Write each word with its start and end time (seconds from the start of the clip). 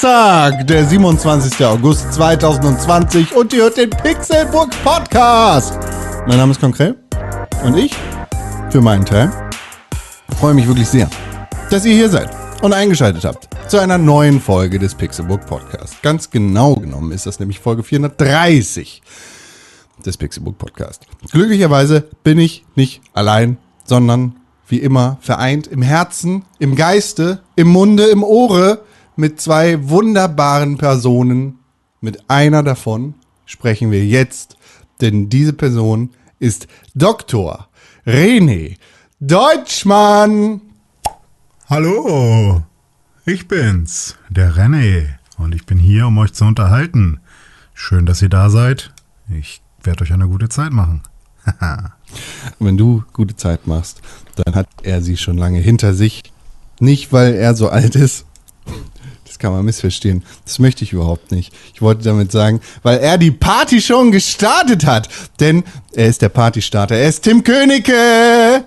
Donnerstag, 0.00 0.66
der 0.66 0.86
27. 0.86 1.62
August 1.66 2.10
2020 2.14 3.36
und 3.36 3.52
ihr 3.52 3.64
hört 3.64 3.76
den 3.76 3.90
Pixelbook 3.90 4.70
Podcast. 4.82 5.78
Mein 6.26 6.38
Name 6.38 6.52
ist 6.52 6.60
Konkret 6.60 6.96
und 7.64 7.76
ich, 7.76 7.94
für 8.70 8.80
meinen 8.80 9.04
Teil, 9.04 9.30
freue 10.38 10.54
mich 10.54 10.66
wirklich 10.66 10.88
sehr, 10.88 11.10
dass 11.68 11.84
ihr 11.84 11.92
hier 11.92 12.08
seid 12.08 12.30
und 12.62 12.72
eingeschaltet 12.72 13.26
habt 13.26 13.48
zu 13.68 13.78
einer 13.78 13.98
neuen 13.98 14.40
Folge 14.40 14.78
des 14.78 14.94
Pixelbook 14.94 15.44
Podcast. 15.44 16.00
Ganz 16.02 16.30
genau 16.30 16.76
genommen 16.76 17.12
ist 17.12 17.26
das 17.26 17.38
nämlich 17.38 17.60
Folge 17.60 17.82
430 17.82 19.02
des 20.06 20.16
Pixelbook 20.16 20.56
Podcast. 20.56 21.06
Glücklicherweise 21.30 22.08
bin 22.22 22.38
ich 22.38 22.64
nicht 22.74 23.02
allein, 23.12 23.58
sondern 23.84 24.36
wie 24.66 24.78
immer 24.78 25.18
vereint 25.20 25.66
im 25.66 25.82
Herzen, 25.82 26.46
im 26.58 26.74
Geiste, 26.74 27.42
im 27.54 27.68
Munde, 27.68 28.04
im 28.04 28.22
Ohre 28.22 28.80
mit 29.20 29.40
zwei 29.40 29.88
wunderbaren 29.88 30.78
Personen. 30.78 31.58
Mit 32.00 32.28
einer 32.30 32.62
davon 32.62 33.14
sprechen 33.44 33.90
wir 33.90 34.04
jetzt, 34.04 34.56
denn 35.02 35.28
diese 35.28 35.52
Person 35.52 36.10
ist 36.38 36.66
Dr. 36.94 37.68
René 38.06 38.76
Deutschmann. 39.20 40.62
Hallo, 41.68 42.62
ich 43.26 43.46
bin's, 43.46 44.16
der 44.30 44.54
René, 44.54 45.08
und 45.36 45.54
ich 45.54 45.66
bin 45.66 45.78
hier, 45.78 46.06
um 46.06 46.16
euch 46.16 46.32
zu 46.32 46.46
unterhalten. 46.46 47.20
Schön, 47.74 48.06
dass 48.06 48.22
ihr 48.22 48.30
da 48.30 48.48
seid. 48.48 48.94
Ich 49.28 49.60
werde 49.82 50.02
euch 50.02 50.12
eine 50.14 50.28
gute 50.28 50.48
Zeit 50.48 50.72
machen. 50.72 51.02
Wenn 52.58 52.78
du 52.78 53.04
gute 53.12 53.36
Zeit 53.36 53.66
machst, 53.66 54.00
dann 54.36 54.54
hat 54.54 54.68
er 54.82 55.02
sie 55.02 55.18
schon 55.18 55.36
lange 55.36 55.60
hinter 55.60 55.92
sich. 55.92 56.22
Nicht, 56.80 57.12
weil 57.12 57.34
er 57.34 57.54
so 57.54 57.68
alt 57.68 57.94
ist. 57.94 58.24
Kann 59.40 59.52
man 59.52 59.64
missverstehen. 59.64 60.22
Das 60.44 60.58
möchte 60.58 60.84
ich 60.84 60.92
überhaupt 60.92 61.32
nicht. 61.32 61.52
Ich 61.72 61.80
wollte 61.80 62.04
damit 62.04 62.30
sagen, 62.30 62.60
weil 62.82 62.98
er 62.98 63.16
die 63.16 63.30
Party 63.30 63.80
schon 63.80 64.12
gestartet 64.12 64.84
hat. 64.84 65.08
Denn 65.40 65.64
er 65.94 66.08
ist 66.08 66.20
der 66.20 66.28
Partystarter. 66.28 66.94
Er 66.94 67.08
ist 67.08 67.22
Tim 67.22 67.42
Königke. 67.42 68.64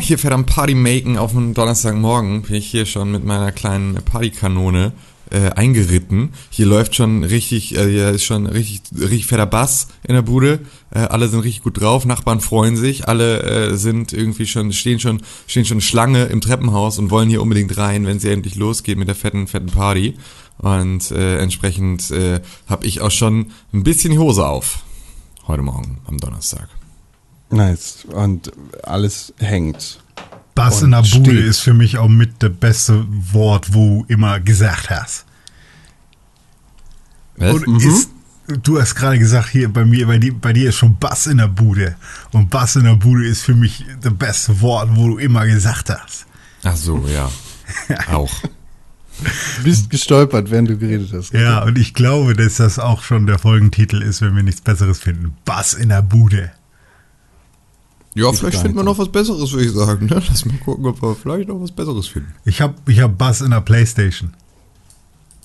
Hier 0.00 0.18
fährt 0.18 0.32
am 0.32 0.46
Party 0.46 0.74
Maken 0.74 1.18
auf 1.18 1.36
einem 1.36 1.52
Donnerstagmorgen. 1.52 2.42
Bin 2.42 2.54
ich 2.54 2.68
hier 2.68 2.86
schon 2.86 3.12
mit 3.12 3.22
meiner 3.22 3.52
kleinen 3.52 3.96
Partykanone 3.96 4.92
äh, 5.30 5.50
eingeritten. 5.50 6.30
Hier 6.50 6.66
läuft 6.66 6.94
schon 6.94 7.24
richtig, 7.24 7.76
äh, 7.76 7.88
hier 7.88 8.10
ist 8.10 8.24
schon 8.24 8.46
richtig, 8.46 8.82
richtig 8.98 9.26
fetter 9.26 9.46
Bass 9.46 9.88
in 10.02 10.14
der 10.14 10.22
Bude. 10.22 10.60
Äh, 10.90 11.00
alle 11.00 11.28
sind 11.28 11.40
richtig 11.40 11.62
gut 11.62 11.80
drauf, 11.80 12.04
Nachbarn 12.04 12.40
freuen 12.40 12.76
sich, 12.76 13.08
alle 13.08 13.42
äh, 13.42 13.76
sind 13.76 14.12
irgendwie 14.12 14.46
schon, 14.46 14.72
stehen 14.72 15.00
schon, 15.00 15.22
stehen 15.46 15.64
schon 15.64 15.80
Schlange 15.80 16.24
im 16.24 16.40
Treppenhaus 16.40 16.98
und 16.98 17.10
wollen 17.10 17.28
hier 17.28 17.42
unbedingt 17.42 17.76
rein, 17.76 18.06
wenn 18.06 18.18
es 18.18 18.24
endlich 18.24 18.56
losgeht 18.56 18.98
mit 18.98 19.08
der 19.08 19.14
fetten, 19.14 19.46
fetten 19.46 19.68
Party. 19.70 20.14
Und 20.58 21.10
äh, 21.10 21.38
entsprechend 21.38 22.10
äh, 22.10 22.40
habe 22.68 22.86
ich 22.86 23.00
auch 23.00 23.10
schon 23.10 23.46
ein 23.72 23.82
bisschen 23.82 24.12
die 24.12 24.18
Hose 24.18 24.46
auf. 24.46 24.84
Heute 25.46 25.62
Morgen, 25.62 25.98
am 26.06 26.18
Donnerstag. 26.18 26.68
Nice. 27.50 28.06
Und 28.10 28.52
alles 28.82 29.34
hängt. 29.38 30.03
Bass 30.54 30.82
in 30.82 30.92
der 30.92 31.02
Bude 31.02 31.38
ist 31.38 31.60
für 31.60 31.74
mich 31.74 31.98
auch 31.98 32.08
mit 32.08 32.42
das 32.42 32.52
beste 32.52 33.04
Wort, 33.08 33.74
wo 33.74 34.02
du 34.02 34.04
immer 34.08 34.38
gesagt 34.40 34.90
hast. 34.90 35.24
Und 37.36 37.82
ist, 37.82 38.10
du 38.62 38.80
hast 38.80 38.94
gerade 38.94 39.18
gesagt, 39.18 39.48
hier 39.48 39.72
bei 39.72 39.84
mir, 39.84 40.06
bei 40.06 40.18
dir, 40.18 40.32
bei 40.32 40.52
dir 40.52 40.68
ist 40.68 40.76
schon 40.76 40.96
Bass 40.98 41.26
in 41.26 41.38
der 41.38 41.48
Bude. 41.48 41.96
Und 42.32 42.50
Bass 42.50 42.76
in 42.76 42.84
der 42.84 42.94
Bude 42.94 43.26
ist 43.26 43.42
für 43.42 43.54
mich 43.54 43.84
das 44.00 44.14
beste 44.14 44.60
Wort, 44.60 44.90
wo 44.92 45.08
du 45.08 45.18
immer 45.18 45.44
gesagt 45.46 45.90
hast. 45.90 46.26
Ach 46.62 46.76
so, 46.76 47.04
ja. 47.08 47.30
Auch. 48.12 48.32
Du 49.20 49.62
bist 49.64 49.90
gestolpert, 49.90 50.50
während 50.50 50.68
du 50.70 50.78
geredet 50.78 51.10
hast. 51.12 51.32
Ja, 51.32 51.62
und 51.62 51.78
ich 51.78 51.94
glaube, 51.94 52.34
dass 52.34 52.56
das 52.56 52.78
auch 52.78 53.02
schon 53.02 53.26
der 53.26 53.38
Folgentitel 53.38 54.02
ist, 54.02 54.20
wenn 54.20 54.34
wir 54.34 54.42
nichts 54.42 54.60
Besseres 54.60 54.98
finden. 54.98 55.36
Bass 55.44 55.74
in 55.74 55.88
der 55.88 56.02
Bude. 56.02 56.52
Ja, 58.14 58.32
vielleicht 58.32 58.58
finden 58.58 58.76
wir 58.76 58.84
noch 58.84 58.98
was 58.98 59.08
Besseres, 59.08 59.52
würde 59.52 59.66
ich 59.66 59.72
sagen. 59.72 60.06
Ne? 60.06 60.22
Lass 60.28 60.44
mal 60.44 60.56
gucken, 60.58 60.86
ob 60.86 61.02
wir 61.02 61.16
vielleicht 61.16 61.48
noch 61.48 61.60
was 61.60 61.72
Besseres 61.72 62.06
finden. 62.06 62.32
Ich 62.44 62.60
habe 62.60 62.74
ich 62.86 63.00
hab 63.00 63.18
Bass 63.18 63.40
in 63.40 63.50
der 63.50 63.60
Playstation. 63.60 64.32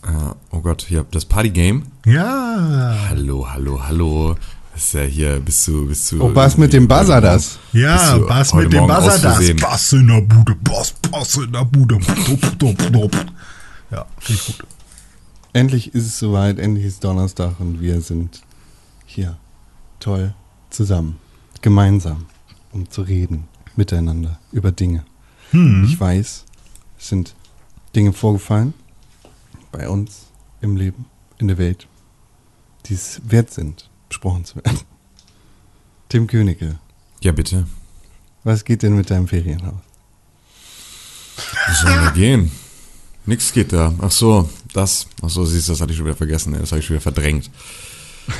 Ja, 0.05 0.35
oh 0.51 0.59
Gott, 0.59 0.85
hier, 0.87 1.05
das 1.11 1.25
Partygame. 1.25 1.81
Ja. 2.05 3.07
Hallo, 3.09 3.47
hallo, 3.51 3.81
hallo. 3.83 4.35
Das 4.73 4.83
ist 4.83 4.93
ja 4.93 5.01
hier, 5.01 5.39
bist 5.39 5.67
du, 5.67 5.87
bist 5.87 6.11
du. 6.11 6.21
Oh, 6.23 6.33
was 6.33 6.57
mit 6.57 6.71
dem 6.71 6.87
Buzzer 6.87 7.19
das? 7.19 7.57
Ja, 7.73 8.17
Bass 8.19 8.53
mit 8.53 8.71
dem 8.71 8.87
Buzzer 8.87 9.17
das. 9.17 9.55
Bass 9.59 9.93
in 9.93 10.07
der 10.07 10.21
Bude, 10.21 10.55
Bass, 10.55 10.93
Bass 11.11 11.35
in 11.37 11.51
der 11.51 11.65
Bude. 11.65 11.99
Ja, 13.91 14.05
finde 14.19 14.41
ich 14.41 14.57
gut. 14.57 14.67
Endlich 15.51 15.95
ist 15.95 16.05
es 16.05 16.19
soweit, 16.19 16.59
endlich 16.59 16.85
ist 16.85 17.03
Donnerstag 17.03 17.59
und 17.59 17.81
wir 17.81 17.99
sind 18.01 18.41
hier 19.07 19.37
toll 19.99 20.35
zusammen, 20.69 21.17
gemeinsam, 21.61 22.25
um 22.71 22.89
zu 22.89 23.01
reden, 23.01 23.47
miteinander 23.75 24.39
über 24.51 24.71
Dinge. 24.71 25.05
Ich 25.51 25.99
weiß, 25.99 26.45
es 26.99 27.07
sind 27.09 27.35
Dinge 27.95 28.13
vorgefallen 28.13 28.73
bei 29.71 29.89
uns 29.89 30.27
im 30.61 30.75
Leben, 30.75 31.05
in 31.39 31.47
der 31.47 31.57
Welt, 31.57 31.87
die 32.85 32.93
es 32.93 33.19
wert 33.25 33.51
sind, 33.51 33.89
besprochen 34.09 34.45
zu 34.45 34.57
werden. 34.57 34.79
Tim 36.09 36.27
Königke, 36.27 36.77
Ja, 37.21 37.31
bitte. 37.31 37.67
was 38.43 38.63
geht 38.65 38.83
denn 38.83 38.95
mit 38.95 39.09
deinem 39.09 39.27
Ferienhaus? 39.27 39.81
Wo 41.67 41.73
sollen 41.73 42.03
wir 42.03 42.11
gehen? 42.11 42.51
Nix 43.25 43.51
geht 43.53 43.73
da. 43.73 43.93
Ach 44.01 44.11
so, 44.11 44.49
das. 44.73 45.07
Ach 45.21 45.29
so, 45.29 45.45
siehst 45.45 45.67
du, 45.67 45.71
das 45.73 45.81
hatte 45.81 45.91
ich 45.91 45.97
schon 45.97 46.05
wieder 46.05 46.15
vergessen. 46.15 46.53
Das 46.53 46.71
habe 46.71 46.79
ich 46.79 46.85
schon 46.85 46.95
wieder 46.95 47.01
verdrängt. 47.03 47.49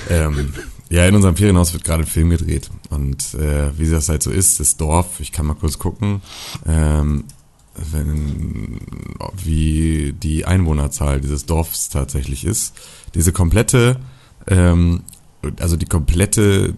ähm, 0.09 0.53
ja, 0.89 1.05
in 1.05 1.15
unserem 1.15 1.35
Ferienhaus 1.35 1.73
wird 1.73 1.83
gerade 1.83 2.03
ein 2.03 2.07
Film 2.07 2.31
gedreht. 2.31 2.69
Und 2.89 3.35
äh, 3.35 3.77
wie 3.77 3.89
das 3.89 4.09
halt 4.09 4.23
so 4.23 4.31
ist, 4.31 4.59
das 4.59 4.75
Dorf, 4.75 5.19
ich 5.19 5.31
kann 5.31 5.45
mal 5.45 5.53
kurz 5.53 5.77
gucken, 5.77 6.21
ähm, 6.67 7.25
wenn, 7.91 8.81
wie 9.43 10.13
die 10.13 10.45
Einwohnerzahl 10.45 11.21
dieses 11.21 11.45
Dorfs 11.45 11.89
tatsächlich 11.89 12.43
ist. 12.43 12.73
Diese 13.13 13.31
komplette, 13.31 13.99
ähm, 14.47 15.03
also 15.59 15.77
die 15.77 15.85
komplette, 15.85 16.73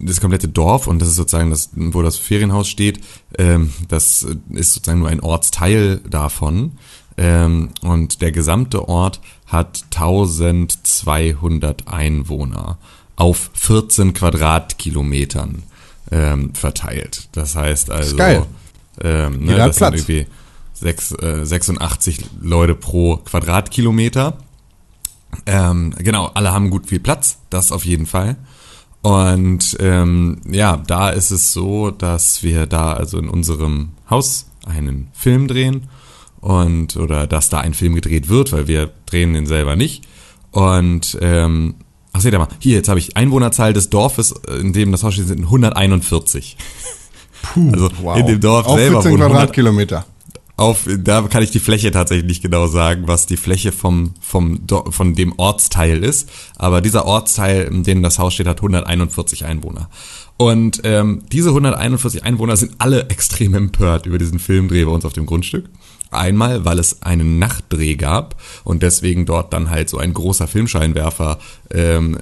das 0.00 0.20
komplette 0.20 0.48
Dorf 0.48 0.86
und 0.86 1.00
das 1.00 1.08
ist 1.08 1.16
sozusagen 1.16 1.50
das, 1.50 1.70
wo 1.74 2.02
das 2.02 2.16
Ferienhaus 2.16 2.66
steht, 2.68 3.00
ähm, 3.38 3.72
das 3.88 4.26
ist 4.50 4.72
sozusagen 4.74 5.00
nur 5.00 5.08
ein 5.08 5.20
Ortsteil 5.20 5.98
davon. 6.08 6.72
Ähm, 7.16 7.68
und 7.82 8.22
der 8.22 8.32
gesamte 8.32 8.88
Ort 8.88 9.20
hat 9.46 9.84
1200 9.94 11.88
Einwohner 11.88 12.78
auf 13.20 13.50
14 13.52 14.14
Quadratkilometern 14.14 15.62
ähm, 16.10 16.54
verteilt. 16.54 17.28
Das 17.32 17.54
heißt 17.54 17.90
also, 17.90 18.16
geil. 18.16 18.46
Ähm, 19.02 19.44
ne, 19.44 19.56
das 19.56 19.76
sind 19.76 19.90
Platz. 19.90 19.94
irgendwie 20.00 20.26
sechs, 20.72 21.12
äh, 21.12 21.44
86 21.44 22.24
Leute 22.40 22.74
pro 22.74 23.18
Quadratkilometer. 23.18 24.38
Ähm, 25.44 25.94
genau, 25.98 26.30
alle 26.32 26.52
haben 26.52 26.70
gut 26.70 26.86
viel 26.86 26.98
Platz, 26.98 27.38
das 27.50 27.72
auf 27.72 27.84
jeden 27.84 28.06
Fall. 28.06 28.36
Und 29.02 29.76
ähm, 29.80 30.40
ja, 30.50 30.78
da 30.78 31.10
ist 31.10 31.30
es 31.30 31.52
so, 31.52 31.90
dass 31.90 32.42
wir 32.42 32.66
da 32.66 32.94
also 32.94 33.18
in 33.18 33.28
unserem 33.28 33.90
Haus 34.08 34.46
einen 34.64 35.08
Film 35.12 35.46
drehen 35.46 35.88
und 36.40 36.96
oder 36.96 37.26
dass 37.26 37.50
da 37.50 37.60
ein 37.60 37.74
Film 37.74 37.94
gedreht 37.94 38.30
wird, 38.30 38.52
weil 38.52 38.66
wir 38.66 38.90
drehen 39.04 39.34
den 39.34 39.46
selber 39.46 39.76
nicht. 39.76 40.06
Und 40.52 41.18
ähm, 41.20 41.74
ach 42.12 42.20
seht 42.20 42.32
ihr 42.32 42.38
mal, 42.38 42.48
hier 42.58 42.76
jetzt 42.76 42.88
habe 42.88 42.98
ich 42.98 43.16
Einwohnerzahl 43.16 43.72
des 43.72 43.90
Dorfes, 43.90 44.34
äh, 44.48 44.54
in 44.56 44.72
dem 44.72 44.92
das 44.92 45.02
Haus 45.02 45.14
steht, 45.14 45.28
sind 45.28 45.40
141. 45.40 46.56
Puh. 47.42 47.70
Also 47.72 47.90
in 48.16 48.26
dem 48.26 48.40
Dorf 48.40 48.66
Auf 48.66 48.78
selber 48.78 49.02
14 49.02 49.12
wohnen 49.12 49.22
100, 49.22 49.38
Quadratkilometer. 49.38 50.04
auf, 50.56 50.86
da 50.98 51.22
kann 51.22 51.42
ich 51.42 51.50
die 51.50 51.58
Fläche 51.58 51.90
tatsächlich 51.90 52.26
nicht 52.26 52.42
genau 52.42 52.66
sagen, 52.66 53.04
was 53.06 53.26
die 53.26 53.38
Fläche 53.38 53.72
vom, 53.72 54.14
vom, 54.20 54.60
von 54.90 55.14
dem 55.14 55.32
Ortsteil 55.38 56.04
ist. 56.04 56.28
Aber 56.56 56.80
dieser 56.80 57.06
Ortsteil, 57.06 57.62
in 57.62 57.82
dem 57.82 58.02
das 58.02 58.18
Haus 58.18 58.34
steht, 58.34 58.46
hat 58.46 58.58
141 58.58 59.46
Einwohner. 59.46 59.88
Und 60.36 60.80
ähm, 60.84 61.22
diese 61.32 61.50
141 61.50 62.24
Einwohner 62.24 62.56
sind 62.56 62.72
alle 62.78 63.02
extrem 63.08 63.54
empört 63.54 64.06
über 64.06 64.18
diesen 64.18 64.38
Filmdreh 64.38 64.84
bei 64.84 64.90
uns 64.90 65.04
auf 65.04 65.12
dem 65.12 65.26
Grundstück. 65.26 65.66
Einmal, 66.10 66.64
weil 66.64 66.78
es 66.78 67.02
einen 67.02 67.38
Nachtdreh 67.38 67.94
gab 67.94 68.34
und 68.64 68.82
deswegen 68.82 69.26
dort 69.26 69.52
dann 69.52 69.70
halt 69.70 69.88
so 69.88 69.98
ein 69.98 70.12
großer 70.12 70.48
Filmscheinwerfer 70.48 71.38
ähm, 71.70 72.18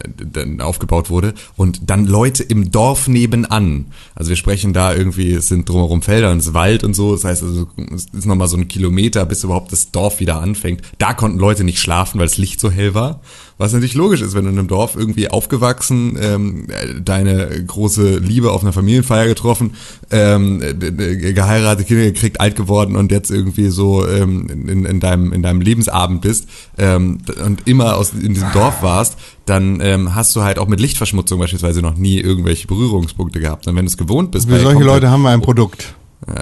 aufgebaut 0.61 1.09
wurde 1.09 1.35
und 1.57 1.89
dann 1.89 2.05
Leute 2.05 2.43
im 2.43 2.71
Dorf 2.71 3.09
nebenan. 3.09 3.87
Also 4.15 4.29
wir 4.29 4.37
sprechen 4.37 4.73
da 4.73 4.95
irgendwie, 4.95 5.33
es 5.33 5.49
sind 5.49 5.69
drumherum 5.69 6.03
Felder 6.03 6.31
und 6.31 6.39
es 6.39 6.49
ist 6.49 6.55
Wald 6.55 6.85
und 6.85 6.95
so. 6.95 7.13
Das 7.13 7.25
heißt, 7.25 7.43
also, 7.43 7.69
es 7.95 8.07
ist 8.13 8.27
nochmal 8.27 8.49
so 8.49 8.57
ein 8.57 8.69
Kilometer, 8.69 9.25
bis 9.25 9.45
überhaupt 9.45 9.73
das 9.73 9.91
Dorf 9.91 10.21
wieder 10.21 10.41
anfängt. 10.41 10.83
Da 10.99 11.15
konnten 11.15 11.39
Leute 11.39 11.65
nicht 11.65 11.81
schlafen, 11.81 12.19
weil 12.19 12.27
das 12.27 12.39
Licht 12.39 12.61
so 12.61 12.71
hell 12.71 12.95
war. 12.95 13.21
Was 13.59 13.73
natürlich 13.73 13.95
logisch 13.95 14.21
ist, 14.21 14.35
wenn 14.35 14.45
du 14.45 14.51
in 14.51 14.59
einem 14.59 14.69
Dorf 14.69 14.95
irgendwie 14.95 15.29
aufgewachsen, 15.29 16.17
ähm, 16.21 16.67
deine 17.03 17.65
große 17.67 18.19
Liebe 18.19 18.53
auf 18.53 18.63
einer 18.63 18.73
Familienfeier 18.73 19.27
getroffen, 19.27 19.75
ähm, 20.13 20.61
geheiratet, 20.61 21.89
Kinder 21.89 22.05
gekriegt, 22.05 22.41
alt 22.41 22.55
geworden 22.55 22.95
und 22.95 23.11
jetzt 23.11 23.33
irgendwie 23.33 23.69
so 23.69 24.07
ähm, 24.07 24.47
in, 24.49 24.85
in, 24.85 25.01
deinem, 25.01 25.33
in 25.33 25.43
deinem 25.43 25.61
Lebensabend 25.61 26.21
bist 26.21 26.49
ähm, 26.79 27.19
und 27.45 27.67
immer 27.67 27.97
aus, 27.97 28.13
in 28.13 28.33
diesem 28.33 28.53
Dorf 28.53 28.83
warst, 28.83 29.19
dann 29.45 29.81
ähm, 29.81 30.15
hast 30.15 30.37
du 30.37 30.43
halt 30.43 30.61
auch 30.61 30.69
mit 30.69 30.79
Lichtverschmutzung 30.79 31.41
beispielsweise 31.41 31.83
noch 31.83 31.97
nie 31.97 32.21
irgendwelche 32.21 32.69
Berührungspunkte 32.69 33.41
gehabt. 33.41 33.67
Und 33.67 33.75
wenn 33.75 33.87
du 33.87 33.91
es 33.91 33.97
gewohnt 33.97 34.31
bist, 34.31 34.49
Für 34.49 34.61
solche 34.61 34.85
Leute 34.85 35.11
haben 35.11 35.23
wir 35.23 35.31
ein 35.31 35.43
Produkt. 35.43 35.97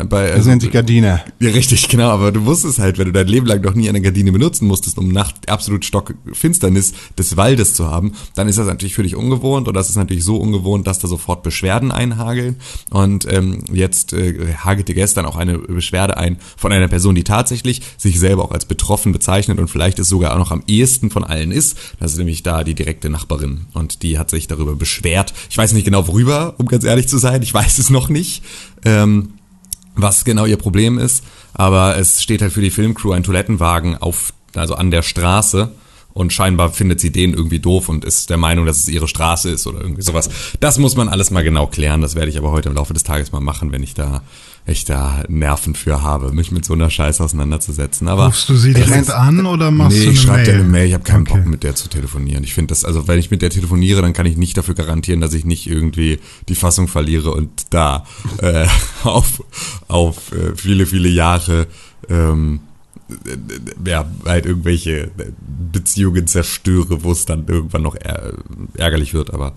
Bei, 0.09 0.31
Das 0.31 0.47
nennt 0.47 0.63
sich 0.63 0.73
Gardine. 0.73 1.23
ja, 1.39 1.51
richtig, 1.51 1.89
genau, 1.89 2.09
aber 2.09 2.33
du 2.33 2.45
wusstest 2.47 2.79
halt, 2.79 2.99
wenn 2.99 3.07
du 3.07 3.13
dein 3.13 3.27
Leben 3.27 3.47
lang 3.47 3.63
noch 3.63 3.75
nie 3.75 3.89
eine 3.89 4.01
Gardine 4.01 4.33
benutzen 4.33 4.67
musstest, 4.67 4.97
um 4.99 5.09
Nacht 5.09 5.49
absolut 5.51 5.85
Stockfinsternis 5.85 6.95
des 7.19 7.37
Waldes 7.37 7.75
zu 7.75 7.87
haben, 7.87 8.13
dann 8.35 8.49
ist 8.49 8.59
das 8.59 8.67
natürlich 8.67 8.95
für 8.95 9.03
dich 9.03 9.17
ungewohnt 9.17 9.69
und 9.69 9.75
das 9.75 9.91
ist 9.91 9.97
natürlich 9.97 10.25
so 10.25 10.37
ungewohnt, 10.39 10.87
dass 10.87 10.99
da 10.99 11.09
sofort 11.09 11.43
Beschwerden 11.43 11.93
einhageln. 11.93 12.57
Und 12.91 13.31
ähm, 13.31 13.65
jetzt 13.71 14.13
äh, 14.15 14.55
hagelte 14.57 14.95
gestern 14.95 15.27
auch 15.27 15.37
eine 15.37 15.59
Beschwerde 15.59 16.17
ein 16.17 16.39
von 16.57 16.73
einer 16.73 16.89
Person, 16.89 17.15
die 17.15 17.25
tatsächlich 17.25 17.83
sich 17.99 18.19
selber 18.19 18.45
auch 18.45 18.53
als 18.53 18.65
betroffen 18.65 19.13
bezeichnet 19.13 19.59
und 19.59 19.69
vielleicht 19.69 19.99
es 19.99 20.09
sogar 20.09 20.33
auch 20.33 20.39
noch 20.39 20.53
am 20.53 20.63
ehesten 20.67 21.11
von 21.11 21.23
allen 21.23 21.53
ist. 21.53 21.77
Das 22.01 22.13
ist 22.13 22.19
nämlich 22.19 22.43
da 22.43 22.65
die 22.65 22.75
direkte 22.75 23.11
Nachbarin 23.11 23.67
und 23.75 24.03
die 24.03 24.19
hat 24.19 24.31
sich 24.31 24.49
darüber 24.49 24.75
beschwert. 24.75 25.35
Ich 25.51 25.59
weiß 25.59 25.75
nicht 25.75 25.85
genau 25.85 26.09
worüber, 26.09 26.55
um 26.59 26.67
ganz 26.67 26.85
ehrlich 26.85 27.09
zu 27.09 27.19
sein. 27.19 27.43
Ich 27.43 27.53
weiß 27.53 27.79
es 27.79 27.91
noch 27.91 28.09
nicht. 28.09 28.43
Ähm, 28.85 29.36
was 29.97 30.25
genau 30.25 30.45
ihr 30.45 30.57
Problem 30.57 30.99
ist, 30.99 31.25
aber 31.55 31.99
es 31.99 32.23
steht 32.23 32.43
halt 32.43 32.53
für 32.53 32.61
die 32.61 32.71
Filmcrew 32.71 33.13
ein 33.13 33.23
Toilettenwagen 33.23 33.97
auf, 33.97 34.33
also 34.55 34.75
an 34.75 34.91
der 34.91 35.03
Straße 35.03 35.73
und 36.13 36.33
scheinbar 36.33 36.71
findet 36.71 37.01
sie 37.01 37.11
den 37.11 37.35
irgendwie 37.35 37.59
doof 37.59 37.89
und 37.89 38.05
ist 38.05 38.31
der 38.31 38.37
Meinung, 38.37 38.65
dass 38.67 38.79
es 38.79 38.89
ihre 38.89 39.09
Straße 39.09 39.51
ist 39.51 39.67
oder 39.67 39.81
irgendwie 39.81 40.03
sowas. 40.03 40.31
Das 40.61 40.79
muss 40.79 40.97
man 40.97 41.09
alles 41.09 41.31
mal 41.31 41.45
genau 41.45 41.67
klären, 41.67 42.01
das 42.01 42.15
werde 42.15 42.31
ich 42.31 42.39
aber 42.39 42.53
heute 42.53 42.69
im 42.69 42.75
Laufe 42.75 42.95
des 42.95 43.03
Tages 43.03 43.33
mal 43.33 43.41
machen, 43.41 43.73
wenn 43.73 43.83
ich 43.83 43.95
da 43.95 44.23
echt 44.67 44.91
da 44.91 45.23
Nerven 45.29 45.75
für 45.75 46.03
habe, 46.03 46.33
mich 46.33 46.51
mit 46.51 46.65
so 46.65 46.75
einer 46.75 46.91
Scheiße 46.91 47.23
auseinanderzusetzen. 47.23 48.09
Aber 48.09 48.27
Rufst 48.27 48.49
du 48.49 48.57
sie 48.57 48.75
direkt 48.75 49.11
an 49.11 49.47
oder 49.47 49.71
machst 49.71 49.97
nee, 49.97 50.05
du 50.05 50.09
eine 50.11 50.15
ich 50.15 50.21
schreibe 50.21 50.43
dir 50.45 50.55
eine 50.55 50.65
Mail? 50.65 50.89
Ich 50.89 50.95
habe 50.95 51.05
keinen 51.05 51.23
Okay. 51.23 51.39
Bock, 51.39 51.47
mit 51.47 51.63
der 51.63 51.75
zu 51.75 51.89
telefonieren. 51.89 52.43
Ich 52.45 52.53
finde 52.53 52.73
das, 52.73 52.85
also 52.85 53.07
wenn 53.09 53.19
ich 53.19 53.31
mit 53.31 53.43
der 53.43 53.51
telefoniere, 53.51 54.03
dann 54.03 54.13
kann 54.13 54.27
ich 54.27 54.37
nicht 54.37 54.57
dafür 54.57 54.75
garantieren, 54.75 55.21
dass 55.21 55.35
ich 55.35 55.45
nicht 55.45 55.69
irgendwie 55.69 56.19
die 56.49 56.55
Fassung 56.57 56.89
verliere 56.89 57.31
und 57.31 57.51
da 57.71 58.05
äh, 58.39 58.67
auf, 59.05 59.43
auf 59.89 60.33
äh, 60.33 60.57
viele, 60.57 60.87
viele 60.87 61.09
Jahre 61.09 61.69
ähm, 62.09 62.61
äh, 63.09 63.89
ja, 63.89 64.05
halt 64.25 64.47
irgendwelche 64.47 65.11
Beziehungen 65.73 66.27
zerstöre, 66.27 67.05
wo 67.05 67.13
es 67.13 67.25
dann 67.25 67.47
irgendwann 67.47 67.83
noch 67.83 67.95
är 67.95 68.33
ärgerlich 68.77 69.15
wird, 69.15 69.33
aber 69.33 69.53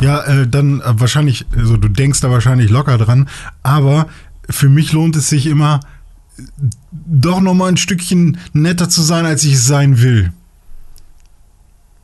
Ja, 0.00 0.22
äh, 0.24 0.48
dann 0.48 0.80
äh, 0.80 0.94
wahrscheinlich, 0.94 1.46
also 1.56 1.76
du 1.76 1.88
denkst 1.88 2.20
da 2.20 2.30
wahrscheinlich 2.30 2.70
locker 2.70 2.98
dran, 2.98 3.28
aber 3.62 4.08
für 4.48 4.68
mich 4.68 4.92
lohnt 4.92 5.16
es 5.16 5.28
sich 5.28 5.46
immer, 5.46 5.80
äh, 6.38 6.42
doch 6.90 7.40
noch 7.40 7.54
mal 7.54 7.68
ein 7.68 7.76
Stückchen 7.76 8.38
netter 8.52 8.88
zu 8.88 9.02
sein, 9.02 9.26
als 9.26 9.44
ich 9.44 9.54
es 9.54 9.66
sein 9.66 10.00
will. 10.02 10.32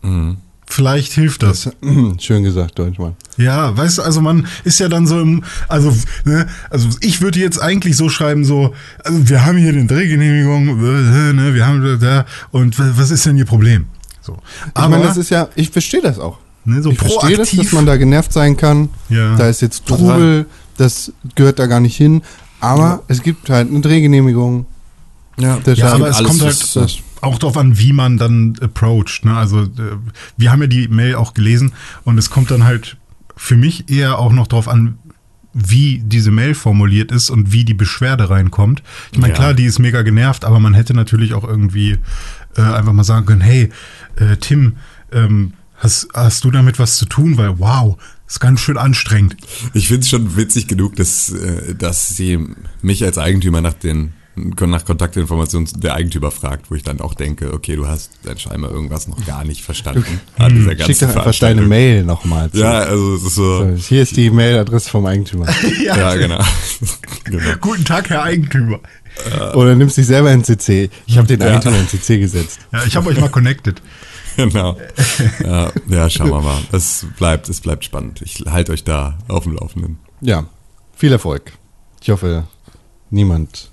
mhm. 0.02 0.37
Vielleicht 0.67 1.12
hilft 1.12 1.43
das. 1.43 1.70
Schön 2.19 2.43
gesagt, 2.43 2.79
Deutschmann. 2.79 3.14
Ja, 3.37 3.76
weißt 3.76 3.99
du, 3.99 4.02
also 4.02 4.20
man 4.20 4.49
ist 4.64 4.81
ja 4.81 4.88
dann 4.88 5.06
so 5.06 5.20
im, 5.20 5.44
also, 5.69 5.94
ne, 6.25 6.49
also 6.70 6.88
ich 7.00 7.20
würde 7.20 7.38
jetzt 7.38 7.61
eigentlich 7.61 7.96
so 7.96 8.08
schreiben, 8.08 8.44
so, 8.44 8.75
also 9.05 9.29
wir 9.29 9.44
haben 9.44 9.58
hier 9.58 9.69
eine 9.69 9.87
Drehgenehmigung, 9.87 10.69
äh, 10.69 11.32
ne, 11.32 11.55
wir 11.55 11.67
haben 11.67 11.99
da, 12.00 12.25
und 12.50 12.76
was 12.79 13.11
ist 13.11 13.26
denn 13.26 13.37
Ihr 13.37 13.44
Problem? 13.44 13.87
So. 14.20 14.38
Aber 14.73 14.87
ich 14.87 14.90
meine, 14.90 15.05
das 15.05 15.17
ist 15.17 15.31
ja, 15.31 15.49
ich 15.55 15.70
verstehe 15.70 16.00
das 16.00 16.19
auch. 16.19 16.38
ne, 16.64 16.82
so 16.82 16.90
ich 16.90 16.99
verstehe 16.99 17.37
das, 17.37 17.50
dass 17.50 17.73
man 17.73 17.87
da 17.87 17.97
genervt 17.97 18.32
sein 18.32 18.56
kann. 18.56 18.88
Ja. 19.11 19.37
Da 19.37 19.49
ist 19.49 19.61
jetzt 19.61 19.87
Total. 19.87 20.47
Das 20.76 21.12
gehört 21.35 21.59
da 21.59 21.67
gar 21.67 21.81
nicht 21.81 21.97
hin. 21.97 22.23
Aber 22.61 23.03
es 23.09 23.23
gibt 23.23 23.50
halt 23.50 23.71
eine 23.71 23.81
Drehgenehmigung. 23.81 24.67
ja, 25.38 25.59
Das 25.62 25.79
Ja, 25.79 25.93
aber 25.93 26.09
es 26.09 26.23
kommt 26.23 26.41
halt 26.43 27.03
auch 27.21 27.38
darauf 27.38 27.56
an, 27.56 27.79
wie 27.79 27.93
man 27.93 28.19
dann 28.19 28.56
approacht. 28.61 29.25
Ne? 29.25 29.37
Also 29.37 29.62
äh, 29.62 29.97
wir 30.37 30.53
haben 30.53 30.62
ja 30.62 30.69
die 30.69 30.88
Mail 30.88 31.15
auch 31.17 31.35
gelesen 31.35 31.73
und 32.05 32.19
es 32.19 32.31
kommt 32.31 32.50
dann 32.50 32.65
halt 32.65 32.97
für 33.37 33.56
mich 33.56 33.91
eher 33.91 34.19
auch 34.19 34.32
noch 34.32 34.47
darauf 34.47 34.69
an, 34.69 34.99
wie 35.55 36.03
diese 36.05 36.31
Mail 36.31 36.55
formuliert 36.55 37.12
ist 37.12 37.31
und 37.31 37.53
wie 37.53 37.65
die 37.65 37.75
Beschwerde 37.75 38.29
reinkommt. 38.29 38.82
Ich 39.12 39.19
meine, 39.19 39.32
Ja. 39.32 39.38
klar, 39.38 39.55
die 39.55 39.65
ist 39.65 39.79
mega 39.79 40.03
genervt, 40.03 40.44
aber 40.44 40.59
man 40.59 40.75
hätte 40.75 40.94
natürlich 40.94 41.32
auch 41.32 41.44
irgendwie 41.44 41.99
äh, 42.56 42.62
einfach 42.62 42.93
mal 42.93 43.05
sagen 43.05 43.26
können, 43.26 43.41
hey, 43.41 43.71
äh, 44.17 44.37
Tim, 44.37 44.76
ähm, 45.12 45.53
hast, 45.76 46.09
hast 46.15 46.44
du 46.44 46.50
damit 46.50 46.79
was 46.79 46.97
zu 46.99 47.06
tun? 47.06 47.37
Weil, 47.37 47.59
wow, 47.59 47.97
ist 48.26 48.41
ganz 48.41 48.61
schön 48.61 48.79
anstrengend. 48.79 49.37
Ich 49.75 49.88
finde 49.88 50.03
es 50.03 50.09
schon 50.09 50.37
witzig 50.37 50.67
genug, 50.67 50.97
dass, 50.97 51.31
äh, 51.31 51.75
dass 51.75 52.09
sie 52.09 52.38
mich 52.82 53.05
als 53.05 53.19
Eigentümer 53.19 53.61
nach 53.61 53.75
den 53.75 54.15
nach 54.37 54.85
Kontaktinformationen 54.85 55.69
der 55.76 55.94
Eigentümer 55.94 56.31
fragt, 56.31 56.71
wo 56.71 56.75
ich 56.75 56.82
dann 56.82 57.00
auch 57.00 57.15
denke, 57.15 57.53
okay, 57.53 57.76
du 57.76 57.87
hast 57.87 58.11
dann 58.25 58.38
scheinbar 58.38 58.73
irgendwas 58.73 59.06
noch 59.06 59.25
gar 59.25 59.44
nicht 59.44 59.62
verstanden 59.62 60.21
an 60.37 60.55
dieser 60.55 60.85
Schick 60.85 60.99
doch 60.99 61.15
einfach 61.15 61.38
deine 61.38 61.62
Mail 61.62 62.05
nochmal 62.05 62.50
zu. 62.50 62.59
Ja, 62.59 62.81
also 62.81 63.15
es 63.15 63.23
ist 63.23 63.35
so, 63.37 63.59
So, 63.59 63.76
Hier 63.76 64.03
ist 64.03 64.17
die 64.17 64.31
Mailadresse 64.31 64.91
vom 64.91 65.06
Eigentümer. 65.06 65.47
ja, 65.85 66.17
genau. 66.17 66.43
genau. 67.25 67.44
Guten 67.61 67.85
Tag, 67.85 68.11
Herr 68.11 68.25
Eigentümer. 68.25 68.81
Oder 69.55 69.76
nimmst 69.76 69.97
dich 69.97 70.06
selber 70.06 70.32
in 70.32 70.43
CC. 70.43 70.91
Ich 71.06 71.17
habe 71.17 71.29
den 71.29 71.41
Eigentümer 71.41 71.79
in 71.79 71.88
CC 71.88 72.19
gesetzt. 72.19 72.59
Ja, 72.73 72.85
ich 72.85 72.97
habe 72.97 73.09
euch 73.11 73.21
mal 73.21 73.31
connected. 73.31 73.81
Genau. 74.36 74.76
Ja, 75.44 75.70
ja, 75.88 76.10
schauen 76.10 76.31
wir 76.31 76.40
mal. 76.40 76.58
Es 76.72 77.06
bleibt, 77.19 77.48
es 77.48 77.60
bleibt 77.60 77.84
spannend. 77.84 78.20
Ich 78.22 78.44
halte 78.46 78.72
euch 78.72 78.82
da 78.84 79.19
auf 79.28 79.44
dem 79.44 79.54
Laufenden. 79.54 79.98
Ja, 80.20 80.46
viel 80.94 81.12
Erfolg. 81.12 81.52
Ich 82.00 82.10
hoffe, 82.10 82.44
niemand 83.10 83.70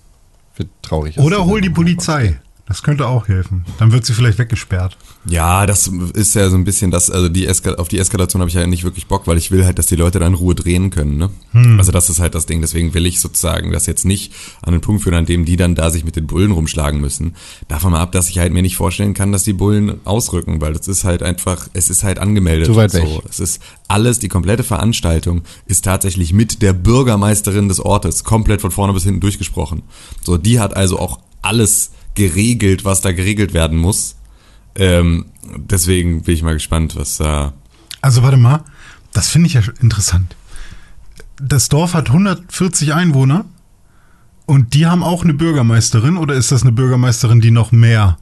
wird 0.55 0.69
traurig. 0.81 1.17
Oder 1.17 1.45
hol 1.45 1.61
die. 1.61 1.69
Polizei. 1.69 2.39
Das 2.71 2.83
könnte 2.83 3.05
auch 3.05 3.27
helfen. 3.27 3.65
Dann 3.79 3.91
wird 3.91 4.05
sie 4.05 4.13
vielleicht 4.13 4.37
weggesperrt. 4.37 4.95
Ja, 5.25 5.65
das 5.65 5.91
ist 6.13 6.35
ja 6.35 6.49
so 6.49 6.55
ein 6.55 6.63
bisschen 6.63 6.89
das, 6.89 7.11
also 7.11 7.27
die 7.27 7.45
Eska 7.45 7.73
auf 7.73 7.89
die 7.89 7.99
Eskalation 7.99 8.39
habe 8.39 8.47
ich 8.47 8.55
ja 8.55 8.65
nicht 8.65 8.85
wirklich 8.85 9.07
Bock, 9.07 9.27
weil 9.27 9.37
ich 9.37 9.51
will 9.51 9.65
halt, 9.65 9.77
dass 9.77 9.87
die 9.87 9.97
Leute 9.97 10.19
da 10.19 10.27
in 10.27 10.35
Ruhe 10.35 10.55
drehen 10.55 10.89
können, 10.89 11.17
ne? 11.17 11.29
Also 11.77 11.91
das 11.91 12.09
ist 12.09 12.21
halt 12.21 12.33
das 12.33 12.45
Ding, 12.45 12.61
deswegen 12.61 12.93
will 12.93 13.05
ich 13.05 13.19
sozusagen 13.19 13.73
das 13.73 13.87
jetzt 13.87 14.05
nicht 14.05 14.31
an 14.61 14.71
den 14.71 14.79
Punkt 14.79 15.03
führen, 15.03 15.15
an 15.15 15.25
dem 15.25 15.43
die 15.43 15.57
dann 15.57 15.75
da 15.75 15.89
sich 15.89 16.05
mit 16.05 16.15
den 16.15 16.27
Bullen 16.27 16.51
rumschlagen 16.51 17.01
müssen. 17.01 17.35
Davon 17.67 17.91
mal 17.91 17.99
ab, 17.99 18.13
dass 18.13 18.29
ich 18.29 18.39
halt 18.39 18.53
mir 18.53 18.61
nicht 18.61 18.77
vorstellen 18.77 19.13
kann, 19.13 19.33
dass 19.33 19.43
die 19.43 19.51
Bullen 19.51 19.99
ausrücken, 20.05 20.61
weil 20.61 20.71
das 20.71 20.87
ist 20.87 21.03
halt 21.03 21.23
einfach, 21.23 21.67
es 21.73 21.89
ist 21.89 22.05
halt 22.05 22.19
angemeldet. 22.19 22.67
Zu 22.67 22.77
weit 22.77 22.93
weg. 22.93 23.03
So, 23.05 23.21
es 23.29 23.41
ist 23.41 23.61
alles, 23.89 24.19
die 24.19 24.29
komplette 24.29 24.63
Veranstaltung 24.63 25.41
ist 25.65 25.83
tatsächlich 25.83 26.31
mit 26.31 26.61
der 26.61 26.71
Bürgermeisterin 26.71 27.67
des 27.67 27.81
Ortes 27.81 28.23
komplett 28.23 28.61
von 28.61 28.71
vorne 28.71 28.93
bis 28.93 29.03
hinten 29.03 29.19
durchgesprochen. 29.19 29.83
So, 30.23 30.37
die 30.37 30.61
hat 30.61 30.73
also 30.73 30.99
auch 30.99 31.19
alles 31.41 31.91
geregelt, 32.15 32.85
was 32.85 33.01
da 33.01 33.11
geregelt 33.11 33.53
werden 33.53 33.77
muss. 33.77 34.15
Ähm, 34.75 35.25
deswegen 35.57 36.23
bin 36.23 36.35
ich 36.35 36.43
mal 36.43 36.53
gespannt, 36.53 36.95
was 36.95 37.17
da. 37.17 37.53
Also 38.01 38.23
warte 38.23 38.37
mal, 38.37 38.63
das 39.13 39.29
finde 39.29 39.47
ich 39.47 39.53
ja 39.53 39.61
interessant. 39.81 40.35
Das 41.41 41.69
Dorf 41.69 41.93
hat 41.93 42.07
140 42.09 42.93
Einwohner 42.93 43.45
und 44.45 44.73
die 44.73 44.85
haben 44.85 45.03
auch 45.03 45.23
eine 45.23 45.33
Bürgermeisterin 45.33 46.17
oder 46.17 46.35
ist 46.35 46.51
das 46.51 46.61
eine 46.61 46.71
Bürgermeisterin, 46.71 47.41
die 47.41 47.51
noch 47.51 47.71
mehr 47.71 48.17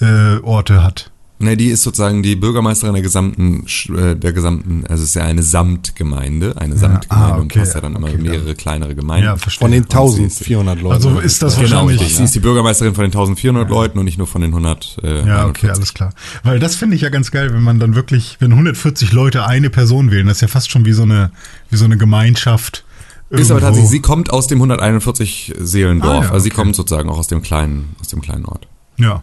äh, 0.00 0.38
Orte 0.38 0.82
hat? 0.82 1.10
Ne, 1.40 1.56
die 1.56 1.66
ist 1.68 1.84
sozusagen 1.84 2.24
die 2.24 2.34
Bürgermeisterin 2.34 2.94
der 2.94 3.02
gesamten, 3.02 3.64
äh, 3.96 4.16
der 4.16 4.32
gesamten, 4.32 4.82
also 4.88 5.04
es 5.04 5.10
ist 5.10 5.14
ja 5.14 5.22
eine 5.22 5.44
Samtgemeinde, 5.44 6.56
eine 6.56 6.76
Samtgemeinde 6.76 7.32
ah, 7.32 7.36
und 7.36 7.44
okay, 7.44 7.54
du 7.54 7.60
hast 7.60 7.74
ja 7.74 7.80
dann 7.80 7.94
immer 7.94 8.08
okay, 8.08 8.18
mehrere 8.18 8.56
kleinere 8.56 8.96
Gemeinden. 8.96 9.26
Ja, 9.26 9.36
verstehe. 9.36 9.60
Von 9.60 9.70
den 9.70 9.84
Und 9.84 10.10
sie 10.10 10.24
ist- 10.24 10.40
1400 10.40 10.80
Leuten. 10.82 10.94
Also 10.94 11.18
ist 11.20 11.40
das 11.40 11.54
Genau, 11.54 11.70
wahrscheinlich. 11.70 12.00
richtig. 12.00 12.16
Sie 12.16 12.24
ist 12.24 12.34
die 12.34 12.40
Bürgermeisterin 12.40 12.94
von 12.96 13.04
den 13.04 13.12
1400 13.12 13.70
Leuten 13.70 13.98
und 14.00 14.04
nicht 14.06 14.18
nur 14.18 14.26
von 14.26 14.40
den 14.42 14.52
100. 14.52 14.98
Äh, 15.04 15.18
Ja, 15.28 15.46
okay, 15.46 15.68
41. 15.68 15.70
alles 15.70 15.94
klar. 15.94 16.12
Weil 16.42 16.58
das 16.58 16.74
finde 16.74 16.96
ich 16.96 17.02
ja 17.02 17.08
ganz 17.08 17.30
geil, 17.30 17.52
wenn 17.54 17.62
man 17.62 17.78
dann 17.78 17.94
wirklich, 17.94 18.36
wenn 18.40 18.50
140 18.52 19.12
Leute 19.12 19.46
eine 19.46 19.70
Person 19.70 20.10
wählen, 20.10 20.26
das 20.26 20.38
ist 20.38 20.40
ja 20.42 20.48
fast 20.48 20.72
schon 20.72 20.84
wie 20.86 20.92
so 20.92 21.04
eine, 21.04 21.30
wie 21.70 21.76
so 21.76 21.84
eine 21.84 21.96
Gemeinschaft. 21.98 22.84
Ist 23.30 23.50
aber 23.52 23.60
irgendwo. 23.60 23.60
tatsächlich, 23.60 23.90
sie 23.90 24.00
kommt 24.00 24.30
aus 24.32 24.48
dem 24.48 24.58
141 24.58 25.54
Seelendorf. 25.56 26.22
Ah, 26.24 26.24
ja, 26.24 26.30
Also 26.32 26.42
sie 26.44 26.50
okay. 26.50 26.56
kommt 26.62 26.74
sozusagen 26.74 27.08
auch 27.10 27.18
aus 27.18 27.28
dem 27.28 27.42
kleinen, 27.42 27.94
aus 28.00 28.08
dem 28.08 28.22
kleinen 28.22 28.44
Ort. 28.44 28.66
Ja. 28.96 29.22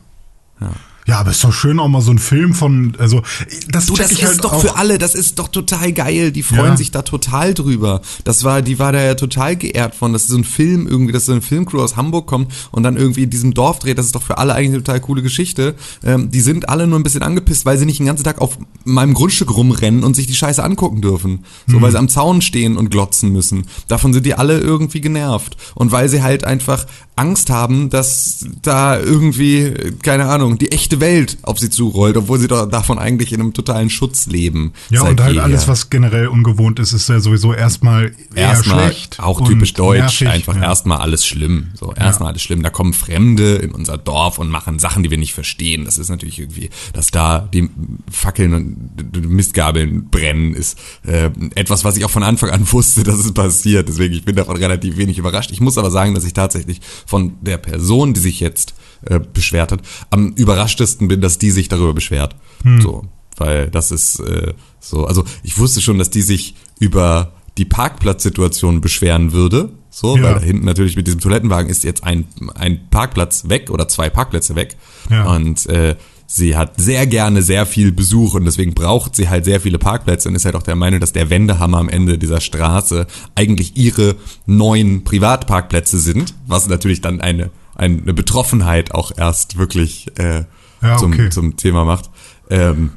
Ja. 0.62 0.70
Ja, 1.08 1.20
aber 1.20 1.32
ist 1.32 1.44
doch 1.44 1.54
schön 1.54 1.80
auch 1.80 1.88
mal 1.88 2.02
so 2.02 2.10
ein 2.12 2.18
Film 2.18 2.54
von, 2.56 2.94
also 2.98 3.22
das 3.70 3.86
Du, 3.86 3.96
das 3.96 4.12
ist 4.12 4.24
halt 4.26 4.44
doch 4.44 4.60
für 4.60 4.76
alle, 4.76 4.98
das 4.98 5.14
ist 5.14 5.38
doch 5.38 5.48
total 5.50 5.94
geil. 5.94 6.32
Die 6.32 6.42
freuen 6.42 6.66
Ja. 6.72 6.78
sich 6.78 6.90
da 6.90 7.04
total 7.04 7.54
drüber. 7.54 8.02
Das 8.24 8.44
war, 8.44 8.64
die 8.64 8.80
war 8.80 8.92
da 8.92 9.04
ja 9.04 9.14
total 9.14 9.56
geehrt 9.56 9.94
von, 9.94 10.14
dass 10.14 10.26
so 10.26 10.36
ein 10.36 10.44
Film 10.44 10.88
irgendwie, 10.88 11.14
dass 11.14 11.26
so 11.26 11.34
ein 11.34 11.44
Filmcrew 11.44 11.80
aus 11.82 11.96
Hamburg 11.96 12.26
kommt 12.26 12.52
und 12.72 12.82
dann 12.82 12.98
irgendwie 12.98 13.24
in 13.24 13.30
diesem 13.30 13.54
Dorf 13.54 13.78
dreht. 13.80 14.00
Das 14.00 14.08
ist 14.08 14.16
doch 14.16 14.24
für 14.24 14.40
alle 14.40 14.56
eigentlich 14.56 14.70
eine 14.70 14.78
total 14.84 15.00
coole 15.00 15.22
Geschichte. 15.22 15.76
Ähm, 16.04 16.32
die 16.32 16.42
sind 16.42 16.70
alle 16.70 16.88
nur 16.88 16.98
ein 17.00 17.04
bisschen 17.04 17.22
angepisst, 17.24 17.66
weil 17.68 17.78
sie 17.78 17.86
nicht 17.86 18.00
den 18.00 18.08
ganzen 18.08 18.24
Tag 18.24 18.42
auf 18.42 18.58
meinem 18.84 19.14
Grundstück 19.14 19.56
rumrennen 19.56 20.04
und 20.04 20.16
sich 20.16 20.26
die 20.26 20.36
Scheiße 20.36 20.64
angucken 20.64 21.02
dürfen. 21.02 21.46
So, 21.68 21.80
weil 21.82 21.92
sie 21.92 22.00
am 22.00 22.10
Zaun 22.10 22.42
stehen 22.42 22.78
und 22.78 22.90
glotzen 22.90 23.32
müssen. 23.32 23.66
Davon 23.88 24.12
sind 24.12 24.26
die 24.26 24.34
alle 24.34 24.58
irgendwie 24.60 25.02
genervt. 25.02 25.56
Und 25.76 25.92
weil 25.92 26.10
sie 26.10 26.24
halt 26.24 26.46
einfach 26.46 26.88
Angst 27.18 27.50
haben, 27.50 27.90
dass 27.90 28.46
da 28.62 29.00
irgendwie, 29.00 29.74
keine 30.04 30.26
Ahnung, 30.26 30.58
die 30.58 30.72
echte 30.74 31.00
Welt 31.00 31.38
auf 31.44 31.60
sie 31.60 31.70
zurollt, 31.70 32.18
obwohl 32.18 32.40
sie 32.40 32.48
doch 32.48 32.66
davon 32.66 33.00
eigentlich 33.00 33.32
in 33.32 33.40
einem 33.40 33.54
totalen 33.54 33.90
Schutz 33.90 34.28
leben. 34.28 34.74
Ja, 34.90 35.04
und 35.04 35.22
halt 35.22 35.36
jeher. 35.36 35.44
alles, 35.44 35.68
was 35.68 35.90
generell 35.90 36.28
ungewohnt 36.28 36.80
ist, 36.80 36.92
ist 36.92 37.08
ja 37.08 37.22
sowieso 37.22 37.54
erstmal 37.54 38.12
eher 38.36 38.50
erstmal 38.50 38.92
schlecht. 38.92 39.20
auch 39.22 39.48
typisch 39.48 39.74
deutsch, 39.74 40.22
nervig. 40.22 40.28
einfach 40.28 40.56
ja. 40.56 40.64
erstmal 40.64 40.98
alles 40.98 41.26
schlimm. 41.26 41.68
So, 41.76 41.94
erstmal 41.94 42.30
alles 42.30 42.42
schlimm. 42.42 42.64
Da 42.64 42.70
kommen 42.70 42.94
Fremde 42.94 43.56
in 43.56 43.72
unser 43.72 43.98
Dorf 43.98 44.38
und 44.38 44.50
machen 44.50 44.80
Sachen, 44.80 45.04
die 45.04 45.10
wir 45.10 45.18
nicht 45.18 45.34
verstehen. 45.34 45.86
Das 45.86 45.98
ist 45.98 46.10
natürlich 46.10 46.40
irgendwie, 46.40 46.70
dass 46.92 47.12
da 47.12 47.48
die 47.54 47.70
Fackeln 48.12 48.54
und 48.54 49.30
Mistgabeln 49.30 50.10
brennen, 50.10 50.54
ist 50.54 50.78
äh, 51.06 51.30
etwas, 51.56 51.86
was 51.86 51.96
ich 51.96 52.04
auch 52.04 52.12
von 52.12 52.24
Anfang 52.24 52.50
an 52.50 52.68
wusste, 52.74 53.04
dass 53.04 53.20
es 53.20 53.32
passiert. 53.34 53.88
Deswegen, 53.88 54.14
ich 54.14 54.26
bin 54.26 54.36
davon 54.36 54.58
relativ 54.58 54.98
wenig 54.98 55.18
überrascht. 55.18 55.52
Ich 55.52 55.62
muss 55.62 55.78
aber 55.78 55.92
sagen, 55.92 56.14
dass 56.14 56.26
ich 56.26 56.34
tatsächlich 56.34 56.82
von 57.06 57.38
der 57.42 57.58
Person, 57.58 58.14
die 58.14 58.20
sich 58.20 58.40
jetzt 58.40 58.74
äh, 59.06 59.20
beschwert 59.20 59.72
hat, 59.72 59.82
am 60.10 60.30
überraschtesten 60.34 61.08
bin, 61.08 61.22
dass 61.22 61.38
die 61.38 61.52
sich 61.52 61.68
darüber 61.68 61.94
beschwert. 61.94 62.36
So, 62.82 63.06
weil 63.38 63.70
das 63.70 63.92
ist 63.92 64.20
äh, 64.22 64.54
so, 64.80 65.06
also 65.06 65.24
ich 65.44 65.58
wusste 65.60 65.82
schon, 65.82 66.00
dass 66.00 66.10
die 66.10 66.22
sich 66.24 66.56
über 66.80 67.34
die 67.58 67.66
Parkplatzsituation 67.66 68.82
beschweren 68.82 69.32
würde. 69.34 69.70
So, 69.90 70.18
Ja. 70.18 70.24
weil 70.24 70.34
da 70.36 70.40
hinten 70.42 70.66
natürlich 70.66 70.96
mit 70.96 71.08
diesem 71.08 71.20
Toilettenwagen 71.22 71.70
ist 71.70 71.84
jetzt 71.84 72.04
ein, 72.04 72.26
ein 72.56 72.90
Parkplatz 72.90 73.48
weg 73.48 73.70
oder 73.70 73.88
zwei 73.88 74.10
Parkplätze 74.10 74.56
weg. 74.56 74.76
Ja. 75.10 75.26
Und 75.36 75.66
äh, 75.68 75.96
sie 76.28 76.56
hat 76.56 76.80
sehr 76.80 77.06
gerne 77.08 77.42
sehr 77.42 77.66
viel 77.66 77.92
Besuch 77.92 78.34
und 78.34 78.46
deswegen 78.46 78.74
braucht 78.74 79.16
sie 79.16 79.30
halt 79.30 79.46
sehr 79.46 79.62
viele 79.62 79.78
Parkplätze 79.78 80.30
und 80.30 80.36
ist 80.36 80.46
halt 80.46 80.56
auch 80.56 80.64
der 80.64 80.76
Meinung, 80.76 81.00
dass 81.00 81.14
der 81.14 81.30
Wendehammer 81.30 81.78
am 81.78 81.90
Ende 81.90 82.18
dieser 82.18 82.42
Straße 82.42 83.08
eigentlich 83.36 83.78
ihre 83.78 84.16
neuen 84.46 85.04
Privatparkplätze 85.04 86.00
sind, 86.00 86.34
was 86.48 86.68
natürlich 86.68 87.02
dann 87.02 87.22
eine, 87.22 87.50
eine 87.76 88.14
Betroffenheit 88.14 88.94
auch 88.94 89.12
erst 89.16 89.58
wirklich 89.58 90.08
äh, 90.18 90.46
Ja, 90.82 90.98
zum, 90.98 91.14
okay. 91.14 91.30
zum 91.30 91.58
Thema 91.58 91.86
macht. 91.86 92.10
Ähm, 92.50 92.92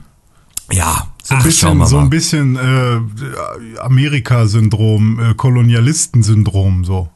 ja, 0.71 1.09
So 1.23 1.35
ein 1.35 1.41
ach, 1.41 1.45
bisschen, 1.45 1.87
so 1.87 1.99
ein 1.99 2.11
bisschen 2.11 2.57
äh, 2.57 3.79
Amerika-Syndrom, 3.81 5.21
äh, 5.21 5.35
Kolonialisten-Syndrom, 5.35 6.85
so. 6.85 7.09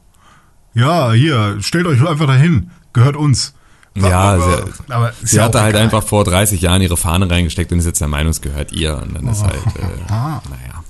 Ja, 0.73 1.11
hier, 1.13 1.57
stellt 1.61 1.85
euch 1.85 2.05
einfach 2.07 2.27
dahin, 2.27 2.71
gehört 2.93 3.15
uns. 3.15 3.53
Ja, 3.95 4.19
aber, 4.19 4.65
sie- 4.65 4.91
aber 4.93 5.13
Sie 5.23 5.35
ja 5.37 5.43
hatte 5.43 5.61
halt 5.61 5.71
egal. 5.75 5.83
einfach 5.83 6.03
vor 6.03 6.23
30 6.23 6.61
Jahren 6.61 6.81
ihre 6.81 6.97
Fahne 6.97 7.29
reingesteckt 7.29 7.71
und 7.71 7.79
ist 7.79 7.85
jetzt 7.85 8.01
der 8.01 8.07
Meinung, 8.07 8.31
es 8.31 8.41
gehört 8.41 8.71
ihr. 8.71 8.97
Und 9.01 9.13
dann 9.15 9.27
ist 9.27 9.43
halt, 9.43 9.55
äh, 9.55 10.11
naja. 10.11 10.39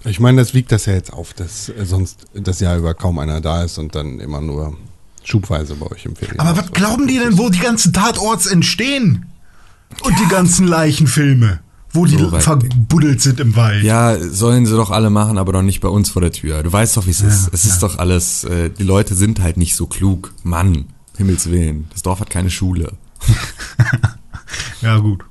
Ich 0.06 0.20
meine, 0.20 0.42
das 0.42 0.54
wiegt 0.54 0.72
das 0.72 0.86
ja 0.86 0.94
jetzt 0.94 1.12
auf, 1.12 1.34
dass 1.34 1.70
äh, 1.70 1.86
sonst 1.86 2.26
das 2.34 2.60
Jahr 2.60 2.78
über 2.78 2.94
kaum 2.94 3.20
einer 3.20 3.42
da 3.42 3.64
ist 3.64 3.78
und 3.78 3.94
dann 3.96 4.20
immer 4.20 4.40
nur 4.42 4.78
schubweise 5.24 5.76
bei 5.76 5.88
euch 5.92 6.06
im 6.06 6.16
Ferien. 6.16 6.40
Aber 6.40 6.58
was 6.58 6.72
glauben 6.72 7.08
die 7.08 7.18
denn, 7.20 7.38
wo 7.38 7.50
die 7.50 7.60
ganzen 7.60 7.92
Tatorts 7.94 8.46
entstehen? 8.46 9.26
Und 10.02 10.18
die 10.20 10.28
ganzen 10.28 10.66
Leichenfilme, 10.68 11.60
wo 11.92 12.06
die 12.06 12.18
So 12.18 12.32
verbuddelt 12.40 13.22
sind 13.22 13.40
im 13.40 13.56
Wald. 13.56 13.84
Ja, 13.84 14.18
sollen 14.18 14.66
sie 14.66 14.76
doch 14.76 14.90
alle 14.92 15.10
machen, 15.12 15.38
aber 15.38 15.54
doch 15.54 15.62
nicht 15.62 15.82
bei 15.82 15.88
uns 15.88 16.10
vor 16.10 16.22
der 16.22 16.32
Tür. 16.32 16.64
Du 16.64 16.74
weißt 16.74 16.98
doch, 16.98 17.06
wie 17.06 17.12
es 17.12 17.22
ist. 17.22 17.50
Es 17.54 17.64
ist 17.66 17.84
doch 17.84 18.00
alles, 18.00 18.44
äh, 18.46 18.70
die 18.72 18.84
Leute 18.84 19.14
sind 19.14 19.40
halt 19.42 19.56
nicht 19.58 19.76
so 19.76 19.86
klug. 19.86 20.34
Mann, 20.44 20.86
Himmels 21.18 21.50
Willen. 21.50 21.88
Das 21.92 22.02
Dorf 22.02 22.20
hat 22.20 22.30
keine 22.30 22.50
Schule. 22.50 22.94
Ja, 24.82 24.98
gut. 24.98 25.24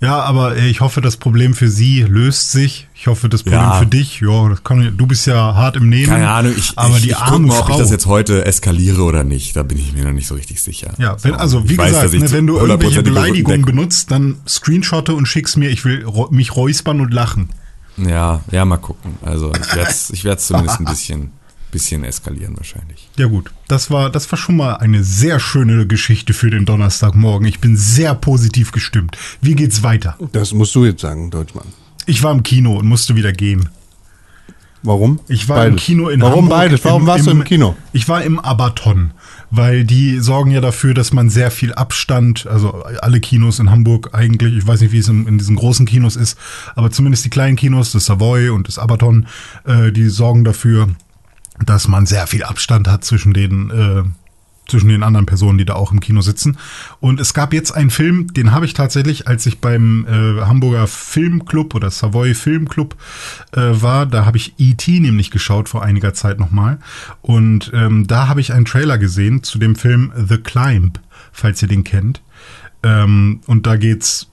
Ja, 0.00 0.20
aber 0.20 0.56
äh, 0.56 0.68
ich 0.68 0.80
hoffe, 0.80 1.00
das 1.00 1.16
Problem 1.16 1.54
für 1.54 1.68
sie 1.68 2.02
löst 2.02 2.52
sich. 2.52 2.88
Ich 2.94 3.06
hoffe, 3.06 3.28
das 3.28 3.42
Problem 3.42 3.60
Ja. 3.60 3.78
für 3.78 3.86
dich, 3.86 4.20
ja, 4.20 4.48
das 4.48 4.62
kann, 4.64 4.94
du 4.96 5.06
bist 5.06 5.26
ja 5.26 5.54
hart 5.54 5.76
im 5.76 5.88
Nehmen. 5.88 6.06
Keine 6.08 6.28
Ahnung, 6.30 6.54
ich, 6.56 6.72
aber 6.78 6.96
ich, 6.96 7.02
die 7.02 7.08
ich 7.10 7.16
arme 7.16 7.46
mal, 7.48 7.58
ob 7.58 7.66
Frau. 7.66 7.72
ich 7.74 7.78
das 7.80 7.90
jetzt 7.90 8.06
heute 8.06 8.44
eskaliere 8.46 9.02
oder 9.02 9.24
nicht. 9.24 9.56
Da 9.56 9.62
bin 9.62 9.78
ich 9.78 9.92
mir 9.92 10.04
noch 10.04 10.12
nicht 10.12 10.26
so 10.26 10.34
richtig 10.34 10.62
sicher. 10.62 10.92
ja, 10.98 11.16
wenn, 11.22 11.32
So, 11.32 11.38
also 11.38 11.68
wie 11.68 11.76
weiß, 11.76 11.88
gesagt, 11.92 12.14
ich 12.14 12.20
ne, 12.22 12.30
wenn 12.32 12.46
du 12.46 12.56
irgendwelche 12.58 13.00
100% 13.00 13.02
Beleidigungen 13.02 13.62
benutzt, 13.62 14.10
dann 14.10 14.36
screenshotte 14.48 15.14
und 15.14 15.26
schick's 15.26 15.56
mir. 15.56 15.68
Ich 15.70 15.84
will 15.84 16.06
mich 16.30 16.56
räuspern 16.56 17.00
und 17.00 17.12
lachen. 17.12 17.50
Ja, 17.96 18.40
ja, 18.50 18.64
mal 18.64 18.78
gucken. 18.78 19.14
Also 19.22 19.52
ich 19.52 19.74
werde 19.74 19.90
es 19.90 20.10
ich 20.10 20.24
werd's 20.24 20.46
zumindest 20.46 20.80
ein 20.80 20.84
bisschen, 20.90 21.30
bisschen 21.70 22.04
eskalieren 22.04 22.56
wahrscheinlich. 22.56 23.08
Ja 23.16 23.26
gut, 23.26 23.50
das 23.68 23.90
war, 23.90 24.10
das 24.10 24.30
war 24.30 24.38
schon 24.38 24.56
mal 24.56 24.74
eine 24.74 25.04
sehr 25.04 25.40
schöne 25.40 25.86
Geschichte 25.86 26.32
für 26.32 26.50
den 26.50 26.66
Donnerstagmorgen. 26.66 27.46
Ich 27.46 27.60
bin 27.60 27.76
sehr 27.76 28.14
positiv 28.14 28.72
gestimmt. 28.72 29.16
Wie 29.40 29.54
geht's 29.54 29.82
weiter? 29.82 30.16
das 30.32 30.52
musst 30.52 30.74
du 30.74 30.84
jetzt 30.84 31.00
sagen, 31.00 31.30
Deutschmann. 31.30 31.66
Ich 32.06 32.22
war 32.22 32.32
im 32.32 32.42
Kino 32.42 32.78
und 32.78 32.86
musste 32.86 33.16
wieder 33.16 33.32
gehen. 33.32 33.68
Warum? 34.82 35.20
Ich 35.28 35.48
war 35.48 35.66
im 35.66 35.76
Kino 35.76 36.08
in 36.08 36.22
Warum 36.22 36.44
Hamburg. 36.44 36.58
beides? 36.58 36.84
Warum 36.84 37.06
warst 37.06 37.26
du 37.26 37.30
im 37.30 37.44
Kino? 37.44 37.76
Ich 37.92 38.08
war 38.08 38.22
im 38.22 38.38
Abaton, 38.38 39.10
weil 39.50 39.84
die 39.84 40.20
sorgen 40.20 40.50
ja 40.50 40.62
dafür, 40.62 40.94
dass 40.94 41.12
man 41.12 41.28
sehr 41.28 41.50
viel 41.50 41.74
Abstand, 41.74 42.46
also 42.46 42.82
alle 43.00 43.20
Kinos 43.20 43.58
in 43.58 43.70
Hamburg 43.70 44.14
eigentlich, 44.14 44.56
ich 44.56 44.66
weiß 44.66 44.80
nicht, 44.80 44.92
wie 44.92 44.98
es 44.98 45.08
in, 45.08 45.26
in 45.26 45.36
diesen 45.36 45.56
großen 45.56 45.84
Kinos 45.84 46.16
ist, 46.16 46.38
aber 46.76 46.90
zumindest 46.90 47.26
die 47.26 47.30
kleinen 47.30 47.56
Kinos, 47.56 47.92
das 47.92 48.06
Savoy 48.06 48.48
und 48.48 48.68
das 48.68 48.78
Abaton, 48.78 49.26
äh, 49.66 49.92
die 49.92 50.08
sorgen 50.08 50.44
dafür, 50.44 50.88
dass 51.64 51.88
man 51.88 52.06
sehr 52.06 52.26
viel 52.26 52.42
Abstand 52.42 52.88
hat 52.88 53.04
zwischen 53.04 53.32
den 53.32 53.70
äh, 53.70 54.02
zwischen 54.70 54.88
den 54.88 55.02
anderen 55.02 55.26
Personen, 55.26 55.58
die 55.58 55.64
da 55.64 55.74
auch 55.74 55.92
im 55.92 56.00
Kino 56.00 56.20
sitzen. 56.20 56.56
Und 57.00 57.20
es 57.20 57.34
gab 57.34 57.52
jetzt 57.52 57.72
einen 57.72 57.90
Film, 57.90 58.32
den 58.32 58.52
habe 58.52 58.64
ich 58.64 58.72
tatsächlich, 58.72 59.28
als 59.28 59.44
ich 59.44 59.58
beim 59.58 60.06
äh, 60.06 60.42
Hamburger 60.42 60.86
Filmclub 60.86 61.74
oder 61.74 61.90
Savoy 61.90 62.34
Filmclub 62.34 62.96
äh, 63.52 63.60
war, 63.60 64.06
da 64.06 64.24
habe 64.24 64.36
ich 64.36 64.54
E.T. 64.58 65.00
nämlich 65.00 65.30
geschaut 65.30 65.68
vor 65.68 65.82
einiger 65.82 66.14
Zeit 66.14 66.38
nochmal. 66.38 66.78
Und 67.20 67.70
ähm, 67.74 68.06
da 68.06 68.28
habe 68.28 68.40
ich 68.40 68.52
einen 68.52 68.64
Trailer 68.64 68.96
gesehen 68.96 69.42
zu 69.42 69.58
dem 69.58 69.74
Film 69.74 70.12
The 70.16 70.38
Climb, 70.38 71.00
falls 71.32 71.60
ihr 71.62 71.68
den 71.68 71.84
kennt. 71.84 72.22
Ähm, 72.82 73.40
und 73.46 73.66
da 73.66 73.76
geht's 73.76 74.29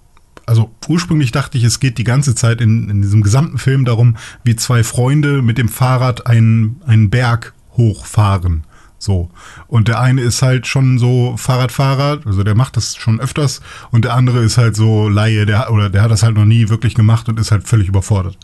also 0.47 0.71
ursprünglich 0.87 1.31
dachte 1.31 1.57
ich, 1.57 1.63
es 1.63 1.79
geht 1.79 1.97
die 1.97 2.03
ganze 2.03 2.33
Zeit 2.33 2.61
in, 2.61 2.89
in 2.89 3.01
diesem 3.03 3.21
gesamten 3.21 3.59
Film 3.59 3.85
darum, 3.85 4.15
wie 4.43 4.55
zwei 4.55 4.83
Freunde 4.83 5.41
mit 5.43 5.57
dem 5.57 5.69
Fahrrad 5.69 6.25
einen, 6.25 6.81
einen 6.87 7.09
Berg 7.09 7.53
hochfahren. 7.73 8.63
So. 8.97 9.29
Und 9.67 9.89
der 9.89 9.99
eine 9.99 10.21
ist 10.21 10.41
halt 10.41 10.65
schon 10.65 10.97
so 10.97 11.35
Fahrradfahrer, 11.37 12.21
also 12.25 12.43
der 12.43 12.55
macht 12.55 12.77
das 12.77 12.95
schon 12.95 13.19
öfters, 13.19 13.61
und 13.91 14.05
der 14.05 14.15
andere 14.15 14.39
ist 14.39 14.57
halt 14.57 14.75
so 14.75 15.07
Laie, 15.09 15.45
der, 15.45 15.71
oder 15.71 15.89
der 15.89 16.01
hat 16.01 16.11
das 16.11 16.23
halt 16.23 16.35
noch 16.35 16.45
nie 16.45 16.69
wirklich 16.69 16.95
gemacht 16.95 17.29
und 17.29 17.39
ist 17.39 17.51
halt 17.51 17.67
völlig 17.67 17.89
überfordert. 17.89 18.37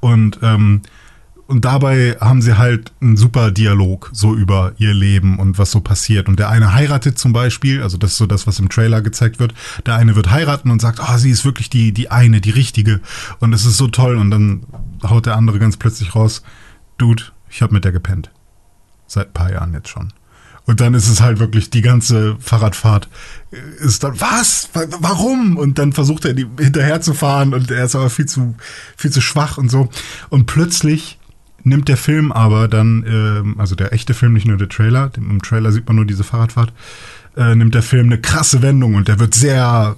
Und, 0.00 0.40
ähm, 0.42 0.82
und 1.46 1.64
dabei 1.64 2.16
haben 2.20 2.40
sie 2.40 2.56
halt 2.56 2.92
einen 3.00 3.16
super 3.16 3.50
Dialog 3.50 4.10
so 4.12 4.34
über 4.34 4.72
ihr 4.78 4.94
Leben 4.94 5.38
und 5.38 5.58
was 5.58 5.70
so 5.70 5.80
passiert. 5.80 6.28
Und 6.28 6.38
der 6.38 6.48
eine 6.48 6.72
heiratet 6.72 7.18
zum 7.18 7.32
Beispiel, 7.32 7.82
also 7.82 7.98
das 7.98 8.12
ist 8.12 8.16
so 8.16 8.26
das, 8.26 8.46
was 8.46 8.58
im 8.58 8.68
Trailer 8.70 9.02
gezeigt 9.02 9.38
wird. 9.40 9.52
Der 9.84 9.96
eine 9.96 10.16
wird 10.16 10.30
heiraten 10.30 10.70
und 10.70 10.80
sagt, 10.80 11.00
ah, 11.00 11.18
sie 11.18 11.30
ist 11.30 11.44
wirklich 11.44 11.68
die, 11.68 11.92
die 11.92 12.10
eine, 12.10 12.40
die 12.40 12.50
richtige. 12.50 13.00
Und 13.40 13.52
es 13.52 13.66
ist 13.66 13.76
so 13.76 13.88
toll. 13.88 14.16
Und 14.16 14.30
dann 14.30 14.62
haut 15.02 15.26
der 15.26 15.36
andere 15.36 15.58
ganz 15.58 15.76
plötzlich 15.76 16.14
raus, 16.14 16.42
Dude, 16.96 17.24
ich 17.50 17.60
habe 17.60 17.74
mit 17.74 17.84
der 17.84 17.92
gepennt. 17.92 18.30
Seit 19.06 19.28
ein 19.28 19.32
paar 19.34 19.52
Jahren 19.52 19.74
jetzt 19.74 19.90
schon. 19.90 20.12
Und 20.66 20.80
dann 20.80 20.94
ist 20.94 21.08
es 21.10 21.20
halt 21.20 21.40
wirklich 21.40 21.68
die 21.68 21.82
ganze 21.82 22.36
Fahrradfahrt 22.40 23.08
äh, 23.50 23.84
ist 23.84 24.02
dann, 24.02 24.18
was? 24.18 24.70
Wa- 24.72 24.86
Warum? 25.00 25.58
Und 25.58 25.78
dann 25.78 25.92
versucht 25.92 26.24
er 26.24 26.32
die 26.32 26.46
hinterher 26.58 27.02
zu 27.02 27.12
fahren 27.12 27.52
und 27.52 27.70
er 27.70 27.84
ist 27.84 27.94
aber 27.94 28.08
viel 28.08 28.24
zu, 28.24 28.54
viel 28.96 29.10
zu 29.10 29.20
schwach 29.20 29.58
und 29.58 29.68
so. 29.70 29.90
Und 30.30 30.46
plötzlich 30.46 31.18
nimmt 31.64 31.88
der 31.88 31.96
Film 31.96 32.30
aber 32.30 32.68
dann, 32.68 33.04
ähm, 33.06 33.56
also 33.58 33.74
der 33.74 33.92
echte 33.92 34.14
Film, 34.14 34.34
nicht 34.34 34.46
nur 34.46 34.56
der 34.56 34.68
Trailer, 34.68 35.10
im 35.16 35.42
Trailer 35.42 35.72
sieht 35.72 35.86
man 35.86 35.96
nur 35.96 36.04
diese 36.04 36.24
Fahrradfahrt, 36.24 36.72
äh, 37.36 37.54
nimmt 37.54 37.74
der 37.74 37.82
Film 37.82 38.06
eine 38.06 38.20
krasse 38.20 38.62
Wendung 38.62 38.94
und 38.94 39.08
der 39.08 39.18
wird 39.18 39.34
sehr 39.34 39.96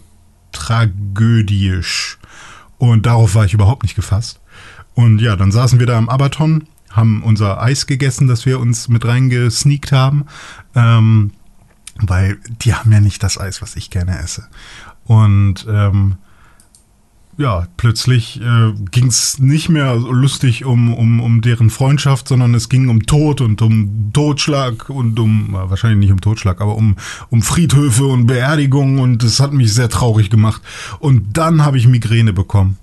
tragödisch. 0.52 2.18
Und 2.78 3.06
darauf 3.06 3.35
war 3.35 3.44
ich 3.44 3.54
überhaupt 3.54 3.82
nicht 3.82 3.96
gefasst. 3.96 4.40
Und 4.94 5.20
ja, 5.20 5.37
dann 5.37 5.52
saßen 5.52 5.78
wir 5.78 5.87
da 5.87 5.99
am 5.99 6.08
Abaton, 6.08 6.68
haben 6.90 7.23
unser 7.23 7.61
Eis 7.61 7.87
gegessen, 7.87 8.26
das 8.28 8.46
wir 8.46 8.58
uns 8.58 8.88
mit 8.88 9.04
reingesneakt 9.04 9.92
haben. 9.92 10.26
Ähm, 10.75 11.32
weil 11.99 12.38
die 12.62 12.75
haben 12.75 12.92
ja 12.92 13.00
nicht 13.00 13.23
das 13.23 13.38
Eis, 13.38 13.62
was 13.62 13.76
ich 13.76 13.90
gerne 13.90 14.18
esse. 14.18 14.46
Und 15.04 15.66
ähm, 15.68 16.16
ja, 17.38 17.69
plötzlich 17.76 18.40
äh, 18.40 18.73
ging 18.90 19.09
es 19.09 19.38
nicht 19.38 19.69
mehr 19.69 20.00
so 20.00 20.11
lustig 20.11 20.64
um, 20.64 20.95
um, 20.95 21.21
um 21.21 21.43
deren 21.43 21.69
Freundschaft, 21.69 22.28
sondern 22.28 22.55
es 22.55 22.69
ging 22.69 22.88
um 22.88 23.05
Tod 23.05 23.43
und 23.43 23.61
um 23.61 24.11
Totschlag 24.12 24.88
und 24.88 25.21
um, 25.21 25.50
äh, 25.50 25.71
wahrscheinlich 25.71 25.99
nicht 25.99 26.12
um 26.12 26.21
Totschlag, 26.21 26.61
aber 26.62 26.76
um, 26.76 26.97
um 27.28 27.43
Friedhöfe 27.43 28.07
und 28.07 28.26
Beerdigungen 28.26 28.99
und 28.99 29.23
das 29.23 29.38
hat 29.40 29.52
mich 29.52 29.75
sehr 29.75 29.90
traurig 29.90 30.31
gemacht. 30.31 30.62
Und 30.99 31.37
dann 31.37 31.64
habe 31.64 31.76
ich 31.76 31.87
Migräne 31.87 32.33
bekommen. 32.33 32.78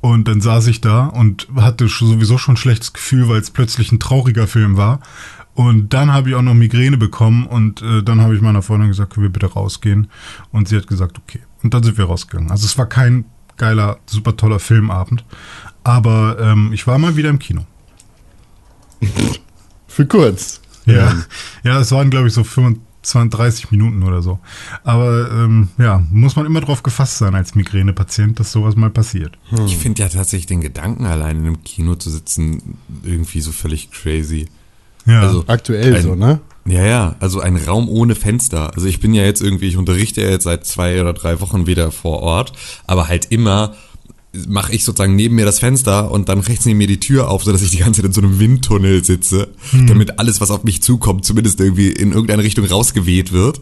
Und 0.00 0.28
dann 0.28 0.42
saß 0.42 0.66
ich 0.66 0.82
da 0.82 1.06
und 1.06 1.48
hatte 1.56 1.88
sowieso 1.88 2.36
schon 2.36 2.54
ein 2.54 2.58
schlechtes 2.58 2.92
Gefühl, 2.92 3.28
weil 3.28 3.40
es 3.40 3.50
plötzlich 3.50 3.90
ein 3.90 4.00
trauriger 4.00 4.46
Film 4.46 4.76
war. 4.76 5.00
Und 5.54 5.94
dann 5.94 6.12
habe 6.12 6.28
ich 6.28 6.34
auch 6.34 6.42
noch 6.42 6.54
Migräne 6.54 6.98
bekommen 6.98 7.46
und 7.46 7.80
äh, 7.80 8.02
dann 8.02 8.20
habe 8.20 8.34
ich 8.34 8.42
meiner 8.42 8.60
Freundin 8.60 8.88
gesagt, 8.88 9.14
können 9.14 9.24
wir 9.24 9.32
bitte 9.32 9.46
rausgehen? 9.46 10.08
Und 10.52 10.68
sie 10.68 10.76
hat 10.76 10.86
gesagt, 10.88 11.18
okay. 11.18 11.40
Und 11.62 11.72
dann 11.72 11.82
sind 11.82 11.96
wir 11.96 12.04
rausgegangen. 12.04 12.50
Also 12.50 12.66
es 12.66 12.76
war 12.76 12.86
kein 12.86 13.24
geiler, 13.56 13.98
super 14.06 14.36
toller 14.36 14.58
Filmabend, 14.58 15.24
aber 15.82 16.36
ähm, 16.40 16.70
ich 16.72 16.86
war 16.86 16.98
mal 16.98 17.16
wieder 17.16 17.30
im 17.30 17.38
Kino. 17.38 17.64
Für 19.86 20.06
kurz. 20.06 20.60
Ja, 20.86 21.14
ja, 21.62 21.80
es 21.80 21.92
waren 21.92 22.10
glaube 22.10 22.28
ich 22.28 22.34
so 22.34 22.44
25, 22.44 22.82
20, 23.02 23.30
30 23.38 23.70
Minuten 23.70 24.02
oder 24.02 24.22
so. 24.22 24.38
Aber 24.82 25.30
ähm, 25.30 25.68
ja, 25.78 26.02
muss 26.10 26.36
man 26.36 26.46
immer 26.46 26.60
drauf 26.62 26.82
gefasst 26.82 27.18
sein 27.18 27.34
als 27.34 27.54
Migränepatient, 27.54 28.40
dass 28.40 28.50
sowas 28.52 28.76
mal 28.76 28.90
passiert. 28.90 29.36
Ich 29.66 29.76
finde 29.76 30.02
ja 30.02 30.08
tatsächlich 30.08 30.46
den 30.46 30.62
Gedanken, 30.62 31.04
allein 31.06 31.36
in 31.38 31.46
einem 31.46 31.62
Kino 31.64 31.94
zu 31.96 32.10
sitzen, 32.10 32.78
irgendwie 33.02 33.40
so 33.42 33.52
völlig 33.52 33.90
crazy. 33.90 34.48
Ja. 35.06 35.20
Also, 35.20 35.44
Aktuell 35.46 35.96
ein- 35.96 36.02
so, 36.02 36.14
ne? 36.14 36.40
Ja, 36.66 36.84
ja, 36.86 37.16
also 37.20 37.40
ein 37.40 37.56
Raum 37.56 37.88
ohne 37.88 38.14
Fenster. 38.14 38.72
Also 38.74 38.86
ich 38.86 38.98
bin 39.00 39.12
ja 39.12 39.22
jetzt 39.22 39.42
irgendwie, 39.42 39.68
ich 39.68 39.76
unterrichte 39.76 40.22
ja 40.22 40.30
jetzt 40.30 40.44
seit 40.44 40.64
zwei 40.64 41.00
oder 41.00 41.12
drei 41.12 41.40
Wochen 41.40 41.66
wieder 41.66 41.90
vor 41.92 42.20
Ort, 42.20 42.52
aber 42.86 43.08
halt 43.08 43.26
immer 43.30 43.74
mache 44.48 44.72
ich 44.72 44.82
sozusagen 44.84 45.14
neben 45.14 45.36
mir 45.36 45.44
das 45.44 45.60
Fenster 45.60 46.10
und 46.10 46.28
dann 46.28 46.40
rechts 46.40 46.64
neben 46.66 46.78
mir 46.78 46.86
die 46.88 46.98
Tür 46.98 47.28
auf, 47.30 47.44
sodass 47.44 47.62
ich 47.62 47.70
die 47.70 47.76
ganze 47.78 48.00
Zeit 48.00 48.06
in 48.08 48.12
so 48.12 48.20
einem 48.20 48.40
Windtunnel 48.40 49.04
sitze, 49.04 49.48
damit 49.86 50.18
alles, 50.18 50.40
was 50.40 50.50
auf 50.50 50.64
mich 50.64 50.82
zukommt, 50.82 51.24
zumindest 51.24 51.60
irgendwie 51.60 51.90
in 51.90 52.10
irgendeine 52.12 52.42
Richtung 52.42 52.64
rausgeweht 52.64 53.30
wird. 53.30 53.60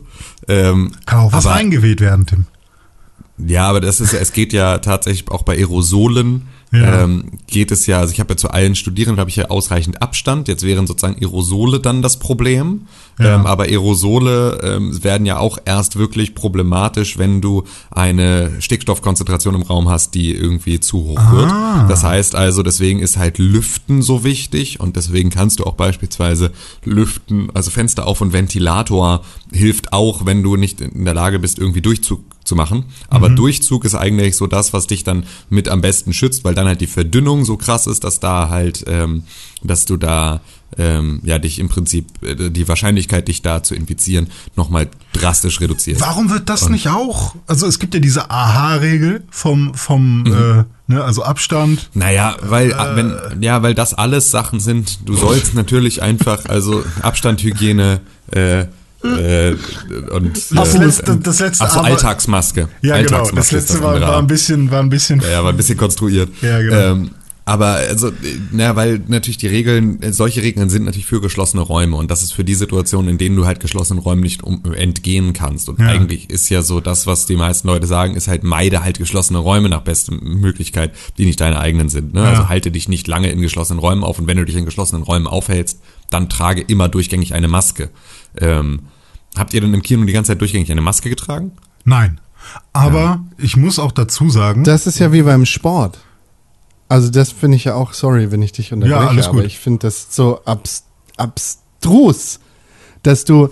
Ähm, 0.48 0.92
Kann 1.04 1.18
auch 1.20 1.32
was 1.32 1.44
aber- 1.44 1.56
eingeweht 1.56 2.00
werden, 2.00 2.24
Tim. 2.26 2.46
ja, 3.46 3.68
aber 3.68 3.80
das 3.82 4.00
ist 4.00 4.12
ja, 4.14 4.20
es 4.20 4.32
geht 4.32 4.52
ja 4.54 4.78
tatsächlich 4.78 5.28
auch 5.30 5.42
bei 5.42 5.56
Aerosolen 5.58 6.42
Ja. 6.72 7.02
ähm, 7.04 7.24
geht 7.48 7.70
es 7.70 7.86
ja, 7.86 7.98
also 8.00 8.12
ich 8.14 8.20
habe 8.20 8.32
ja 8.32 8.36
zu 8.38 8.50
allen 8.50 8.74
Studierenden 8.74 9.20
habe 9.20 9.28
ich 9.28 9.36
ja 9.36 9.50
ausreichend 9.50 10.00
Abstand. 10.00 10.48
Jetzt 10.48 10.62
wären 10.64 10.86
sozusagen 10.86 11.20
Aerosole 11.20 11.80
dann 11.80 12.00
das 12.00 12.18
Problem. 12.18 12.86
Ja. 13.18 13.34
Ähm, 13.34 13.44
aber 13.46 13.64
Aerosole 13.64 14.58
ähm, 14.62 15.04
werden 15.04 15.26
ja 15.26 15.38
auch 15.38 15.58
erst 15.66 15.96
wirklich 15.96 16.34
problematisch, 16.34 17.18
wenn 17.18 17.42
du 17.42 17.64
eine 17.90 18.52
Stickstoffkonzentration 18.60 19.54
im 19.54 19.62
Raum 19.62 19.90
hast, 19.90 20.14
die 20.14 20.32
irgendwie 20.34 20.80
zu 20.80 21.04
hoch 21.04 21.18
Ah. 21.18 21.32
wird. 21.32 21.90
Das 21.90 22.04
heißt 22.04 22.34
also, 22.34 22.62
deswegen 22.62 23.00
ist 23.00 23.18
halt 23.18 23.36
Lüften 23.38 24.00
so 24.00 24.24
wichtig 24.24 24.80
und 24.80 24.96
deswegen 24.96 25.28
kannst 25.28 25.60
du 25.60 25.64
auch 25.64 25.74
beispielsweise 25.74 26.52
Lüften, 26.84 27.50
also 27.54 27.70
Fenster 27.70 28.06
auf 28.06 28.22
und 28.22 28.32
Ventilator 28.32 29.22
hilft 29.52 29.92
auch, 29.92 30.24
wenn 30.24 30.42
du 30.42 30.56
nicht 30.56 30.80
in 30.80 31.04
der 31.04 31.14
Lage 31.14 31.38
bist, 31.38 31.58
irgendwie 31.58 31.82
Durchzug 31.82 32.20
zu 32.52 32.56
machen. 32.56 32.84
Aber 33.08 33.30
Durchzug 33.30 33.86
ist 33.86 33.94
eigentlich 33.94 34.36
so 34.36 34.46
das, 34.46 34.74
was 34.74 34.86
dich 34.86 35.04
dann 35.04 35.24
mit 35.48 35.70
am 35.70 35.80
besten 35.80 36.12
schützt, 36.12 36.44
weil 36.44 36.54
dann 36.54 36.66
halt 36.66 36.82
die 36.82 36.86
Verdünnung 36.86 37.46
so 37.46 37.56
krass 37.56 37.86
ist, 37.86 38.04
dass 38.04 38.20
da 38.20 38.50
halt, 38.50 38.84
ähm, 38.86 39.22
dass 39.62 39.86
du 39.86 39.96
da 39.96 40.42
ähm, 40.76 41.20
ja 41.24 41.38
dich 41.38 41.58
im 41.58 41.68
Prinzip 41.70 42.06
äh, 42.22 42.50
die 42.50 42.68
Wahrscheinlichkeit, 42.68 43.28
dich 43.28 43.40
da 43.40 43.62
zu 43.62 43.74
infizieren, 43.74 44.28
nochmal 44.54 44.88
drastisch 45.14 45.60
reduziert. 45.62 46.00
Warum 46.02 46.30
wird 46.30 46.50
das 46.50 46.68
nicht 46.68 46.88
auch? 46.88 47.34
Also 47.46 47.66
es 47.66 47.78
gibt 47.78 47.94
ja 47.94 48.00
diese 48.00 48.30
AHA-Regel 48.30 49.24
vom, 49.30 49.72
vom 49.74 50.22
Mhm. 50.24 50.26
äh, 50.26 50.64
ne, 50.92 51.02
also 51.04 51.22
Abstand. 51.22 51.88
Naja, 51.94 52.36
weil 52.42 52.72
äh, 52.72 52.96
wenn 52.96 53.42
ja, 53.42 53.62
weil 53.62 53.74
das 53.74 53.94
alles 53.94 54.30
Sachen 54.30 54.60
sind. 54.60 55.08
Du 55.08 55.14
sollst 55.16 55.54
natürlich 55.54 56.02
einfach 56.02 56.44
also 56.46 56.84
Abstand, 57.00 57.42
Hygiene 57.42 58.00
äh, 58.30 58.66
äh, 59.04 59.54
und 60.12 60.36
Das 60.56 60.74
äh, 60.74 60.78
letzte- 60.78 61.16
das 61.16 61.40
letzte 61.40 61.64
ach 61.64 61.70
so, 61.72 61.78
aber- 61.80 61.88
Alltagsmaske. 61.88 62.68
Ja, 62.82 62.96
genau. 62.96 63.18
Alltagsmaske 63.18 63.36
Das 63.36 63.46
ist 63.46 63.52
letzte 63.70 63.82
war, 63.84 63.94
andere 63.94 64.10
war 64.10 64.18
ein 64.18 64.26
bisschen, 64.26 64.70
war 64.70 64.80
ein 64.80 64.88
bisschen. 64.90 65.20
Ja, 65.20 65.42
war 65.42 65.50
ein 65.50 65.56
bisschen 65.56 65.76
konstruiert. 65.76 66.28
Ja, 66.42 66.60
genau. 66.60 66.76
Ähm, 66.92 67.10
aber 67.44 67.66
also, 67.74 68.08
äh, 68.08 68.12
na, 68.52 68.76
weil 68.76 69.00
natürlich 69.08 69.36
die 69.36 69.48
Regeln, 69.48 70.00
äh, 70.00 70.12
solche 70.12 70.42
Regeln 70.42 70.70
sind 70.70 70.84
natürlich 70.84 71.06
für 71.06 71.20
geschlossene 71.20 71.60
Räume 71.62 71.96
und 71.96 72.08
das 72.08 72.22
ist 72.22 72.32
für 72.32 72.44
die 72.44 72.54
Situation, 72.54 73.08
in 73.08 73.18
denen 73.18 73.34
du 73.34 73.46
halt 73.46 73.58
geschlossenen 73.58 74.00
Räumen 74.00 74.22
nicht 74.22 74.44
um, 74.44 74.62
entgehen 74.76 75.32
kannst. 75.32 75.68
Und 75.68 75.80
Ja. 75.80 75.86
eigentlich 75.86 76.30
ist 76.30 76.48
ja 76.50 76.62
so 76.62 76.78
das, 76.78 77.08
was 77.08 77.26
die 77.26 77.34
meisten 77.34 77.66
Leute 77.66 77.88
sagen, 77.88 78.14
ist 78.14 78.28
halt 78.28 78.44
meide 78.44 78.84
halt 78.84 78.98
geschlossene 78.98 79.40
Räume 79.40 79.68
nach 79.68 79.80
bester 79.82 80.14
Möglichkeit, 80.14 80.92
die 81.18 81.24
nicht 81.24 81.40
deine 81.40 81.58
eigenen 81.58 81.88
sind. 81.88 82.14
Ne? 82.14 82.20
Ja. 82.22 82.28
Also 82.30 82.48
halte 82.48 82.70
dich 82.70 82.88
nicht 82.88 83.08
lange 83.08 83.28
in 83.32 83.40
geschlossenen 83.40 83.80
Räumen 83.80 84.04
auf 84.04 84.20
und 84.20 84.28
wenn 84.28 84.36
du 84.36 84.44
dich 84.44 84.54
in 84.54 84.64
geschlossenen 84.64 85.02
Räumen 85.02 85.26
aufhältst, 85.26 85.80
dann 86.10 86.28
trage 86.28 86.60
immer 86.60 86.88
durchgängig 86.88 87.34
eine 87.34 87.48
Maske. 87.48 87.90
Ähm, 88.40 88.82
habt 89.36 89.54
ihr 89.54 89.60
denn 89.60 89.72
im 89.74 89.82
Kino 89.82 90.04
die 90.04 90.12
ganze 90.12 90.32
Zeit 90.32 90.40
durchgängig 90.40 90.70
eine 90.70 90.80
Maske 90.80 91.08
getragen? 91.10 91.52
Nein. 91.84 92.20
Aber 92.72 93.24
ich 93.38 93.56
muss 93.56 93.78
auch 93.78 93.92
dazu 93.92 94.28
sagen, 94.30 94.64
Das 94.64 94.86
ist 94.86 94.98
ja 94.98 95.12
wie 95.12 95.22
beim 95.22 95.46
Sport. 95.46 95.98
Also 96.88 97.08
das 97.10 97.32
finde 97.32 97.56
ich 97.56 97.64
ja 97.64 97.74
auch, 97.74 97.92
sorry, 97.94 98.30
wenn 98.32 98.42
ich 98.42 98.52
dich 98.52 98.72
unterbreche, 98.72 99.00
Ja, 99.02 99.08
alles 99.08 99.26
gut. 99.26 99.38
aber 99.38 99.44
ich 99.46 99.58
finde 99.58 99.86
das 99.86 100.08
so 100.14 100.44
abs 100.44 100.84
abstrus, 101.16 102.40
dass 103.02 103.24
du 103.24 103.48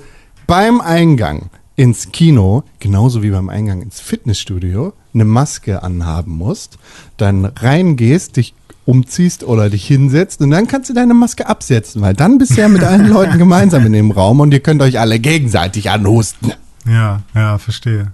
beim 0.46 0.80
Eingang 0.80 1.50
ins 1.76 2.10
Kino, 2.12 2.64
genauso 2.80 3.22
wie 3.22 3.30
beim 3.30 3.48
Eingang 3.48 3.80
ins 3.82 4.00
Fitnessstudio, 4.00 4.92
eine 5.14 5.24
Maske 5.24 5.82
anhaben 5.82 6.32
musst, 6.32 6.78
dann 7.16 7.44
reingehst, 7.46 8.36
dich 8.36 8.54
umziehst 8.84 9.44
oder 9.44 9.70
dich 9.70 9.86
hinsetzt 9.86 10.40
und 10.40 10.50
dann 10.50 10.66
kannst 10.66 10.90
du 10.90 10.94
deine 10.94 11.14
Maske 11.14 11.46
absetzen, 11.46 12.02
weil 12.02 12.14
dann 12.14 12.38
bist 12.38 12.56
du 12.56 12.60
ja 12.60 12.68
mit 12.68 12.82
allen 12.82 13.08
Leuten 13.08 13.38
gemeinsam 13.38 13.86
in 13.86 13.92
dem 13.92 14.10
Raum 14.10 14.40
und 14.40 14.52
ihr 14.52 14.60
könnt 14.60 14.82
euch 14.82 14.98
alle 14.98 15.18
gegenseitig 15.18 15.90
anhusten. 15.90 16.52
Ja, 16.86 17.22
ja, 17.34 17.58
verstehe. 17.58 18.12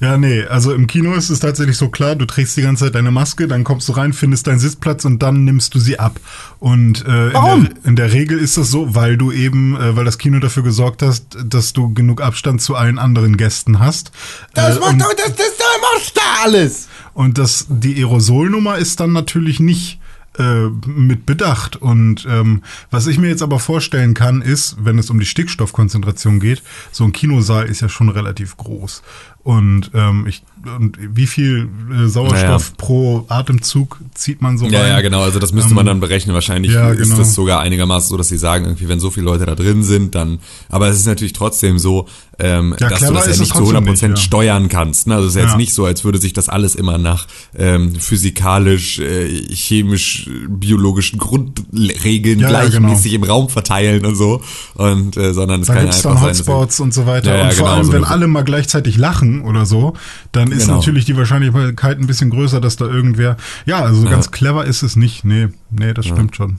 Ja, 0.00 0.16
nee, 0.16 0.44
also 0.44 0.72
im 0.72 0.86
Kino 0.86 1.14
ist 1.14 1.30
es 1.30 1.40
tatsächlich 1.40 1.76
so 1.76 1.88
klar, 1.90 2.16
du 2.16 2.24
trägst 2.24 2.56
die 2.56 2.62
ganze 2.62 2.86
Zeit 2.86 2.94
deine 2.94 3.10
Maske, 3.10 3.46
dann 3.46 3.64
kommst 3.64 3.88
du 3.88 3.92
rein, 3.92 4.12
findest 4.12 4.46
deinen 4.46 4.58
Sitzplatz 4.58 5.04
und 5.04 5.22
dann 5.22 5.44
nimmst 5.44 5.74
du 5.74 5.78
sie 5.78 5.98
ab. 5.98 6.18
Und 6.58 7.04
äh, 7.06 7.32
Warum? 7.32 7.60
In, 7.60 7.64
der, 7.66 7.84
in 7.84 7.96
der 7.96 8.12
Regel 8.12 8.38
ist 8.38 8.56
das 8.56 8.70
so, 8.70 8.94
weil 8.94 9.16
du 9.16 9.30
eben, 9.30 9.76
äh, 9.76 9.94
weil 9.96 10.04
das 10.04 10.18
Kino 10.18 10.40
dafür 10.40 10.62
gesorgt 10.62 11.02
hast, 11.02 11.36
dass 11.44 11.72
du 11.72 11.92
genug 11.94 12.20
Abstand 12.20 12.62
zu 12.62 12.74
allen 12.74 12.98
anderen 12.98 13.36
Gästen 13.36 13.78
hast. 13.78 14.10
Das 14.54 14.76
Äh, 14.76 14.80
macht 14.80 15.00
doch, 15.00 15.14
das, 15.14 15.36
das 15.36 15.46
immer 15.46 16.12
da 16.14 16.42
alles. 16.44 16.88
Und 17.14 17.38
das, 17.38 17.66
die 17.68 17.96
Aerosolnummer 17.96 18.78
ist 18.78 19.00
dann 19.00 19.12
natürlich 19.12 19.60
nicht 19.60 20.00
äh, 20.38 20.68
mit 20.86 21.26
Bedacht. 21.26 21.76
Und 21.76 22.26
ähm, 22.28 22.62
was 22.90 23.06
ich 23.08 23.18
mir 23.18 23.28
jetzt 23.28 23.42
aber 23.42 23.58
vorstellen 23.58 24.14
kann, 24.14 24.42
ist, 24.42 24.76
wenn 24.80 24.98
es 24.98 25.10
um 25.10 25.18
die 25.18 25.26
Stickstoffkonzentration 25.26 26.38
geht, 26.38 26.62
so 26.92 27.04
ein 27.04 27.12
Kinosaal 27.12 27.66
ist 27.66 27.80
ja 27.80 27.88
schon 27.88 28.08
relativ 28.08 28.56
groß. 28.56 29.02
Und, 29.42 29.90
ähm, 29.94 30.26
ich, 30.28 30.42
und 30.76 30.98
wie 31.00 31.26
viel 31.26 31.66
äh, 31.90 32.08
Sauerstoff 32.08 32.42
Naja. 32.42 32.74
pro 32.76 33.24
Atemzug 33.28 33.98
zieht 34.12 34.42
man 34.42 34.58
so 34.58 34.66
Ja, 34.66 34.80
rein? 34.82 34.88
ja, 34.90 35.00
genau. 35.00 35.22
Also 35.22 35.38
das 35.38 35.52
müsste 35.52 35.70
Ähm, 35.70 35.76
man 35.76 35.86
dann 35.86 36.00
berechnen. 36.00 36.34
Wahrscheinlich 36.34 36.72
ja, 36.72 36.90
ist 36.90 37.04
genau. 37.04 37.16
das 37.16 37.32
sogar 37.34 37.60
einigermaßen 37.60 38.10
so, 38.10 38.18
dass 38.18 38.28
sie 38.28 38.36
sagen, 38.36 38.66
irgendwie, 38.66 38.86
wenn 38.88 39.00
so 39.00 39.10
viele 39.10 39.24
Leute 39.24 39.46
da 39.46 39.54
drin 39.54 39.82
sind, 39.82 40.14
dann. 40.14 40.40
Aber 40.68 40.88
es 40.88 40.96
ist 40.98 41.06
natürlich 41.06 41.32
trotzdem 41.32 41.78
so, 41.78 42.06
ähm, 42.38 42.74
Ja, 42.78 42.90
dass 42.90 43.00
du 43.00 43.14
das 43.14 43.24
ja 43.26 43.30
ist 43.32 43.40
nicht 43.40 43.54
zu 43.54 43.64
trotzdem 43.64 43.76
100% 43.78 43.88
nicht, 43.88 44.02
ja. 44.02 44.16
steuern 44.16 44.68
kannst. 44.68 45.06
Ne? 45.06 45.14
Also 45.14 45.28
es 45.28 45.34
ist 45.36 45.40
jetzt 45.40 45.50
Ja. 45.52 45.56
nicht 45.56 45.72
so, 45.72 45.86
als 45.86 46.04
würde 46.04 46.18
sich 46.18 46.34
das 46.34 46.50
alles 46.50 46.74
immer 46.74 46.98
nach 46.98 47.26
ähm, 47.56 47.94
physikalisch, 47.94 48.98
äh, 48.98 49.28
chemisch, 49.54 50.28
biologischen 50.48 51.18
Grundregeln 51.18 52.40
Ja, 52.40 52.50
ja, 52.50 52.66
gleichmäßig 52.68 53.14
im 53.14 53.22
Raum 53.24 53.48
verteilen 53.48 54.04
und 54.04 54.16
so. 54.16 54.42
Und 54.74 55.16
äh, 55.16 55.32
sondern 55.32 55.62
es 55.62 55.68
Da 55.68 55.74
kann 55.74 55.84
ja 55.84 55.88
einfach 55.90 56.02
dann 56.02 56.18
sein, 56.18 56.26
Hotspots 56.28 56.80
und 56.80 56.92
so 56.92 57.06
weiter. 57.06 57.30
Ja, 57.30 57.36
ja, 57.38 57.44
und 57.44 57.52
vor 57.54 57.64
genau, 57.64 57.76
allem, 57.76 57.84
so 57.86 57.92
wenn 57.94 58.04
alle 58.04 58.26
mal 58.26 58.42
gleichzeitig 58.44 58.98
lachen 58.98 59.29
oder 59.42 59.64
so, 59.66 59.94
dann 60.32 60.50
ist 60.52 60.64
Genau. 60.66 60.76
natürlich 60.78 61.04
die 61.04 61.16
Wahrscheinlichkeit 61.16 61.98
ein 61.98 62.06
bisschen 62.06 62.30
größer, 62.30 62.60
dass 62.60 62.76
da 62.76 62.86
irgendwer. 62.86 63.36
Ja, 63.66 63.82
also 63.84 64.02
ganz 64.04 64.30
clever 64.30 64.64
ist 64.64 64.82
es 64.82 64.96
nicht. 64.96 65.24
Nee, 65.24 65.48
nee, 65.70 65.94
das 65.94 66.06
stimmt 66.06 66.36
schon. 66.36 66.58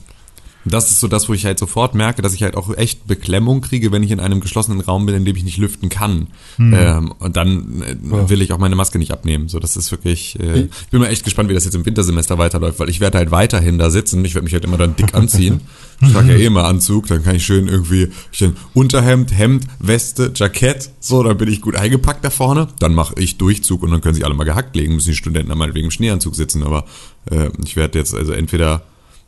Und 0.64 0.72
das 0.72 0.90
ist 0.90 1.00
so 1.00 1.08
das, 1.08 1.28
wo 1.28 1.34
ich 1.34 1.44
halt 1.44 1.58
sofort 1.58 1.94
merke, 1.94 2.22
dass 2.22 2.34
ich 2.34 2.42
halt 2.42 2.56
auch 2.56 2.74
echt 2.76 3.06
Beklemmung 3.06 3.60
kriege, 3.60 3.90
wenn 3.92 4.02
ich 4.02 4.10
in 4.10 4.20
einem 4.20 4.40
geschlossenen 4.40 4.80
Raum 4.80 5.06
bin, 5.06 5.14
in 5.14 5.24
dem 5.24 5.36
ich 5.36 5.44
nicht 5.44 5.58
lüften 5.58 5.88
kann. 5.88 6.28
Hm. 6.56 6.74
Ähm, 6.74 7.14
und 7.18 7.36
dann 7.36 7.82
äh, 7.82 8.28
will 8.28 8.42
ich 8.42 8.52
auch 8.52 8.58
meine 8.58 8.76
Maske 8.76 8.98
nicht 8.98 9.12
abnehmen. 9.12 9.48
So, 9.48 9.58
das 9.58 9.76
ist 9.76 9.90
wirklich. 9.90 10.38
Äh, 10.38 10.62
ich 10.62 10.88
bin 10.90 11.00
mal 11.00 11.08
echt 11.08 11.24
gespannt, 11.24 11.48
wie 11.48 11.54
das 11.54 11.64
jetzt 11.64 11.74
im 11.74 11.84
Wintersemester 11.84 12.38
weiterläuft, 12.38 12.78
weil 12.78 12.88
ich 12.88 13.00
werde 13.00 13.18
halt 13.18 13.30
weiterhin 13.30 13.78
da 13.78 13.90
sitzen. 13.90 14.24
Ich 14.24 14.34
werde 14.34 14.44
mich 14.44 14.52
halt 14.52 14.64
immer 14.64 14.78
dann 14.78 14.96
dick 14.96 15.14
anziehen. 15.14 15.60
Ich 16.00 16.12
trage 16.12 16.32
ja 16.32 16.38
eh 16.38 16.46
immer 16.46 16.64
Anzug, 16.64 17.06
dann 17.06 17.22
kann 17.22 17.36
ich 17.36 17.46
schön 17.46 17.68
irgendwie 17.68 18.08
ich 18.32 18.38
dann 18.40 18.56
Unterhemd, 18.74 19.36
Hemd, 19.36 19.66
Weste, 19.78 20.32
Jackett, 20.34 20.90
so, 20.98 21.22
dann 21.22 21.36
bin 21.36 21.48
ich 21.48 21.60
gut 21.60 21.76
eingepackt 21.76 22.24
da 22.24 22.30
vorne. 22.30 22.68
Dann 22.80 22.92
mache 22.92 23.14
ich 23.18 23.38
Durchzug 23.38 23.82
und 23.82 23.92
dann 23.92 24.00
können 24.00 24.14
sich 24.14 24.24
alle 24.24 24.34
mal 24.34 24.44
gehackt 24.44 24.74
legen, 24.74 24.94
müssen 24.94 25.10
die 25.10 25.16
Studenten 25.16 25.50
dann 25.50 25.58
meinetwegen 25.58 25.86
im 25.86 25.90
Schneeanzug 25.92 26.34
sitzen. 26.34 26.64
Aber 26.64 26.86
äh, 27.30 27.50
ich 27.64 27.76
werde 27.76 27.98
jetzt 27.98 28.14
also 28.14 28.32
entweder 28.32 28.82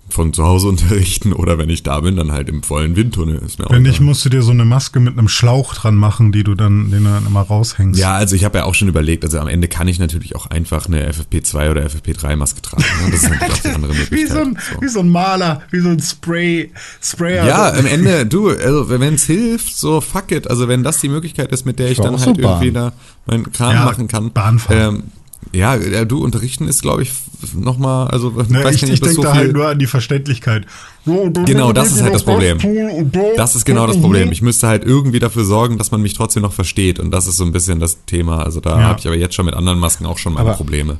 von 0.09 0.33
zu 0.33 0.45
Hause 0.45 0.69
unterrichten 0.75 1.33
oder 1.33 1.59
wenn 1.59 1.71
ich 1.71 1.83
da 1.83 2.01
bin, 2.01 2.17
dann 2.17 2.31
halt 2.33 2.49
im 2.49 2.63
vollen 2.63 2.95
Windtunnel. 2.97 3.37
Ist 3.39 3.59
mir 3.59 3.67
auch 3.67 3.71
Wenn 3.73 3.83
nicht, 3.83 4.01
musst 4.01 4.25
du 4.25 4.29
dir 4.29 4.43
so 4.43 4.51
eine 4.53 4.65
Maske 4.65 5.01
mit 5.01 5.19
einem 5.19 5.29
Schlauch 5.29 5.75
dran 5.75 5.95
machen, 5.97 6.31
die 6.31 6.45
du 6.45 6.55
dann, 6.55 6.91
den 6.91 7.05
du 7.05 7.11
dann 7.11 7.27
immer 7.27 7.41
raushängst. 7.41 7.99
Ja, 7.99 8.13
also 8.15 8.37
ich 8.37 8.45
habe 8.45 8.59
ja 8.59 8.65
auch 8.65 8.75
schon 8.75 8.89
überlegt, 8.89 9.25
also 9.25 9.39
am 9.39 9.49
Ende 9.49 9.67
kann 9.69 9.89
ich 9.89 9.99
natürlich 9.99 10.37
auch 10.37 10.47
einfach 10.47 10.87
eine 10.87 11.11
FFP2 11.11 11.71
oder 11.71 11.87
FFP3 11.87 12.37
Maske 12.37 12.63
tragen. 12.63 12.85
Ne? 13.05 13.11
Das 13.13 13.23
ist 13.23 13.31
natürlich 13.31 13.53
auch 13.55 13.59
die 13.65 13.69
andere 13.69 13.95
Wie 13.95 13.99
Möglichkeit. 13.99 14.29
so, 14.37 14.39
ein, 14.41 14.59
So. 14.75 14.81
wie 14.83 14.89
so 14.89 15.01
ein 15.01 15.09
Maler, 15.09 15.63
wie 15.71 15.81
so 15.81 15.89
ein 15.89 16.01
Spray, 16.01 16.71
Sprayer. 17.03 17.47
Ja, 17.47 17.73
am 17.73 17.87
Ende, 17.87 18.27
du, 18.27 18.51
also 18.51 18.89
wenn 18.91 19.15
es 19.15 19.25
hilft, 19.25 19.77
so 19.77 20.01
fuck 20.01 20.31
it. 20.33 20.49
Also 20.49 20.69
wenn 20.69 20.83
das 20.83 21.01
die 21.01 21.09
Möglichkeit 21.09 21.51
ist, 21.51 21.65
mit 21.67 21.79
der 21.79 21.91
ich 21.91 21.99
war 21.99 22.07
dann 22.07 22.21
halt 22.21 22.37
so 22.37 22.43
irgendwie 22.43 22.73
da 22.73 22.93
meinen 23.27 23.51
Kram 23.53 23.73
Ja, 23.75 23.85
machen 23.85 24.07
kann. 24.09 24.31
Bahnfahren. 24.33 24.97
Ähm, 24.97 25.03
ja, 25.55 26.05
du 26.05 26.23
unterrichten 26.25 26.69
ist, 26.69 26.83
glaube 26.83 27.03
ich, 27.03 27.13
nochmal, 27.55 28.09
also 28.09 28.31
Ne, 28.31 28.65
weiß 28.65 28.77
ich 28.77 28.83
nicht, 28.83 28.93
ich 28.95 29.01
denke 29.01 29.15
so 29.15 29.23
da 29.23 29.33
viel. 29.33 29.41
halt 29.41 29.53
nur 29.53 29.69
an 29.69 29.79
die 29.79 29.87
Verständlichkeit. 29.87 30.67
Genau, 31.05 31.73
das 31.73 31.93
ist 31.93 32.03
halt 32.03 32.15
das 32.15 32.25
Problem. 32.25 32.59
Das 33.37 33.55
ist 33.57 33.65
genau 33.65 33.87
das 33.87 33.99
Problem. 34.01 34.33
Ich 34.33 34.43
müsste 34.43 34.67
halt 34.67 34.85
irgendwie 34.85 35.19
dafür 35.19 35.45
sorgen, 35.45 35.79
dass 35.79 35.91
man 35.91 36.03
mich 36.03 36.15
trotzdem 36.15 36.43
noch 36.43 36.53
versteht. 36.53 36.99
Und 36.99 37.11
das 37.11 37.27
ist 37.27 37.37
so 37.37 37.45
ein 37.45 37.53
bisschen 37.53 37.81
das 37.81 38.05
Thema. 38.07 38.43
Also 38.43 38.61
da 38.61 38.79
Ja. 38.81 38.87
habe 38.89 38.99
ich 39.01 39.07
aber 39.07 39.17
jetzt 39.17 39.35
schon 39.35 39.47
mit 39.47 39.55
anderen 39.55 39.79
Masken 39.79 40.07
auch 40.07 40.19
schon 40.19 40.33
meine 40.35 40.49
Aber- 40.49 40.57
Probleme. 40.57 40.99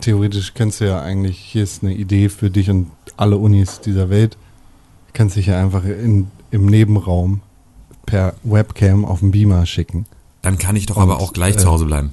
Theoretisch 0.00 0.54
kannst 0.54 0.80
du 0.80 0.86
ja 0.86 1.02
eigentlich, 1.02 1.38
hier 1.38 1.62
ist 1.62 1.82
eine 1.82 1.94
Idee 1.94 2.30
für 2.30 2.48
dich 2.50 2.70
und 2.70 2.86
alle 3.18 3.36
Unis 3.36 3.80
dieser 3.80 4.08
Welt, 4.08 4.38
kannst 5.12 5.36
dich 5.36 5.46
ja 5.46 5.60
einfach 5.60 5.84
in, 5.84 6.28
im 6.50 6.64
Nebenraum 6.66 7.42
per 8.06 8.34
Webcam 8.42 9.04
auf 9.04 9.18
dem 9.20 9.32
Beamer 9.32 9.66
schicken. 9.66 10.06
Dann 10.42 10.58
kann 10.58 10.76
ich 10.76 10.86
doch 10.86 10.96
aber 10.96 11.20
auch 11.20 11.32
gleich 11.32 11.54
äh, 11.56 11.58
zu 11.58 11.68
Hause 11.70 11.84
bleiben. 11.86 12.10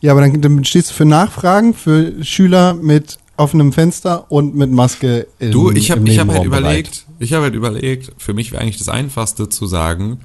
Ja, 0.00 0.12
aber 0.12 0.20
dann, 0.22 0.40
dann 0.40 0.64
stehst 0.64 0.90
du 0.90 0.94
für 0.94 1.04
Nachfragen 1.04 1.74
für 1.74 2.22
Schüler 2.24 2.74
mit 2.74 3.18
offenem 3.36 3.72
Fenster 3.72 4.30
und 4.30 4.54
mit 4.54 4.70
Maske 4.70 5.26
im, 5.38 5.50
Du, 5.50 5.70
ich 5.72 5.90
habe 5.90 6.00
hab 6.02 6.06
halt 6.08 6.16
Nebenraum 6.18 6.44
bereit. 6.50 6.60
überlegt, 6.60 7.06
ich 7.18 7.32
habe 7.32 7.44
halt 7.44 7.54
überlegt, 7.54 8.12
für 8.18 8.32
mich 8.34 8.52
wäre 8.52 8.62
eigentlich 8.62 8.78
das 8.78 8.88
Einfachste 8.88 9.48
zu 9.48 9.66
sagen, 9.66 10.20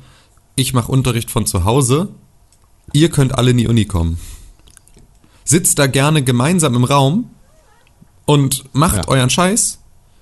ich 0.55 0.73
mache 0.73 0.91
Unterricht 0.91 1.31
von 1.31 1.45
zu 1.45 1.63
Hause, 1.63 2.09
ihr 2.93 3.09
könnt 3.09 3.35
alle 3.37 3.51
in 3.51 3.57
die 3.57 3.67
Uni 3.67 3.85
kommen. 3.85 4.19
Sitzt 5.43 5.79
da 5.79 5.87
gerne 5.87 6.23
gemeinsam 6.23 6.75
im 6.75 6.83
Raum 6.83 7.29
und 8.25 8.65
macht 8.73 8.97
Ja. 8.97 9.07
euren 9.07 9.29
Scheiß 9.31 9.78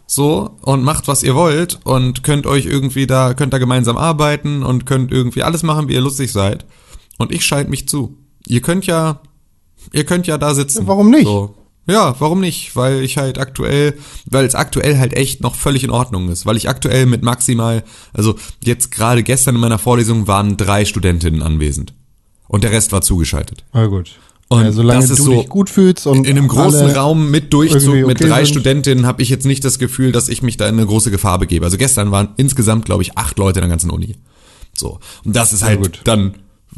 so 0.08 0.58
und 0.62 0.84
macht 0.84 1.08
was 1.08 1.22
ihr 1.22 1.36
wollt 1.36 1.80
und 1.84 2.24
könnt 2.24 2.48
euch 2.48 2.66
irgendwie 2.66 3.06
da 3.06 3.34
könnt 3.34 3.54
da 3.54 3.58
gemeinsam 3.58 3.98
arbeiten 3.98 4.64
und 4.64 4.86
könnt 4.86 5.12
irgendwie 5.12 5.44
alles 5.44 5.62
machen, 5.62 5.90
wie 5.90 5.94
ihr 5.94 6.02
lustig 6.02 6.32
seid 6.32 6.66
und 7.18 7.32
ich 7.32 7.46
schalte 7.46 7.70
mich 7.70 7.88
zu. 7.88 8.18
Ihr 8.48 8.62
könnt 8.62 8.88
ja 8.88 9.22
ihr 9.94 10.06
könnt 10.06 10.28
ja 10.28 10.38
da 10.38 10.54
sitzen. 10.54 10.84
Ja, 10.84 10.88
warum 10.88 11.12
nicht? 11.12 11.26
So. 11.26 11.56
Ja, 11.90 12.20
warum 12.20 12.42
nicht? 12.42 12.76
Weil 12.76 13.02
ich 13.02 13.18
halt 13.18 13.38
aktuell, 13.40 13.98
weil 14.26 14.46
es 14.46 14.56
aktuell 14.56 14.98
halt 14.98 15.14
echt 15.14 15.42
noch 15.42 15.56
völlig 15.56 15.86
in 15.86 15.90
Ordnung 15.90 16.30
ist. 16.30 16.46
Weil 16.46 16.58
ich 16.58 16.68
aktuell 16.68 17.06
mit 17.06 17.24
maximal, 17.24 17.84
also 18.14 18.36
jetzt 18.62 18.92
gerade 18.92 19.24
gestern 19.24 19.56
in 19.56 19.62
meiner 19.62 19.80
Vorlesung 19.80 20.28
waren 20.28 20.58
drei 20.58 20.84
Studentinnen 20.84 21.42
anwesend. 21.42 21.94
Und 22.50 22.64
der 22.64 22.72
Rest 22.72 22.92
war 22.92 23.02
zugeschaltet. 23.02 23.64
Na 23.74 23.88
gut. 23.88 24.18
Und 24.50 24.64
ja, 24.64 24.72
solange 24.72 25.02
das 25.02 25.10
ist 25.10 25.20
du 25.20 25.24
so 25.24 25.42
dich 25.42 25.50
gut 25.50 25.70
fühlst 25.70 26.08
und 26.08 26.26
In 26.26 26.38
einem 26.38 26.48
großen 26.48 26.92
Raum 26.92 27.30
mit 27.32 27.52
Durchzug 27.52 27.82
irgendwie 27.82 28.06
mit 28.06 28.22
okay 28.22 28.30
drei 28.30 28.46
sind. 28.46 28.54
Studentinnen 28.54 29.06
habe 29.06 29.22
ich 29.22 29.30
jetzt 29.30 29.46
nicht 29.46 29.64
das 29.66 29.78
Gefühl, 29.78 30.14
dass 30.14 30.30
ich 30.30 30.42
mich 30.42 30.56
da 30.56 30.68
in 30.68 30.76
eine 30.76 30.86
große 30.86 31.12
Gefahr 31.12 31.38
begebe. 31.38 31.66
Also 31.66 31.78
gestern 31.78 32.12
waren 32.12 32.30
insgesamt, 32.38 32.86
glaube 32.86 33.04
ich, 33.04 33.18
acht 33.18 33.38
Leute 33.38 33.60
in 33.60 33.64
der 33.64 33.70
ganzen 33.70 33.90
Uni. 33.90 34.16
So. 34.74 35.00
Und 35.26 35.36
das 35.36 35.52
ist 35.52 35.64
halt 35.64 35.82
gut. 35.82 36.02
dann 36.06 36.36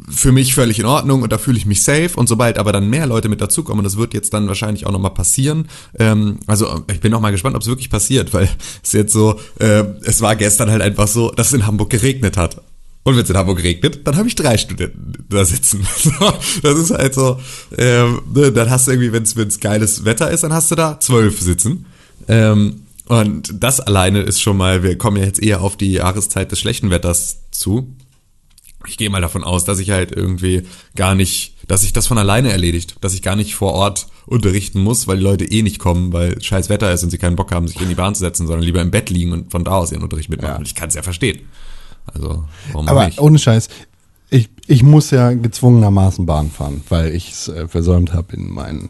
für 0.10 0.32
mich 0.32 0.54
völlig 0.54 0.80
in 0.80 0.86
Ordnung 0.86 1.24
und 1.24 1.32
da 1.32 1.38
fühle 1.38 1.58
ich 1.58 1.66
mich 1.66 1.84
safe 1.84 2.12
und 2.16 2.28
sobald 2.28 2.58
aber 2.58 2.72
dann 2.72 2.90
mehr 2.90 3.06
Leute 3.06 3.28
mit 3.28 3.42
dazukommen, 3.42 3.80
und 3.80 3.84
das 3.84 3.98
wird 3.98 4.14
jetzt 4.14 4.34
dann 4.34 4.48
wahrscheinlich 4.48 4.86
auch 4.86 4.92
nochmal 4.92 5.14
passieren, 5.14 5.68
ähm, 5.98 6.40
also 6.48 6.84
ich 6.92 7.00
bin 7.02 7.12
noch 7.12 7.22
mal 7.22 7.32
gespannt, 7.32 7.56
ob 7.56 7.62
es 7.62 7.68
wirklich 7.68 7.90
passiert, 7.90 8.34
weil 8.34 8.50
es 8.84 8.94
jetzt 8.94 9.14
so, 9.14 9.40
äh, 9.60 9.84
es 10.04 10.22
war 10.22 10.36
gestern 10.36 10.70
halt 10.72 10.82
einfach 10.82 11.08
so, 11.08 11.32
dass 11.32 11.48
es 11.48 11.54
in 11.54 11.68
Hamburg 11.68 11.90
geregnet 11.90 12.38
hat. 12.38 12.62
Und 13.04 13.16
wenn 13.16 13.24
es 13.24 13.30
in 13.30 13.38
Hamburg 13.38 13.64
regnet, 13.64 14.06
dann 14.06 14.18
habe 14.18 14.28
ich 14.28 14.36
drei 14.36 14.58
Studenten 14.58 15.26
da 15.30 15.46
sitzen. 15.46 15.88
Das 16.62 16.78
ist 16.78 16.92
halt 16.92 17.14
so, 17.14 17.40
ähm, 17.78 18.22
ne, 18.34 18.52
dann 18.52 18.70
hast 18.70 18.88
du 18.88 18.92
irgendwie, 18.92 19.14
wenn 19.14 19.24
es 19.24 19.60
geiles 19.60 20.06
Wetter 20.06 20.30
ist, 20.30 20.44
dann 20.44 20.54
hast 20.54 20.70
du 20.72 20.76
da 20.76 21.00
zwölf 21.00 21.40
sitzen. 21.40 21.86
Ähm, 22.28 22.82
und 23.08 23.52
das 23.64 23.80
alleine 23.80 24.22
ist 24.22 24.42
schon 24.42 24.58
mal, 24.58 24.84
wir 24.84 24.98
kommen 24.98 25.18
ja 25.18 25.24
jetzt 25.24 25.42
eher 25.42 25.62
auf 25.62 25.78
die 25.78 25.94
Jahreszeit 25.94 26.52
des 26.52 26.60
schlechten 26.60 26.92
Wetters 26.92 27.40
zu. 27.50 27.96
Ich 28.86 28.98
gehe 28.98 29.10
mal 29.10 29.22
davon 29.22 29.44
aus, 29.44 29.64
dass 29.64 29.80
ich 29.80 29.90
halt 29.90 30.12
irgendwie 30.12 30.64
gar 30.96 31.16
nicht, 31.16 31.56
dass 31.68 31.82
sich 31.82 31.92
das 31.92 32.08
von 32.08 32.18
alleine 32.18 32.52
erledigt, 32.52 32.98
dass 33.02 33.14
ich 33.14 33.22
gar 33.22 33.36
nicht 33.36 33.56
vor 33.56 33.74
Ort 33.74 34.08
unterrichten 34.26 34.80
muss, 34.82 35.08
weil 35.08 35.18
die 35.18 35.24
Leute 35.24 35.46
eh 35.46 35.64
nicht 35.64 35.80
kommen, 35.80 36.14
weil 36.14 36.42
scheiß 36.42 36.70
Wetter 36.70 36.94
ist 36.94 37.04
und 37.04 37.10
sie 37.10 37.18
keinen 37.18 37.36
Bock 37.36 37.52
haben, 37.52 37.68
sich 37.68 37.82
in 37.82 37.90
die 37.90 37.96
Bahn 37.96 38.14
zu 38.14 38.20
setzen, 38.20 38.46
sondern 38.46 38.64
lieber 38.64 38.82
im 38.82 38.92
Bett 38.92 39.10
liegen 39.10 39.32
und 39.32 39.52
von 39.52 39.64
da 39.64 39.72
aus 39.72 39.92
ihren 39.92 40.04
Unterricht 40.04 40.30
mitmachen. 40.30 40.54
Ja. 40.54 40.58
Und 40.60 40.68
ich 40.68 40.76
kann 40.76 40.90
es 40.90 40.96
ja 40.96 41.02
verstehen. 41.02 41.40
Also, 42.13 42.45
warum 42.72 42.88
Aber 42.88 43.06
nicht? 43.06 43.19
ohne 43.19 43.39
Scheiß, 43.39 43.69
ich, 44.30 44.50
ich 44.67 44.84
muss 44.84 45.12
ja 45.12 45.32
gezwungenermaßen 45.34 46.26
Bahn 46.26 46.52
fahren, 46.52 46.84
weil 46.89 47.13
ich 47.15 47.32
es 47.32 47.48
äh, 47.48 47.67
versäumt 47.67 48.13
habe, 48.13 48.36
in 48.36 48.52
meinen 48.52 48.89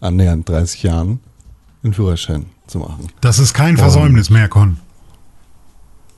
annähernd 0.00 0.48
30 0.48 0.82
Jahren 0.82 1.20
einen 1.82 1.94
Führerschein 1.94 2.46
zu 2.66 2.78
machen. 2.78 3.08
Das 3.20 3.38
ist 3.38 3.54
kein 3.54 3.76
Versäumnis 3.76 4.30
mehr, 4.30 4.48
Con. 4.48 4.78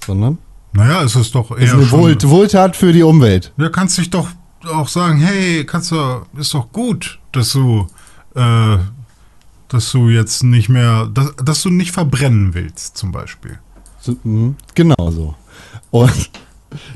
Sondern 0.05 0.39
Naja, 0.73 1.03
es 1.03 1.17
ist 1.17 1.35
doch 1.35 1.51
es 1.53 1.65
ist 1.65 1.71
eher 1.71 1.75
eine 1.75 1.87
schon, 1.87 2.01
Wohl, 2.01 2.23
Wohltat 2.23 2.77
für 2.77 2.93
die 2.93 3.03
Umwelt. 3.03 3.53
Ja, 3.57 3.69
kannst 3.69 3.99
dich 3.99 4.11
doch 4.11 4.29
auch 4.73 4.89
sagen, 4.89 5.19
hey, 5.19 5.65
kannst 5.65 5.93
du, 5.93 6.23
ist 6.39 6.55
doch 6.55 6.71
gut, 6.73 7.19
dass 7.33 7.53
du, 7.53 7.87
äh, 8.35 8.79
dass 9.69 9.93
du 9.93 10.09
jetzt 10.09 10.43
nicht 10.45 10.69
mehr, 10.69 11.07
dass, 11.13 11.35
dass 11.37 11.63
du 11.63 11.71
nicht 11.71 11.93
verbrennen 11.93 12.55
willst, 12.55 12.97
zum 12.97 13.13
Beispiel. 13.13 13.59
So, 14.01 14.17
mhm, 14.25 14.57
genau 14.75 15.11
so. 15.11 15.35
Und 15.91 16.31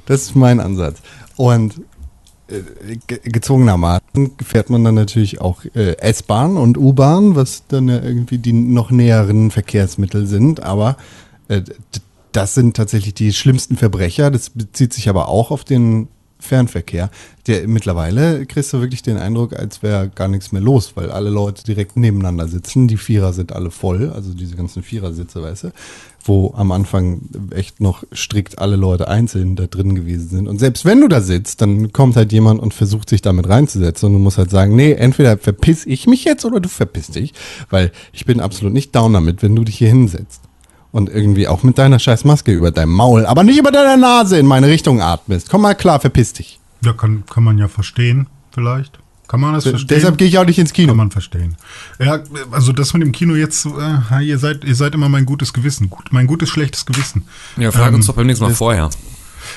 das 0.06 0.22
ist 0.22 0.36
mein 0.36 0.60
Ansatz. 0.60 0.98
Und 1.36 1.80
äh, 2.48 2.96
ge- 3.06 3.20
gezwungenermaßen 3.24 4.32
fährt 4.42 4.70
man 4.70 4.84
dann 4.84 4.94
natürlich 4.94 5.40
auch 5.40 5.64
äh, 5.74 5.96
S-Bahn 5.98 6.56
und 6.56 6.78
U-Bahn, 6.78 7.34
was 7.34 7.64
dann 7.68 7.88
ja 7.88 8.02
irgendwie 8.02 8.38
die 8.38 8.52
noch 8.52 8.90
näheren 8.90 9.50
Verkehrsmittel 9.50 10.26
sind. 10.26 10.62
Aber 10.62 10.96
äh, 11.48 11.62
das 12.32 12.54
sind 12.54 12.76
tatsächlich 12.76 13.14
die 13.14 13.32
schlimmsten 13.32 13.76
Verbrecher. 13.76 14.30
Das 14.30 14.50
bezieht 14.50 14.92
sich 14.92 15.08
aber 15.08 15.28
auch 15.28 15.50
auf 15.50 15.64
den 15.64 16.08
Fernverkehr. 16.38 17.10
Der, 17.46 17.66
mittlerweile 17.68 18.44
kriegst 18.46 18.72
du 18.72 18.80
wirklich 18.80 19.02
den 19.02 19.16
Eindruck, 19.16 19.54
als 19.54 19.82
wäre 19.82 20.08
gar 20.08 20.28
nichts 20.28 20.52
mehr 20.52 20.62
los, 20.62 20.92
weil 20.96 21.10
alle 21.10 21.30
Leute 21.30 21.64
direkt 21.64 21.96
nebeneinander 21.96 22.48
sitzen. 22.48 22.88
Die 22.88 22.96
Vierer 22.96 23.32
sind 23.32 23.52
alle 23.52 23.70
voll, 23.70 24.10
also 24.10 24.34
diese 24.34 24.56
ganzen 24.56 24.82
Vierersitze, 24.82 25.42
weißt 25.42 25.64
du, 25.64 25.72
wo 26.24 26.52
am 26.56 26.72
Anfang 26.72 27.20
echt 27.50 27.80
noch 27.80 28.04
strikt 28.12 28.58
alle 28.58 28.76
Leute 28.76 29.08
einzeln 29.08 29.56
da 29.56 29.66
drin 29.66 29.94
gewesen 29.94 30.28
sind. 30.28 30.48
Und 30.48 30.58
selbst 30.58 30.84
wenn 30.84 31.00
du 31.00 31.08
da 31.08 31.20
sitzt, 31.20 31.60
dann 31.60 31.92
kommt 31.92 32.16
halt 32.16 32.32
jemand 32.32 32.60
und 32.60 32.74
versucht 32.74 33.08
sich 33.08 33.22
damit 33.22 33.48
reinzusetzen 33.48 34.08
und 34.08 34.12
du 34.14 34.18
musst 34.18 34.38
halt 34.38 34.50
sagen, 34.50 34.74
nee, 34.76 34.92
entweder 34.92 35.38
verpiss 35.38 35.86
ich 35.86 36.06
mich 36.06 36.24
jetzt 36.24 36.44
oder 36.44 36.60
du 36.60 36.68
verpiss 36.68 37.08
dich, 37.08 37.32
weil 37.70 37.92
ich 38.12 38.26
bin 38.26 38.40
absolut 38.40 38.72
nicht 38.72 38.94
down 38.94 39.12
damit, 39.12 39.42
wenn 39.42 39.54
du 39.54 39.64
dich 39.64 39.78
hier 39.78 39.88
hinsetzt. 39.88 40.45
Und 40.96 41.10
irgendwie 41.10 41.46
auch 41.46 41.62
mit 41.62 41.76
deiner 41.76 41.98
scheiß 41.98 42.24
Maske 42.24 42.52
über 42.52 42.70
deinem 42.70 42.92
Maul, 42.92 43.26
aber 43.26 43.44
nicht 43.44 43.58
über 43.58 43.70
deiner 43.70 43.98
Nase 43.98 44.38
in 44.38 44.46
meine 44.46 44.68
Richtung 44.68 45.02
atmest. 45.02 45.50
Komm 45.50 45.60
mal 45.60 45.74
klar, 45.74 46.00
verpiss 46.00 46.32
dich. 46.32 46.58
Ja, 46.82 46.94
kann, 46.94 47.24
kann 47.30 47.44
man 47.44 47.58
ja 47.58 47.68
verstehen, 47.68 48.28
vielleicht. 48.50 48.98
Kann 49.28 49.40
man 49.40 49.52
das 49.52 49.64
verstehen? 49.64 49.88
Deshalb 49.88 50.16
gehe 50.16 50.26
ich 50.26 50.38
auch 50.38 50.46
nicht 50.46 50.58
ins 50.58 50.72
Kino. 50.72 50.92
Kann 50.92 50.96
man 50.96 51.10
verstehen. 51.10 51.56
Ja, 51.98 52.20
also 52.50 52.72
das 52.72 52.94
mit 52.94 53.02
dem 53.02 53.12
Kino 53.12 53.34
jetzt, 53.34 53.66
äh, 53.66 54.22
ihr 54.24 54.38
seid, 54.38 54.64
ihr 54.64 54.74
seid 54.74 54.94
immer 54.94 55.10
mein 55.10 55.26
gutes 55.26 55.52
Gewissen, 55.52 55.90
gut, 55.90 56.12
mein 56.12 56.26
gutes 56.26 56.48
schlechtes 56.48 56.86
Gewissen. 56.86 57.24
ja, 57.58 57.70
frag 57.72 57.88
ähm, 57.88 57.96
uns 57.96 58.06
doch 58.06 58.14
beim 58.14 58.28
nächsten 58.28 58.46
Mal 58.46 58.54
vorher. 58.54 58.88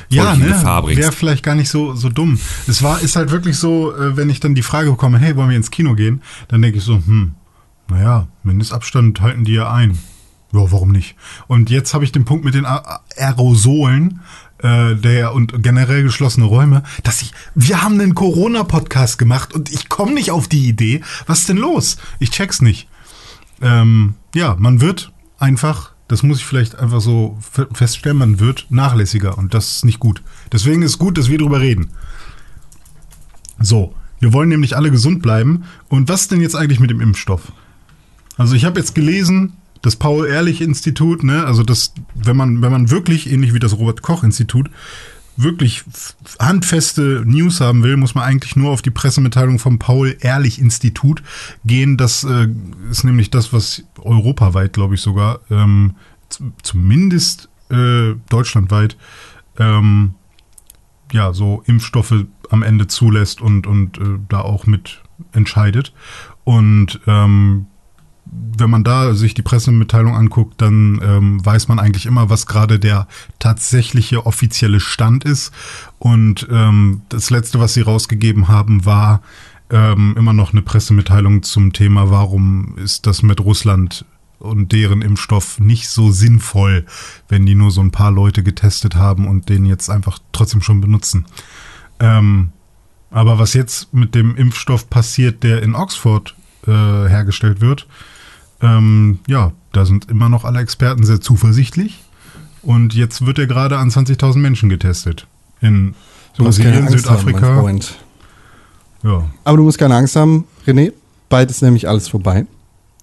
Ja, 0.10 0.36
ne? 0.36 0.62
Wäre 0.98 1.14
vielleicht 1.14 1.44
gar 1.44 1.56
nicht 1.56 1.70
so, 1.70 1.96
so 1.96 2.10
dumm. 2.10 2.38
Es 2.68 2.84
war, 2.84 3.00
ist 3.00 3.16
halt 3.16 3.32
wirklich 3.32 3.56
so, 3.56 3.96
äh, 3.96 4.18
wenn 4.18 4.30
ich 4.30 4.42
dann 4.42 4.56
die 4.56 4.62
Frage 4.62 4.92
bekomme, 4.92 5.18
hey, 5.20 5.38
wollen 5.38 5.52
wir 5.52 5.56
ins 5.56 5.72
Kino 5.72 5.96
gehen? 5.96 6.22
Dann 6.50 6.62
denke 6.62 6.80
ich 6.80 6.84
so, 6.84 6.96
hm, 6.96 7.36
naja, 7.88 8.28
Mindestabstand 8.44 9.22
halten 9.22 9.46
die 9.46 9.54
ja 9.54 9.72
ein. 9.72 9.98
Ja, 10.52 10.72
warum 10.72 10.92
nicht? 10.92 11.16
Und 11.48 11.70
jetzt 11.70 11.94
habe 11.94 12.04
ich 12.04 12.12
den 12.12 12.26
Punkt 12.26 12.44
mit 12.44 12.56
den 12.56 12.66
Aerosolen 12.66 14.22
äh, 14.60 14.96
der 14.96 15.34
und 15.34 15.62
generell 15.62 16.04
geschlossene 16.04 16.46
Räume, 16.46 16.84
dass 17.04 17.22
ich, 17.22 17.34
wir 17.54 17.82
haben 17.84 18.00
einen 18.00 18.16
Corona-Podcast 18.16 19.20
gemacht 19.20 19.54
und 19.54 19.72
ich 19.72 19.90
komme 19.90 20.14
nicht 20.14 20.32
auf 20.32 20.48
die 20.48 20.68
Idee. 20.68 21.02
Was 21.28 21.42
ist 21.42 21.50
denn 21.50 21.58
los? 21.58 21.98
Ich 22.18 22.32
check's 22.32 22.62
nicht. 22.62 22.88
Ähm, 23.62 24.16
ja, 24.34 24.56
man 24.58 24.82
wird 24.82 25.12
einfach, 25.38 25.92
das 26.08 26.24
muss 26.24 26.40
ich 26.40 26.46
vielleicht 26.46 26.80
einfach 26.80 27.02
so 27.02 27.38
fe- 27.40 27.70
feststellen, 27.72 28.18
man 28.18 28.40
wird 28.40 28.66
nachlässiger 28.70 29.38
und 29.38 29.54
das 29.54 29.76
ist 29.76 29.86
nicht 29.86 30.00
gut. 30.00 30.24
Deswegen 30.52 30.82
ist 30.82 30.98
gut, 30.98 31.18
dass 31.18 31.30
wir 31.30 31.38
drüber 31.38 31.60
reden. 31.62 31.92
So, 33.60 33.94
wir 34.20 34.34
wollen 34.34 34.50
nämlich 34.50 34.76
alle 34.76 34.90
gesund 34.90 35.22
bleiben. 35.22 35.66
Und 35.90 36.10
was 36.10 36.22
ist 36.22 36.32
denn 36.32 36.42
jetzt 36.42 36.56
eigentlich 36.56 36.80
mit 36.80 36.90
dem 36.90 37.02
Impfstoff? 37.02 37.52
Also 38.38 38.56
ich 38.56 38.66
habe 38.66 38.80
jetzt 38.80 38.96
gelesen, 38.96 39.54
das 39.82 39.96
Paul-Ehrlich-Institut, 39.96 41.24
ne, 41.24 41.46
also 41.46 41.64
das, 41.64 41.94
wenn 42.14 42.38
man, 42.38 42.62
wenn 42.62 42.72
man 42.72 42.90
wirklich, 42.90 43.32
ähnlich 43.32 43.54
wie 43.54 43.60
das 43.60 43.78
Robert-Koch-Institut, 43.78 44.70
wirklich 45.38 45.84
handfeste 46.38 47.24
News 47.26 47.62
haben 47.62 47.82
will, 47.84 47.96
muss 47.96 48.14
man 48.14 48.26
eigentlich 48.26 48.58
nur 48.58 48.72
auf 48.72 48.82
die 48.82 48.92
Pressemitteilung 48.92 49.58
vom 49.58 49.80
Paul-Ehrlich-Institut 49.80 51.24
gehen. 51.64 51.96
Das 51.96 52.26
äh, 52.26 52.50
ist 52.92 53.06
nämlich 53.06 53.32
das, 53.32 53.54
was 53.54 53.84
europaweit, 54.00 54.74
glaube 54.74 54.96
ich 54.96 55.02
sogar, 55.02 55.40
ähm, 55.50 55.96
zumindest 56.62 57.50
äh, 57.70 58.16
deutschlandweit, 58.30 58.98
ähm, 59.58 60.16
ja, 61.12 61.34
so 61.34 61.64
Impfstoffe 61.66 62.26
am 62.50 62.62
Ende 62.62 62.88
zulässt 62.88 63.42
und, 63.42 63.66
und 63.66 63.98
äh, 63.98 64.20
da 64.28 64.42
auch 64.42 64.66
mit 64.66 65.02
entscheidet. 65.32 65.94
Und 66.44 67.00
ähm, 67.08 67.68
wenn 68.32 68.70
man 68.70 68.84
da 68.84 69.14
sich 69.14 69.34
die 69.34 69.42
Pressemitteilung 69.42 70.16
anguckt, 70.16 70.62
dann 70.62 71.00
ähm, 71.04 71.46
weiß 71.46 71.68
man 71.68 71.80
eigentlich 71.80 72.06
immer, 72.06 72.30
was 72.30 72.46
gerade 72.46 72.80
der 72.80 73.08
tatsächliche 73.40 74.26
offizielle 74.26 74.80
Stand 74.80 75.24
ist. 75.24 75.52
Und 75.98 76.48
ähm, 76.52 77.02
das 77.10 77.30
letzte, 77.30 77.60
was 77.60 77.74
sie 77.74 77.82
rausgegeben 77.82 78.48
haben, 78.48 78.86
war 78.86 79.22
ähm, 79.72 80.16
immer 80.18 80.34
noch 80.34 80.52
eine 80.52 80.62
Pressemitteilung 80.62 81.44
zum 81.44 81.74
Thema, 81.74 82.10
warum 82.10 82.78
ist 82.78 83.08
das 83.08 83.24
mit 83.24 83.40
Russland 83.40 84.06
und 84.40 84.72
deren 84.72 85.02
Impfstoff 85.02 85.60
nicht 85.60 85.90
so 85.90 86.12
sinnvoll, 86.12 86.86
wenn 87.28 87.46
die 87.46 87.56
nur 87.56 87.72
so 87.72 87.82
ein 87.82 87.92
paar 87.92 88.12
Leute 88.12 88.42
getestet 88.42 88.96
haben 88.96 89.28
und 89.28 89.50
den 89.50 89.66
jetzt 89.66 89.90
einfach 89.90 90.20
trotzdem 90.32 90.62
schon 90.62 90.82
benutzen. 90.82 91.26
Ähm, 92.00 92.52
aber 93.12 93.40
was 93.40 93.54
jetzt 93.54 93.94
mit 93.94 94.16
dem 94.16 94.36
Impfstoff 94.36 94.90
passiert, 94.90 95.44
der 95.44 95.62
in 95.62 95.76
Oxford 95.76 96.36
äh, 96.66 96.72
hergestellt 96.72 97.60
wird, 97.60 97.88
ähm, 98.62 99.20
ja, 99.28 99.52
da 99.72 99.86
sind 99.86 100.10
immer 100.10 100.30
noch 100.30 100.44
alle 100.46 100.60
Experten 100.60 101.04
sehr 101.04 101.22
zuversichtlich, 101.22 102.00
Und 102.62 102.94
jetzt 102.94 103.26
wird 103.26 103.40
er 103.40 103.48
gerade 103.48 103.78
an 103.78 103.90
20.000 103.90 104.38
Menschen 104.38 104.70
getestet. 104.70 105.28
In 105.62 105.96
Du 106.36 106.44
Brasilien, 106.44 106.86
haben, 106.86 106.98
Südafrika. 106.98 107.60
Freund. 107.62 107.96
ja. 109.04 109.24
Aber 109.44 109.58
du 109.58 109.64
musst 109.64 109.78
keine 109.78 109.96
Angst 109.96 110.16
haben, 110.16 110.46
René. 110.66 110.92
Bald 111.30 111.50
ist 111.52 111.62
nämlich 111.62 111.88
alles 111.88 112.08
vorbei. 112.08 112.46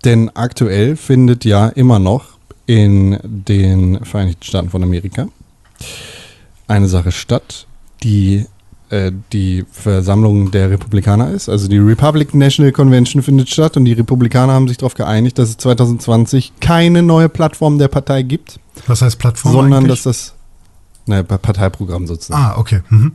Denn 0.04 0.30
aktuell 0.34 0.96
findet 0.96 1.44
ja 1.44 1.68
immer 1.68 1.98
noch 1.98 2.36
in 2.66 3.18
den 3.22 4.04
Vereinigten 4.04 4.44
Staaten 4.44 4.70
von 4.70 4.82
Amerika 4.82 5.28
eine 6.68 6.88
Sache 6.88 7.12
statt, 7.12 7.66
die 8.02 8.46
äh, 8.90 9.12
die 9.32 9.64
Versammlung 9.70 10.50
der 10.50 10.70
Republikaner 10.70 11.30
ist. 11.30 11.48
Also 11.48 11.68
die 11.68 11.78
Republican 11.78 12.38
National 12.38 12.72
Convention 12.72 13.22
findet 13.22 13.48
statt 13.50 13.76
und 13.76 13.84
die 13.84 13.92
Republikaner 13.92 14.52
haben 14.52 14.68
sich 14.68 14.78
darauf 14.78 14.94
geeinigt, 14.94 15.38
dass 15.38 15.48
es 15.50 15.56
2020 15.58 16.52
keine 16.60 17.02
neue 17.02 17.28
Plattform 17.28 17.78
der 17.78 17.88
Partei 17.88 18.22
gibt, 18.22 18.60
Was 18.86 19.02
heißt 19.02 19.18
Plattform 19.18 19.52
sondern 19.52 19.84
eigentlich? 19.84 20.02
dass 20.02 20.04
das 20.04 20.34
naja, 21.06 21.22
Parteiprogramm 21.22 22.06
sozusagen. 22.06 22.42
ah, 22.42 22.58
okay. 22.58 22.80
Mhm. 22.90 23.12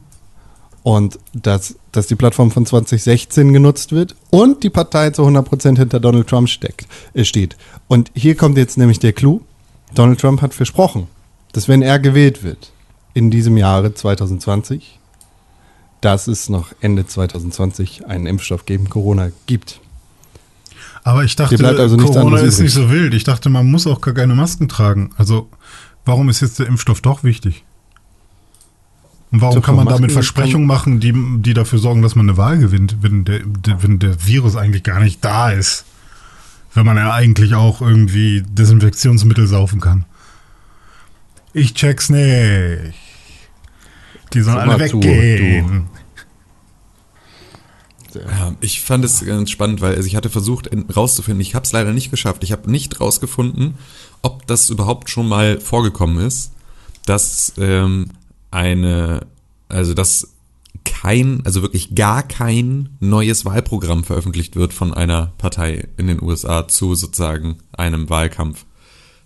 Und 0.84 1.20
dass, 1.34 1.76
dass 1.92 2.08
die 2.08 2.16
Plattform 2.16 2.50
von 2.50 2.66
2016 2.66 3.54
genutzt 3.54 3.92
wird 3.92 4.16
und 4.32 4.64
die 4.64 4.72
Partei 4.72 5.12
zu 5.12 5.22
100% 5.24 5.78
hinter 5.78 6.00
Donald 6.00 6.28
Trump 6.28 6.50
steckt, 6.50 6.88
äh, 7.14 7.24
steht. 7.24 7.56
Und 7.88 8.12
hier 8.16 8.36
kommt 8.36 8.58
jetzt 8.58 8.78
nämlich 8.78 8.98
der 9.00 9.14
Clou. 9.14 9.42
Donald 9.94 10.20
Trump 10.20 10.42
hat 10.42 10.54
versprochen, 10.54 11.08
dass 11.52 11.68
wenn 11.68 11.82
er 11.82 12.00
gewählt 12.00 12.44
wird, 12.44 12.72
in 13.14 13.30
diesem 13.30 13.58
Jahre 13.58 13.94
2020, 13.94 15.00
dass 16.02 16.28
es 16.28 16.50
noch 16.50 16.74
Ende 16.82 17.06
2020 17.06 18.08
einen 18.08 18.26
Impfstoff 18.26 18.66
gegen 18.66 18.90
Corona 18.90 19.32
gibt. 19.46 19.80
Aber 21.04 21.24
ich 21.24 21.36
dachte, 21.36 21.66
also 21.68 21.98
Corona 21.98 22.40
ist 22.40 22.60
nicht 22.60 22.74
so 22.74 22.92
wild. 22.92 23.14
Ich 23.14 23.24
dachte, 23.24 23.50
man 23.50 23.70
muss 23.70 23.88
auch 23.88 24.02
gar 24.02 24.14
keine 24.14 24.36
Masken 24.36 24.68
tragen. 24.68 25.12
Also, 25.18 25.50
warum 26.06 26.30
ist 26.30 26.42
jetzt 26.42 26.60
der 26.60 26.68
Impfstoff 26.68 27.02
doch 27.02 27.24
wichtig? 27.24 27.64
Und 29.32 29.42
warum 29.42 29.56
So, 29.56 29.62
kann 29.62 29.76
man 29.76 29.86
damit 29.86 30.02
Masken 30.02 30.14
Versprechungen 30.14 30.68
machen, 30.68 31.00
die, 31.00 31.14
die 31.40 31.54
dafür 31.54 31.80
sorgen, 31.80 32.02
dass 32.02 32.16
man 32.16 32.30
eine 32.30 32.38
Wahl 32.38 32.58
gewinnt, 32.58 32.98
wenn 33.02 33.24
der, 33.26 33.40
der, 33.40 33.82
wenn 33.82 33.98
der 33.98 34.26
Virus 34.26 34.56
eigentlich 34.56 34.84
gar 34.84 35.00
nicht 35.00 35.24
da 35.24 35.52
ist? 35.52 35.86
Wenn 36.74 36.86
man 36.86 36.98
ja 36.98 37.14
eigentlich 37.14 37.56
auch 37.56 37.82
irgendwie 37.82 38.44
Desinfektionsmittel 38.48 39.48
saufen 39.48 39.82
kann. 39.82 40.06
Ich 41.54 41.74
check's 41.74 42.10
nicht. 42.10 42.94
Die 44.34 44.42
sollen 44.42 44.58
alle 44.58 44.78
mal 44.78 44.90
zu, 44.90 45.02
weggehen. 45.02 45.88
Ja, 48.14 48.54
ich 48.60 48.82
fand 48.82 49.06
es 49.06 49.26
ganz 49.26 49.52
spannend, 49.52 49.80
weil 49.80 49.96
also 49.96 50.06
ich 50.06 50.16
hatte 50.18 50.30
versucht 50.30 50.68
in- 50.68 50.90
rauszufinden, 50.90 51.40
ich 51.42 51.56
habe 51.56 51.66
es 51.66 51.72
leider 51.72 51.94
nicht 51.94 52.12
geschafft. 52.12 52.44
Ich 52.44 52.52
habe 52.52 52.70
nicht 52.70 53.00
rausgefunden, 53.00 53.76
ob 54.22 54.46
das 54.48 54.70
überhaupt 54.70 55.10
schon 55.10 55.30
mal 55.30 55.60
vorgekommen 55.62 56.26
ist, 56.26 56.52
dass 57.06 57.54
ähm, 57.58 58.10
eine, 58.52 59.26
also 59.70 59.94
dass 59.94 60.34
kein, 60.84 61.42
also 61.46 61.62
wirklich 61.62 61.96
gar 61.96 62.24
kein 62.24 62.90
neues 63.00 63.46
Wahlprogramm 63.46 64.04
veröffentlicht 64.04 64.56
wird 64.58 64.74
von 64.74 64.94
einer 64.94 65.32
Partei 65.38 65.88
in 65.98 66.08
den 66.08 66.22
USA 66.22 66.68
zu 66.68 66.96
sozusagen 66.96 67.58
einem 67.72 68.10
Wahlkampf. 68.10 68.66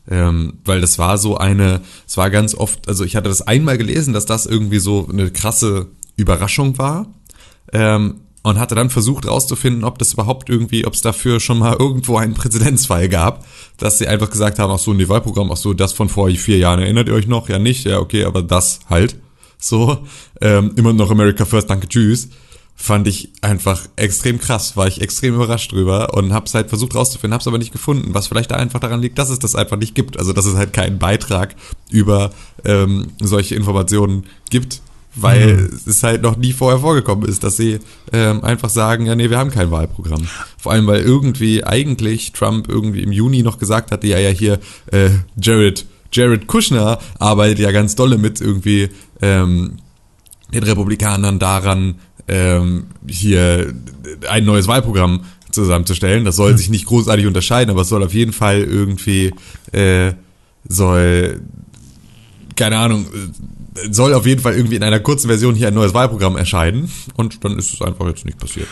Ähm, 0.10 0.60
weil 0.66 0.82
das 0.82 1.00
war 1.00 1.18
so 1.18 1.38
eine, 1.38 1.82
es 2.08 2.18
war 2.18 2.30
ganz 2.30 2.54
oft, 2.56 2.88
also 2.88 3.04
ich 3.04 3.16
hatte 3.16 3.30
das 3.30 3.42
einmal 3.42 3.78
gelesen, 3.78 4.14
dass 4.14 4.26
das 4.26 4.46
irgendwie 4.46 4.80
so 4.80 5.08
eine 5.12 5.32
krasse 5.32 5.88
Überraschung 6.16 6.78
war. 6.78 7.08
Ähm, 7.74 8.22
und 8.46 8.60
hatte 8.60 8.76
dann 8.76 8.92
versucht 8.92 9.28
rauszufinden, 9.28 9.84
ob 9.84 9.98
das 9.98 10.14
überhaupt 10.14 10.50
irgendwie, 10.50 10.86
ob 10.86 10.94
es 10.94 11.02
dafür 11.02 11.40
schon 11.40 11.58
mal 11.58 11.76
irgendwo 11.80 12.18
einen 12.18 12.36
Präzedenzfall 12.36 13.10
gab, 13.10 13.44
dass 13.78 13.98
sie 13.98 14.08
einfach 14.08 14.30
gesagt 14.30 14.60
haben, 14.60 14.72
ach 14.72 14.78
so, 14.78 14.92
ein 14.92 15.10
Wahlprogramm, 15.10 15.52
ach 15.52 15.58
so, 15.58 15.74
das 15.74 15.94
von 15.94 16.10
vor 16.10 16.30
vier 16.30 16.60
Jahren, 16.60 16.80
erinnert 16.80 17.08
ihr 17.08 17.16
euch 17.16 17.26
noch? 17.26 17.50
Ja 17.50 17.58
nicht, 17.58 17.86
ja 17.86 17.98
okay, 17.98 18.24
aber 18.24 18.44
das 18.44 18.82
halt. 18.88 19.16
So, 19.58 19.98
ähm, 20.42 20.74
immer 20.76 20.94
noch 20.94 21.10
America 21.10 21.44
First, 21.44 21.72
danke, 21.72 21.88
tschüss. 21.88 22.30
Fand 22.78 23.08
ich 23.08 23.32
einfach 23.42 23.82
extrem 23.96 24.40
krass, 24.40 24.76
war 24.76 24.86
ich 24.86 25.02
extrem 25.02 25.36
überrascht 25.36 25.72
drüber 25.72 26.14
und 26.14 26.34
hab's 26.34 26.54
halt 26.54 26.70
versucht 26.70 26.94
rauszufinden, 26.94 27.34
hab's 27.34 27.48
aber 27.48 27.58
nicht 27.58 27.72
gefunden, 27.72 28.14
was 28.14 28.28
vielleicht 28.28 28.52
da 28.52 28.56
einfach 28.56 28.82
daran 28.82 29.02
liegt, 29.02 29.18
dass 29.18 29.30
es 29.30 29.40
das 29.40 29.56
einfach 29.56 29.78
nicht 29.78 29.96
gibt. 29.96 30.20
Also 30.20 30.34
dass 30.34 30.46
es 30.46 30.56
halt 30.56 30.74
keinen 30.74 31.00
Beitrag 31.00 31.56
über 31.90 32.32
ähm, 32.66 33.08
solche 33.22 33.56
Informationen 33.56 34.26
gibt, 34.50 34.82
weil 35.16 35.70
es 35.88 36.04
halt 36.04 36.22
noch 36.22 36.36
nie 36.36 36.52
vorher 36.52 36.82
vorgekommen 36.82 37.28
ist, 37.28 37.44
dass 37.44 37.56
sie 37.56 37.80
ähm, 38.12 38.44
einfach 38.44 38.70
sagen, 38.70 39.06
ja 39.06 39.16
nee, 39.16 39.30
wir 39.30 39.38
haben 39.38 39.52
kein 39.52 39.72
Wahlprogramm. 39.72 40.28
Vor 40.58 40.74
allem, 40.74 40.86
weil 40.88 41.02
irgendwie 41.02 41.64
eigentlich 41.64 42.34
Trump 42.34 42.68
irgendwie 42.68 43.04
im 43.04 43.14
Juni 43.14 43.42
noch 43.42 43.58
gesagt 43.58 43.92
hatte, 43.92 44.08
ja 44.08 44.20
ja 44.20 44.30
hier 44.30 44.60
äh, 44.92 45.12
Jared 45.42 45.86
Jared 46.12 46.48
Kushner 46.48 47.00
arbeitet 47.20 47.60
ja 47.60 47.72
ganz 47.72 47.96
dolle 47.96 48.18
mit 48.18 48.42
irgendwie 48.42 48.90
ähm, 49.22 49.78
den 50.54 50.64
Republikanern 50.64 51.40
daran, 51.40 51.96
ähm, 52.28 52.88
hier 53.08 53.74
ein 54.30 54.46
neues 54.46 54.68
Wahlprogramm 54.68 55.22
zusammenzustellen. 55.52 56.26
Das 56.26 56.36
soll 56.36 56.58
sich 56.58 56.70
nicht 56.70 56.86
großartig 56.86 57.26
unterscheiden, 57.26 57.72
aber 57.72 57.82
es 57.82 57.90
soll 57.90 58.04
auf 58.04 58.14
jeden 58.14 58.34
Fall 58.34 58.62
irgendwie 58.62 59.34
äh, 59.72 60.14
soll 60.68 61.42
keine 62.56 62.78
Ahnung 62.78 63.06
äh, 63.06 63.92
soll 63.92 64.14
auf 64.14 64.26
jeden 64.26 64.42
Fall 64.42 64.56
irgendwie 64.56 64.76
in 64.78 64.84
einer 64.84 65.00
kurzen 65.00 65.28
Version 65.28 65.56
hier 65.56 65.68
ein 65.68 65.74
neues 65.74 65.94
Wahlprogramm 65.94 66.38
erscheinen 66.38 66.90
und 67.16 67.44
dann 67.44 67.58
ist 67.58 67.74
es 67.74 67.82
einfach 67.82 68.08
jetzt 68.08 68.26
nicht 68.26 68.38
passiert. 68.38 68.68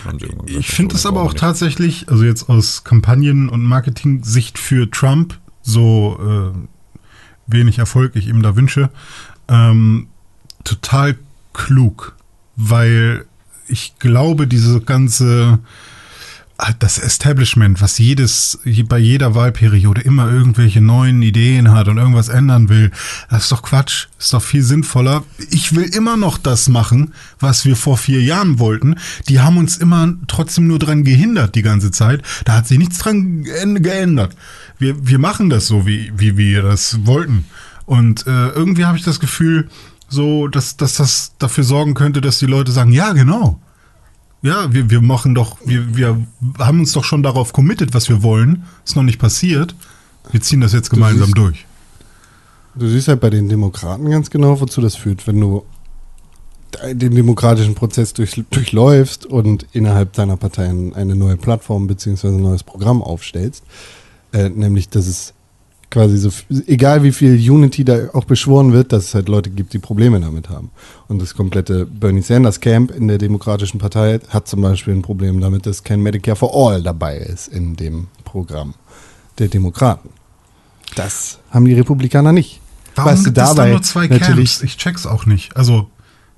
Ich 0.45 0.67
finde 0.67 0.95
es 0.95 1.05
aber 1.05 1.21
auch 1.21 1.33
nicht. 1.33 1.39
tatsächlich, 1.39 2.07
also 2.09 2.23
jetzt 2.23 2.47
aus 2.49 2.83
Kampagnen- 2.83 3.49
und 3.49 3.63
Marketing-Sicht 3.63 4.57
für 4.57 4.89
Trump, 4.89 5.37
so 5.61 6.17
äh, 6.21 7.53
wenig 7.53 7.79
Erfolg 7.79 8.15
ich 8.15 8.27
ihm 8.27 8.41
da 8.41 8.55
wünsche, 8.55 8.91
ähm, 9.49 10.07
total 10.63 11.17
klug, 11.51 12.15
weil 12.55 13.25
ich 13.73 13.95
glaube, 13.99 14.47
diese 14.47 14.79
ganze 14.81 15.59
ah, 16.57 16.71
das 16.77 16.99
Establishment, 16.99 17.81
was 17.81 17.97
jedes 17.97 18.59
bei 18.87 18.99
jeder 18.99 19.33
Wahlperiode 19.35 20.01
immer 20.01 20.31
irgendwelche 20.31 20.79
neuen 20.79 21.21
Ideen 21.23 21.71
hat 21.71 21.87
und 21.87 21.97
irgendwas 21.97 22.29
ändern 22.29 22.69
will, 22.69 22.91
das 23.29 23.43
ist 23.43 23.51
doch 23.51 23.63
Quatsch, 23.63 24.07
ist 24.19 24.31
doch 24.33 24.41
viel 24.43 24.61
sinnvoller. 24.61 25.23
Ich 25.49 25.75
will 25.75 25.83
immer 25.83 26.15
noch 26.15 26.37
das 26.37 26.69
machen, 26.69 27.13
was 27.39 27.65
wir 27.65 27.75
vor 27.75 27.97
vier 27.97 28.21
Jahren 28.21 28.59
wollten. 28.59 28.95
Die 29.27 29.41
haben 29.41 29.57
uns 29.57 29.77
immer 29.77 30.13
trotzdem 30.27 30.67
nur 30.67 30.79
dran 30.79 31.03
gehindert 31.03 31.55
die 31.55 31.63
ganze 31.63 31.91
Zeit. 31.91 32.21
Da 32.45 32.53
hat 32.53 32.67
sich 32.67 32.77
nichts 32.77 32.99
dran 32.99 33.43
ge- 33.43 33.79
geändert. 33.81 34.35
Wir, 34.77 35.07
wir 35.07 35.19
machen 35.19 35.49
das 35.49 35.67
so, 35.67 35.85
wie, 35.87 36.13
wie 36.15 36.37
wir 36.37 36.61
das 36.61 37.05
wollten. 37.05 37.45
Und 37.85 38.27
äh, 38.27 38.49
irgendwie 38.49 38.85
habe 38.85 38.97
ich 38.97 39.03
das 39.03 39.19
Gefühl, 39.19 39.67
so, 40.09 40.47
dass, 40.47 40.77
dass 40.77 40.95
das 40.95 41.33
dafür 41.39 41.63
sorgen 41.63 41.93
könnte, 41.93 42.21
dass 42.21 42.39
die 42.39 42.45
Leute 42.45 42.71
sagen, 42.71 42.91
ja, 42.91 43.13
genau. 43.13 43.59
Ja, 44.41 44.73
wir, 44.73 44.89
wir 44.89 45.01
machen 45.01 45.35
doch, 45.35 45.57
wir, 45.65 45.95
wir 45.95 46.17
haben 46.59 46.79
uns 46.81 46.91
doch 46.91 47.03
schon 47.05 47.23
darauf 47.23 47.53
committed, 47.53 47.93
was 47.93 48.09
wir 48.09 48.23
wollen. 48.23 48.63
Ist 48.85 48.95
noch 48.95 49.03
nicht 49.03 49.19
passiert. 49.19 49.73
Wir 50.31 50.41
ziehen 50.41 50.59
das 50.61 50.73
jetzt 50.73 50.89
gemeinsam 50.89 51.27
siehst- 51.27 51.37
durch. 51.37 51.65
Du 52.75 52.87
siehst 52.87 53.07
halt 53.07 53.21
bei 53.21 53.29
den 53.29 53.47
Demokraten 53.49 54.09
ganz 54.09 54.29
genau, 54.29 54.59
wozu 54.59 54.81
das 54.81 54.95
führt, 54.95 55.27
wenn 55.27 55.39
du 55.39 55.63
den 56.91 57.13
demokratischen 57.15 57.75
Prozess 57.75 58.13
durch, 58.13 58.43
durchläufst 58.49 59.25
und 59.27 59.67
innerhalb 59.73 60.11
deiner 60.13 60.37
Partei 60.37 60.67
ein- 60.69 60.93
eine 60.95 61.15
neue 61.15 61.37
Plattform 61.37 61.85
bzw. 61.87 62.27
ein 62.29 62.41
neues 62.41 62.63
Programm 62.63 63.01
aufstellst, 63.03 63.63
äh, 64.33 64.49
nämlich 64.49 64.89
dass 64.89 65.05
es 65.05 65.33
quasi 65.93 66.17
so, 66.17 66.31
egal 66.65 67.03
wie 67.03 67.11
viel 67.11 67.35
Unity 67.51 67.85
da 67.85 68.09
auch 68.13 68.25
beschworen 68.25 68.73
wird, 68.73 68.91
dass 68.91 69.05
es 69.05 69.13
halt 69.13 69.29
Leute 69.29 69.51
gibt, 69.51 69.73
die 69.73 69.79
Probleme 69.79 70.19
damit 70.19 70.49
haben. 70.49 70.71
Und 71.07 71.21
das 71.21 71.35
komplette 71.35 71.85
Bernie 71.85 72.23
Sanders 72.23 72.59
Camp 72.59 72.89
in 72.89 73.07
der 73.07 73.19
Demokratischen 73.19 73.79
Partei 73.79 74.19
hat 74.29 74.47
zum 74.47 74.61
Beispiel 74.61 74.95
ein 74.95 75.03
Problem 75.03 75.39
damit, 75.39 75.67
dass 75.67 75.83
kein 75.83 76.01
Medicare 76.01 76.35
for 76.35 76.51
All 76.51 76.81
dabei 76.81 77.17
ist 77.17 77.47
in 77.47 77.75
dem 77.75 78.07
Programm 78.23 78.73
der 79.37 79.49
Demokraten. 79.49 80.09
Das 80.95 81.37
haben 81.51 81.65
die 81.65 81.75
Republikaner 81.75 82.31
nicht. 82.31 82.59
Warum 82.95 83.11
Weißt 83.11 83.25
gibt 83.25 83.37
es 83.37 83.53
da 83.53 83.67
nur 83.67 83.83
zwei 83.83 84.07
natürlich- 84.07 84.57
Camps? 84.57 84.63
Ich 84.63 84.77
check's 84.77 85.05
auch 85.05 85.27
nicht. 85.27 85.55
Also, 85.55 85.89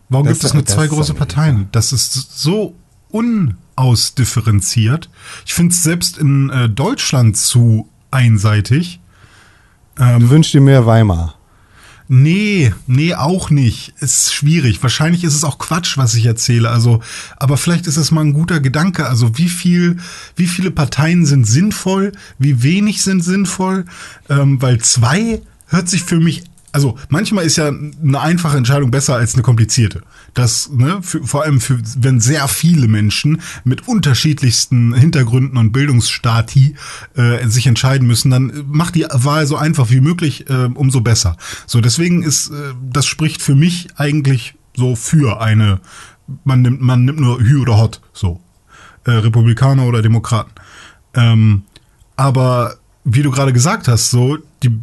warum 0.10 0.28
gibt 0.28 0.44
es 0.44 0.54
nur 0.54 0.66
zwei 0.66 0.88
große 0.88 1.14
Parteien? 1.14 1.70
Das 1.72 1.94
ist 1.94 2.38
so 2.38 2.74
unausdifferenziert. 3.10 5.10
Ich 5.46 5.54
finde 5.54 5.72
es 5.72 5.82
selbst 5.82 6.18
in 6.18 6.50
äh, 6.50 6.68
Deutschland 6.68 7.38
zu 7.38 7.88
einseitig. 8.12 9.00
Du 9.96 10.30
wünschst 10.30 10.54
dir 10.54 10.62
mehr 10.62 10.86
Weimar. 10.86 11.36
Nee, 12.08 12.72
nee, 12.86 13.16
auch 13.16 13.50
nicht. 13.50 13.94
Ist 14.00 14.34
schwierig. 14.34 14.84
Wahrscheinlich 14.84 15.24
ist 15.24 15.34
es 15.34 15.44
auch 15.44 15.58
Quatsch, 15.58 15.98
was 15.98 16.14
ich 16.14 16.26
erzähle. 16.26 16.70
Also, 16.70 17.02
aber 17.38 17.58
vielleicht 17.58 17.88
ist 17.88 17.98
es 17.98 18.12
mal 18.12 18.22
ein 18.22 18.34
guter 18.34 18.60
Gedanke. 18.60 19.08
Also, 19.08 19.38
wie 19.38 19.50
viel, 19.50 19.98
wie 20.36 20.46
viele 20.46 20.70
Parteien 20.70 21.26
sind 21.26 21.48
sinnvoll? 21.48 22.12
Wie 22.38 22.62
wenig 22.62 23.02
sind 23.02 23.24
sinnvoll? 23.24 23.86
Ähm, 24.30 24.62
weil 24.62 24.80
zwei 24.82 25.42
hört 25.68 25.90
sich 25.90 26.04
für 26.04 26.20
mich 26.20 26.44
also 26.76 26.98
manchmal 27.08 27.46
ist 27.46 27.56
ja 27.56 27.70
eine 27.70 28.20
einfache 28.20 28.58
Entscheidung 28.58 28.92
besser 28.92 29.16
als 29.16 29.34
eine 29.34 29.44
komplizierte. 29.44 30.02
Das, 30.34 30.70
ne, 30.70 31.00
für, 31.02 31.24
vor 31.24 31.44
allem 31.44 31.62
für, 31.62 31.80
wenn 31.98 32.20
sehr 32.20 32.50
viele 32.50 32.90
Menschen 32.90 33.42
mit 33.64 33.88
unterschiedlichsten 33.88 34.94
Hintergründen 34.94 35.58
und 35.58 35.72
Bildungsstati 35.72 36.76
äh, 37.16 37.48
sich 37.48 37.68
entscheiden 37.68 38.06
müssen, 38.06 38.30
dann 38.30 38.66
macht 38.68 38.96
die 38.96 39.06
Wahl 39.10 39.48
so 39.48 39.56
einfach 39.56 39.90
wie 39.90 40.02
möglich, 40.02 40.50
äh, 40.50 40.66
umso 40.66 41.00
besser. 41.00 41.38
So, 41.66 41.80
deswegen 41.80 42.24
ist, 42.24 42.50
äh, 42.50 42.74
das 42.92 43.06
spricht 43.06 43.42
für 43.42 43.56
mich 43.56 43.88
eigentlich 43.96 44.56
so 44.76 44.98
für 44.98 45.40
eine, 45.40 45.80
man 46.44 46.62
nimmt, 46.62 46.82
man 46.82 47.06
nimmt 47.06 47.22
nur 47.22 47.40
Hü 47.40 47.62
oder 47.62 47.78
Hot, 47.78 48.02
so. 48.12 48.42
Äh, 49.06 49.12
Republikaner 49.12 49.86
oder 49.86 50.02
Demokraten. 50.02 50.52
Ähm, 51.14 51.64
aber 52.18 52.76
wie 53.06 53.22
du 53.22 53.32
gerade 53.32 53.54
gesagt 53.54 53.88
hast, 53.88 54.12
so, 54.12 54.40
die, 54.62 54.78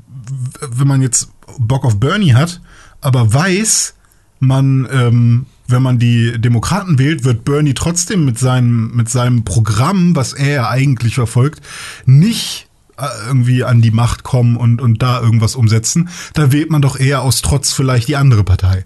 wenn 0.71 0.89
man 0.89 1.03
jetzt 1.03 1.32
Bock 1.59 1.85
auf 1.85 2.01
Bernie 2.01 2.35
hat, 2.35 2.61
aber 3.01 3.33
weiß, 3.33 3.95
man, 4.39 4.89
ähm, 4.93 5.47
wenn 5.69 5.83
man 5.83 5.99
die 5.99 6.41
Demokraten 6.41 6.99
wählt, 6.99 7.25
wird 7.25 7.45
Bernie 7.45 7.75
trotzdem 7.75 8.25
mit 8.25 8.39
seinem, 8.39 8.95
mit 8.95 9.09
seinem 9.09 9.45
Programm, 9.45 10.17
was 10.17 10.33
er 10.33 10.53
ja 10.53 10.69
eigentlich 10.69 11.15
verfolgt, 11.15 11.63
nicht 12.07 12.69
äh, 12.99 13.07
irgendwie 13.27 13.65
an 13.65 13.81
die 13.81 13.91
Macht 13.91 14.23
kommen 14.23 14.57
und, 14.57 14.81
und 14.81 15.03
da 15.03 15.21
irgendwas 15.21 15.55
umsetzen. 15.55 16.09
Da 16.35 16.53
wählt 16.53 16.71
man 16.71 16.83
doch 16.83 16.99
eher 16.99 17.23
aus 17.23 17.41
Trotz 17.41 17.73
vielleicht 17.73 18.09
die 18.09 18.17
andere 18.17 18.45
Partei 18.45 18.85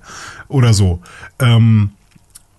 oder 0.48 0.74
so. 0.74 1.02
Ähm, 1.38 1.90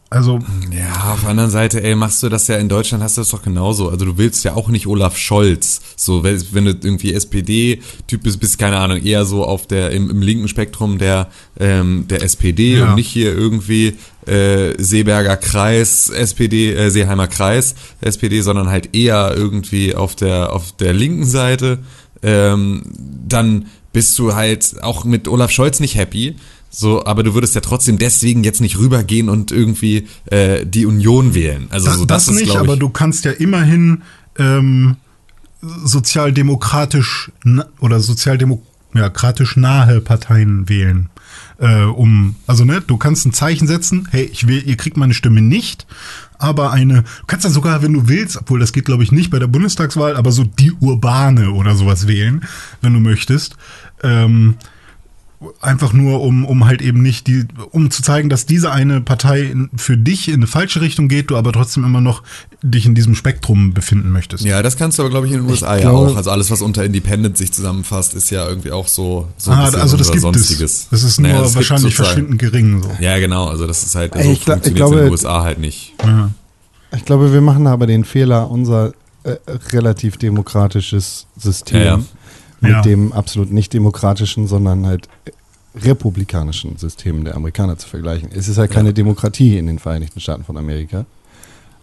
also. 0.10 0.40
Ja, 0.72 1.14
auf 1.14 1.22
der 1.22 1.30
anderen 1.30 1.50
Seite, 1.50 1.84
ey, 1.84 1.96
machst 1.96 2.24
du 2.24 2.30
das 2.30 2.48
ja 2.48 2.56
in 2.58 2.70
Deutschland, 2.70 3.04
hast 3.04 3.18
du 3.18 3.22
das 3.22 3.30
doch 3.30 3.42
genauso. 3.42 3.90
Also 3.90 4.06
du 4.06 4.18
willst 4.18 4.44
ja 4.46 4.54
auch 4.56 4.70
nicht 4.70 4.88
Olaf 4.88 5.18
Scholz. 5.18 5.82
So, 5.96 6.24
wenn, 6.24 6.66
du 6.66 6.72
irgendwie 6.72 7.14
SPD-Typ 7.14 8.24
bist, 8.24 8.40
bist, 8.40 8.58
keine 8.58 8.78
Ahnung, 8.78 9.02
eher 9.04 9.26
so 9.26 9.44
auf 9.44 9.68
der, 9.68 9.92
im, 9.92 10.10
im 10.10 10.22
linken 10.22 10.48
Spektrum 10.48 10.98
der, 10.98 11.28
ähm, 11.60 12.06
der 12.10 12.24
SPD 12.24 12.78
Ja. 12.78 12.90
und 12.90 12.96
nicht 12.96 13.10
hier 13.10 13.34
irgendwie 13.34 13.98
äh, 14.26 14.82
Seeberger 14.82 15.36
Kreis, 15.38 16.10
SPD, 16.10 16.74
äh, 16.74 16.90
Seeheimer 16.90 17.28
Kreis, 17.28 17.76
SPD, 18.00 18.42
sondern 18.42 18.70
halt 18.70 18.96
eher 18.96 19.34
irgendwie 19.36 19.94
auf 19.96 20.16
der, 20.16 20.54
auf 20.54 20.72
der 20.74 20.94
linken 20.94 21.26
Seite, 21.26 21.80
ähm, 22.24 22.84
dann 23.28 23.68
bist 23.94 24.18
du 24.20 24.36
halt 24.36 24.84
auch 24.84 25.06
mit 25.06 25.28
Olaf 25.28 25.52
Scholz 25.52 25.80
nicht 25.80 25.96
happy. 25.96 26.36
So, 26.70 27.06
aber 27.06 27.24
du 27.24 27.34
würdest 27.34 27.56
ja 27.56 27.62
trotzdem 27.62 27.98
deswegen 27.98 28.44
jetzt 28.44 28.62
nicht 28.62 28.78
rübergehen 28.78 29.30
und 29.30 29.52
irgendwie 29.52 30.08
äh, 30.26 30.66
die 30.66 30.86
Union 30.86 31.34
wählen. 31.34 31.68
Also 31.70 31.88
Da, 31.88 31.94
so, 31.94 32.06
das, 32.06 32.26
das, 32.26 32.36
ist, 32.36 32.42
nicht, 32.42 32.52
glaub 32.52 32.64
aber 32.64 32.74
ich, 32.74 32.80
du 32.80 32.90
kannst 32.90 33.26
ja 33.26 33.32
immerhin 33.32 34.04
ähm, 34.38 34.98
sozialdemokratisch 35.62 37.32
oder 37.80 38.00
sozialdemokratisch 38.00 39.58
nahe 39.58 40.02
Parteien 40.02 40.70
wählen. 40.70 41.10
Äh, 41.60 41.84
um, 41.84 42.36
also 42.46 42.66
ne, 42.66 42.82
du 42.82 42.98
kannst 42.98 43.26
ein 43.26 43.34
Zeichen 43.34 43.68
setzen, 43.68 44.08
hey, 44.12 44.30
ich 44.32 44.48
will, 44.48 44.62
ihr 44.68 44.78
kriegt 44.78 44.98
meine 44.98 45.14
Stimme 45.14 45.42
nicht, 45.42 45.88
aber 46.38 46.72
eine, 46.72 47.02
du 47.02 47.26
kannst 47.26 47.46
dann 47.46 47.52
sogar, 47.52 47.82
wenn 47.82 47.94
du 47.94 48.08
willst, 48.08 48.38
obwohl 48.38 48.60
das 48.60 48.74
geht 48.74 48.86
glaube 48.86 49.04
ich 49.04 49.12
nicht 49.12 49.32
bei 49.32 49.40
der 49.40 49.48
Bundestagswahl, 49.48 50.16
aber 50.16 50.32
so 50.32 50.44
die 50.44 50.72
urbane 50.74 51.52
oder 51.52 51.76
sowas 51.76 52.08
wählen, 52.08 52.46
wenn 52.82 52.94
du 52.94 53.00
möchtest. 53.00 53.58
Ähm, 54.04 54.56
einfach 55.62 55.94
nur 55.94 56.22
um 56.22 56.46
um 56.46 56.66
halt 56.66 56.82
eben 56.82 57.04
nicht 57.04 57.28
die 57.28 57.46
um 57.72 57.92
zu 57.92 58.02
zeigen, 58.02 58.28
dass 58.28 58.48
diese 58.48 58.72
eine 58.72 59.02
Partei 59.02 59.54
für 59.76 59.96
dich 59.96 60.30
in 60.30 60.36
eine 60.36 60.48
falsche 60.48 60.82
Richtung 60.82 61.08
geht, 61.10 61.30
du 61.30 61.38
aber 61.38 61.52
trotzdem 61.54 61.84
immer 61.84 62.02
noch 62.02 62.24
dich 62.64 62.88
in 62.88 62.96
diesem 62.96 63.14
Spektrum 63.14 63.74
befinden 63.74 64.10
möchtest. 64.12 64.44
Ja, 64.44 64.64
das 64.64 64.78
kannst 64.78 64.98
du 64.98 65.04
aber, 65.04 65.12
glaube 65.12 65.28
ich, 65.28 65.34
in 65.34 65.42
den 65.42 65.50
USA 65.50 65.76
ja 65.76 65.82
glaube- 65.82 66.12
auch. 66.12 66.16
Also 66.18 66.32
alles, 66.32 66.50
was 66.50 66.62
unter 66.64 66.84
Independent 66.84 67.38
sich 67.38 67.54
zusammenfasst, 67.54 68.16
ist 68.16 68.32
ja 68.32 68.48
irgendwie 68.48 68.72
auch 68.72 68.88
so, 68.88 69.28
so 69.38 69.52
ein 69.52 69.60
ah, 69.60 69.66
bisschen 69.66 69.82
also 69.82 69.98
das 69.98 70.10
gibt 70.12 70.22
sonstiges. 70.22 70.72
es. 70.84 70.88
Das 70.90 71.04
ist 71.04 71.20
nur 71.20 71.30
Naja, 71.30 71.44
gibt 71.44 71.56
wahrscheinlich 71.56 71.94
verschwindend 71.96 72.40
gering 72.40 72.82
so. 72.82 72.90
Ja, 73.00 73.20
genau. 73.20 73.48
Also 73.48 73.68
das 73.68 73.84
ist 73.84 73.94
halt, 73.94 74.14
so 74.16 74.20
ich 74.20 74.26
ich 74.32 74.44
funktioniert 74.44 74.76
glaube- 74.76 74.96
in 74.98 75.02
den 75.04 75.12
USA 75.12 75.44
halt 75.44 75.60
nicht. 75.60 75.94
Ja. 76.04 76.32
Ich 76.96 77.06
glaube, 77.06 77.32
wir 77.32 77.42
machen 77.42 77.68
aber 77.68 77.86
den 77.86 78.06
Fehler, 78.06 78.50
unser 78.50 78.94
äh, 79.24 79.36
relativ 79.72 80.18
demokratisches 80.18 81.28
System 81.38 81.78
Ja, 81.80 81.86
ja. 81.86 82.00
Mit 82.62 82.72
Ja. 82.72 82.82
dem 82.82 83.12
absolut 83.14 83.52
nicht 83.52 83.74
demokratischen, 83.74 84.48
sondern 84.48 84.86
halt 84.86 85.08
republikanischen 85.76 86.78
System 86.78 87.24
der 87.24 87.36
Amerikaner 87.36 87.78
zu 87.78 87.88
vergleichen. 87.88 88.30
Es 88.34 88.48
ist 88.48 88.58
halt 88.58 88.72
keine 88.72 88.94
Demokratie 88.94 89.58
in 89.58 89.68
den 89.68 89.80
Vereinigten 89.80 90.20
Staaten 90.20 90.44
von 90.44 90.58
Amerika. 90.58 91.06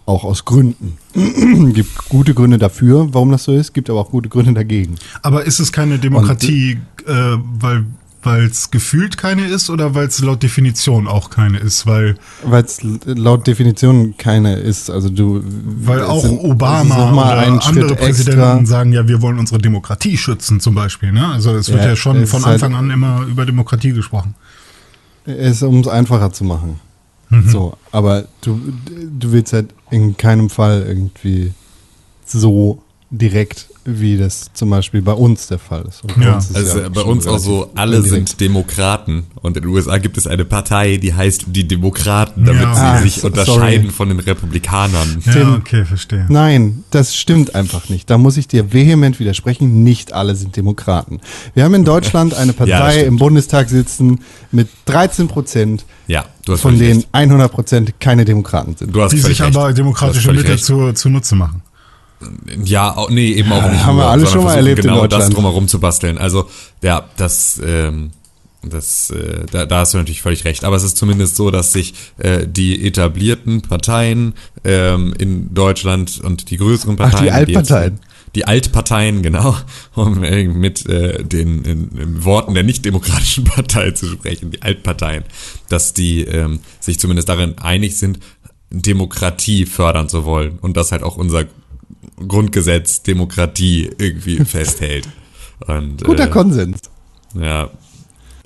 Auch 0.07 0.25
aus 0.25 0.45
Gründen. 0.45 0.99
gibt 1.73 2.09
gute 2.09 2.35
Gründe 2.35 2.59
dafür, 2.59 3.09
warum 3.13 3.31
das 3.31 3.45
so 3.45 3.53
ist, 3.53 3.73
gibt 3.73 3.89
aber 3.89 4.01
auch 4.01 4.11
gute 4.11 4.29
Gründe 4.29 4.53
dagegen. 4.53 4.97
Aber 5.23 5.45
ist 5.45 5.61
es 5.61 5.73
keine 5.73 5.99
Demokratie, 5.99 6.79
äh, 7.07 7.13
weil 7.59 7.87
weil 8.25 8.45
es 8.47 8.71
gefühlt 8.71 9.17
keine 9.19 9.47
ist 9.47 9.71
oder 9.71 9.95
weil 9.95 10.07
es 10.09 10.21
laut 10.21 10.43
Definition 10.43 11.07
auch 11.07 11.31
keine 11.31 11.59
ist, 11.59 11.87
weil 11.87 12.17
Weil 12.43 12.65
es 12.65 12.79
laut 13.05 13.47
Definition 13.47 14.17
keine 14.17 14.57
ist. 14.57 14.91
Also 14.91 15.09
du 15.11 15.43
weil 15.45 16.01
es 16.01 16.09
auch 16.09 16.23
sind- 16.23 16.39
es 16.39 16.45
Obama 16.45 17.13
oder 17.13 17.39
einen 17.39 17.61
Schritt 17.61 17.83
andere 17.83 17.97
Präsidenten 17.97 18.41
extra. 18.41 18.67
sagen 18.67 18.93
ja, 18.93 19.07
wir 19.07 19.21
wollen 19.23 19.39
unsere 19.39 19.59
Demokratie 19.61 20.17
schützen 20.17 20.61
zum 20.61 20.75
Beispiel. 20.75 21.13
Ne? 21.13 21.27
Also 21.29 21.55
es 21.55 21.69
wird 21.69 21.83
Ja, 21.83 21.89
ja, 21.91 21.97
schon 21.97 22.17
es 22.23 22.31
von 22.31 22.45
halt- 22.45 22.55
Anfang 22.63 22.75
an 22.75 22.91
immer 22.91 23.23
über 23.29 23.45
Demokratie 23.47 23.93
gesprochen. 23.93 24.35
ist, 25.27 25.63
um 25.63 25.81
es 25.81 25.89
einfacher 25.89 26.33
zu 26.33 26.45
machen. 26.45 26.81
Mhm. 27.31 27.49
So, 27.49 27.77
aber 27.93 28.25
du, 28.43 28.61
du 29.19 29.33
willst 29.33 29.53
halt 29.55 29.71
in 29.91 30.17
keinem 30.17 30.51
Fall 30.51 30.85
irgendwie 30.87 31.53
so 32.27 32.83
direkt, 33.19 33.67
wie 33.85 34.17
das 34.17 34.51
zum 34.55 34.71
Beispiel 34.71 35.03
bei 35.03 35.13
uns 35.13 35.47
der 35.49 35.59
Fall 35.59 35.85
ist. 35.87 36.03
Und 36.05 36.17
bei 36.17 36.25
Ja, 36.25 36.35
uns 36.37 36.51
ist 36.51 36.57
Also 36.57 36.81
ja 36.81 36.89
bei 36.89 37.03
schon 37.03 37.11
uns 37.11 37.27
auch 37.27 37.39
so, 37.39 37.71
alle 37.75 37.97
indirekt. 37.99 38.29
sind 38.31 38.41
Demokraten. 38.41 39.25
Und 39.43 39.57
in 39.57 39.63
den 39.63 39.71
USA 39.73 39.99
gibt 39.99 40.17
es 40.17 40.27
eine 40.27 40.45
Partei, 40.45 40.97
die 40.97 41.13
heißt 41.13 41.45
die 41.49 41.69
Demokraten, 41.69 42.45
damit 42.47 42.63
Ja. 42.63 42.75
sie 42.75 42.81
Ah, 42.81 42.99
sich 43.03 43.17
so- 43.17 43.27
unterscheiden 43.27 43.83
sorry. 43.85 43.95
von 43.95 44.09
den 44.09 44.21
Republikanern. 44.21 45.23
Ja, 45.27 45.33
Tim. 45.33 45.55
okay, 45.57 45.85
verstehe. 45.85 46.27
Nein, 46.29 46.83
das 46.91 47.15
stimmt 47.15 47.55
einfach 47.55 47.89
nicht. 47.91 48.09
Da 48.09 48.17
muss 48.19 48.37
ich 48.39 48.49
dir 48.49 48.73
vehement 48.73 49.21
widersprechen. 49.21 49.85
Nicht 49.85 50.13
alle 50.13 50.35
sind 50.35 50.57
Demokraten. 50.57 51.21
Wir 51.55 51.65
haben 51.65 51.75
in 51.75 51.85
Deutschland 51.85 52.35
eine 52.35 52.53
Ja, 52.53 52.59
Partei 52.59 52.93
stimmt. 52.93 53.09
im 53.09 53.17
Bundestag 53.19 53.69
sitzen 53.69 54.21
mit 54.51 54.69
13 54.87 55.29
Prozent, 55.29 55.85
Ja, 56.07 56.25
du 56.47 56.53
hast 56.55 56.63
von 56.63 56.79
denen 56.79 57.01
recht. 57.01 57.09
100 57.13 57.53
Prozent 57.53 58.01
keine 58.01 58.25
Demokraten 58.25 58.77
sind. 58.77 58.95
Du 58.95 59.03
hast 59.03 59.13
Die 59.13 59.19
sich 59.21 59.41
recht. 59.43 59.57
aber 59.57 59.73
demokratische 59.75 60.33
Mittel 60.33 60.53
recht. 60.53 60.65
zu, 60.65 60.93
zunutze 60.95 61.35
machen. 61.35 61.63
Ja, 62.65 62.97
auch, 62.97 63.11
nee, 63.11 63.33
eben 63.33 63.53
auch 63.53 63.71
nicht. 63.71 63.85
haben 63.85 63.97
wir 63.97 64.03
nur, 64.03 64.11
alle 64.11 64.27
sondern 64.27 64.33
schon 64.33 64.45
mal 64.45 64.57
erlebt 64.57 64.79
in 64.79 64.85
genau 64.85 65.03
das 65.03 65.11
Deutschland. 65.11 65.37
drumherum 65.37 65.69
zu 65.69 65.81
basteln. 65.81 66.19
Also, 66.19 66.49
ja, 66.83 67.09
das, 67.17 67.61
ähm, 67.65 68.11
das, 68.63 69.11
äh, 69.11 69.47
da, 69.51 69.67
da 69.67 69.79
hast 69.81 69.95
du 69.95 69.99
natürlich 69.99 70.23
völlig 70.23 70.45
recht. 70.45 70.65
Aber 70.65 70.77
es 70.77 70.83
ist 70.83 70.97
zumindest 70.97 71.37
so, 71.37 71.51
dass 71.51 71.73
sich 71.73 71.95
äh, 72.19 72.47
die 72.47 72.87
etablierten 72.87 73.63
Parteien 73.63 74.35
ähm, 74.65 75.15
in 75.19 75.53
Deutschland 75.55 76.21
und 76.23 76.51
die 76.51 76.57
größeren 76.57 76.97
Ach, 76.99 77.11
die 77.11 77.11
Parteien. 77.11 77.35
Altparteien. 77.35 78.01
Die 78.35 78.47
Altparteien, 78.47 79.23
genau, 79.23 79.57
um 79.95 80.25
äh, 80.25 80.45
mit 80.45 80.87
äh, 80.87 81.23
den 81.23 81.63
in, 81.63 81.89
in 81.97 82.25
Worten 82.25 82.55
der 82.55 82.65
nicht-demokratischen 82.65 83.45
Partei 83.45 83.93
zu 83.93 84.07
sprechen, 84.07 84.51
die 84.51 84.63
Altparteien, 84.63 85.25
dass 85.69 85.95
die 85.95 86.23
ähm, 86.23 86.61
sich 86.81 86.99
zumindest 86.99 87.29
darin 87.29 87.59
einig 87.59 87.97
sind, 87.97 88.19
Demokratie 88.71 89.67
fördern 89.67 90.09
zu 90.09 90.25
wollen 90.25 90.59
und 90.61 90.77
dass 90.77 90.91
halt 90.91 91.05
auch 91.05 91.17
unser 91.17 91.45
Grundgesetz 92.17 93.03
Demokratie 93.03 93.91
irgendwie 93.99 94.37
festhält. 94.45 95.09
Und, 95.67 96.05
Guter 96.05 96.25
äh, 96.25 96.31
Konsens. 96.31 96.79
ja, 97.41 97.71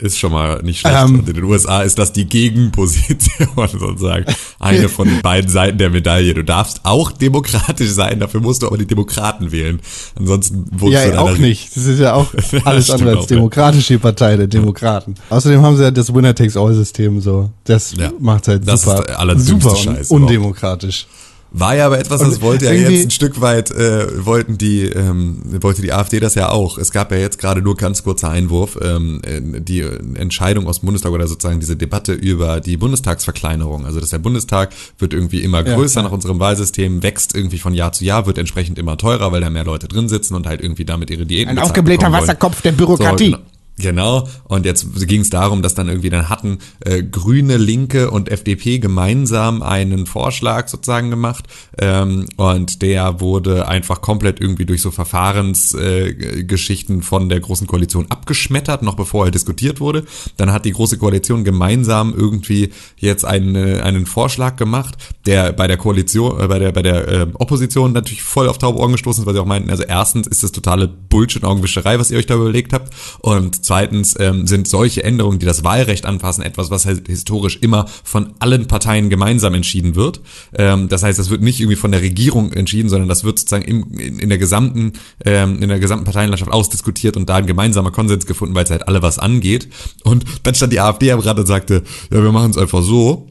ist 0.01 0.17
schon 0.17 0.31
mal 0.31 0.63
nicht 0.63 0.79
schlecht. 0.79 0.97
Ähm. 0.97 1.19
und 1.19 1.29
in 1.29 1.35
den 1.35 1.43
USA 1.45 1.83
ist 1.83 1.99
das 1.99 2.13
die 2.13 2.27
Gegenposition 2.27 3.49
sozusagen. 3.73 4.27
Eine 4.61 4.89
von 4.89 5.09
den 5.09 5.23
beiden 5.23 5.51
Seiten 5.51 5.77
der 5.79 5.91
Medaille. 5.91 6.35
Du 6.35 6.45
darfst 6.45 6.81
auch 6.85 7.11
demokratisch 7.11 7.91
sein, 7.91 8.21
dafür 8.21 8.41
musst 8.41 8.63
du 8.63 8.69
aber 8.69 8.79
die 8.79 8.87
Demokraten 8.87 9.51
wählen. 9.51 9.81
Ansonsten 10.17 10.67
wohnst 10.71 10.95
Ja, 10.95 11.05
du 11.07 11.11
in 11.13 11.19
auch 11.19 11.37
nicht. 11.37 11.75
Das 11.77 11.87
ist 11.87 11.99
ja 11.99 12.15
auch 12.15 12.33
Ja, 12.53 12.61
alles 12.65 12.91
andere 12.91 13.11
als 13.11 13.19
auch, 13.25 13.31
ja. 13.31 13.37
demokratische 13.37 13.99
Partei 13.99 14.37
der 14.37 14.47
Demokraten. 14.47 15.15
Außerdem 15.31 15.63
haben 15.63 15.77
sie 15.77 15.83
ja 15.83 15.91
das 15.91 16.15
Winner-Takes-All-System 16.15 17.21
so. 17.21 17.51
Das 17.65 17.95
Ja. 17.97 18.13
macht 18.21 18.47
halt 18.47 18.69
Das 18.69 18.83
super, 18.83 19.01
ist 19.09 19.17
allerdümmste 19.17 19.51
super 19.51 19.71
un 19.73 19.77
Scheiß 19.97 20.11
undemokratisch. 20.11 21.07
War 21.51 21.77
ja 21.77 21.87
aber 21.87 21.99
etwas, 21.99 22.21
das 22.21 22.43
wollte 22.43 22.67
ja 22.67 22.73
jetzt 22.73 23.07
ein 23.07 23.11
Stück 23.11 23.41
weit, 23.41 23.71
äh, 23.71 24.25
wollten 24.25 24.59
die, 24.59 24.83
ähm, 24.85 25.41
wollte 25.63 25.81
die 25.81 25.93
AfD 25.93 26.21
das 26.21 26.35
ja 26.35 26.51
auch. 26.51 26.77
Es 26.77 26.93
gab 26.93 27.11
ja 27.11 27.17
jetzt 27.19 27.39
gerade 27.39 27.63
nur 27.63 27.77
ganz 27.77 28.03
kurzer 28.03 28.29
Einwurf, 28.29 28.79
ähm, 28.83 29.21
äh, 29.25 29.61
die 29.61 29.81
Entscheidung 29.81 30.67
aus 30.67 30.81
dem 30.81 30.87
Bundestag 30.87 31.13
oder 31.13 31.27
sozusagen 31.27 31.59
diese 31.59 31.77
Debatte 31.77 32.13
über 32.13 32.61
die 32.61 32.77
Bundestagsverkleinerung. 32.77 33.87
Also 33.87 33.99
dass 33.99 34.11
der 34.11 34.19
Bundestag 34.19 34.75
wird 34.99 35.15
irgendwie 35.15 35.41
immer 35.41 35.65
größer 35.65 36.01
ja. 36.01 36.05
nach 36.05 36.13
unserem 36.13 36.39
Wahlsystem, 36.39 37.03
wächst 37.03 37.35
irgendwie 37.35 37.59
von 37.59 37.73
Jahr 37.73 37.93
zu 37.93 38.05
Jahr, 38.05 38.27
wird 38.27 38.37
entsprechend 38.37 38.79
immer 38.79 38.99
teurer, 38.99 39.33
weil 39.33 39.41
da 39.41 39.49
mehr 39.49 39.65
Leute 39.65 39.89
drin 39.89 40.09
sitzen 40.09 40.35
und 40.35 40.47
halt 40.47 40.61
irgendwie 40.61 40.85
damit 40.85 41.11
ihre 41.11 41.25
Diäten 41.25 41.57
Ein 41.57 41.59
aufgeblähter. 41.59 42.13
Wasserkopf 42.13 42.61
der 42.61 42.73
Bürokratie. 42.73 43.31
So, 43.31 43.58
genau. 43.79 44.29
Und 44.45 44.67
jetzt 44.67 45.07
ging 45.07 45.23
es 45.23 45.31
darum, 45.31 45.63
dass 45.63 45.75
dann 45.75 45.89
irgendwie 45.89 46.11
dann 46.11 46.29
hatten 46.29 46.59
äh, 46.81 47.03
Grüne, 47.03 47.57
Linke 47.57 48.11
und 48.11 48.29
FDP 48.29 48.79
gemeinsam 48.79 49.63
einen 49.63 50.05
Vorschlag 50.07 50.69
sozusagen 50.69 51.11
gemacht 51.11 51.47
ähm, 51.79 52.27
und 52.37 52.83
der 52.83 53.21
wurde 53.21 53.69
einfach 53.69 54.01
komplett 54.01 54.41
irgendwie 54.41 54.67
durch 54.67 54.83
so 54.83 54.91
Verfahrensgeschichten 54.91 57.01
äh, 57.01 57.03
von 57.03 57.29
der 57.29 57.41
Großen 57.41 57.67
Koalition 57.67 58.07
abgeschmettert, 58.11 58.83
noch 58.83 58.97
bevor 58.97 59.27
er 59.27 59.31
diskutiert 59.31 59.81
wurde. 59.81 60.05
Dann 60.37 60.53
hat 60.53 60.65
die 60.65 60.73
Große 60.73 60.99
Koalition 60.99 61.45
gemeinsam 61.45 62.15
irgendwie 62.15 62.71
jetzt 62.97 63.25
einen, 63.25 63.81
einen 63.81 64.07
Vorschlag 64.07 64.57
gemacht, 64.57 64.97
der 65.27 65.53
bei 65.53 65.67
der 65.67 65.77
Koalition, 65.77 66.41
äh, 66.41 66.49
bei 66.49 66.59
der, 66.59 66.73
bei 66.73 66.83
der 66.83 67.09
äh, 67.09 67.27
Opposition 67.35 67.93
natürlich 67.93 68.23
voll 68.23 68.49
auf 68.49 68.59
taube 68.59 68.79
Ohren 68.79 68.93
gestoßen 68.93 69.23
ist, 69.23 69.27
weil 69.27 69.35
sie 69.35 69.41
auch 69.41 69.47
meinten, 69.47 69.71
also 69.71 69.85
erstens 69.85 70.27
ist 70.27 70.43
das 70.43 70.53
totale 70.53 70.89
Bullshit-Augenwischerei, 70.89 71.99
was 71.99 72.11
ihr 72.11 72.19
euch 72.19 72.27
da 72.27 72.35
überlegt 72.35 72.73
habt 72.73 72.93
und 73.21 73.65
zweitens 73.69 74.17
ähm, 74.19 74.47
sind 74.47 74.67
solche 74.67 75.05
Änderungen, 75.05 75.39
die 75.39 75.45
das 75.45 75.63
Wahlrecht 75.63 76.07
anpassen, 76.07 76.43
etwas, 76.43 76.71
was 76.71 76.87
halt 76.87 77.07
historisch 77.07 77.59
immer 77.61 77.85
von 78.03 78.33
allen 78.39 78.67
Parteien 78.67 79.11
gemeinsam 79.11 79.53
entschieden 79.53 79.95
wird. 79.95 80.23
Ähm, 80.55 80.89
das 80.89 81.03
heißt, 81.03 81.19
das 81.19 81.29
wird 81.29 81.43
nicht 81.43 81.61
irgendwie 81.61 81.77
von 81.77 81.93
der 81.93 82.01
Regierung 82.01 82.51
entschieden, 82.55 82.89
sondern 82.89 83.11
das 83.11 83.25
wird 83.25 83.39
sozusagen 83.39 83.67
im, 83.67 83.93
in, 83.99 84.19
in 84.21 84.31
der 84.31 84.39
gesamten, 84.39 84.95
ähm, 85.23 85.63
in 85.63 85.69
der 85.69 85.81
gesamten 85.81 86.07
Parteienlandschaft 86.07 86.51
ausdiskutiert 86.51 87.19
und 87.19 87.29
da 87.29 87.37
ein 87.37 87.47
gemeinsamer 87.47 87.91
Konsens 87.91 88.25
gefunden, 88.25 88.55
weil 88.55 88.65
es 88.65 88.71
halt 88.71 88.89
alle 88.89 89.03
was 89.03 89.19
angeht. 89.19 89.69
Und 90.03 90.25
dann 90.45 90.55
stand 90.55 90.73
die 90.73 90.81
AfD 90.81 91.13
am 91.13 91.21
Rad 91.21 91.39
und 91.39 91.47
sagte, 91.47 91.83
ja, 92.11 92.23
wir 92.23 92.33
machen 92.33 92.53
es 92.53 92.57
einfach 92.57 92.83
so. 92.83 93.29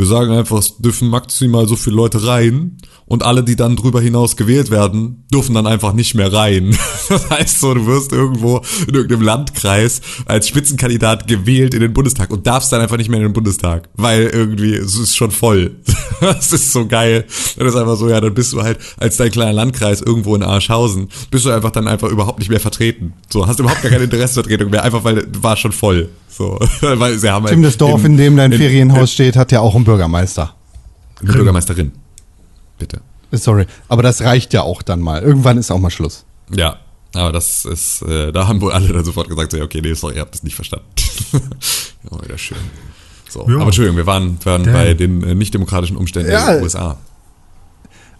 Wir 0.00 0.06
sagen 0.06 0.32
einfach, 0.32 0.56
es 0.56 0.78
dürfen 0.78 1.10
maximal 1.10 1.68
so 1.68 1.76
viele 1.76 1.96
Leute 1.96 2.26
rein 2.26 2.78
und 3.04 3.22
alle, 3.22 3.44
die 3.44 3.54
dann 3.54 3.76
drüber 3.76 4.00
hinaus 4.00 4.34
gewählt 4.34 4.70
werden, 4.70 5.26
dürfen 5.30 5.54
dann 5.54 5.66
einfach 5.66 5.92
nicht 5.92 6.14
mehr 6.14 6.32
rein. 6.32 6.74
Das 7.10 7.28
heißt 7.28 7.60
so, 7.60 7.74
du 7.74 7.86
wirst 7.86 8.12
irgendwo 8.12 8.62
in 8.86 8.94
irgendeinem 8.94 9.22
Landkreis 9.22 10.00
als 10.26 10.46
Spitzenkandidat 10.46 11.26
gewählt 11.26 11.74
in 11.74 11.80
den 11.80 11.92
Bundestag 11.92 12.30
und 12.30 12.46
darfst 12.46 12.72
dann 12.72 12.80
einfach 12.80 12.98
nicht 12.98 13.10
mehr 13.10 13.18
in 13.18 13.26
den 13.26 13.32
Bundestag, 13.32 13.88
weil 13.94 14.28
irgendwie 14.32 14.74
es 14.74 14.96
ist 14.96 15.16
schon 15.16 15.32
voll. 15.32 15.72
Das 16.20 16.52
ist 16.52 16.72
so 16.72 16.86
geil. 16.86 17.24
Das 17.56 17.74
ist 17.74 17.76
einfach 17.76 17.96
so, 17.96 18.08
ja, 18.08 18.20
dann 18.20 18.34
bist 18.34 18.52
du 18.52 18.62
halt 18.62 18.78
als 18.98 19.16
dein 19.16 19.30
kleiner 19.30 19.54
Landkreis 19.54 20.02
irgendwo 20.02 20.36
in 20.36 20.42
Arschhausen, 20.42 21.08
bist 21.30 21.46
du 21.46 21.50
einfach 21.50 21.70
dann 21.70 21.88
einfach 21.88 22.08
überhaupt 22.08 22.38
nicht 22.38 22.50
mehr 22.50 22.60
vertreten. 22.60 23.14
So, 23.28 23.46
hast 23.46 23.58
überhaupt 23.58 23.82
gar 23.82 23.90
keine 23.90 24.04
Interessenvertretung 24.04 24.70
mehr, 24.70 24.84
einfach 24.84 25.02
weil 25.02 25.26
du 25.26 25.42
warst 25.42 25.62
schon 25.62 25.72
voll. 25.72 26.10
So, 26.40 26.58
weil 26.80 27.18
sie 27.18 27.28
haben 27.28 27.44
halt 27.44 27.54
Tim, 27.54 27.62
das 27.62 27.76
Dorf, 27.76 28.04
in, 28.04 28.16
dem 28.16 28.36
dein 28.36 28.52
Ferienhaus 28.52 29.12
steht, 29.12 29.36
hat 29.36 29.50
ja 29.52 29.60
auch 29.60 29.74
einen 29.74 29.84
Bürgermeister. 29.90 30.54
Eine 31.20 31.32
Bürgermeisterin. 31.32 31.92
Bitte. 32.78 33.00
Sorry, 33.32 33.66
aber 33.88 34.02
das 34.02 34.22
reicht 34.22 34.52
ja 34.52 34.62
auch 34.62 34.82
dann 34.82 35.00
mal. 35.00 35.20
Irgendwann 35.22 35.58
ist 35.58 35.70
auch 35.70 35.78
mal 35.78 35.90
Schluss. 35.90 36.24
Ja, 36.54 36.76
aber 37.14 37.32
das 37.32 37.64
ist, 37.64 38.02
äh, 38.02 38.32
da 38.32 38.46
haben 38.48 38.60
wohl 38.60 38.72
alle 38.72 38.88
dann 38.92 39.04
sofort 39.04 39.28
gesagt, 39.28 39.50
so, 39.52 39.56
ja, 39.58 39.64
okay, 39.64 39.80
nee, 39.82 39.92
sorry, 39.94 40.14
ihr 40.16 40.20
habt 40.20 40.34
das 40.34 40.42
nicht 40.44 40.54
verstanden. 40.54 40.86
oh, 42.10 42.22
wieder 42.22 42.38
schön. 42.38 42.56
So, 43.28 43.40
Ja. 43.48 43.56
aber 43.56 43.66
Entschuldigung, 43.66 43.96
wir 43.96 44.06
waren, 44.06 44.38
waren 44.44 44.62
bei 44.64 44.94
den 44.94 45.22
äh, 45.24 45.34
nicht 45.34 45.52
demokratischen 45.54 45.96
Umständen 45.96 46.30
Ja. 46.30 46.52
der 46.54 46.62
USA. 46.62 46.96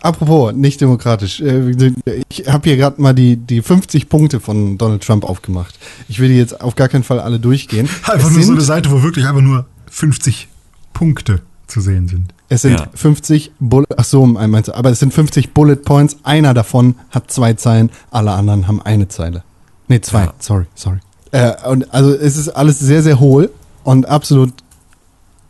Apropos, 0.03 0.53
nicht 0.55 0.81
demokratisch. 0.81 1.41
äh, 1.41 1.93
Ich 2.31 2.47
habe 2.49 2.69
hier 2.69 2.77
gerade 2.77 3.01
mal 3.03 3.13
die, 3.13 3.37
die 3.37 3.61
50 3.63 4.09
Punkte 4.09 4.41
von 4.41 4.79
Donald 4.79 5.05
Trump 5.05 5.25
aufgemacht. 5.25 5.79
Ich 6.09 6.19
will 6.21 6.29
die 6.29 6.37
jetzt 6.37 6.61
auf 6.61 6.75
gar 6.75 6.89
keinen 6.89 7.05
Fall 7.05 7.21
alle 7.21 7.39
durchgehen. 7.39 7.89
Einfach 8.05 8.29
es 8.29 8.35
nur 8.35 8.43
so 8.45 8.53
eine 8.53 8.61
Seite, 8.63 8.91
wo 8.91 9.03
wirklich 9.03 9.27
einfach 9.27 9.43
nur 9.43 9.67
50 9.91 10.49
Punkte 10.95 11.43
zu 11.71 11.81
sehen 11.81 12.09
sind. 12.09 12.35
es 12.49 12.63
sind 12.63 12.79
Ja. 12.81 12.89
50 12.95 13.53
Bullet, 13.61 13.87
ach 13.97 14.05
so, 14.05 14.27
meinst 14.27 14.69
du, 14.69 14.75
aber 14.75 14.91
es 14.91 14.99
sind 14.99 15.15
50 15.15 15.55
Bullet 15.55 15.77
Points. 15.77 16.17
Einer 16.25 16.53
davon 16.55 16.97
hat 17.11 17.31
zwei 17.31 17.55
Zeilen, 17.55 17.91
alle 18.11 18.33
anderen 18.33 18.67
haben 18.67 18.83
eine 18.83 19.09
Zeile. 19.09 19.45
Nee, 19.89 20.01
zwei, 20.01 20.25
Ja. 20.25 20.35
sorry, 20.41 20.67
sorry. 20.75 20.99
Äh, 21.33 21.53
und 21.69 21.93
also 21.95 22.13
es 22.15 22.37
ist 22.37 22.49
alles 22.49 22.79
sehr, 22.81 23.03
sehr 23.03 23.21
hohl 23.21 23.51
und 23.85 24.07
absolut 24.09 24.53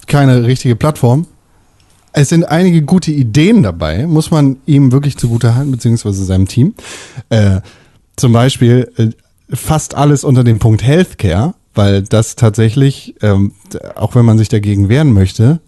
keine 0.07 0.45
richtige 0.45 0.77
Plattform. 0.77 1.27
Es 2.13 2.29
sind 2.29 2.45
einige 2.45 2.83
gute 2.83 3.13
Ideen 3.13 3.63
dabei, 3.63 4.07
muss 4.07 4.31
man 4.31 4.57
ihm 4.67 4.93
wirklich 4.93 5.17
zugute 5.17 5.55
halten, 5.55 5.71
beziehungsweise 5.71 6.25
seinem 6.25 6.49
Team. 6.49 6.75
Äh, 7.29 7.61
zum 8.17 8.33
Beispiel 8.33 8.91
äh, 8.97 9.11
fast 9.55 9.95
alles 9.95 10.25
unter 10.25 10.43
dem 10.45 10.59
Punkt 10.59 10.83
Healthcare, 10.83 11.55
weil 11.75 12.03
das 12.03 12.35
tatsächlich, 12.37 13.15
ähm, 13.23 13.53
auch 13.95 14.15
wenn 14.17 14.25
man 14.25 14.39
sich 14.39 14.49
dagegen 14.49 14.89
wehren 14.89 15.13
möchte, 15.13 15.61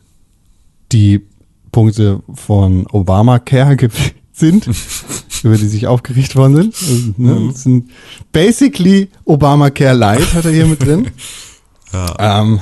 die 0.93 1.23
Punkte 1.71 2.23
von 2.35 2.87
Obamacare 2.89 3.77
sind, 4.33 4.69
über 5.43 5.57
die 5.57 5.69
sich 5.69 5.87
aufgeregt 5.87 6.37
worden 6.37 6.57
sind. 6.57 6.75
Also, 6.75 7.15
ne, 7.17 7.49
das 7.53 7.63
sind 7.65 7.91
basically 8.31 9.09
Obamacare 9.25 9.95
Light 9.95 10.35
hat 10.35 10.45
er 10.45 10.53
hier 10.53 10.67
mit 10.67 10.85
drin. 10.85 11.11
Ähm, 12.19 12.61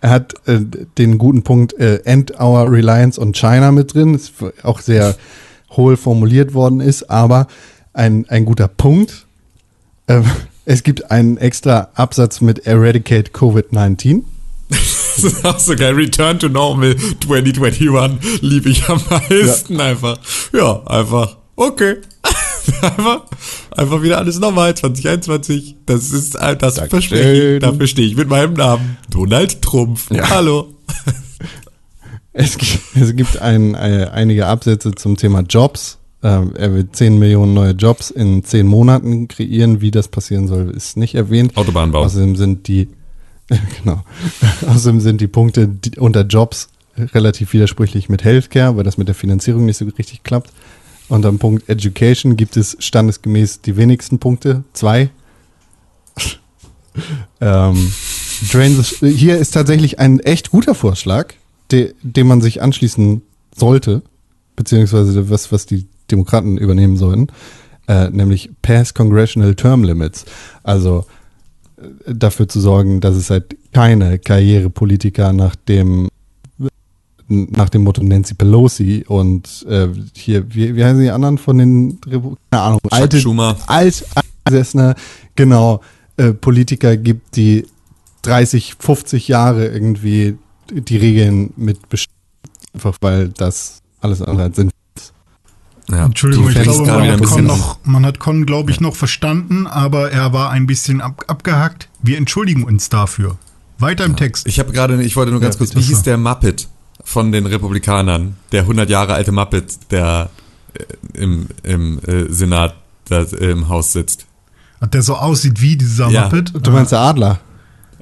er 0.00 0.10
hat 0.10 0.34
äh, 0.46 0.60
den 0.96 1.18
guten 1.18 1.42
Punkt 1.42 1.72
äh, 1.72 1.96
End 2.04 2.38
Our 2.38 2.70
Reliance 2.70 3.20
on 3.20 3.32
China 3.32 3.72
mit 3.72 3.94
drin, 3.94 4.12
das 4.12 4.30
auch 4.62 4.78
sehr 4.78 5.16
hohl 5.70 5.96
formuliert 5.96 6.54
worden 6.54 6.80
ist, 6.80 7.10
aber 7.10 7.48
ein, 7.94 8.26
ein 8.28 8.44
guter 8.44 8.68
Punkt. 8.68 9.26
Ähm, 10.06 10.24
es 10.66 10.84
gibt 10.84 11.10
einen 11.10 11.36
extra 11.36 11.88
Absatz 11.94 12.40
mit 12.40 12.64
Eradicate 12.64 13.32
Covid-19. 13.32 14.22
Das 15.14 15.24
ist 15.24 15.44
auch 15.44 15.58
so 15.58 15.76
geil. 15.76 15.94
Return 15.94 16.38
to 16.38 16.48
normal 16.48 16.96
2021 16.96 18.42
liebe 18.42 18.70
ich 18.70 18.88
am 18.88 19.00
meisten 19.08 19.80
einfach. 19.80 20.18
Ja, 20.52 20.82
einfach. 20.86 21.36
Okay. 21.56 21.96
einfach, 22.82 23.22
einfach 23.70 24.02
wieder 24.02 24.18
alles 24.18 24.38
normal. 24.38 24.74
2021. 24.74 25.76
Das 25.86 26.10
ist 26.10 26.34
äh, 26.34 26.56
das 26.56 26.74
Dankeschön. 26.74 26.90
Versprechen. 26.90 27.60
Dafür 27.60 27.86
stehe 27.86 28.08
ich 28.08 28.16
mit 28.16 28.28
meinem 28.28 28.54
Namen. 28.54 28.96
Donald 29.10 29.62
Trump. 29.62 30.00
Hallo. 30.30 30.68
Es 32.36 32.58
gibt, 32.58 32.80
es 32.96 33.14
gibt 33.14 33.40
ein, 33.40 33.74
äh, 33.76 34.08
einige 34.12 34.46
Absätze 34.46 34.92
zum 34.92 35.16
Thema 35.16 35.42
Jobs. 35.42 35.98
Ähm, 36.20 36.52
er 36.56 36.74
will 36.74 36.88
10 36.90 37.18
Millionen 37.18 37.54
neue 37.54 37.70
Jobs 37.70 38.10
in 38.10 38.42
10 38.42 38.66
Monaten 38.66 39.28
kreieren. 39.28 39.80
Wie 39.80 39.92
das 39.92 40.08
passieren 40.08 40.48
soll, 40.48 40.70
ist 40.70 40.96
nicht 40.96 41.14
erwähnt. 41.14 41.56
Autobahnbau. 41.56 42.00
Außerdem 42.00 42.34
sind 42.34 42.66
die, 42.66 42.88
genau, 43.82 44.02
außerdem 44.66 45.00
sind 45.00 45.20
die 45.20 45.26
Punkte 45.26 45.70
unter 45.98 46.22
Jobs 46.22 46.68
relativ 46.96 47.52
widersprüchlich 47.52 48.08
mit 48.08 48.24
Healthcare, 48.24 48.76
weil 48.76 48.84
das 48.84 48.98
mit 48.98 49.08
der 49.08 49.14
Finanzierung 49.14 49.64
nicht 49.66 49.78
so 49.78 49.84
richtig 49.84 50.22
klappt. 50.22 50.50
Unter 51.08 51.28
dem 51.28 51.38
Punkt 51.38 51.68
Education 51.68 52.36
gibt 52.36 52.56
es 52.56 52.76
standesgemäß 52.78 53.60
die 53.60 53.76
wenigsten 53.76 54.18
Punkte, 54.18 54.64
zwei. 54.72 55.10
ähm, 57.40 57.92
the, 58.52 59.12
hier 59.12 59.36
ist 59.36 59.50
tatsächlich 59.50 59.98
ein 59.98 60.20
echt 60.20 60.50
guter 60.50 60.74
Vorschlag, 60.74 61.34
de, 61.70 61.94
dem 62.02 62.28
man 62.28 62.40
sich 62.40 62.62
anschließen 62.62 63.22
sollte, 63.54 64.02
beziehungsweise 64.56 65.28
was, 65.28 65.52
was 65.52 65.66
die 65.66 65.86
Demokraten 66.10 66.56
übernehmen 66.56 66.96
sollen, 66.96 67.30
äh, 67.88 68.08
nämlich 68.10 68.50
Pass 68.62 68.94
Congressional 68.94 69.54
Term 69.54 69.84
Limits. 69.84 70.24
Also 70.62 71.04
dafür 72.06 72.48
zu 72.48 72.60
sorgen, 72.60 73.00
dass 73.00 73.16
es 73.16 73.30
halt 73.30 73.56
keine 73.72 74.18
Karrierepolitiker 74.18 75.32
nach 75.32 75.56
dem 75.56 76.08
nach 77.26 77.70
dem 77.70 77.84
Motto 77.84 78.02
Nancy 78.02 78.34
Pelosi 78.34 79.04
und 79.08 79.64
äh, 79.68 79.88
hier, 80.14 80.44
wie, 80.54 80.76
wie 80.76 80.84
heißen 80.84 81.00
die 81.00 81.10
anderen 81.10 81.38
von 81.38 81.56
den 81.56 81.98
Repu 82.06 82.36
keine 82.50 82.62
Ahnung, 82.62 82.80
Chuck 82.82 82.92
alte, 82.92 83.20
Schumer. 83.20 83.56
alt 83.66 84.04
altgesessene, 84.44 84.94
genau, 85.34 85.80
äh, 86.16 86.32
Politiker 86.32 86.96
gibt, 86.96 87.36
die 87.36 87.66
30, 88.22 88.74
50 88.78 89.28
Jahre 89.28 89.66
irgendwie 89.68 90.36
die 90.70 90.96
Regeln 90.96 91.52
mit 91.56 91.88
bestimmen, 91.88 92.14
einfach 92.74 92.96
weil 93.00 93.28
das 93.28 93.80
alles 94.00 94.20
andere 94.22 94.44
als 94.44 94.56
Sinn 94.56 94.70
Ja. 95.90 96.06
Entschuldigung, 96.06 96.48
ich 96.48 96.62
glaube, 96.62 96.86
man 96.86 97.10
hat, 97.10 97.22
Con 97.22 97.44
noch, 97.44 97.78
man 97.84 98.06
hat 98.06 98.18
Con, 98.18 98.46
glaube 98.46 98.70
ich, 98.70 98.80
noch 98.80 98.96
verstanden, 98.96 99.66
aber 99.66 100.10
er 100.10 100.32
war 100.32 100.50
ein 100.50 100.66
bisschen 100.66 101.00
ab, 101.00 101.24
abgehackt. 101.26 101.88
Wir 102.02 102.16
entschuldigen 102.16 102.64
uns 102.64 102.88
dafür. 102.88 103.36
Weiter 103.78 104.04
im 104.04 104.16
Text. 104.16 104.46
Ich 104.46 104.58
habe 104.58 104.72
gerade, 104.72 105.02
ich 105.02 105.16
wollte 105.16 105.32
nur 105.32 105.40
ganz 105.40 105.56
Ja, 105.56 105.58
kurz, 105.58 105.74
wie 105.76 105.80
hieß 105.82 106.02
der 106.02 106.16
Muppet 106.16 106.68
von 107.04 107.32
den 107.32 107.44
Republikanern? 107.46 108.36
Der 108.52 108.62
100 108.62 108.88
Jahre 108.88 109.14
alte 109.14 109.32
Muppet, 109.32 109.90
der 109.90 110.30
äh, 110.74 111.18
im, 111.22 111.48
im 111.62 111.98
äh, 112.06 112.32
Senat 112.32 112.76
da, 113.08 113.22
äh, 113.22 113.50
im 113.50 113.68
Haus 113.68 113.92
sitzt. 113.92 114.26
Hat 114.80 114.94
der 114.94 115.02
so 115.02 115.16
aussieht 115.16 115.60
wie 115.60 115.76
dieser 115.76 116.08
Ja. 116.08 116.22
Muppet? 116.24 116.52
Du 116.66 116.70
meinst 116.70 116.92
der 116.92 117.00
Adler? 117.00 117.40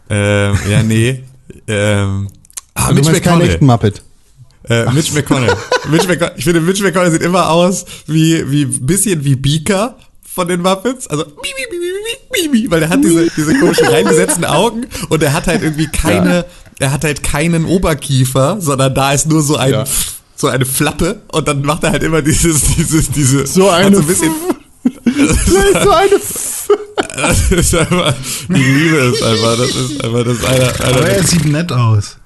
Ähm, 0.09 0.57
ja, 0.71 0.83
nee. 0.83 1.25
ähm, 1.67 2.29
ah, 2.75 2.89
du 2.89 2.95
Mitch 2.95 3.07
meinst 3.09 3.23
keinen 3.23 3.33
McConnell. 3.39 3.51
echten 3.55 3.67
Muppet. 3.67 4.03
Äh, 4.69 4.91
Mitch 4.93 5.13
McConnell. 5.13 5.55
Mitch 5.91 6.07
McConnell. 6.07 6.35
Ich 6.37 6.45
finde, 6.45 6.61
Mitch 6.61 6.83
McConnell 6.83 7.11
sieht 7.11 7.23
immer 7.23 7.51
aus 7.51 7.85
wie, 8.07 8.51
wie, 8.51 8.65
bisschen 8.65 9.25
wie 9.25 9.37
Beaker 9.37 9.97
von 10.35 10.49
den 10.49 10.63
Muppets. 10.63 11.07
Also, 11.09 11.25
mi, 11.25 11.33
mi, 11.57 11.67
mi, 11.71 11.79
mi, 11.79 12.49
mi, 12.49 12.49
mi, 12.59 12.63
mi, 12.63 12.71
weil 12.71 12.81
der 12.81 12.89
hat 12.89 13.03
diese, 13.05 13.29
diese 13.37 13.59
komischen 13.59 13.87
reingesetzten 13.87 14.45
Augen 14.45 14.87
und 15.09 15.23
er 15.23 15.33
hat 15.33 15.47
halt 15.47 15.63
irgendwie 15.63 15.89
keine, 15.89 16.45
er 16.79 16.93
hat 16.93 17.05
halt 17.05 17.23
keinen 17.23 17.65
Oberkiefer, 17.65 18.57
sondern 18.61 18.95
da 18.95 19.13
ist 19.13 19.27
nur 19.27 19.43
so 19.43 19.57
ein, 19.57 19.73
Ja. 19.73 19.85
so 20.37 20.49
eine 20.49 20.65
Flappe 20.65 21.21
und 21.33 21.49
dann 21.49 21.63
macht 21.63 21.85
er 21.85 21.91
halt 21.91 22.03
immer 22.03 22.23
dieses, 22.23 22.63
dieses, 22.77 23.11
diese, 23.11 23.47
So 23.47 23.69
eine 23.69 23.97
so 23.97 24.03
ein 24.03 24.07
bisschen, 24.09 24.33
so 25.47 25.91
eine 25.91 26.09
Das 27.17 27.51
ist 27.51 27.75
einfach, 27.75 28.15
ich 28.49 28.49
liebe 28.49 28.97
es 28.97 29.23
einfach. 29.23 29.57
Das 29.59 29.69
ist 29.75 30.05
einfach 30.05 30.25
das 30.25 30.45
einer, 30.45 30.85
einer 30.85 30.97
Aber 30.97 31.09
er 31.09 31.23
sieht 31.23 31.45
nett 31.45 31.71
aus. 31.73 32.17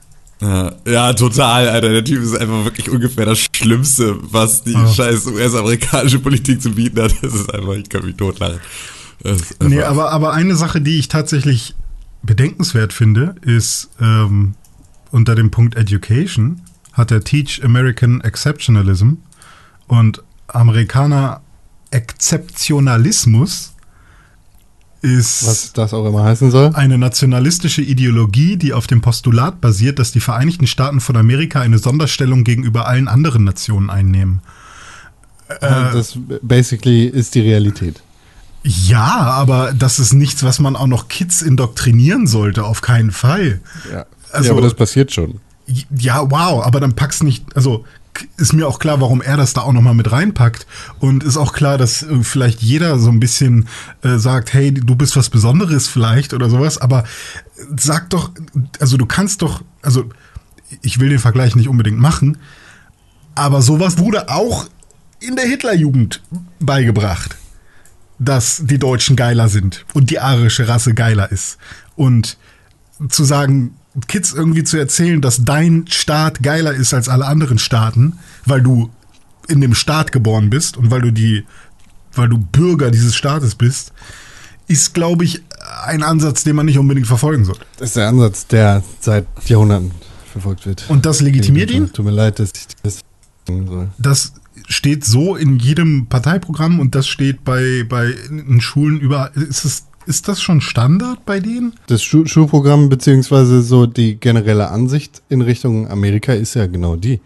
Ja, 0.40 0.72
ja, 0.86 1.12
total, 1.14 1.68
Alter. 1.68 1.88
Der 1.88 2.04
Typ 2.04 2.22
ist 2.22 2.36
einfach 2.36 2.64
wirklich 2.64 2.90
ungefähr 2.90 3.24
das 3.24 3.38
Schlimmste, 3.56 4.16
was 4.20 4.62
die 4.64 4.72
Ja. 4.72 4.86
scheiß 4.86 5.26
US-amerikanische 5.28 6.18
Politik 6.18 6.60
zu 6.60 6.72
bieten 6.72 7.00
hat. 7.00 7.14
Das 7.22 7.34
ist 7.34 7.54
einfach, 7.54 7.72
ich 7.74 7.88
kann 7.88 8.04
mich 8.04 8.16
totlachen. 8.16 8.58
Nee, 9.60 9.82
aber, 9.82 10.12
aber 10.12 10.34
eine 10.34 10.54
Sache, 10.56 10.80
die 10.82 10.98
ich 10.98 11.08
tatsächlich 11.08 11.74
bedenkenswert 12.22 12.92
finde, 12.92 13.34
ist 13.42 13.88
ähm, 14.00 14.54
unter 15.10 15.34
dem 15.34 15.50
Punkt 15.50 15.74
Education 15.76 16.60
hat 16.92 17.10
er 17.10 17.24
Teach 17.24 17.62
American 17.64 18.20
Exceptionalism 18.20 19.12
und 19.86 20.22
Amerikaner 20.48 21.40
Exzeptionalismus 21.90 23.72
ist 25.02 25.46
Was 25.46 25.72
das 25.72 25.94
auch 25.94 26.06
immer 26.06 26.24
heißen 26.24 26.50
soll. 26.50 26.70
eine 26.74 26.98
nationalistische 26.98 27.82
Ideologie, 27.82 28.56
die 28.56 28.72
auf 28.72 28.86
dem 28.86 29.00
Postulat 29.00 29.60
basiert, 29.60 29.98
dass 29.98 30.12
die 30.12 30.20
Vereinigten 30.20 30.66
Staaten 30.66 31.00
von 31.00 31.16
Amerika 31.16 31.60
eine 31.60 31.78
Sonderstellung 31.78 32.44
gegenüber 32.44 32.86
allen 32.88 33.08
anderen 33.08 33.44
Nationen 33.44 33.90
einnehmen. 33.90 34.40
Äh, 35.48 35.58
das 35.60 36.18
basically 36.42 37.04
ist 37.06 37.34
die 37.34 37.40
Realität. 37.40 38.02
Ja, 38.64 39.16
aber 39.30 39.72
das 39.72 40.00
ist 40.00 40.12
nichts, 40.12 40.42
was 40.42 40.58
man 40.58 40.74
auch 40.74 40.88
noch 40.88 41.06
Kids 41.08 41.40
indoktrinieren 41.42 42.26
sollte, 42.26 42.64
auf 42.64 42.80
keinen 42.80 43.12
Fall. 43.12 43.60
Ja. 43.92 44.06
Also- 44.32 44.46
ja, 44.48 44.52
aber 44.52 44.62
das 44.62 44.74
passiert 44.74 45.12
schon. 45.12 45.40
Ja, 45.96 46.30
wow, 46.30 46.64
aber 46.64 46.80
dann 46.80 46.94
pack's 46.94 47.22
nicht, 47.22 47.44
also 47.56 47.84
ist 48.36 48.52
mir 48.52 48.66
auch 48.66 48.78
klar, 48.78 49.00
warum 49.00 49.22
er 49.22 49.36
das 49.36 49.52
da 49.52 49.62
auch 49.62 49.72
nochmal 49.72 49.94
mit 49.94 50.10
reinpackt. 50.10 50.66
Und 50.98 51.24
ist 51.24 51.36
auch 51.36 51.52
klar, 51.52 51.78
dass 51.78 52.02
äh, 52.02 52.22
vielleicht 52.22 52.62
jeder 52.62 52.98
so 52.98 53.10
ein 53.10 53.20
bisschen 53.20 53.68
äh, 54.02 54.18
sagt, 54.18 54.52
hey, 54.52 54.72
du 54.72 54.96
bist 54.96 55.16
was 55.16 55.30
Besonderes 55.30 55.88
vielleicht 55.88 56.34
oder 56.34 56.50
sowas, 56.50 56.78
aber 56.78 57.04
sag 57.76 58.10
doch, 58.10 58.30
also 58.80 58.96
du 58.96 59.06
kannst 59.06 59.42
doch, 59.42 59.62
also 59.82 60.08
ich 60.82 60.98
will 61.00 61.08
den 61.08 61.18
Vergleich 61.18 61.56
nicht 61.56 61.68
unbedingt 61.68 61.98
machen, 61.98 62.38
aber 63.34 63.62
sowas 63.62 63.98
wurde 63.98 64.28
auch 64.28 64.66
in 65.20 65.36
der 65.36 65.46
Hitlerjugend 65.46 66.22
beigebracht, 66.60 67.36
dass 68.18 68.62
die 68.64 68.78
Deutschen 68.78 69.16
geiler 69.16 69.48
sind 69.48 69.84
und 69.94 70.10
die 70.10 70.20
arische 70.20 70.68
Rasse 70.68 70.94
geiler 70.94 71.30
ist. 71.30 71.58
Und 71.96 72.36
zu 73.08 73.24
sagen, 73.24 73.75
Kids 74.08 74.32
irgendwie 74.32 74.64
zu 74.64 74.76
erzählen, 74.76 75.20
dass 75.20 75.44
dein 75.44 75.86
Staat 75.88 76.42
geiler 76.42 76.72
ist 76.72 76.92
als 76.94 77.08
alle 77.08 77.26
anderen 77.26 77.58
Staaten, 77.58 78.18
weil 78.44 78.62
du 78.62 78.90
in 79.48 79.60
dem 79.60 79.74
Staat 79.74 80.12
geboren 80.12 80.50
bist 80.50 80.76
und 80.76 80.90
weil 80.90 81.00
du 81.00 81.12
die, 81.12 81.44
weil 82.14 82.28
du 82.28 82.38
Bürger 82.38 82.90
dieses 82.90 83.14
Staates 83.14 83.54
bist, 83.54 83.92
ist, 84.68 84.94
glaube 84.94 85.24
ich, 85.24 85.42
ein 85.84 86.02
Ansatz, 86.02 86.44
den 86.44 86.56
man 86.56 86.66
nicht 86.66 86.78
unbedingt 86.78 87.06
verfolgen 87.06 87.44
sollte. 87.44 87.64
Das 87.78 87.90
ist 87.90 87.96
der 87.96 88.08
Ansatz, 88.08 88.46
der 88.46 88.82
seit 89.00 89.26
Jahrhunderten 89.46 89.92
verfolgt 90.32 90.66
wird. 90.66 90.84
Und 90.88 91.06
das 91.06 91.20
legitimiert 91.20 91.70
ihn? 91.70 91.92
Tut 91.92 92.04
mir 92.04 92.10
leid, 92.10 92.38
dass 92.38 92.50
ich 92.54 92.66
das 92.82 93.00
sagen 93.46 93.66
soll. 93.66 93.88
Das 93.98 94.32
steht 94.68 95.04
so 95.04 95.36
in 95.36 95.58
jedem 95.58 96.06
Parteiprogramm 96.06 96.80
und 96.80 96.94
das 96.94 97.06
steht 97.06 97.44
bei, 97.44 97.84
bei 97.88 98.10
in 98.28 98.60
Schulen 98.60 99.00
überall. 99.00 99.30
Ist, 99.34 99.64
es, 99.64 99.84
ist 100.06 100.28
das 100.28 100.40
schon 100.40 100.60
Standard 100.60 101.24
bei 101.26 101.40
denen? 101.40 101.74
Das 101.88 102.02
Schu 102.02 102.26
Schulprogramm 102.26 102.88
beziehungsweise 102.88 103.62
so 103.62 103.86
die 103.86 104.18
generelle 104.18 104.70
Ansicht 104.70 105.22
in 105.28 105.42
Richtung 105.42 105.88
Amerika 105.88 106.32
ist 106.32 106.54
ja 106.54 106.66
genau 106.66 106.96
die. 106.96 107.20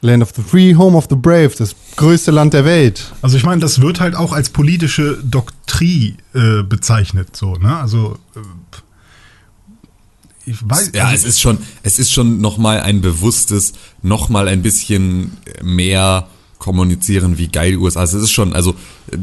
Land 0.00 0.22
of 0.22 0.32
the 0.36 0.42
Free, 0.42 0.74
Home 0.76 0.96
of 0.96 1.08
the 1.10 1.16
Brave, 1.16 1.50
das 1.58 1.74
größte 1.96 2.30
Land 2.30 2.54
der 2.54 2.64
Welt. 2.64 3.12
Also 3.20 3.36
ich 3.36 3.44
meine, 3.44 3.60
das 3.60 3.80
wird 3.80 3.98
halt 3.98 4.14
auch 4.14 4.32
als 4.32 4.50
politische 4.50 5.18
Doktrin 5.24 6.18
äh, 6.34 6.62
bezeichnet, 6.62 7.34
so, 7.34 7.54
ne? 7.56 7.76
Also 7.76 8.16
äh, 8.36 8.40
ich 10.46 10.56
weiß. 10.62 10.92
Ja, 10.94 11.06
es 11.06 11.24
also, 11.24 11.28
ist 11.28 11.40
schon, 11.40 11.58
es 11.82 11.98
ist 11.98 12.12
schon 12.12 12.40
nochmal 12.40 12.80
ein 12.80 13.00
bewusstes, 13.00 13.72
nochmal 14.02 14.48
ein 14.48 14.62
bisschen 14.62 15.36
mehr 15.62 16.28
kommunizieren, 16.58 17.38
wie 17.38 17.48
geil 17.48 17.76
USA 17.76 18.02
ist. 18.02 18.14
Es 18.14 18.24
ist 18.24 18.32
schon, 18.32 18.52
also, 18.52 18.74
äh, 19.10 19.18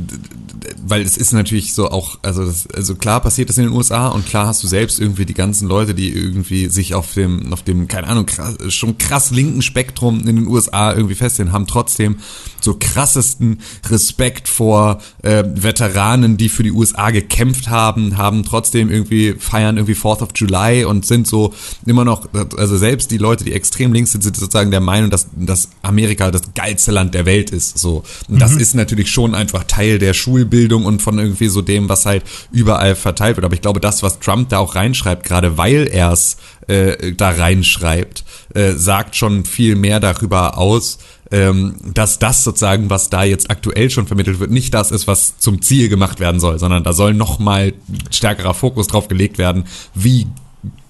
weil 0.86 1.01
es 1.01 1.17
ist 1.17 1.33
natürlich 1.33 1.73
so 1.73 1.89
auch, 1.89 2.17
also, 2.21 2.45
das, 2.45 2.67
also 2.67 2.95
klar 2.95 3.19
passiert 3.19 3.49
das 3.49 3.57
in 3.57 3.65
den 3.65 3.73
USA 3.73 4.07
und 4.07 4.25
klar 4.25 4.47
hast 4.47 4.63
du 4.63 4.67
selbst 4.67 4.99
irgendwie 4.99 5.25
die 5.25 5.33
ganzen 5.33 5.67
Leute, 5.67 5.93
die 5.93 6.09
irgendwie 6.09 6.69
sich 6.69 6.93
auf 6.93 7.13
dem, 7.13 7.51
auf 7.51 7.63
dem, 7.63 7.88
keine 7.88 8.07
Ahnung, 8.07 8.25
krass, 8.25 8.55
schon 8.69 8.97
krass 8.97 9.31
linken 9.31 9.61
Spektrum 9.61 10.19
in 10.27 10.36
den 10.38 10.47
USA 10.47 10.93
irgendwie 10.93 11.15
festlegen, 11.15 11.51
haben 11.51 11.67
trotzdem 11.67 12.17
so 12.61 12.75
krassesten 12.79 13.59
Respekt 13.89 14.47
vor 14.47 14.99
äh, 15.21 15.43
Veteranen, 15.45 16.38
die 16.38 16.49
für 16.49 16.63
die 16.63 16.71
USA 16.71 17.11
gekämpft 17.11 17.69
haben, 17.69 18.17
haben 18.17 18.43
trotzdem 18.43 18.89
irgendwie, 18.89 19.36
feiern 19.38 19.77
irgendwie 19.77 19.93
4th 19.93 20.21
of 20.21 20.29
July 20.36 20.86
und 20.86 21.05
sind 21.05 21.27
so 21.27 21.53
immer 21.86 22.05
noch, 22.05 22.27
also 22.57 22.77
selbst 22.77 23.11
die 23.11 23.17
Leute, 23.17 23.43
die 23.43 23.53
extrem 23.53 23.93
links 23.93 24.13
sind, 24.13 24.23
sind 24.23 24.36
sozusagen 24.36 24.71
der 24.71 24.81
Meinung, 24.81 25.09
dass, 25.09 25.27
dass 25.36 25.69
Amerika 25.81 26.31
das 26.31 26.53
geilste 26.55 26.91
Land 26.91 27.13
der 27.13 27.24
Welt 27.26 27.51
ist. 27.51 27.78
So. 27.78 28.03
Und 28.28 28.39
das 28.39 28.53
ist 28.53 28.76
natürlich 28.76 29.11
schon 29.11 29.36
einfach 29.36 29.63
Teil 29.63 29.99
der 29.99 30.13
Schulbildung 30.13 30.86
und 30.86 31.01
von 31.01 31.19
irgendwie 31.19 31.47
so 31.47 31.61
dem, 31.61 31.89
was 31.89 32.05
halt 32.05 32.23
überall 32.51 32.95
verteilt 32.95 33.38
wird. 33.38 33.45
Aber 33.45 33.55
ich 33.55 33.61
glaube, 33.61 33.80
das, 33.80 34.03
was 34.03 34.19
Trump 34.19 34.49
da 34.49 34.59
auch 34.59 34.76
reinschreibt, 34.76 35.23
gerade 35.23 35.57
weil 35.57 35.88
er 35.91 36.11
es 36.11 36.38
äh, 36.67 37.13
da 37.13 37.30
reinschreibt, 37.30 38.23
äh, 38.53 38.73
sagt 38.73 39.15
schon 39.15 39.45
viel 39.45 39.76
mehr 39.76 39.99
darüber 39.99 40.57
aus, 40.57 40.97
ähm, 41.32 41.76
dass 41.93 42.19
das 42.19 42.43
sozusagen, 42.43 42.89
was 42.89 43.09
da 43.09 43.23
jetzt 43.23 43.49
aktuell 43.49 43.89
schon 43.89 44.07
vermittelt 44.07 44.39
wird, 44.39 44.51
nicht 44.51 44.73
das 44.73 44.91
ist, 44.91 45.07
was 45.07 45.38
zum 45.38 45.61
Ziel 45.61 45.89
gemacht 45.89 46.19
werden 46.19 46.39
soll, 46.39 46.59
sondern 46.59 46.84
da 46.84 46.93
soll 46.93 47.13
nochmal 47.13 47.73
stärkerer 48.11 48.53
Fokus 48.53 48.88
drauf 48.88 49.07
gelegt 49.07 49.38
werden, 49.38 49.65
wie, 49.93 50.28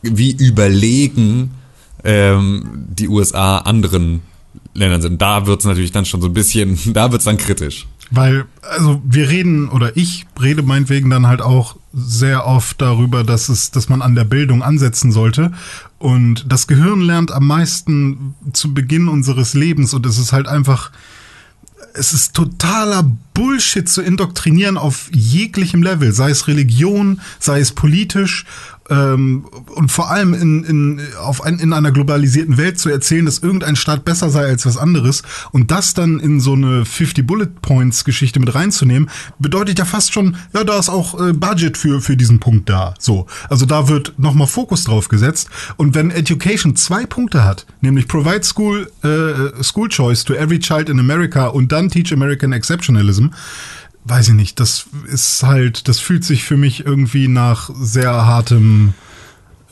wie 0.02 0.32
überlegen 0.32 1.52
ähm, 2.04 2.86
die 2.90 3.08
USA 3.08 3.60
anderen 3.60 4.22
Ländern 4.76 5.02
sind. 5.02 5.22
Da 5.22 5.48
wird's 5.48 5.66
natürlich 5.66 5.92
dann 5.92 6.06
schon 6.06 6.22
so 6.22 6.28
ein 6.28 6.34
bisschen, 6.34 6.78
da 6.94 7.12
wird's 7.12 7.26
dann 7.26 7.38
kritisch. 7.38 7.88
weil, 8.12 8.46
also 8.62 9.02
wir 9.04 9.30
reden, 9.30 9.70
oder 9.70 9.98
ich 9.98 10.26
rede 10.40 10.62
meinetwegen 10.62 11.10
dann 11.10 11.28
halt 11.28 11.42
auch 11.42 11.78
sehr 11.94 12.46
oft 12.46 12.82
darüber, 12.82 13.24
dass 13.24 13.50
es, 13.50 13.72
dass 13.72 13.90
man 13.90 14.02
an 14.02 14.16
der 14.16 14.26
Bildung 14.26 14.62
ansetzen 14.62 15.12
sollte. 15.12 15.54
Und 15.98 16.46
das 16.52 16.68
Gehirn 16.68 17.02
lernt 17.02 17.32
am 17.32 17.48
meisten 17.48 18.36
zu 18.54 18.74
Beginn 18.74 19.08
unseres 19.08 19.54
Lebens 19.54 19.94
und 19.94 20.06
es 20.06 20.20
ist 20.20 20.34
halt 20.34 20.48
einfach, 20.48 20.92
es 21.94 22.14
ist 22.14 22.36
totaler 22.36 23.10
Bullshit 23.36 23.88
zu 23.88 24.02
indoktrinieren 24.02 24.78
auf 24.78 25.10
jeglichem 25.14 25.84
Level, 25.84 26.12
sei 26.14 26.32
es 26.32 26.48
Religion, 26.48 27.22
sei 27.40 27.60
es 27.60 27.74
politisch 27.74 28.46
ähm, 28.90 29.46
und 29.76 29.92
vor 29.92 30.12
allem 30.12 30.34
in, 30.34 30.64
in, 30.64 31.02
auf 31.20 31.44
ein, 31.44 31.60
in 31.60 31.74
einer 31.74 31.92
globalisierten 31.92 32.58
Welt 32.58 32.80
zu 32.80 32.90
erzählen, 32.90 33.26
dass 33.26 33.40
irgendein 33.40 33.76
Staat 33.76 34.06
besser 34.06 34.30
sei 34.30 34.46
als 34.46 34.66
was 34.66 34.78
anderes 34.78 35.24
und 35.52 35.72
das 35.72 35.94
dann 35.94 36.20
in 36.20 36.40
so 36.40 36.54
eine 36.54 36.86
50 36.86 37.26
Bullet 37.26 37.48
Points 37.62 38.06
Geschichte 38.06 38.40
mit 38.40 38.54
reinzunehmen, 38.54 39.10
bedeutet 39.40 39.80
ja 39.80 39.86
fast 39.86 40.14
schon, 40.14 40.38
ja, 40.54 40.64
da 40.64 40.78
ist 40.78 40.90
auch 40.90 41.20
äh, 41.20 41.34
Budget 41.34 41.78
für, 41.78 42.00
für 42.00 42.16
diesen 42.16 42.40
Punkt 42.40 42.70
da. 42.70 42.94
So. 43.00 43.26
Also 43.50 43.66
da 43.66 43.90
wird 43.90 44.14
nochmal 44.20 44.48
Fokus 44.48 44.84
drauf 44.84 45.08
gesetzt. 45.08 45.50
Und 45.78 45.96
wenn 45.96 46.12
Education 46.12 46.76
zwei 46.76 47.06
Punkte 47.06 47.44
hat, 47.44 47.66
nämlich 47.82 48.08
provide 48.08 48.44
school, 48.44 48.92
äh, 49.04 49.64
school 49.64 49.90
choice 49.90 50.24
to 50.24 50.34
every 50.34 50.60
child 50.60 50.90
in 50.90 51.00
America 51.00 51.48
und 51.48 51.72
dann 51.72 51.90
teach 51.90 52.14
American 52.14 52.52
exceptionalism, 52.52 53.25
weiß 54.06 54.30
ich 54.30 54.34
nicht, 54.36 54.60
das 54.60 54.86
ist 55.12 55.44
halt, 55.44 55.88
das 55.88 56.00
fühlt 56.00 56.24
sich 56.24 56.44
für 56.44 56.58
mich 56.58 56.86
irgendwie 56.86 57.28
nach 57.28 57.72
sehr 57.80 58.12
hartem. 58.12 58.94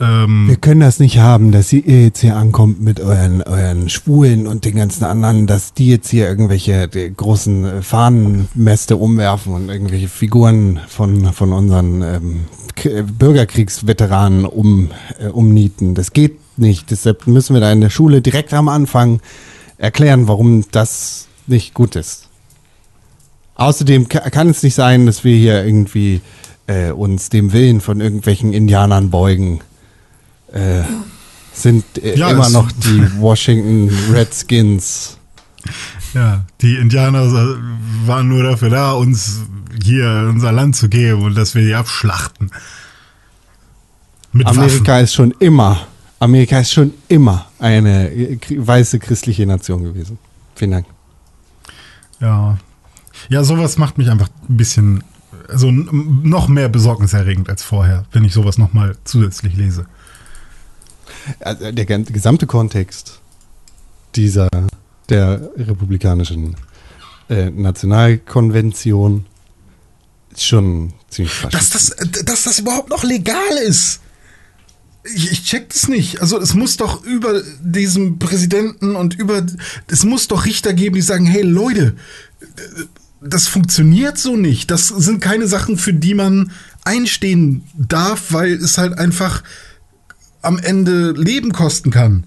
Ähm, 0.00 0.48
Wir 0.48 0.56
können 0.56 0.80
das 0.80 0.98
nicht 0.98 1.18
haben, 1.18 1.52
dass 1.52 1.72
ihr 1.72 2.02
jetzt 2.02 2.20
hier 2.20 2.36
ankommt 2.36 2.80
mit 2.80 2.98
euren, 2.98 3.42
euren 3.42 3.88
Schwulen 3.88 4.48
und 4.48 4.64
den 4.64 4.74
ganzen 4.74 5.04
anderen, 5.04 5.46
dass 5.46 5.72
die 5.72 5.88
jetzt 5.88 6.10
hier 6.10 6.28
irgendwelche 6.28 6.88
großen 6.88 7.82
Fahnenmäste 7.82 8.96
umwerfen 8.96 9.54
und 9.54 9.68
irgendwelche 9.68 10.08
Figuren 10.08 10.80
von, 10.88 11.32
von 11.32 11.52
unseren 11.52 12.02
ähm, 12.02 12.40
Bürgerkriegsveteranen 13.18 14.46
um, 14.46 14.90
äh, 15.20 15.28
umnieten. 15.28 15.94
Das 15.94 16.12
geht 16.12 16.38
nicht. 16.56 16.90
Deshalb 16.90 17.28
müssen 17.28 17.54
wir 17.54 17.60
da 17.60 17.70
in 17.70 17.80
der 17.80 17.90
Schule 17.90 18.20
direkt 18.20 18.52
am 18.52 18.68
Anfang 18.68 19.20
erklären, 19.78 20.26
warum 20.26 20.64
das 20.72 21.28
nicht 21.46 21.72
gut 21.72 21.94
ist. 21.94 22.23
Außerdem 23.56 24.08
ka- 24.08 24.30
kann 24.30 24.48
es 24.48 24.62
nicht 24.62 24.74
sein, 24.74 25.06
dass 25.06 25.24
wir 25.24 25.36
hier 25.36 25.64
irgendwie 25.64 26.20
äh, 26.66 26.90
uns 26.90 27.28
dem 27.28 27.52
Willen 27.52 27.80
von 27.80 28.00
irgendwelchen 28.00 28.52
Indianern 28.52 29.10
beugen. 29.10 29.60
Äh, 30.52 30.82
sind 31.52 31.84
äh, 32.02 32.16
Ja, 32.16 32.30
immer 32.30 32.48
noch 32.50 32.70
die 32.72 33.02
Washington 33.20 33.90
Redskins. 34.12 35.18
ja, 36.14 36.44
die 36.60 36.76
Indianer 36.76 37.22
äh, 37.24 38.06
waren 38.08 38.28
nur 38.28 38.42
dafür 38.42 38.70
da, 38.70 38.92
uns 38.92 39.40
hier 39.82 40.28
unser 40.32 40.50
Land 40.52 40.74
zu 40.76 40.88
geben 40.88 41.22
und 41.22 41.36
dass 41.36 41.54
wir 41.54 41.62
die 41.64 41.74
abschlachten. 41.74 42.50
Mit 44.32 44.46
Amerika 44.48 44.98
ist 44.98 45.14
schon 45.14 45.32
immer, 45.38 45.86
Amerika 46.18 46.58
ist 46.58 46.72
schon 46.72 46.92
immer 47.08 47.46
eine 47.60 48.10
äh, 48.10 48.38
weiße 48.56 48.98
christliche 48.98 49.46
Nation 49.46 49.84
gewesen. 49.84 50.18
Vielen 50.56 50.70
Dank. 50.72 50.86
Waffen. 52.20 52.26
Ja. 52.26 52.58
Ja, 53.28 53.44
sowas 53.44 53.78
macht 53.78 53.98
mich 53.98 54.10
einfach 54.10 54.28
ein 54.48 54.56
bisschen 54.56 55.04
also 55.48 55.70
noch 55.70 56.48
mehr 56.48 56.68
besorgniserregend 56.68 57.48
als 57.48 57.62
vorher, 57.62 58.06
wenn 58.12 58.24
ich 58.24 58.32
sowas 58.32 58.58
nochmal 58.58 58.96
zusätzlich 59.04 59.56
lese. 59.56 59.86
Also 61.40 61.72
der 61.72 61.84
gesamte 61.84 62.46
Kontext 62.46 63.20
dieser, 64.14 64.48
der 65.08 65.50
republikanischen 65.56 66.56
äh, 67.28 67.50
Nationalkonvention 67.50 69.26
ist 70.32 70.44
schon 70.44 70.92
ziemlich 71.08 71.34
Dass 71.50 71.70
das, 71.70 71.96
dass 72.24 72.44
das 72.44 72.58
überhaupt 72.58 72.90
noch 72.90 73.04
legal 73.04 73.56
ist. 73.66 74.00
Ich, 75.04 75.32
ich 75.32 75.44
check 75.44 75.68
das 75.68 75.88
nicht. 75.88 76.20
Also 76.20 76.40
es 76.40 76.54
muss 76.54 76.76
doch 76.76 77.04
über 77.04 77.42
diesem 77.60 78.18
Präsidenten 78.18 78.96
und 78.96 79.14
über 79.14 79.44
es 79.86 80.04
muss 80.04 80.28
doch 80.28 80.46
Richter 80.46 80.72
geben, 80.72 80.94
die 80.94 81.02
sagen, 81.02 81.26
hey 81.26 81.42
Leute, 81.42 81.94
das 83.26 83.48
funktioniert 83.48 84.18
so 84.18 84.36
nicht. 84.36 84.70
Das 84.70 84.88
sind 84.88 85.20
keine 85.20 85.46
Sachen, 85.46 85.76
für 85.78 85.94
die 85.94 86.14
man 86.14 86.50
einstehen 86.84 87.62
darf, 87.76 88.32
weil 88.32 88.52
es 88.54 88.76
halt 88.78 88.98
einfach 88.98 89.42
am 90.42 90.58
Ende 90.58 91.12
Leben 91.12 91.52
kosten 91.52 91.90
kann. 91.90 92.24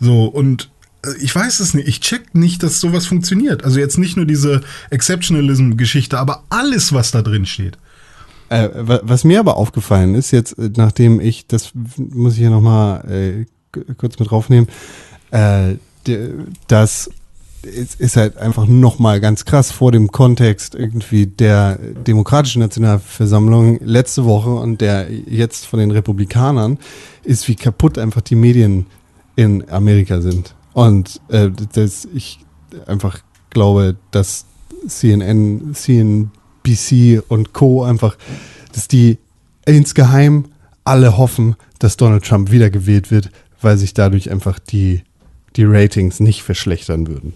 So 0.00 0.24
und 0.26 0.70
äh, 1.06 1.10
ich 1.20 1.34
weiß 1.34 1.60
es 1.60 1.74
nicht. 1.74 1.86
Ich 1.86 2.00
check 2.00 2.34
nicht, 2.34 2.62
dass 2.62 2.80
sowas 2.80 3.06
funktioniert. 3.06 3.64
Also 3.64 3.78
jetzt 3.78 3.96
nicht 3.98 4.16
nur 4.16 4.26
diese 4.26 4.62
Exceptionalism-Geschichte, 4.90 6.18
aber 6.18 6.42
alles, 6.48 6.92
was 6.92 7.10
da 7.12 7.22
drin 7.22 7.46
steht. 7.46 7.78
Äh, 8.48 8.68
wa- 8.74 9.00
was 9.04 9.24
mir 9.24 9.40
aber 9.40 9.56
aufgefallen 9.56 10.14
ist, 10.14 10.30
jetzt 10.32 10.58
äh, 10.58 10.70
nachdem 10.76 11.20
ich, 11.20 11.46
das 11.46 11.70
muss 11.96 12.32
ich 12.34 12.40
hier 12.40 12.50
nochmal 12.50 13.08
äh, 13.08 13.46
kurz 13.94 14.18
mit 14.18 14.30
draufnehmen, 14.30 14.68
äh, 15.30 15.76
d- 16.06 16.30
das 17.64 17.94
ist, 17.94 18.16
halt 18.16 18.36
einfach 18.36 18.66
nochmal 18.66 19.20
ganz 19.20 19.44
krass 19.44 19.70
vor 19.70 19.92
dem 19.92 20.10
Kontext 20.10 20.74
irgendwie 20.74 21.26
der 21.26 21.78
Demokratischen 22.06 22.60
Nationalversammlung 22.60 23.80
letzte 23.82 24.24
Woche 24.24 24.50
und 24.50 24.80
der 24.80 25.10
jetzt 25.10 25.66
von 25.66 25.78
den 25.78 25.90
Republikanern 25.90 26.78
ist, 27.22 27.48
wie 27.48 27.56
kaputt 27.56 27.98
einfach 27.98 28.20
die 28.20 28.34
Medien 28.34 28.86
in 29.36 29.68
Amerika 29.70 30.20
sind. 30.20 30.54
Und 30.72 31.20
äh, 31.28 31.50
das, 31.72 32.06
ich 32.14 32.40
einfach 32.86 33.20
glaube, 33.50 33.96
dass 34.10 34.46
CNN, 34.86 35.74
CNBC 35.74 37.22
und 37.28 37.52
Co. 37.52 37.84
einfach, 37.84 38.16
dass 38.72 38.88
die 38.88 39.18
insgeheim 39.66 40.46
alle 40.84 41.16
hoffen, 41.16 41.56
dass 41.78 41.96
Donald 41.96 42.24
Trump 42.24 42.50
wiedergewählt 42.50 43.10
wird, 43.10 43.30
weil 43.60 43.78
sich 43.78 43.94
dadurch 43.94 44.30
einfach 44.30 44.58
die, 44.58 45.02
die 45.56 45.64
Ratings 45.64 46.20
nicht 46.20 46.42
verschlechtern 46.42 47.06
würden. 47.06 47.32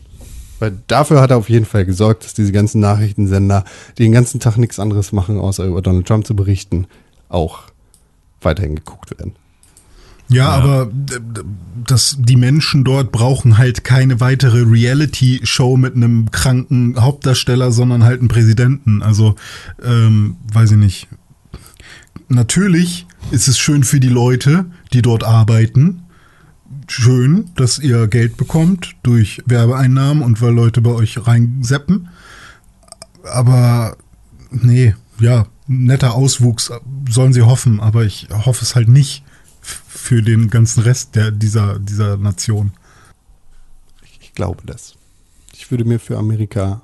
Weil 0.58 0.76
dafür 0.88 1.20
hat 1.20 1.30
er 1.30 1.36
auf 1.36 1.48
jeden 1.48 1.66
Fall 1.66 1.84
gesorgt, 1.84 2.24
dass 2.24 2.34
diese 2.34 2.52
ganzen 2.52 2.80
Nachrichtensender, 2.80 3.64
die 3.96 4.02
den 4.02 4.12
ganzen 4.12 4.40
Tag 4.40 4.56
nichts 4.58 4.80
anderes 4.80 5.12
machen, 5.12 5.38
außer 5.38 5.64
über 5.64 5.82
Donald 5.82 6.06
Trump 6.06 6.26
zu 6.26 6.34
berichten, 6.34 6.86
auch 7.28 7.60
weiterhin 8.40 8.74
geguckt 8.76 9.16
werden. 9.18 9.32
Ja, 10.30 10.50
aber 10.50 10.90
d- 10.92 11.20
d- 11.20 11.40
das, 11.86 12.16
die 12.18 12.36
Menschen 12.36 12.84
dort 12.84 13.12
brauchen 13.12 13.56
halt 13.56 13.82
keine 13.82 14.20
weitere 14.20 14.60
Reality-Show 14.62 15.78
mit 15.78 15.96
einem 15.96 16.30
kranken 16.30 17.00
Hauptdarsteller, 17.00 17.72
sondern 17.72 18.04
halt 18.04 18.20
einen 18.20 18.28
Präsidenten. 18.28 19.02
Also, 19.02 19.36
ähm, 19.82 20.36
weiß 20.52 20.72
ich 20.72 20.76
nicht. 20.76 21.08
Natürlich 22.28 23.06
ist 23.30 23.48
es 23.48 23.58
schön 23.58 23.84
für 23.84 24.00
die 24.00 24.08
Leute, 24.10 24.66
die 24.92 25.00
dort 25.00 25.24
arbeiten. 25.24 26.02
Schön, 26.90 27.50
dass 27.54 27.78
ihr 27.78 28.08
Geld 28.08 28.38
bekommt 28.38 28.96
durch 29.02 29.42
Werbeeinnahmen 29.44 30.22
und 30.22 30.40
weil 30.40 30.54
Leute 30.54 30.80
bei 30.80 30.90
euch 30.90 31.26
reinseppen. 31.26 32.08
Aber 33.24 33.96
nee, 34.50 34.94
ja, 35.20 35.46
netter 35.66 36.14
Auswuchs 36.14 36.72
sollen 37.08 37.34
sie 37.34 37.42
hoffen, 37.42 37.78
aber 37.80 38.04
ich 38.04 38.28
hoffe 38.30 38.64
es 38.64 38.74
halt 38.74 38.88
nicht 38.88 39.22
für 39.60 40.22
den 40.22 40.48
ganzen 40.48 40.82
Rest 40.82 41.14
der, 41.14 41.30
dieser, 41.30 41.78
dieser 41.78 42.16
Nation. 42.16 42.72
Ich 44.20 44.32
glaube 44.32 44.62
das. 44.64 44.94
Ich 45.52 45.70
würde 45.70 45.84
mir 45.84 46.00
für 46.00 46.16
Amerika 46.16 46.80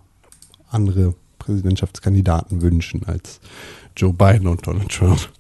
andere 0.69 1.15
Präsidentschaftskandidaten 1.39 2.61
wünschen 2.61 3.05
als 3.07 3.41
Joe 3.97 4.13
Biden 4.13 4.49
und 4.49 4.67
Donald 4.67 4.91
Trump. 4.91 5.31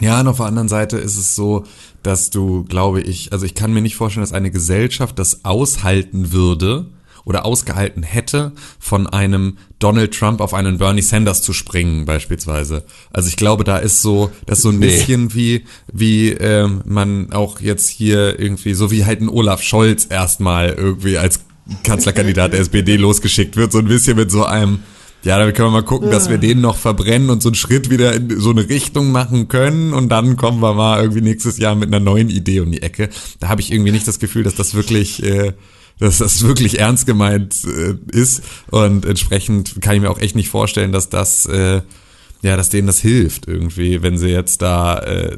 Ja, 0.00 0.20
und 0.20 0.28
auf 0.28 0.38
der 0.38 0.46
anderen 0.46 0.68
Seite 0.68 0.96
ist 0.98 1.16
es 1.16 1.34
so, 1.34 1.64
dass 2.02 2.30
du, 2.30 2.64
glaube 2.64 3.00
ich, 3.02 3.32
also 3.32 3.44
ich 3.46 3.54
kann 3.54 3.72
mir 3.72 3.82
nicht 3.82 3.96
vorstellen, 3.96 4.22
dass 4.22 4.32
eine 4.32 4.50
Gesellschaft 4.50 5.18
das 5.18 5.44
aushalten 5.44 6.32
würde 6.32 6.86
oder 7.26 7.44
ausgehalten 7.44 8.02
hätte, 8.02 8.52
von 8.78 9.06
einem 9.06 9.58
Donald 9.78 10.14
Trump 10.18 10.40
auf 10.40 10.54
einen 10.54 10.78
Bernie 10.78 11.02
Sanders 11.02 11.42
zu 11.42 11.52
springen, 11.52 12.06
beispielsweise. 12.06 12.84
Also 13.12 13.28
ich 13.28 13.36
glaube, 13.36 13.62
da 13.62 13.76
ist 13.76 14.00
so, 14.00 14.30
das 14.46 14.58
ist 14.58 14.62
so 14.62 14.70
ein 14.70 14.78
Nee. 14.78 14.86
bisschen 14.86 15.34
wie, 15.34 15.64
wie 15.92 16.30
ähm, 16.30 16.80
man 16.86 17.30
auch 17.34 17.60
jetzt 17.60 17.88
hier 17.90 18.40
irgendwie, 18.40 18.72
so 18.72 18.90
wie 18.90 19.04
halt 19.04 19.20
ein 19.20 19.28
Olaf 19.28 19.62
Scholz 19.62 20.06
erstmal 20.08 20.70
irgendwie 20.70 21.18
als 21.18 21.40
Kanzlerkandidat 21.84 22.54
der 22.54 22.60
SPD 22.60 22.96
losgeschickt 22.96 23.56
wird, 23.56 23.70
so 23.72 23.78
ein 23.78 23.84
bisschen 23.84 24.16
mit 24.16 24.30
so 24.30 24.44
einem, 24.46 24.80
ja, 25.22 25.38
dann 25.38 25.52
können 25.52 25.68
wir 25.68 25.72
mal 25.72 25.84
gucken, 25.84 26.10
dass 26.10 26.30
wir 26.30 26.38
den 26.38 26.60
noch 26.60 26.76
verbrennen 26.76 27.28
und 27.28 27.42
so 27.42 27.50
einen 27.50 27.54
Schritt 27.54 27.90
wieder 27.90 28.14
in 28.14 28.40
so 28.40 28.50
eine 28.50 28.68
Richtung 28.68 29.12
machen 29.12 29.48
können. 29.48 29.92
Und 29.92 30.08
dann 30.08 30.36
kommen 30.36 30.60
wir 30.60 30.72
mal 30.72 31.00
irgendwie 31.00 31.20
nächstes 31.20 31.58
Jahr 31.58 31.74
mit 31.74 31.88
einer 31.88 32.00
neuen 32.00 32.30
Idee 32.30 32.60
um 32.60 32.70
die 32.70 32.82
Ecke. 32.82 33.10
Da 33.38 33.48
habe 33.48 33.60
ich 33.60 33.70
irgendwie 33.70 33.92
nicht 33.92 34.08
das 34.08 34.18
Gefühl, 34.18 34.44
dass 34.44 34.54
das 34.54 34.74
wirklich, 34.74 35.22
äh, 35.22 35.52
dass 35.98 36.18
das 36.18 36.42
wirklich 36.42 36.78
ernst 36.78 37.06
gemeint 37.06 37.54
äh, 37.64 37.96
ist. 38.16 38.42
Und 38.70 39.04
entsprechend 39.04 39.82
kann 39.82 39.94
ich 39.94 40.00
mir 40.00 40.10
auch 40.10 40.20
echt 40.20 40.36
nicht 40.36 40.48
vorstellen, 40.48 40.92
dass 40.92 41.10
das 41.10 41.44
äh, 41.46 41.82
ja, 42.42 42.56
dass 42.56 42.70
denen 42.70 42.86
das 42.86 42.98
hilft 42.98 43.46
irgendwie, 43.48 44.02
wenn 44.02 44.16
sie 44.16 44.28
jetzt 44.28 44.62
da, 44.62 44.98
äh, 44.98 45.36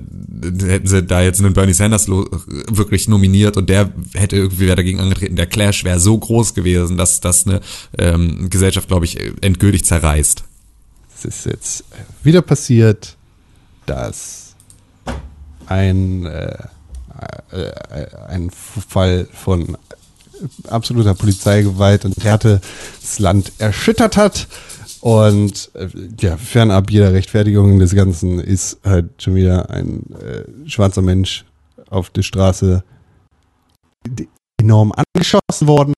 hätten 0.64 0.86
sie 0.86 1.03
da 1.03 1.20
jetzt 1.20 1.40
einen 1.40 1.53
Bernie 1.53 1.72
Sanders 1.72 2.09
wirklich 2.09 3.09
nominiert 3.09 3.57
und 3.57 3.68
der 3.68 3.92
hätte 4.14 4.36
irgendwie 4.36 4.66
wer 4.66 4.76
dagegen 4.76 5.00
angetreten, 5.00 5.36
der 5.36 5.46
Clash 5.46 5.84
wäre 5.84 5.98
so 5.98 6.16
groß 6.16 6.55
gewesen, 6.55 6.96
dass 6.96 7.20
das 7.20 7.46
eine 7.46 7.61
ähm, 7.98 8.48
Gesellschaft, 8.50 8.88
glaube 8.88 9.05
ich, 9.05 9.18
endgültig 9.40 9.84
zerreißt. 9.84 10.44
Es 11.16 11.24
ist 11.24 11.46
jetzt 11.46 11.84
wieder 12.22 12.42
passiert, 12.42 13.16
dass 13.86 14.55
ein, 15.66 16.26
äh, 16.26 16.57
äh, 17.50 17.72
ein 18.28 18.50
Fall 18.50 19.28
von 19.32 19.76
absoluter 20.68 21.14
Polizeigewalt 21.14 22.05
und 22.05 22.22
Härte 22.22 22.61
das 23.00 23.18
Land 23.18 23.53
erschüttert 23.59 24.16
hat. 24.16 24.48
Und 25.03 25.72
äh, 25.74 25.88
ja, 26.20 26.36
fernab 26.36 26.88
jeder 26.92 27.12
Rechtfertigung 27.12 27.80
des 27.80 27.92
Ganzen 27.92 28.38
ist 28.38 28.78
halt 28.84 29.20
schon 29.20 29.34
wieder 29.34 29.68
ein 29.68 30.05
äh, 30.14 30.44
schwarzer 30.68 31.03
Mensch 31.03 31.44
auf 31.90 32.11
der 32.11 32.22
Straße 32.22 32.84
enorm 34.61 34.92
angeschossen 34.92 35.66
worden 35.66 35.94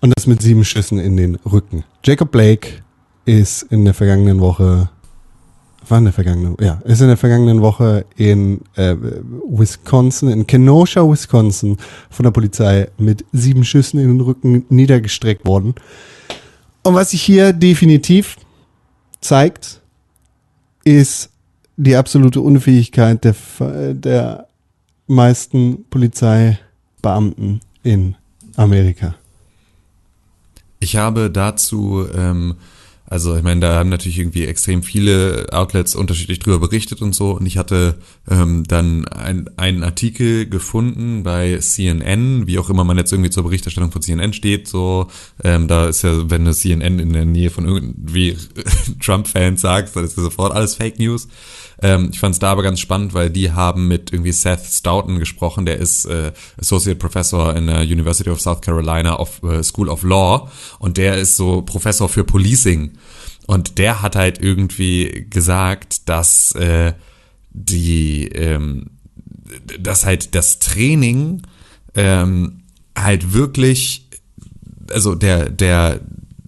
und 0.00 0.12
das 0.16 0.28
mit 0.28 0.40
sieben 0.40 0.64
Schüssen 0.64 1.00
in 1.00 1.16
den 1.16 1.34
Rücken. 1.34 1.82
Jacob 2.04 2.30
Blake 2.30 2.84
ist 3.24 3.64
in 3.64 3.84
der 3.84 3.92
vergangenen 3.92 4.38
Woche, 4.38 4.88
war 5.88 5.98
in 5.98 6.04
der 6.04 6.12
vergangenen, 6.12 6.56
ja, 6.60 6.80
ist 6.84 7.00
in 7.00 7.08
der 7.08 7.16
vergangenen 7.16 7.60
Woche 7.60 8.06
in 8.16 8.60
äh, 8.76 8.94
Wisconsin, 9.48 10.28
in 10.28 10.46
Kenosha, 10.46 11.02
Wisconsin, 11.02 11.76
von 12.08 12.22
der 12.22 12.30
Polizei 12.30 12.88
mit 12.98 13.24
sieben 13.32 13.64
Schüssen 13.64 13.98
in 13.98 14.06
den 14.06 14.20
Rücken 14.20 14.64
niedergestreckt 14.68 15.44
worden. 15.44 15.74
Und 16.82 16.94
was 16.94 17.10
sich 17.10 17.22
hier 17.22 17.52
definitiv 17.52 18.36
zeigt, 19.20 19.80
ist 20.84 21.30
die 21.76 21.96
absolute 21.96 22.40
Unfähigkeit 22.40 23.24
der, 23.24 23.34
der 23.94 24.48
meisten 25.06 25.84
Polizeibeamten 25.90 27.60
in 27.82 28.16
Amerika. 28.56 29.14
Ich 30.80 30.96
habe 30.96 31.30
dazu, 31.30 32.06
ähm, 32.14 32.56
also 33.12 33.36
ich 33.36 33.42
meine, 33.42 33.60
da 33.60 33.74
haben 33.74 33.90
natürlich 33.90 34.18
irgendwie 34.18 34.46
extrem 34.46 34.82
viele 34.82 35.48
Outlets 35.52 35.94
unterschiedlich 35.94 36.38
drüber 36.38 36.58
berichtet 36.58 37.02
und 37.02 37.14
so. 37.14 37.32
Und 37.32 37.44
ich 37.44 37.58
hatte 37.58 37.96
ähm, 38.26 38.64
dann 38.66 39.06
ein, 39.06 39.50
einen 39.58 39.84
Artikel 39.84 40.48
gefunden 40.48 41.22
bei 41.22 41.58
CNN, 41.58 42.46
wie 42.46 42.58
auch 42.58 42.70
immer 42.70 42.84
man 42.84 42.96
jetzt 42.96 43.12
irgendwie 43.12 43.28
zur 43.28 43.42
Berichterstattung 43.42 43.92
von 43.92 44.00
CNN 44.00 44.32
steht. 44.32 44.66
So, 44.66 45.08
ähm, 45.44 45.68
da 45.68 45.88
ist 45.88 46.00
ja, 46.00 46.30
wenn 46.30 46.46
du 46.46 46.54
CNN 46.54 46.98
in 46.98 47.12
der 47.12 47.26
Nähe 47.26 47.50
von 47.50 47.66
irgendwie 47.66 48.38
Trump-Fans 49.02 49.60
sagst, 49.60 49.94
dann 49.94 50.06
ist 50.06 50.16
das 50.16 50.24
sofort 50.24 50.54
alles 50.54 50.76
Fake 50.76 50.98
News. 50.98 51.28
Ähm, 51.82 52.10
ich 52.12 52.20
fand 52.20 52.32
es 52.32 52.38
da 52.38 52.52
aber 52.52 52.62
ganz 52.62 52.80
spannend, 52.80 53.12
weil 53.12 53.28
die 53.28 53.52
haben 53.52 53.88
mit 53.88 54.12
irgendwie 54.12 54.32
Seth 54.32 54.64
Stoughton 54.64 55.18
gesprochen, 55.18 55.66
der 55.66 55.78
ist 55.78 56.06
äh, 56.06 56.32
Associate 56.56 56.96
Professor 56.96 57.54
in 57.56 57.66
der 57.66 57.80
University 57.80 58.30
of 58.30 58.40
South 58.40 58.60
Carolina 58.60 59.18
of 59.18 59.42
äh, 59.42 59.62
School 59.62 59.88
of 59.88 60.02
Law 60.02 60.50
und 60.78 60.96
der 60.96 61.18
ist 61.18 61.36
so 61.36 61.62
Professor 61.62 62.08
für 62.08 62.24
Policing 62.24 62.92
und 63.46 63.78
der 63.78 64.02
hat 64.02 64.16
halt 64.16 64.40
irgendwie 64.40 65.26
gesagt, 65.28 66.08
dass 66.08 66.52
äh, 66.54 66.92
die 67.50 68.28
ähm, 68.28 68.90
dass 69.78 70.06
halt 70.06 70.34
das 70.34 70.58
Training 70.58 71.42
ähm, 71.94 72.62
halt 72.96 73.32
wirklich 73.32 74.08
also 74.90 75.14
der 75.14 75.50
der 75.50 76.00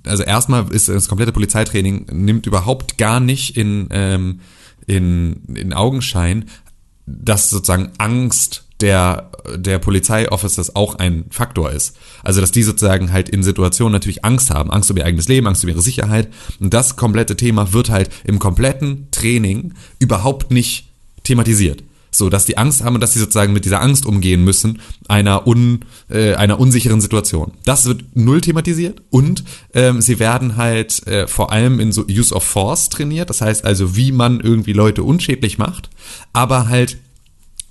also 0.06 0.22
erstmal 0.22 0.70
ist 0.72 0.88
das 0.88 1.08
komplette 1.08 1.32
Polizeitraining 1.32 2.06
nimmt 2.12 2.46
überhaupt 2.46 2.98
gar 2.98 3.20
nicht 3.20 3.56
in, 3.56 3.88
ähm, 3.90 4.40
in, 4.86 5.44
in 5.54 5.72
Augenschein, 5.72 6.46
dass 7.06 7.50
sozusagen 7.50 7.92
Angst 7.98 8.63
der, 8.84 9.30
der 9.56 9.78
Polizeiofficers 9.78 10.76
auch 10.76 10.96
ein 10.96 11.24
Faktor 11.30 11.72
ist. 11.72 11.96
Also, 12.22 12.42
dass 12.42 12.52
die 12.52 12.62
sozusagen 12.62 13.12
halt 13.12 13.30
in 13.30 13.42
Situationen 13.42 13.94
natürlich 13.94 14.26
Angst 14.26 14.50
haben. 14.50 14.70
Angst 14.70 14.90
um 14.90 14.98
ihr 14.98 15.06
eigenes 15.06 15.26
Leben, 15.26 15.46
Angst 15.46 15.64
um 15.64 15.70
ihre 15.70 15.80
Sicherheit. 15.80 16.28
Und 16.60 16.74
das 16.74 16.94
komplette 16.94 17.34
Thema 17.34 17.72
wird 17.72 17.88
halt 17.88 18.10
im 18.24 18.38
kompletten 18.38 19.08
Training 19.10 19.72
überhaupt 20.00 20.50
nicht 20.50 20.90
thematisiert. 21.22 21.82
So, 22.10 22.28
dass 22.28 22.44
die 22.44 22.58
Angst 22.58 22.84
haben 22.84 22.94
und 22.94 23.00
dass 23.00 23.14
sie 23.14 23.20
sozusagen 23.20 23.54
mit 23.54 23.64
dieser 23.64 23.80
Angst 23.80 24.04
umgehen 24.04 24.44
müssen, 24.44 24.80
einer, 25.08 25.46
un, 25.46 25.80
äh, 26.10 26.34
einer 26.34 26.60
unsicheren 26.60 27.00
Situation. 27.00 27.52
Das 27.64 27.86
wird 27.86 28.04
null 28.14 28.42
thematisiert 28.42 29.02
und 29.08 29.44
ähm, 29.72 30.02
sie 30.02 30.18
werden 30.18 30.56
halt 30.56 31.06
äh, 31.06 31.26
vor 31.26 31.52
allem 31.52 31.80
in 31.80 31.90
so 31.90 32.04
Use 32.06 32.34
of 32.34 32.44
Force 32.44 32.90
trainiert. 32.90 33.30
Das 33.30 33.40
heißt 33.40 33.64
also, 33.64 33.96
wie 33.96 34.12
man 34.12 34.40
irgendwie 34.40 34.74
Leute 34.74 35.02
unschädlich 35.02 35.56
macht, 35.56 35.88
aber 36.34 36.68
halt 36.68 36.98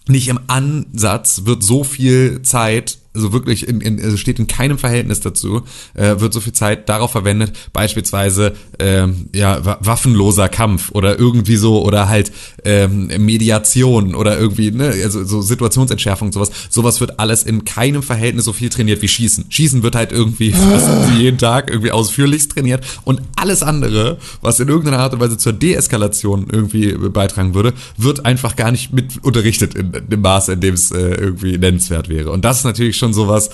nicht 0.07 0.27
im 0.27 0.39
Ansatz 0.47 1.41
wird 1.45 1.63
so 1.63 1.83
viel 1.83 2.41
Zeit 2.41 2.99
also 3.13 3.31
wirklich 3.31 3.67
in, 3.67 3.81
in, 3.81 4.01
also 4.01 4.17
steht 4.17 4.39
in 4.39 4.47
keinem 4.47 4.77
Verhältnis 4.77 5.19
dazu, 5.19 5.61
äh, 5.93 6.19
wird 6.19 6.33
so 6.33 6.39
viel 6.39 6.53
Zeit 6.53 6.89
darauf 6.89 7.11
verwendet, 7.11 7.53
beispielsweise 7.73 8.53
ähm, 8.79 9.29
ja 9.33 9.77
waffenloser 9.81 10.49
Kampf 10.49 10.91
oder 10.91 11.19
irgendwie 11.19 11.55
so 11.55 11.83
oder 11.83 12.09
halt 12.09 12.31
ähm, 12.65 13.07
Mediation 13.19 14.15
oder 14.15 14.39
irgendwie 14.39 14.71
ne 14.71 14.93
also 15.03 15.23
so 15.23 15.41
Situationsentschärfung 15.41 16.31
sowas 16.31 16.51
sowas 16.69 16.99
wird 17.01 17.19
alles 17.19 17.43
in 17.43 17.65
keinem 17.65 18.03
Verhältnis 18.03 18.45
so 18.45 18.53
viel 18.53 18.69
trainiert 18.69 19.01
wie 19.01 19.07
Schießen. 19.07 19.45
Schießen 19.49 19.83
wird 19.83 19.95
halt 19.95 20.11
irgendwie 20.11 20.51
fast 20.51 21.11
jeden 21.17 21.37
Tag 21.37 21.69
irgendwie 21.69 21.91
ausführlichst 21.91 22.51
trainiert 22.51 22.83
und 23.03 23.21
alles 23.35 23.63
andere, 23.63 24.17
was 24.41 24.59
in 24.59 24.67
irgendeiner 24.67 24.99
Art 24.99 25.13
und 25.13 25.19
Weise 25.19 25.37
zur 25.37 25.53
Deeskalation 25.53 26.47
irgendwie 26.51 26.93
beitragen 26.93 27.53
würde, 27.53 27.73
wird 27.97 28.25
einfach 28.25 28.55
gar 28.55 28.71
nicht 28.71 28.93
mit 28.93 29.23
unterrichtet 29.23 29.75
in, 29.75 29.93
in 29.93 30.09
dem 30.09 30.21
Maße, 30.21 30.53
in 30.53 30.61
dem 30.61 30.73
es 30.73 30.91
äh, 30.91 30.97
irgendwie 30.97 31.57
nennenswert 31.57 32.09
wäre. 32.09 32.31
Und 32.31 32.45
das 32.45 32.59
ist 32.59 32.63
natürlich 32.63 32.97
schon 32.97 33.02
sowas, 33.11 33.49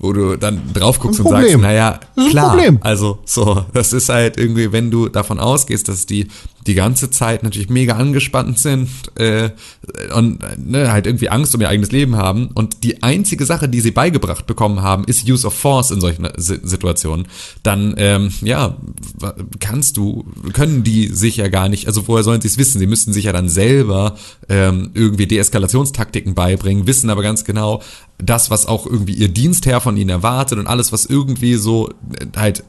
wo 0.00 0.12
du 0.12 0.36
dann 0.36 0.60
drauf 0.72 0.98
guckst 0.98 1.20
und 1.20 1.28
sagst, 1.28 1.58
naja, 1.58 2.00
klar, 2.30 2.56
also 2.80 3.18
so, 3.24 3.64
das 3.72 3.92
ist 3.92 4.08
halt 4.08 4.36
irgendwie, 4.38 4.72
wenn 4.72 4.90
du 4.90 5.08
davon 5.08 5.38
ausgehst, 5.38 5.88
dass 5.88 6.06
die 6.06 6.26
die 6.68 6.74
ganze 6.74 7.10
Zeit 7.10 7.42
natürlich 7.42 7.70
mega 7.70 7.96
angespannt 7.96 8.58
sind 8.58 8.88
äh, 9.16 9.50
und 10.14 10.38
ne, 10.58 10.92
halt 10.92 11.06
irgendwie 11.06 11.30
Angst 11.30 11.54
um 11.54 11.60
ihr 11.60 11.68
eigenes 11.68 11.90
Leben 11.90 12.16
haben 12.16 12.48
und 12.54 12.84
die 12.84 13.02
einzige 13.02 13.46
Sache, 13.46 13.68
die 13.68 13.80
sie 13.80 13.90
beigebracht 13.90 14.46
bekommen 14.46 14.82
haben, 14.82 15.04
ist 15.04 15.28
Use 15.28 15.46
of 15.46 15.54
Force 15.54 15.90
in 15.90 16.00
solchen 16.00 16.28
Situationen, 16.36 17.26
dann 17.62 17.94
ähm, 17.96 18.30
ja, 18.42 18.76
kannst 19.58 19.96
du, 19.96 20.26
können 20.52 20.84
die 20.84 21.08
sich 21.08 21.38
ja 21.38 21.48
gar 21.48 21.68
nicht, 21.68 21.86
also 21.86 22.06
woher 22.06 22.22
sollen 22.22 22.42
sie 22.42 22.48
es 22.48 22.58
wissen? 22.58 22.78
Sie 22.78 22.86
müssten 22.86 23.12
sich 23.12 23.24
ja 23.24 23.32
dann 23.32 23.48
selber 23.48 24.16
ähm, 24.48 24.90
irgendwie 24.92 25.26
Deeskalationstaktiken 25.26 26.34
beibringen, 26.34 26.86
wissen 26.86 27.08
aber 27.08 27.22
ganz 27.22 27.44
genau, 27.44 27.80
das, 28.18 28.50
was 28.50 28.66
auch 28.66 28.84
irgendwie 28.84 29.14
ihr 29.14 29.28
Dienstherr 29.28 29.80
von 29.80 29.96
ihnen 29.96 30.10
erwartet 30.10 30.58
und 30.58 30.66
alles, 30.66 30.92
was 30.92 31.06
irgendwie 31.06 31.54
so 31.54 31.88
äh, 31.88 32.26
halt, 32.36 32.64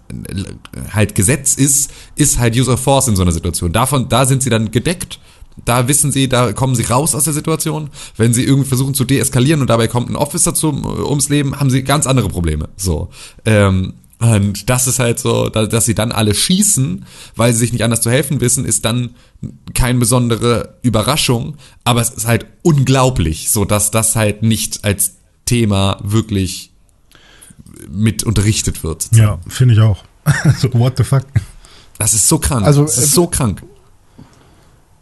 halt 0.93 1.15
Gesetz 1.15 1.55
ist, 1.55 1.91
ist 2.15 2.37
halt 2.37 2.55
Use 2.55 2.71
of 2.71 2.79
Force 2.79 3.07
in 3.07 3.15
so 3.15 3.23
einer 3.23 3.31
Situation. 3.31 3.71
Davon, 3.89 4.07
da 4.07 4.27
sind 4.27 4.43
sie 4.43 4.51
dann 4.51 4.69
gedeckt. 4.69 5.19
Da 5.65 5.87
wissen 5.87 6.11
sie, 6.11 6.29
da 6.29 6.53
kommen 6.53 6.75
sie 6.75 6.83
raus 6.83 7.15
aus 7.15 7.23
der 7.23 7.33
Situation. 7.33 7.89
Wenn 8.15 8.35
sie 8.35 8.43
irgendwie 8.43 8.67
versuchen 8.67 8.93
zu 8.93 9.03
deeskalieren 9.03 9.61
und 9.61 9.69
dabei 9.69 9.87
kommt 9.87 10.11
ein 10.11 10.15
Officer 10.15 10.53
zum, 10.53 10.85
ums 10.85 11.29
Leben, 11.29 11.59
haben 11.59 11.71
sie 11.71 11.83
ganz 11.83 12.05
andere 12.05 12.29
Probleme. 12.29 12.69
So. 12.77 13.09
Ähm, 13.45 13.93
und 14.19 14.69
das 14.69 14.85
ist 14.85 14.99
halt 14.99 15.17
so, 15.17 15.49
dass 15.49 15.85
sie 15.85 15.95
dann 15.95 16.11
alle 16.11 16.35
schießen, 16.35 17.05
weil 17.35 17.53
sie 17.53 17.59
sich 17.59 17.73
nicht 17.73 17.83
anders 17.83 18.01
zu 18.01 18.11
helfen 18.11 18.41
wissen, 18.41 18.63
ist 18.63 18.85
dann 18.85 19.15
keine 19.73 19.97
besondere 19.97 20.75
Überraschung, 20.83 21.55
aber 21.83 22.01
es 22.01 22.11
ist 22.11 22.27
halt 22.27 22.45
unglaublich, 22.61 23.49
so 23.49 23.65
dass 23.65 23.91
das 23.91 24.15
halt 24.15 24.43
nicht 24.43 24.83
als 24.83 25.15
Thema 25.45 25.99
wirklich 26.03 26.71
mit 27.89 28.23
unterrichtet 28.23 28.83
wird. 28.83 29.07
Ja, 29.13 29.39
finde 29.47 29.73
ich 29.73 29.79
auch. 29.79 30.03
so, 30.59 30.71
what 30.73 30.97
the 30.97 31.03
fuck? 31.03 31.23
Das 31.97 32.13
ist 32.13 32.27
so 32.27 32.39
krank. 32.39 32.65
Also, 32.65 32.83
das 32.83 32.97
ist 32.97 33.11
so 33.13 33.27
krank. 33.27 33.63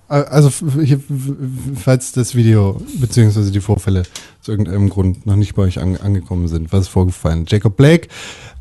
Also, 0.08 0.50
hier, 0.82 1.02
falls 1.76 2.14
das 2.14 2.34
Video 2.34 2.80
beziehungsweise 3.00 3.52
die 3.52 3.60
Vorfälle 3.60 4.04
zu 4.42 4.52
irgendeinem 4.52 4.90
Grund 4.90 5.26
noch 5.26 5.36
nicht 5.36 5.56
bei 5.56 5.64
euch 5.64 5.80
an, 5.80 5.98
angekommen 5.98 6.48
sind, 6.48 6.72
was 6.72 6.82
ist 6.82 6.88
vorgefallen? 6.88 7.46
Jacob 7.48 7.76
Blake, 7.76 8.08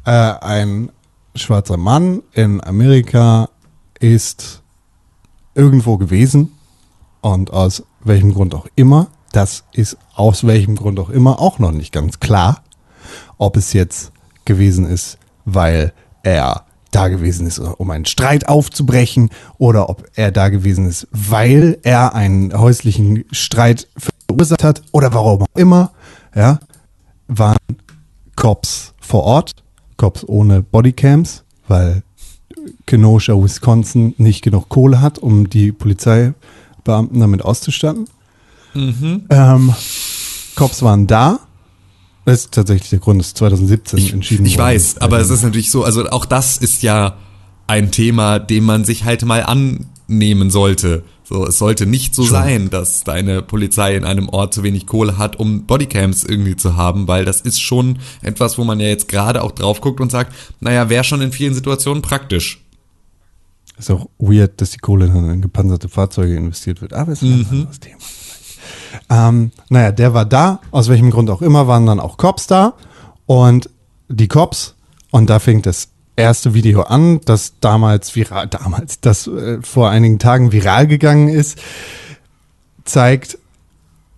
äh, 0.04 0.10
ein 0.10 0.90
schwarzer 1.36 1.76
Mann 1.76 2.22
in 2.32 2.62
Amerika, 2.64 3.48
ist 4.00 4.62
irgendwo 5.54 5.96
gewesen 5.96 6.52
und 7.20 7.52
aus 7.52 7.84
welchem 8.02 8.34
Grund 8.34 8.54
auch 8.54 8.66
immer 8.74 9.08
das 9.36 9.64
ist 9.72 9.98
aus 10.14 10.46
welchem 10.46 10.76
Grund 10.76 10.98
auch 10.98 11.10
immer 11.10 11.40
auch 11.40 11.58
noch 11.58 11.72
nicht 11.72 11.92
ganz 11.92 12.20
klar, 12.20 12.62
ob 13.36 13.58
es 13.58 13.74
jetzt 13.74 14.10
gewesen 14.46 14.86
ist, 14.86 15.18
weil 15.44 15.92
er 16.22 16.64
da 16.90 17.08
gewesen 17.08 17.46
ist, 17.46 17.58
um 17.58 17.90
einen 17.90 18.06
Streit 18.06 18.48
aufzubrechen 18.48 19.30
oder 19.58 19.88
ob 19.88 20.08
er 20.14 20.30
da 20.30 20.48
gewesen 20.48 20.86
ist, 20.86 21.08
weil 21.10 21.78
er 21.82 22.14
einen 22.14 22.56
häuslichen 22.56 23.24
Streit 23.32 23.88
verursacht 24.28 24.64
hat 24.64 24.82
oder 24.92 25.12
warum 25.12 25.42
auch 25.42 25.46
immer, 25.56 25.92
ja, 26.34 26.60
waren 27.28 27.56
Cops 28.36 28.94
vor 29.00 29.24
Ort, 29.24 29.52
Cops 29.96 30.24
ohne 30.26 30.62
Bodycams, 30.62 31.44
weil 31.68 32.02
Kenosha, 32.86 33.32
Wisconsin 33.34 34.14
nicht 34.18 34.42
genug 34.42 34.68
Kohle 34.68 35.00
hat, 35.00 35.18
um 35.18 35.48
die 35.48 35.72
Polizeibeamten 35.72 37.20
damit 37.20 37.42
auszustatten. 37.44 38.08
Mhm. 38.74 39.24
Ähm, 39.30 39.74
Cops 40.54 40.82
waren 40.82 41.06
da. 41.06 41.40
Das 42.26 42.40
ist 42.40 42.52
tatsächlich 42.52 42.90
der 42.90 42.98
Grund, 42.98 43.20
dass 43.20 43.34
2017 43.34 43.98
ich, 44.00 44.12
entschieden 44.12 44.46
Ich 44.46 44.58
weiß, 44.58 44.98
aber 44.98 45.20
es 45.20 45.30
ist 45.30 45.44
natürlich 45.44 45.70
so, 45.70 45.84
also 45.84 46.08
auch 46.08 46.24
das 46.24 46.58
ist 46.58 46.82
ja 46.82 47.16
ein 47.68 47.92
Thema, 47.92 48.40
dem 48.40 48.64
man 48.64 48.84
sich 48.84 49.04
halt 49.04 49.24
mal 49.24 49.44
annehmen 49.44 50.50
sollte. 50.50 51.04
So, 51.22 51.46
es 51.46 51.58
sollte 51.58 51.86
nicht 51.86 52.16
so 52.16 52.24
Schon. 52.24 52.32
sein, 52.32 52.70
dass 52.70 53.04
deine 53.04 53.42
Polizei 53.42 53.94
in 53.94 54.04
einem 54.04 54.28
Ort 54.28 54.54
zu 54.54 54.64
wenig 54.64 54.86
Kohle 54.86 55.18
hat, 55.18 55.36
um 55.36 55.66
Bodycams 55.66 56.24
irgendwie 56.24 56.56
zu 56.56 56.76
haben, 56.76 57.06
weil 57.06 57.24
das 57.24 57.40
ist 57.40 57.60
schon 57.60 58.00
etwas, 58.22 58.58
wo 58.58 58.64
man 58.64 58.80
ja 58.80 58.88
jetzt 58.88 59.06
gerade 59.06 59.40
auch 59.40 59.52
drauf 59.52 59.80
guckt 59.80 60.00
und 60.00 60.10
sagt, 60.10 60.34
naja, 60.58 60.88
wäre 60.88 61.04
schon 61.04 61.20
in 61.20 61.30
vielen 61.30 61.54
Situationen 61.54 62.02
praktisch. 62.02 62.60
Ist 63.78 63.90
auch 63.90 64.08
weird, 64.18 64.60
dass 64.60 64.70
die 64.70 64.78
Kohle 64.78 65.06
in 65.06 65.42
gepanzerte 65.42 65.88
Fahrzeuge 65.88 66.34
investiert 66.34 66.80
wird, 66.80 66.92
aber 66.92 67.12
es 67.12 67.22
ist 67.22 67.28
ein 67.28 67.38
mhm. 67.38 67.46
anderes 67.50 67.78
Thema. 67.78 67.98
Ähm, 69.10 69.52
naja, 69.68 69.92
der 69.92 70.14
war 70.14 70.24
da, 70.24 70.60
aus 70.70 70.88
welchem 70.88 71.10
Grund 71.10 71.30
auch 71.30 71.42
immer, 71.42 71.66
waren 71.66 71.86
dann 71.86 72.00
auch 72.00 72.16
Cops 72.16 72.46
da. 72.46 72.74
Und 73.26 73.70
die 74.08 74.28
Cops, 74.28 74.74
und 75.10 75.30
da 75.30 75.38
fing 75.38 75.62
das 75.62 75.88
erste 76.16 76.54
Video 76.54 76.82
an, 76.82 77.20
das 77.24 77.54
damals 77.60 78.14
viral, 78.16 78.46
damals, 78.48 79.00
das 79.00 79.26
äh, 79.26 79.58
vor 79.62 79.90
einigen 79.90 80.18
Tagen 80.18 80.52
viral 80.52 80.86
gegangen 80.86 81.28
ist, 81.28 81.58
zeigt 82.84 83.38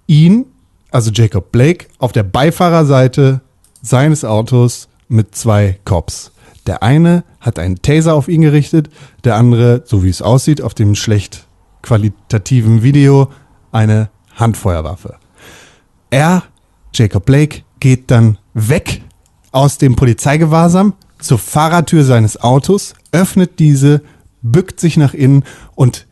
ihn, 0.06 0.46
also 0.90 1.10
Jacob 1.10 1.52
Blake, 1.52 1.86
auf 1.98 2.12
der 2.12 2.22
Beifahrerseite 2.22 3.40
seines 3.82 4.24
Autos 4.24 4.88
mit 5.08 5.34
zwei 5.34 5.78
Cops. 5.84 6.32
Der 6.66 6.82
eine 6.82 7.24
hat 7.40 7.58
einen 7.58 7.80
Taser 7.80 8.14
auf 8.14 8.28
ihn 8.28 8.42
gerichtet, 8.42 8.90
der 9.24 9.36
andere, 9.36 9.82
so 9.86 10.04
wie 10.04 10.10
es 10.10 10.22
aussieht, 10.22 10.62
auf 10.62 10.74
dem 10.74 10.94
schlecht 10.94 11.46
qualitativen 11.82 12.82
Video 12.82 13.30
eine 13.72 14.10
Handfeuerwaffe. 14.38 15.16
Er, 16.10 16.44
Jacob 16.94 17.26
Blake, 17.26 17.62
geht 17.80 18.10
dann 18.10 18.38
weg 18.54 19.02
aus 19.52 19.78
dem 19.78 19.96
Polizeigewahrsam 19.96 20.94
zur 21.18 21.38
Fahrertür 21.38 22.04
seines 22.04 22.40
Autos, 22.40 22.94
öffnet 23.12 23.58
diese, 23.58 24.02
bückt 24.42 24.80
sich 24.80 24.96
nach 24.96 25.14
innen 25.14 25.44
und 25.74 26.06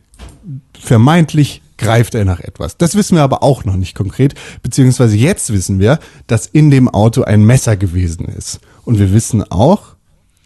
vermeintlich 0.77 1.61
greift 1.77 2.15
er 2.15 2.25
nach 2.25 2.39
etwas. 2.39 2.77
Das 2.77 2.95
wissen 2.95 3.15
wir 3.15 3.23
aber 3.23 3.43
auch 3.43 3.63
noch 3.63 3.75
nicht 3.75 3.95
konkret, 3.95 4.33
beziehungsweise 4.63 5.15
jetzt 5.15 5.53
wissen 5.53 5.79
wir, 5.79 5.99
dass 6.25 6.47
in 6.47 6.71
dem 6.71 6.89
Auto 6.89 7.23
ein 7.23 7.45
Messer 7.45 7.77
gewesen 7.77 8.25
ist. 8.25 8.59
Und 8.83 8.99
wir 8.99 9.13
wissen 9.13 9.49
auch, 9.51 9.95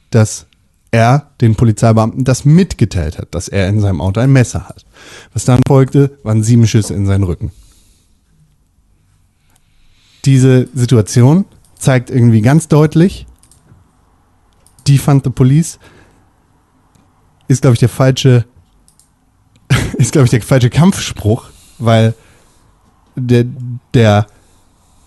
dass 0.09 0.45
er 0.91 1.32
den 1.39 1.55
Polizeibeamten 1.55 2.25
das 2.25 2.43
mitgeteilt 2.43 3.17
hat, 3.17 3.34
dass 3.34 3.47
er 3.47 3.69
in 3.69 3.79
seinem 3.79 4.01
Auto 4.01 4.19
ein 4.19 4.34
Messer 4.34 4.67
hat. 4.67 4.86
Was 5.34 5.45
dann 5.45 5.61
folgte, 5.65 6.17
waren 6.23 6.43
sieben 6.43 6.67
Schüsse 6.67 6.93
in 6.93 7.05
seinen 7.05 7.23
Rücken 7.23 7.51
diese 10.26 10.67
Situation 10.74 11.45
zeigt 11.78 12.09
irgendwie 12.09 12.41
ganz 12.41 12.67
deutlich, 12.67 13.26
Defund 14.88 15.24
the 15.24 15.30
Police 15.30 15.80
ist, 17.47 17.61
glaube 17.61 17.74
ich, 17.74 17.80
der 17.80 17.89
falsche, 17.89 18.45
ist, 19.97 20.11
glaube 20.11 20.26
ich, 20.26 20.32
der 20.32 20.41
falsche 20.41 20.69
Kampfspruch, 20.69 21.45
weil 21.78 22.13
der, 23.15 23.45
der 23.93 24.28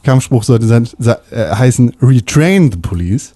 Kampfspruch 0.02 0.44
sollte 0.44 0.66
sein, 0.66 0.88
äh, 1.30 1.54
heißen 1.54 1.96
Retrain 2.02 2.70
the 2.70 2.78
Police, 2.78 3.34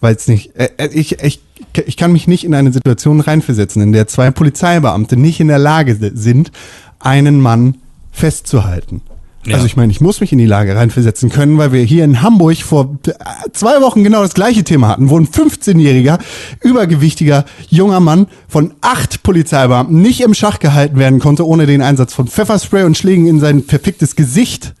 weil 0.00 0.14
es 0.14 0.28
nicht, 0.28 0.54
äh, 0.56 0.70
äh, 0.76 0.88
ich, 0.88 1.22
ich 1.22 1.40
ich 1.86 1.96
kann 1.96 2.12
mich 2.12 2.28
nicht 2.28 2.44
in 2.44 2.54
eine 2.54 2.72
Situation 2.72 3.20
reinversetzen, 3.20 3.82
in 3.82 3.92
der 3.92 4.06
zwei 4.06 4.30
Polizeibeamte 4.30 5.16
nicht 5.16 5.40
in 5.40 5.48
der 5.48 5.58
Lage 5.58 5.96
sind, 6.14 6.52
einen 6.98 7.40
Mann 7.40 7.78
festzuhalten. 8.12 9.02
Ja. 9.46 9.54
Also 9.54 9.66
ich 9.66 9.76
meine, 9.76 9.92
ich 9.92 10.00
muss 10.00 10.20
mich 10.20 10.32
in 10.32 10.38
die 10.38 10.46
Lage 10.46 10.74
reinversetzen 10.74 11.30
können, 11.30 11.56
weil 11.58 11.72
wir 11.72 11.82
hier 11.82 12.04
in 12.04 12.20
Hamburg 12.22 12.56
vor 12.58 12.98
zwei 13.52 13.80
Wochen 13.80 14.02
genau 14.02 14.22
das 14.22 14.34
gleiche 14.34 14.64
Thema 14.64 14.88
hatten, 14.88 15.08
wo 15.08 15.18
ein 15.18 15.28
15-jähriger, 15.28 16.18
übergewichtiger 16.62 17.44
junger 17.68 18.00
Mann 18.00 18.26
von 18.48 18.74
acht 18.80 19.22
Polizeibeamten 19.22 20.02
nicht 20.02 20.20
im 20.20 20.34
Schach 20.34 20.58
gehalten 20.58 20.98
werden 20.98 21.20
konnte, 21.20 21.46
ohne 21.46 21.66
den 21.66 21.80
Einsatz 21.82 22.12
von 22.12 22.26
Pfefferspray 22.26 22.82
und 22.84 22.96
Schlägen 22.96 23.26
in 23.26 23.38
sein 23.40 23.62
verficktes 23.62 24.16
Gesicht. 24.16 24.74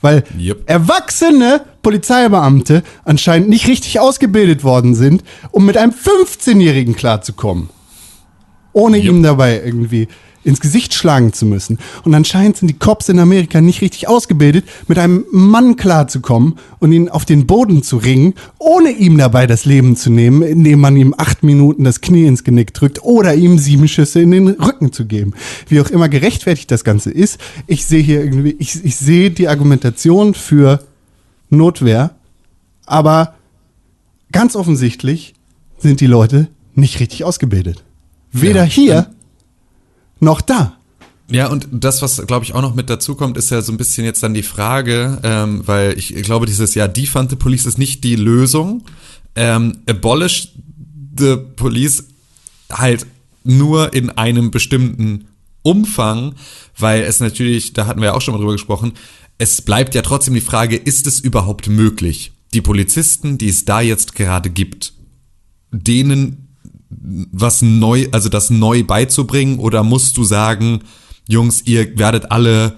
Weil 0.00 0.24
Yep. 0.38 0.62
erwachsene 0.70 1.60
Polizeibeamte 1.82 2.82
anscheinend 3.04 3.48
nicht 3.48 3.66
richtig 3.68 4.00
ausgebildet 4.00 4.64
worden 4.64 4.94
sind, 4.94 5.22
um 5.50 5.66
mit 5.66 5.76
einem 5.76 5.92
15-Jährigen 5.92 6.94
klarzukommen. 6.96 7.68
Ohne 8.72 8.96
Yep. 8.98 9.06
ihm 9.06 9.22
dabei 9.22 9.60
irgendwie 9.64 10.08
ins 10.44 10.60
Gesicht 10.60 10.94
schlagen 10.94 11.32
zu 11.32 11.46
müssen. 11.46 11.78
Und 12.04 12.14
anscheinend 12.14 12.56
sind 12.56 12.68
die 12.68 12.78
Cops 12.78 13.08
in 13.08 13.18
Amerika 13.18 13.60
nicht 13.60 13.80
richtig 13.80 14.08
ausgebildet, 14.08 14.64
mit 14.86 14.98
einem 14.98 15.24
Mann 15.30 15.76
klarzukommen 15.76 16.54
und 16.78 16.92
ihn 16.92 17.08
auf 17.08 17.24
den 17.24 17.46
Boden 17.46 17.82
zu 17.82 17.96
ringen, 17.96 18.34
ohne 18.58 18.90
ihm 18.90 19.18
dabei 19.18 19.46
das 19.46 19.64
Leben 19.64 19.96
zu 19.96 20.10
nehmen, 20.10 20.42
indem 20.42 20.80
man 20.80 20.96
ihm 20.96 21.14
acht 21.16 21.42
Minuten 21.42 21.84
das 21.84 22.00
Knie 22.00 22.26
ins 22.26 22.44
Genick 22.44 22.72
drückt 22.74 23.02
oder 23.02 23.34
ihm 23.34 23.58
sieben 23.58 23.88
Schüsse 23.88 24.20
in 24.20 24.30
den 24.30 24.48
Rücken 24.48 24.92
zu 24.92 25.06
geben. 25.06 25.34
Wie 25.68 25.80
auch 25.80 25.90
immer 25.90 26.08
gerechtfertigt 26.08 26.70
das 26.70 26.84
Ganze 26.84 27.10
ist, 27.10 27.38
ich 27.66 27.84
sehe 27.84 28.02
hier 28.02 28.22
irgendwie, 28.22 28.56
ich, 28.58 28.84
ich 28.84 28.96
sehe 28.96 29.30
die 29.30 29.48
Argumentation 29.48 30.34
für 30.34 30.84
Notwehr, 31.50 32.14
aber 32.86 33.34
ganz 34.32 34.56
offensichtlich 34.56 35.34
sind 35.78 36.00
die 36.00 36.06
Leute 36.06 36.48
nicht 36.74 37.00
richtig 37.00 37.24
ausgebildet. 37.24 37.84
Weder 38.32 38.64
Ja. 38.64 38.70
hier 38.70 39.10
noch 40.20 40.40
da. 40.40 40.78
Ja, 41.30 41.48
und 41.48 41.68
das, 41.70 42.00
was 42.00 42.26
glaube 42.26 42.44
ich 42.44 42.54
auch 42.54 42.62
noch 42.62 42.74
mit 42.74 42.88
dazu 42.88 43.14
kommt, 43.14 43.36
ist 43.36 43.50
ja 43.50 43.60
so 43.60 43.70
ein 43.72 43.76
bisschen 43.76 44.04
jetzt 44.04 44.22
dann 44.22 44.32
die 44.32 44.42
Frage, 44.42 45.18
ähm, 45.22 45.62
weil 45.66 45.98
ich 45.98 46.14
glaube, 46.22 46.46
dieses 46.46 46.74
Jahr 46.74 46.88
Defund 46.88 47.30
the 47.30 47.36
Police 47.36 47.66
ist 47.66 47.78
nicht 47.78 48.02
die 48.02 48.16
Lösung. 48.16 48.84
Ähm, 49.34 49.78
abolish 49.86 50.48
the 51.18 51.36
Police 51.36 52.04
halt 52.72 53.06
nur 53.44 53.92
in 53.92 54.10
einem 54.10 54.50
bestimmten 54.50 55.26
Umfang, 55.62 56.34
weil 56.78 57.02
es 57.02 57.20
natürlich, 57.20 57.74
da 57.74 57.86
hatten 57.86 58.00
wir 58.00 58.06
ja 58.06 58.14
auch 58.14 58.22
schon 58.22 58.32
mal 58.32 58.38
drüber 58.38 58.52
gesprochen, 58.52 58.92
es 59.36 59.62
bleibt 59.62 59.94
ja 59.94 60.02
trotzdem 60.02 60.34
die 60.34 60.40
Frage, 60.40 60.76
ist 60.76 61.06
es 61.06 61.20
überhaupt 61.20 61.68
möglich, 61.68 62.32
die 62.54 62.62
Polizisten, 62.62 63.38
die 63.38 63.48
es 63.48 63.64
da 63.64 63.80
jetzt 63.80 64.14
gerade 64.14 64.50
gibt, 64.50 64.94
denen 65.70 66.47
was 66.90 67.62
neu, 67.62 68.06
also 68.12 68.28
das 68.28 68.50
neu 68.50 68.82
beizubringen 68.82 69.58
oder 69.58 69.82
musst 69.82 70.16
du 70.16 70.24
sagen, 70.24 70.80
Jungs, 71.28 71.62
ihr 71.66 71.98
werdet 71.98 72.30
alle 72.30 72.76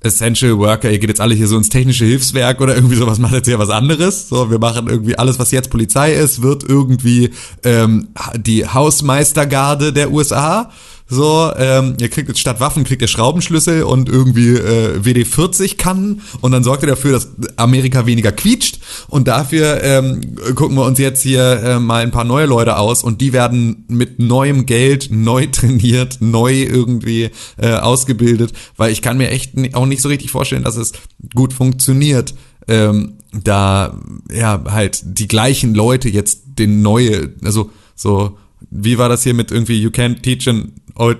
Essential 0.00 0.58
Worker, 0.58 0.90
ihr 0.90 0.98
geht 0.98 1.10
jetzt 1.10 1.20
alle 1.20 1.34
hier 1.34 1.46
so 1.46 1.56
ins 1.56 1.68
technische 1.68 2.04
Hilfswerk 2.04 2.60
oder 2.60 2.74
irgendwie 2.74 2.96
sowas, 2.96 3.18
macht 3.20 3.34
jetzt 3.34 3.46
ja 3.46 3.58
was 3.58 3.70
anderes. 3.70 4.28
So, 4.28 4.50
wir 4.50 4.58
machen 4.58 4.88
irgendwie 4.88 5.16
alles, 5.16 5.38
was 5.38 5.50
jetzt 5.52 5.70
Polizei 5.70 6.12
ist, 6.12 6.42
wird 6.42 6.64
irgendwie 6.64 7.30
ähm, 7.62 8.08
die 8.36 8.66
Hausmeistergarde 8.66 9.92
der 9.92 10.10
USA. 10.10 10.70
So, 11.12 11.52
ähm, 11.58 11.94
ihr 12.00 12.08
kriegt 12.08 12.28
jetzt 12.28 12.40
statt 12.40 12.58
Waffen 12.58 12.84
kriegt 12.84 13.02
ihr 13.02 13.06
Schraubenschlüssel 13.06 13.82
und 13.82 14.08
irgendwie 14.08 14.54
äh, 14.54 14.98
WD-40 14.98 15.76
Kannen 15.76 16.22
und 16.40 16.52
dann 16.52 16.64
sorgt 16.64 16.84
ihr 16.84 16.86
dafür, 16.86 17.12
dass 17.12 17.28
Amerika 17.56 18.06
weniger 18.06 18.32
quietscht 18.32 18.78
und 19.08 19.28
dafür 19.28 19.82
ähm, 19.84 20.36
gucken 20.54 20.74
wir 20.74 20.86
uns 20.86 20.98
jetzt 20.98 21.20
hier 21.20 21.62
äh, 21.62 21.78
mal 21.78 22.02
ein 22.02 22.12
paar 22.12 22.24
neue 22.24 22.46
Leute 22.46 22.78
aus 22.78 23.04
und 23.04 23.20
die 23.20 23.34
werden 23.34 23.84
mit 23.88 24.20
neuem 24.20 24.64
Geld 24.64 25.08
neu 25.10 25.46
trainiert, 25.52 26.16
neu 26.20 26.62
irgendwie 26.62 27.28
äh, 27.58 27.74
ausgebildet, 27.74 28.54
weil 28.78 28.90
ich 28.90 29.02
kann 29.02 29.18
mir 29.18 29.28
echt 29.28 29.52
auch 29.74 29.84
nicht 29.84 30.00
so 30.00 30.08
richtig 30.08 30.30
vorstellen, 30.30 30.64
dass 30.64 30.76
es 30.76 30.92
gut 31.34 31.52
funktioniert. 31.52 32.32
Ähm, 32.68 33.18
da 33.34 34.00
ja 34.32 34.64
halt 34.66 35.02
die 35.04 35.28
gleichen 35.28 35.74
Leute 35.74 36.08
jetzt 36.08 36.40
den 36.58 36.80
neue, 36.80 37.34
also 37.44 37.70
so 37.94 38.38
wie 38.70 38.98
war 38.98 39.08
das 39.08 39.22
hier 39.22 39.34
mit 39.34 39.50
irgendwie 39.50 39.80
You 39.80 39.90
can't 39.90 40.22
teach 40.22 40.48
an 40.48 40.72
old 40.94 41.18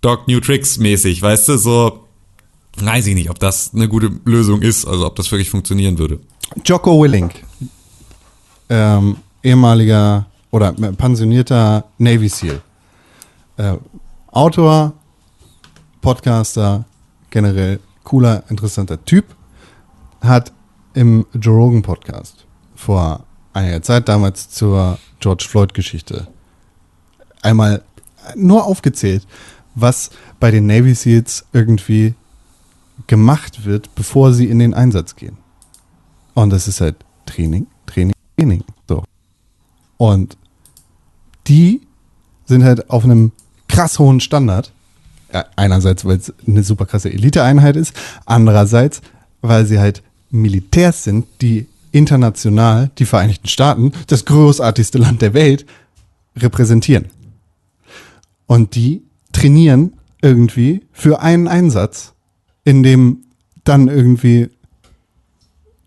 dog 0.00 0.28
new 0.28 0.40
tricks 0.40 0.78
mäßig, 0.78 1.22
weißt 1.22 1.48
du, 1.48 1.56
so 1.56 2.04
weiß 2.76 3.06
ich 3.06 3.14
nicht, 3.14 3.30
ob 3.30 3.38
das 3.38 3.72
eine 3.74 3.88
gute 3.88 4.10
Lösung 4.24 4.62
ist, 4.62 4.86
also 4.86 5.06
ob 5.06 5.16
das 5.16 5.30
wirklich 5.30 5.50
funktionieren 5.50 5.98
würde. 5.98 6.20
Jocko 6.64 7.02
Willink, 7.02 7.32
ähm, 8.68 9.16
ehemaliger 9.42 10.26
oder 10.50 10.72
pensionierter 10.72 11.84
Navy 11.98 12.28
SEAL, 12.28 12.60
äh, 13.56 13.76
Autor, 14.28 14.92
Podcaster, 16.00 16.84
generell 17.30 17.80
cooler, 18.02 18.44
interessanter 18.48 19.02
Typ, 19.04 19.24
hat 20.20 20.52
im 20.94 21.26
Joe 21.34 21.56
Rogan 21.56 21.82
Podcast 21.82 22.44
vor 22.74 23.24
einiger 23.52 23.82
Zeit 23.82 24.08
damals 24.08 24.50
zur 24.50 24.98
George 25.20 25.46
Floyd 25.48 25.74
Geschichte 25.74 26.28
einmal 27.42 27.82
nur 28.36 28.64
aufgezählt, 28.64 29.26
was 29.74 30.10
bei 30.40 30.50
den 30.50 30.66
Navy 30.66 30.94
SEALs 30.94 31.44
irgendwie 31.52 32.14
gemacht 33.06 33.64
wird, 33.64 33.94
bevor 33.94 34.32
sie 34.32 34.46
in 34.46 34.58
den 34.58 34.74
Einsatz 34.74 35.16
gehen. 35.16 35.36
Und 36.34 36.50
das 36.50 36.68
ist 36.68 36.80
halt 36.80 36.96
Training, 37.26 37.66
Training, 37.86 38.14
Training. 38.36 38.64
So. 38.88 39.04
Und 39.96 40.36
die 41.46 41.80
sind 42.46 42.64
halt 42.64 42.90
auf 42.90 43.04
einem 43.04 43.32
krass 43.68 43.98
hohen 43.98 44.20
Standard. 44.20 44.72
Ja, 45.32 45.46
einerseits, 45.56 46.04
weil 46.04 46.18
es 46.18 46.32
eine 46.46 46.62
super 46.62 46.86
krasse 46.86 47.12
Eliteeinheit 47.12 47.74
ist, 47.74 47.92
andererseits, 48.24 49.00
weil 49.40 49.66
sie 49.66 49.80
halt 49.80 50.02
Militärs 50.30 51.04
sind, 51.04 51.26
die 51.40 51.66
international 51.90 52.90
die 52.98 53.04
Vereinigten 53.04 53.48
Staaten, 53.48 53.92
das 54.06 54.24
großartigste 54.24 54.98
Land 54.98 55.22
der 55.22 55.34
Welt, 55.34 55.66
repräsentieren. 56.36 57.06
Und 58.46 58.74
die 58.74 59.02
trainieren 59.32 59.94
irgendwie 60.22 60.82
für 60.92 61.20
einen 61.20 61.48
Einsatz, 61.48 62.14
in 62.64 62.82
dem 62.82 63.24
dann 63.64 63.88
irgendwie 63.88 64.48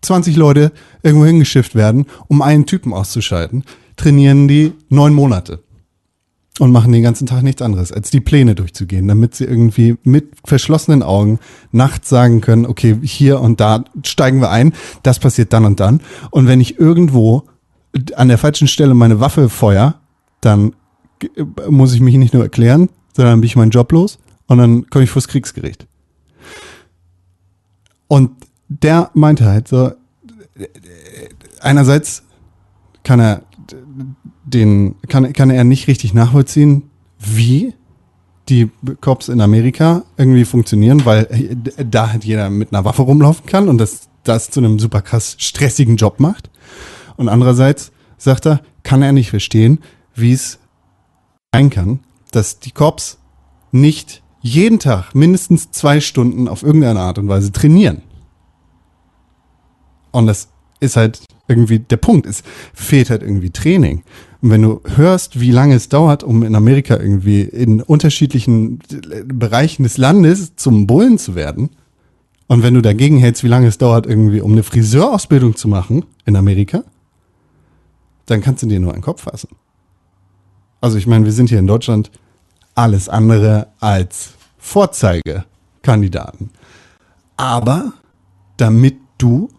20 0.02 0.36
Leute 0.36 0.72
irgendwo 1.04 1.26
hingeschifft 1.26 1.76
werden, 1.76 2.06
um 2.28 2.42
einen 2.42 2.66
Typen 2.66 2.94
auszuschalten, 2.94 3.64
trainieren 3.96 4.48
die 4.48 4.74
neun 4.90 5.14
Monate 5.14 5.64
und 6.60 6.72
machen 6.72 6.92
den 6.92 7.04
ganzen 7.04 7.28
Tag 7.28 7.44
nichts 7.44 7.62
anderes, 7.62 7.92
als 7.92 8.10
die 8.10 8.20
Pläne 8.20 8.56
durchzugehen, 8.56 9.08
damit 9.08 9.36
sie 9.36 9.46
irgendwie 9.46 9.98
mit 10.04 10.32
verschlossenen 10.44 11.04
Augen 11.04 11.40
nachts 11.72 12.10
sagen 12.10 12.42
können, 12.42 12.66
okay, 12.66 12.98
hier 13.02 13.42
und 13.42 13.60
da 13.60 13.84
steigen 14.04 14.42
wir 14.42 14.50
ein, 14.50 14.74
das 15.04 15.20
passiert 15.20 15.54
dann 15.54 15.66
und 15.66 15.80
dann. 15.80 16.02
Und 16.32 16.48
wenn 16.48 16.62
ich 16.62 16.80
irgendwo 16.80 17.44
an 18.16 18.28
der 18.28 18.38
falschen 18.38 18.68
Stelle 18.68 18.94
meine 18.94 19.20
Waffe 19.20 19.50
feuer, 19.50 19.96
dann 20.42 20.74
muss 21.70 21.94
ich 21.94 22.00
mich 22.00 22.16
nicht 22.16 22.34
nur 22.34 22.44
erklären, 22.44 22.90
sondern 23.16 23.42
bin 23.42 23.48
ich 23.48 23.56
meinen 23.56 23.72
Job 23.72 23.92
los 23.92 24.20
und 24.48 24.58
dann 24.58 24.88
komme 24.90 25.04
ich 25.04 25.10
vors 25.10 25.28
Kriegsgericht. 25.28 25.88
Und 28.08 28.32
der 28.70 29.12
meinte 29.14 29.46
halt 29.46 29.68
so, 29.68 29.92
einerseits 31.62 32.24
kann 33.04 33.20
er 33.20 33.44
den, 34.46 34.96
kann, 35.08 35.34
kann 35.34 35.50
er 35.50 35.64
nicht 35.64 35.88
richtig 35.88 36.14
nachvollziehen, 36.14 36.84
wie 37.20 37.74
die 38.50 38.70
Cops 39.02 39.28
in 39.28 39.42
Amerika 39.42 40.04
irgendwie 40.16 40.46
funktionieren, 40.46 41.06
weil 41.06 41.58
da 41.78 42.12
halt 42.12 42.24
jeder 42.24 42.50
mit 42.50 42.74
einer 42.74 42.86
Waffe 42.86 43.02
rumlaufen 43.02 43.46
kann 43.46 43.68
und 43.68 43.78
das, 43.78 44.08
das 44.24 44.50
zu 44.50 44.62
einem 44.62 44.80
super 44.80 45.02
krass 45.02 45.36
stressigen 45.38 45.98
Job 45.98 46.20
macht. 46.20 46.50
Und 47.18 47.28
andererseits 47.28 47.92
sagt 48.18 48.46
er, 48.46 48.62
kann 48.84 49.02
er 49.02 49.12
nicht 49.12 49.30
verstehen, 49.30 49.80
wie 50.16 50.32
es 50.32 50.60
sein 51.58 51.70
kann, 51.72 52.00
dass 52.32 52.60
die 52.60 52.72
Cops 52.72 53.18
nicht 53.72 54.22
jeden 54.42 54.80
Tag 54.80 55.16
mindestens 55.16 55.72
zwei 55.72 56.00
Stunden 56.00 56.48
auf 56.48 56.62
irgendeine 56.62 57.00
Art 57.00 57.18
und 57.18 57.28
Weise 57.28 57.52
trainieren. 57.52 58.04
Und 60.12 60.28
das 60.28 60.50
ist 60.80 60.96
halt 60.96 61.22
irgendwie 61.48 61.80
der 61.80 61.98
Punkt. 61.98 62.28
Es 62.28 62.44
fehlt 62.74 63.10
halt 63.10 63.24
irgendwie 63.24 63.50
Training. 63.50 64.04
Und 64.42 64.52
wenn 64.52 64.62
du 64.62 64.82
hörst, 64.86 65.40
wie 65.40 65.52
lange 65.52 65.74
es 65.74 65.90
dauert, 65.90 66.24
um 66.24 66.44
in 66.44 66.54
Amerika 66.54 66.96
irgendwie 66.96 67.42
in 67.42 67.82
unterschiedlichen 67.82 68.80
Bereichen 69.26 69.84
des 69.84 69.98
Landes 69.98 70.56
zum 70.56 70.86
Bullen 70.86 71.18
zu 71.18 71.34
werden, 71.34 71.72
und 72.50 72.64
wenn 72.64 72.76
du 72.76 72.82
dagegen 72.82 73.18
hältst, 73.18 73.44
wie 73.44 73.50
lange 73.50 73.68
es 73.68 73.78
dauert, 73.78 74.06
irgendwie, 74.06 74.40
um 74.40 74.54
eine 74.54 74.64
Friseurausbildung 74.64 75.58
zu 75.58 75.68
machen 75.68 76.06
in 76.26 76.36
Amerika, 76.38 76.84
dann 78.26 78.42
kannst 78.42 78.64
du 78.64 78.68
dir 78.68 78.80
nur 78.80 78.94
einen 78.94 79.02
Kopf 79.02 79.24
fassen. 79.24 79.50
Also 80.82 80.98
ich 80.98 81.08
meine, 81.08 81.26
wir 81.26 81.32
sind 81.32 81.50
hier 81.50 81.60
in 81.60 81.68
Deutschland 81.68 82.12
alles 82.76 83.10
andere 83.10 83.68
als 83.80 84.32
Vorzeigekandidaten. 84.58 86.52
Aber 87.36 87.94
damit 88.58 88.98
du 89.18 89.50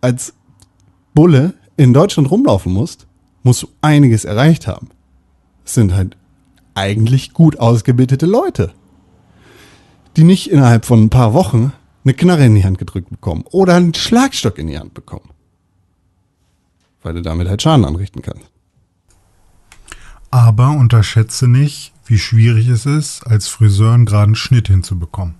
als 0.00 0.34
Bulle 1.14 1.54
in 1.76 1.92
Deutschland 1.92 2.30
rumlaufen 2.30 2.72
musst, 2.72 3.06
musst 3.42 3.62
du 3.62 3.68
einiges 3.80 4.24
erreicht 4.24 4.66
haben. 4.66 4.88
Es 5.64 5.74
sind 5.74 5.94
halt 5.94 6.16
eigentlich 6.74 7.32
gut 7.32 7.58
ausgebildete 7.58 8.26
Leute, 8.26 8.72
die 10.16 10.24
nicht 10.24 10.50
innerhalb 10.50 10.84
von 10.84 11.04
ein 11.04 11.10
paar 11.10 11.34
Wochen 11.34 11.72
eine 12.04 12.14
Knarre 12.14 12.44
in 12.44 12.54
die 12.54 12.64
Hand 12.64 12.78
gedrückt 12.78 13.10
bekommen 13.10 13.44
oder 13.50 13.74
einen 13.74 13.94
Schlagstock 13.94 14.58
in 14.58 14.66
die 14.66 14.78
Hand 14.78 14.94
bekommen. 14.94 15.30
Weil 17.02 17.14
du 17.14 17.22
damit 17.22 17.48
halt 17.48 17.62
Schaden 17.62 17.84
anrichten 17.84 18.22
kannst. 18.22 18.50
Aber 20.34 20.70
unterschätze 20.70 21.46
nicht, 21.46 21.92
wie 22.06 22.18
schwierig 22.18 22.66
es 22.66 22.86
ist, 22.86 23.24
als 23.24 23.46
Friseur 23.46 23.92
einen 23.92 24.04
geraden 24.04 24.34
Schnitt 24.34 24.66
hinzubekommen. 24.66 25.36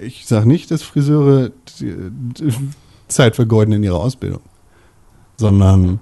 Ich 0.00 0.28
sage 0.28 0.46
nicht, 0.46 0.70
dass 0.70 0.84
Friseure 0.84 1.50
Zeit 3.08 3.34
vergeuden 3.34 3.74
in 3.74 3.82
ihrer 3.82 3.98
Ausbildung, 3.98 4.42
sondern 5.36 5.98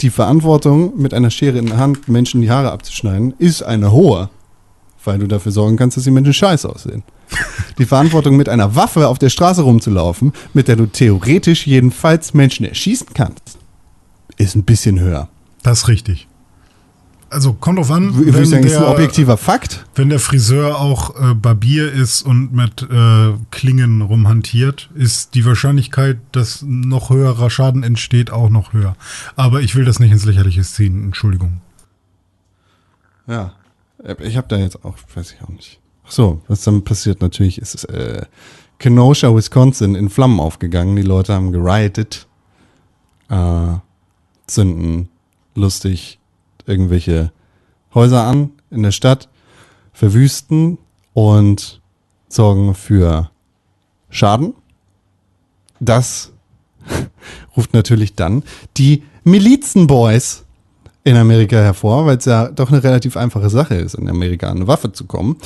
die 0.00 0.08
Verantwortung, 0.08 0.96
mit 0.96 1.12
einer 1.12 1.28
Schere 1.28 1.58
in 1.58 1.66
der 1.66 1.76
Hand 1.76 2.08
Menschen 2.08 2.40
die 2.40 2.50
Haare 2.50 2.72
abzuschneiden, 2.72 3.34
ist 3.36 3.64
eine 3.64 3.92
hohe, 3.92 4.30
weil 5.04 5.18
du 5.18 5.26
dafür 5.26 5.52
sorgen 5.52 5.76
kannst, 5.76 5.98
dass 5.98 6.04
die 6.04 6.10
Menschen 6.10 6.32
scheiße 6.32 6.66
aussehen. 6.66 7.02
Die 7.76 7.84
Verantwortung, 7.84 8.38
mit 8.38 8.48
einer 8.48 8.76
Waffe 8.76 9.08
auf 9.08 9.18
der 9.18 9.28
Straße 9.28 9.60
rumzulaufen, 9.60 10.32
mit 10.54 10.68
der 10.68 10.76
du 10.76 10.86
theoretisch 10.86 11.66
jedenfalls 11.66 12.32
Menschen 12.32 12.64
erschießen 12.64 13.08
kannst, 13.12 13.55
ist 14.36 14.54
ein 14.54 14.64
bisschen 14.64 15.00
höher. 15.00 15.28
Das 15.62 15.80
ist 15.82 15.88
richtig. 15.88 16.28
Also 17.28 17.54
kommt 17.54 17.78
drauf 17.78 17.90
an, 17.90 18.14
Würde 18.14 18.40
ich 18.40 18.48
sagen, 18.48 18.64
ist 18.64 18.76
ein 18.76 18.82
der, 18.82 18.90
objektiver 18.92 19.36
Fakt. 19.36 19.84
wenn 19.96 20.10
der 20.10 20.20
Friseur 20.20 20.78
auch 20.80 21.20
äh, 21.20 21.34
Barbier 21.34 21.92
ist 21.92 22.22
und 22.22 22.52
mit 22.52 22.82
äh, 22.82 23.32
Klingen 23.50 24.00
rumhantiert, 24.00 24.90
ist 24.94 25.34
die 25.34 25.44
Wahrscheinlichkeit, 25.44 26.18
dass 26.30 26.62
noch 26.62 27.10
höherer 27.10 27.50
Schaden 27.50 27.82
entsteht, 27.82 28.30
auch 28.30 28.48
noch 28.48 28.72
höher. 28.72 28.96
Aber 29.34 29.60
ich 29.60 29.74
will 29.74 29.84
das 29.84 29.98
nicht 29.98 30.12
ins 30.12 30.24
Lächerliche 30.24 30.62
ziehen, 30.62 31.02
Entschuldigung. 31.02 31.60
Ja. 33.26 33.52
Ich 34.20 34.36
habe 34.36 34.46
da 34.46 34.56
jetzt 34.56 34.84
auch, 34.84 34.94
weiß 35.14 35.32
ich 35.32 35.42
auch 35.42 35.48
nicht. 35.48 35.80
Ach 36.06 36.12
so, 36.12 36.42
was 36.46 36.62
dann 36.62 36.84
passiert 36.84 37.22
natürlich 37.22 37.58
ist, 37.58 37.84
äh, 37.86 38.24
Kenosha, 38.78 39.34
Wisconsin 39.34 39.94
in 39.94 40.10
Flammen 40.10 40.38
aufgegangen. 40.38 40.94
Die 40.94 41.02
Leute 41.02 41.34
haben 41.34 41.50
geriotet, 41.50 42.26
äh, 43.30 43.74
zünden 44.46 45.08
lustig 45.54 46.18
irgendwelche 46.66 47.32
Häuser 47.94 48.24
an 48.24 48.50
in 48.70 48.82
der 48.82 48.92
Stadt, 48.92 49.28
verwüsten 49.92 50.78
und 51.14 51.80
sorgen 52.28 52.74
für 52.74 53.30
Schaden. 54.10 54.54
Das 55.80 56.32
ruft 57.56 57.72
natürlich 57.72 58.14
dann 58.14 58.42
die 58.76 59.02
Milizenboys 59.24 60.44
in 61.04 61.16
Amerika 61.16 61.56
hervor, 61.56 62.06
weil 62.06 62.18
es 62.18 62.24
ja 62.24 62.48
doch 62.48 62.70
eine 62.70 62.82
relativ 62.82 63.16
einfache 63.16 63.48
Sache 63.48 63.76
ist, 63.76 63.94
in 63.94 64.08
Amerika 64.08 64.48
an 64.48 64.56
eine 64.56 64.66
Waffe 64.66 64.92
zu 64.92 65.04
kommen. 65.04 65.36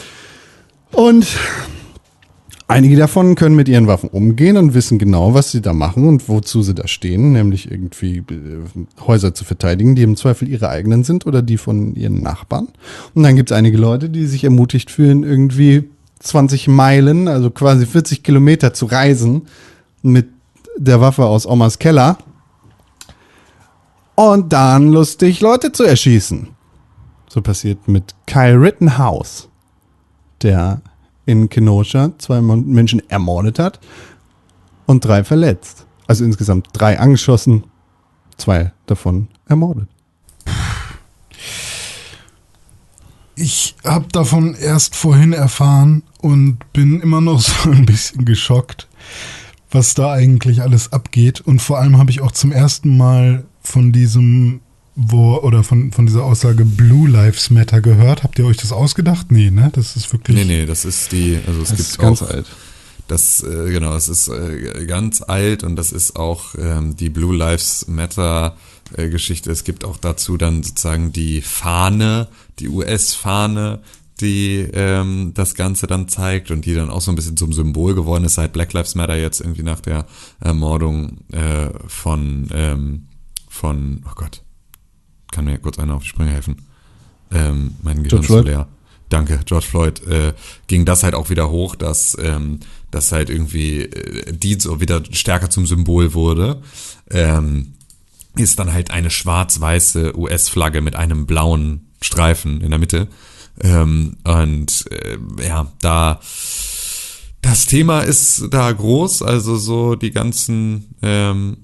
Und 0.93 1.27
einige 2.71 2.97
davon 2.97 3.35
können 3.35 3.57
mit 3.57 3.69
ihren 3.69 3.87
Waffen 3.87 4.09
umgehen 4.09 4.57
und 4.57 4.75
wissen 4.75 4.99
genau, 4.99 5.35
was 5.35 5.51
sie 5.51 5.61
da 5.61 5.73
machen 5.73 6.07
und 6.07 6.29
wozu 6.29 6.63
sie 6.63 6.75
da 6.75 6.87
stehen, 6.87 7.33
nämlich 7.33 7.71
irgendwie 7.71 8.19
äh, 8.19 9.05
Häuser 9.07 9.35
zu 9.35 9.45
verteidigen, 9.45 9.95
die 9.95 10.03
im 10.03 10.17
Zweifel 10.17 10.49
ihre 10.49 10.69
eigenen 10.69 11.05
sind 11.05 11.27
oder 11.27 11.43
die 11.43 11.59
von 11.59 11.95
ihren 11.95 12.23
Nachbarn. 12.23 12.69
Und 13.15 13.23
dann 13.25 13.37
gibt 13.37 13.51
es 13.51 13.57
einige 13.57 13.77
Leute, 13.77 14.09
die 14.09 14.27
sich 14.27 14.45
ermutigt 14.45 14.91
fühlen, 14.91 15.25
irgendwie 15.25 15.91
20 16.21 16.69
Meilen, 16.69 17.29
also 17.29 17.51
quasi 17.51 17.87
40 17.87 18.23
Kilometer 18.23 18.73
zu 18.73 18.87
reisen 18.87 19.43
mit 20.03 20.29
der 20.77 21.01
Waffe 21.01 21.25
aus 21.27 21.47
Omas 21.47 21.79
Keller 21.79 22.19
und 24.15 24.53
dann 24.53 24.89
lustig 24.93 25.41
Leute 25.41 25.73
zu 25.73 25.83
erschießen. 25.83 26.49
So 27.29 27.43
passiert 27.43 27.89
mit 27.89 28.15
Kyle 28.27 28.61
Rittenhouse, 28.61 29.49
der 30.43 30.83
in 31.31 31.49
Kenosha 31.49 32.11
zwei 32.19 32.41
Menschen 32.41 33.09
ermordet 33.09 33.59
hat 33.59 33.79
und 34.87 35.05
drei 35.05 35.23
verletzt. 35.23 35.87
Also 36.07 36.25
insgesamt 36.25 36.69
drei 36.73 36.99
angeschossen, 36.99 37.65
zwei 38.37 38.73
davon 38.87 39.29
ermordet. 39.47 39.89
Ich 43.37 43.77
habe 43.85 44.07
davon 44.13 44.55
erst 44.55 44.97
vorhin 44.97 45.33
erfahren 45.33 46.03
und 46.21 46.59
bin 46.73 47.01
immer 47.01 47.21
noch 47.21 47.41
so 47.41 47.71
ein 47.71 47.87
bisschen 47.87 48.25
geschockt, 48.25 48.89
was 49.71 49.95
da 49.95 50.13
eigentlich 50.13 50.63
alles 50.63 50.93
abgeht. 50.93 51.41
Und 51.41 51.63
vor 51.63 51.79
allem 51.79 51.97
habe 51.97 52.11
ich 52.11 52.21
auch 52.21 52.33
zum 52.33 52.51
ersten 52.51 52.97
Mal 52.97 53.47
von 53.61 53.93
diesem 53.93 54.61
wo 54.95 55.37
oder 55.37 55.63
von, 55.63 55.93
von 55.93 56.07
dieser 56.07 56.25
Aussage 56.25 56.65
Blue 56.65 57.09
Lives 57.09 57.51
Matter 57.51 57.81
gehört. 57.81 58.23
Habt 58.23 58.39
ihr 58.39 58.47
euch 58.47 58.57
das 58.57 58.73
ausgedacht? 58.73 59.31
Nee, 59.31 59.51
ne? 59.51 59.71
Das 59.73 59.97
ist 59.97 60.13
wirklich. 60.13 60.37
Nee, 60.37 60.45
nee, 60.45 60.67
das 60.67 60.85
ist 60.85 61.13
die, 61.13 61.39
also 61.47 61.63
es 61.63 61.77
gibt 61.77 61.99
ganz 61.99 62.23
auch, 62.23 62.31
alt. 62.31 62.47
Das, 63.09 63.43
äh, 63.43 63.71
genau, 63.71 63.97
es 63.97 64.09
ist 64.09 64.29
äh, 64.29 64.87
ganz 64.87 65.21
alt 65.21 65.65
und 65.65 65.75
das 65.75 65.91
ist 65.91 66.15
auch 66.17 66.55
ähm, 66.57 66.97
die 66.97 67.11
Blue 67.11 67.37
Lives 67.37 67.89
Matter 67.89 68.57
äh, 68.97 69.09
Geschichte. 69.09 69.51
Es 69.51 69.65
gibt 69.65 69.85
auch 69.85 69.97
dazu 69.97 70.37
dann 70.37 70.63
sozusagen 70.63 71.13
die 71.13 71.41
Fahne, 71.41 72.29
die 72.61 72.69
US-Fahne, 72.69 73.81
die 74.21 74.59
ähm, 74.73 75.33
das 75.35 75.55
Ganze 75.55 75.87
dann 75.87 76.09
zeigt 76.09 76.51
und 76.51 76.67
die 76.67 76.75
dann 76.75 76.91
auch 76.91 77.01
so 77.01 77.11
ein 77.11 77.17
bisschen 77.17 77.37
zum 77.37 77.53
Symbol 77.53 77.95
geworden 77.95 78.25
ist, 78.25 78.35
seit 78.35 78.53
Black 78.53 78.73
Lives 78.73 78.95
Matter 78.95 79.17
jetzt 79.17 79.41
irgendwie 79.41 79.63
nach 79.63 79.81
der 79.81 80.07
Ermordung 80.39 81.19
äh, 81.33 81.71
von, 81.89 82.49
ähm, 82.53 83.09
von, 83.49 84.05
oh 84.07 84.13
Gott, 84.15 84.43
kann 85.31 85.45
mir 85.45 85.59
kurz 85.59 85.79
einer 85.79 85.95
auf 85.95 86.03
die 86.03 86.09
Sprünge 86.09 86.31
helfen. 86.31 86.63
Ähm, 87.33 87.77
mein 87.83 88.03
Gehirn 88.03 88.09
George 88.09 88.25
ist 88.25 88.29
so 88.29 88.35
Floyd? 88.35 88.47
leer. 88.47 88.69
Danke, 89.09 89.41
George 89.45 89.67
Floyd, 89.67 90.07
äh, 90.07 90.35
ging 90.69 90.85
das 90.85 91.03
halt 91.03 91.15
auch 91.15 91.31
wieder 91.31 91.51
hoch, 91.51 91.75
dass 91.75 92.17
ähm, 92.21 92.61
das 92.91 93.11
halt 93.11 93.29
irgendwie 93.29 93.83
äh, 93.83 94.33
die 94.33 94.55
so 94.61 94.81
wieder 94.81 95.03
stärker 95.11 95.51
zum 95.51 95.67
Symbol 95.67 96.15
wurde. 96.15 96.63
Ähm, 97.11 97.75
ist 98.37 98.61
dann 98.61 98.73
halt 98.73 98.93
eine 98.93 99.11
schwarz-weiße 99.11 100.17
US-Flagge 100.17 100.81
mit 100.81 100.95
einem 100.95 101.27
blauen 101.27 101.89
Streifen 102.01 102.61
in 102.61 102.71
der 102.71 102.79
Mitte. 102.79 103.09
Ähm, 103.61 104.17
und 104.23 104.87
äh, 104.91 105.19
ja, 105.47 105.73
da 105.81 106.21
das 107.43 107.67
Thema 107.67 108.01
ist 108.01 108.49
da 108.51 108.71
groß, 108.71 109.23
also 109.23 109.57
so 109.57 109.95
die 109.95 110.11
ganzen 110.11 110.95
ähm, 111.03 111.57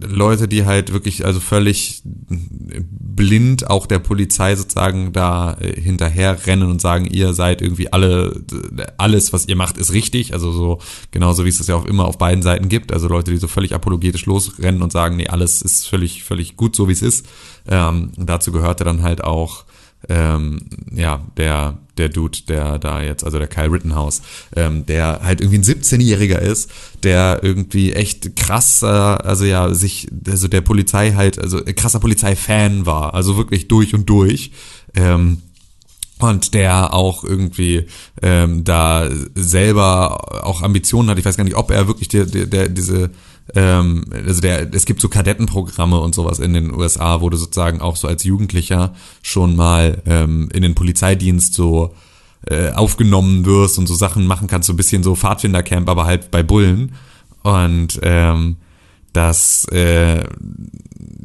Leute, 0.00 0.48
die 0.48 0.64
halt 0.64 0.92
wirklich 0.92 1.24
also 1.24 1.40
völlig 1.40 2.02
blind 2.04 3.70
auch 3.70 3.86
der 3.86 4.00
Polizei 4.00 4.56
sozusagen 4.56 5.12
da 5.12 5.56
äh, 5.60 5.80
hinterher 5.80 6.46
rennen 6.46 6.70
und 6.70 6.80
sagen, 6.80 7.06
ihr 7.06 7.32
seid 7.32 7.62
irgendwie 7.62 7.92
alle, 7.92 8.42
alles, 8.98 9.32
was 9.32 9.46
ihr 9.46 9.56
macht, 9.56 9.78
ist 9.78 9.92
richtig. 9.92 10.32
Also 10.32 10.50
so, 10.52 10.78
genauso 11.10 11.44
wie 11.44 11.48
es 11.48 11.58
das 11.58 11.68
ja 11.68 11.76
auch 11.76 11.84
immer 11.84 12.06
auf 12.06 12.18
beiden 12.18 12.42
Seiten 12.42 12.68
gibt. 12.68 12.92
Also 12.92 13.08
Leute, 13.08 13.30
die 13.30 13.36
so 13.36 13.48
völlig 13.48 13.74
apologetisch 13.74 14.26
losrennen 14.26 14.82
und 14.82 14.92
sagen, 14.92 15.16
nee, 15.16 15.28
alles 15.28 15.62
ist 15.62 15.86
völlig, 15.86 16.24
völlig 16.24 16.56
gut, 16.56 16.74
so 16.74 16.88
wie 16.88 16.92
es 16.92 17.02
ist. 17.02 17.26
Ähm, 17.68 18.10
dazu 18.16 18.52
gehörte 18.52 18.84
dann 18.84 19.02
halt 19.02 19.22
auch 19.22 19.64
ähm, 20.08 20.60
ja, 20.92 21.24
der, 21.36 21.78
der 21.98 22.08
Dude, 22.08 22.38
der 22.48 22.78
da 22.78 23.02
jetzt, 23.02 23.24
also 23.24 23.38
der 23.38 23.48
Kyle 23.48 23.70
Rittenhouse, 23.70 24.22
ähm, 24.56 24.86
der 24.86 25.20
halt 25.22 25.40
irgendwie 25.40 25.58
ein 25.58 25.64
17-Jähriger 25.64 26.38
ist, 26.38 26.70
der 27.02 27.40
irgendwie 27.42 27.92
echt 27.92 28.36
krasser, 28.36 29.24
also 29.24 29.44
ja, 29.44 29.72
sich, 29.74 30.08
also 30.26 30.48
der 30.48 30.60
Polizei 30.60 31.12
halt, 31.12 31.38
also 31.38 31.60
krasser 31.76 32.00
Polizeifan 32.00 32.86
war, 32.86 33.14
also 33.14 33.36
wirklich 33.36 33.68
durch 33.68 33.94
und 33.94 34.08
durch. 34.08 34.50
Ähm, 34.94 35.38
und 36.18 36.54
der 36.54 36.94
auch 36.94 37.24
irgendwie 37.24 37.86
ähm, 38.22 38.64
da 38.64 39.08
selber 39.34 40.44
auch 40.46 40.62
Ambitionen 40.62 41.10
hat. 41.10 41.18
Ich 41.18 41.24
weiß 41.24 41.36
gar 41.36 41.44
nicht, 41.44 41.56
ob 41.56 41.70
er 41.70 41.88
wirklich 41.88 42.08
der, 42.08 42.24
der, 42.24 42.46
der 42.46 42.68
diese 42.68 43.10
ähm, 43.54 44.04
also 44.12 44.40
der, 44.40 44.72
es 44.72 44.86
gibt 44.86 45.00
so 45.00 45.08
Kadettenprogramme 45.08 46.00
und 46.00 46.14
sowas 46.14 46.38
in 46.38 46.54
den 46.54 46.72
USA, 46.72 47.20
wo 47.20 47.28
du 47.28 47.36
sozusagen 47.36 47.80
auch 47.80 47.96
so 47.96 48.08
als 48.08 48.24
Jugendlicher 48.24 48.94
schon 49.22 49.54
mal 49.54 50.02
ähm, 50.06 50.48
in 50.52 50.62
den 50.62 50.74
Polizeidienst 50.74 51.54
so 51.54 51.94
äh, 52.46 52.70
aufgenommen 52.70 53.44
wirst 53.44 53.78
und 53.78 53.86
so 53.86 53.94
Sachen 53.94 54.26
machen 54.26 54.48
kannst, 54.48 54.66
so 54.66 54.72
ein 54.72 54.76
bisschen 54.76 55.02
so 55.02 55.14
Pfadfindercamp, 55.14 55.88
aber 55.88 56.06
halt 56.06 56.30
bei 56.30 56.42
Bullen. 56.42 56.94
Und 57.42 58.00
ähm, 58.02 58.56
das, 59.12 59.66
äh, 59.70 60.24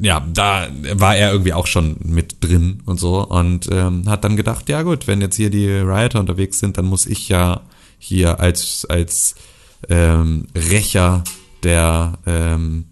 ja, 0.00 0.26
da 0.32 0.68
war 0.92 1.16
er 1.16 1.32
irgendwie 1.32 1.54
auch 1.54 1.66
schon 1.66 1.96
mit 2.04 2.36
drin 2.40 2.82
und 2.86 3.00
so 3.00 3.26
und 3.26 3.68
ähm, 3.72 4.08
hat 4.08 4.24
dann 4.24 4.36
gedacht, 4.36 4.68
ja 4.68 4.82
gut, 4.82 5.06
wenn 5.06 5.20
jetzt 5.20 5.36
hier 5.36 5.50
die 5.50 5.68
Rioter 5.68 6.20
unterwegs 6.20 6.58
sind, 6.58 6.78
dann 6.78 6.84
muss 6.84 7.06
ich 7.06 7.28
ja 7.28 7.62
hier 7.98 8.40
als 8.40 8.86
als 8.88 9.34
ähm, 9.88 10.46
Rächer 10.54 11.24
der 11.62 12.18
ähm, 12.26 12.86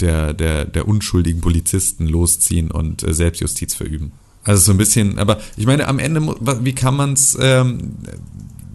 der 0.00 0.32
der 0.34 0.64
der 0.64 0.88
unschuldigen 0.88 1.40
Polizisten 1.40 2.06
losziehen 2.06 2.70
und 2.70 3.02
äh, 3.02 3.12
Selbstjustiz 3.12 3.74
verüben. 3.74 4.12
Also 4.44 4.64
so 4.64 4.72
ein 4.72 4.78
bisschen, 4.78 5.18
aber 5.18 5.38
ich 5.56 5.66
meine, 5.66 5.88
am 5.88 5.98
Ende, 5.98 6.20
wie 6.20 6.74
kann 6.74 6.96
man's, 6.96 7.36
ähm, 7.40 7.94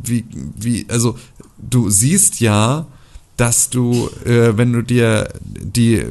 wie, 0.03 0.25
wie, 0.57 0.87
also 0.89 1.15
du 1.59 1.91
siehst 1.91 2.39
ja, 2.39 2.87
dass 3.39 3.69
du, 3.69 4.09
äh, 4.25 4.57
wenn 4.57 4.73
du 4.73 4.81
dir 4.81 5.29
die, 5.43 6.03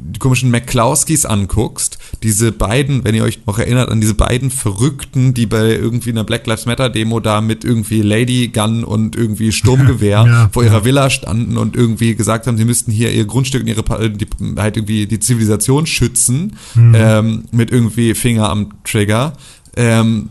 die 0.00 0.18
komischen 0.18 0.50
McClowskis 0.50 1.26
anguckst, 1.26 1.98
diese 2.22 2.52
beiden, 2.52 3.04
wenn 3.04 3.14
ihr 3.14 3.22
euch 3.22 3.40
noch 3.46 3.58
erinnert 3.58 3.90
an 3.90 4.00
diese 4.00 4.14
beiden 4.14 4.50
Verrückten, 4.50 5.34
die 5.34 5.44
bei 5.44 5.72
irgendwie 5.72 6.10
einer 6.10 6.24
Black 6.24 6.46
Lives 6.46 6.64
Matter 6.64 6.88
Demo 6.88 7.20
da 7.20 7.42
mit 7.42 7.64
irgendwie 7.64 8.00
Lady 8.00 8.48
Gun 8.48 8.84
und 8.84 9.14
irgendwie 9.14 9.52
Sturmgewehr 9.52 10.10
Ja, 10.30 10.48
vor 10.52 10.64
ihrer 10.64 10.84
Villa 10.84 11.10
standen 11.10 11.56
und 11.56 11.76
irgendwie 11.76 12.14
gesagt 12.14 12.46
haben, 12.46 12.56
sie 12.56 12.64
müssten 12.64 12.92
hier 12.92 13.12
ihr 13.12 13.26
Grundstück 13.26 13.62
und 13.62 13.68
ihre 13.68 14.10
die, 14.10 14.26
halt 14.56 14.76
irgendwie 14.76 15.06
die 15.06 15.20
Zivilisation 15.20 15.86
schützen 15.86 16.56
ähm, 16.94 17.44
mit 17.52 17.70
irgendwie 17.70 18.14
Finger 18.14 18.48
am 18.48 18.70
Trigger. 18.84 19.34
Ähm, 19.76 20.30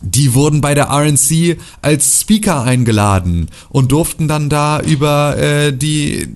die 0.00 0.34
wurden 0.34 0.60
bei 0.60 0.74
der 0.74 0.90
RNC 0.90 1.58
als 1.82 2.20
Speaker 2.20 2.62
eingeladen 2.62 3.48
und 3.68 3.92
durften 3.92 4.28
dann 4.28 4.48
da 4.48 4.80
über 4.80 5.36
äh, 5.36 5.72
die 5.72 6.28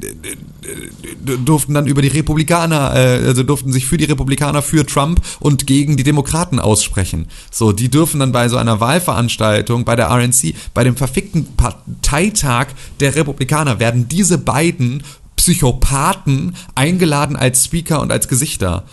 durften 1.23 1.75
dann 1.75 1.87
über 1.87 2.03
die 2.03 2.09
Republikaner, 2.09 2.95
äh, 2.95 3.27
also 3.27 3.43
durften 3.43 3.73
sich 3.73 3.87
für 3.87 3.97
die 3.97 4.05
Republikaner, 4.05 4.63
für 4.63 4.87
Trump 4.87 5.21
und 5.41 5.67
gegen 5.67 5.97
die 5.97 6.05
Demokraten 6.05 6.59
aussprechen. 6.59 7.27
So, 7.51 7.73
die 7.73 7.89
dürfen 7.89 8.21
dann 8.21 8.33
bei 8.33 8.49
so 8.49 8.57
einer 8.57 8.81
Wahlveranstaltung 8.81 9.85
bei 9.85 9.97
der 9.97 10.11
RNC, 10.11 10.55
bei 10.75 10.85
dem 10.85 10.97
verfickten 10.97 11.47
Parteitag 11.57 12.69
der 13.01 13.15
Republikaner 13.15 13.79
werden 13.81 14.09
diese 14.09 14.39
beiden 14.39 15.03
Psychopathen 15.37 16.55
eingeladen 16.75 17.37
als 17.37 17.65
Speaker 17.65 18.01
und 18.01 18.13
als 18.13 18.29
Gesichter 18.29 18.85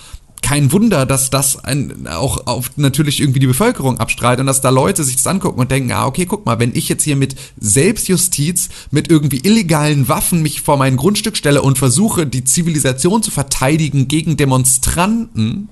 kein 0.50 0.72
Wunder, 0.72 1.06
dass 1.06 1.30
das 1.30 1.64
ein, 1.64 2.08
auch 2.08 2.48
auf 2.48 2.72
natürlich 2.76 3.22
irgendwie 3.22 3.40
die 3.40 3.46
Bevölkerung 3.46 4.00
abstrahlt 4.00 4.40
und 4.40 4.48
dass 4.48 4.62
da 4.62 4.72
Leute 4.72 5.04
sich 5.04 5.16
das 5.16 5.28
angucken 5.28 5.60
und 5.60 5.70
denken, 5.70 5.92
ah, 5.92 6.08
okay, 6.08 6.26
guck 6.26 6.48
mal, 6.48 6.58
wenn 6.58 6.76
ich 6.76 6.90
jetzt 6.90 7.04
hier 7.04 7.16
mit 7.16 7.36
Selbstjustiz, 7.60 8.70
mit 8.90 9.12
irgendwie 9.12 9.42
illegalen 9.44 10.08
Waffen 10.08 10.42
mich 10.42 10.62
vor 10.62 10.78
mein 10.78 10.98
Grundstück 10.98 11.38
stelle 11.38 11.62
und 11.62 11.78
versuche, 11.78 12.26
die 12.26 12.46
Zivilisation 12.46 13.22
zu 13.22 13.30
verteidigen 13.30 14.08
gegen 14.08 14.38
Demonstranten, 14.38 15.70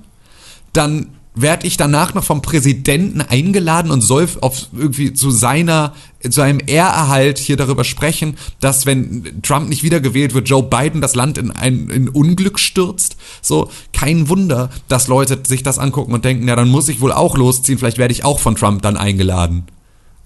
dann 0.74 1.08
werde 1.42 1.68
ich 1.68 1.78
danach 1.78 2.14
noch 2.14 2.24
vom 2.24 2.42
Präsidenten 2.42 3.22
eingeladen 3.22 3.92
und 3.92 4.02
soll 4.02 4.28
auf 4.42 4.68
irgendwie 4.76 5.14
zu 5.14 5.32
seiner, 5.32 5.94
zu 6.28 6.42
einem 6.42 6.60
Ehrerhalt 6.66 7.38
hier 7.38 7.58
darüber 7.58 7.84
sprechen, 7.84 8.38
dass 8.60 8.86
wenn 8.86 9.42
Trump 9.42 9.70
nicht 9.70 9.84
wiedergewählt 9.84 10.34
wird, 10.34 10.50
Joe 10.50 10.64
Biden 10.64 11.02
das 11.02 11.16
Land 11.16 11.38
in 11.38 11.52
ein 11.52 11.90
in 11.90 12.10
Unglück 12.10 12.60
stürzt. 12.60 13.18
So, 13.42 13.70
kein 13.94 14.30
Wunder, 14.30 14.70
dass 14.88 15.08
Leute 15.08 15.40
sich 15.46 15.64
das 15.64 15.80
angucken 15.80 16.14
und 16.14 16.26
denken, 16.26 16.48
ja, 16.48 16.56
dann 16.56 16.70
muss 16.70 16.90
ich 16.90 17.02
wohl 17.02 17.12
auch 17.12 17.38
losziehen, 17.38 17.78
vielleicht 17.78 17.98
werde 17.98 18.14
ich 18.14 18.24
auch 18.24 18.40
von 18.40 18.56
Trump 18.56 18.82
dann 18.82 18.98
eingeladen. 18.98 19.66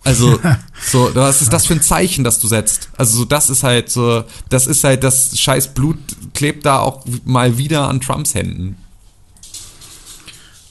Also, 0.03 0.39
so, 0.91 1.11
was 1.13 1.41
ist 1.41 1.53
das 1.53 1.67
für 1.67 1.73
ein 1.73 1.81
Zeichen, 1.81 2.23
das 2.23 2.39
du 2.39 2.47
setzt? 2.47 2.89
Also, 2.97 3.19
so, 3.19 3.25
das 3.25 3.49
ist 3.49 3.63
halt 3.63 3.89
so, 3.89 4.23
das 4.49 4.67
ist 4.67 4.83
halt, 4.83 5.03
das 5.03 5.37
scheiß 5.37 5.73
Blut 5.73 5.97
klebt 6.33 6.65
da 6.65 6.79
auch 6.79 7.05
mal 7.25 7.57
wieder 7.57 7.87
an 7.87 8.01
Trumps 8.01 8.33
Händen. 8.33 8.77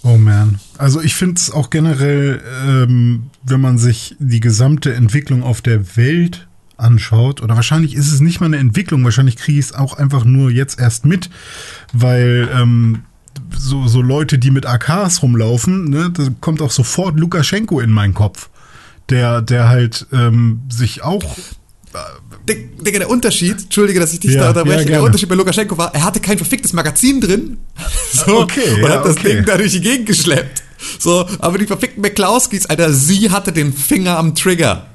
Oh 0.03 0.16
man. 0.16 0.59
Also 0.78 1.01
ich 1.01 1.14
finde 1.14 1.34
es 1.36 1.51
auch 1.51 1.70
generell, 1.70 2.42
ähm, 2.66 3.24
wenn 3.42 3.61
man 3.61 3.78
sich 3.78 4.16
die 4.18 4.40
gesamte 4.40 4.94
Entwicklung 4.94 5.42
auf 5.42 5.61
der 5.61 5.96
Welt 5.96 6.48
anschaut, 6.78 7.42
oder 7.42 7.55
wahrscheinlich 7.57 7.94
ist 7.94 8.11
es 8.11 8.20
nicht 8.20 8.40
mal 8.40 8.46
eine 8.46 8.57
Entwicklung, 8.57 9.05
wahrscheinlich 9.05 9.36
kriege 9.36 9.59
ich 9.59 9.66
es 9.66 9.74
auch 9.74 9.94
einfach 9.98 10.24
nur 10.24 10.51
jetzt 10.51 10.80
erst 10.80 11.05
mit, 11.05 11.28
weil 11.92 12.48
ähm, 12.55 13.03
so, 13.55 13.86
so 13.88 14.01
Leute, 14.01 14.38
die 14.38 14.51
mit 14.51 14.64
AKs 14.64 15.22
rumlaufen, 15.22 15.90
ne, 15.90 16.11
da 16.11 16.28
kommt 16.40 16.62
auch 16.62 16.70
sofort 16.70 17.18
Lukaschenko 17.18 17.80
in 17.80 17.90
meinen 17.90 18.14
Kopf. 18.14 18.48
Der, 19.11 19.42
der 19.42 19.68
halt 19.68 20.07
ähm, 20.12 20.61
sich 20.70 21.03
auch 21.03 21.18
Dick- 21.18 21.57
Digga, 22.55 22.98
der 23.01 23.11
Unterschied, 23.11 23.59
entschuldige, 23.62 24.01
dass 24.01 24.12
ich 24.12 24.20
dich 24.20 24.32
Ja, 24.34 24.40
da 24.40 24.48
unterbreche, 24.48 24.80
ja, 24.84 24.86
der. 24.86 25.03
Unterschied 25.03 25.28
bei 25.28 25.34
Lukaschenko 25.34 25.76
war, 25.78 25.94
er 25.94 26.05
hatte 26.05 26.20
kein 26.20 26.36
verficktes 26.38 26.72
Magazin 26.72 27.20
drin. 27.20 27.57
So, 28.12 28.40
Okay, 28.42 28.61
und 28.74 28.82
ja, 28.82 28.88
hat 28.90 29.05
das 29.05 29.16
okay. 29.16 29.36
Ding 29.36 29.44
da 29.44 29.57
durch 29.57 29.72
die 29.72 29.80
Gegend 29.80 30.07
geschleppt. 30.07 30.62
So, 30.98 31.26
aber 31.38 31.59
die 31.59 31.66
verfickten 31.66 32.03
McClauskis, 32.03 32.66
Alter, 32.66 32.92
sie 32.92 33.30
hatte 33.30 33.53
den 33.53 33.72
Finger 33.72 34.16
am 34.18 34.34
Trigger. 34.34 34.86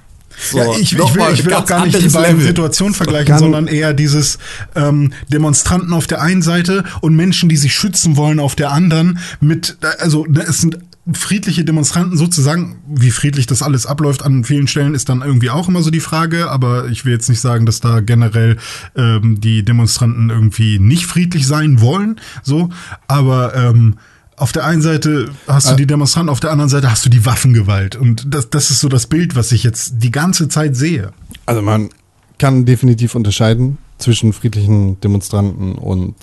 So, 0.52 0.58
Ja, 0.58 0.72
ich, 0.74 0.92
ich 0.94 0.98
will, 0.98 1.06
ich 1.34 1.46
will 1.46 1.54
auch 1.54 1.66
gar 1.66 1.86
nicht 1.86 2.02
die 2.02 2.10
beiden 2.10 2.38
Level. 2.38 2.48
Situationen 2.48 2.94
vergleichen, 2.94 3.38
sondern 3.38 3.68
eher 3.68 3.94
dieses 3.94 4.38
ähm, 4.76 5.14
Demonstranten 5.32 5.94
auf 5.94 6.08
der 6.08 6.22
einen 6.22 6.42
Seite 6.42 6.84
und 7.02 7.16
Menschen, 7.16 7.48
die 7.48 7.56
sich 7.56 7.74
schützen 7.74 8.18
wollen 8.18 8.40
auf 8.40 8.56
der 8.56 8.72
anderen. 8.72 9.20
Mit, 9.40 9.78
also 10.00 10.26
es 10.48 10.60
sind 10.60 10.80
friedliche 11.14 11.64
Demonstranten 11.64 12.18
sozusagen, 12.18 12.78
wie 12.88 13.12
friedlich 13.12 13.46
das 13.46 13.62
alles 13.62 13.86
abläuft 13.86 14.24
an 14.24 14.44
vielen 14.44 14.68
Stellen, 14.68 14.96
ist 14.96 15.10
dann 15.10 15.22
irgendwie 15.22 15.52
auch 15.52 15.68
immer 15.68 15.84
so 15.84 15.92
die 15.92 16.00
Frage. 16.00 16.50
Aber 16.50 16.88
ich 16.88 17.06
will 17.06 17.14
jetzt 17.14 17.30
nicht 17.30 17.42
sagen, 17.42 17.66
dass 17.66 17.80
da 17.80 18.00
generell 18.00 18.58
ähm, 18.96 19.40
die 19.40 19.64
Demonstranten 19.64 20.30
irgendwie 20.30 20.80
nicht 20.80 21.06
friedlich 21.06 21.46
sein 21.46 21.80
wollen. 21.80 22.20
So, 22.44 22.70
aber 23.08 23.56
ähm, 23.56 23.98
auf 24.38 24.52
der 24.52 24.66
einen 24.66 24.82
Seite 24.82 25.32
hast 25.48 25.72
du 25.72 25.76
die 25.76 25.88
Demonstranten, 25.88 26.30
auf 26.30 26.40
der 26.40 26.52
anderen 26.52 26.70
Seite 26.70 26.92
hast 26.92 27.06
du 27.06 27.10
die 27.10 27.26
Waffengewalt. 27.26 27.96
Und 27.96 28.34
das, 28.34 28.50
das 28.50 28.72
ist 28.72 28.80
so 28.80 28.90
das 28.90 29.08
Bild, 29.08 29.36
was 29.36 29.52
ich 29.52 29.64
jetzt 29.64 29.96
die 29.98 30.12
ganze 30.12 30.50
Zeit 30.50 30.76
sehe. 30.76 31.14
Also 31.46 31.62
man 31.62 31.90
kann 32.38 32.66
definitiv 32.66 33.16
unterscheiden 33.16 33.78
zwischen 33.98 34.34
friedlichen 34.34 35.00
Demonstranten 35.00 35.76
und 35.76 36.16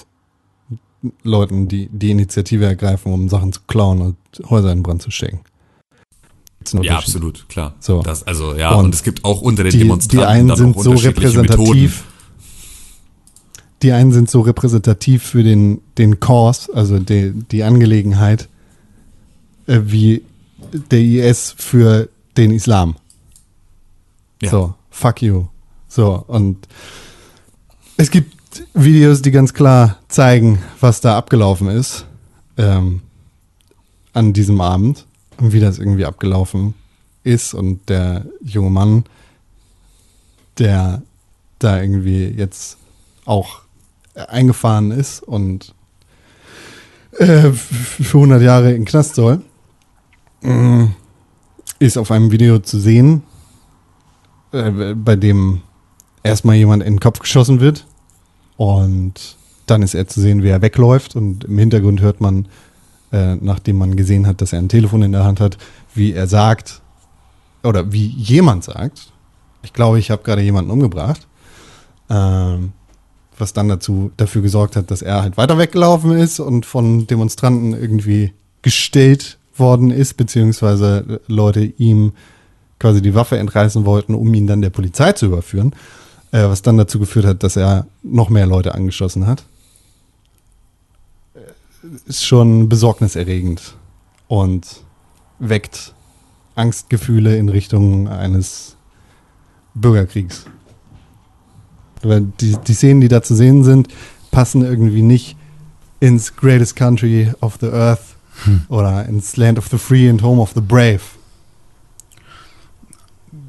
Leuten, 1.22 1.68
die 1.68 1.88
die 1.90 2.10
Initiative 2.10 2.66
ergreifen, 2.66 3.12
um 3.12 3.28
Sachen 3.28 3.52
zu 3.52 3.60
klauen 3.66 4.00
und 4.02 4.16
Häuser 4.48 4.72
in 4.72 4.82
Brand 4.82 5.02
zu 5.02 5.10
stecken. 5.10 5.40
Ja, 6.80 6.98
absolut, 6.98 7.48
klar. 7.48 7.74
So. 7.80 8.02
Das, 8.02 8.24
also, 8.26 8.54
ja, 8.54 8.70
Und 8.70 8.86
und, 8.86 8.94
es 8.94 9.02
gibt 9.02 9.24
auch 9.24 9.42
unter 9.42 9.64
den 9.64 9.72
Die, 9.72 9.78
Demonstranten 9.78 10.18
die 10.18 10.24
einen 10.24 10.48
dann 10.48 10.56
sind 10.56 10.76
auch 10.76 10.82
so 10.82 10.90
unterschiedliche 10.90 11.38
repräsentativ. 11.38 12.04
Die 13.82 13.92
einen 13.92 14.12
sind 14.12 14.30
so 14.30 14.42
repräsentativ 14.42 15.24
für 15.24 15.42
den, 15.42 15.80
den 15.98 16.20
Cause, 16.20 16.72
also 16.72 17.00
die, 17.00 17.32
die 17.32 17.64
Angelegenheit, 17.64 18.48
äh, 19.66 19.80
wie 19.84 20.22
der 20.92 21.00
IS 21.00 21.54
für 21.58 22.08
den 22.36 22.52
Islam. 22.52 22.94
Ja. 24.40 24.50
So, 24.50 24.74
fuck 24.90 25.20
you. 25.20 25.46
So, 25.88 26.24
und 26.28 26.68
es 27.96 28.10
gibt 28.12 28.64
Videos, 28.72 29.20
die 29.20 29.32
ganz 29.32 29.52
klar 29.52 29.98
zeigen, 30.08 30.62
was 30.80 31.00
da 31.00 31.18
abgelaufen 31.18 31.66
ist 31.68 32.06
ähm, 32.56 33.00
an 34.12 34.32
diesem 34.32 34.60
Abend 34.60 35.06
und 35.38 35.52
wie 35.52 35.60
das 35.60 35.78
irgendwie 35.78 36.04
abgelaufen 36.04 36.74
ist. 37.24 37.54
Und 37.54 37.88
der 37.88 38.26
junge 38.42 38.70
Mann, 38.70 39.04
der 40.58 41.02
da 41.58 41.80
irgendwie 41.80 42.26
jetzt 42.26 42.78
auch 43.24 43.62
eingefahren 44.14 44.90
ist 44.90 45.22
und 45.22 45.74
äh, 47.18 47.50
für 47.52 48.18
100 48.18 48.42
Jahre 48.42 48.70
in 48.70 48.82
den 48.82 48.84
Knast 48.84 49.14
soll, 49.14 49.42
mm, 50.42 50.86
ist 51.78 51.96
auf 51.96 52.10
einem 52.10 52.30
Video 52.30 52.58
zu 52.58 52.78
sehen, 52.78 53.22
äh, 54.52 54.94
bei 54.94 55.16
dem 55.16 55.62
erstmal 56.22 56.56
jemand 56.56 56.82
in 56.82 56.94
den 56.94 57.00
Kopf 57.00 57.20
geschossen 57.20 57.60
wird 57.60 57.86
und 58.56 59.36
dann 59.66 59.82
ist 59.82 59.94
er 59.94 60.06
zu 60.06 60.20
sehen, 60.20 60.42
wie 60.42 60.48
er 60.48 60.62
wegläuft 60.62 61.16
und 61.16 61.44
im 61.44 61.58
Hintergrund 61.58 62.00
hört 62.00 62.20
man, 62.20 62.48
äh, 63.12 63.36
nachdem 63.36 63.78
man 63.78 63.96
gesehen 63.96 64.26
hat, 64.26 64.40
dass 64.40 64.52
er 64.52 64.58
ein 64.58 64.68
Telefon 64.68 65.02
in 65.02 65.12
der 65.12 65.24
Hand 65.24 65.40
hat, 65.40 65.58
wie 65.94 66.12
er 66.12 66.26
sagt 66.26 66.80
oder 67.62 67.92
wie 67.92 68.06
jemand 68.06 68.64
sagt, 68.64 69.12
ich 69.62 69.72
glaube, 69.72 69.98
ich 69.98 70.10
habe 70.10 70.22
gerade 70.22 70.42
jemanden 70.42 70.70
umgebracht, 70.70 71.26
ähm, 72.10 72.72
was 73.38 73.52
dann 73.52 73.68
dazu 73.68 74.10
dafür 74.16 74.42
gesorgt 74.42 74.76
hat, 74.76 74.90
dass 74.90 75.02
er 75.02 75.22
halt 75.22 75.36
weiter 75.36 75.58
weggelaufen 75.58 76.12
ist 76.12 76.40
und 76.40 76.66
von 76.66 77.06
Demonstranten 77.06 77.72
irgendwie 77.72 78.32
gestellt 78.62 79.38
worden 79.56 79.90
ist, 79.90 80.16
beziehungsweise 80.16 81.20
Leute 81.26 81.64
ihm 81.64 82.12
quasi 82.78 83.02
die 83.02 83.14
Waffe 83.14 83.38
entreißen 83.38 83.84
wollten, 83.84 84.14
um 84.14 84.32
ihn 84.34 84.46
dann 84.46 84.62
der 84.62 84.70
Polizei 84.70 85.12
zu 85.12 85.26
überführen, 85.26 85.74
äh, 86.32 86.44
was 86.44 86.62
dann 86.62 86.78
dazu 86.78 86.98
geführt 86.98 87.26
hat, 87.26 87.42
dass 87.42 87.56
er 87.56 87.86
noch 88.02 88.28
mehr 88.28 88.46
Leute 88.46 88.74
angeschossen 88.74 89.26
hat. 89.26 89.44
Ist 92.06 92.24
schon 92.24 92.68
besorgniserregend 92.68 93.74
und 94.28 94.82
weckt 95.38 95.94
Angstgefühle 96.54 97.36
in 97.36 97.48
Richtung 97.48 98.08
eines 98.08 98.76
Bürgerkriegs. 99.74 100.44
Weil 102.02 102.32
die, 102.40 102.56
die 102.66 102.74
Szenen, 102.74 103.00
die 103.00 103.08
da 103.08 103.22
zu 103.22 103.34
sehen 103.34 103.64
sind, 103.64 103.88
passen 104.30 104.62
irgendwie 104.62 105.02
nicht 105.02 105.36
ins 106.00 106.36
Greatest 106.36 106.76
Country 106.76 107.32
of 107.40 107.58
the 107.60 107.68
Earth 107.68 108.16
oder 108.68 109.06
ins 109.06 109.36
Land 109.36 109.58
of 109.58 109.68
the 109.68 109.78
Free 109.78 110.08
and 110.08 110.22
Home 110.22 110.40
of 110.40 110.52
the 110.54 110.60
Brave. 110.60 111.00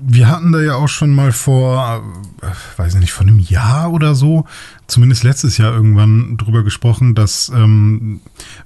Wir 0.06 0.28
hatten 0.28 0.52
da 0.52 0.62
ja 0.62 0.76
auch 0.76 0.90
schon 0.90 1.16
mal 1.16 1.32
vor, 1.32 2.04
äh, 2.42 2.80
weiß 2.80 2.96
ich 2.96 3.00
nicht, 3.00 3.14
vor 3.14 3.26
einem 3.26 3.40
Jahr 3.40 3.92
oder 3.92 4.16
so, 4.16 4.46
zumindest 4.88 5.24
letztes 5.24 5.58
Jahr 5.58 5.74
irgendwann 5.74 6.36
drüber 6.36 6.64
gesprochen, 6.64 7.16
dass 7.16 7.50
ähm, 7.56 8.20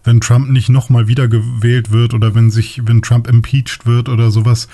wenn 0.03 0.19
Trump 0.19 0.49
nicht 0.49 0.69
nochmal 0.69 1.07
wiedergewählt 1.07 1.91
wird 1.91 2.13
oder 2.15 2.33
wenn 2.33 2.49
sich, 2.49 2.81
wenn 2.85 3.03
Trump 3.03 3.27
impeached 3.27 3.85
wird 3.85 4.09
oder 4.09 4.31
sowas, 4.31 4.67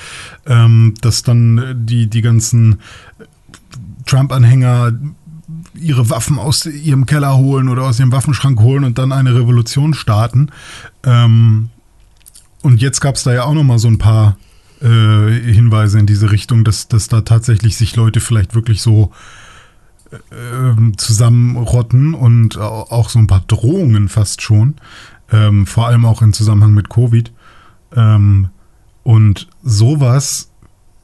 ähm, 0.45 0.93
dass 1.01 1.23
dann 1.23 1.85
die, 1.85 2.07
die 2.07 2.21
ganzen 2.21 2.79
Trump-Anhänger 4.05 4.93
ihre 5.75 6.09
Waffen 6.09 6.39
aus 6.39 6.65
ihrem 6.65 7.05
Keller 7.05 7.35
holen 7.35 7.67
oder 7.67 7.83
aus 7.83 7.99
ihrem 7.99 8.11
Waffenschrank 8.11 8.59
holen 8.61 8.83
und 8.83 8.97
dann 8.97 9.11
eine 9.11 9.35
Revolution 9.35 9.93
starten. 9.93 10.49
Ähm, 11.03 11.69
und 12.61 12.81
jetzt 12.81 13.01
gab 13.01 13.15
es 13.15 13.23
da 13.23 13.33
ja 13.33 13.43
auch 13.43 13.53
noch 13.53 13.63
mal 13.63 13.79
so 13.79 13.89
ein 13.89 13.97
paar 13.97 14.37
äh, 14.83 15.53
Hinweise 15.53 15.99
in 15.99 16.05
diese 16.05 16.31
Richtung, 16.31 16.63
dass, 16.63 16.87
dass 16.87 17.07
da 17.07 17.21
tatsächlich 17.21 17.77
sich 17.77 17.95
Leute 17.95 18.19
vielleicht 18.19 18.53
wirklich 18.53 18.81
so 18.81 19.11
äh, 20.11 20.91
zusammenrotten 20.97 22.13
und 22.13 22.57
auch 22.57 23.09
so 23.09 23.19
ein 23.19 23.27
paar 23.27 23.43
Drohungen 23.47 24.09
fast 24.09 24.41
schon. 24.41 24.75
Ähm, 25.31 25.65
vor 25.65 25.87
allem 25.87 26.05
auch 26.05 26.21
im 26.21 26.33
Zusammenhang 26.33 26.73
mit 26.73 26.89
Covid. 26.89 27.31
Ähm, 27.95 28.49
und 29.03 29.47
sowas 29.63 30.51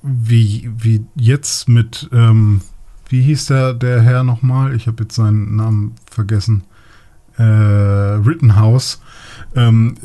wie, 0.02 0.70
wie 0.78 1.06
jetzt 1.16 1.68
mit, 1.68 2.10
ähm, 2.14 2.62
wie 3.08 3.22
hieß 3.22 3.48
der, 3.48 3.74
der 3.74 4.02
Herr 4.02 4.24
nochmal? 4.24 4.76
Ich 4.76 4.88
habe 4.88 5.04
jetzt 5.04 5.16
seinen 5.16 5.56
Namen 5.56 5.96
vergessen. 6.10 6.64
Äh, 7.38 7.44
Rittenhouse. 7.44 9.02
Ähm, 9.56 9.96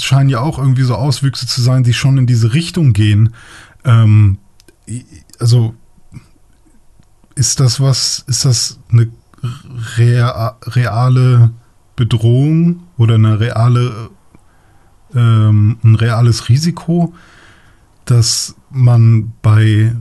scheinen 0.00 0.30
ja 0.30 0.40
auch 0.40 0.58
irgendwie 0.58 0.82
so 0.82 0.94
Auswüchse 0.94 1.46
zu 1.46 1.60
sein, 1.60 1.84
die 1.84 1.92
schon 1.92 2.18
in 2.18 2.26
diese 2.26 2.54
Richtung 2.54 2.92
gehen. 2.92 3.34
Ähm, 3.84 4.38
also 5.38 5.74
ist 7.34 7.60
das 7.60 7.80
was, 7.80 8.24
ist 8.28 8.44
das 8.44 8.78
eine 8.90 9.10
rea 9.96 10.56
reale 10.64 11.50
Bedrohung 11.96 12.84
oder 12.96 13.14
eine 13.14 13.40
reale, 13.40 14.10
ähm, 15.14 15.78
ein 15.82 15.94
reales 15.94 16.48
Risiko, 16.48 17.14
dass 18.04 18.56
man 18.70 19.32
bei, 19.42 19.94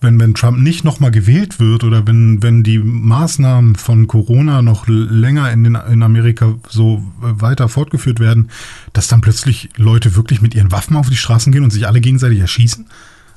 wenn, 0.00 0.20
wenn 0.20 0.34
Trump 0.34 0.58
nicht 0.58 0.84
nochmal 0.84 1.10
gewählt 1.10 1.58
wird 1.58 1.82
oder 1.82 2.06
wenn, 2.06 2.42
wenn 2.42 2.62
die 2.62 2.78
Maßnahmen 2.78 3.74
von 3.74 4.06
Corona 4.06 4.62
noch 4.62 4.86
länger 4.86 5.50
in, 5.50 5.64
den, 5.64 5.74
in 5.74 6.02
Amerika 6.02 6.54
so 6.68 7.04
weiter 7.20 7.68
fortgeführt 7.68 8.20
werden, 8.20 8.50
dass 8.92 9.08
dann 9.08 9.20
plötzlich 9.20 9.70
Leute 9.76 10.14
wirklich 10.14 10.40
mit 10.40 10.54
ihren 10.54 10.70
Waffen 10.70 10.96
auf 10.96 11.08
die 11.08 11.16
Straßen 11.16 11.52
gehen 11.52 11.64
und 11.64 11.72
sich 11.72 11.86
alle 11.86 12.00
gegenseitig 12.00 12.38
erschießen? 12.38 12.86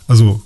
Also 0.07 0.43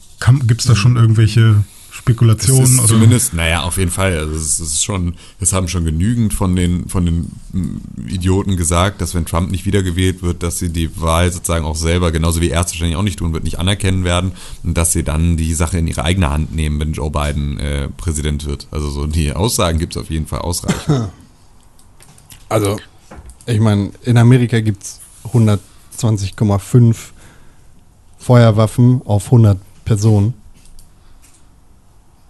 gibt 0.48 0.62
es 0.62 0.68
da 0.68 0.76
schon 0.76 0.96
irgendwelche 0.96 1.64
Spekulationen? 2.06 2.77
oder? 2.77 2.88
Zumindest, 2.88 3.34
naja, 3.34 3.64
auf 3.64 3.77
jeden 3.77 3.90
Fall. 3.90 4.15
Also 4.15 4.36
es 4.36 4.60
ist 4.60 4.84
schon, 4.84 5.15
es 5.40 5.53
haben 5.53 5.68
schon 5.68 5.86
genügend 5.86 6.36
von 6.36 6.56
den, 6.56 6.88
von 6.88 7.03
den 7.03 7.32
mm, 7.52 8.07
Idioten 8.07 8.57
gesagt, 8.57 9.02
dass 9.02 9.15
wenn 9.15 9.26
Trump 9.26 9.49
nicht 9.49 9.65
wiedergewählt 9.65 10.22
wird, 10.22 10.44
dass 10.44 10.60
sie 10.60 10.69
die 10.69 11.02
Wahl 11.02 11.32
sozusagen 11.32 11.65
auch 11.65 11.76
selber, 11.76 12.11
genauso 12.11 12.41
wie 12.41 12.49
Ärzte 12.49 12.73
wahrscheinlich 12.73 12.95
auch 12.95 13.02
nicht 13.02 13.18
tun 13.18 13.34
wird, 13.34 13.44
nicht 13.44 13.57
anerkennen 13.57 14.03
werden 14.03 14.34
und 14.61 14.77
dass 14.77 14.91
sie 14.91 15.03
dann 15.03 15.36
die 15.36 15.56
Sache 15.56 15.80
in 15.80 15.88
ihre 15.88 16.03
eigene 16.03 16.30
Hand 16.30 16.53
nehmen, 16.53 16.80
wenn 16.80 16.94
Joe 16.94 17.10
Biden 17.10 17.60
äh, 17.60 17.90
Präsident 17.90 18.45
wird. 18.45 18.68
Also 18.69 18.91
so 18.91 19.07
die 19.07 19.34
Aussagen 19.34 19.80
gibt 19.80 19.95
es 19.95 20.02
auf 20.02 20.11
jeden 20.11 20.27
Fall 20.27 20.40
ausreichend. 20.40 21.10
Also, 22.48 22.77
ich 23.48 23.60
meine, 23.60 23.90
in 24.03 24.18
Amerika 24.18 24.60
gibt 24.60 24.84
es 24.84 24.99
120,5 25.34 26.95
Feuerwaffen 28.19 29.02
auf 29.03 29.26
100 29.26 29.57
Personen. 29.84 30.36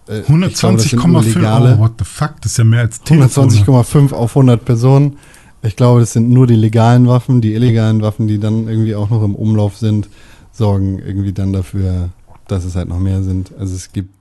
120,5, 0.07 1.41
äh, 1.41 1.76
oh, 1.76 1.80
what 1.80 1.94
the 1.98 2.06
fuck, 2.06 2.36
das 2.41 2.53
ist 2.53 2.57
ja 2.60 2.64
mehr 2.64 2.82
als 2.82 3.02
120,5 3.02 4.14
auf 4.14 4.30
100 4.36 4.64
Personen. 4.64 5.18
Ich 5.64 5.76
glaube, 5.76 5.99
das 5.99 6.14
sind 6.14 6.30
nur 6.30 6.45
die 6.45 6.56
legalen 6.56 7.07
Waffen. 7.07 7.41
Die 7.41 7.53
illegalen 7.53 8.02
Waffen, 8.02 8.27
die 8.27 8.40
dann 8.40 8.68
irgendwie 8.68 8.95
auch 8.95 9.10
noch 9.10 9.23
im 9.23 9.36
Umlauf 9.36 9.77
sind, 9.77 10.10
sorgen 10.52 10.99
irgendwie 10.99 11.34
dann 11.34 11.53
dafür, 11.53 12.10
dass 12.48 12.65
es 12.65 12.76
halt 12.76 12.88
noch 12.88 12.99
mehr 12.99 13.23
sind. 13.23 13.52
Also 13.57 13.76
es 13.76 13.91
gibt 13.91 14.14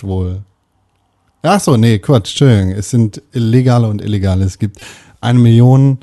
wohl. 0.00 0.42
Ach 1.42 1.60
so, 1.60 1.76
nee, 1.76 1.98
Quatsch, 1.98 2.30
Entschuldigung. 2.30 2.72
Es 2.72 2.90
sind 2.90 3.22
legale 3.32 3.88
und 3.88 4.02
illegale. 4.02 4.44
Es 4.44 4.58
gibt 4.58 4.80
eine 5.20 5.38
Million 5.38 5.98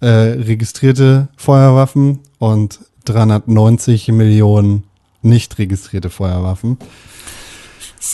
äh, 0.00 0.06
registrierte 0.06 1.28
Feuerwaffen 1.36 2.20
und 2.38 2.80
390 3.04 4.08
Millionen 4.08 4.84
nicht 5.20 5.58
registrierte 5.58 6.08
Feuerwaffen. 6.10 6.78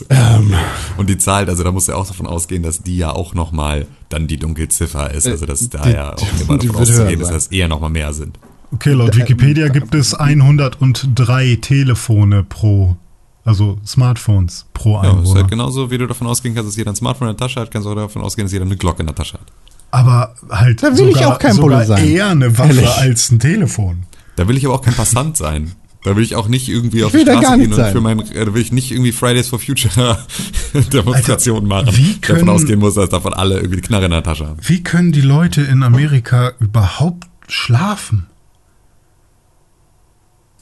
Ähm, 0.09 0.55
und 0.97 1.11
die 1.11 1.19
Zahl, 1.19 1.49
also 1.49 1.63
da 1.63 1.71
muss 1.71 1.87
ja 1.87 1.95
auch 1.95 2.07
davon 2.07 2.27
ausgehen, 2.27 2.63
dass 2.63 2.83
die 2.83 2.97
ja 2.97 3.11
auch 3.13 3.35
nochmal 3.35 3.87
dann 4.09 4.27
die 4.27 4.39
Dunkelziffer 4.39 5.11
ist. 5.13 5.27
Also 5.27 5.47
dass 5.47 5.69
da 5.69 5.89
ja 5.89 6.15
auch 6.15 6.41
immer 6.41 6.59
davon 6.59 6.77
auszugehen 6.77 7.21
ist, 7.21 7.31
dass 7.31 7.49
eher 7.49 7.69
nochmal 7.69 7.91
mehr 7.91 8.13
sind. 8.13 8.39
Okay, 8.73 8.93
laut 8.93 9.17
Wikipedia 9.17 9.69
gibt 9.69 9.95
es 9.95 10.15
103 10.15 11.59
Telefone 11.61 12.43
pro, 12.43 12.97
also 13.45 13.79
Smartphones 13.87 14.67
pro 14.75 14.97
Einwohner. 14.97 15.23
Ja, 15.23 15.31
ist 15.31 15.35
halt 15.37 15.49
genauso, 15.49 15.91
wie 15.91 15.99
du 15.99 16.07
davon 16.07 16.27
ausgehen 16.27 16.55
kannst, 16.55 16.71
dass 16.71 16.77
jeder 16.77 16.91
ein 16.91 16.97
Smartphone 16.97 17.29
in 17.29 17.37
der 17.37 17.47
Tasche 17.47 17.61
hat, 17.61 17.71
kannst 17.71 17.87
du 17.87 17.93
auch 17.93 17.95
davon 17.95 18.23
ausgehen, 18.23 18.47
dass 18.47 18.53
jeder 18.53 18.65
eine 18.65 18.77
Glocke 18.77 19.01
in 19.01 19.07
der 19.07 19.15
Tasche 19.15 19.35
hat. 19.35 19.47
Aber 19.93 20.35
halt 20.51 20.83
da 20.83 20.89
will 20.89 21.07
sogar, 21.07 21.21
ich 21.21 21.27
auch 21.27 21.39
kein 21.39 21.53
sogar 21.53 21.85
sein. 21.85 22.05
eher 22.05 22.31
eine 22.31 22.59
Waffe 22.59 22.71
Ehrlich. 22.71 22.97
als 22.97 23.31
ein 23.31 23.39
Telefon. 23.39 24.07
Da 24.35 24.49
will 24.49 24.57
ich 24.57 24.67
aber 24.67 24.75
auch 24.75 24.83
kein 24.83 24.95
Passant 24.95 25.37
sein. 25.37 25.71
Da 26.05 26.15
will 26.15 26.23
ich 26.23 26.37
auch 26.37 26.49
nicht 26.49 26.69
irgendwie 26.69 27.03
auf 27.03 27.13
die 27.13 27.21
Straße 27.21 27.57
gehen 27.57 27.73
und 27.73 27.87
für 27.87 28.01
mein, 28.03 28.21
äh, 28.21 28.45
da 28.45 28.53
will 28.53 28.61
ich 28.61 28.73
nicht 28.73 28.93
irgendwie 28.93 29.11
Fridays 29.11 29.49
for 29.49 29.59
Future 29.59 30.19
Demonstrationen 30.93 31.67
machen. 31.67 31.89
Wie 31.97 32.21
können, 32.21 32.41
davon 32.41 32.55
ausgehen 32.55 32.79
muss, 32.79 32.95
dass 32.95 33.09
davon 33.09 33.33
alle 33.33 33.57
irgendwie 33.57 33.77
die 33.77 33.83
Knarre 33.83 34.05
in 34.05 34.11
der 34.11 34.23
Tasche 34.23 34.47
haben. 34.47 34.59
Wie 34.61 34.83
können 34.83 35.13
die 35.13 35.23
Leute 35.23 35.63
in 35.63 35.83
Amerika 35.83 36.53
überhaupt 36.61 37.27
schlafen? 37.49 38.27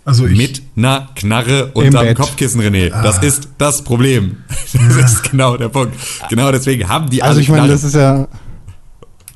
Also 0.05 0.27
ich, 0.27 0.39
Mit 0.39 0.62
einer 0.77 1.09
Knarre 1.16 1.73
unterm 1.74 2.14
Kopfkissen, 2.14 2.60
René. 2.60 2.90
Das 2.90 3.19
ah. 3.19 3.23
ist 3.23 3.48
das 3.59 3.82
Problem. 3.82 4.36
Das 4.73 4.97
ja. 4.97 5.05
ist 5.05 5.31
genau 5.31 5.56
der 5.56 5.69
Punkt. 5.69 5.94
Genau 6.31 6.51
deswegen 6.51 6.89
haben 6.89 7.10
die 7.10 7.23
also 7.23 7.32
alle 7.32 7.40
Also 7.40 7.40
ich 7.40 7.48
meine, 7.48 7.69
das 7.69 7.85
ist 7.85 7.94
ja. 7.94 8.28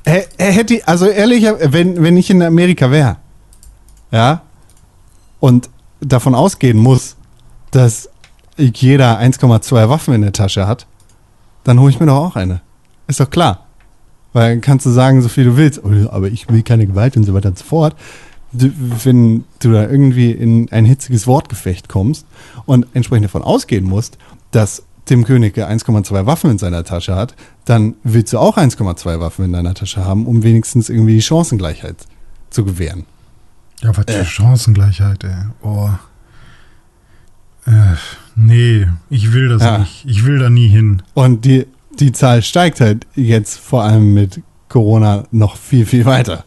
Er, 0.05 0.51
hätte, 0.51 0.87
also 0.87 1.05
ehrlich, 1.05 1.43
wenn, 1.43 2.01
wenn 2.01 2.15
ich 2.15 2.29
in 2.29 2.41
Amerika 2.41 2.91
wäre, 2.91 3.17
ja, 4.11 4.41
und 5.41 5.69
davon 6.01 6.35
ausgehen 6.35 6.77
muss, 6.77 7.15
dass 7.71 8.09
jeder 8.57 9.19
1,2 9.19 9.89
Waffen 9.89 10.13
in 10.13 10.21
der 10.21 10.33
Tasche 10.33 10.67
hat, 10.67 10.87
dann 11.63 11.79
hole 11.79 11.91
ich 11.91 11.99
mir 11.99 12.07
doch 12.07 12.15
auch 12.15 12.35
eine. 12.35 12.61
Ist 13.07 13.19
doch 13.19 13.29
klar. 13.29 13.65
Weil 14.33 14.53
dann 14.53 14.61
kannst 14.61 14.85
du 14.85 14.89
sagen, 14.89 15.21
so 15.21 15.29
viel 15.29 15.45
du 15.45 15.57
willst, 15.57 15.83
oh, 15.83 15.91
aber 16.11 16.27
ich 16.27 16.49
will 16.49 16.63
keine 16.63 16.87
Gewalt 16.87 17.17
und 17.17 17.23
so 17.23 17.33
weiter 17.33 17.49
und 17.49 17.57
so 17.57 17.65
fort. 17.65 17.95
Du, 18.51 18.71
wenn 19.03 19.43
du 19.59 19.73
da 19.73 19.83
irgendwie 19.83 20.31
in 20.31 20.71
ein 20.71 20.85
hitziges 20.85 21.27
Wortgefecht 21.27 21.89
kommst 21.89 22.25
und 22.65 22.87
entsprechend 22.93 23.25
davon 23.25 23.43
ausgehen 23.43 23.85
musst, 23.85 24.17
dass 24.51 24.83
Tim 25.05 25.23
Königke 25.23 25.67
1,2 25.67 26.25
Waffen 26.25 26.51
in 26.51 26.57
seiner 26.57 26.83
Tasche 26.83 27.15
hat, 27.15 27.35
dann 27.65 27.95
willst 28.03 28.33
du 28.33 28.39
auch 28.39 28.57
1,2 28.57 29.19
Waffen 29.19 29.45
in 29.45 29.53
deiner 29.53 29.73
Tasche 29.73 30.03
haben, 30.03 30.25
um 30.25 30.43
wenigstens 30.43 30.89
irgendwie 30.89 31.15
die 31.15 31.21
Chancengleichheit 31.21 31.95
zu 32.49 32.63
gewähren. 32.65 33.05
Ja, 33.81 33.95
was 33.95 34.05
für 34.07 34.21
äh. 34.21 34.25
Chancengleichheit, 34.25 35.23
ey. 35.23 35.35
Oh. 35.61 35.89
Äh, 37.65 37.95
nee, 38.35 38.87
ich 39.09 39.33
will 39.33 39.49
das 39.49 39.61
ja. 39.61 39.79
nicht. 39.79 40.05
Ich 40.05 40.25
will 40.25 40.39
da 40.39 40.49
nie 40.49 40.67
hin. 40.67 41.01
Und 41.13 41.45
die, 41.45 41.67
die 41.99 42.11
Zahl 42.11 42.41
steigt 42.41 42.79
halt 42.79 43.05
jetzt 43.15 43.59
vor 43.59 43.83
allem 43.83 44.13
mit 44.13 44.41
Corona 44.69 45.25
noch 45.31 45.57
viel, 45.57 45.85
viel 45.85 46.05
weiter. 46.05 46.45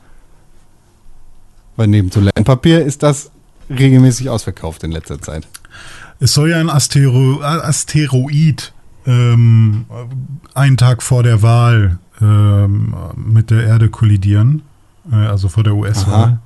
Weil 1.77 1.89
neben 1.89 2.11
Toilettenpapier 2.11 2.85
ist 2.85 3.02
das 3.02 3.31
regelmäßig 3.69 4.28
ausverkauft 4.28 4.82
in 4.85 4.93
letzter 4.93 5.20
Zeit. 5.20 5.47
Es 6.19 6.35
soll 6.35 6.51
ja 6.51 6.61
ein 6.61 6.69
Astero 6.69 7.40
Asteroid 7.43 8.73
ähm, 9.07 9.86
einen 10.55 10.77
Tag 10.77 11.02
vor 11.02 11.23
der 11.23 11.43
Wahl 11.43 11.98
ähm, 12.20 12.94
mit 13.16 13.51
der 13.51 13.65
Erde 13.65 13.89
kollidieren, 13.89 14.62
äh, 15.11 15.16
also 15.16 15.48
vor 15.48 15.65
der 15.65 15.74
US-Wahl. 15.74 16.40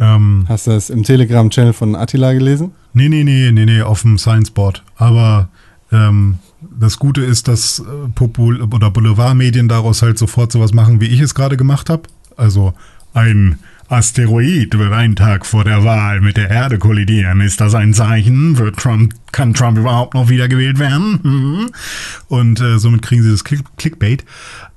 Ähm, 0.00 0.46
Hast 0.48 0.66
du 0.66 0.70
das 0.72 0.90
im 0.90 1.04
Telegram-Channel 1.04 1.74
von 1.74 1.94
Attila 1.94 2.32
gelesen? 2.32 2.72
Nee, 2.94 3.08
nee, 3.08 3.22
nee, 3.22 3.52
nee, 3.52 3.66
nee, 3.66 3.82
auf 3.82 4.02
dem 4.02 4.18
Science-Board. 4.18 4.82
Aber 4.96 5.50
ähm, 5.92 6.38
das 6.78 6.98
Gute 6.98 7.22
ist, 7.22 7.48
dass 7.48 7.80
äh, 7.80 8.08
Popul 8.14 8.62
oder 8.62 8.90
Boulevardmedien 8.90 9.68
daraus 9.68 10.02
halt 10.02 10.18
sofort 10.18 10.52
sowas 10.52 10.72
machen, 10.72 11.00
wie 11.00 11.06
ich 11.06 11.20
es 11.20 11.34
gerade 11.34 11.56
gemacht 11.56 11.90
habe. 11.90 12.02
Also 12.36 12.72
ein 13.12 13.58
Asteroid 13.88 14.78
wird 14.78 14.92
einen 14.92 15.16
Tag 15.16 15.44
vor 15.44 15.64
der 15.64 15.84
Wahl 15.84 16.20
mit 16.20 16.36
der 16.36 16.48
Erde 16.48 16.78
kollidieren. 16.78 17.40
Ist 17.40 17.60
das 17.60 17.74
ein 17.74 17.92
Zeichen? 17.92 18.56
Wird 18.56 18.76
Trump, 18.76 19.14
kann 19.32 19.52
Trump 19.52 19.78
überhaupt 19.78 20.14
noch 20.14 20.28
wiedergewählt 20.28 20.78
werden? 20.78 21.70
Und 22.28 22.60
äh, 22.60 22.78
somit 22.78 23.02
kriegen 23.02 23.22
sie 23.22 23.32
das 23.32 23.44
Click 23.44 23.64
Clickbait. 23.76 24.24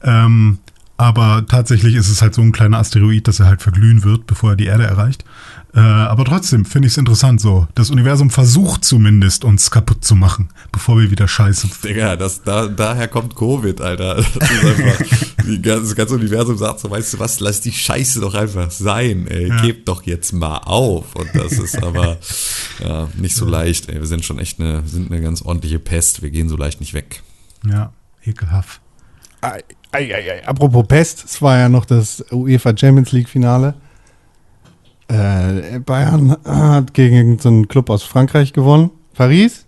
Ähm, 0.03 0.57
aber 0.97 1.45
tatsächlich 1.47 1.95
ist 1.95 2.09
es 2.09 2.21
halt 2.21 2.35
so 2.35 2.41
ein 2.41 2.51
kleiner 2.51 2.77
Asteroid, 2.77 3.27
dass 3.27 3.39
er 3.39 3.47
halt 3.47 3.61
verglühen 3.61 4.03
wird, 4.03 4.27
bevor 4.27 4.51
er 4.51 4.55
die 4.55 4.65
Erde 4.65 4.83
erreicht. 4.83 5.25
Äh, 5.75 5.79
aber 5.79 6.23
trotzdem 6.23 6.65
finde 6.65 6.87
ich 6.87 6.93
es 6.93 6.97
interessant 6.97 7.41
so. 7.41 7.67
Das 7.73 7.89
Universum 7.89 8.29
versucht 8.29 8.85
zumindest, 8.85 9.43
uns 9.43 9.71
kaputt 9.71 10.05
zu 10.05 10.13
machen, 10.13 10.49
bevor 10.71 10.99
wir 10.99 11.09
wieder 11.09 11.27
scheiße. 11.27 11.67
Digga, 11.83 12.15
das, 12.15 12.43
da, 12.43 12.67
daher 12.67 13.07
kommt 13.07 13.35
Covid, 13.35 13.81
Alter. 13.81 14.23
Das 14.33 14.51
ist 14.51 14.65
einfach, 14.65 15.05
das 15.63 15.95
ganze 15.95 16.13
Universum 16.13 16.57
sagt 16.57 16.79
so, 16.79 16.91
weißt 16.91 17.15
du 17.15 17.19
was, 17.19 17.39
lass 17.39 17.59
die 17.59 17.71
Scheiße 17.71 18.19
doch 18.19 18.35
einfach 18.35 18.69
sein, 18.69 19.27
ey. 19.27 19.49
Ja. 19.49 19.61
Gebt 19.61 19.87
doch 19.87 20.03
jetzt 20.03 20.31
mal 20.31 20.57
auf. 20.57 21.15
Und 21.15 21.29
das 21.33 21.53
ist 21.53 21.81
aber 21.81 22.17
ja, 22.83 23.09
nicht 23.17 23.35
so 23.35 23.45
leicht, 23.45 23.89
ey. 23.89 23.95
Wir 23.95 24.05
sind 24.05 24.23
schon 24.23 24.37
echt 24.37 24.59
eine, 24.59 24.83
sind 24.85 25.11
eine 25.11 25.21
ganz 25.21 25.41
ordentliche 25.41 25.79
Pest. 25.79 26.21
Wir 26.21 26.29
gehen 26.29 26.49
so 26.49 26.55
leicht 26.55 26.81
nicht 26.81 26.93
weg. 26.93 27.23
Ja, 27.65 27.93
ekelhaft. 28.23 28.79
Ei, 29.93 30.13
ei, 30.13 30.31
ei, 30.31 30.45
apropos 30.45 30.85
Pest, 30.87 31.23
es 31.25 31.41
war 31.41 31.57
ja 31.57 31.69
noch 31.69 31.85
das 31.85 32.23
UEFA 32.31 32.75
Champions 32.75 33.11
League 33.11 33.29
Finale. 33.29 33.73
Äh, 35.07 35.79
Bayern 35.79 36.35
hat 36.45 36.93
gegen 36.93 37.37
so 37.39 37.49
einen 37.49 37.67
Club 37.67 37.89
aus 37.89 38.03
Frankreich 38.03 38.53
gewonnen. 38.53 38.89
Paris? 39.15 39.65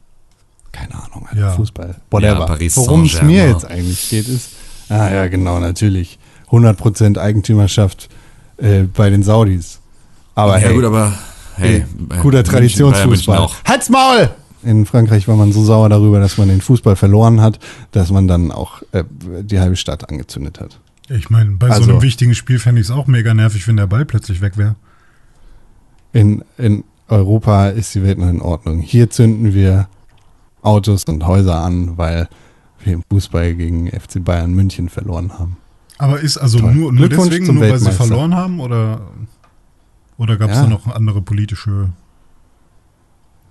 Keine 0.72 0.96
Ahnung, 0.96 1.28
Alter, 1.30 1.40
Ja. 1.40 1.52
Fußball. 1.52 1.96
Whatever. 2.10 2.58
Ja, 2.60 2.76
Worum 2.76 3.06
es 3.06 3.22
mir 3.22 3.48
jetzt 3.48 3.66
eigentlich 3.66 4.10
geht, 4.10 4.28
ist, 4.28 4.52
ah 4.90 5.12
ja, 5.14 5.28
genau, 5.28 5.60
natürlich. 5.60 6.20
100% 6.50 7.18
Eigentümerschaft 7.18 8.10
äh, 8.58 8.84
bei 8.84 9.10
den 9.10 9.24
Saudis. 9.24 9.80
Aber 10.36 10.60
ja 10.60 10.68
hey, 10.68 10.74
gut, 10.76 10.84
aber 10.86 11.14
hey, 11.58 11.86
Ey, 12.10 12.18
äh, 12.18 12.22
guter 12.22 12.44
Traditionsfußball. 12.44 13.50
Halt's 13.66 13.90
Maul! 13.90 14.30
In 14.66 14.86
Frankreich 14.86 15.28
war 15.28 15.36
man 15.36 15.52
so 15.54 15.64
sauer 15.64 15.90
darüber, 15.90 16.20
dass 16.20 16.38
man 16.38 16.48
den 16.50 16.60
Fußball 16.62 16.96
verloren 16.96 17.40
hat, 17.42 17.60
dass 17.92 18.12
man 18.12 18.28
dann 18.28 18.52
auch 18.52 18.82
äh, 18.94 19.04
die 19.44 19.60
halbe 19.60 19.76
Stadt 19.76 20.10
angezündet 20.10 20.60
hat. 20.60 20.80
Ich 21.10 21.30
meine, 21.30 21.52
bei 21.52 21.70
Also- 21.70 21.84
so 21.84 21.92
einem 21.92 22.02
wichtigen 22.02 22.34
Spiel 22.34 22.58
fände 22.60 22.82
ich 22.82 22.88
es 22.88 22.92
auch 22.92 23.06
mega 23.08 23.34
nervig, 23.34 23.68
wenn 23.68 23.78
der 23.78 23.86
Ball 23.88 24.06
plötzlich 24.06 24.42
weg 24.42 24.58
wäre. 24.58 24.76
In, 26.14 26.44
in 26.58 26.84
Europa 27.08 27.68
ist 27.70 27.94
die 27.94 28.02
Welt 28.04 28.18
noch 28.18 28.30
in 28.30 28.42
Ordnung. 28.42 28.80
Hier 28.80 29.10
zünden 29.12 29.54
wir 29.54 29.88
Autos 30.64 31.04
und 31.04 31.28
Häuser 31.28 31.62
an, 31.62 31.98
weil 31.98 32.28
wir 32.84 32.94
im 32.94 33.04
Fußball 33.12 33.54
gegen 33.54 33.88
FC 33.92 34.24
Bayern 34.24 34.54
München 34.56 34.90
verloren 34.90 35.32
haben. 35.38 35.58
Aber 36.00 36.20
ist 36.20 36.38
also 36.38 36.60
Toll. 36.60 36.74
nur, 36.74 36.92
nur 36.92 37.08
deswegen, 37.08 37.54
nur 37.54 37.62
weil 37.62 37.78
sie 37.80 37.92
verloren 37.92 38.34
haben 38.36 38.60
oder, 38.60 39.02
oder 40.18 40.38
gab 40.38 40.50
es 40.50 40.56
Ja. 40.58 40.64
da 40.64 40.70
noch 40.70 40.88
andere 40.88 41.22
politische 41.22 41.90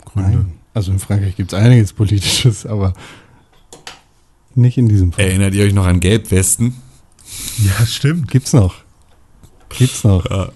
Gründe? 0.05 0.31
Nein. 0.39 0.53
Also 0.75 0.91
in 0.93 0.99
Frankreich 0.99 1.37
gibt 1.37 1.53
es 1.53 1.59
einiges 1.59 1.93
Politisches, 1.93 2.67
aber 2.67 2.93
nicht 4.55 4.77
in 4.77 4.89
diesem 4.89 5.13
Fall. 5.13 5.25
Erinnert 5.25 5.55
ihr 5.55 5.65
euch 5.65 5.73
noch 5.73 5.87
an 5.87 6.01
Gelbwesten? 6.01 6.75
Ja, 7.59 7.87
stimmt. 7.87 8.29
Gibt's 8.31 8.53
noch. 8.53 8.75
Gibt's 9.71 10.05
noch. 10.05 10.29
Ja. 10.29 10.47
Wir, 10.47 10.53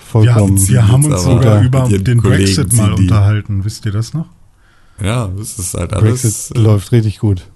Vollkommen. 0.00 0.36
haben, 0.58 0.68
wir 0.68 0.88
haben 0.88 1.04
uns 1.04 1.22
sogar 1.22 1.62
über 1.62 1.86
den 1.88 2.22
Kollegen 2.22 2.22
Brexit 2.22 2.72
mal 2.72 2.94
die- 2.94 3.02
unterhalten. 3.02 3.64
Wisst 3.64 3.84
ihr 3.86 3.92
das 3.92 4.14
noch? 4.14 4.26
Ja, 5.02 5.28
das 5.28 5.58
ist 5.58 5.74
halt 5.74 5.92
alles. 5.92 6.22
Brexit 6.22 6.56
äh, 6.56 6.60
läuft 6.60 6.92
richtig 6.92 7.18
gut. 7.18 7.46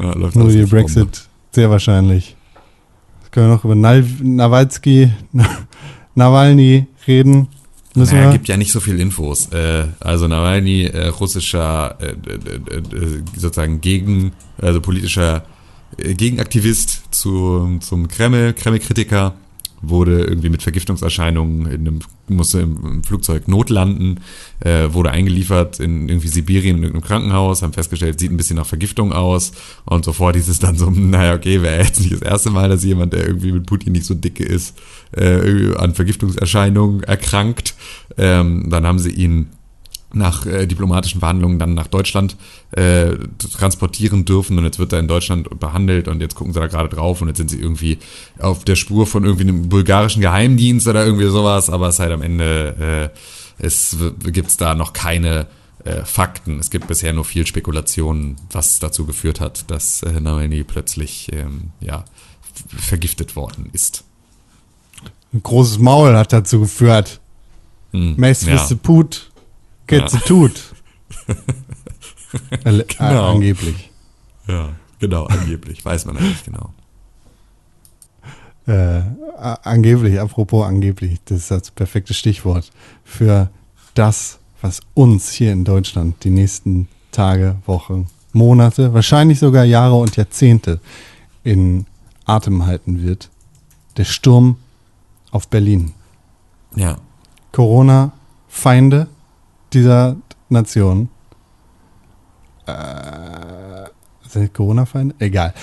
ja, 0.00 0.12
läuft 0.14 0.36
Nur 0.36 0.48
die 0.50 0.60
rum. 0.62 0.70
Brexit, 0.70 1.28
sehr 1.52 1.70
wahrscheinlich. 1.70 2.36
Jetzt 3.22 3.32
können 3.32 3.48
wir 3.48 3.54
noch 3.54 3.64
über 3.64 3.74
Nal 3.76 4.04
Nawalski, 4.20 5.10
Nawalny 6.14 6.86
reden. 7.06 7.48
Müssen 7.94 8.16
Naja, 8.16 8.32
gibt 8.32 8.48
ja 8.48 8.56
nicht 8.56 8.72
so 8.72 8.80
viel 8.80 8.98
Infos. 8.98 9.52
Äh, 9.52 9.84
also 10.00 10.26
Nawalny, 10.26 10.84
äh, 10.84 11.08
russischer 11.08 11.96
äh, 12.00 12.06
äh, 12.06 12.76
äh, 12.76 13.22
sozusagen 13.36 13.80
gegen, 13.80 14.32
also 14.58 14.80
politischer 14.80 15.44
äh, 15.98 16.14
Gegenaktivist 16.14 17.14
zu, 17.14 17.78
zum 17.80 18.08
Kreml, 18.08 18.54
Kreml-Kritiker, 18.54 19.34
wurde 19.82 20.22
irgendwie 20.22 20.48
mit 20.48 20.62
Vergiftungserscheinungen 20.62 21.66
in 21.66 21.86
einem, 21.86 21.98
musste 22.28 22.60
im, 22.60 23.02
Flugzeug 23.04 23.48
notlanden, 23.48 24.20
äh, 24.60 24.92
wurde 24.92 25.10
eingeliefert 25.10 25.80
in 25.80 26.08
irgendwie 26.08 26.28
Sibirien 26.28 26.78
in 26.78 26.82
irgendeinem 26.84 27.06
Krankenhaus, 27.06 27.62
haben 27.62 27.72
festgestellt, 27.72 28.18
sieht 28.18 28.30
ein 28.30 28.36
bisschen 28.36 28.56
nach 28.56 28.66
Vergiftung 28.66 29.12
aus 29.12 29.52
und 29.84 30.04
sofort 30.04 30.36
hieß 30.36 30.48
es 30.48 30.60
dann 30.60 30.76
so, 30.76 30.88
naja, 30.94 31.34
okay, 31.34 31.62
wäre 31.62 31.82
jetzt 31.82 32.00
nicht 32.00 32.12
das 32.12 32.22
erste 32.22 32.50
Mal, 32.50 32.68
dass 32.68 32.84
jemand, 32.84 33.12
der 33.12 33.26
irgendwie 33.26 33.52
mit 33.52 33.66
Putin 33.66 33.92
nicht 33.92 34.06
so 34.06 34.14
dicke 34.14 34.44
ist, 34.44 34.78
äh, 35.16 35.74
an 35.76 35.94
Vergiftungserscheinungen 35.94 37.02
erkrankt. 37.02 37.74
Ähm, 38.16 38.68
dann 38.70 38.86
haben 38.86 38.98
sie 38.98 39.10
ihn 39.10 39.48
nach 40.14 40.46
äh, 40.46 40.66
diplomatischen 40.66 41.20
Verhandlungen 41.20 41.58
dann 41.58 41.74
nach 41.74 41.86
Deutschland 41.86 42.36
äh, 42.72 43.12
transportieren 43.56 44.24
dürfen 44.24 44.58
und 44.58 44.64
jetzt 44.64 44.78
wird 44.78 44.92
er 44.92 44.98
in 44.98 45.08
Deutschland 45.08 45.58
behandelt 45.58 46.08
und 46.08 46.20
jetzt 46.20 46.34
gucken 46.34 46.52
sie 46.52 46.60
da 46.60 46.66
gerade 46.66 46.88
drauf 46.88 47.20
und 47.22 47.28
jetzt 47.28 47.38
sind 47.38 47.50
sie 47.50 47.58
irgendwie 47.58 47.98
auf 48.38 48.64
der 48.64 48.76
Spur 48.76 49.06
von 49.06 49.24
irgendwie 49.24 49.44
einem 49.44 49.68
bulgarischen 49.68 50.20
Geheimdienst 50.20 50.86
oder 50.86 51.04
irgendwie 51.04 51.28
sowas, 51.28 51.70
aber 51.70 51.88
es 51.88 51.94
ist 51.94 52.00
halt 52.00 52.12
am 52.12 52.22
Ende, 52.22 53.10
äh, 53.60 53.64
es 53.64 53.96
gibt 54.24 54.50
es 54.50 54.56
da 54.56 54.74
noch 54.74 54.92
keine 54.92 55.46
äh, 55.84 56.04
Fakten. 56.04 56.58
Es 56.58 56.70
gibt 56.70 56.86
bisher 56.86 57.12
nur 57.12 57.24
viel 57.24 57.46
Spekulationen, 57.46 58.36
was 58.50 58.78
dazu 58.78 59.04
geführt 59.04 59.40
hat, 59.40 59.70
dass 59.70 60.02
äh, 60.02 60.20
Nawalny 60.20 60.64
plötzlich 60.64 61.30
ähm, 61.32 61.70
ja, 61.80 62.04
vergiftet 62.68 63.34
worden 63.36 63.70
ist. 63.72 64.04
Ein 65.32 65.42
großes 65.42 65.78
Maul 65.78 66.16
hat 66.16 66.32
dazu 66.32 66.60
geführt. 66.60 67.20
Hm, 67.92 68.14
Mess 68.16 68.44
ja. 68.46 68.54
with 68.54 68.68
the 68.68 68.74
put, 68.74 69.31
get 69.86 70.10
Ja. 70.12 70.74
Äh, 72.64 72.84
Genau. 72.98 73.32
Angeblich. 73.34 73.90
ja, 74.48 74.70
genau, 74.98 75.24
angeblich, 75.26 75.84
weiß 75.84 76.06
man 76.06 76.16
nicht 76.16 76.46
genau. 76.46 76.70
Äh, 78.66 79.02
angeblich, 79.36 80.18
apropos 80.20 80.64
angeblich, 80.66 81.18
das 81.26 81.38
ist 81.38 81.50
das 81.50 81.70
perfekte 81.72 82.14
Stichwort 82.14 82.70
für 83.04 83.50
das, 83.94 84.38
was 84.62 84.80
uns 84.94 85.30
hier 85.32 85.52
in 85.52 85.64
Deutschland 85.64 86.22
die 86.24 86.30
nächsten 86.30 86.88
Tage, 87.10 87.56
Wochen, 87.66 88.06
Monate, 88.32 88.94
wahrscheinlich 88.94 89.38
sogar 89.38 89.64
Jahre 89.64 89.96
und 89.96 90.16
Jahrzehnte 90.16 90.80
in 91.44 91.86
Atem 92.24 92.64
halten 92.64 93.02
wird. 93.02 93.28
Der 93.98 94.04
Sturm 94.04 94.56
auf 95.32 95.48
Berlin. 95.48 95.92
Ja, 96.76 96.96
Corona-Feinde 97.50 99.08
dieser 99.74 100.16
Nation. 100.48 101.08
Äh, 102.66 103.88
sind 104.28 104.54
Corona-Feinde? 104.54 105.14
Egal. 105.18 105.54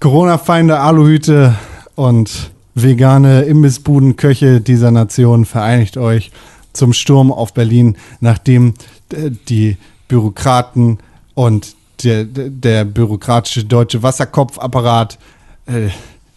Corona-Feinde, 0.00 0.78
Aluhüte 0.78 1.54
und 1.94 2.50
vegane 2.74 3.42
Imbissbuden-Köche 3.42 4.60
dieser 4.60 4.90
Nation 4.90 5.44
vereinigt 5.44 5.96
euch 5.96 6.30
zum 6.72 6.92
Sturm 6.92 7.32
auf 7.32 7.54
Berlin, 7.54 7.96
nachdem 8.20 8.74
äh, 9.12 9.30
die 9.48 9.76
Bürokraten 10.08 10.98
und 11.34 11.74
der, 12.04 12.24
der 12.24 12.84
bürokratische 12.84 13.64
deutsche 13.64 14.02
Wasserkopfapparat 14.02 15.18
äh, 15.66 15.88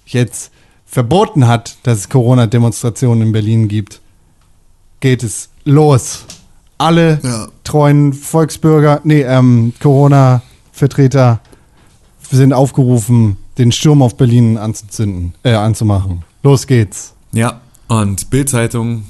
jetzt 0.06 0.52
verboten 0.86 1.48
hat, 1.48 1.78
dass 1.84 2.00
es 2.00 2.10
Corona-Demonstrationen 2.10 3.28
in 3.28 3.32
Berlin 3.32 3.68
gibt, 3.68 4.02
geht 5.02 5.24
es 5.24 5.50
los. 5.66 6.26
Alle 6.80 7.20
Ja. 7.22 7.48
treuen 7.64 8.14
Volksbürger, 8.14 9.02
nee, 9.04 9.22
ähm, 9.22 9.74
Corona-Vertreter 9.82 11.40
sind 12.32 12.54
aufgerufen, 12.54 13.38
den 13.58 13.72
Sturm 13.72 14.02
auf 14.02 14.16
Berlin 14.18 14.58
anzuzünden, 14.58 15.34
äh, 15.44 15.54
anzumachen. 15.54 16.24
Los 16.42 16.66
geht's. 16.68 17.14
Ja, 17.34 17.60
und 17.90 18.30
Bild-Zeitung 18.30 19.04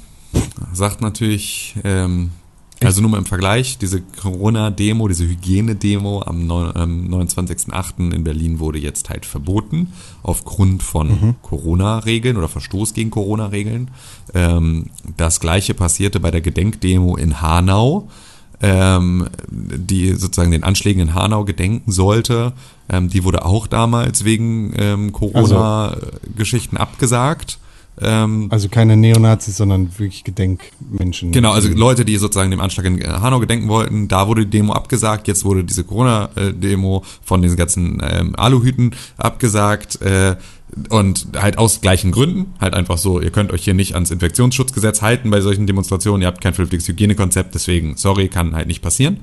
sagt 0.72 1.00
natürlich, 1.00 1.76
ähm, 1.84 2.30
also 2.82 3.00
nur 3.02 3.10
mal 3.10 3.18
im 3.18 3.26
Vergleich, 3.26 3.78
diese 3.78 4.00
Corona-Demo, 4.00 5.06
diese 5.08 5.24
Hygiene-Demo 5.28 6.22
am 6.22 6.46
neun- 6.46 6.74
am 6.74 7.08
29.08. 7.08 8.12
in 8.12 8.24
Berlin 8.24 8.58
wurde 8.58 8.78
jetzt 8.78 9.10
halt 9.10 9.26
verboten 9.26 9.92
aufgrund 10.22 10.82
von 10.82 11.36
Corona-Regeln 11.42 12.36
oder 12.36 12.48
Verstoß 12.48 12.94
gegen 12.94 13.10
Corona-Regeln. 13.10 13.90
Ähm, 14.34 14.86
das 15.16 15.40
gleiche 15.40 15.74
passierte 15.74 16.20
bei 16.20 16.30
der 16.30 16.40
Gedenkdemo 16.40 17.16
in 17.16 17.40
Hanau 17.42 18.08
ähm, 18.62 19.28
die 19.50 20.12
sozusagen 20.14 20.50
den 20.50 20.64
Anschlägen 20.64 21.00
in 21.00 21.14
Hanau 21.14 21.44
gedenken 21.44 21.92
sollte. 21.92 22.52
Ähm, 22.90 23.08
die 23.08 23.24
wurde 23.24 23.44
auch 23.44 23.66
damals 23.66 24.24
wegen 24.24 24.72
ähm, 24.76 25.12
Corona-Geschichten 25.12 26.76
abgesagt. 26.76 27.58
Ähm, 28.02 28.46
Also 28.50 28.68
keine 28.68 28.96
Neonazis, 28.96 29.56
sondern 29.56 29.90
wirklich 29.98 30.24
Gedenkmenschen. 30.24 31.32
Genau, 31.32 31.52
also 31.52 31.68
Leute, 31.68 32.04
die 32.04 32.16
sozusagen 32.16 32.50
dem 32.50 32.60
Anschlag 32.60 32.86
in 32.86 33.02
Hanau 33.02 33.40
gedenken 33.40 33.68
wollten, 33.68 34.08
da 34.08 34.26
wurde 34.26 34.44
die 34.46 34.50
Demo 34.50 34.72
abgesagt, 34.72 35.28
jetzt 35.28 35.44
wurde 35.44 35.64
diese 35.64 35.84
Corona-Demo 35.84 37.04
von 37.22 37.42
diesen 37.42 37.56
ganzen 37.56 38.02
ähm, 38.02 38.34
Aluhüten 38.36 38.94
abgesagt 39.16 40.00
äh, 40.02 40.36
und 40.88 41.28
halt 41.36 41.58
aus 41.58 41.80
gleichen 41.80 42.12
Gründen, 42.12 42.54
halt 42.60 42.74
einfach 42.74 42.96
so, 42.96 43.20
ihr 43.20 43.30
könnt 43.30 43.52
euch 43.52 43.64
hier 43.64 43.74
nicht 43.74 43.94
ans 43.94 44.10
Infektionsschutzgesetz 44.10 45.02
halten 45.02 45.30
bei 45.30 45.40
solchen 45.40 45.66
Demonstrationen, 45.66 46.22
ihr 46.22 46.28
habt 46.28 46.40
kein 46.40 46.54
vernünftiges 46.54 46.88
Hygienekonzept, 46.88 47.54
deswegen, 47.54 47.96
sorry, 47.96 48.28
kann 48.28 48.54
halt 48.54 48.68
nicht 48.68 48.82
passieren. 48.82 49.18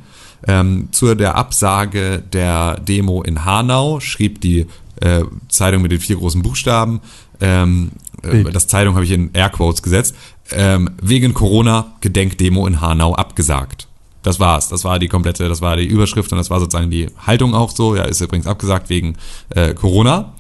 Ähm, 0.46 0.90
zu 0.92 1.16
der 1.16 1.36
Absage 1.36 2.24
der 2.32 2.80
Demo 2.80 3.22
in 3.24 3.46
Hanau 3.46 4.00
schrieb 4.00 4.42
die 4.42 4.68
äh, 5.02 5.24
Zeitung 5.50 5.82
mit 5.82 5.92
den 5.92 6.00
vier 6.00 6.18
großen 6.18 6.42
Buchstaben, 6.42 7.02
ähm, 7.42 7.92
äh, 8.24 8.44
das 8.44 8.68
Zeitung 8.68 8.96
habe 8.96 9.06
ich 9.06 9.12
in 9.12 9.32
Airquotes 9.34 9.82
gesetzt, 9.82 10.16
ähm, 10.52 10.90
wegen 11.02 11.34
Corona 11.34 11.94
Gedenkdemo 12.02 12.66
in 12.68 12.82
Hanau 12.82 13.14
abgesagt. 13.14 13.88
Das 14.24 14.40
war's. 14.40 14.68
Das 14.70 14.84
war 14.84 15.00
die 15.00 15.08
komplette, 15.08 15.48
das 15.48 15.62
war 15.62 15.78
die 15.78 15.86
Überschrift 15.86 16.32
und 16.32 16.38
das 16.38 16.50
war 16.50 16.60
sozusagen 16.60 16.92
die 16.92 17.08
Haltung 17.26 17.54
auch 17.54 17.72
so. 17.72 17.96
Ja, 17.96 18.04
ist 18.04 18.22
übrigens 18.22 18.48
abgesagt 18.48 18.90
wegen 18.90 19.16
äh, 19.50 19.74
Corona. 19.74 20.34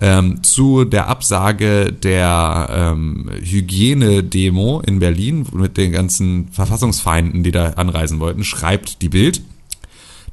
Ähm, 0.00 0.42
zu 0.42 0.84
der 0.84 1.08
Absage 1.08 1.92
der 1.92 2.68
ähm, 2.70 3.30
Hygienedemo 3.40 4.80
in 4.86 4.98
Berlin 4.98 5.46
mit 5.52 5.76
den 5.76 5.92
ganzen 5.92 6.48
Verfassungsfeinden, 6.50 7.42
die 7.42 7.52
da 7.52 7.70
anreisen 7.70 8.18
wollten, 8.18 8.42
schreibt 8.42 9.02
die 9.02 9.08
Bild. 9.08 9.42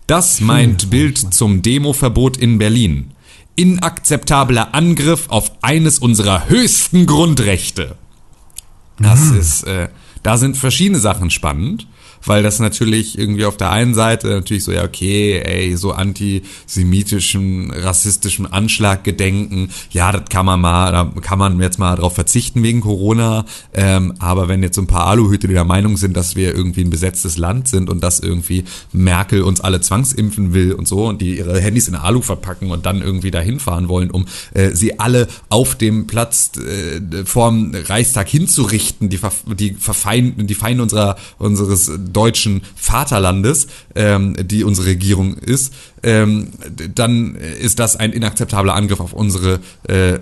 Das 0.08 0.42
meint 0.42 0.90
Bild 0.90 1.34
zum 1.34 1.62
Demoverbot 1.62 2.38
in 2.38 2.58
Berlin. 2.58 3.12
inakzeptabler 3.56 4.74
Angriff 4.74 5.28
auf 5.30 5.52
eines 5.62 6.00
unserer 6.00 6.48
höchsten 6.48 7.06
Grundrechte. 7.06 7.96
Das 9.00 9.32
ist, 9.32 9.64
äh, 9.64 9.90
da 10.24 10.38
sind 10.38 10.58
verschiedene 10.58 11.00
Sachen 11.00 11.30
spannend 11.30 11.88
weil 12.26 12.44
das 12.44 12.60
natürlich 12.60 13.18
irgendwie 13.18 13.46
auf 13.46 13.58
der 13.58 13.72
einen 13.72 13.94
Seite 13.94 14.28
natürlich 14.30 14.64
so, 14.64 14.72
ja, 14.72 14.84
okay, 14.84 15.40
ey, 15.40 15.76
so 15.76 15.92
antisemitischen, 15.92 17.72
rassistischen 17.72 18.46
Anschlag 18.52 19.04
gedenken, 19.04 19.70
ja, 19.92 20.12
das 20.12 20.24
kann 20.30 20.46
man 20.46 20.62
mal, 20.62 20.92
da 20.92 21.12
kann 21.22 21.40
man 21.40 21.60
jetzt 21.60 21.80
mal 21.80 21.96
drauf 21.96 22.16
verzichten 22.16 22.64
wegen 22.64 22.82
Corona, 22.82 23.46
ähm, 23.74 24.14
aber 24.20 24.48
wenn 24.48 24.64
jetzt 24.64 24.76
so 24.76 24.82
ein 24.82 24.88
paar 24.88 25.08
Aluhüte 25.08 25.48
der 25.48 25.64
Meinung 25.64 25.98
sind, 25.98 26.16
dass 26.16 26.36
wir 26.36 26.54
irgendwie 26.54 26.82
ein 26.82 26.90
besetztes 26.90 27.38
Land 27.38 27.68
sind 27.68 27.90
und 27.90 28.04
dass 28.04 28.20
irgendwie 28.20 28.64
Merkel 28.92 29.44
uns 29.44 29.62
alle 29.62 29.82
zwangsimpfen 29.82 30.54
will 30.54 30.74
und 30.74 30.88
so 30.88 31.08
und 31.08 31.22
die 31.22 31.38
ihre 31.38 31.60
Handys 31.60 31.88
in 31.88 31.96
Alu 31.96 32.22
verpacken 32.22 32.72
und 32.72 32.86
dann 32.86 33.02
irgendwie 33.02 33.32
dahin 33.32 33.60
fahren 33.60 33.88
wollen, 33.88 34.12
um 34.12 34.26
äh, 34.54 34.72
sie 34.72 35.00
alle 35.00 35.28
auf 35.50 35.76
dem 35.76 36.08
Platz 36.08 36.52
äh, 36.58 37.26
vorm 37.26 37.74
Reichstag 37.74 38.28
hinzurichten, 38.30 39.10
die, 39.10 39.20
die 39.58 39.74
verfeinden, 39.74 40.48
die 40.48 40.56
Feinde 40.56 40.84
unserer, 40.84 41.16
unseres 41.38 41.92
deutschen 42.14 42.62
Vaterlandes, 42.76 43.68
ähm, 43.96 44.36
die 44.40 44.64
unsere 44.64 44.88
Regierung 44.88 45.36
ist, 45.38 45.74
ähm, 46.04 46.52
dann 46.96 47.36
ist 47.36 47.80
das 47.80 47.96
ein 47.96 48.12
inakzeptabler 48.12 48.76
Angriff 48.76 49.00
auf 49.00 49.14
unsere 49.14 49.60
äh, 49.88 50.20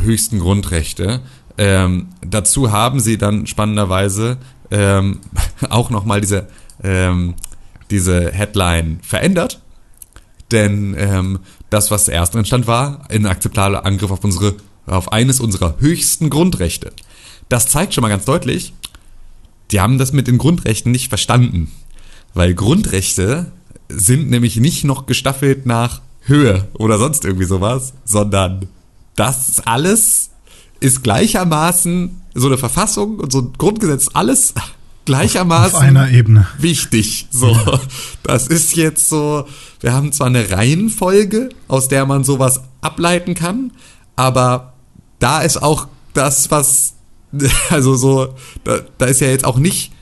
höchsten 0.00 0.38
Grundrechte. 0.40 1.20
Ähm, 1.56 2.08
dazu 2.26 2.70
haben 2.70 3.00
sie 3.00 3.18
dann 3.18 3.46
spannenderweise 3.46 4.38
ähm, 4.70 5.20
auch 5.70 5.90
nochmal 5.90 6.20
diese, 6.20 6.48
ähm, 6.82 7.34
diese 7.90 8.30
Headline 8.32 9.00
verändert. 9.02 9.60
Denn 10.50 10.94
ähm, 10.98 11.40
das, 11.70 11.90
was 11.90 12.08
erst 12.08 12.34
drin 12.34 12.44
stand, 12.44 12.66
war 12.66 13.04
ein 13.10 13.26
akzeptabler 13.26 13.84
Angriff 13.84 14.10
auf 14.10 14.24
unsere, 14.24 14.56
auf 14.86 15.12
eines 15.12 15.40
unserer 15.40 15.76
höchsten 15.78 16.30
Grundrechte. 16.30 16.92
Das 17.48 17.68
zeigt 17.68 17.94
schon 17.94 18.02
mal 18.02 18.08
ganz 18.08 18.24
deutlich, 18.24 18.72
die 19.70 19.80
haben 19.80 19.98
das 19.98 20.12
mit 20.12 20.26
den 20.26 20.38
Grundrechten 20.38 20.92
nicht 20.92 21.08
verstanden. 21.08 21.70
Weil 22.34 22.54
Grundrechte 22.54 23.52
sind 23.88 24.30
nämlich 24.30 24.56
nicht 24.56 24.84
noch 24.84 25.06
gestaffelt 25.06 25.66
nach 25.66 26.00
Höhe 26.22 26.68
oder 26.74 26.98
sonst 26.98 27.24
irgendwie 27.24 27.46
sowas, 27.46 27.94
sondern 28.04 28.68
das 29.16 29.60
alles 29.66 30.30
ist 30.80 31.02
gleichermaßen 31.02 32.20
so 32.34 32.46
eine 32.46 32.58
Verfassung 32.58 33.18
und 33.18 33.32
so 33.32 33.40
ein 33.40 33.52
Grundgesetz, 33.58 34.08
alles 34.12 34.54
gleichermaßen 35.06 35.74
auf 35.74 35.82
einer 35.82 36.10
Ebene 36.10 36.46
wichtig. 36.58 37.26
So, 37.30 37.56
das 38.22 38.46
ist 38.46 38.76
jetzt 38.76 39.08
so, 39.08 39.46
wir 39.80 39.92
haben 39.92 40.12
zwar 40.12 40.28
eine 40.28 40.50
Reihenfolge, 40.50 41.48
aus 41.66 41.88
der 41.88 42.06
man 42.06 42.24
sowas 42.24 42.60
ableiten 42.80 43.34
kann, 43.34 43.72
aber 44.16 44.74
da 45.18 45.40
ist 45.40 45.62
auch 45.62 45.88
das, 46.12 46.50
was 46.50 46.94
Also 47.70 47.94
so, 47.94 48.34
da, 48.64 48.80
da 48.96 49.06
ist 49.06 49.20
ja 49.20 49.28
jetzt 49.28 49.44
auch 49.44 49.58
nicht 49.58 49.92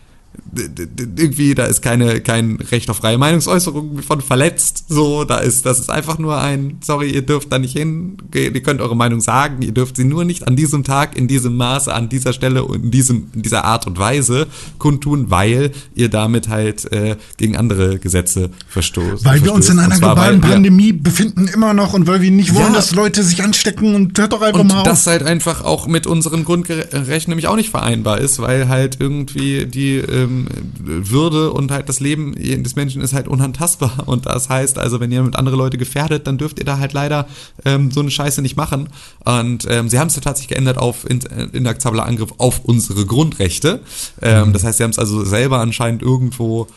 irgendwie, 0.57 1.55
da 1.55 1.65
ist 1.65 1.83
keine, 1.83 2.21
kein 2.21 2.57
Recht 2.57 2.91
auf 2.91 2.99
freie 2.99 3.19
Meinungsäußerung 3.19 4.03
von 4.03 4.21
verletzt. 4.21 4.85
So, 4.89 5.25
da 5.25 5.39
ist, 5.39 5.67
das 5.67 5.79
ist 5.79 5.91
einfach 5.91 6.19
nur 6.19 6.41
ein, 6.41 6.79
sorry, 6.83 7.11
ihr 7.11 7.23
dürft 7.23 7.53
da 7.53 7.59
nicht 7.59 7.77
hin, 7.77 8.17
ihr 8.35 8.63
könnt 8.63 8.81
eure 8.81 8.97
Meinung 8.97 9.21
sagen, 9.21 9.63
ihr 9.63 9.73
dürft 9.73 9.97
sie 9.97 10.05
nur 10.05 10.25
nicht 10.25 10.47
an 10.47 10.57
diesem 10.57 10.85
Tag, 10.85 11.17
in 11.17 11.29
diesem 11.29 11.57
Maße, 11.57 11.93
an 11.93 12.09
dieser 12.09 12.33
Stelle 12.33 12.65
und 12.65 12.85
in 12.85 12.91
diesem, 12.91 13.29
in 13.35 13.43
dieser 13.43 13.65
Art 13.65 13.87
und 13.87 13.99
Weise 13.99 14.47
kundtun, 14.79 15.31
weil 15.31 15.73
ihr 15.95 16.09
damit 16.09 16.49
halt 16.49 16.91
äh, 16.93 17.17
gegen 17.37 17.57
andere 17.57 17.99
Gesetze 17.99 18.51
verstoßt. 18.69 19.25
Weil 19.25 19.45
wir 19.45 19.53
uns 19.53 19.69
in 19.69 19.79
einer 19.79 19.99
globalen 19.99 20.41
Pandemie 20.41 20.93
befinden 20.93 21.49
immer 21.49 21.75
noch 21.75 21.95
und 21.95 22.07
weil 22.07 22.21
wir 22.21 22.31
nicht 22.31 22.55
wollen, 22.55 22.69
ja, 22.69 22.75
dass 22.75 22.95
Leute 22.95 23.23
sich 23.23 23.43
anstecken 23.43 23.95
und 23.95 24.19
hört 24.19 24.33
doch 24.33 24.43
einfach 24.43 24.61
und 24.61 24.69
mal 24.69 24.81
auf. 24.81 24.85
das 24.85 25.07
halt 25.07 25.23
einfach 25.23 25.65
auch 25.65 25.87
mit 25.87 26.07
unseren 26.07 26.45
Grundrechten 26.45 27.31
nämlich 27.31 27.49
auch 27.49 27.57
nicht 27.57 27.71
vereinbar 27.71 28.19
ist, 28.19 28.41
weil 28.41 28.69
halt 28.69 28.99
irgendwie 29.01 29.67
die 29.67 29.97
ähm, 29.97 30.46
würde 30.79 31.53
und 31.53 31.71
halt 31.71 31.89
das 31.89 32.01
Leben 32.01 32.35
des 32.35 32.77
Menschen 32.77 33.03
ist 33.03 33.13
halt 33.13 33.29
unantastbar. 33.29 33.93
Und 34.07 34.27
das 34.27 34.49
heißt 34.49 34.79
also, 34.79 35.01
wenn 35.01 35.11
ihr 35.13 35.23
mit 35.23 35.37
andere 35.37 35.57
Leute 35.57 35.79
gefährdet, 35.79 36.27
dann 36.27 36.39
dürft 36.39 36.59
ihr 36.59 36.65
da 36.65 36.79
halt 36.79 36.93
leider 36.93 37.27
ähm, 37.65 37.91
so 37.91 38.01
eine 38.01 38.11
Scheiße 38.11 38.43
nicht 38.43 38.57
machen. 38.57 38.89
Und 39.25 39.67
ähm, 39.69 39.89
sie 39.89 39.99
haben 39.99 40.09
es 40.09 40.17
ja 40.17 40.23
tatsächlich 40.23 40.49
geändert 40.49 40.79
auf 40.79 41.09
in, 41.09 41.21
äh, 41.27 41.45
inakzeptabler 41.53 42.07
Angriff 42.07 42.33
auf 42.39 42.61
unsere 42.65 43.07
Grundrechte. 43.07 43.81
Ähm, 44.23 44.49
mhm. 44.49 44.53
Das 44.53 44.65
heißt, 44.65 44.79
sie 44.79 44.85
haben 44.85 44.91
es 44.91 44.99
also 44.99 45.25
selber 45.25 45.59
anscheinend 45.61 46.03
irgendwo 46.03 46.69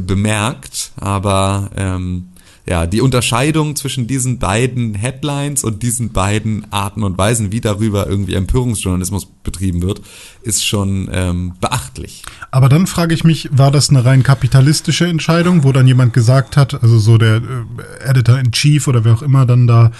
bemerkt, 0.00 0.92
aber 0.96 1.70
ähm, 1.76 2.28
ja, 2.68 2.86
die 2.86 3.00
Unterscheidung 3.00 3.76
zwischen 3.76 4.08
diesen 4.08 4.38
beiden 4.38 4.94
Headlines 4.94 5.62
und 5.62 5.84
diesen 5.84 6.10
beiden 6.12 6.66
Arten 6.72 7.04
und 7.04 7.16
Weisen, 7.16 7.52
wie 7.52 7.60
darüber 7.60 8.08
irgendwie 8.08 8.34
Empörungsjournalismus 8.34 9.26
betrieben 9.44 9.82
wird, 9.82 10.02
ist 10.42 10.66
schon 10.66 11.08
ähm, 11.12 11.54
beachtlich. 11.60 12.24
Aber 12.50 12.68
dann 12.68 12.88
frage 12.88 13.14
ich 13.14 13.22
mich, 13.22 13.48
war 13.52 13.70
das 13.70 13.90
eine 13.90 14.04
rein 14.04 14.24
kapitalistische 14.24 15.06
Entscheidung, 15.06 15.62
wo 15.62 15.70
dann 15.70 15.86
jemand 15.86 16.12
gesagt 16.12 16.56
hat, 16.56 16.82
also 16.82 16.98
so 16.98 17.18
der 17.18 17.36
äh, 17.36 18.08
Editor 18.08 18.38
in 18.38 18.50
Chief 18.50 18.88
oder 18.88 19.04
wer 19.04 19.14
auch 19.14 19.22
immer 19.22 19.46
dann 19.46 19.68
da, 19.68 19.92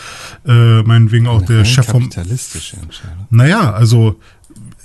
äh, 0.45 0.83
meinetwegen 0.83 1.29
auch 1.29 1.39
eine 1.39 1.47
der 1.47 1.65
Chef 1.65 1.87
vom. 1.87 2.11
Kapitalistische 2.11 2.79
Entscheidung. 2.79 3.27
Naja, 3.31 3.73
also 3.73 4.19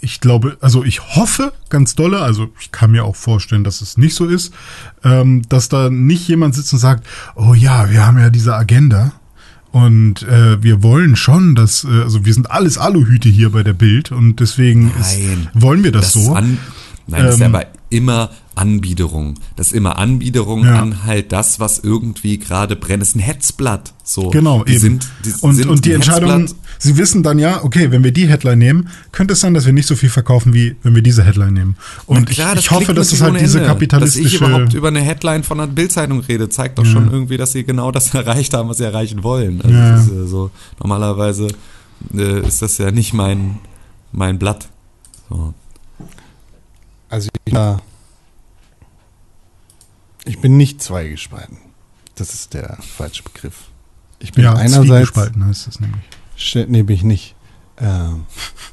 ich 0.01 0.19
glaube, 0.19 0.57
also 0.61 0.83
ich 0.83 1.15
hoffe 1.15 1.53
ganz 1.69 1.95
dolle, 1.95 2.21
also 2.21 2.49
ich 2.59 2.71
kann 2.71 2.91
mir 2.91 3.05
auch 3.05 3.15
vorstellen, 3.15 3.63
dass 3.63 3.81
es 3.81 3.97
nicht 3.97 4.15
so 4.15 4.25
ist, 4.25 4.53
ähm, 5.03 5.43
dass 5.47 5.69
da 5.69 5.89
nicht 5.89 6.27
jemand 6.27 6.55
sitzt 6.55 6.73
und 6.73 6.79
sagt, 6.79 7.07
oh 7.35 7.53
ja, 7.53 7.89
wir 7.89 8.05
haben 8.05 8.17
ja 8.17 8.29
diese 8.29 8.55
Agenda 8.55 9.13
und 9.71 10.23
äh, 10.23 10.61
wir 10.61 10.83
wollen 10.83 11.15
schon, 11.15 11.55
dass, 11.55 11.83
äh, 11.85 12.01
also 12.03 12.25
wir 12.25 12.33
sind 12.33 12.51
alles 12.51 12.77
Aluhüte 12.77 13.29
hier 13.29 13.51
bei 13.51 13.63
der 13.63 13.73
Bild 13.73 14.11
und 14.11 14.39
deswegen 14.39 14.91
ist, 14.99 15.17
wollen 15.53 15.83
wir 15.83 15.91
das, 15.91 16.13
das 16.13 16.25
so. 16.25 16.33
An, 16.33 16.57
nein, 17.07 17.23
das 17.23 17.35
ist 17.35 17.41
ähm, 17.41 17.55
aber 17.55 17.67
immer 17.89 18.31
Anbiederung. 18.55 19.35
Das 19.55 19.67
ist 19.67 19.73
immer 19.73 19.97
Anbiederung 19.97 20.65
ja. 20.65 20.81
an 20.81 21.03
halt 21.05 21.31
das, 21.31 21.59
was 21.59 21.79
irgendwie 21.79 22.37
gerade 22.37 22.75
brennt. 22.75 23.01
Das 23.01 23.09
ist 23.09 23.15
ein 23.15 23.19
Hetzblatt. 23.19 23.93
So. 24.03 24.29
Genau, 24.29 24.63
die 24.63 24.73
eben. 24.73 24.81
Sind, 24.81 25.07
die 25.25 25.33
und, 25.41 25.55
sind 25.55 25.69
und 25.69 25.85
die 25.85 25.93
Entscheidung, 25.93 26.47
Sie 26.83 26.97
wissen 26.97 27.21
dann 27.21 27.37
ja, 27.37 27.63
okay, 27.63 27.91
wenn 27.91 28.03
wir 28.03 28.11
die 28.11 28.27
Headline 28.27 28.57
nehmen, 28.57 28.89
könnte 29.11 29.33
es 29.33 29.39
sein, 29.39 29.53
dass 29.53 29.67
wir 29.67 29.73
nicht 29.73 29.87
so 29.87 29.95
viel 29.95 30.09
verkaufen, 30.09 30.51
wie 30.55 30.75
wenn 30.81 30.95
wir 30.95 31.03
diese 31.03 31.23
Headline 31.23 31.53
nehmen. 31.53 31.77
Und 32.07 32.27
klar, 32.27 32.53
ich, 32.53 32.61
ich 32.61 32.71
hoffe, 32.71 32.95
dass 32.95 33.11
es 33.11 33.21
halt 33.21 33.39
diese 33.39 33.59
Ende. 33.59 33.69
kapitalistische... 33.69 34.23
Dass 34.23 34.33
ich 34.33 34.41
überhaupt 34.41 34.73
über 34.73 34.87
eine 34.87 35.01
Headline 35.01 35.43
von 35.43 35.59
einer 35.59 35.71
Bildzeitung 35.71 36.21
rede, 36.21 36.49
zeigt 36.49 36.79
doch 36.79 36.83
ja. 36.83 36.89
schon 36.89 37.11
irgendwie, 37.11 37.37
dass 37.37 37.51
sie 37.51 37.63
genau 37.65 37.91
das 37.91 38.11
erreicht 38.15 38.55
haben, 38.55 38.67
was 38.67 38.77
sie 38.77 38.83
erreichen 38.83 39.21
wollen. 39.21 39.61
Also 39.61 39.75
ja. 39.75 39.95
ist, 39.95 40.11
äh, 40.11 40.25
so, 40.25 40.49
normalerweise 40.79 41.49
äh, 42.15 42.47
ist 42.47 42.63
das 42.63 42.79
ja 42.79 42.89
nicht 42.89 43.13
mein, 43.13 43.59
mein 44.11 44.39
Blatt. 44.39 44.67
So. 45.29 45.53
Also 47.09 47.29
ja, 47.47 47.79
ich 50.25 50.39
bin 50.39 50.57
nicht 50.57 50.81
zweigespalten. 50.81 51.57
Das 52.15 52.33
ist 52.33 52.55
der 52.55 52.79
falsche 52.81 53.21
Begriff. 53.21 53.65
Ich 54.17 54.31
bin 54.33 54.45
ja, 54.45 54.53
einerseits. 54.55 55.15
Heißt 55.15 55.67
das 55.67 55.79
nämlich. 55.79 56.01
Bin 56.53 56.89
ich 56.89 57.03
nicht. 57.03 57.35
Äh, 57.77 58.09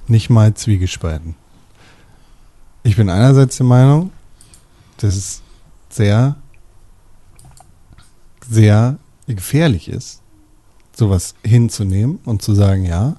nicht 0.06 0.30
mal 0.30 0.54
zwiegespalten. 0.54 1.34
Ich 2.82 2.96
bin 2.96 3.10
einerseits 3.10 3.56
der 3.56 3.66
Meinung, 3.66 4.10
dass 4.98 5.14
es 5.14 5.42
sehr, 5.88 6.36
sehr 8.48 8.98
gefährlich 9.26 9.88
ist, 9.88 10.22
sowas 10.94 11.34
hinzunehmen 11.44 12.18
und 12.24 12.42
zu 12.42 12.54
sagen, 12.54 12.84
ja, 12.84 13.16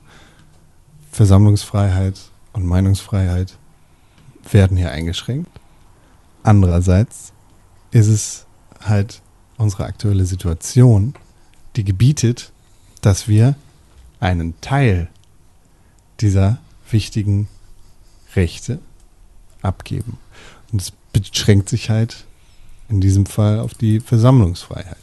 Versammlungsfreiheit 1.11 2.19
und 2.53 2.65
Meinungsfreiheit 2.65 3.57
werden 4.51 4.77
hier 4.77 4.91
eingeschränkt. 4.91 5.51
Andererseits 6.43 7.34
ist 7.91 8.07
es 8.07 8.45
halt 8.81 9.21
unsere 9.57 9.85
aktuelle 9.85 10.26
Situation, 10.26 11.13
die 11.76 11.84
gebietet, 11.84 12.51
dass 13.01 13.27
wir 13.27 13.55
einen 14.20 14.60
Teil 14.62 15.08
dieser 16.20 16.60
wichtigen 16.90 17.48
Rechte 18.36 18.80
abgeben. 19.62 20.18
Und 20.72 20.82
es 20.82 20.94
beschränkt 21.14 21.70
sich 21.70 21.90
halt 21.90 22.26
in 22.90 23.02
diesem 23.02 23.26
Fall 23.26 23.60
auf 23.60 23.74
die 23.74 24.00
Versammlungsfreiheit. 24.00 24.98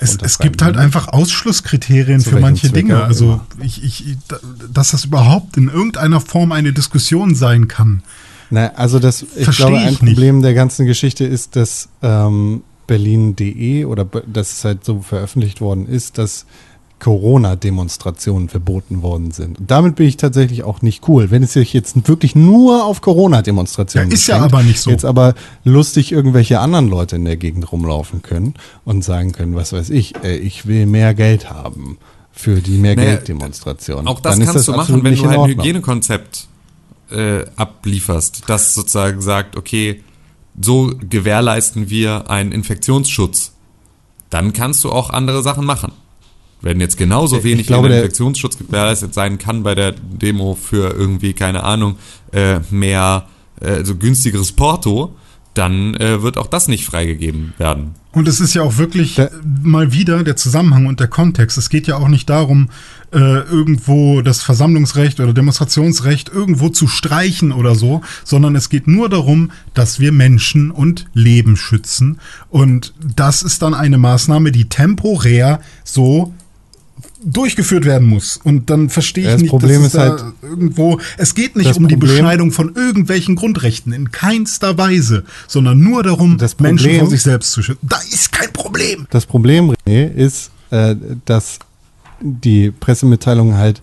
Es, 0.00 0.18
es, 0.20 0.38
gibt 0.38 0.60
halt 0.60 0.76
einfach 0.76 1.08
Ausschlusskriterien 1.08 2.20
für 2.20 2.38
manche 2.38 2.68
Dinge. 2.68 3.02
Also 3.02 3.40
ich, 3.62 3.82
ich, 3.82 4.16
dass 4.70 4.90
das 4.90 5.06
überhaupt 5.06 5.56
in 5.56 5.68
irgendeiner 5.68 6.20
Form 6.20 6.52
eine 6.52 6.74
Diskussion 6.74 7.34
sein 7.34 7.66
kann. 7.66 8.02
Na, 8.50 8.72
also 8.74 8.98
das, 8.98 9.24
ich 9.36 9.50
glaube, 9.50 9.78
ein 9.78 9.96
Problem 9.96 10.36
nicht. 10.36 10.44
der 10.44 10.54
ganzen 10.54 10.84
Geschichte 10.84 11.24
ist, 11.24 11.56
dass 11.56 11.88
ähm, 12.02 12.62
Berlin.de 12.86 13.84
oder 13.86 14.04
dass 14.04 14.52
es 14.52 14.64
halt 14.64 14.84
so 14.84 15.00
veröffentlicht 15.00 15.60
worden 15.60 15.88
ist, 15.88 16.18
dass 16.18 16.44
Corona-Demonstrationen 17.00 18.48
verboten 18.48 19.02
worden 19.02 19.32
sind. 19.32 19.58
Und 19.58 19.70
damit 19.70 19.96
bin 19.96 20.06
ich 20.06 20.16
tatsächlich 20.16 20.62
auch 20.62 20.82
nicht 20.82 21.08
cool. 21.08 21.30
Wenn 21.30 21.42
es 21.42 21.54
sich 21.54 21.72
jetzt 21.72 22.06
wirklich 22.08 22.36
nur 22.36 22.84
auf 22.84 23.00
Corona-Demonstrationen 23.00 24.10
Ja, 24.10 24.14
ist 24.14 24.26
ja 24.28 24.38
aber 24.40 24.62
nicht 24.62 24.80
so. 24.80 24.90
Jetzt 24.90 25.04
aber 25.04 25.34
lustig 25.64 26.12
irgendwelche 26.12 26.60
anderen 26.60 26.88
Leute 26.88 27.16
in 27.16 27.24
der 27.24 27.36
Gegend 27.36 27.72
rumlaufen 27.72 28.22
können 28.22 28.54
und 28.84 29.02
sagen 29.02 29.32
können, 29.32 29.54
was 29.54 29.72
weiß 29.72 29.90
ich, 29.90 30.14
äh, 30.22 30.36
ich 30.36 30.66
will 30.66 30.86
mehr 30.86 31.14
Geld 31.14 31.50
haben 31.50 31.98
für 32.30 32.60
die 32.60 32.78
mehr 32.78 32.96
Naja, 32.96 33.16
Geld 33.16 33.28
Demonstration. 33.28 34.06
Auch 34.06 34.20
das 34.20 34.34
Dann 34.34 34.42
ist 34.42 34.52
kannst 34.52 34.68
du 34.68 34.72
machen, 34.72 35.02
wenn 35.02 35.16
du 35.16 35.28
halt 35.28 35.38
ein. 35.38 35.50
Hygienekonzept 35.50 36.46
äh, 37.10 37.44
ablieferst, 37.56 38.44
das 38.46 38.74
sozusagen 38.74 39.20
sagt, 39.20 39.56
okay, 39.56 40.02
so 40.60 40.92
gewährleisten 41.00 41.90
wir 41.90 42.30
einen 42.30 42.52
Infektionsschutz. 42.52 43.52
Dann 44.28 44.52
kannst 44.52 44.84
du 44.84 44.90
auch 44.90 45.10
andere 45.10 45.42
Sachen 45.42 45.64
machen. 45.64 45.92
Wenn 46.62 46.80
jetzt 46.80 46.96
genauso 46.96 47.38
Ich 47.38 47.44
wenig 47.44 47.66
glaube, 47.66 47.86
ein 47.88 47.90
der- 47.92 48.00
Infektionsschutz 48.02 48.58
gewährleistet 48.58 49.14
sein 49.14 49.38
kann 49.38 49.62
bei 49.62 49.74
der 49.74 49.92
Demo 49.92 50.54
für 50.60 50.90
irgendwie, 50.92 51.32
keine 51.32 51.64
Ahnung, 51.64 51.96
äh, 52.32 52.60
mehr, 52.70 53.26
äh, 53.60 53.84
so 53.84 53.96
günstigeres 53.96 54.52
Porto, 54.52 55.14
dann 55.54 55.94
äh, 55.94 56.22
wird 56.22 56.36
auch 56.36 56.46
das 56.46 56.68
nicht 56.68 56.84
freigegeben 56.84 57.54
werden. 57.58 57.94
Und 58.12 58.28
es 58.28 58.40
ist 58.40 58.54
ja 58.54 58.62
auch 58.62 58.76
wirklich 58.78 59.16
Da- 59.16 59.30
mal 59.62 59.92
wieder 59.92 60.22
der 60.22 60.36
Zusammenhang 60.36 60.86
und 60.86 61.00
der 61.00 61.08
Kontext. 61.08 61.58
Es 61.58 61.70
geht 61.70 61.86
ja 61.88 61.96
auch 61.96 62.06
nicht 62.08 62.28
darum, 62.30 62.68
äh, 63.12 63.18
irgendwo 63.18 64.20
das 64.22 64.42
Versammlungsrecht 64.42 65.18
oder 65.18 65.32
Demonstrationsrecht 65.32 66.28
irgendwo 66.28 66.68
zu 66.68 66.86
streichen 66.86 67.50
oder 67.52 67.74
so, 67.74 68.00
sondern 68.24 68.54
es 68.54 68.68
geht 68.68 68.86
nur 68.86 69.08
darum, 69.08 69.50
dass 69.74 69.98
wir 69.98 70.12
Menschen 70.12 70.70
und 70.70 71.06
Leben 71.14 71.56
schützen. 71.56 72.20
Und 72.48 72.94
das 73.16 73.42
ist 73.42 73.62
dann 73.62 73.74
eine 73.74 73.98
Maßnahme, 73.98 74.52
die 74.52 74.68
temporär 74.68 75.60
so 75.84 76.32
durchgeführt 77.22 77.84
werden 77.84 78.08
muss. 78.08 78.38
Und 78.42 78.70
dann 78.70 78.88
verstehe 78.88 79.24
ich 79.24 79.30
das 79.30 79.40
nicht, 79.42 79.50
Problem 79.50 79.82
dass 79.82 79.88
ist 79.88 79.94
es 79.94 80.00
da 80.00 80.08
halt- 80.10 80.24
irgendwo, 80.42 80.98
es 81.18 81.34
geht 81.34 81.54
nicht 81.56 81.76
um 81.76 81.86
die 81.88 81.94
Problem- 81.96 82.16
Beschneidung 82.16 82.52
von 82.52 82.74
irgendwelchen 82.74 83.36
Grundrechten, 83.36 83.92
in 83.92 84.10
keinster 84.10 84.78
Weise, 84.78 85.24
sondern 85.46 85.80
nur 85.80 86.02
darum, 86.02 86.38
Das 86.38 86.58
Menschen 86.58 86.84
Problem- 86.86 87.00
vor 87.00 87.10
sich 87.10 87.22
selbst 87.22 87.52
zu 87.52 87.62
schützen. 87.62 87.86
Da 87.86 87.98
ist 88.10 88.32
kein 88.32 88.52
Problem. 88.52 89.06
Das 89.10 89.26
Problem, 89.26 89.74
René, 89.86 90.12
ist, 90.12 90.50
äh, 90.70 90.96
dass 91.26 91.58
die 92.20 92.70
Pressemitteilung 92.70 93.54
halt 93.54 93.82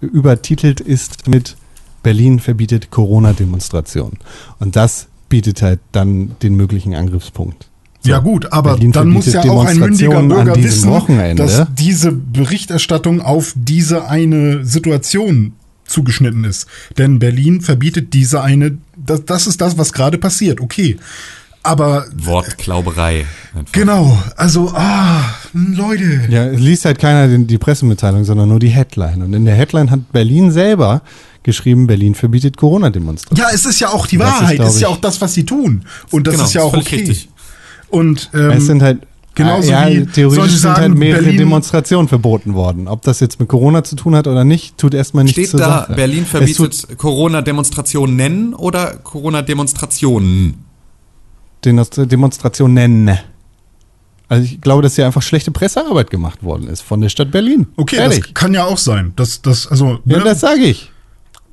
übertitelt 0.00 0.80
ist 0.80 1.28
mit 1.28 1.56
Berlin 2.02 2.38
verbietet 2.40 2.90
Corona-Demonstration. 2.90 4.12
Und 4.58 4.76
das 4.76 5.06
bietet 5.28 5.62
halt 5.62 5.80
dann 5.92 6.36
den 6.42 6.54
möglichen 6.54 6.94
Angriffspunkt. 6.94 7.68
So, 8.06 8.10
ja 8.12 8.18
gut, 8.18 8.52
aber 8.52 8.72
Berlin 8.72 8.92
dann 8.92 9.10
muss 9.10 9.26
ja 9.32 9.42
auch 9.42 9.64
ein 9.64 9.78
mündiger 9.78 10.22
Bürger 10.22 10.52
diesem 10.54 10.70
wissen, 10.70 10.90
Wochenende. 10.90 11.42
dass 11.42 11.66
diese 11.74 12.12
Berichterstattung 12.12 13.20
auf 13.20 13.52
diese 13.56 14.08
eine 14.08 14.64
Situation 14.64 15.52
zugeschnitten 15.86 16.44
ist. 16.44 16.66
Denn 16.98 17.18
Berlin 17.18 17.60
verbietet 17.60 18.12
diese 18.14 18.42
eine, 18.42 18.78
das, 18.96 19.24
das 19.24 19.46
ist 19.46 19.60
das, 19.60 19.78
was 19.78 19.92
gerade 19.92 20.18
passiert, 20.18 20.60
okay. 20.60 20.96
Aber 21.62 22.06
Wortklauberei. 22.16 23.26
Einfach. 23.52 23.72
genau, 23.72 24.16
also, 24.36 24.70
ah, 24.74 25.34
Leute. 25.52 26.20
Ja, 26.28 26.46
es 26.46 26.60
liest 26.60 26.84
halt 26.84 27.00
keiner 27.00 27.26
den, 27.26 27.48
die 27.48 27.58
Pressemitteilung, 27.58 28.24
sondern 28.24 28.48
nur 28.48 28.60
die 28.60 28.68
Headline. 28.68 29.22
Und 29.22 29.32
in 29.34 29.44
der 29.44 29.56
Headline 29.56 29.90
hat 29.90 30.12
Berlin 30.12 30.52
selber 30.52 31.02
geschrieben, 31.42 31.86
Berlin 31.88 32.14
verbietet 32.14 32.56
Corona-Demonstrationen. 32.56 33.48
Ja, 33.50 33.52
es 33.52 33.64
ist 33.66 33.80
ja 33.80 33.88
auch 33.88 34.06
die 34.06 34.16
Das 34.18 34.28
ist, 34.28 34.40
Wahrheit, 34.40 34.56
glaub 34.56 34.68
ist, 34.68 34.80
ja 34.80 34.88
auch 34.88 35.00
das, 35.00 35.20
was 35.20 35.34
sie 35.34 35.44
tun. 35.44 35.84
Und 36.12 36.26
das 36.26 36.34
Genau, 36.34 36.44
ist 36.44 36.54
ja 36.54 36.62
auch 36.62 36.76
okay. 36.76 36.96
richtig. 36.96 37.28
Und 37.88 38.30
ähm, 38.34 38.50
es 38.50 38.66
sind 38.66 38.82
halt 38.82 39.00
genauso 39.34 39.70
ja, 39.70 39.88
wie 39.88 40.06
theoretisch 40.06 40.54
sind 40.54 40.68
halt 40.70 40.78
sagen, 40.78 40.94
mehrere 40.98 41.22
Berlin- 41.22 41.38
Demonstrationen 41.38 42.08
verboten 42.08 42.54
worden. 42.54 42.88
Ob 42.88 43.02
das 43.02 43.20
jetzt 43.20 43.38
mit 43.38 43.48
Corona 43.48 43.84
zu 43.84 43.94
tun 43.96 44.14
hat 44.16 44.26
oder 44.26 44.44
nicht, 44.44 44.78
tut 44.78 44.94
erstmal 44.94 45.24
nichts 45.24 45.38
Steht 45.38 45.50
zur 45.50 45.60
da, 45.60 45.80
Sache. 45.80 45.94
Berlin 45.94 46.24
verbietet 46.26 46.96
Corona-Demonstrationen 46.98 48.16
nennen 48.16 48.54
oder 48.54 48.96
Corona-Demonstrationen? 48.96 50.64
Demonst- 51.64 52.06
Demonstration 52.06 52.74
nennen. 52.74 53.18
Also 54.28 54.44
ich 54.44 54.60
glaube, 54.60 54.82
dass 54.82 54.96
hier 54.96 55.06
einfach 55.06 55.22
schlechte 55.22 55.50
Pressearbeit 55.52 56.10
gemacht 56.10 56.42
worden 56.42 56.66
ist 56.68 56.80
von 56.82 57.00
der 57.00 57.08
Stadt 57.08 57.30
Berlin. 57.30 57.68
okay, 57.76 57.96
Ehrlich. 57.96 58.20
das 58.20 58.34
kann 58.34 58.54
ja 58.54 58.64
auch 58.64 58.78
sein. 58.78 59.12
Das, 59.16 59.40
das, 59.42 59.68
also, 59.68 60.00
ja, 60.04 60.18
ne, 60.18 60.24
das 60.24 60.40
sage 60.40 60.62
ich. 60.62 60.90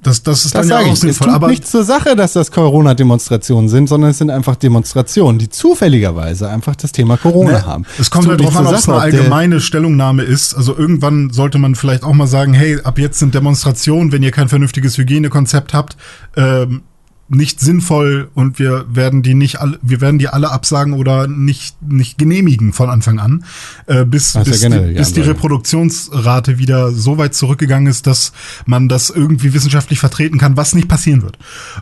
Das, 0.03 0.23
das 0.23 0.45
ist 0.45 0.55
Das 0.55 0.67
dann 0.67 0.69
ja 0.69 0.85
auch 0.85 0.87
ich. 0.87 0.93
Es 0.93 0.99
sinnvoll. 1.01 1.27
tut 1.27 1.35
Aber 1.35 1.47
nichts 1.47 1.71
zur 1.71 1.83
Sache, 1.83 2.15
dass 2.15 2.33
das 2.33 2.51
Corona-Demonstrationen 2.51 3.69
sind, 3.69 3.87
sondern 3.87 4.11
es 4.11 4.17
sind 4.17 4.29
einfach 4.29 4.55
Demonstrationen, 4.55 5.39
die 5.39 5.49
zufälligerweise 5.49 6.49
einfach 6.49 6.75
das 6.75 6.91
Thema 6.91 7.17
Corona 7.17 7.51
Ne, 7.51 7.65
haben. 7.65 7.85
Es 7.99 8.11
kommt 8.11 8.27
halt 8.27 8.39
nichts 8.39 8.55
an, 8.55 8.67
ob 8.67 8.73
es 8.73 8.87
eine 8.87 8.99
allgemeine 8.99 9.59
Stellungnahme 9.59 10.23
ist. 10.23 10.53
Also 10.53 10.77
irgendwann 10.77 11.31
sollte 11.31 11.57
man 11.57 11.75
vielleicht 11.75 12.03
auch 12.03 12.13
mal 12.13 12.27
sagen, 12.27 12.53
hey, 12.53 12.79
ab 12.83 12.99
jetzt 12.99 13.19
sind 13.19 13.33
Demonstrationen, 13.33 14.11
wenn 14.11 14.23
ihr 14.23 14.31
kein 14.31 14.49
vernünftiges 14.49 14.97
Hygienekonzept 14.97 15.73
habt, 15.73 15.97
ähm, 16.35 16.83
nicht 17.33 17.59
sinnvoll 17.59 18.29
und 18.33 18.59
wir 18.59 18.85
werden 18.89 19.23
die 19.23 19.33
nicht 19.33 19.59
alle, 19.59 19.79
wir 19.81 20.01
werden 20.01 20.19
die 20.19 20.27
alle 20.27 20.51
absagen 20.51 20.93
oder 20.93 21.27
nicht, 21.27 21.81
nicht 21.81 22.17
genehmigen 22.17 22.73
von 22.73 22.89
Anfang 22.89 23.19
an, 23.19 23.45
äh, 23.87 24.05
bis, 24.05 24.33
ja 24.33 24.43
bis, 24.43 24.61
generell 24.61 24.89
die, 24.89 24.95
bis 24.95 25.13
die. 25.13 25.21
Reproduktionsrate 25.21 26.57
wieder 26.57 26.91
so 26.91 27.17
weit 27.17 27.33
zurückgegangen 27.33 27.87
ist, 27.87 28.07
dass 28.07 28.33
man 28.65 28.89
das 28.89 29.09
irgendwie 29.09 29.53
wissenschaftlich 29.53 29.99
vertreten 29.99 30.37
kann, 30.37 30.57
was 30.57 30.75
nicht 30.75 30.87
passieren 30.87 31.21
wird. 31.21 31.37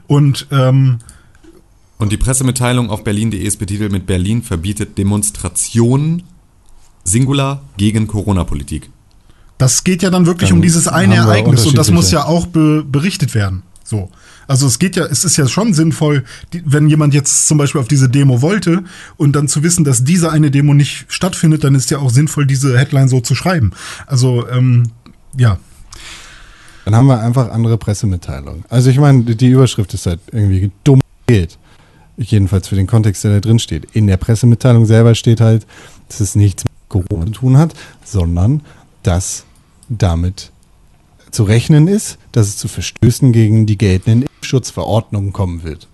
Und 0.07 0.47
ähm, 0.51 0.99
Und 1.97 2.11
die 2.11 2.17
Pressemitteilung 2.17 2.89
auf 2.89 3.03
berlin.de 3.03 3.39
ist 3.41 3.57
betitelt 3.57 3.91
mit 3.91 4.05
Berlin 4.05 4.43
verbietet 4.43 4.97
Demonstrationen 4.97 6.23
Singular 7.03 7.63
gegen 7.77 8.07
Corona-Politik. 8.07 8.89
Das 9.57 9.83
geht 9.83 10.01
ja 10.01 10.09
dann 10.09 10.25
wirklich 10.25 10.49
Dann 10.49 10.57
um 10.57 10.61
dieses 10.63 10.87
eine 10.87 11.15
Ereignis 11.15 11.65
und 11.65 11.77
das 11.77 11.91
muss 11.91 12.11
ja 12.11 12.25
auch 12.25 12.47
be 12.47 12.83
berichtet 12.83 13.35
werden. 13.35 13.63
So. 13.83 14.09
Also 14.51 14.67
es 14.67 14.79
geht 14.79 14.97
ja, 14.97 15.05
es 15.05 15.23
ist 15.23 15.37
ja 15.37 15.47
schon 15.47 15.73
sinnvoll, 15.73 16.25
die, 16.51 16.61
wenn 16.65 16.89
jemand 16.89 17.13
jetzt 17.13 17.47
zum 17.47 17.57
Beispiel 17.57 17.79
auf 17.79 17.87
diese 17.87 18.09
Demo 18.09 18.41
wollte 18.41 18.83
und 19.15 19.33
dann 19.33 19.47
zu 19.47 19.63
wissen, 19.63 19.85
dass 19.85 20.03
diese 20.03 20.29
eine 20.29 20.51
Demo 20.51 20.73
nicht 20.73 21.05
stattfindet, 21.07 21.63
dann 21.63 21.73
ist 21.73 21.89
ja 21.89 21.99
auch 21.99 22.09
sinnvoll, 22.09 22.45
diese 22.45 22.77
Headline 22.77 23.07
so 23.07 23.21
zu 23.21 23.33
schreiben. 23.33 23.71
Also 24.07 24.45
ähm, 24.49 24.91
ja, 25.37 25.57
Dann 26.83 26.95
haben 26.95 27.07
wir 27.07 27.21
einfach 27.21 27.49
andere 27.49 27.77
Pressemitteilungen. 27.77 28.65
Also 28.67 28.89
ich 28.89 28.99
meine, 28.99 29.23
die 29.23 29.47
Überschrift 29.47 29.93
ist 29.93 30.05
halt 30.05 30.19
irgendwie 30.33 30.69
dumm 30.83 30.99
gewählt. 31.27 31.57
Jedenfalls 32.17 32.67
für 32.67 32.75
den 32.75 32.87
Kontext, 32.87 33.23
der 33.23 33.31
da 33.31 33.39
drin 33.39 33.57
steht. 33.57 33.87
In 33.93 34.07
der 34.07 34.17
Pressemitteilung 34.17 34.85
selber 34.85 35.15
steht 35.15 35.39
halt, 35.39 35.65
dass 36.09 36.19
es 36.19 36.35
nichts 36.35 36.65
mit 36.65 36.89
Corona 36.89 37.27
zu 37.27 37.31
tun 37.31 37.57
hat, 37.57 37.73
sondern 38.03 38.63
dass 39.03 39.45
damit 39.87 40.51
zu 41.31 41.43
rechnen 41.43 41.87
ist, 41.87 42.17
dass 42.31 42.47
es 42.47 42.57
zu 42.57 42.67
Verstößen 42.67 43.31
gegen 43.31 43.65
die 43.65 43.77
geltenden 43.77 44.23
Impfschutzverordnungen 44.23 45.33
kommen 45.33 45.63
wird. 45.63 45.87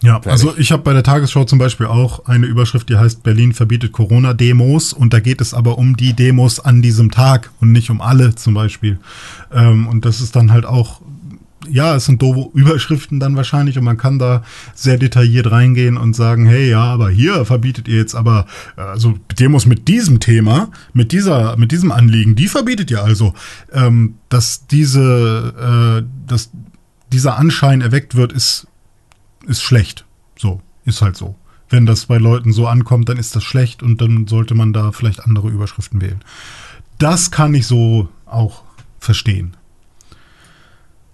Ja, 0.00 0.20
Fertig. 0.20 0.30
also 0.32 0.56
ich 0.56 0.70
habe 0.70 0.84
bei 0.84 0.92
der 0.92 1.02
Tagesschau 1.02 1.44
zum 1.44 1.58
Beispiel 1.58 1.86
auch 1.86 2.26
eine 2.26 2.46
Überschrift, 2.46 2.88
die 2.88 2.96
heißt 2.96 3.24
Berlin 3.24 3.52
verbietet 3.52 3.90
Corona-Demos 3.92 4.92
und 4.92 5.12
da 5.12 5.18
geht 5.18 5.40
es 5.40 5.54
aber 5.54 5.76
um 5.76 5.96
die 5.96 6.12
Demos 6.12 6.60
an 6.60 6.82
diesem 6.82 7.10
Tag 7.10 7.50
und 7.60 7.72
nicht 7.72 7.90
um 7.90 8.00
alle 8.00 8.34
zum 8.36 8.54
Beispiel. 8.54 8.98
Ähm, 9.52 9.88
und 9.88 10.04
das 10.04 10.20
ist 10.20 10.36
dann 10.36 10.52
halt 10.52 10.66
auch, 10.66 11.00
ja, 11.70 11.96
es 11.96 12.06
sind 12.06 12.22
doofe 12.22 12.56
Überschriften 12.58 13.20
dann 13.20 13.36
wahrscheinlich 13.36 13.78
und 13.78 13.84
man 13.84 13.96
kann 13.96 14.18
da 14.18 14.42
sehr 14.74 14.98
detailliert 14.98 15.50
reingehen 15.50 15.96
und 15.96 16.14
sagen, 16.14 16.46
hey, 16.46 16.70
ja, 16.70 16.84
aber 16.84 17.10
hier 17.10 17.44
verbietet 17.44 17.88
ihr 17.88 17.96
jetzt 17.96 18.14
aber, 18.14 18.46
äh, 18.76 18.82
also 18.82 19.18
Demos 19.38 19.66
mit 19.66 19.88
diesem 19.88 20.20
Thema, 20.20 20.70
mit 20.92 21.12
dieser, 21.12 21.56
mit 21.56 21.72
diesem 21.72 21.92
Anliegen, 21.92 22.34
die 22.34 22.48
verbietet 22.48 22.90
ihr 22.90 23.02
also, 23.02 23.34
ähm, 23.72 24.14
dass 24.28 24.66
diese, 24.66 26.02
äh, 26.02 26.28
dass 26.28 26.50
dieser 27.12 27.38
Anschein 27.38 27.80
erweckt 27.80 28.14
wird, 28.14 28.32
ist 28.32 28.66
ist 29.48 29.62
schlecht. 29.62 30.04
So, 30.36 30.60
ist 30.84 31.02
halt 31.02 31.16
so. 31.16 31.34
Wenn 31.68 31.86
das 31.86 32.06
bei 32.06 32.18
Leuten 32.18 32.52
so 32.52 32.66
ankommt, 32.66 33.08
dann 33.08 33.18
ist 33.18 33.34
das 33.34 33.44
schlecht 33.44 33.82
und 33.82 34.00
dann 34.00 34.26
sollte 34.26 34.54
man 34.54 34.72
da 34.72 34.92
vielleicht 34.92 35.24
andere 35.24 35.48
Überschriften 35.48 36.00
wählen. 36.00 36.20
Das 36.98 37.30
kann 37.30 37.54
ich 37.54 37.66
so 37.66 38.08
auch 38.26 38.62
verstehen. 38.98 39.56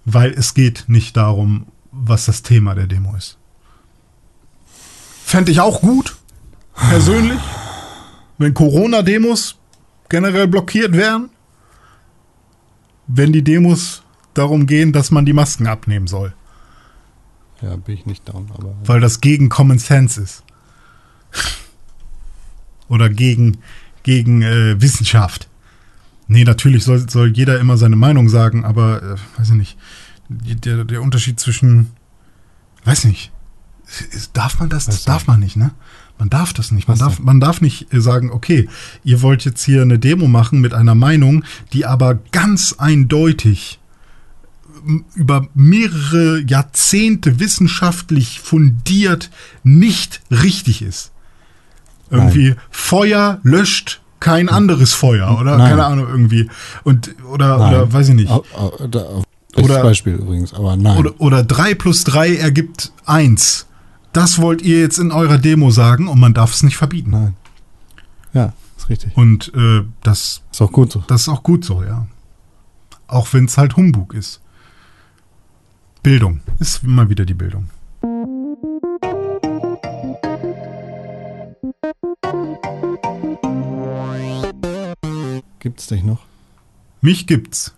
Weil 0.05 0.33
es 0.33 0.55
geht 0.55 0.85
nicht 0.87 1.17
darum, 1.17 1.67
was 1.91 2.27
das 2.27 2.43
Thema 2.43 2.75
der 2.75 2.87
Demo 2.87 3.15
ist. 3.17 3.39
Fände 5.25 5.51
ich 5.51 5.61
auch 5.61 5.81
gut, 5.81 6.17
persönlich, 6.75 7.41
wenn 8.39 8.53
Corona-Demos 8.53 9.57
generell 10.09 10.47
blockiert 10.49 10.93
wären. 10.93 11.31
Wenn 13.07 13.33
die 13.33 13.43
Demos 13.43 14.03
darum 14.35 14.67
gehen, 14.67 14.93
dass 14.93 15.11
man 15.11 15.25
die 15.27 15.33
Masken 15.33 15.67
abnehmen 15.67 16.07
soll 16.07 16.35
Ja, 17.61 17.77
bin 17.77 17.95
ich 17.95 18.07
nicht 18.07 18.29
down, 18.29 18.51
aber. 18.55 18.75
weil 18.85 19.01
das 19.01 19.21
gegen 19.21 19.49
Common 19.49 19.79
Sense 19.79 20.21
ist. 20.21 20.43
Oder 22.89 23.09
gegen, 23.09 23.59
gegen 24.03 24.43
äh, 24.43 24.81
Wissenschaft. 24.81 25.49
Nee, 26.35 26.43
natürlich 26.43 26.83
soll, 26.83 27.09
soll 27.09 27.31
jeder 27.33 27.61
immer 27.61 27.77
seine 27.77 27.95
Meinung 27.95 28.29
sagen, 28.29 28.65
aber 28.65 29.01
äh, 29.05 29.39
weiß 29.39 29.51
ich 29.51 29.55
nicht. 29.55 29.79
Der, 30.29 30.85
der 30.85 31.01
Unterschied 31.01 31.39
zwischen, 31.39 31.91
weiß 32.85 33.05
nicht, 33.05 33.31
darf 34.33 34.59
man 34.59 34.69
das? 34.69 34.87
Das 34.87 35.05
darf 35.05 35.29
man 35.29 35.39
nicht, 35.39 35.55
ne? 35.55 35.71
Man 36.19 36.31
darf 36.31 36.53
das 36.53 36.73
nicht. 36.73 36.89
Man 36.89 36.99
darf, 36.99 37.21
man 37.21 37.39
darf 37.39 37.61
nicht 37.61 37.95
äh, 37.95 38.01
sagen, 38.01 38.33
okay, 38.33 38.69
ihr 39.05 39.23
wollt 39.23 39.45
jetzt 39.45 39.63
hier 39.63 39.83
eine 39.83 40.01
Demo 40.01 40.27
machen 40.27 40.61
mit 40.61 40.75
einer 40.75 40.97
Meinung, 40.97 41.45
die 41.73 41.87
aber 41.87 42.17
ganz 42.33 42.75
eindeutig 42.79 43.79
über 45.15 45.47
mehrere 45.55 46.41
Jahrzehnte 46.41 47.39
wissenschaftlich 47.39 48.41
fundiert 48.41 49.31
nicht 49.63 50.21
richtig 50.33 50.83
ist. 50.83 51.13
Irgendwie 52.11 52.57
Feuer 52.73 53.39
löscht 53.45 54.01
kein 54.25 54.49
anderes 54.49 54.95
Feuer 54.95 55.39
oder 55.39 55.59
Nein. 55.59 55.69
keine 55.71 55.85
Ahnung 55.85 56.09
irgendwie 56.09 56.49
und 56.83 57.15
oder 57.31 57.59
Nein. 57.59 57.75
oder 57.75 57.93
weiß 57.93 58.09
ich 58.09 58.15
nicht. 58.15 58.33
Oder- 59.57 59.83
Beispiel 59.83 60.15
übrigens, 60.15 60.53
aber 60.55 60.77
nein. 60.77 60.97
Oder, 60.97 61.13
oder 61.21 61.43
3 61.45 61.75
plus 61.75 62.03
3 62.05 62.37
ergibt 62.37 62.91
1. 63.07 63.67
Das 64.13 64.41
wollt 64.41 64.63
ihr 64.63 64.81
jetzt 64.81 64.99
in 64.99 65.13
eurer 65.13 65.39
Demo 65.39 65.71
sagen 65.71 66.09
und 66.09 66.19
man 66.19 66.33
darf 66.35 66.53
es 66.55 66.63
nicht 66.63 66.77
verbieten. 66.77 67.11
nein. 67.11 67.37
Ja, 68.33 68.53
ist 68.77 68.89
richtig. 68.89 69.17
Und 69.17 69.53
äh, 69.55 69.83
das, 70.03 70.43
Ist 70.51 70.61
auch 70.63 70.73
gut 70.73 70.91
so. 70.91 71.05
das 71.07 71.21
ist 71.23 71.29
auch 71.29 71.43
gut 71.45 71.65
so, 71.65 71.85
ja. 71.85 72.07
Auch 73.07 73.29
wenn 73.33 73.45
es 73.45 73.57
halt 73.59 73.77
Humbug 73.77 74.13
ist. 74.15 74.41
Bildung 76.03 76.41
ist 76.59 76.83
immer 76.83 77.09
wieder 77.09 77.25
die 77.25 77.35
Bildung. 77.35 77.69
Gibt's 85.65 85.87
dich 85.87 86.05
noch? 86.05 86.21
Mich 87.01 87.27
gibt's. 87.27 87.73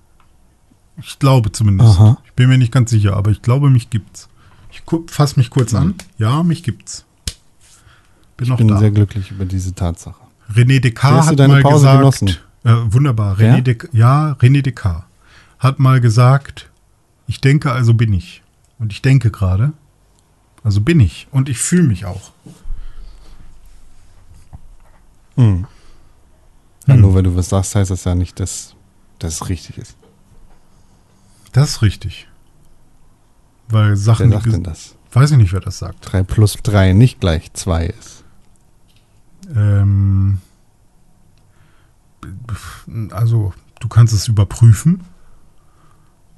Ich 1.00 1.20
glaube 1.20 1.52
zumindest. 1.52 2.00
Aha. 2.00 2.18
Ich 2.24 2.32
bin 2.32 2.48
mir 2.48 2.58
nicht 2.58 2.72
ganz 2.72 2.90
sicher, 2.90 3.16
aber 3.16 3.30
ich 3.30 3.42
glaube, 3.42 3.70
mich 3.70 3.90
gibt's. 3.90 4.28
Ich 4.72 4.82
fasse 5.06 5.38
mich 5.38 5.50
kurz 5.50 5.72
an. 5.72 5.94
Ja, 6.18 6.42
mich 6.42 6.64
gibt's. 6.64 7.04
Bin 8.36 8.48
Ich 8.50 8.56
bin 8.56 8.66
da. 8.66 8.78
sehr 8.78 8.90
glücklich 8.90 9.30
über 9.30 9.44
diese 9.44 9.72
Tatsache. 9.72 10.20
René 10.52 10.80
Descartes 10.80 11.28
hat 11.28 11.38
mal 11.38 11.62
Pause 11.62 11.86
gesagt? 11.96 12.42
Äh, 12.64 12.74
wunderbar. 12.92 13.38
René 13.38 13.60
Des, 13.60 13.88
ja, 13.92 14.32
René 14.40 14.62
Descartes 14.62 15.04
hat 15.60 15.78
mal 15.78 16.00
gesagt, 16.00 16.68
ich 17.28 17.40
denke, 17.40 17.70
also 17.70 17.94
bin 17.94 18.12
ich. 18.12 18.42
Und 18.80 18.90
ich 18.90 19.00
denke 19.00 19.30
gerade, 19.30 19.74
also 20.64 20.80
bin 20.80 20.98
ich. 20.98 21.28
Und 21.30 21.48
ich 21.48 21.58
fühle 21.58 21.84
mich 21.84 22.04
auch. 22.04 22.32
Hm. 25.36 25.68
Ja, 26.86 26.94
Hm. 26.94 27.00
nur 27.00 27.14
weil 27.14 27.22
du 27.22 27.34
was 27.36 27.48
sagst, 27.48 27.74
heißt 27.74 27.90
das 27.90 28.04
ja 28.04 28.14
nicht, 28.14 28.38
dass 28.40 28.74
es 29.20 29.48
richtig 29.48 29.78
ist. 29.78 29.96
Das 31.52 31.70
ist 31.70 31.82
richtig. 31.82 32.28
Weil 33.68 33.90
Wer 33.90 33.96
Sachen, 33.96 34.30
sagt 34.30 34.46
denn 34.46 34.62
das? 34.62 34.94
weiß 35.12 35.32
ich 35.32 35.36
nicht, 35.38 35.52
wer 35.52 35.60
das 35.60 35.78
sagt. 35.78 35.98
3 36.12 36.22
plus 36.22 36.54
3 36.62 36.92
nicht 36.92 37.20
gleich 37.20 37.52
2 37.54 37.86
ist. 37.86 38.22
Ähm, 39.54 40.38
also, 43.10 43.52
du 43.80 43.88
kannst 43.88 44.12
es 44.14 44.28
überprüfen. 44.28 45.04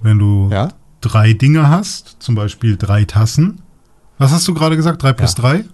Wenn 0.01 0.19
du 0.19 0.49
Ja? 0.51 0.69
drei 1.01 1.33
Dinge 1.33 1.69
hast, 1.69 2.17
zum 2.21 2.35
Beispiel 2.35 2.77
drei 2.77 3.05
Tassen. 3.05 3.61
Was 4.19 4.33
hast 4.33 4.47
du 4.49 4.55
gerade 4.55 4.77
gesagt? 4.77 5.03
Drei 5.03 5.13
plus 5.13 5.33
Ja. 5.37 5.43
drei? 5.43 5.65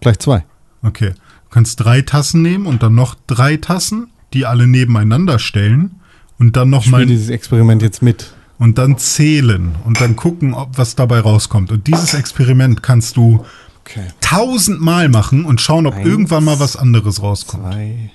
Gleich 0.00 0.18
2. 0.18 0.44
Okay. 0.82 1.14
Du 1.56 1.60
kannst 1.60 1.80
drei 1.80 2.02
Tassen 2.02 2.42
nehmen 2.42 2.66
und 2.66 2.82
dann 2.82 2.94
noch 2.94 3.14
drei 3.26 3.56
Tassen, 3.56 4.08
die 4.34 4.44
alle 4.44 4.66
nebeneinander 4.66 5.38
stellen 5.38 6.02
und 6.38 6.54
dann 6.54 6.68
Ich 6.68 6.74
spiele 6.82 6.84
nochmal 6.84 7.06
dieses 7.06 7.30
Experiment 7.30 7.80
jetzt 7.80 8.02
mit. 8.02 8.34
und 8.58 8.76
dann 8.76 8.98
zählen 8.98 9.74
und 9.86 9.98
dann 10.02 10.16
gucken, 10.16 10.52
ob 10.52 10.76
was 10.76 10.96
dabei 10.96 11.18
rauskommt. 11.20 11.72
Und 11.72 11.86
dieses 11.86 12.12
Experiment 12.12 12.82
kannst 12.82 13.16
du 13.16 13.42
Okay. 13.80 14.04
tausendmal 14.20 15.08
machen 15.08 15.46
und 15.46 15.62
schauen, 15.62 15.86
ob 15.86 15.94
Eins, 15.94 16.06
irgendwann 16.06 16.44
mal 16.44 16.60
was 16.60 16.76
anderes 16.76 17.22
rauskommt. 17.22 17.72
2, 17.72 18.10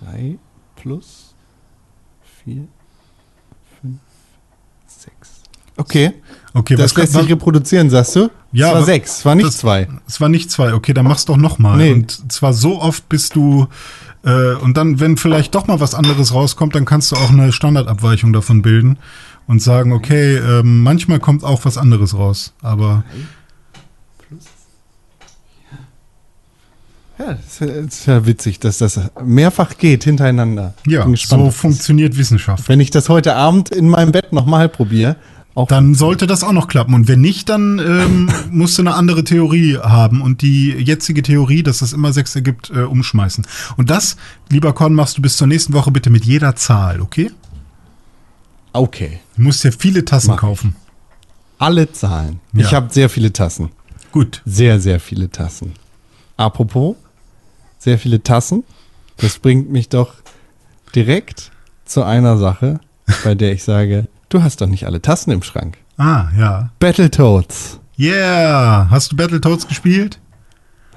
3 0.00 0.38
plus 0.76 1.34
4, 2.46 2.66
5, 3.82 3.98
6. 4.86 5.12
Okay. 5.76 6.12
Okay, 6.56 6.76
Das 6.76 6.94
lässt 6.94 7.12
sich 7.14 7.28
reproduzieren, 7.28 7.90
sagst 7.90 8.14
du? 8.14 8.30
Ja, 8.52 8.68
es 8.68 8.74
war 8.74 8.82
6, 8.84 9.10
es 9.18 9.24
war 9.24 9.34
nicht 9.34 9.48
das- 9.48 9.58
2. 9.58 9.88
Es 10.06 10.20
war 10.20 10.28
nicht 10.28 10.50
zwei. 10.52 10.72
Okay, 10.72 10.94
dann 10.94 11.04
mach's 11.04 11.24
doch 11.24 11.36
noch 11.36 11.58
mal. 11.58 11.76
Nee. 11.76 11.92
Und 11.92 12.32
zwar 12.32 12.52
so 12.52 12.80
oft, 12.80 13.08
bis 13.08 13.28
du 13.28 13.66
äh, 14.24 14.54
und 14.54 14.76
dann, 14.76 15.00
wenn 15.00 15.16
vielleicht 15.16 15.54
doch 15.56 15.66
mal 15.66 15.80
was 15.80 15.94
anderes 15.94 16.32
rauskommt, 16.32 16.74
dann 16.76 16.84
kannst 16.84 17.10
du 17.12 17.16
auch 17.16 17.30
eine 17.30 17.52
Standardabweichung 17.52 18.32
davon 18.32 18.62
bilden 18.62 18.98
und 19.48 19.60
sagen, 19.60 19.92
okay, 19.92 20.36
ähm, 20.36 20.82
manchmal 20.82 21.18
kommt 21.18 21.42
auch 21.44 21.64
was 21.64 21.76
anderes 21.76 22.14
raus. 22.16 22.54
Aber 22.62 23.02
Ja, 27.18 27.34
das 27.34 27.60
ist 27.60 28.06
ja 28.06 28.26
witzig, 28.26 28.58
dass 28.58 28.78
das 28.78 29.00
mehrfach 29.24 29.76
geht 29.78 30.02
hintereinander. 30.04 30.74
ja, 30.86 31.06
so 31.16 31.50
funktioniert 31.52 32.16
Wissenschaft. 32.16 32.68
Wenn 32.68 32.80
ich 32.80 32.90
das 32.90 33.08
heute 33.08 33.36
Abend 33.36 33.70
in 33.70 33.88
meinem 33.88 34.10
Bett 34.10 34.32
nochmal 34.32 34.68
probiere, 34.68 35.14
auch 35.54 35.68
Dann 35.68 35.94
sollte 35.94 36.26
das 36.26 36.42
auch 36.42 36.52
noch 36.52 36.66
klappen. 36.66 36.94
Und 36.94 37.06
wenn 37.06 37.20
nicht, 37.20 37.48
dann 37.48 37.78
ähm, 37.78 38.30
musst 38.50 38.76
du 38.76 38.82
eine 38.82 38.94
andere 38.94 39.22
Theorie 39.22 39.78
haben 39.78 40.20
und 40.20 40.42
die 40.42 40.70
jetzige 40.70 41.22
Theorie, 41.22 41.62
dass 41.62 41.78
das 41.78 41.92
immer 41.92 42.12
sechs 42.12 42.34
ergibt, 42.34 42.70
äh, 42.70 42.80
umschmeißen. 42.80 43.46
Und 43.76 43.90
das, 43.90 44.16
lieber 44.50 44.72
Con, 44.72 44.94
machst 44.94 45.16
du 45.16 45.22
bis 45.22 45.36
zur 45.36 45.46
nächsten 45.46 45.72
Woche 45.72 45.92
bitte 45.92 46.10
mit 46.10 46.24
jeder 46.24 46.56
Zahl, 46.56 47.00
okay? 47.00 47.30
okay. 48.72 49.20
Du 49.36 49.42
musst 49.42 49.62
ja 49.64 49.70
viele 49.70 50.04
Tassen 50.04 50.30
Mach 50.30 50.38
kaufen. 50.38 50.76
Alle 51.58 51.90
Zahlen. 51.92 52.40
Ja. 52.52 52.66
Ich 52.66 52.74
habe 52.74 52.92
sehr 52.92 53.08
viele 53.08 53.32
Tassen. 53.32 53.70
Gut. 54.10 54.42
Sehr, 54.44 54.80
sehr 54.80 55.00
viele 55.00 55.30
Tassen. 55.30 55.72
Apropos, 56.36 56.96
sehr 57.78 57.98
viele 57.98 58.22
Tassen. 58.22 58.64
Das 59.18 59.38
bringt 59.38 59.70
mich 59.70 59.88
doch 59.88 60.14
direkt 60.94 61.52
zu 61.84 62.02
einer 62.02 62.38
Sache, 62.38 62.80
bei 63.22 63.34
der 63.34 63.52
ich 63.52 63.62
sage, 63.62 64.08
du 64.28 64.42
hast 64.42 64.60
doch 64.60 64.66
nicht 64.66 64.86
alle 64.86 65.00
Tassen 65.02 65.30
im 65.30 65.42
Schrank. 65.42 65.78
Ah, 65.96 66.26
ja. 66.38 66.70
Battletoads. 66.80 67.80
Yeah! 67.98 68.88
Hast 68.90 69.12
du 69.12 69.16
Battletoads 69.16 69.68
gespielt? 69.68 70.18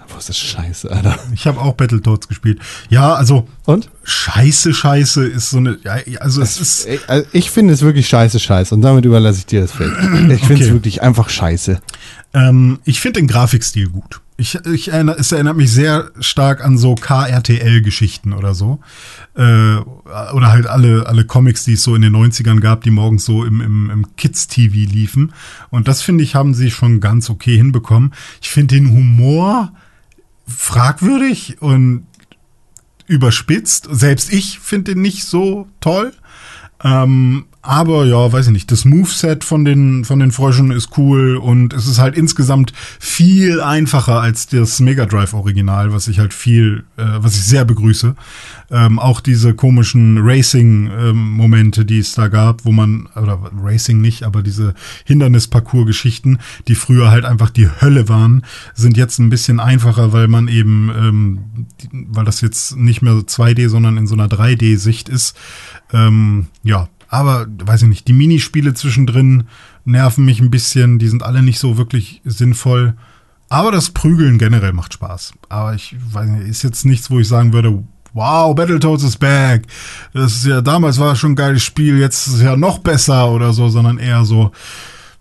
Wo 0.09 0.17
ist 0.17 0.29
das 0.29 0.37
scheiße, 0.37 0.89
Alter? 0.89 1.17
Ich 1.33 1.47
habe 1.47 1.59
auch 1.59 1.73
Battletoads 1.73 2.29
gespielt. 2.29 2.59
Ja, 2.89 3.13
also 3.15 3.47
Und? 3.65 3.89
Scheiße, 4.03 4.73
Scheiße 4.73 5.25
ist 5.27 5.49
so 5.49 5.57
eine. 5.57 5.77
Ja, 5.83 5.97
also 6.21 6.41
es 6.41 6.59
ist. 6.61 6.87
Ich, 6.87 7.01
also 7.09 7.27
ich 7.33 7.51
finde 7.51 7.73
es 7.73 7.81
wirklich 7.81 8.07
scheiße, 8.07 8.39
scheiße. 8.39 8.73
Und 8.73 8.81
damit 8.83 9.03
überlasse 9.03 9.39
ich 9.39 9.45
dir 9.47 9.59
das 9.61 9.73
Feld. 9.73 9.91
Ich 10.31 10.45
finde 10.45 10.63
es 10.63 10.69
Okay. 10.69 10.73
wirklich 10.73 11.01
einfach 11.01 11.27
scheiße. 11.29 11.81
Ähm, 12.33 12.79
ich 12.85 13.01
finde 13.01 13.19
den 13.19 13.27
Grafikstil 13.27 13.89
gut. 13.89 14.21
Ich, 14.39 14.53
ich 14.65 14.89
erinnere, 14.89 15.17
es 15.17 15.31
erinnert 15.31 15.57
mich 15.57 15.71
sehr 15.71 16.11
stark 16.19 16.63
an 16.63 16.77
so 16.77 16.93
KRTL-Geschichten 16.93 18.33
oder 18.33 18.53
so. 18.53 18.79
Äh, 19.35 19.77
oder 19.77 20.51
halt 20.51 20.67
alle, 20.67 21.07
alle 21.07 21.25
Comics, 21.25 21.65
die 21.65 21.73
es 21.73 21.81
so 21.81 21.95
in 21.95 22.03
den 22.03 22.15
90ern 22.15 22.59
gab, 22.59 22.83
die 22.83 22.91
morgens 22.91 23.25
so 23.25 23.43
im, 23.43 23.61
im, 23.61 23.89
im 23.89 24.15
Kids-TV 24.15 24.91
liefen. 24.91 25.33
Und 25.71 25.87
das 25.87 26.03
finde 26.03 26.23
ich, 26.23 26.35
haben 26.35 26.53
sie 26.53 26.69
schon 26.69 26.99
ganz 26.99 27.31
okay 27.31 27.57
hinbekommen. 27.57 28.13
Ich 28.39 28.49
finde 28.49 28.75
den 28.75 28.91
Humor 28.91 29.73
fragwürdig 30.45 31.59
und 31.59 32.05
überspitzt. 33.07 33.87
Selbst 33.89 34.31
ich 34.31 34.59
finde 34.59 34.93
den 34.93 35.01
nicht 35.01 35.23
so 35.23 35.67
toll. 35.79 36.13
Ähm, 36.83 37.45
aber 37.67 38.05
ja, 38.05 38.31
weiß 38.31 38.47
ich 38.47 38.53
nicht. 38.53 38.71
Das 38.71 38.85
Moveset 38.85 39.43
von 39.43 39.65
den, 39.65 40.05
von 40.05 40.19
den 40.19 40.31
Fröschen 40.31 40.71
ist 40.71 40.97
cool 40.97 41.35
und 41.35 41.73
es 41.73 41.85
ist 41.85 41.99
halt 41.99 42.15
insgesamt 42.15 42.71
viel 42.97 43.59
einfacher 43.59 44.21
als 44.21 44.47
das 44.47 44.79
Mega 44.79 45.05
Drive 45.05 45.33
Original, 45.33 45.91
was 45.91 46.07
ich 46.07 46.19
halt 46.19 46.33
viel, 46.33 46.85
äh, 46.95 47.03
was 47.17 47.35
ich 47.35 47.43
sehr 47.43 47.65
begrüße. 47.65 48.15
Ähm, 48.71 48.99
auch 48.99 49.19
diese 49.19 49.53
komischen 49.53 50.17
Racing-Momente, 50.19 51.83
die 51.83 51.99
es 51.99 52.13
da 52.13 52.29
gab, 52.29 52.63
wo 52.63 52.71
man, 52.71 53.09
oder 53.17 53.51
Racing 53.61 53.99
nicht, 53.99 54.23
aber 54.23 54.43
diese 54.43 54.73
Hindernisparcours-Geschichten, 55.03 56.39
die 56.69 56.75
früher 56.75 57.11
halt 57.11 57.25
einfach 57.25 57.49
die 57.49 57.69
Hölle 57.81 58.07
waren, 58.07 58.45
sind 58.75 58.95
jetzt 58.95 59.19
ein 59.19 59.29
bisschen 59.29 59.59
einfacher, 59.59 60.13
weil 60.13 60.29
man 60.29 60.47
eben, 60.47 60.89
ähm, 60.97 61.39
weil 61.91 62.23
das 62.23 62.39
jetzt 62.39 62.77
nicht 62.77 63.01
mehr 63.01 63.13
so 63.13 63.19
2D, 63.19 63.67
sondern 63.67 63.97
in 63.97 64.07
so 64.07 64.15
einer 64.15 64.29
3D-Sicht 64.29 65.09
ist. 65.09 65.35
Ähm, 65.91 66.47
ja, 66.63 66.87
aber 67.09 67.47
weiß 67.47 67.83
ich 67.83 67.87
nicht, 67.87 68.07
die 68.07 68.13
Minispiele 68.13 68.73
zwischendrin 68.73 69.45
nerven 69.85 70.25
mich 70.25 70.39
ein 70.39 70.51
bisschen, 70.51 70.99
die 70.99 71.07
sind 71.07 71.23
alle 71.23 71.41
nicht 71.41 71.59
so 71.59 71.77
wirklich 71.77 72.21
sinnvoll. 72.25 72.95
Aber 73.49 73.71
das 73.71 73.91
Prügeln 73.91 74.37
generell 74.37 74.73
macht 74.73 74.93
Spaß. 74.93 75.33
Aber 75.47 75.73
ich 75.73 75.95
weiß 76.11 76.29
nicht, 76.29 76.47
ist 76.47 76.63
jetzt 76.63 76.85
nichts, 76.85 77.09
wo 77.09 77.19
ich 77.19 77.27
sagen 77.27 77.53
würde, 77.53 77.83
wow, 78.13 78.53
Battletoads 78.53 79.03
is 79.03 79.15
back. 79.15 79.63
Das 80.13 80.35
ist 80.35 80.45
ja, 80.45 80.61
damals 80.61 80.99
war 80.99 81.15
schon 81.15 81.31
ein 81.31 81.35
geiles 81.35 81.63
Spiel, 81.63 81.97
jetzt 81.97 82.27
ist 82.27 82.35
es 82.35 82.41
ja 82.41 82.57
noch 82.57 82.79
besser 82.79 83.31
oder 83.31 83.53
so, 83.53 83.69
sondern 83.69 83.99
eher 83.99 84.25
so, 84.25 84.51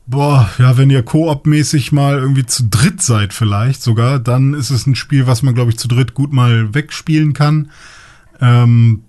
boah, 0.07 0.49
ja, 0.59 0.77
wenn 0.77 0.91
ihr 0.91 1.05
Koop-mäßig 1.05 1.93
mal 1.93 2.19
irgendwie 2.19 2.47
zu 2.47 2.65
dritt 2.65 3.03
seid 3.03 3.33
vielleicht 3.33 3.83
sogar, 3.83 4.19
dann 4.19 4.55
ist 4.55 4.71
es 4.71 4.87
ein 4.87 4.95
Spiel, 4.95 5.27
was 5.27 5.43
man, 5.43 5.55
glaube 5.55 5.71
ich, 5.71 5.79
zu 5.79 5.89
dritt 5.89 6.15
gut 6.15 6.33
mal 6.33 6.75
wegspielen 6.75 7.33
kann. 7.33 7.71
Ähm, 8.41 9.03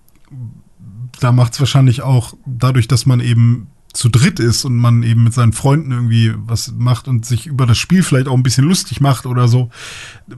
da 1.19 1.31
macht 1.31 1.53
es 1.53 1.59
wahrscheinlich 1.59 2.01
auch 2.01 2.33
dadurch, 2.45 2.87
dass 2.87 3.05
man 3.05 3.19
eben 3.19 3.67
zu 3.97 4.09
dritt 4.09 4.39
ist 4.39 4.63
und 4.63 4.75
man 4.75 5.01
eben 5.01 5.23
mit 5.23 5.33
seinen 5.33 5.53
Freunden 5.53 5.91
irgendwie 5.91 6.33
was 6.37 6.73
macht 6.77 7.07
und 7.07 7.25
sich 7.25 7.47
über 7.47 7.65
das 7.65 7.77
Spiel 7.77 8.03
vielleicht 8.03 8.27
auch 8.27 8.35
ein 8.35 8.43
bisschen 8.43 8.65
lustig 8.65 9.01
macht 9.01 9.25
oder 9.25 9.47
so, 9.47 9.69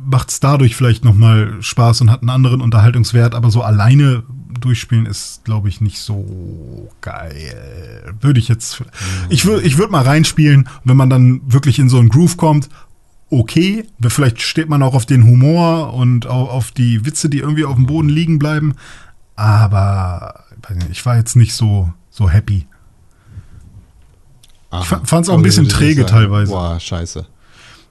macht 0.05 0.29
es 0.29 0.39
dadurch 0.39 0.75
vielleicht 0.75 1.03
nochmal 1.03 1.57
Spaß 1.61 2.01
und 2.01 2.09
hat 2.09 2.21
einen 2.21 2.29
anderen 2.29 2.61
Unterhaltungswert, 2.61 3.35
aber 3.35 3.51
so 3.51 3.61
alleine 3.61 4.23
durchspielen 4.59 5.05
ist, 5.05 5.43
glaube 5.43 5.69
ich, 5.69 5.81
nicht 5.81 5.99
so 5.99 6.89
geil. 7.01 8.13
Würde 8.21 8.39
ich 8.39 8.47
jetzt. 8.47 8.83
Ich 9.29 9.45
würde 9.45 9.65
ich 9.65 9.77
würd 9.77 9.91
mal 9.91 10.03
reinspielen, 10.03 10.67
wenn 10.83 10.97
man 10.97 11.09
dann 11.09 11.41
wirklich 11.45 11.79
in 11.79 11.89
so 11.89 11.99
einen 11.99 12.09
Groove 12.09 12.37
kommt. 12.37 12.69
Okay, 13.29 13.85
vielleicht 14.07 14.41
steht 14.41 14.69
man 14.69 14.81
auch 14.81 14.95
auf 14.95 15.05
den 15.05 15.25
Humor 15.25 15.93
und 15.93 16.25
auf 16.25 16.71
die 16.71 17.05
Witze, 17.05 17.29
die 17.29 17.39
irgendwie 17.39 17.65
auf 17.65 17.75
dem 17.75 17.85
Boden 17.85 18.09
liegen 18.09 18.39
bleiben. 18.39 18.73
Aber 19.35 20.45
ich 20.91 21.05
war 21.05 21.17
jetzt 21.17 21.35
nicht 21.35 21.53
so, 21.53 21.91
so 22.09 22.29
happy. 22.29 22.67
Ich 24.71 24.85
fand 24.85 25.25
es 25.25 25.29
auch 25.29 25.37
ein 25.37 25.41
bisschen 25.41 25.67
träge 25.67 26.01
sagen, 26.01 26.13
teilweise. 26.13 26.51
Boah, 26.51 26.79
scheiße. 26.79 27.25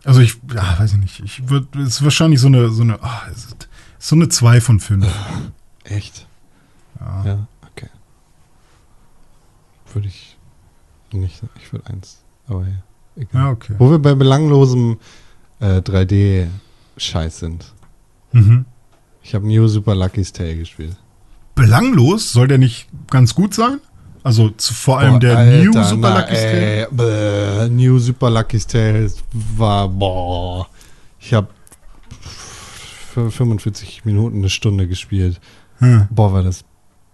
Also 0.04 0.20
ich, 0.20 0.38
ja, 0.54 0.78
weiß 0.78 0.92
ich 0.92 0.98
nicht. 0.98 1.20
Ich 1.20 1.48
würde, 1.48 1.80
es 1.80 1.96
ist 1.96 2.04
wahrscheinlich 2.04 2.40
so 2.40 2.46
eine, 2.46 2.70
so 2.70 2.82
eine, 2.82 2.98
oh, 3.02 3.32
so 3.98 4.14
eine 4.14 4.28
2 4.28 4.60
von 4.60 4.78
5. 4.78 5.06
Echt? 5.84 6.26
Ja. 7.00 7.24
ja, 7.24 7.48
okay. 7.70 7.88
Würde 9.92 10.08
ich 10.08 10.36
nicht, 11.12 11.42
ich 11.56 11.72
würde 11.72 11.86
1. 11.90 12.22
Aber 12.46 12.62
ja, 12.62 12.74
egal. 13.16 13.42
Ja, 13.42 13.50
okay. 13.50 13.74
Wo 13.78 13.90
wir 13.90 13.98
bei 13.98 14.14
belanglosem 14.14 14.98
äh, 15.60 15.78
3D-Scheiß 15.78 17.40
sind. 17.40 17.72
Mhm. 18.32 18.66
Ich 19.22 19.34
habe 19.34 19.46
New 19.46 19.66
Super 19.66 19.94
Lucky's 19.94 20.32
Tale 20.32 20.56
gespielt. 20.56 20.96
Belanglos? 21.58 22.32
Soll 22.32 22.48
der 22.48 22.58
nicht 22.58 22.88
ganz 23.10 23.34
gut 23.34 23.54
sein? 23.54 23.80
Also 24.22 24.50
zu, 24.50 24.74
vor 24.74 24.98
allem 24.98 25.12
boah, 25.14 25.20
der 25.20 25.38
Alter, 25.38 25.64
New 25.64 25.72
Super 25.84 26.10
na, 26.10 26.20
Lucky's 26.20 26.40
Tale. 26.40 26.88
Bäh, 26.90 27.68
New 27.70 27.98
Super 27.98 28.30
Lucky's 28.30 28.66
Tale 28.66 29.10
war, 29.56 29.88
boah, 29.88 30.68
ich 31.20 31.32
habe 31.32 31.48
45 33.14 34.04
Minuten, 34.04 34.38
eine 34.38 34.50
Stunde 34.50 34.86
gespielt. 34.86 35.40
Hm. 35.78 36.08
Boah, 36.10 36.32
war 36.32 36.42
das 36.42 36.64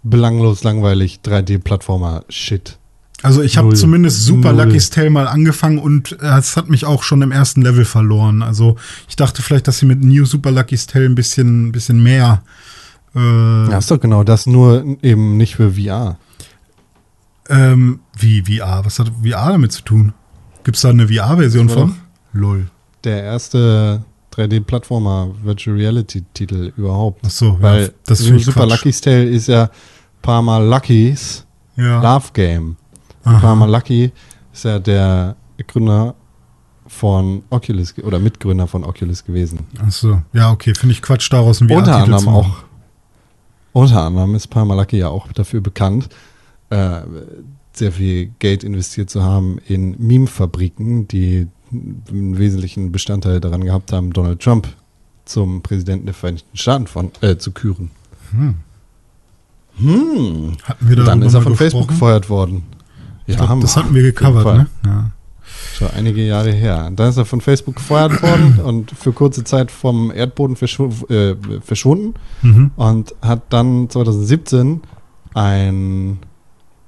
belanglos, 0.03 0.62
langweilig, 0.65 1.21
3D-Plattformer-Shit. 1.25 2.79
Also 3.23 3.41
ich 3.41 3.57
habe 3.57 3.75
zumindest 3.75 4.23
Super 4.23 4.53
Null. 4.53 4.66
Lucky's 4.66 4.91
Tale 4.91 5.09
mal 5.09 5.27
angefangen 5.27 5.79
und 5.79 6.12
äh, 6.21 6.39
es 6.39 6.59
hat 6.59 6.69
mich 6.69 6.85
auch 6.85 7.03
schon 7.03 7.23
im 7.23 7.33
ersten 7.33 7.62
Level 7.62 7.87
verloren. 7.87 8.43
Also 8.43 8.77
ich 9.09 9.16
dachte 9.16 9.41
vielleicht, 9.41 9.66
dass 9.66 9.79
sie 9.79 9.87
mit 9.87 10.05
New 10.05 10.27
Super 10.27 10.51
Lucky's 10.51 10.87
Tale 10.87 11.07
ein 11.07 11.15
bisschen, 11.15 11.69
ein 11.69 11.73
bisschen 11.73 12.03
mehr. 12.03 12.43
Äh, 13.15 13.70
ja, 13.70 13.78
ist 13.78 13.91
doch 13.91 14.01
genau 14.01 14.24
das, 14.24 14.47
nur 14.47 14.85
eben 15.03 15.36
nicht 15.36 15.57
für 15.57 15.73
VR. 15.73 16.19
Ähm, 17.49 18.01
wie 18.16 18.43
VR? 18.43 18.85
Was 18.85 18.99
hat 18.99 19.12
VR 19.23 19.51
damit 19.53 19.73
zu 19.73 19.82
tun? 19.82 20.12
Gibt 20.65 20.77
es 20.77 20.82
da 20.82 20.91
eine 20.91 21.09
VR-Version 21.09 21.69
von? 21.69 21.97
Lol. 22.32 22.69
Der 23.05 23.23
erste 23.23 24.05
3D-Plattformer 24.35 25.28
Virtual 25.43 25.77
Reality-Titel 25.77 26.73
überhaupt. 26.77 27.20
Ach 27.24 27.31
so, 27.31 27.59
Weil 27.61 27.82
ja, 27.82 27.89
das 28.07 28.20
ist 28.20 28.45
Super 28.45 28.66
Lucky's 28.66 29.01
Tale 29.01 29.24
ist 29.24 29.49
ja 29.49 29.70
Parma 30.23 30.59
Lucky's 30.59 31.45
ja. 31.77 32.01
Love 32.01 32.28
Game. 32.32 32.77
Parma 33.23 33.66
Lucky 33.66 34.12
ist 34.53 34.65
ja 34.65 34.78
der 34.78 35.36
Gründer 35.66 36.15
von 36.86 37.43
Oculus 37.51 37.95
oder 38.03 38.19
Mitgründer 38.19 38.66
von 38.66 38.85
Oculus 38.85 39.24
gewesen. 39.24 39.61
Ach 39.78 39.91
so, 39.91 40.23
ja, 40.32 40.51
okay, 40.53 40.74
finde 40.74 40.93
ich 40.93 41.03
Quatsch 41.03 41.32
daraus 41.32 41.61
ein 41.61 41.70
Unter 41.70 41.97
anderem 41.97 42.28
auch. 42.28 42.64
Unter 43.74 44.02
anderem 44.02 44.36
ist 44.36 44.46
Parma 44.46 44.74
Lucky 44.76 44.98
ja 44.98 45.09
auch 45.09 45.30
dafür 45.32 45.60
bekannt, 45.60 46.09
äh, 46.70 47.01
sehr 47.72 47.90
viel 47.90 48.30
Geld 48.38 48.62
investiert 48.62 49.10
zu 49.10 49.24
haben 49.24 49.59
in 49.66 49.96
Meme-Fabriken, 49.98 51.09
die 51.09 51.48
einen 51.72 52.38
wesentlichen 52.38 52.92
Bestandteil 52.92 53.40
daran 53.40 53.64
gehabt 53.64 53.92
haben, 53.92 54.12
Donald 54.12 54.40
Trump 54.40 54.68
zum 55.24 55.60
Präsidenten 55.60 56.06
der 56.06 56.14
Vereinigten 56.14 56.56
Staaten 56.56 56.86
von, 56.86 57.10
äh, 57.20 57.36
zu 57.36 57.51
küren. 57.51 57.90
Hm. 58.30 58.55
Hm. 59.78 60.52
Hatten 60.62 60.88
wir 60.88 60.96
Dann 60.96 61.22
ist 61.22 61.34
er 61.34 61.42
von 61.42 61.56
Facebook 61.56 61.88
gefeuert 61.88 62.30
worden. 62.30 62.62
Ja, 63.26 63.44
glaub, 63.44 63.60
das 63.60 63.76
hatten 63.76 63.92
wir 63.92 64.02
gecovert, 64.02 64.56
ne? 64.56 64.66
Ja. 64.84 65.10
Schon 65.74 65.91
einige 65.91 66.24
Jahre 66.24 66.53
her. 66.53 66.91
Dann 66.95 67.09
ist 67.09 67.16
er 67.16 67.24
von 67.24 67.41
Facebook 67.41 67.77
gefeuert 67.77 68.23
worden 68.23 68.61
und 68.65 68.91
für 68.91 69.12
kurze 69.12 69.45
Zeit 69.45 69.70
vom 69.70 70.12
Erdboden 70.12 70.57
verschw 70.57 70.89
äh, 71.09 71.36
verschwunden 71.61 72.15
mhm. 72.43 72.70
und 72.77 73.15
hat 73.23 73.53
dann 73.53 73.89
2017 73.91 74.82
ein 75.35 76.19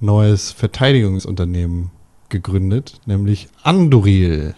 neues 0.01 0.53
Verteidigungsunternehmen 0.53 1.91
gegründet, 2.29 3.01
nämlich 3.07 3.49
Anduril. 3.63 4.55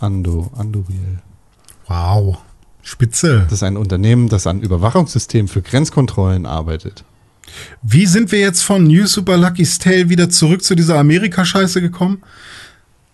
Ando, 0.00 0.50
Anduril. 0.56 1.18
Wow, 1.86 2.38
spitze. 2.82 3.40
Das 3.44 3.54
ist 3.54 3.62
ein 3.62 3.76
Unternehmen, 3.76 4.28
das 4.28 4.46
an 4.46 4.60
Überwachungssystemen 4.60 5.48
für 5.48 5.62
Grenzkontrollen 5.62 6.46
arbeitet. 6.46 7.04
Wie 7.82 8.06
sind 8.06 8.32
wir 8.32 8.38
jetzt 8.38 8.62
von 8.62 8.84
New 8.84 9.06
Super 9.06 9.36
Lucky's 9.36 9.78
Tale 9.78 10.08
wieder 10.08 10.30
zurück 10.30 10.62
zu 10.62 10.74
dieser 10.74 10.98
Amerika-Scheiße 10.98 11.80
gekommen? 11.80 12.22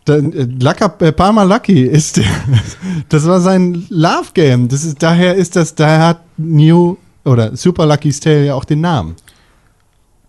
Der, 0.07 0.17
äh, 0.17 0.49
Lucker, 0.61 0.95
äh, 1.01 1.13
Palmer 1.13 1.45
Lucky 1.45 1.83
ist 1.83 2.17
der, 2.19 2.25
das 3.09 3.27
war 3.27 3.41
sein 3.41 3.87
Love 3.89 4.29
Game. 4.35 4.69
Das 4.69 4.85
ist, 4.85 5.03
daher 5.03 5.35
ist 5.35 5.57
das, 5.57 5.75
daher 5.75 6.07
hat 6.07 6.21
New 6.37 6.97
oder 7.25 7.57
Super 7.57 7.87
Lucky's 7.87 8.21
Tale 8.21 8.47
ja 8.47 8.55
auch 8.55 8.65
den 8.65 8.81
Namen. 8.81 9.17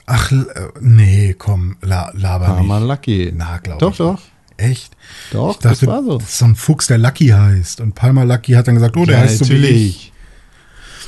Ach, 0.06 0.32
äh, 0.32 0.46
nee, 0.80 1.36
komm, 1.38 1.76
la, 1.82 2.12
laber 2.14 2.46
Palmer 2.46 2.80
nicht. 2.80 2.88
Lucky. 2.88 3.34
Na, 3.36 3.58
glaube 3.58 3.92
ich. 3.92 3.98
Doch, 3.98 4.16
doch. 4.16 4.22
Echt? 4.58 4.98
Doch, 5.32 5.56
dachte, 5.60 5.68
das 5.68 5.86
war 5.86 6.04
so. 6.04 6.18
Das 6.18 6.30
ist 6.30 6.38
so 6.40 6.46
ein 6.46 6.56
Fuchs, 6.56 6.88
der 6.88 6.98
Lucky 6.98 7.28
heißt. 7.28 7.82
Und 7.82 7.94
Palmer 7.94 8.26
Lucky 8.26 8.54
hat 8.54 8.68
dann 8.68 8.76
gesagt, 8.76 8.98
oh, 8.98 9.06
der 9.06 9.18
ja, 9.18 9.24
heißt 9.24 9.42
natürlich. 9.42 9.70
so 9.70 9.74
wie 9.74 9.88
ich. 9.88 10.14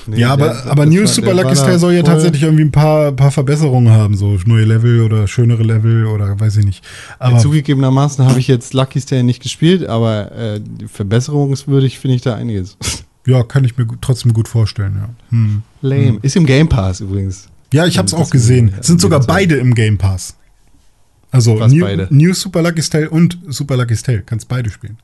Nee, 0.10 0.20
ja, 0.20 0.32
aber, 0.32 0.50
der, 0.50 0.66
aber 0.66 0.86
New 0.86 1.06
Super 1.06 1.34
Lucky 1.34 1.56
Style 1.56 1.80
soll 1.80 1.94
ja 1.94 2.04
tatsächlich 2.04 2.44
irgendwie 2.44 2.64
ein 2.64 2.72
paar, 2.72 3.12
paar 3.12 3.32
Verbesserungen 3.32 3.92
haben, 3.92 4.16
so 4.16 4.38
neue 4.46 4.66
Level 4.66 5.02
oder 5.02 5.28
schönere 5.28 5.64
Level 5.64 6.06
oder 6.06 6.40
weiß 6.40 6.58
ich 6.58 6.66
nicht. 6.66 6.84
Aber 7.20 7.36
ja, 7.36 7.40
zugegebenermaßen 7.40 8.26
habe 8.26 8.40
ich 8.40 8.48
jetzt 8.48 8.74
Lucky 8.74 9.00
Style 9.02 9.24
nicht 9.24 9.42
gespielt, 9.42 9.88
aber 9.88 10.32
äh, 10.32 10.62
verbesserungswürdig 10.88 12.00
finde 12.00 12.16
ich 12.16 12.22
da 12.22 12.36
einiges. 12.36 12.78
Ja, 13.26 13.44
kann 13.44 13.64
ich 13.64 13.78
mir 13.78 13.86
trotzdem 14.02 14.34
gut 14.34 14.48
vorstellen, 14.48 14.96
ja. 15.00 15.10
Hm. 15.30 15.62
Lame. 15.82 16.08
Hm. 16.08 16.20
Ist 16.22 16.36
im 16.36 16.46
Game 16.46 16.68
Pass 16.68 17.00
übrigens. 17.00 17.48
Ja, 17.72 17.86
ich 17.86 17.98
habe 17.98 18.08
es 18.08 18.14
auch 18.14 18.30
gesehen. 18.30 18.74
Sind 18.82 19.00
sogar 19.02 19.20
beide 19.20 19.56
im 19.58 19.76
Game 19.76 19.98
Pass. 19.98 20.36
Also 21.32 21.56
New, 21.68 21.86
New, 22.10 22.34
Super 22.34 22.64
Lucky 22.64 22.82
Style 22.82 23.10
und 23.10 23.38
Super 23.48 23.78
Lucky 23.78 23.96
Style. 23.96 24.24
Kannst 24.26 24.48
beide 24.48 24.72
spielen. 24.72 24.98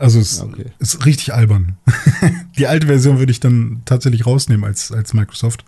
Also 0.00 0.18
es 0.18 0.40
okay. 0.40 0.64
ist 0.78 1.04
richtig 1.04 1.34
albern. 1.34 1.76
Die 2.58 2.66
alte 2.66 2.86
Version 2.86 3.18
würde 3.18 3.32
ich 3.32 3.38
dann 3.38 3.82
tatsächlich 3.84 4.24
rausnehmen 4.24 4.64
als, 4.64 4.90
als 4.90 5.12
Microsoft 5.12 5.66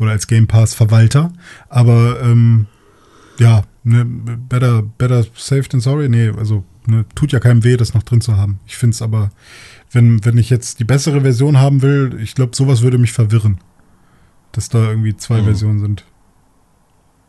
oder 0.00 0.10
als 0.10 0.26
Game 0.26 0.48
Pass 0.48 0.74
Verwalter. 0.74 1.32
Aber 1.68 2.20
ähm, 2.20 2.66
ja, 3.38 3.62
ne, 3.84 4.04
better, 4.04 4.82
better 4.82 5.24
safe 5.36 5.68
than 5.68 5.80
sorry. 5.80 6.08
Nee, 6.08 6.30
also 6.36 6.64
ne, 6.86 7.04
tut 7.14 7.30
ja 7.30 7.38
keinem 7.38 7.62
weh, 7.62 7.76
das 7.76 7.94
noch 7.94 8.02
drin 8.02 8.20
zu 8.20 8.36
haben. 8.36 8.58
Ich 8.66 8.76
finde 8.76 8.94
es 8.96 9.02
aber, 9.02 9.30
wenn, 9.92 10.24
wenn 10.24 10.36
ich 10.36 10.50
jetzt 10.50 10.80
die 10.80 10.84
bessere 10.84 11.20
Version 11.20 11.58
haben 11.58 11.80
will, 11.80 12.18
ich 12.20 12.34
glaube, 12.34 12.56
sowas 12.56 12.82
würde 12.82 12.98
mich 12.98 13.12
verwirren. 13.12 13.60
Dass 14.50 14.68
da 14.68 14.88
irgendwie 14.88 15.16
zwei 15.16 15.42
mhm. 15.42 15.44
Versionen 15.44 15.78
sind. 15.78 16.04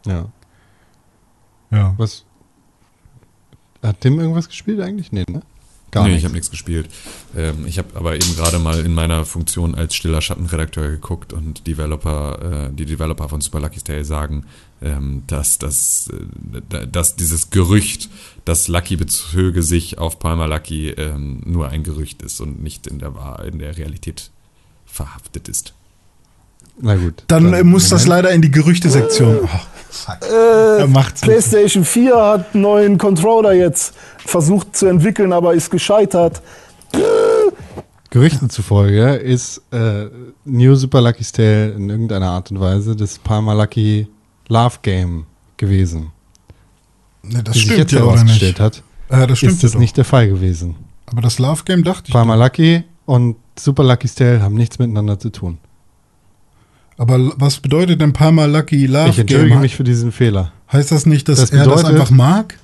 Ja. 0.08 0.30
Ja. 1.70 1.94
Was? 1.98 2.26
Hat 3.84 4.02
Tim 4.02 4.20
irgendwas 4.20 4.48
gespielt 4.48 4.82
eigentlich? 4.82 5.12
Nee, 5.12 5.26
ne? 5.30 5.44
Gar 5.92 6.08
nee, 6.08 6.16
ich 6.16 6.24
habe 6.24 6.34
nichts 6.34 6.50
gespielt. 6.50 6.90
Ähm, 7.36 7.66
ich 7.68 7.78
habe 7.78 7.90
aber 7.96 8.16
eben 8.16 8.36
gerade 8.36 8.60
mal 8.60 8.80
in 8.80 8.94
meiner 8.94 9.26
Funktion 9.26 9.76
als 9.76 9.94
stiller 9.94 10.22
Schattenredakteur 10.22 10.90
geguckt 10.90 11.34
und 11.34 11.68
Developer, 11.68 12.70
äh, 12.70 12.74
die 12.74 12.86
Developer 12.86 13.28
von 13.28 13.42
Super 13.42 13.60
Lucky's 13.60 13.84
Tale 13.84 14.06
sagen, 14.06 14.46
ähm, 14.82 15.24
dass, 15.28 15.60
dass, 15.60 16.10
äh, 16.72 16.88
dass 16.88 17.18
dieses 17.18 17.50
Gerücht, 17.50 18.10
dass 18.46 18.70
Lucky 18.70 18.96
bezöge 18.96 19.64
sich 19.64 19.98
auf 19.98 20.18
Palmer 20.18 20.48
Lucky, 20.48 20.92
ähm, 20.92 21.42
nur 21.46 21.68
ein 21.68 21.84
Gerücht 21.84 22.22
ist 22.22 22.40
und 22.40 22.64
nicht 22.64 22.88
in 22.88 23.00
der, 23.00 23.44
in 23.46 23.60
der 23.60 23.78
Realität 23.78 24.32
verhaftet 24.86 25.50
ist. 25.50 25.74
Na 26.80 26.96
gut. 26.96 27.24
Dann, 27.28 27.52
dann 27.52 27.68
muss 27.68 27.84
Moment. 27.84 27.92
das 27.92 28.08
leider 28.08 28.32
in 28.32 28.42
die 28.42 28.52
Gerüchtesektion. 28.52 29.40
Oh. 29.44 29.50
Äh, 30.22 30.88
PlayStation 31.22 31.84
4 31.84 32.16
hat 32.16 32.54
einen 32.54 32.64
neuen 32.64 32.98
Controller 32.98 33.54
jetzt 33.54 33.94
versucht 34.26 34.76
zu 34.76 34.88
entwickeln, 34.88 35.34
aber 35.34 35.54
ist 35.54 35.70
gescheitert. 35.70 36.42
Gerüchten 38.10 38.50
zufolge 38.50 39.16
ist 39.16 39.62
äh, 39.72 40.08
New 40.44 40.76
Super 40.76 41.02
Lucky's 41.02 41.32
Tale 41.32 41.72
in 41.72 41.90
irgendeiner 41.90 42.30
Art 42.30 42.52
und 42.52 42.60
Weise 42.60 42.96
das 42.96 43.18
Palmer 43.20 43.56
Lucky 43.56 44.08
Love 44.50 44.80
Game 44.82 45.26
gewesen. 45.56 46.12
Ne, 47.24 47.42
das 47.42 47.56
Wie 47.56 47.60
stimmt 47.60 47.72
sich 47.72 47.78
jetzt 47.80 47.92
ja 47.94 48.00
herausgestellt 48.00 48.60
hat, 48.60 48.84
äh, 49.10 49.28
das 49.28 49.42
ist 49.44 49.64
das 49.64 49.76
nicht 49.76 49.96
der 49.96 50.06
Fall 50.06 50.28
gewesen. 50.28 50.76
Aber 51.06 51.22
das 51.22 51.40
Love 51.40 51.64
Game 51.64 51.84
dachte 51.84 52.08
ich. 52.08 52.14
Palmer 52.14 52.36
Lucky 52.36 52.84
und 53.06 53.38
Super 53.58 53.84
Lucky's 53.84 54.16
Tale 54.16 54.42
haben 54.42 54.56
nichts 54.56 54.78
miteinander 54.80 55.18
zu 55.18 55.30
tun. 55.30 55.58
Aber 56.98 57.18
was 57.38 57.60
bedeutet 57.60 58.00
denn 58.02 58.14
Palmer 58.14 58.48
Lucky 58.48 58.86
Love 58.86 59.10
Ich 59.10 59.20
entschuldige 59.20 59.50
Gamer? 59.50 59.62
mich 59.62 59.76
für 59.76 59.84
diesen 59.84 60.12
Fehler. 60.12 60.52
Heißt 60.72 60.92
das 60.92 61.06
nicht, 61.06 61.28
dass 61.30 61.40
Das 61.40 61.50
er 61.52 61.66
das 61.66 61.68
bedeutet- 61.82 61.90
einfach 61.92 62.12
mag? 62.12 62.58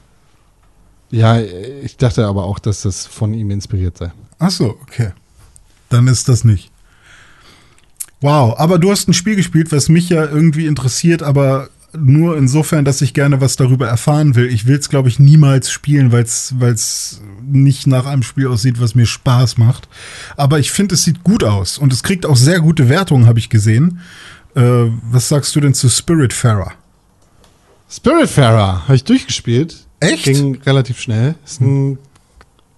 Ja, 1.09 1.39
ich 1.39 1.97
dachte 1.97 2.25
aber 2.25 2.43
auch, 2.43 2.59
dass 2.59 2.81
das 2.81 3.05
von 3.05 3.33
ihm 3.33 3.49
inspiriert 3.51 3.97
sei. 3.97 4.11
Ach 4.39 4.51
so, 4.51 4.77
okay. 4.81 5.11
Dann 5.89 6.07
ist 6.07 6.27
das 6.27 6.43
nicht. 6.43 6.69
Wow, 8.19 8.55
aber 8.57 8.77
du 8.79 8.91
hast 8.91 9.07
ein 9.07 9.13
Spiel 9.13 9.35
gespielt, 9.35 9.71
was 9.71 9.89
mich 9.89 10.09
ja 10.09 10.25
irgendwie 10.25 10.65
interessiert, 10.65 11.23
aber 11.23 11.69
nur 11.99 12.37
insofern, 12.37 12.85
dass 12.85 13.01
ich 13.01 13.13
gerne 13.13 13.41
was 13.41 13.55
darüber 13.55 13.87
erfahren 13.87 14.35
will. 14.35 14.47
Ich 14.51 14.67
will 14.67 14.77
es, 14.77 14.89
glaube 14.89 15.09
ich, 15.09 15.19
niemals 15.19 15.71
spielen, 15.71 16.11
weil 16.11 16.23
es 16.23 17.21
nicht 17.43 17.87
nach 17.87 18.05
einem 18.05 18.23
Spiel 18.23 18.47
aussieht, 18.47 18.79
was 18.79 18.95
mir 18.95 19.05
Spaß 19.05 19.57
macht. 19.57 19.87
Aber 20.35 20.59
ich 20.59 20.71
finde, 20.71 20.95
es 20.95 21.03
sieht 21.03 21.23
gut 21.23 21.43
aus 21.43 21.77
und 21.77 21.93
es 21.93 22.03
kriegt 22.03 22.25
auch 22.25 22.37
sehr 22.37 22.59
gute 22.59 22.89
Wertungen, 22.89 23.27
habe 23.27 23.39
ich 23.39 23.49
gesehen. 23.49 23.99
Äh, 24.55 24.85
was 25.11 25.29
sagst 25.29 25.55
du 25.55 25.59
denn 25.59 25.73
zu 25.73 25.89
Spiritfarer? 25.89 26.73
Spiritfarer 27.89 28.83
habe 28.83 28.95
ich 28.95 29.03
durchgespielt. 29.03 29.85
Echt? 29.99 30.25
Ging 30.25 30.61
relativ 30.65 30.99
schnell. 30.99 31.35
Ist 31.45 31.61
ein 31.61 31.97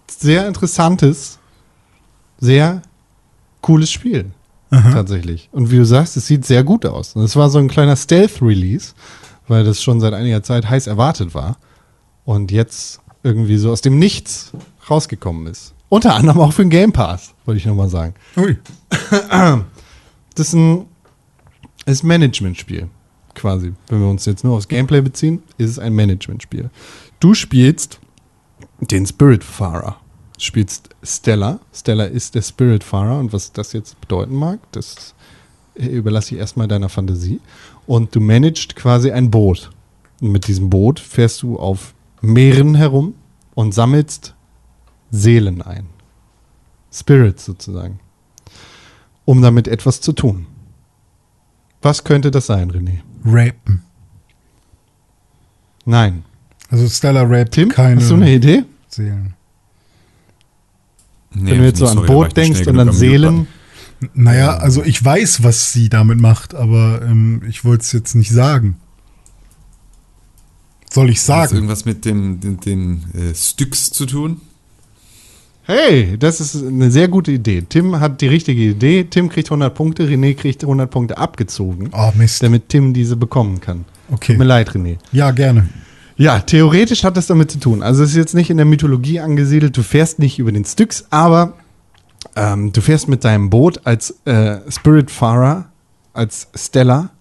sehr 0.07 0.47
interessantes, 0.47 1.39
sehr 2.39 2.81
cooles 3.61 3.91
Spiel. 3.91 4.31
Tatsächlich. 4.69 5.49
Und 5.51 5.71
wie 5.71 5.77
du 5.77 5.85
sagst, 5.85 6.15
es 6.17 6.27
sieht 6.27 6.45
sehr 6.45 6.63
gut 6.63 6.85
aus. 6.85 7.15
Und 7.15 7.23
es 7.23 7.35
war 7.35 7.49
so 7.49 7.59
ein 7.59 7.67
kleiner 7.67 7.95
Stealth-Release, 7.95 8.93
weil 9.47 9.63
das 9.63 9.81
schon 9.81 9.99
seit 9.99 10.13
einiger 10.13 10.43
Zeit 10.43 10.69
heiß 10.69 10.87
erwartet 10.87 11.33
war. 11.33 11.57
Und 12.23 12.51
jetzt 12.51 13.01
irgendwie 13.23 13.57
so 13.57 13.71
aus 13.71 13.81
dem 13.81 13.97
Nichts 13.97 14.51
rausgekommen 14.89 15.47
ist. 15.47 15.73
Unter 15.89 16.15
anderem 16.15 16.39
auch 16.41 16.53
für 16.53 16.61
den 16.61 16.69
Game 16.69 16.93
Pass, 16.93 17.33
wollte 17.45 17.57
ich 17.57 17.65
nochmal 17.65 17.89
sagen. 17.89 18.13
Ui. 18.37 18.57
Das 20.35 20.49
ist 20.49 20.53
ein 20.53 20.85
ist 21.85 22.03
Management-Spiel, 22.03 22.87
quasi. 23.33 23.73
Wenn 23.87 23.99
wir 23.99 24.07
uns 24.07 24.25
jetzt 24.25 24.43
nur 24.43 24.55
aufs 24.55 24.67
Gameplay 24.67 25.01
beziehen, 25.01 25.43
ist 25.57 25.71
es 25.71 25.79
ein 25.79 25.93
Management-Spiel. 25.93 26.69
Du 27.19 27.33
spielst 27.33 27.99
den 28.79 29.05
Spiritfarer. 29.05 29.97
Du 30.39 30.45
spielst 30.45 30.87
Stella. 31.03 31.59
Stella 31.73 32.05
ist 32.05 32.33
der 32.33 32.41
Spiritfarer 32.41 33.19
und 33.19 33.33
was 33.33 33.51
das 33.51 33.73
jetzt 33.73 33.99
bedeuten 33.99 34.35
mag, 34.35 34.59
das 34.71 35.13
überlasse 35.75 36.33
ich 36.33 36.39
erstmal 36.39 36.69
deiner 36.69 36.87
Fantasie. 36.87 37.41
Und 37.85 38.15
du 38.15 38.21
managst 38.21 38.77
quasi 38.77 39.11
ein 39.11 39.29
Boot. 39.29 39.69
Und 40.21 40.31
mit 40.31 40.47
diesem 40.47 40.69
Boot 40.69 41.01
fährst 41.01 41.41
du 41.41 41.59
auf 41.59 41.93
Meeren 42.21 42.75
herum 42.75 43.15
und 43.53 43.73
sammelst 43.73 44.33
Seelen 45.11 45.61
ein. 45.61 45.87
Spirits 46.89 47.43
sozusagen. 47.43 47.99
Um 49.25 49.41
damit 49.41 49.67
etwas 49.67 49.99
zu 49.99 50.13
tun. 50.13 50.47
Was 51.81 52.05
könnte 52.05 52.31
das 52.31 52.45
sein, 52.45 52.71
René? 52.71 52.99
Rapen. 53.25 53.83
Nein. 55.83 56.23
Also 56.69 56.87
Stella 56.87 57.23
raped 57.23 57.51
Tim, 57.51 57.69
keine 57.69 57.99
hast 57.99 58.09
du 58.09 58.15
eine 58.15 58.33
Idee? 58.33 58.63
Seelen. 58.87 59.35
Nee, 61.33 61.51
Wenn 61.51 61.59
du 61.59 61.65
jetzt 61.65 61.79
so 61.79 61.87
an 61.87 62.05
Boot 62.05 62.35
denkst 62.35 62.65
und 62.67 62.79
an 62.79 62.91
Seelen. 62.91 63.47
Naja, 64.13 64.57
also 64.57 64.81
ich 64.83 65.03
weiß, 65.03 65.43
was 65.43 65.73
sie 65.73 65.89
damit 65.89 66.19
macht, 66.19 66.55
aber 66.55 67.01
ähm, 67.03 67.41
ich 67.49 67.65
wollte 67.65 67.83
es 67.83 67.91
jetzt 67.91 68.15
nicht 68.15 68.31
sagen. 68.31 68.77
Soll 70.89 71.09
ich 71.09 71.17
Hat 71.17 71.19
das 71.19 71.25
sagen? 71.25 71.55
irgendwas 71.55 71.85
mit 71.85 72.05
dem, 72.05 72.39
den, 72.39 72.59
den 72.59 73.03
äh, 73.13 73.35
Styx 73.35 73.91
zu 73.91 74.05
tun? 74.05 74.41
Hey, 75.63 76.17
das 76.17 76.41
ist 76.41 76.55
eine 76.65 76.89
sehr 76.89 77.07
gute 77.09 77.31
Idee. 77.31 77.61
Tim 77.67 77.99
hat 77.99 78.21
die 78.21 78.27
richtige 78.27 78.61
Idee. 78.63 79.03
Tim 79.03 79.29
kriegt 79.29 79.49
100 79.49 79.71
Punkte, 79.75 80.07
René 80.07 80.33
kriegt 80.33 80.63
100 80.63 80.89
Punkte 80.89 81.17
abgezogen, 81.19 81.89
Oh, 81.93 82.11
Mist. 82.15 82.41
damit 82.41 82.69
Tim 82.69 82.91
diese 82.93 83.15
bekommen 83.17 83.61
kann. 83.61 83.85
Okay. 84.09 84.31
Tut 84.33 84.39
mir 84.39 84.45
leid, 84.45 84.71
René. 84.71 84.97
Ja, 85.11 85.29
gerne. 85.29 85.69
Ja, 86.19 86.39
theoretisch 86.41 87.05
hat 87.05 87.15
das 87.15 87.27
damit 87.27 87.49
zu 87.49 87.59
tun. 87.59 87.81
Also 87.81 88.03
es 88.03 88.09
ist 88.09 88.17
jetzt 88.17 88.35
nicht 88.35 88.49
in 88.49 88.57
der 88.57 88.65
Mythologie 88.65 89.21
angesiedelt, 89.21 89.77
du 89.77 89.83
fährst 89.83 90.19
nicht 90.19 90.37
über 90.37 90.51
den 90.51 90.65
Styx, 90.65 91.05
aber 91.11 91.53
ähm, 92.35 92.73
du 92.73 92.81
fährst 92.81 93.07
mit 93.07 93.23
deinem 93.23 93.49
Boot 93.49 93.79
als 93.85 94.15
äh, 94.25 94.59
Spiritfarer, 94.69 95.69
als 96.11 96.49
Stella 96.53 97.11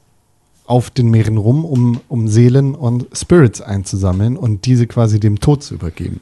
auf 0.66 0.90
den 0.90 1.12
Meeren 1.12 1.36
rum, 1.36 1.64
um, 1.64 2.00
um 2.08 2.26
Seelen 2.26 2.74
und 2.74 3.06
Spirits 3.12 3.60
einzusammeln 3.60 4.36
und 4.36 4.66
diese 4.66 4.88
quasi 4.88 5.20
dem 5.20 5.38
Tod 5.38 5.62
zu 5.62 5.74
übergeben. 5.74 6.20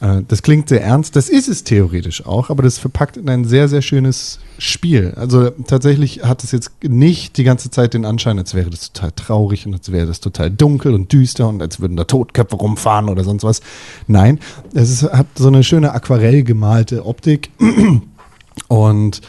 Äh, 0.00 0.22
das 0.26 0.42
klingt 0.42 0.68
sehr 0.68 0.82
ernst, 0.82 1.14
das 1.16 1.28
ist 1.28 1.48
es 1.48 1.64
theoretisch 1.64 2.26
auch, 2.26 2.50
aber 2.50 2.62
das 2.62 2.78
verpackt 2.78 3.16
in 3.16 3.28
ein 3.28 3.44
sehr, 3.44 3.68
sehr 3.68 3.82
schönes 3.82 4.40
Spiel. 4.58 5.12
Also 5.16 5.50
tatsächlich 5.50 6.22
hat 6.22 6.42
es 6.42 6.52
jetzt 6.52 6.72
nicht 6.82 7.36
die 7.36 7.44
ganze 7.44 7.70
Zeit 7.70 7.94
den 7.94 8.04
Anschein, 8.04 8.38
als 8.38 8.54
wäre 8.54 8.70
das 8.70 8.92
total 8.92 9.12
traurig 9.12 9.66
und 9.66 9.74
als 9.74 9.92
wäre 9.92 10.06
das 10.06 10.20
total 10.20 10.50
dunkel 10.50 10.94
und 10.94 11.12
düster 11.12 11.48
und 11.48 11.60
als 11.62 11.80
würden 11.80 11.96
da 11.96 12.04
Totköpfe 12.04 12.56
rumfahren 12.56 13.08
oder 13.08 13.24
sonst 13.24 13.44
was. 13.44 13.60
Nein, 14.06 14.40
es 14.74 14.90
ist, 14.90 15.12
hat 15.12 15.26
so 15.36 15.48
eine 15.48 15.62
schöne 15.62 15.92
aquarell 15.92 16.42
gemalte 16.42 17.04
Optik 17.06 17.50
und 18.68 19.20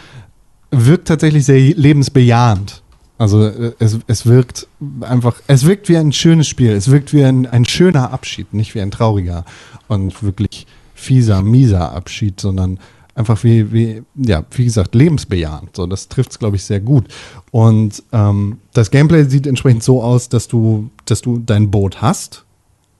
wirkt 0.71 1.09
tatsächlich 1.09 1.45
sehr 1.45 1.59
lebensbejahend. 1.59 2.80
Also 3.21 3.45
äh, 3.45 3.73
es, 3.77 3.99
es 4.07 4.25
wirkt 4.25 4.67
einfach, 5.01 5.35
es 5.45 5.67
wirkt 5.67 5.89
wie 5.89 5.97
ein 5.97 6.11
schönes 6.11 6.47
Spiel, 6.47 6.71
es 6.71 6.89
wirkt 6.89 7.13
wie 7.13 7.23
ein, 7.23 7.45
ein 7.45 7.65
schöner 7.65 8.11
Abschied, 8.11 8.51
nicht 8.51 8.73
wie 8.73 8.81
ein 8.81 8.89
trauriger 8.89 9.45
und 9.87 10.23
wirklich 10.23 10.65
fieser, 10.95 11.43
mieser 11.43 11.91
Abschied, 11.91 12.39
sondern 12.39 12.79
einfach 13.13 13.43
wie, 13.43 13.71
wie, 13.71 14.01
ja, 14.15 14.43
wie 14.49 14.65
gesagt, 14.65 14.95
lebensbejahend. 14.95 15.75
So, 15.75 15.85
das 15.85 16.07
trifft 16.07 16.31
es, 16.31 16.39
glaube 16.39 16.55
ich, 16.55 16.63
sehr 16.63 16.79
gut. 16.79 17.09
Und 17.51 18.01
ähm, 18.11 18.57
das 18.73 18.89
Gameplay 18.89 19.25
sieht 19.25 19.45
entsprechend 19.45 19.83
so 19.83 20.01
aus, 20.01 20.27
dass 20.27 20.47
du, 20.47 20.89
dass 21.05 21.21
du 21.21 21.37
dein 21.37 21.69
Boot 21.69 22.01
hast, 22.01 22.43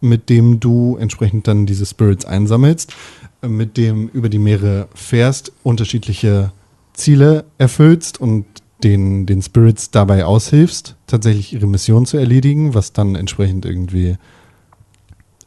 mit 0.02 0.30
dem 0.30 0.60
du 0.60 0.98
entsprechend 0.98 1.48
dann 1.48 1.66
diese 1.66 1.88
Spirits 1.88 2.26
einsammelst, 2.26 2.94
mit 3.42 3.76
dem 3.76 4.08
über 4.10 4.30
die 4.30 4.38
Meere 4.38 4.88
fährst, 4.94 5.52
unterschiedliche 5.64 6.52
Ziele 6.94 7.46
erfüllst 7.58 8.22
und 8.22 8.46
den, 8.84 9.26
den 9.26 9.42
Spirits 9.42 9.92
dabei 9.92 10.26
aushilfst, 10.26 10.96
tatsächlich 11.08 11.54
ihre 11.54 11.68
Mission 11.68 12.06
zu 12.06 12.18
erledigen, 12.18 12.74
was 12.74 12.94
dann 12.94 13.16
entsprechend 13.16 13.66
irgendwie 13.66 14.18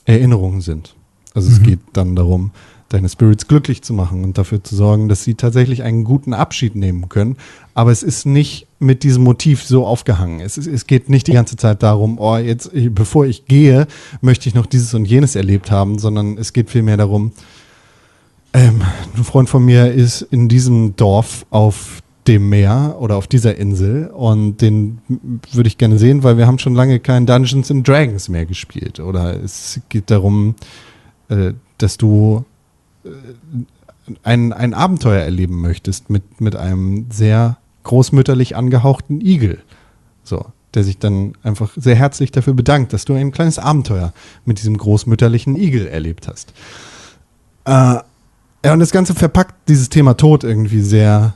Erinnerungen 0.04 0.60
sind. 0.60 0.94
Also 1.34 1.50
es 1.50 1.62
geht 1.62 1.80
dann 1.92 2.14
darum, 2.14 2.52
deine 2.88 3.08
Spirits 3.08 3.48
glücklich 3.48 3.82
zu 3.82 3.92
machen 3.92 4.22
und 4.22 4.38
dafür 4.38 4.62
zu 4.62 4.76
sorgen, 4.76 5.08
dass 5.08 5.24
sie 5.24 5.34
tatsächlich 5.34 5.82
einen 5.82 6.04
guten 6.04 6.32
Abschied 6.32 6.76
nehmen 6.76 7.08
können. 7.08 7.36
Aber 7.74 7.90
es 7.90 8.02
ist 8.04 8.24
nicht 8.24 8.68
mit 8.78 9.02
diesem 9.02 9.24
Motiv 9.24 9.64
so 9.64 9.84
aufgehangen. 9.84 10.40
Es, 10.40 10.56
ist, 10.56 10.68
es 10.68 10.86
geht 10.86 11.08
nicht 11.08 11.26
die 11.26 11.32
ganze 11.32 11.56
Zeit 11.56 11.82
darum, 11.82 12.18
oh, 12.18 12.36
jetzt, 12.36 12.70
bevor 12.94 13.26
ich 13.26 13.46
gehe, 13.46 13.88
möchte 14.20 14.48
ich 14.48 14.54
noch 14.54 14.66
dieses 14.66 14.94
und 14.94 15.06
jenes 15.06 15.34
erlebt 15.34 15.72
haben, 15.72 15.98
sondern 15.98 16.38
es 16.38 16.52
geht 16.52 16.70
vielmehr 16.70 16.96
darum, 16.96 17.32
ähm, 18.52 18.82
ein 19.16 19.24
Freund 19.24 19.48
von 19.48 19.64
mir 19.64 19.92
ist 19.92 20.22
in 20.22 20.48
diesem 20.48 20.94
Dorf 20.94 21.46
auf 21.50 22.03
dem 22.26 22.48
Meer 22.48 22.96
oder 22.98 23.16
auf 23.16 23.26
dieser 23.26 23.56
Insel 23.56 24.08
und 24.08 24.58
den 24.62 24.98
würde 25.52 25.68
ich 25.68 25.76
gerne 25.78 25.98
sehen, 25.98 26.22
weil 26.22 26.38
wir 26.38 26.46
haben 26.46 26.58
schon 26.58 26.74
lange 26.74 26.98
kein 26.98 27.26
Dungeons 27.26 27.70
and 27.70 27.86
Dragons 27.86 28.28
mehr 28.28 28.46
gespielt. 28.46 28.98
Oder 28.98 29.42
es 29.42 29.80
geht 29.90 30.10
darum, 30.10 30.54
äh, 31.28 31.52
dass 31.78 31.98
du 31.98 32.44
äh, 33.04 33.08
ein, 34.22 34.52
ein 34.52 34.74
Abenteuer 34.74 35.22
erleben 35.22 35.60
möchtest 35.60 36.08
mit, 36.08 36.40
mit 36.40 36.56
einem 36.56 37.06
sehr 37.10 37.58
großmütterlich 37.82 38.56
angehauchten 38.56 39.20
Igel. 39.20 39.62
So, 40.22 40.46
der 40.72 40.84
sich 40.84 40.98
dann 40.98 41.34
einfach 41.42 41.72
sehr 41.76 41.94
herzlich 41.94 42.32
dafür 42.32 42.54
bedankt, 42.54 42.92
dass 42.92 43.04
du 43.04 43.14
ein 43.14 43.32
kleines 43.32 43.58
Abenteuer 43.58 44.12
mit 44.44 44.58
diesem 44.58 44.76
großmütterlichen 44.78 45.56
Igel 45.56 45.86
erlebt 45.86 46.26
hast. 46.28 46.52
Äh, 47.66 47.98
ja, 48.64 48.72
und 48.72 48.80
das 48.80 48.92
Ganze 48.92 49.14
verpackt 49.14 49.68
dieses 49.68 49.90
Thema 49.90 50.14
Tod 50.14 50.42
irgendwie 50.42 50.80
sehr, 50.80 51.34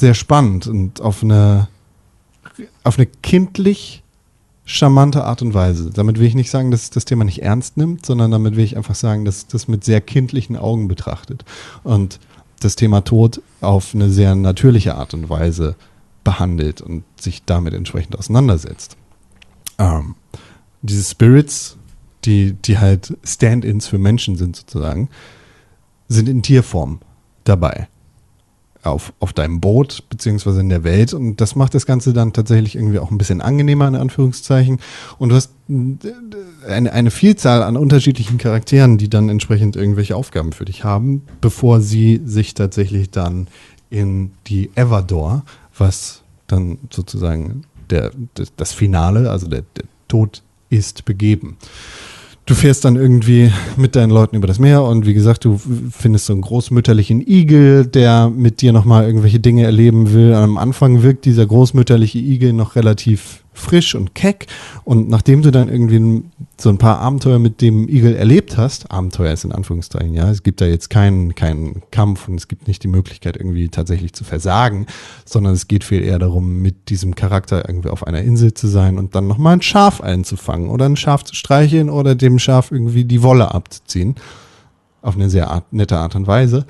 sehr 0.00 0.14
spannend 0.14 0.66
und 0.66 1.00
auf 1.00 1.22
eine, 1.22 1.68
auf 2.82 2.98
eine 2.98 3.06
kindlich 3.06 4.02
charmante 4.64 5.24
Art 5.24 5.42
und 5.42 5.52
Weise. 5.52 5.90
Damit 5.90 6.18
will 6.18 6.26
ich 6.26 6.34
nicht 6.34 6.50
sagen, 6.50 6.70
dass 6.70 6.90
das 6.90 7.04
Thema 7.04 7.24
nicht 7.24 7.42
ernst 7.42 7.76
nimmt, 7.76 8.06
sondern 8.06 8.30
damit 8.30 8.56
will 8.56 8.64
ich 8.64 8.76
einfach 8.76 8.94
sagen, 8.94 9.24
dass 9.24 9.46
das 9.46 9.68
mit 9.68 9.84
sehr 9.84 10.00
kindlichen 10.00 10.56
Augen 10.56 10.88
betrachtet 10.88 11.44
und 11.82 12.20
das 12.60 12.76
Thema 12.76 13.00
Tod 13.00 13.42
auf 13.60 13.94
eine 13.94 14.10
sehr 14.10 14.34
natürliche 14.34 14.94
Art 14.94 15.14
und 15.14 15.28
Weise 15.28 15.76
behandelt 16.24 16.80
und 16.80 17.04
sich 17.18 17.44
damit 17.44 17.74
entsprechend 17.74 18.16
auseinandersetzt. 18.16 18.96
Ähm, 19.78 20.14
diese 20.82 21.02
Spirits, 21.02 21.76
die, 22.24 22.52
die 22.52 22.78
halt 22.78 23.16
Stand-ins 23.24 23.86
für 23.86 23.98
Menschen 23.98 24.36
sind 24.36 24.56
sozusagen, 24.56 25.08
sind 26.08 26.28
in 26.28 26.42
Tierform 26.42 27.00
dabei. 27.44 27.88
Auf, 28.82 29.12
auf 29.20 29.34
deinem 29.34 29.60
Boot, 29.60 30.04
beziehungsweise 30.08 30.60
in 30.60 30.70
der 30.70 30.84
Welt. 30.84 31.12
Und 31.12 31.40
das 31.42 31.54
macht 31.54 31.74
das 31.74 31.84
Ganze 31.84 32.14
dann 32.14 32.32
tatsächlich 32.32 32.76
irgendwie 32.76 32.98
auch 32.98 33.10
ein 33.10 33.18
bisschen 33.18 33.42
angenehmer, 33.42 33.86
in 33.86 33.94
Anführungszeichen. 33.94 34.78
Und 35.18 35.28
du 35.28 35.34
hast 35.34 35.50
eine, 35.68 36.90
eine 36.90 37.10
Vielzahl 37.10 37.62
an 37.62 37.76
unterschiedlichen 37.76 38.38
Charakteren, 38.38 38.96
die 38.96 39.10
dann 39.10 39.28
entsprechend 39.28 39.76
irgendwelche 39.76 40.16
Aufgaben 40.16 40.52
für 40.52 40.64
dich 40.64 40.82
haben, 40.82 41.22
bevor 41.42 41.82
sie 41.82 42.22
sich 42.24 42.54
tatsächlich 42.54 43.10
dann 43.10 43.48
in 43.90 44.30
die 44.46 44.70
Everdor, 44.76 45.44
was 45.76 46.22
dann 46.46 46.78
sozusagen 46.90 47.64
der, 47.90 48.12
das 48.56 48.72
Finale, 48.72 49.30
also 49.30 49.46
der, 49.46 49.64
der 49.76 49.84
Tod 50.08 50.42
ist 50.70 51.04
begeben 51.04 51.58
du 52.46 52.54
fährst 52.54 52.84
dann 52.84 52.96
irgendwie 52.96 53.52
mit 53.76 53.96
deinen 53.96 54.10
Leuten 54.10 54.36
über 54.36 54.46
das 54.46 54.58
Meer 54.58 54.82
und 54.82 55.06
wie 55.06 55.14
gesagt, 55.14 55.44
du 55.44 55.60
findest 55.90 56.26
so 56.26 56.32
einen 56.32 56.42
großmütterlichen 56.42 57.26
Igel, 57.26 57.86
der 57.86 58.30
mit 58.30 58.60
dir 58.60 58.72
nochmal 58.72 59.06
irgendwelche 59.06 59.40
Dinge 59.40 59.64
erleben 59.64 60.12
will. 60.12 60.34
Am 60.34 60.58
Anfang 60.58 61.02
wirkt 61.02 61.24
dieser 61.24 61.46
großmütterliche 61.46 62.18
Igel 62.18 62.52
noch 62.52 62.76
relativ 62.76 63.44
frisch 63.60 63.94
und 63.94 64.14
keck. 64.14 64.46
Und 64.84 65.08
nachdem 65.08 65.42
du 65.42 65.50
dann 65.50 65.68
irgendwie 65.68 66.24
so 66.58 66.68
ein 66.68 66.78
paar 66.78 66.98
Abenteuer 66.98 67.38
mit 67.38 67.60
dem 67.60 67.88
Igel 67.88 68.14
erlebt 68.16 68.56
hast, 68.56 68.90
Abenteuer 68.90 69.32
ist 69.32 69.44
in 69.44 69.52
Anführungszeichen, 69.52 70.14
ja, 70.14 70.30
es 70.30 70.42
gibt 70.42 70.60
da 70.60 70.66
jetzt 70.66 70.90
keinen, 70.90 71.34
keinen 71.34 71.82
Kampf 71.90 72.28
und 72.28 72.36
es 72.36 72.48
gibt 72.48 72.66
nicht 72.68 72.82
die 72.82 72.88
Möglichkeit, 72.88 73.36
irgendwie 73.36 73.68
tatsächlich 73.68 74.12
zu 74.12 74.24
versagen, 74.24 74.86
sondern 75.24 75.54
es 75.54 75.68
geht 75.68 75.84
viel 75.84 76.02
eher 76.02 76.18
darum, 76.18 76.60
mit 76.60 76.88
diesem 76.88 77.14
Charakter 77.14 77.68
irgendwie 77.68 77.90
auf 77.90 78.06
einer 78.06 78.22
Insel 78.22 78.54
zu 78.54 78.66
sein 78.66 78.98
und 78.98 79.14
dann 79.14 79.26
nochmal 79.26 79.54
ein 79.54 79.62
Schaf 79.62 80.00
einzufangen 80.00 80.68
oder 80.68 80.86
ein 80.86 80.96
Schaf 80.96 81.24
zu 81.24 81.34
streicheln 81.34 81.90
oder 81.90 82.14
dem 82.14 82.38
Schaf 82.38 82.70
irgendwie 82.70 83.04
die 83.04 83.22
Wolle 83.22 83.54
abzuziehen. 83.54 84.16
Auf 85.02 85.14
eine 85.14 85.30
sehr 85.30 85.50
art, 85.50 85.72
nette 85.72 85.96
Art 85.98 86.14
und 86.14 86.26
Weise. 86.26 86.66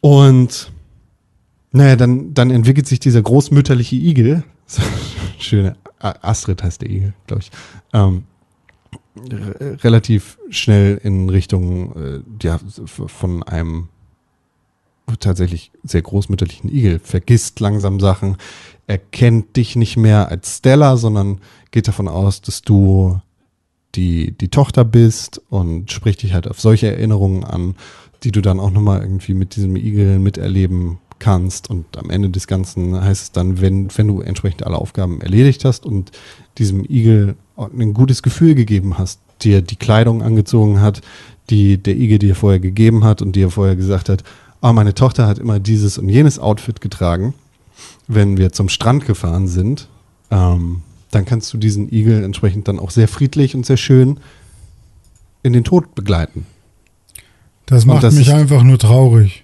Und 0.00 0.70
naja, 1.72 1.96
dann, 1.96 2.34
dann 2.34 2.50
entwickelt 2.50 2.86
sich 2.86 3.00
dieser 3.00 3.22
großmütterliche 3.22 3.96
Igel, 3.96 4.44
schöne 5.42 5.76
Astrid 5.98 6.62
heißt 6.62 6.82
der 6.82 6.90
Igel, 6.90 7.14
glaube 7.26 7.42
ich, 7.42 7.50
ähm, 7.92 8.24
relativ 9.82 10.38
schnell 10.50 10.98
in 11.02 11.28
Richtung 11.28 11.96
äh, 11.96 12.20
ja, 12.42 12.58
von 12.86 13.42
einem 13.42 13.88
tatsächlich 15.20 15.70
sehr 15.82 16.02
großmütterlichen 16.02 16.72
Igel, 16.72 16.98
vergisst 16.98 17.60
langsam 17.60 18.00
Sachen, 18.00 18.36
erkennt 18.86 19.56
dich 19.56 19.76
nicht 19.76 19.96
mehr 19.96 20.28
als 20.28 20.58
Stella, 20.58 20.96
sondern 20.96 21.40
geht 21.70 21.88
davon 21.88 22.08
aus, 22.08 22.40
dass 22.40 22.62
du 22.62 23.20
die, 23.94 24.32
die 24.32 24.48
Tochter 24.48 24.84
bist 24.84 25.40
und 25.50 25.92
spricht 25.92 26.22
dich 26.22 26.32
halt 26.32 26.48
auf 26.48 26.60
solche 26.60 26.88
Erinnerungen 26.88 27.44
an, 27.44 27.76
die 28.22 28.32
du 28.32 28.40
dann 28.40 28.60
auch 28.60 28.70
nochmal 28.70 29.02
irgendwie 29.02 29.34
mit 29.34 29.56
diesem 29.56 29.76
Igel 29.76 30.18
miterleben 30.18 30.98
kannst. 31.22 31.70
Und 31.70 31.96
am 31.96 32.10
Ende 32.10 32.28
des 32.28 32.46
Ganzen 32.46 33.00
heißt 33.00 33.22
es 33.22 33.32
dann, 33.32 33.60
wenn, 33.60 33.88
wenn 33.96 34.08
du 34.08 34.20
entsprechend 34.20 34.66
alle 34.66 34.76
Aufgaben 34.76 35.20
erledigt 35.20 35.64
hast 35.64 35.86
und 35.86 36.10
diesem 36.58 36.84
Igel 36.84 37.36
ein 37.56 37.94
gutes 37.94 38.22
Gefühl 38.22 38.54
gegeben 38.54 38.98
hast, 38.98 39.20
dir 39.40 39.62
die 39.62 39.76
Kleidung 39.76 40.22
angezogen 40.22 40.80
hat, 40.80 41.00
die 41.48 41.78
der 41.78 41.96
Igel 41.96 42.18
dir 42.18 42.34
vorher 42.34 42.60
gegeben 42.60 43.04
hat 43.04 43.22
und 43.22 43.36
dir 43.36 43.50
vorher 43.50 43.76
gesagt 43.76 44.08
hat, 44.08 44.24
oh, 44.62 44.72
meine 44.72 44.94
Tochter 44.94 45.26
hat 45.28 45.38
immer 45.38 45.60
dieses 45.60 45.96
und 45.96 46.08
jenes 46.08 46.38
Outfit 46.38 46.80
getragen, 46.80 47.34
wenn 48.08 48.36
wir 48.36 48.52
zum 48.52 48.68
Strand 48.68 49.06
gefahren 49.06 49.46
sind, 49.46 49.88
ähm, 50.30 50.82
dann 51.12 51.24
kannst 51.24 51.52
du 51.52 51.58
diesen 51.58 51.92
Igel 51.92 52.24
entsprechend 52.24 52.66
dann 52.66 52.80
auch 52.80 52.90
sehr 52.90 53.06
friedlich 53.06 53.54
und 53.54 53.64
sehr 53.64 53.76
schön 53.76 54.18
in 55.42 55.52
den 55.52 55.62
Tod 55.62 55.94
begleiten. 55.94 56.46
Das 57.66 57.86
macht 57.86 58.02
das 58.02 58.14
mich 58.14 58.32
einfach 58.32 58.64
nur 58.64 58.78
traurig. 58.78 59.41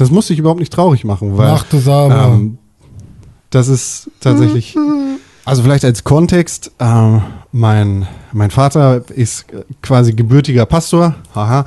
Das 0.00 0.10
muss 0.10 0.28
dich 0.28 0.38
überhaupt 0.38 0.60
nicht 0.60 0.72
traurig 0.72 1.04
machen, 1.04 1.36
weil. 1.36 1.60
Es 1.72 1.86
aber. 1.86 2.32
Ähm, 2.32 2.56
das 3.50 3.68
ist 3.68 4.10
tatsächlich. 4.20 4.74
Also 5.46 5.62
vielleicht 5.62 5.86
als 5.86 6.04
Kontext, 6.04 6.70
äh, 6.78 7.18
mein, 7.50 8.06
mein 8.32 8.50
Vater 8.50 9.02
ist 9.08 9.46
quasi 9.82 10.12
gebürtiger 10.12 10.66
Pastor. 10.66 11.16
Haha. 11.34 11.64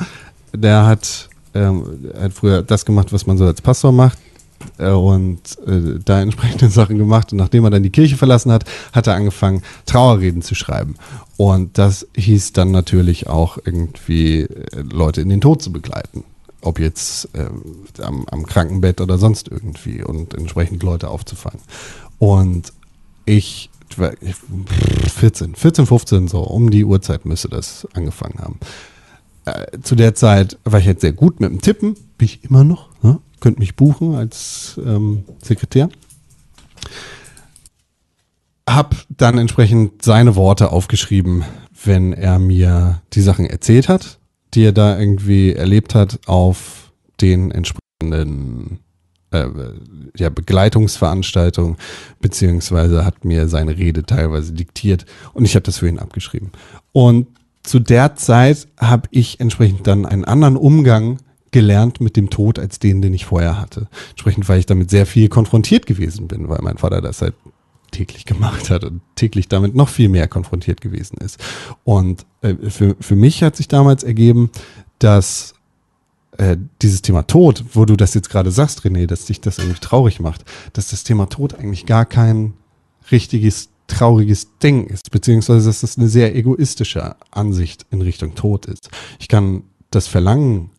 Der 0.55 0.85
hat, 0.85 1.27
ähm, 1.53 1.83
hat 2.17 2.33
früher 2.33 2.61
das 2.61 2.85
gemacht, 2.85 3.11
was 3.11 3.25
man 3.25 3.37
so 3.37 3.45
als 3.45 3.61
Pastor 3.61 3.91
macht. 3.91 4.19
Äh, 4.77 4.91
und 4.91 5.41
äh, 5.65 5.99
da 6.05 6.21
entsprechende 6.21 6.69
Sachen 6.69 6.97
gemacht. 6.97 7.33
Und 7.33 7.39
nachdem 7.39 7.65
er 7.65 7.71
dann 7.71 7.83
die 7.83 7.89
Kirche 7.89 8.15
verlassen 8.15 8.51
hat, 8.51 8.63
hat 8.93 9.07
er 9.07 9.15
angefangen, 9.15 9.63
Trauerreden 9.85 10.43
zu 10.43 10.55
schreiben. 10.55 10.95
Und 11.35 11.77
das 11.77 12.07
hieß 12.15 12.53
dann 12.53 12.71
natürlich 12.71 13.27
auch 13.27 13.57
irgendwie 13.65 14.41
äh, 14.41 14.83
Leute 14.89 15.19
in 15.19 15.29
den 15.29 15.41
Tod 15.41 15.61
zu 15.61 15.73
begleiten 15.73 16.23
ob 16.63 16.79
jetzt 16.79 17.29
äh, 17.33 17.49
am, 18.01 18.25
am, 18.29 18.45
Krankenbett 18.45 19.01
oder 19.01 19.17
sonst 19.17 19.49
irgendwie 19.49 20.03
und 20.03 20.33
entsprechend 20.33 20.83
Leute 20.83 21.09
aufzufangen. 21.09 21.61
Und 22.19 22.73
ich, 23.25 23.69
14, 23.89 25.55
14, 25.55 25.85
15 25.85 26.27
so, 26.27 26.41
um 26.41 26.71
die 26.71 26.83
Uhrzeit 26.83 27.25
müsste 27.25 27.49
das 27.49 27.87
angefangen 27.93 28.39
haben. 28.39 28.59
Äh, 29.45 29.79
zu 29.81 29.95
der 29.95 30.15
Zeit 30.15 30.57
war 30.63 30.79
ich 30.79 30.85
jetzt 30.85 31.01
sehr 31.01 31.11
gut 31.11 31.39
mit 31.39 31.51
dem 31.51 31.61
Tippen, 31.61 31.95
bin 32.17 32.25
ich 32.25 32.43
immer 32.43 32.63
noch, 32.63 32.89
ne? 33.03 33.19
könnt 33.39 33.59
mich 33.59 33.75
buchen 33.75 34.15
als 34.15 34.79
ähm, 34.83 35.25
Sekretär. 35.41 35.89
Hab 38.67 38.95
dann 39.09 39.37
entsprechend 39.37 40.01
seine 40.01 40.35
Worte 40.35 40.71
aufgeschrieben, 40.71 41.43
wenn 41.83 42.13
er 42.13 42.39
mir 42.39 43.01
die 43.13 43.21
Sachen 43.21 43.45
erzählt 43.45 43.89
hat 43.89 44.19
die 44.53 44.65
er 44.65 44.71
da 44.71 44.99
irgendwie 44.99 45.53
erlebt 45.53 45.95
hat, 45.95 46.19
auf 46.27 46.91
den 47.21 47.51
entsprechenden 47.51 48.79
äh, 49.31 49.47
ja, 50.15 50.29
Begleitungsveranstaltungen, 50.29 51.77
beziehungsweise 52.21 53.05
hat 53.05 53.25
mir 53.25 53.47
seine 53.47 53.77
Rede 53.77 54.03
teilweise 54.03 54.53
diktiert 54.53 55.05
und 55.33 55.45
ich 55.45 55.55
habe 55.55 55.63
das 55.63 55.79
für 55.79 55.87
ihn 55.87 55.99
abgeschrieben. 55.99 56.51
Und 56.91 57.27
zu 57.63 57.79
der 57.79 58.15
Zeit 58.15 58.67
habe 58.77 59.07
ich 59.11 59.39
entsprechend 59.39 59.87
dann 59.87 60.05
einen 60.05 60.25
anderen 60.25 60.57
Umgang 60.57 61.17
gelernt 61.51 62.01
mit 62.01 62.17
dem 62.17 62.29
Tod 62.29 62.59
als 62.59 62.79
den, 62.79 63.01
den 63.01 63.13
ich 63.13 63.25
vorher 63.25 63.59
hatte. 63.59 63.87
Entsprechend, 64.11 64.49
weil 64.49 64.59
ich 64.59 64.65
damit 64.65 64.89
sehr 64.89 65.05
viel 65.05 65.29
konfrontiert 65.29 65.85
gewesen 65.85 66.27
bin, 66.27 66.49
weil 66.49 66.59
mein 66.61 66.77
Vater 66.77 67.01
das 67.01 67.21
halt 67.21 67.35
täglich 67.93 68.25
gemacht 68.25 68.69
hat 68.69 68.83
und 68.83 69.01
täglich 69.15 69.47
damit 69.47 69.75
noch 69.75 69.89
viel 69.89 70.09
mehr 70.09 70.27
konfrontiert 70.27 70.81
gewesen 70.81 71.17
ist. 71.17 71.39
Und 71.83 72.25
äh, 72.41 72.55
für, 72.69 72.95
für 72.99 73.15
mich 73.15 73.41
hat 73.43 73.55
sich 73.55 73.69
damals 73.69 74.03
ergeben, 74.03 74.49
dass 74.99 75.53
äh, 76.37 76.57
dieses 76.81 77.01
Thema 77.01 77.23
Tod, 77.23 77.63
wo 77.73 77.85
du 77.85 77.95
das 77.95 78.13
jetzt 78.13 78.29
gerade 78.29 78.51
sagst, 78.51 78.81
René, 78.81 79.05
dass 79.05 79.25
dich 79.25 79.39
das 79.39 79.59
irgendwie 79.59 79.79
traurig 79.79 80.19
macht, 80.19 80.43
dass 80.73 80.89
das 80.89 81.03
Thema 81.03 81.27
Tod 81.27 81.53
eigentlich 81.55 81.85
gar 81.85 82.05
kein 82.05 82.53
richtiges 83.11 83.69
trauriges 83.87 84.57
Ding 84.59 84.87
ist, 84.87 85.11
beziehungsweise 85.11 85.67
dass 85.67 85.81
das 85.81 85.97
eine 85.97 86.07
sehr 86.07 86.35
egoistische 86.35 87.15
Ansicht 87.31 87.85
in 87.91 88.01
Richtung 88.01 88.33
Tod 88.35 88.65
ist. 88.65 88.89
Ich 89.19 89.27
kann 89.27 89.63
das 89.91 90.07
Verlangen 90.07 90.71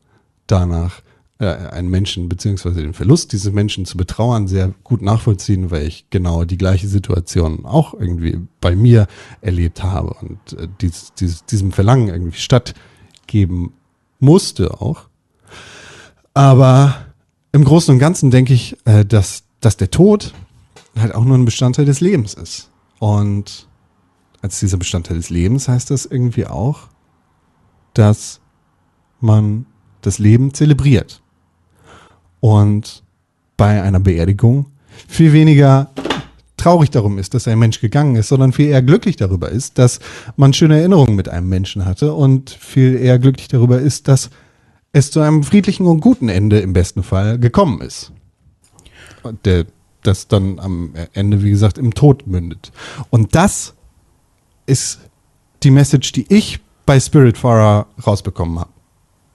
danach, 0.46 1.02
äh, 1.40 1.46
einen 1.46 1.88
Menschen 1.88 2.28
beziehungsweise 2.28 2.80
den 2.80 2.94
Verlust 2.94 3.32
dieses 3.32 3.52
Menschen 3.52 3.86
zu 3.86 3.96
betrauern 3.96 4.46
sehr 4.46 4.72
gut 4.84 5.02
nachvollziehen, 5.02 5.72
weil 5.72 5.86
ich 5.86 6.06
genau 6.10 6.44
die 6.44 6.58
gleiche 6.58 6.86
Situation 6.86 7.66
auch 7.66 7.92
irgendwie 7.92 8.38
bei 8.60 8.76
mir 8.76 9.08
erlebt 9.40 9.82
habe 9.82 10.14
und 10.14 10.52
äh, 10.52 10.68
dies, 10.80 11.12
dies, 11.18 11.44
diesem 11.44 11.72
Verlangen 11.72 12.08
irgendwie 12.08 12.38
stattgeben 12.38 13.72
musste 14.20 14.80
auch. 14.80 15.08
Aber 16.34 17.06
im 17.50 17.64
Großen 17.64 17.92
und 17.92 17.98
Ganzen 17.98 18.30
denke 18.30 18.54
ich, 18.54 18.76
äh, 18.84 19.04
dass, 19.04 19.42
dass 19.60 19.76
der 19.76 19.90
Tod 19.90 20.34
halt 20.96 21.16
auch 21.16 21.24
nur 21.24 21.36
ein 21.36 21.44
Bestandteil 21.44 21.84
des 21.84 22.00
Lebens 22.00 22.34
ist. 22.34 22.70
Und 23.00 23.66
als 24.40 24.60
dieser 24.60 24.76
Bestandteil 24.76 25.16
des 25.16 25.30
Lebens 25.30 25.66
heißt 25.66 25.90
das 25.90 26.06
irgendwie 26.06 26.46
auch, 26.46 26.88
dass 27.92 28.40
man 29.20 29.66
das 30.00 30.20
Leben 30.20 30.54
zelebriert 30.54 31.22
und 32.44 33.02
bei 33.56 33.82
einer 33.82 34.00
Beerdigung 34.00 34.66
viel 35.08 35.32
weniger 35.32 35.88
traurig 36.58 36.90
darum 36.90 37.16
ist, 37.16 37.32
dass 37.32 37.48
ein 37.48 37.58
Mensch 37.58 37.80
gegangen 37.80 38.16
ist, 38.16 38.28
sondern 38.28 38.52
viel 38.52 38.66
eher 38.66 38.82
glücklich 38.82 39.16
darüber 39.16 39.48
ist, 39.48 39.78
dass 39.78 39.98
man 40.36 40.52
schöne 40.52 40.78
Erinnerungen 40.78 41.16
mit 41.16 41.30
einem 41.30 41.48
Menschen 41.48 41.86
hatte 41.86 42.12
und 42.12 42.50
viel 42.50 42.96
eher 42.96 43.18
glücklich 43.18 43.48
darüber 43.48 43.78
ist, 43.78 44.08
dass 44.08 44.28
es 44.92 45.10
zu 45.10 45.20
einem 45.20 45.42
friedlichen 45.42 45.86
und 45.86 46.00
guten 46.00 46.28
Ende 46.28 46.60
im 46.60 46.74
besten 46.74 47.02
Fall 47.02 47.38
gekommen 47.38 47.80
ist. 47.80 48.12
Der, 49.46 49.64
das 50.02 50.28
dann 50.28 50.58
am 50.58 50.92
Ende, 51.14 51.42
wie 51.42 51.50
gesagt, 51.50 51.78
im 51.78 51.94
Tod 51.94 52.26
mündet. 52.26 52.72
Und 53.08 53.34
das 53.34 53.72
ist 54.66 55.00
die 55.62 55.70
Message, 55.70 56.12
die 56.12 56.26
ich 56.28 56.60
bei 56.84 57.00
Spiritfarer 57.00 57.86
rausbekommen 58.06 58.58
habe. 58.58 58.70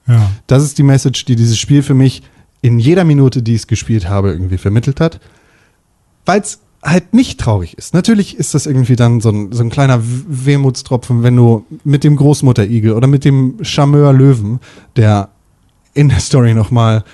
Ja. 0.06 0.30
Das 0.46 0.62
ist 0.62 0.78
die 0.78 0.84
Message, 0.84 1.24
die 1.24 1.34
dieses 1.34 1.58
Spiel 1.58 1.82
für 1.82 1.94
mich 1.94 2.22
in 2.62 2.78
jeder 2.78 3.04
Minute, 3.04 3.42
die 3.42 3.54
ich 3.54 3.62
es 3.62 3.66
gespielt 3.66 4.08
habe, 4.08 4.30
irgendwie 4.30 4.58
vermittelt 4.58 5.00
hat. 5.00 5.20
Weil 6.26 6.40
es 6.40 6.60
halt 6.82 7.12
nicht 7.12 7.40
traurig 7.40 7.76
ist. 7.76 7.94
Natürlich 7.94 8.36
ist 8.36 8.54
das 8.54 8.66
irgendwie 8.66 8.96
dann 8.96 9.20
so 9.20 9.30
ein, 9.30 9.52
so 9.52 9.62
ein 9.62 9.70
kleiner 9.70 10.00
Wehmutstropfen, 10.02 11.22
wenn 11.22 11.36
du 11.36 11.66
mit 11.84 12.04
dem 12.04 12.16
Großmutter-Igel 12.16 12.92
oder 12.92 13.06
mit 13.06 13.24
dem 13.24 13.58
Charmeur-Löwen, 13.62 14.60
der 14.96 15.28
in 15.92 16.08
der 16.08 16.20
Story 16.20 16.54
nochmal 16.54 17.04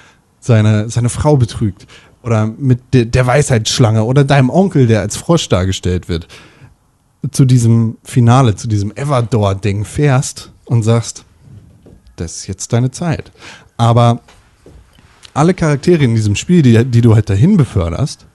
seine, 0.41 0.89
seine 0.89 1.09
Frau 1.09 1.37
betrügt, 1.37 1.87
oder 2.23 2.47
mit 2.47 2.93
de, 2.93 3.05
der 3.05 3.27
Weisheitsschlange 3.27 4.05
oder 4.05 4.25
deinem 4.25 4.51
Onkel, 4.51 4.87
der 4.87 5.01
als 5.01 5.17
Frosch 5.17 5.49
dargestellt 5.49 6.09
wird, 6.09 6.27
zu 7.31 7.45
diesem 7.45 7.99
Finale, 8.05 8.57
zu 8.57 8.69
diesem 8.69 8.93
Everdor-Ding 8.95 9.85
fährst 9.85 10.53
und 10.65 10.83
sagst, 10.83 11.25
das 12.17 12.37
ist 12.37 12.47
jetzt 12.47 12.73
deine 12.73 12.91
Zeit. 12.91 13.31
Aber 13.77 14.21
alle 15.37 15.55
Charaktere 15.55 16.05
in 16.05 16.15
diesem 16.15 16.37
Spiel, 16.37 16.63
die, 16.63 16.85
die 16.85 17.01
du 17.01 17.15
halt 17.15 17.29
dahin 17.31 17.57
beförderst, 17.57 18.27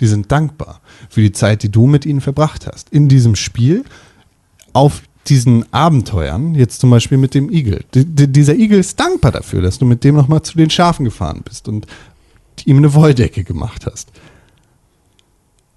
Die 0.00 0.06
sind 0.06 0.30
dankbar 0.30 0.80
für 1.08 1.22
die 1.22 1.32
Zeit, 1.32 1.62
die 1.62 1.70
du 1.70 1.86
mit 1.86 2.06
ihnen 2.06 2.20
verbracht 2.20 2.66
hast. 2.66 2.88
In 2.90 3.08
diesem 3.08 3.34
Spiel, 3.34 3.84
auf 4.72 5.02
diesen 5.26 5.70
Abenteuern, 5.72 6.54
jetzt 6.54 6.80
zum 6.80 6.90
Beispiel 6.90 7.18
mit 7.18 7.34
dem 7.34 7.50
Igel. 7.50 7.84
Dieser 7.92 8.54
Igel 8.54 8.78
ist 8.78 8.98
dankbar 8.98 9.32
dafür, 9.32 9.60
dass 9.60 9.78
du 9.78 9.84
mit 9.84 10.04
dem 10.04 10.14
nochmal 10.14 10.42
zu 10.42 10.56
den 10.56 10.70
Schafen 10.70 11.04
gefahren 11.04 11.42
bist 11.44 11.68
und 11.68 11.86
ihm 12.64 12.78
eine 12.78 12.94
Wolldecke 12.94 13.44
gemacht 13.44 13.86
hast. 13.86 14.10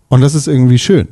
Und 0.08 0.22
das 0.22 0.36
ist 0.36 0.48
irgendwie 0.48 0.80
schön. 0.80 1.08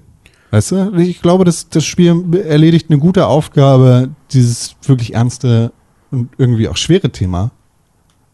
Weißt 0.52 0.72
du, 0.72 0.94
ich 0.98 1.22
glaube, 1.22 1.46
das, 1.46 1.70
das 1.70 1.86
Spiel 1.86 2.26
erledigt 2.34 2.88
eine 2.90 3.00
gute 3.00 3.28
Aufgabe, 3.28 4.10
dieses 4.32 4.76
wirklich 4.84 5.14
ernste 5.14 5.72
und 6.12 6.30
irgendwie 6.38 6.68
auch 6.68 6.78
schwere 6.78 7.12
Thema 7.12 7.52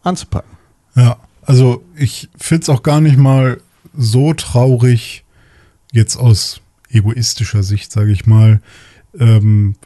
anzupacken. 0.02 0.55
Ja, 0.96 1.18
also 1.42 1.84
ich 1.94 2.28
finde 2.36 2.62
es 2.62 2.68
auch 2.68 2.82
gar 2.82 3.00
nicht 3.00 3.18
mal 3.18 3.60
so 3.96 4.34
traurig, 4.34 5.24
jetzt 5.92 6.16
aus 6.16 6.60
egoistischer 6.90 7.62
Sicht, 7.62 7.92
sage 7.92 8.12
ich 8.12 8.26
mal, 8.26 8.60
ähm, 9.18 9.76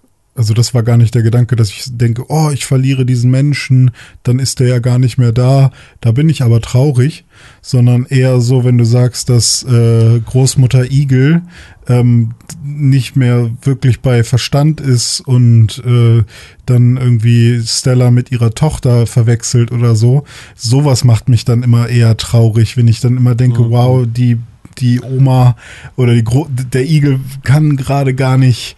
also 0.40 0.54
das 0.54 0.72
war 0.72 0.82
gar 0.82 0.96
nicht 0.96 1.14
der 1.14 1.22
Gedanke, 1.22 1.54
dass 1.54 1.68
ich 1.68 1.84
denke, 1.98 2.24
oh, 2.30 2.48
ich 2.50 2.64
verliere 2.64 3.04
diesen 3.04 3.30
Menschen, 3.30 3.90
dann 4.22 4.38
ist 4.38 4.58
der 4.58 4.68
ja 4.68 4.78
gar 4.78 4.98
nicht 4.98 5.18
mehr 5.18 5.32
da. 5.32 5.70
Da 6.00 6.12
bin 6.12 6.30
ich 6.30 6.40
aber 6.40 6.62
traurig, 6.62 7.26
sondern 7.60 8.06
eher 8.06 8.40
so, 8.40 8.64
wenn 8.64 8.78
du 8.78 8.86
sagst, 8.86 9.28
dass 9.28 9.62
äh, 9.64 10.18
Großmutter 10.18 10.90
Igel 10.90 11.42
ähm, 11.88 12.30
nicht 12.64 13.16
mehr 13.16 13.50
wirklich 13.60 14.00
bei 14.00 14.24
Verstand 14.24 14.80
ist 14.80 15.20
und 15.20 15.82
äh, 15.84 16.22
dann 16.64 16.96
irgendwie 16.96 17.60
Stella 17.62 18.10
mit 18.10 18.32
ihrer 18.32 18.52
Tochter 18.52 19.06
verwechselt 19.06 19.72
oder 19.72 19.94
so. 19.94 20.24
Sowas 20.56 21.04
macht 21.04 21.28
mich 21.28 21.44
dann 21.44 21.62
immer 21.62 21.90
eher 21.90 22.16
traurig, 22.16 22.78
wenn 22.78 22.88
ich 22.88 23.00
dann 23.00 23.18
immer 23.18 23.34
denke, 23.34 23.60
mhm. 23.60 23.70
wow, 23.72 24.06
die 24.06 24.38
die 24.80 25.00
Oma 25.00 25.56
oder 25.96 26.14
die 26.14 26.24
Gro 26.24 26.48
der 26.50 26.88
Igel 26.88 27.20
kann 27.42 27.76
gerade 27.76 28.14
gar 28.14 28.38
nicht, 28.38 28.76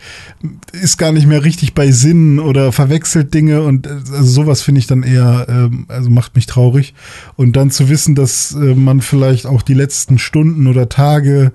ist 0.73 0.99
gar 0.99 1.13
nicht 1.13 1.27
mehr 1.27 1.45
richtig 1.45 1.75
bei 1.75 1.91
Sinn 1.91 2.39
oder 2.39 2.73
verwechselt 2.73 3.33
Dinge 3.35 3.63
und 3.63 3.87
also 3.87 4.25
sowas 4.25 4.63
finde 4.63 4.81
ich 4.81 4.87
dann 4.87 5.03
eher, 5.03 5.47
ähm, 5.49 5.87
also 5.89 6.11
macht 6.11 6.35
mich 6.35 6.47
traurig. 6.47 6.95
Und 7.37 7.57
dann 7.57 7.71
zu 7.71 7.89
wissen, 7.89 8.15
dass 8.15 8.53
äh, 8.55 8.75
man 8.75 9.01
vielleicht 9.01 9.47
auch 9.47 9.63
die 9.63 9.75
letzten 9.75 10.19
Stunden 10.19 10.67
oder 10.67 10.89
Tage 10.89 11.53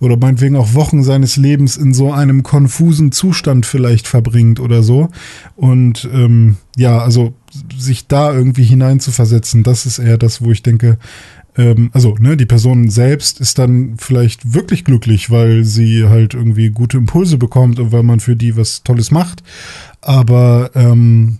oder 0.00 0.16
meinetwegen 0.16 0.56
auch 0.56 0.74
Wochen 0.74 1.02
seines 1.02 1.36
Lebens 1.36 1.76
in 1.76 1.94
so 1.94 2.12
einem 2.12 2.42
konfusen 2.42 3.12
Zustand 3.12 3.66
vielleicht 3.66 4.08
verbringt 4.08 4.60
oder 4.60 4.82
so. 4.82 5.08
Und 5.56 6.08
ähm, 6.12 6.56
ja, 6.76 6.98
also 6.98 7.34
sich 7.76 8.06
da 8.06 8.32
irgendwie 8.32 8.64
hineinzuversetzen, 8.64 9.62
das 9.62 9.86
ist 9.86 9.98
eher 9.98 10.18
das, 10.18 10.42
wo 10.42 10.50
ich 10.52 10.62
denke, 10.62 10.98
ähm, 11.56 11.90
also 11.92 12.14
ne, 12.18 12.36
die 12.36 12.46
Person 12.46 12.90
selbst 12.90 13.40
ist 13.40 13.58
dann 13.58 13.96
vielleicht 13.98 14.54
wirklich 14.54 14.84
glücklich, 14.84 15.30
weil 15.30 15.64
sie 15.64 16.06
halt 16.08 16.34
irgendwie 16.34 16.70
gute 16.70 16.96
Impulse 16.96 17.38
bekommt 17.38 17.78
und 17.78 17.92
weil 17.92 18.02
man 18.02 18.20
für 18.20 18.36
die 18.36 18.56
was 18.56 18.82
Tolles 18.82 19.10
macht. 19.10 19.42
Aber 20.00 20.70
ähm, 20.74 21.38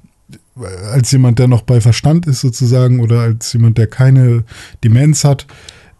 als 0.92 1.10
jemand, 1.12 1.38
der 1.38 1.48
noch 1.48 1.62
bei 1.62 1.80
Verstand 1.80 2.26
ist 2.26 2.40
sozusagen 2.40 3.00
oder 3.00 3.20
als 3.20 3.52
jemand, 3.52 3.78
der 3.78 3.86
keine 3.86 4.44
Demenz 4.84 5.24
hat, 5.24 5.46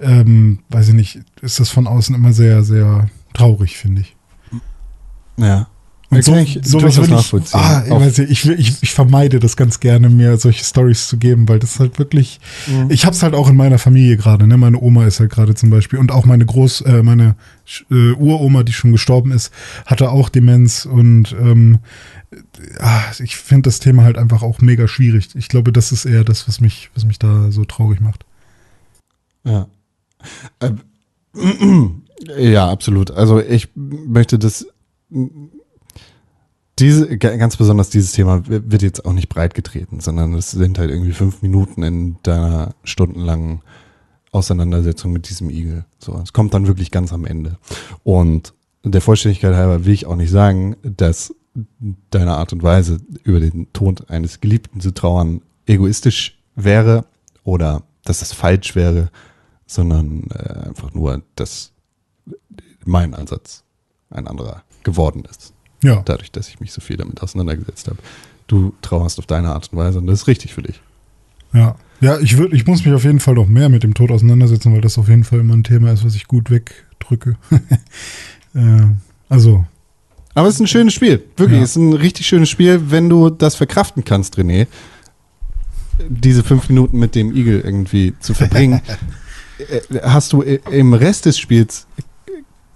ähm, 0.01 0.61
weiß 0.71 0.89
ich 0.89 0.95
nicht, 0.95 1.21
ist 1.43 1.61
das 1.61 1.71
von 1.71 1.87
außen 1.87 2.15
immer 2.15 2.33
sehr, 2.33 2.63
sehr 2.63 3.09
traurig, 3.33 3.77
finde 3.77 4.03
ich. 4.03 4.17
Ja. 5.37 5.69
Und 6.11 6.25
so, 6.25 6.35
ich, 6.35 6.59
sowas 6.65 6.97
will 6.97 7.05
ich, 7.05 7.55
ah, 7.55 7.85
ich, 7.87 7.91
weiß 7.93 8.19
nicht, 8.19 8.31
ich, 8.31 8.49
ich, 8.49 8.83
ich 8.83 8.93
vermeide 8.93 9.39
das 9.39 9.57
ganz 9.57 9.79
gerne, 9.79 10.09
mir 10.09 10.37
solche 10.39 10.65
Stories 10.65 11.07
zu 11.07 11.19
geben, 11.19 11.49
weil 11.49 11.61
das 11.61 11.79
halt 11.79 12.01
wirklich, 12.01 12.41
mhm. 12.67 12.91
ich 12.91 13.07
hab's 13.07 13.23
halt 13.23 13.33
auch 13.35 13.49
in 13.49 13.55
meiner 13.55 13.79
Familie 13.79 14.17
gerade, 14.17 14.49
ne, 14.49 14.57
meine 14.57 14.81
Oma 14.81 15.07
ist 15.07 15.21
halt 15.21 15.31
gerade 15.31 15.55
zum 15.55 15.71
Beispiel 15.71 16.01
und 16.01 16.11
auch 16.11 16.25
meine 16.25 16.45
Groß, 16.45 16.81
äh, 16.81 17.05
meine 17.05 17.37
äh, 17.93 18.11
Uroma, 18.15 18.65
die 18.65 18.73
schon 18.73 18.91
gestorben 18.91 19.31
ist, 19.31 19.53
hatte 19.87 20.11
auch 20.11 20.29
Demenz 20.29 20.85
und 20.85 21.33
ähm, 21.41 21.79
ah, 22.81 23.03
ich 23.21 23.37
finde 23.37 23.69
das 23.69 23.79
Thema 23.79 24.03
halt 24.03 24.19
einfach 24.19 24.43
auch 24.43 24.61
mega 24.61 24.89
schwierig. 24.89 25.29
Ich 25.37 25.49
glaube, 25.49 25.73
das 25.73 25.93
ist 25.93 26.07
eher 26.07 26.25
das, 26.25 26.49
was 26.49 26.61
mich, 26.61 26.91
was 26.95 27.05
mich 27.05 27.21
da 27.21 27.53
so 27.53 27.65
traurig 27.65 28.01
macht. 28.01 28.25
Ja. 29.45 29.69
Ähm, 30.61 30.81
ja, 32.37 32.69
absolut. 32.69 33.13
Also 33.13 33.41
ich 33.41 33.69
möchte 33.77 34.41
das 34.41 34.67
diese, 36.81 37.19
ganz 37.19 37.57
besonders 37.57 37.91
dieses 37.91 38.13
Thema 38.13 38.43
wird 38.47 38.83
jetzt 38.83 39.05
auch 39.05 39.13
nicht 39.13 39.29
breit 39.29 39.55
getreten, 39.55 40.01
sondern 40.01 40.35
es 40.35 40.51
sind 40.51 40.79
halt 40.79 40.91
irgendwie 40.91 41.13
fünf 41.13 41.43
Minuten 41.43 41.83
in 41.83 42.17
deiner 42.23 42.75
stundenlangen 42.85 43.61
Auseinandersetzung 44.33 45.13
mit 45.13 45.29
diesem 45.29 45.51
Igel. 45.51 45.85
So, 45.99 46.19
es 46.23 46.33
kommt 46.33 46.55
dann 46.55 46.67
wirklich 46.67 46.91
ganz 46.91 47.13
am 47.13 47.25
Ende. 47.25 47.59
Und 48.05 48.55
der 48.85 49.01
Vollständigkeit 49.01 49.55
halber 49.55 49.85
will 49.85 49.93
ich 49.93 50.07
auch 50.07 50.17
nicht 50.17 50.31
sagen, 50.31 50.77
dass 50.83 51.35
deine 52.11 52.35
Art 52.35 52.53
und 52.53 52.63
Weise, 52.63 53.01
über 53.25 53.41
den 53.41 53.73
Tod 53.73 54.09
eines 54.09 54.41
Geliebten 54.41 54.81
zu 54.81 54.93
trauern, 54.95 55.43
egoistisch 55.67 56.39
wäre 56.55 57.05
oder 57.45 57.83
dass 58.05 58.21
das 58.21 58.33
falsch 58.33 58.77
wäre, 58.77 59.11
sondern 59.67 60.29
äh, 60.31 60.69
einfach 60.69 60.95
nur, 60.95 61.23
dass 61.35 61.73
mein 62.85 63.15
Ansatz 63.15 63.65
ein 64.11 64.27
anderer 64.27 64.63
geworden 64.83 65.25
ist. 65.29 65.53
Ja. 65.83 66.03
Dadurch, 66.05 66.31
dass 66.31 66.49
ich 66.49 66.61
mich 66.61 66.73
so 66.73 66.81
viel 66.81 66.97
damit 66.97 67.23
auseinandergesetzt 67.23 67.89
habe. 67.89 67.99
Du 68.47 68.75
trauerst 68.83 69.19
auf 69.19 69.27
deine 69.27 69.51
Art 69.51 69.69
und 69.73 69.79
Weise 69.79 69.99
und 69.99 70.07
das 70.07 70.23
ist 70.23 70.27
richtig 70.27 70.55
für 70.55 70.63
dich. 70.63 70.81
Ja. 71.53 71.77
Ja, 72.01 72.19
ich 72.19 72.39
würde, 72.39 72.57
ich 72.57 72.67
muss 72.67 72.85
mich 72.85 72.95
auf 72.95 73.05
jeden 73.05 73.21
Fall 73.21 73.35
noch 73.35 73.47
mehr 73.47 73.69
mit 73.69 73.83
dem 73.83 73.93
Tod 73.93 74.11
auseinandersetzen, 74.11 74.73
weil 74.73 74.81
das 74.81 74.97
auf 74.97 75.09
jeden 75.09 75.25
Fall 75.25 75.41
immer 75.41 75.55
ein 75.55 75.65
Thema 75.65 75.93
ist, 75.93 76.05
was 76.05 76.15
ich 76.15 76.27
gut 76.27 76.51
wegdrücke. 76.51 77.37
äh, 78.55 78.87
also. 79.29 79.67
Aber 80.35 80.49
es 80.49 80.55
ist 80.55 80.61
ein 80.61 80.67
schönes 80.67 80.95
Spiel. 80.95 81.23
Wirklich, 81.37 81.59
ja. 81.59 81.65
es 81.65 81.71
ist 81.71 81.77
ein 81.77 81.93
richtig 81.93 82.27
schönes 82.27 82.49
Spiel, 82.49 82.91
wenn 82.91 83.11
du 83.11 83.29
das 83.29 83.55
verkraften 83.55 84.05
kannst, 84.05 84.39
René. 84.39 84.67
Diese 86.09 86.43
fünf 86.43 86.71
Minuten 86.71 86.99
mit 86.99 87.15
dem 87.15 87.37
Igel 87.37 87.61
irgendwie 87.61 88.15
zu 88.21 88.35
verbringen. 88.35 88.81
Äh, 89.69 90.01
hast 90.05 90.33
du 90.33 90.41
im 90.41 90.95
Rest 90.95 91.27
des 91.27 91.39
Spiels 91.39 91.87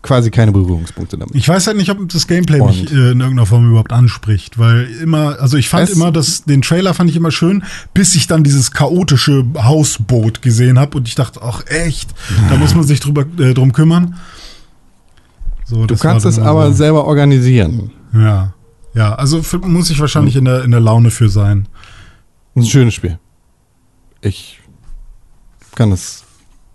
quasi 0.04 0.30
keine 0.30 0.52
Berührungspunkte 0.52 1.16
damit. 1.16 1.34
Ich 1.34 1.48
weiß 1.48 1.66
halt 1.66 1.78
nicht, 1.78 1.90
ob 1.90 2.08
das 2.10 2.26
Gameplay 2.26 2.60
und 2.60 2.68
mich 2.68 2.92
äh, 2.92 3.12
in 3.12 3.20
irgendeiner 3.20 3.46
Form 3.46 3.68
überhaupt 3.68 3.92
anspricht, 3.92 4.58
weil 4.58 4.84
immer, 5.02 5.40
also 5.40 5.56
ich 5.56 5.70
fand 5.70 5.88
immer, 5.90 6.12
dass 6.12 6.44
den 6.44 6.60
Trailer 6.62 6.92
fand 6.92 7.08
ich 7.08 7.16
immer 7.16 7.30
schön, 7.30 7.64
bis 7.94 8.14
ich 8.14 8.26
dann 8.26 8.44
dieses 8.44 8.70
chaotische 8.70 9.44
Hausboot 9.56 10.42
gesehen 10.42 10.78
habe 10.78 10.98
und 10.98 11.08
ich 11.08 11.14
dachte, 11.14 11.40
ach 11.42 11.66
echt, 11.66 12.10
da 12.50 12.56
muss 12.56 12.74
man 12.74 12.84
sich 12.84 13.00
drüber 13.00 13.24
äh, 13.38 13.54
drum 13.54 13.72
kümmern. 13.72 14.16
So, 15.64 15.86
du 15.86 15.96
kannst 15.96 16.26
es 16.26 16.38
aber 16.38 16.68
so. 16.68 16.76
selber 16.76 17.06
organisieren. 17.06 17.90
Ja, 18.12 18.52
ja, 18.94 19.14
also 19.14 19.42
für, 19.42 19.58
muss 19.58 19.88
ich 19.88 19.98
wahrscheinlich 19.98 20.36
in 20.36 20.44
der 20.44 20.64
in 20.64 20.70
der 20.70 20.80
Laune 20.80 21.10
für 21.10 21.30
sein. 21.30 21.66
Ein 22.54 22.66
schönes 22.66 22.92
Spiel. 22.92 23.18
Ich 24.20 24.60
kann 25.74 25.90
es 25.92 26.24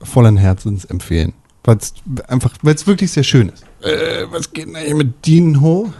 vollen 0.01 0.35
Herzens 0.35 0.83
empfehlen. 0.85 1.33
Weil 1.69 1.77
es 1.77 1.93
einfach, 2.27 2.55
weil 2.63 2.73
es 2.73 2.87
wirklich 2.87 3.11
sehr 3.11 3.21
schön 3.21 3.49
ist. 3.49 3.63
Äh, 3.83 4.25
was 4.31 4.51
geht 4.51 4.65
denn 4.65 4.75
eigentlich 4.75 4.95
mit 4.95 5.27
Dinho? 5.27 5.93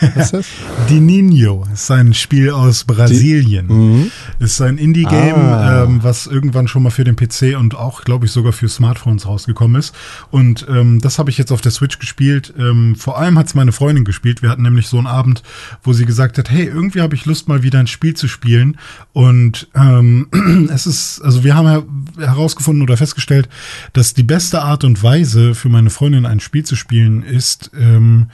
Was 0.00 0.16
ist 0.16 0.32
das? 0.32 0.46
Die 0.88 1.00
Nino 1.00 1.66
ist 1.72 1.90
ein 1.90 2.14
Spiel 2.14 2.50
aus 2.50 2.84
Brasilien. 2.84 3.66
Mhm. 3.66 4.10
ist 4.38 4.60
ein 4.60 4.78
Indie-Game, 4.78 5.34
ah. 5.36 5.84
ähm, 5.84 6.02
was 6.02 6.26
irgendwann 6.26 6.68
schon 6.68 6.82
mal 6.82 6.90
für 6.90 7.04
den 7.04 7.16
PC 7.16 7.58
und 7.58 7.74
auch, 7.74 8.02
glaube 8.02 8.26
ich, 8.26 8.32
sogar 8.32 8.52
für 8.52 8.68
Smartphones 8.68 9.26
rausgekommen 9.26 9.78
ist. 9.78 9.94
Und 10.30 10.66
ähm, 10.68 11.00
das 11.00 11.18
habe 11.18 11.30
ich 11.30 11.38
jetzt 11.38 11.52
auf 11.52 11.60
der 11.60 11.72
Switch 11.72 11.98
gespielt. 11.98 12.52
Ähm, 12.58 12.96
vor 12.96 13.18
allem 13.18 13.38
hat 13.38 13.46
es 13.46 13.54
meine 13.54 13.72
Freundin 13.72 14.04
gespielt. 14.04 14.42
Wir 14.42 14.50
hatten 14.50 14.62
nämlich 14.62 14.86
so 14.86 14.98
einen 14.98 15.06
Abend, 15.06 15.42
wo 15.82 15.92
sie 15.92 16.04
gesagt 16.04 16.38
hat, 16.38 16.50
hey, 16.50 16.64
irgendwie 16.64 17.00
habe 17.00 17.14
ich 17.14 17.26
Lust, 17.26 17.48
mal 17.48 17.62
wieder 17.62 17.78
ein 17.78 17.86
Spiel 17.86 18.14
zu 18.14 18.28
spielen. 18.28 18.78
Und 19.12 19.68
ähm, 19.74 20.28
es 20.72 20.86
ist, 20.86 21.20
also 21.22 21.44
wir 21.44 21.54
haben 21.54 22.06
herausgefunden 22.18 22.82
oder 22.82 22.96
festgestellt, 22.96 23.48
dass 23.92 24.14
die 24.14 24.22
beste 24.22 24.62
Art 24.62 24.84
und 24.84 25.02
Weise 25.02 25.54
für 25.54 25.68
meine 25.68 25.90
Freundin 25.90 26.26
ein 26.26 26.40
Spiel 26.40 26.64
zu 26.64 26.76
spielen 26.76 27.22
ist, 27.22 27.70
ähm, 27.78 28.28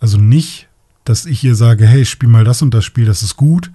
also 0.00 0.18
nicht, 0.18 0.68
dass 1.04 1.26
ich 1.26 1.42
ihr 1.44 1.54
sage, 1.54 1.86
hey, 1.86 2.04
spiel 2.04 2.28
mal 2.28 2.44
das 2.44 2.62
und 2.62 2.72
das 2.74 2.84
Spiel, 2.84 3.06
das 3.06 3.22
ist 3.22 3.36
gut, 3.36 3.70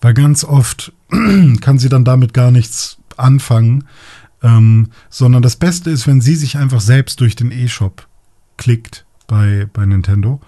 weil 0.00 0.14
ganz 0.14 0.44
oft 0.44 0.92
kann 1.60 1.78
sie 1.78 1.88
dann 1.88 2.04
damit 2.04 2.34
gar 2.34 2.50
nichts 2.50 2.98
anfangen, 3.16 3.84
ähm, 4.42 4.88
sondern 5.08 5.42
das 5.42 5.56
Beste 5.56 5.90
ist, 5.90 6.06
wenn 6.06 6.20
sie 6.20 6.36
sich 6.36 6.56
einfach 6.56 6.80
selbst 6.80 7.20
durch 7.20 7.36
den 7.36 7.52
E-Shop 7.52 8.06
klickt 8.56 9.04
bei, 9.26 9.68
bei 9.72 9.86
Nintendo 9.86 10.40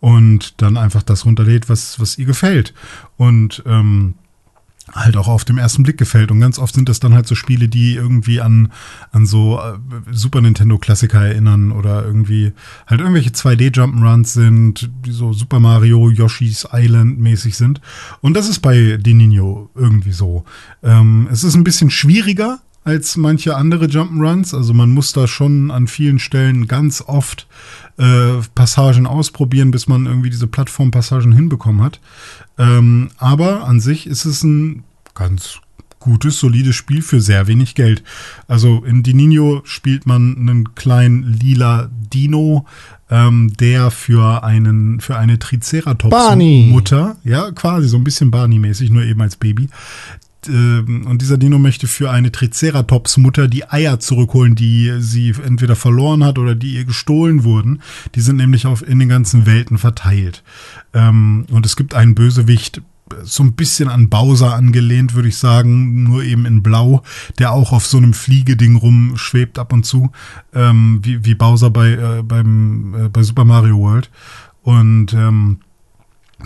und 0.00 0.60
dann 0.60 0.76
einfach 0.76 1.02
das 1.02 1.24
runterlädt, 1.24 1.68
was, 1.68 2.00
was 2.00 2.18
ihr 2.18 2.26
gefällt. 2.26 2.74
Und 3.16 3.62
ähm, 3.66 4.14
halt 4.92 5.16
auch 5.16 5.28
auf 5.28 5.44
dem 5.44 5.58
ersten 5.58 5.82
Blick 5.82 5.96
gefällt. 5.96 6.30
Und 6.30 6.40
ganz 6.40 6.58
oft 6.58 6.74
sind 6.74 6.88
das 6.88 7.00
dann 7.00 7.14
halt 7.14 7.26
so 7.26 7.34
Spiele, 7.34 7.68
die 7.68 7.94
irgendwie 7.94 8.40
an, 8.40 8.70
an 9.12 9.26
so 9.26 9.58
äh, 9.58 9.78
Super 10.12 10.40
Nintendo 10.40 10.78
Klassiker 10.78 11.24
erinnern 11.24 11.72
oder 11.72 12.04
irgendwie 12.04 12.52
halt 12.86 13.00
irgendwelche 13.00 13.30
2D 13.30 13.74
Jump'n'Runs 13.74 14.32
sind, 14.34 14.90
die 15.06 15.12
so 15.12 15.32
Super 15.32 15.60
Mario, 15.60 16.10
Yoshi's 16.10 16.68
Island 16.72 17.18
mäßig 17.18 17.56
sind. 17.56 17.80
Und 18.20 18.34
das 18.34 18.48
ist 18.48 18.60
bei 18.60 18.98
De 18.98 19.14
Nino 19.14 19.70
irgendwie 19.74 20.12
so. 20.12 20.44
Ähm, 20.82 21.28
es 21.32 21.44
ist 21.44 21.54
ein 21.54 21.64
bisschen 21.64 21.90
schwieriger, 21.90 22.60
als 22.84 23.16
manche 23.16 23.56
andere 23.56 23.86
Jump'n'Runs. 23.86 24.54
Also 24.54 24.74
man 24.74 24.90
muss 24.90 25.12
da 25.12 25.26
schon 25.26 25.70
an 25.70 25.88
vielen 25.88 26.18
Stellen 26.18 26.66
ganz 26.66 27.02
oft 27.06 27.46
äh, 27.98 28.40
Passagen 28.54 29.06
ausprobieren, 29.06 29.70
bis 29.70 29.88
man 29.88 30.06
irgendwie 30.06 30.30
diese 30.30 30.46
Plattformpassagen 30.46 31.32
hinbekommen 31.32 31.82
hat. 31.82 32.00
Ähm, 32.58 33.10
aber 33.16 33.66
an 33.66 33.80
sich 33.80 34.06
ist 34.06 34.24
es 34.26 34.42
ein 34.42 34.84
ganz 35.14 35.60
gutes, 36.04 36.38
solides 36.38 36.76
Spiel 36.76 37.00
für 37.00 37.20
sehr 37.20 37.46
wenig 37.46 37.74
Geld. 37.74 38.02
Also 38.46 38.84
in 38.84 39.02
Dinino 39.02 39.62
spielt 39.64 40.06
man 40.06 40.36
einen 40.36 40.74
kleinen 40.74 41.22
lila 41.22 41.88
Dino, 42.12 42.66
ähm, 43.10 43.52
der 43.58 43.90
für 43.90 44.44
einen 44.44 45.00
für 45.00 45.16
eine 45.16 45.38
Triceratops-Mutter, 45.38 47.16
ja 47.24 47.50
quasi 47.52 47.88
so 47.88 47.96
ein 47.96 48.04
bisschen 48.04 48.30
Barney-mäßig, 48.30 48.90
nur 48.90 49.02
eben 49.02 49.22
als 49.22 49.36
Baby, 49.36 49.70
und 50.48 51.18
dieser 51.20 51.38
Dino 51.38 51.58
möchte 51.58 51.86
für 51.86 52.10
eine 52.10 52.32
Triceratops-Mutter 52.32 53.48
die 53.48 53.68
Eier 53.68 54.00
zurückholen, 54.00 54.54
die 54.54 54.94
sie 54.98 55.34
entweder 55.44 55.76
verloren 55.76 56.24
hat 56.24 56.38
oder 56.38 56.54
die 56.54 56.74
ihr 56.74 56.84
gestohlen 56.84 57.44
wurden. 57.44 57.82
Die 58.14 58.20
sind 58.20 58.36
nämlich 58.36 58.66
auf, 58.66 58.86
in 58.86 58.98
den 58.98 59.08
ganzen 59.08 59.46
Welten 59.46 59.78
verteilt. 59.78 60.42
Ähm, 60.92 61.46
und 61.50 61.66
es 61.66 61.76
gibt 61.76 61.94
einen 61.94 62.14
Bösewicht, 62.14 62.82
so 63.22 63.42
ein 63.42 63.52
bisschen 63.52 63.88
an 63.88 64.08
Bowser 64.08 64.54
angelehnt, 64.54 65.14
würde 65.14 65.28
ich 65.28 65.36
sagen, 65.36 66.04
nur 66.04 66.24
eben 66.24 66.46
in 66.46 66.62
Blau, 66.62 67.02
der 67.38 67.52
auch 67.52 67.72
auf 67.72 67.86
so 67.86 67.98
einem 67.98 68.14
Fliegeding 68.14 68.76
rumschwebt 68.76 69.58
ab 69.58 69.72
und 69.72 69.84
zu, 69.84 70.10
ähm, 70.54 71.00
wie, 71.02 71.24
wie 71.24 71.34
Bowser 71.34 71.70
bei, 71.70 71.90
äh, 71.92 72.22
beim, 72.22 72.94
äh, 72.94 73.08
bei 73.08 73.22
Super 73.22 73.44
Mario 73.44 73.78
World. 73.78 74.10
Und 74.62 75.12
ähm, 75.12 75.58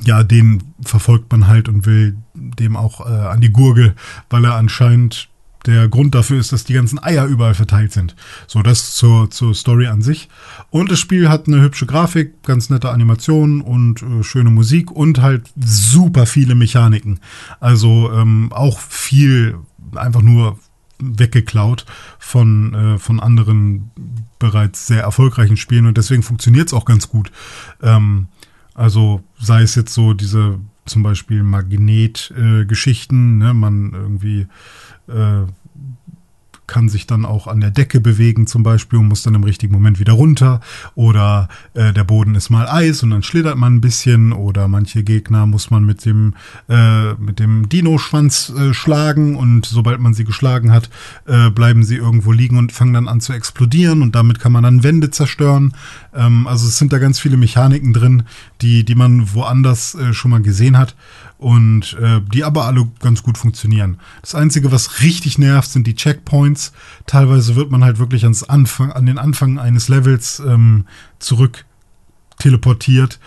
ja, 0.05 0.23
den 0.23 0.63
verfolgt 0.83 1.31
man 1.33 1.47
halt 1.47 1.69
und 1.69 1.87
will 1.87 2.17
dem 2.35 2.77
auch 2.77 3.05
äh, 3.07 3.13
an 3.13 3.41
die 3.41 3.53
Gurgel, 3.53 3.95
weil 4.31 4.45
er 4.45 4.55
anscheinend 4.55 5.29
der 5.67 5.89
Grund 5.89 6.15
dafür 6.15 6.39
ist, 6.39 6.53
dass 6.53 6.65
die 6.65 6.73
ganzen 6.73 7.03
Eier 7.03 7.27
überall 7.27 7.55
verteilt 7.55 7.93
sind. 7.93 8.17
So, 8.47 8.63
das 8.63 8.95
zur, 8.95 9.31
zur 9.31 9.55
Story 9.55 9.87
an 9.87 10.03
sich. 10.03 10.29
Und 10.71 10.91
das 10.91 10.99
Spiel 10.99 11.29
hat 11.29 11.47
eine 11.47 11.61
hübsche 11.61 11.85
Grafik, 11.85 12.43
ganz 12.43 12.71
nette 12.71 12.91
Animationen 12.91 13.61
und 13.61 14.03
äh, 14.03 14.23
schöne 14.23 14.51
Musik 14.51 14.91
und 14.91 15.21
halt 15.21 15.51
super 15.57 16.27
viele 16.27 16.55
Mechaniken. 16.55 17.21
Also 17.61 18.11
ähm, 18.13 18.51
auch 18.53 18.79
viel 18.79 19.59
einfach 19.95 20.23
nur 20.23 20.59
weggeklaut 21.01 21.87
von, 22.19 22.75
äh, 22.75 22.99
von 22.99 23.21
anderen 23.21 23.91
bereits 24.39 24.87
sehr 24.87 25.03
erfolgreichen 25.03 25.57
Spielen 25.57 25.87
und 25.87 25.99
deswegen 25.99 26.23
funktioniert 26.23 26.69
es 26.69 26.75
auch 26.75 26.85
ganz 26.85 27.09
gut. 27.09 27.31
Ähm, 27.83 28.29
also 28.79 29.21
sei 29.41 29.63
es 29.63 29.75
jetzt 29.75 29.93
so 29.93 30.15
diese 30.15 30.61
zum 30.87 31.03
Beispiel 31.03 31.43
Magnetgeschichten, 31.43 33.41
äh, 33.41 33.45
ne? 33.45 33.55
man 33.55 33.93
irgendwie 33.93 34.47
äh, 35.09 35.43
kann 36.69 36.89
sich 36.89 37.07
dann 37.07 37.25
auch 37.25 37.49
an 37.49 37.61
der 37.61 37.73
Decke 37.73 38.01
bewegen 38.01 38.47
zum 38.47 38.63
Beispiel 38.63 39.01
und 39.01 39.09
muss 39.09 39.25
dann 39.25 39.35
im 39.35 39.43
richtigen 39.43 39.73
Moment 39.73 39.99
wieder 39.99 40.13
runter. 40.13 40.61
Oder 40.95 41.49
äh, 41.75 41.93
der 41.93 42.05
Boden 42.05 42.37
ist 42.37 42.51
mal 42.51 42.69
Eis 42.69 43.03
und 43.03 43.11
dann 43.11 43.25
schlittert 43.25 43.57
man 43.57 43.77
ein 43.77 43.81
bisschen. 43.81 44.33
Oder 44.33 44.69
manche 44.69 45.03
Gegner 45.03 45.47
muss 45.47 45.71
man 45.71 45.85
mit 45.85 46.05
dem, 46.05 46.35
äh, 46.69 47.15
mit 47.15 47.41
dem 47.41 47.69
Dino-Schwanz 47.69 48.51
äh, 48.51 48.75
schlagen 48.75 49.35
und 49.35 49.67
sobald 49.67 49.99
man 49.99 50.15
sie 50.15 50.25
geschlagen 50.25 50.71
hat, 50.71 50.91
äh, 51.27 51.51
bleiben 51.51 51.83
sie 51.83 51.97
irgendwo 51.97 52.31
liegen 52.31 52.59
und 52.59 52.71
fangen 52.71 52.93
dann 52.93 53.09
an 53.09 53.21
zu 53.21 53.33
explodieren 53.33 54.03
und 54.03 54.15
damit 54.15 54.39
kann 54.39 54.53
man 54.53 54.63
dann 54.63 54.85
Wände 54.85 55.11
zerstören. 55.11 55.75
Ähm, 56.15 56.47
also 56.47 56.69
es 56.69 56.79
sind 56.79 56.93
da 56.93 56.99
ganz 56.99 57.19
viele 57.19 57.37
Mechaniken 57.37 57.93
drin, 57.93 58.23
die, 58.61 58.85
die 58.85 58.95
man 58.95 59.35
woanders 59.35 59.95
äh, 59.95 60.13
schon 60.13 60.31
mal 60.31 60.43
gesehen 60.43 60.77
hat 60.77 60.95
und 61.39 61.97
äh, 62.01 62.21
die 62.33 62.45
aber 62.45 62.65
alle 62.65 62.89
ganz 63.01 63.23
gut 63.23 63.39
funktionieren. 63.39 63.99
Das 64.21 64.35
Einzige, 64.35 64.73
was 64.73 65.03
richtig 65.03 65.39
nervt, 65.39 65.71
sind 65.71 65.87
die 65.87 65.95
Checkpoints. 65.95 66.73
Teilweise 67.07 67.57
wird 67.57 67.71
man 67.71 67.85
halt 67.85 67.99
wirklich 67.99 68.25
ans 68.25 68.43
Anfang, 68.43 68.93
an 68.93 69.07
den 69.07 69.19
Anfang 69.19 69.59
eines 69.59 69.89
Levels 69.89 70.43
ähm, 70.45 70.87
zurück 71.21 71.65
teleportiert 72.39 73.21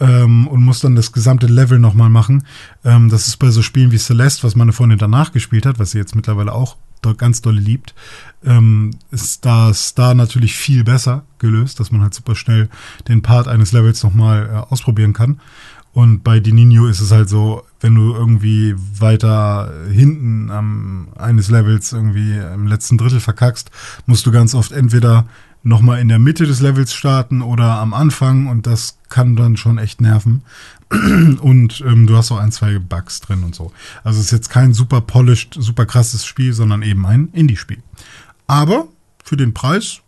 ähm, 0.00 0.46
und 0.46 0.62
muss 0.62 0.80
dann 0.80 0.94
das 0.94 1.12
gesamte 1.12 1.46
Level 1.46 1.78
nochmal 1.78 2.10
machen. 2.10 2.44
Ähm, 2.84 3.08
das 3.08 3.26
ist 3.26 3.38
bei 3.38 3.50
so 3.50 3.62
Spielen 3.62 3.90
wie 3.90 3.98
Celeste, 3.98 4.44
was 4.44 4.56
meine 4.56 4.72
Freundin 4.72 4.98
danach 4.98 5.32
gespielt 5.32 5.66
hat, 5.66 5.78
was 5.78 5.90
sie 5.90 5.98
jetzt 5.98 6.14
mittlerweile 6.14 6.52
auch 6.52 6.76
ganz 7.16 7.40
dolle 7.42 7.60
liebt, 7.60 7.94
ähm, 8.44 8.90
ist 9.10 9.44
das 9.44 9.94
da 9.94 10.14
natürlich 10.14 10.56
viel 10.56 10.84
besser 10.84 11.24
gelöst, 11.38 11.80
dass 11.80 11.90
man 11.90 12.02
halt 12.02 12.14
super 12.14 12.34
schnell 12.34 12.68
den 13.08 13.22
Part 13.22 13.48
eines 13.48 13.72
Levels 13.72 14.02
nochmal 14.02 14.46
äh, 14.46 14.72
ausprobieren 14.72 15.12
kann. 15.12 15.40
Und 15.98 16.22
bei 16.22 16.38
Dinino 16.38 16.86
ist 16.86 17.00
es 17.00 17.10
halt 17.10 17.28
so, 17.28 17.64
wenn 17.80 17.96
du 17.96 18.14
irgendwie 18.14 18.72
weiter 19.00 19.72
hinten 19.90 20.48
am 20.48 21.08
eines 21.18 21.50
Levels 21.50 21.92
irgendwie 21.92 22.36
im 22.36 22.68
letzten 22.68 22.98
Drittel 22.98 23.18
verkackst, 23.18 23.72
musst 24.06 24.24
du 24.24 24.30
ganz 24.30 24.54
oft 24.54 24.70
entweder 24.70 25.26
nochmal 25.64 25.98
in 25.98 26.06
der 26.06 26.20
Mitte 26.20 26.46
des 26.46 26.60
Levels 26.60 26.94
starten 26.94 27.42
oder 27.42 27.80
am 27.80 27.94
Anfang 27.94 28.46
und 28.46 28.64
das 28.64 28.98
kann 29.08 29.34
dann 29.34 29.56
schon 29.56 29.78
echt 29.78 30.00
nerven. 30.00 30.42
Und 31.40 31.82
ähm, 31.84 32.06
du 32.06 32.16
hast 32.16 32.30
auch 32.30 32.38
ein, 32.38 32.52
zwei 32.52 32.78
Bugs 32.78 33.18
drin 33.18 33.42
und 33.42 33.56
so. 33.56 33.72
Also 34.04 34.20
es 34.20 34.26
ist 34.26 34.30
jetzt 34.30 34.50
kein 34.50 34.74
super 34.74 35.00
polished, 35.00 35.56
super 35.58 35.84
krasses 35.84 36.24
Spiel, 36.24 36.52
sondern 36.52 36.82
eben 36.82 37.06
ein 37.06 37.28
Indie-Spiel. 37.32 37.82
Aber 38.46 38.86
für 39.24 39.36
den 39.36 39.52
Preis, 39.52 40.00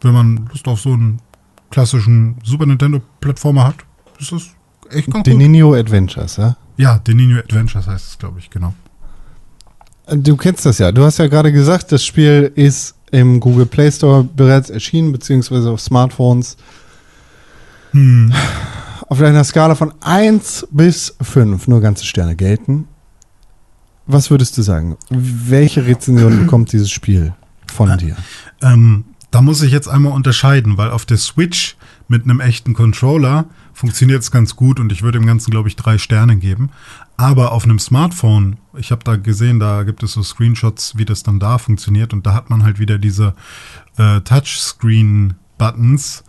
wenn 0.00 0.12
man 0.12 0.48
Lust 0.50 0.66
auf 0.66 0.80
so 0.80 0.92
einen 0.92 1.22
klassischen 1.70 2.36
Super 2.42 2.66
Nintendo-Plattformer 2.66 3.62
hat, 3.62 3.76
ist 4.18 4.32
das 4.32 4.55
echt 4.90 5.10
ganz 5.10 5.24
Deninio 5.24 5.74
Adventures, 5.74 6.36
ja? 6.36 6.56
Ja, 6.76 6.98
Deninio 6.98 7.38
Adventures 7.38 7.86
heißt 7.86 8.08
es, 8.08 8.18
glaube 8.18 8.38
ich, 8.38 8.50
genau. 8.50 8.74
Du 10.08 10.36
kennst 10.36 10.64
das 10.64 10.78
ja. 10.78 10.92
Du 10.92 11.04
hast 11.04 11.18
ja 11.18 11.26
gerade 11.26 11.52
gesagt, 11.52 11.90
das 11.90 12.04
Spiel 12.04 12.52
ist 12.54 12.94
im 13.10 13.40
Google 13.40 13.66
Play 13.66 13.90
Store 13.90 14.22
bereits 14.24 14.70
erschienen, 14.70 15.12
beziehungsweise 15.12 15.70
auf 15.70 15.80
Smartphones. 15.80 16.56
Hm. 17.92 18.32
Auf 19.08 19.20
einer 19.20 19.44
Skala 19.44 19.74
von 19.74 19.94
1 20.00 20.68
bis 20.70 21.14
5 21.20 21.68
nur 21.68 21.80
ganze 21.80 22.04
Sterne 22.04 22.36
gelten. 22.36 22.88
Was 24.06 24.30
würdest 24.30 24.56
du 24.58 24.62
sagen? 24.62 24.96
Welche 25.10 25.86
Rezension 25.86 26.38
bekommt 26.44 26.72
dieses 26.72 26.90
Spiel 26.90 27.32
von 27.66 27.90
äh, 27.90 27.96
dir? 27.96 28.16
Ähm, 28.62 29.04
da 29.30 29.42
muss 29.42 29.62
ich 29.62 29.72
jetzt 29.72 29.88
einmal 29.88 30.12
unterscheiden, 30.12 30.78
weil 30.78 30.90
auf 30.90 31.04
der 31.04 31.18
Switch 31.18 31.76
mit 32.08 32.24
einem 32.24 32.40
echten 32.40 32.74
Controller 32.74 33.46
funktioniert 33.76 34.22
es 34.22 34.30
ganz 34.30 34.56
gut 34.56 34.80
und 34.80 34.90
ich 34.90 35.02
würde 35.02 35.18
dem 35.18 35.26
Ganzen, 35.26 35.50
glaube 35.50 35.68
ich, 35.68 35.76
drei 35.76 35.98
Sterne 35.98 36.38
geben. 36.38 36.70
Aber 37.18 37.52
auf 37.52 37.64
einem 37.64 37.78
Smartphone, 37.78 38.56
ich 38.74 38.90
habe 38.90 39.04
da 39.04 39.16
gesehen, 39.16 39.60
da 39.60 39.82
gibt 39.82 40.02
es 40.02 40.12
so 40.12 40.22
Screenshots, 40.22 40.96
wie 40.96 41.04
das 41.04 41.22
dann 41.22 41.38
da 41.38 41.58
funktioniert 41.58 42.14
und 42.14 42.26
da 42.26 42.32
hat 42.32 42.48
man 42.48 42.64
halt 42.64 42.78
wieder 42.78 42.96
diese 42.96 43.34
äh, 43.98 44.22
Touchscreen-Buttons. 44.22 46.24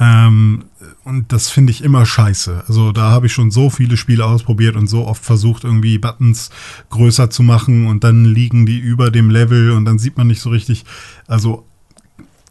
Ähm, 0.00 0.64
und 1.04 1.32
das 1.32 1.48
finde 1.48 1.70
ich 1.70 1.84
immer 1.84 2.04
scheiße. 2.04 2.64
Also 2.66 2.90
da 2.90 3.12
habe 3.12 3.26
ich 3.26 3.32
schon 3.32 3.52
so 3.52 3.70
viele 3.70 3.96
Spiele 3.96 4.24
ausprobiert 4.24 4.74
und 4.74 4.88
so 4.88 5.06
oft 5.06 5.24
versucht, 5.24 5.62
irgendwie 5.62 5.98
Buttons 5.98 6.50
größer 6.90 7.30
zu 7.30 7.44
machen 7.44 7.86
und 7.86 8.02
dann 8.02 8.24
liegen 8.24 8.66
die 8.66 8.80
über 8.80 9.12
dem 9.12 9.30
Level 9.30 9.70
und 9.70 9.84
dann 9.84 10.00
sieht 10.00 10.16
man 10.16 10.26
nicht 10.26 10.40
so 10.40 10.50
richtig. 10.50 10.84
Also 11.28 11.68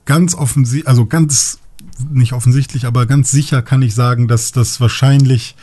ganz 0.05 0.33
offensichtlich, 0.33 0.87
also 0.87 1.07
ganz 1.07 1.59
nicht 2.09 2.33
offensichtlich, 2.33 2.85
aber 2.85 3.05
ganz 3.05 3.31
sicher 3.31 3.61
kann 3.61 3.81
ich 3.81 3.95
sagen, 3.95 4.27
dass 4.27 4.51
das 4.51 4.81
wahrscheinlich 4.81 5.55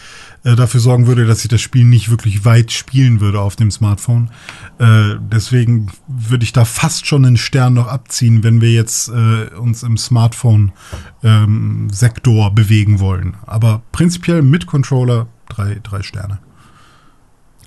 äh, 0.45 0.57
dafür 0.57 0.81
sorgen 0.81 1.07
würde, 1.07 1.27
dass 1.27 1.43
ich 1.43 1.49
das 1.49 1.61
Spiel 1.61 1.85
nicht 1.85 2.09
wirklich 2.11 2.45
weit 2.45 2.73
spielen 2.73 3.21
würde 3.21 3.41
auf 3.41 3.57
dem 3.57 3.71
Smartphone. 3.71 4.31
Äh, 4.79 5.17
deswegen 5.21 5.91
würde 6.07 6.45
ich 6.45 6.53
da 6.53 6.65
fast 6.65 7.07
schon 7.07 7.25
einen 7.25 7.37
Stern 7.37 7.75
noch 7.75 7.89
abziehen, 7.89 8.45
wenn 8.45 8.61
wir 8.61 8.73
jetzt 8.73 9.09
äh, 9.09 9.49
uns 9.59 9.83
im 9.83 9.97
Smartphone-Sektor 9.97 12.47
ähm, 12.47 12.55
bewegen 12.55 13.01
wollen. 13.01 13.35
Aber 13.47 13.83
prinzipiell 13.93 14.43
mit 14.43 14.67
Controller 14.67 15.27
drei, 15.49 15.81
drei 15.83 16.03
Sterne. 16.03 16.39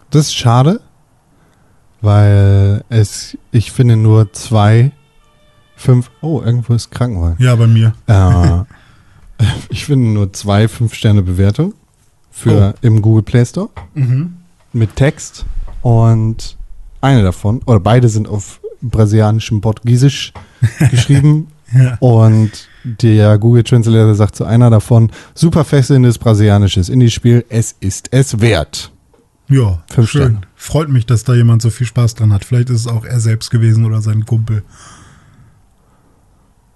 Das 0.09 0.27
ist 0.27 0.35
schade, 0.35 0.81
weil 2.01 2.83
es, 2.89 3.37
ich 3.51 3.71
finde, 3.71 3.97
nur 3.97 4.31
zwei 4.33 4.91
fünf. 5.80 6.11
Oh, 6.22 6.41
irgendwo 6.43 6.73
ist 6.73 6.91
Krankenwagen. 6.91 7.43
Ja, 7.43 7.56
bei 7.56 7.68
mir. 7.68 7.93
Äh, 8.07 9.43
ich 9.69 9.85
finde 9.85 10.10
nur 10.10 10.34
zwei 10.34 10.68
Fünf-Sterne-Bewertungen 10.68 11.73
für 12.31 12.73
oh. 12.76 12.85
im 12.85 13.01
Google 13.01 13.23
Play 13.23 13.45
Store 13.45 13.69
mhm. 13.95 14.35
mit 14.73 14.95
Text 14.95 15.45
und 15.81 16.57
eine 17.01 17.23
davon, 17.23 17.61
oder 17.65 17.80
beide 17.80 18.10
sind 18.10 18.27
auf 18.27 18.60
brasilianischem 18.81 19.61
Portugiesisch 19.61 20.34
geschrieben. 20.91 21.47
ja. 21.73 21.97
Und 21.99 22.68
der 22.84 23.38
Google 23.38 23.64
Translator 23.64 24.15
sagt 24.15 24.35
zu 24.35 24.45
einer 24.45 24.69
davon: 24.69 25.11
super 25.34 25.64
fesselndes 25.64 26.18
brasilianisches 26.18 26.89
Indie-Spiel, 26.89 27.45
es 27.49 27.76
ist 27.80 28.10
es 28.11 28.41
wert. 28.41 28.91
Ja, 29.47 29.81
Fünf 29.89 30.10
schön. 30.10 30.22
Sterne. 30.22 30.41
Freut 30.56 30.89
mich, 30.89 31.06
dass 31.06 31.23
da 31.23 31.34
jemand 31.34 31.61
so 31.61 31.69
viel 31.69 31.88
Spaß 31.88 32.15
dran 32.15 32.31
hat. 32.34 32.45
Vielleicht 32.45 32.69
ist 32.69 32.81
es 32.81 32.88
auch 32.88 33.03
er 33.03 33.19
selbst 33.19 33.49
gewesen 33.49 33.85
oder 33.85 34.01
sein 34.01 34.26
Kumpel. 34.26 34.64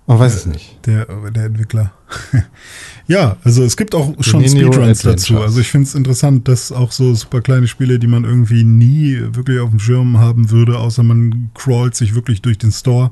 Man 0.05 0.19
weiß 0.19 0.35
es 0.35 0.45
nicht. 0.45 0.85
Der, 0.85 1.05
der 1.31 1.45
Entwickler. 1.45 1.93
ja, 3.07 3.37
also 3.45 3.63
es 3.63 3.77
gibt 3.77 3.95
auch 3.95 4.13
schon 4.21 4.45
Speedruns 4.45 4.75
Adventures. 4.75 5.01
dazu. 5.01 5.39
Also 5.41 5.61
ich 5.61 5.69
finde 5.69 5.87
es 5.87 5.95
interessant, 5.95 6.47
dass 6.49 6.73
auch 6.73 6.91
so 6.91 7.15
super 7.15 7.39
kleine 7.41 7.67
Spiele, 7.67 7.99
die 7.99 8.07
man 8.07 8.25
irgendwie 8.25 8.65
nie 8.65 9.17
wirklich 9.31 9.61
auf 9.61 9.69
dem 9.69 9.79
Schirm 9.79 10.17
haben 10.19 10.51
würde, 10.51 10.77
außer 10.77 11.03
man 11.03 11.51
crawlt 11.53 11.95
sich 11.95 12.15
wirklich 12.15 12.41
durch 12.41 12.57
den 12.57 12.73
Store, 12.73 13.11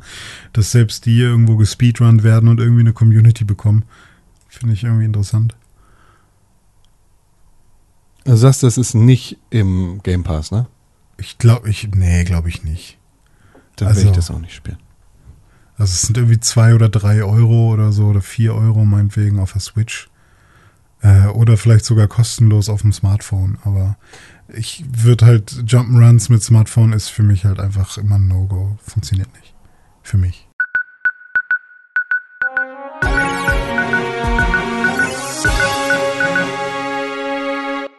dass 0.51 0.71
selbst 0.71 1.05
die 1.05 1.17
irgendwo 1.17 1.55
gespeedrunnt 1.55 2.23
werden 2.23 2.49
und 2.49 2.59
irgendwie 2.59 2.81
eine 2.81 2.93
Community 2.93 3.45
bekommen. 3.45 3.85
Finde 4.49 4.73
ich 4.73 4.83
irgendwie 4.83 5.05
interessant. 5.05 5.55
Du 8.25 8.35
sagst, 8.35 8.63
das 8.63 8.77
ist 8.77 8.93
nicht 8.95 9.37
im 9.49 10.01
Game 10.03 10.23
Pass, 10.23 10.51
ne? 10.51 10.67
Ich 11.17 11.37
glaube, 11.37 11.69
ich, 11.69 11.87
nee, 11.95 12.23
glaube 12.25 12.49
ich 12.49 12.63
nicht. 12.63 12.97
Dann 13.77 13.87
Also- 13.87 14.01
werde 14.01 14.09
ich 14.11 14.15
das 14.17 14.29
auch 14.29 14.39
nicht 14.39 14.53
spielen. 14.53 14.77
Also 15.77 15.91
es 15.91 16.01
sind 16.03 16.17
irgendwie 16.17 16.39
zwei 16.39 16.75
oder 16.75 16.89
drei 16.89 17.23
Euro 17.23 17.73
oder 17.73 17.91
so 17.91 18.07
oder 18.07 18.21
vier 18.21 18.53
Euro 18.55 18.85
meinetwegen 18.85 19.39
auf 19.39 19.53
der 19.53 19.61
Switch. 19.61 20.09
Äh, 21.01 21.27
oder 21.27 21.57
vielleicht 21.57 21.85
sogar 21.85 22.07
kostenlos 22.07 22.69
auf 22.69 22.81
dem 22.81 22.93
Smartphone. 22.93 23.57
Aber 23.63 23.97
ich 24.47 24.85
würde 24.91 25.25
halt 25.25 25.51
Jump'n'Runs 25.65 26.31
mit 26.31 26.43
Smartphone 26.43 26.93
ist 26.93 27.09
für 27.09 27.23
mich 27.23 27.45
halt 27.45 27.59
einfach 27.59 27.97
immer 27.97 28.15
ein 28.15 28.27
No-Go. 28.27 28.77
Funktioniert 28.83 29.33
nicht. 29.33 29.55
Für 30.03 30.17
mich. 30.17 30.47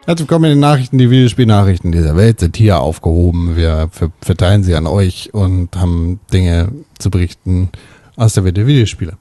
Herzlich 0.05 0.29
willkommen 0.29 0.47
in 0.47 0.51
den 0.51 0.61
Nachrichten. 0.61 0.99
Die 0.99 1.11
Videospielnachrichten 1.11 1.93
dieser 1.93 2.17
Welt 2.17 2.41
sind 2.41 2.57
hier 2.57 2.81
aufgehoben. 2.81 3.55
Wir 3.55 3.89
ver 3.93 4.11
verteilen 4.21 4.65
sie 4.65 4.75
an 4.75 4.89
euch 4.89 5.33
und 5.33 5.77
haben 5.77 6.19
Dinge 6.33 6.73
zu 6.99 7.09
berichten 7.09 7.69
aus 8.17 8.35
der 8.35 8.43
Welt 8.43 8.57
der 8.57 8.67
Videospiele. 8.67 9.17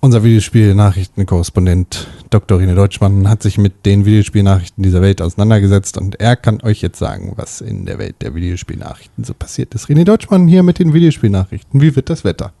Unser 0.00 0.22
Videospiel-Nachrichtenkorrespondent 0.24 2.08
Dr. 2.28 2.58
Rene 2.58 2.74
Deutschmann 2.74 3.26
hat 3.26 3.42
sich 3.42 3.56
mit 3.56 3.86
den 3.86 4.04
Videospielnachrichten 4.04 4.84
dieser 4.84 5.00
Welt 5.00 5.22
auseinandergesetzt 5.22 5.96
und 5.96 6.20
er 6.20 6.36
kann 6.36 6.60
euch 6.60 6.82
jetzt 6.82 6.98
sagen, 6.98 7.32
was 7.36 7.62
in 7.62 7.86
der 7.86 7.98
Welt 7.98 8.16
der 8.20 8.34
Videospielnachrichten 8.34 9.24
so 9.24 9.32
passiert 9.32 9.74
ist. 9.74 9.88
René 9.88 10.04
Deutschmann 10.04 10.46
hier 10.46 10.62
mit 10.62 10.78
den 10.78 10.92
Videospielnachrichten. 10.92 11.80
Wie 11.80 11.96
wird 11.96 12.10
das 12.10 12.24
Wetter? 12.24 12.52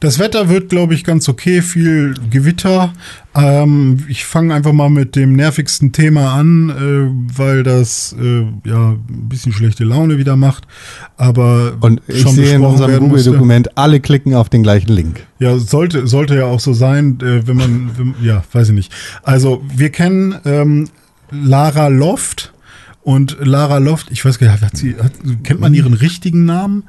Das 0.00 0.18
Wetter 0.18 0.48
wird, 0.48 0.68
glaube 0.68 0.94
ich, 0.94 1.04
ganz 1.04 1.28
okay. 1.28 1.62
Viel 1.62 2.14
Gewitter. 2.30 2.92
Ähm, 3.34 4.04
ich 4.08 4.24
fange 4.24 4.54
einfach 4.54 4.72
mal 4.72 4.90
mit 4.90 5.16
dem 5.16 5.34
nervigsten 5.34 5.92
Thema 5.92 6.34
an, 6.34 6.70
äh, 6.70 7.38
weil 7.38 7.62
das 7.62 8.14
äh, 8.20 8.44
ja 8.68 8.90
ein 8.90 9.28
bisschen 9.28 9.52
schlechte 9.52 9.84
Laune 9.84 10.18
wieder 10.18 10.36
macht. 10.36 10.66
Aber 11.16 11.74
Und 11.80 12.02
ich 12.08 12.20
schon 12.20 12.34
sehe 12.34 12.56
in 12.56 12.62
unserem. 12.62 12.98
Google-Dokument, 12.98 13.78
alle 13.78 14.00
klicken 14.00 14.34
auf 14.34 14.48
den 14.48 14.62
gleichen 14.62 14.92
Link. 14.92 15.24
Ja, 15.38 15.58
sollte, 15.58 16.06
sollte 16.06 16.36
ja 16.36 16.44
auch 16.44 16.60
so 16.60 16.72
sein, 16.72 17.18
äh, 17.22 17.46
wenn 17.46 17.56
man, 17.56 17.90
wenn, 17.96 18.14
ja, 18.22 18.44
weiß 18.52 18.68
ich 18.68 18.74
nicht. 18.74 18.92
Also, 19.22 19.62
wir 19.74 19.90
kennen 19.90 20.34
ähm, 20.44 20.88
Lara 21.30 21.88
Loft 21.88 22.52
und 23.02 23.38
Lara 23.40 23.78
Loft, 23.78 24.10
ich 24.10 24.24
weiß 24.24 24.38
gar 24.38 24.52
nicht, 24.52 24.62
hat 24.62 24.76
sie, 24.76 24.96
hat, 24.96 25.12
kennt 25.42 25.60
man 25.60 25.74
ihren 25.74 25.94
richtigen 25.94 26.44
Namen? 26.44 26.84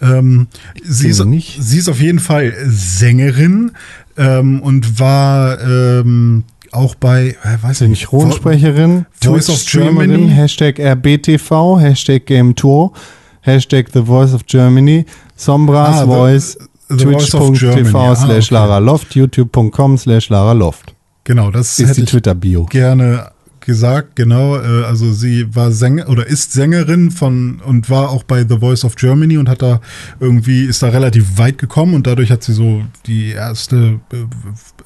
Ähm, 0.00 0.46
sie, 0.82 1.08
ist, 1.08 1.24
nicht. 1.24 1.58
sie 1.60 1.78
ist 1.78 1.88
auf 1.88 2.00
jeden 2.00 2.18
Fall 2.20 2.54
Sängerin 2.66 3.72
ähm, 4.16 4.60
und 4.60 5.00
war 5.00 5.60
ähm, 5.60 6.44
auch 6.72 6.94
bei, 6.94 7.36
äh, 7.42 7.62
weiß 7.62 7.80
ich 7.82 7.88
nicht, 7.88 8.00
Synchronsprecherin, 8.00 9.06
Voice 9.22 9.48
of 9.50 9.64
Germany. 9.66 10.28
Hashtag 10.28 10.78
RBTV, 10.78 11.78
Hashtag 11.80 12.26
Game 12.26 12.54
Tour, 12.54 12.92
Hashtag 13.40 13.86
The 13.92 14.02
Voice 14.04 14.34
of 14.34 14.44
Germany, 14.46 15.04
Sombras 15.36 16.00
Ah, 16.02 16.06
Voice, 16.06 16.58
twitch.tv 16.88 17.94
Ah, 17.98 18.14
slash. 18.14 18.50
Lara 18.50 18.78
Loft, 18.78 19.14
youtube.com 19.14 19.96
slash 19.98 20.28
Lara 20.28 20.52
Loft. 20.52 20.94
Genau, 21.24 21.50
das 21.50 21.78
Ist 21.78 21.96
die 21.96 22.04
Twitter-Bio. 22.04 22.64
gerne 22.66 23.30
gesagt, 23.68 24.16
genau. 24.16 24.56
Äh, 24.56 24.84
also 24.84 25.12
sie 25.12 25.54
war 25.54 25.70
Sänger 25.70 26.08
oder 26.08 26.26
ist 26.26 26.52
Sängerin 26.52 27.10
von 27.10 27.60
und 27.60 27.90
war 27.90 28.08
auch 28.08 28.24
bei 28.24 28.44
The 28.48 28.58
Voice 28.58 28.84
of 28.84 28.96
Germany 28.96 29.36
und 29.36 29.48
hat 29.48 29.60
da 29.60 29.80
irgendwie 30.18 30.64
ist 30.64 30.82
da 30.82 30.88
relativ 30.88 31.36
weit 31.36 31.58
gekommen 31.58 31.94
und 31.94 32.06
dadurch 32.06 32.30
hat 32.30 32.42
sie 32.42 32.54
so 32.54 32.82
die 33.06 33.30
erste 33.30 34.00
äh, 34.10 34.16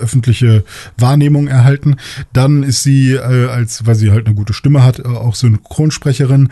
öffentliche 0.01 0.65
Wahrnehmung 0.99 1.47
erhalten. 1.47 1.97
Dann 2.33 2.65
ist 2.65 2.83
sie 2.83 3.13
äh, 3.13 3.47
als 3.47 3.87
weil 3.87 3.95
sie 3.95 4.11
halt 4.11 4.27
eine 4.27 4.35
gute 4.35 4.53
Stimme 4.53 4.83
hat, 4.85 4.99
äh, 4.99 5.05
auch 5.05 5.37
Synchronsprecherin, 5.37 6.49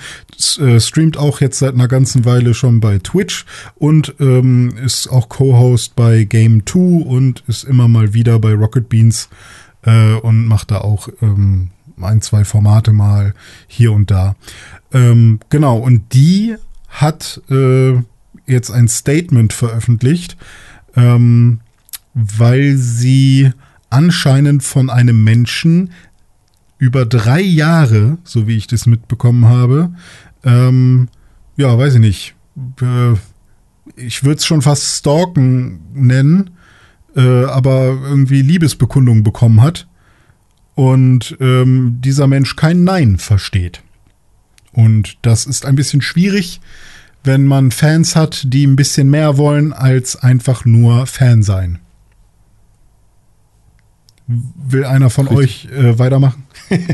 äh, 0.60 0.78
streamt 0.78 1.16
auch 1.18 1.40
jetzt 1.40 1.58
seit 1.58 1.74
einer 1.74 1.88
ganzen 1.88 2.24
Weile 2.24 2.54
schon 2.54 2.78
bei 2.78 3.00
Twitch 3.00 3.44
und 3.74 4.14
ähm, 4.20 4.72
ist 4.84 5.08
auch 5.08 5.28
Co-Host 5.28 5.96
bei 5.96 6.22
Game 6.22 6.64
2 6.64 6.78
und 7.06 7.42
ist 7.48 7.64
immer 7.64 7.88
mal 7.88 8.14
wieder 8.14 8.38
bei 8.38 8.54
Rocket 8.54 8.88
Beans 8.88 9.28
äh, 9.82 10.14
und 10.14 10.46
macht 10.46 10.70
da 10.70 10.78
auch 10.78 11.08
ähm, 11.22 11.70
ein, 12.04 12.20
zwei 12.20 12.44
Formate 12.44 12.92
mal 12.92 13.34
hier 13.66 13.92
und 13.92 14.10
da. 14.10 14.36
Ähm, 14.92 15.40
genau, 15.48 15.78
und 15.78 16.12
die 16.12 16.56
hat 16.88 17.40
äh, 17.50 17.94
jetzt 18.46 18.70
ein 18.70 18.88
Statement 18.88 19.52
veröffentlicht, 19.52 20.36
ähm, 20.96 21.60
weil 22.14 22.76
sie 22.76 23.52
anscheinend 23.90 24.62
von 24.62 24.90
einem 24.90 25.22
Menschen 25.22 25.90
über 26.78 27.06
drei 27.06 27.40
Jahre, 27.40 28.18
so 28.24 28.46
wie 28.46 28.56
ich 28.56 28.66
das 28.66 28.86
mitbekommen 28.86 29.46
habe, 29.46 29.90
ähm, 30.44 31.08
ja, 31.56 31.76
weiß 31.76 31.94
ich 31.94 32.00
nicht, 32.00 32.34
äh, 32.80 33.14
ich 33.96 34.24
würde 34.24 34.38
es 34.38 34.46
schon 34.46 34.62
fast 34.62 34.98
Stalken 34.98 35.80
nennen, 35.92 36.50
äh, 37.14 37.44
aber 37.44 37.98
irgendwie 38.02 38.42
Liebesbekundung 38.42 39.22
bekommen 39.22 39.60
hat 39.62 39.86
und 40.80 41.36
ähm, 41.40 41.98
dieser 42.02 42.26
Mensch 42.26 42.56
kein 42.56 42.84
Nein 42.84 43.18
versteht. 43.18 43.82
Und 44.72 45.18
das 45.20 45.44
ist 45.44 45.66
ein 45.66 45.74
bisschen 45.74 46.00
schwierig, 46.00 46.62
wenn 47.22 47.44
man 47.44 47.70
Fans 47.70 48.16
hat, 48.16 48.44
die 48.46 48.66
ein 48.66 48.76
bisschen 48.76 49.10
mehr 49.10 49.36
wollen 49.36 49.74
als 49.74 50.16
einfach 50.16 50.64
nur 50.64 51.06
Fan 51.06 51.42
sein. 51.42 51.80
Will 54.26 54.86
einer 54.86 55.10
von 55.10 55.28
euch 55.28 55.66
äh, 55.66 55.98
weitermachen? 55.98 56.46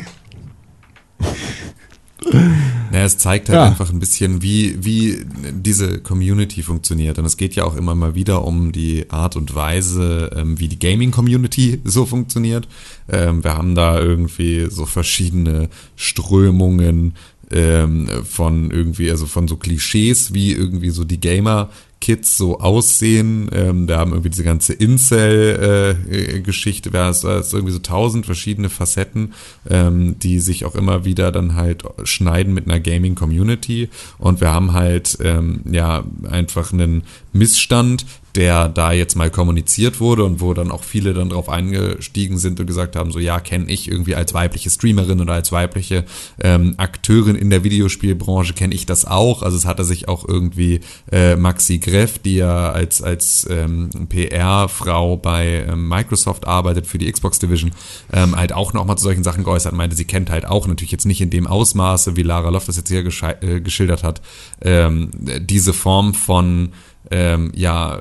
Naja, 2.33 3.05
es 3.05 3.19
zeigt 3.19 3.49
halt 3.49 3.57
Ja. 3.57 3.65
einfach 3.67 3.91
ein 3.91 3.99
bisschen, 3.99 4.43
wie, 4.43 4.77
wie 4.85 5.25
diese 5.53 5.99
Community 5.99 6.63
funktioniert. 6.63 7.19
Und 7.19 7.25
es 7.25 7.37
geht 7.37 7.55
ja 7.55 7.65
auch 7.65 7.77
immer 7.77 7.95
mal 7.95 8.15
wieder 8.15 8.45
um 8.45 8.73
die 8.73 9.11
Art 9.11 9.37
und 9.37 9.55
Weise, 9.55 10.31
ähm, 10.37 10.59
wie 10.59 10.69
die 10.69 10.79
Gaming-Community 10.79 11.81
so 11.85 12.07
funktioniert. 12.07 12.69
Ähm, 13.11 13.43
wir 13.45 13.55
haben 13.57 13.75
da 13.75 13.99
irgendwie 14.01 14.67
so 14.71 14.87
verschiedene 14.87 15.69
Strömungen 15.97 17.15
ähm, 17.51 18.09
von 18.25 18.71
irgendwie, 18.71 19.11
also 19.11 19.27
von 19.27 19.47
so 19.47 19.57
Klischees, 19.57 20.35
wie 20.35 20.53
irgendwie 20.53 20.91
so 20.91 21.05
die 21.05 21.21
Gamer 21.21 21.71
Kids 22.01 22.37
so 22.37 22.61
aussehen. 22.61 23.49
Ähm, 23.53 23.89
wir 23.89 23.97
haben 23.97 24.13
irgendwie 24.13 24.31
diese 24.31 24.45
ganze 24.45 24.75
Incel-Geschichte, 24.75 26.91
äh, 26.93 27.09
es 27.09 27.25
ist 27.25 27.53
irgendwie 27.53 27.73
so 27.73 27.79
tausend 27.79 28.27
verschiedene 28.27 28.69
Facetten, 28.69 29.33
ähm, 29.69 30.19
die 30.19 30.41
sich 30.41 30.65
auch 30.65 30.75
immer 30.75 31.05
wieder 31.05 31.31
dann 31.33 31.55
halt 31.55 31.85
schneiden 32.05 32.55
mit 32.55 32.67
einer 32.67 32.81
Gaming-Community. 32.81 33.89
Und 34.19 34.41
wir 34.41 34.53
haben 34.53 34.73
halt 34.73 35.19
ähm, 35.23 35.61
ja 35.71 36.05
einfach 36.29 36.73
einen 36.73 37.05
Missstand, 37.33 38.05
der 38.37 38.69
da 38.69 38.93
jetzt 38.93 39.17
mal 39.17 39.31
kommuniziert 39.31 39.99
wurde 39.99 40.25
und 40.25 40.41
wo 40.41 40.53
dann 40.53 40.71
auch 40.71 40.85
viele 40.85 41.15
dann 41.15 41.31
drauf 41.31 41.49
eingestiegen 41.49 42.39
sind 42.39 42.61
und 42.61 42.67
gesagt 42.67 42.95
haben, 42.95 43.11
so 43.11 43.19
ja, 43.19 43.41
kenne 43.41 43.71
ich 43.71 43.91
irgendwie 43.91 44.15
als 44.15 44.35
weibliche 44.35 44.69
Streamerin 44.69 45.21
oder 45.21 45.33
als 45.33 45.53
weibliche 45.53 46.05
ähm, 46.43 46.75
Akteurin 46.77 47.35
in 47.35 47.49
der 47.49 47.65
Videospielbranche, 47.65 48.53
kenne 48.53 48.75
ich 48.75 48.85
das 48.85 49.07
auch. 49.07 49.43
Also 49.43 49.57
es 49.57 49.65
hatte 49.65 49.85
sich 49.85 50.09
auch 50.09 50.29
irgendwie 50.29 50.81
äh, 51.11 51.37
Maxi 51.37 51.79
Greff, 51.79 52.19
die 52.19 52.37
ja 52.37 52.71
als, 52.71 53.03
als 53.03 53.47
ähm, 53.51 53.89
PR-Frau 54.09 55.17
bei 55.17 55.65
ähm, 55.67 55.89
Microsoft 55.89 56.47
arbeitet 56.47 56.87
für 56.87 56.99
die 56.99 57.11
Xbox 57.11 57.39
Division, 57.39 57.73
ähm, 58.13 58.37
halt 58.37 58.53
auch 58.53 58.75
nochmal 58.75 58.99
zu 58.99 59.05
solchen 59.05 59.25
Sachen 59.25 59.45
geäußert, 59.45 59.73
meinte, 59.73 59.97
sie 59.97 60.05
kennt 60.05 60.31
halt 60.31 60.45
auch 60.47 60.67
natürlich 60.67 60.93
jetzt 60.93 61.07
nicht 61.07 61.23
in 61.23 61.31
dem 61.31 61.47
Ausmaße, 61.47 62.17
wie 62.17 62.23
Lara 62.23 62.51
Loft 62.51 62.69
das 62.69 62.77
jetzt 62.77 62.91
hier 62.91 63.05
äh, 63.07 63.61
geschildert 63.61 64.03
hat, 64.03 64.21
ähm, 64.61 65.11
diese 65.41 65.73
Form 65.73 66.13
von 66.13 66.73
ähm, 67.11 67.53
ja, 67.55 68.01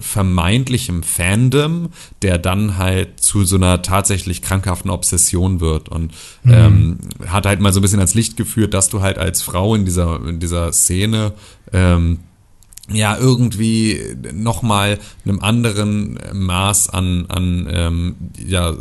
vermeintlichem 0.00 1.02
Fandom, 1.02 1.88
der 2.22 2.38
dann 2.38 2.76
halt 2.78 3.20
zu 3.20 3.44
so 3.44 3.56
einer 3.56 3.82
tatsächlich 3.82 4.42
krankhaften 4.42 4.90
Obsession 4.90 5.60
wird. 5.60 5.88
Und 5.88 6.12
ähm, 6.46 6.98
hat 7.26 7.46
halt 7.46 7.60
mal 7.60 7.72
so 7.72 7.80
ein 7.80 7.82
bisschen 7.82 8.00
ans 8.00 8.14
Licht 8.14 8.36
geführt, 8.36 8.74
dass 8.74 8.88
du 8.88 9.00
halt 9.00 9.18
als 9.18 9.42
Frau 9.42 9.74
in 9.74 9.84
dieser, 9.84 10.20
in 10.26 10.40
dieser 10.40 10.72
Szene 10.72 11.32
ähm, 11.72 12.18
ja 12.90 13.16
irgendwie 13.16 14.00
nochmal 14.32 14.98
einem 15.24 15.40
anderen 15.40 16.18
Maß 16.32 16.90
an, 16.90 17.26
an 17.28 17.68
ähm, 17.70 18.16
ja, 18.44 18.74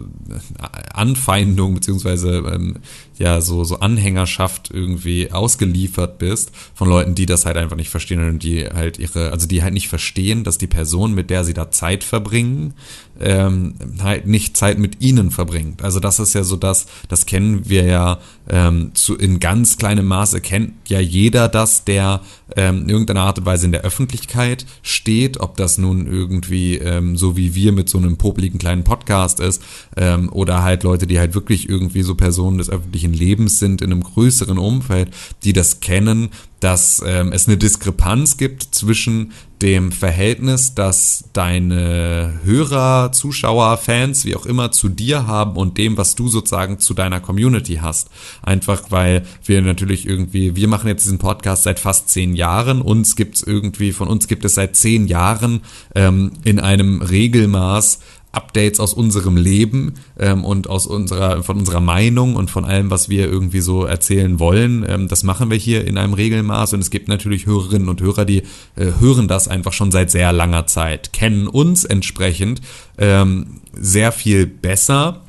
Anfeindung 0.94 1.76
beziehungsweise 1.76 2.38
ähm, 2.38 2.78
ja 3.18 3.42
so, 3.42 3.64
so 3.64 3.80
Anhängerschaft 3.80 4.72
irgendwie 4.72 5.32
ausgeliefert 5.32 6.18
bist 6.18 6.52
von 6.74 6.90
Leuten, 6.90 7.16
die 7.16 7.26
das 7.26 7.46
halt 7.46 7.58
einfach 7.58 7.76
nicht 7.76 7.90
verstehen 7.90 8.28
und 8.28 8.44
die 8.44 8.66
halt 8.66 9.00
ihre, 9.00 9.32
also 9.32 9.48
die 9.48 9.64
halt 9.64 9.74
nicht 9.74 9.88
verstehen, 9.88 10.44
dass 10.44 10.58
die 10.58 10.68
Person, 10.68 11.14
mit 11.14 11.30
der 11.30 11.44
sie 11.44 11.54
da 11.54 11.72
Zeit 11.72 12.04
verbringen, 12.04 12.74
ähm, 13.20 13.76
halt 14.02 14.26
nicht 14.26 14.58
Zeit 14.58 14.80
mit 14.80 15.02
ihnen 15.02 15.32
verbringt. 15.32 15.84
Also 15.84 16.00
das 16.00 16.20
ist 16.20 16.34
ja 16.34 16.44
so 16.44 16.56
das, 16.56 16.88
das 17.08 17.26
kennen 17.26 17.70
wir 17.70 17.86
ja 17.86 18.20
ähm, 18.50 18.92
zu, 18.96 19.16
in 19.16 19.40
ganz 19.40 19.78
kleinem 19.78 20.06
Maße 20.08 20.42
kennt 20.42 20.74
ja 20.88 21.00
jeder 21.00 21.48
das, 21.48 21.86
der 21.86 22.22
ähm, 22.56 22.84
in 22.84 22.90
irgendeiner 22.90 23.22
Art 23.22 23.40
und 23.40 23.46
Weise 23.46 23.66
in 23.66 23.72
der 23.72 23.82
Öffentlichkeit 23.82 24.66
steht, 24.82 25.40
ob 25.40 25.58
das 25.58 25.78
nun 25.78 26.08
irgendwie 26.08 26.78
ähm, 26.78 27.16
so 27.16 27.38
wie 27.38 27.56
wir 27.56 27.72
mit 27.72 27.90
so 27.90 27.98
einem 27.98 28.18
popeligen 28.18 28.60
kleinen 28.60 28.84
Podcast 28.84 29.40
ist 29.40 29.62
ähm, 29.96 30.30
oder 30.32 30.64
halt 30.64 30.84
Leute, 30.84 31.08
die 31.08 31.20
halt 31.20 31.36
wirklich 31.36 31.70
irgendwie 31.70 32.02
so 32.02 32.16
Personen 32.16 32.58
des 32.58 32.70
öffentlichen 32.70 33.11
Lebens 33.14 33.60
sind 33.60 33.82
in 33.82 33.92
einem 33.92 34.04
größeren 34.04 34.58
Umfeld, 34.58 35.10
die 35.44 35.54
das 35.54 35.80
kennen, 35.80 36.30
dass 36.62 37.02
ähm, 37.06 37.34
es 37.34 37.48
eine 37.48 37.58
Diskrepanz 37.58 38.38
gibt 38.38 38.64
zwischen 38.64 39.32
dem 39.62 39.92
Verhältnis, 39.92 40.74
das 40.74 41.26
deine 41.34 42.40
Hörer, 42.44 43.12
Zuschauer, 43.12 43.78
Fans, 43.78 44.26
wie 44.26 44.36
auch 44.36 44.46
immer 44.46 44.72
zu 44.72 44.90
dir 44.90 45.28
haben 45.28 45.56
und 45.56 45.78
dem, 45.78 45.98
was 45.98 46.16
du 46.16 46.30
sozusagen 46.30 46.80
zu 46.80 46.94
deiner 46.94 47.20
Community 47.20 47.76
hast. 47.76 48.10
Einfach 48.42 48.84
weil 48.90 49.24
wir 49.46 49.62
natürlich 49.62 50.08
irgendwie, 50.08 50.56
wir 50.56 50.68
machen 50.68 50.88
jetzt 50.88 51.04
diesen 51.04 51.20
Podcast 51.20 51.64
seit 51.64 51.80
fast 51.80 52.10
zehn 52.10 52.36
Jahren, 52.36 52.82
uns 52.82 53.16
gibt's 53.16 53.44
irgendwie, 53.44 53.92
von 53.92 54.08
uns 54.08 54.28
gibt 54.28 54.46
es 54.46 54.56
seit 54.56 54.76
zehn 54.76 55.08
Jahren 55.08 55.62
ähm, 55.96 56.32
in 56.44 56.60
einem 56.60 57.02
Regelmaß 57.02 58.00
Updates 58.32 58.80
aus 58.80 58.94
unserem 58.94 59.38
Leben 59.38 59.96
ähm, 60.18 60.46
und 60.46 60.70
aus 60.70 60.88
unserer, 60.88 61.44
von 61.44 61.58
unserer 61.58 61.82
Meinung 61.82 62.36
und 62.36 62.50
von 62.50 62.66
allem, 62.66 62.90
was 62.90 63.10
wir 63.10 63.30
irgendwie 63.30 63.60
so 63.60 63.84
erzählen 63.84 64.40
wollen. 64.40 64.86
Ähm, 64.88 65.08
das 65.08 65.24
machen 65.24 65.50
wir 65.50 65.58
hier 65.58 65.86
in 65.86 65.98
einem 65.98 66.14
Regelmaß 66.14 66.74
und 66.74 66.80
es 66.80 66.90
gibt 66.90 67.08
natürlich 67.08 67.46
Hörerinnen 67.46 67.90
und 67.90 68.02
Hörer, 68.02 68.26
die 68.26 68.44
äh, 68.76 68.92
hören 69.00 69.28
das 69.28 69.48
einfach 69.48 69.74
schon 69.74 69.92
seit 69.92 70.12
sehr 70.12 70.32
langer 70.32 70.68
Zeit, 70.68 71.14
kennen 71.14 71.48
uns 71.48 71.84
entsprechend 71.84 72.62
ähm, 72.98 73.62
sehr 73.74 74.12
viel 74.12 74.46
besser 74.46 75.22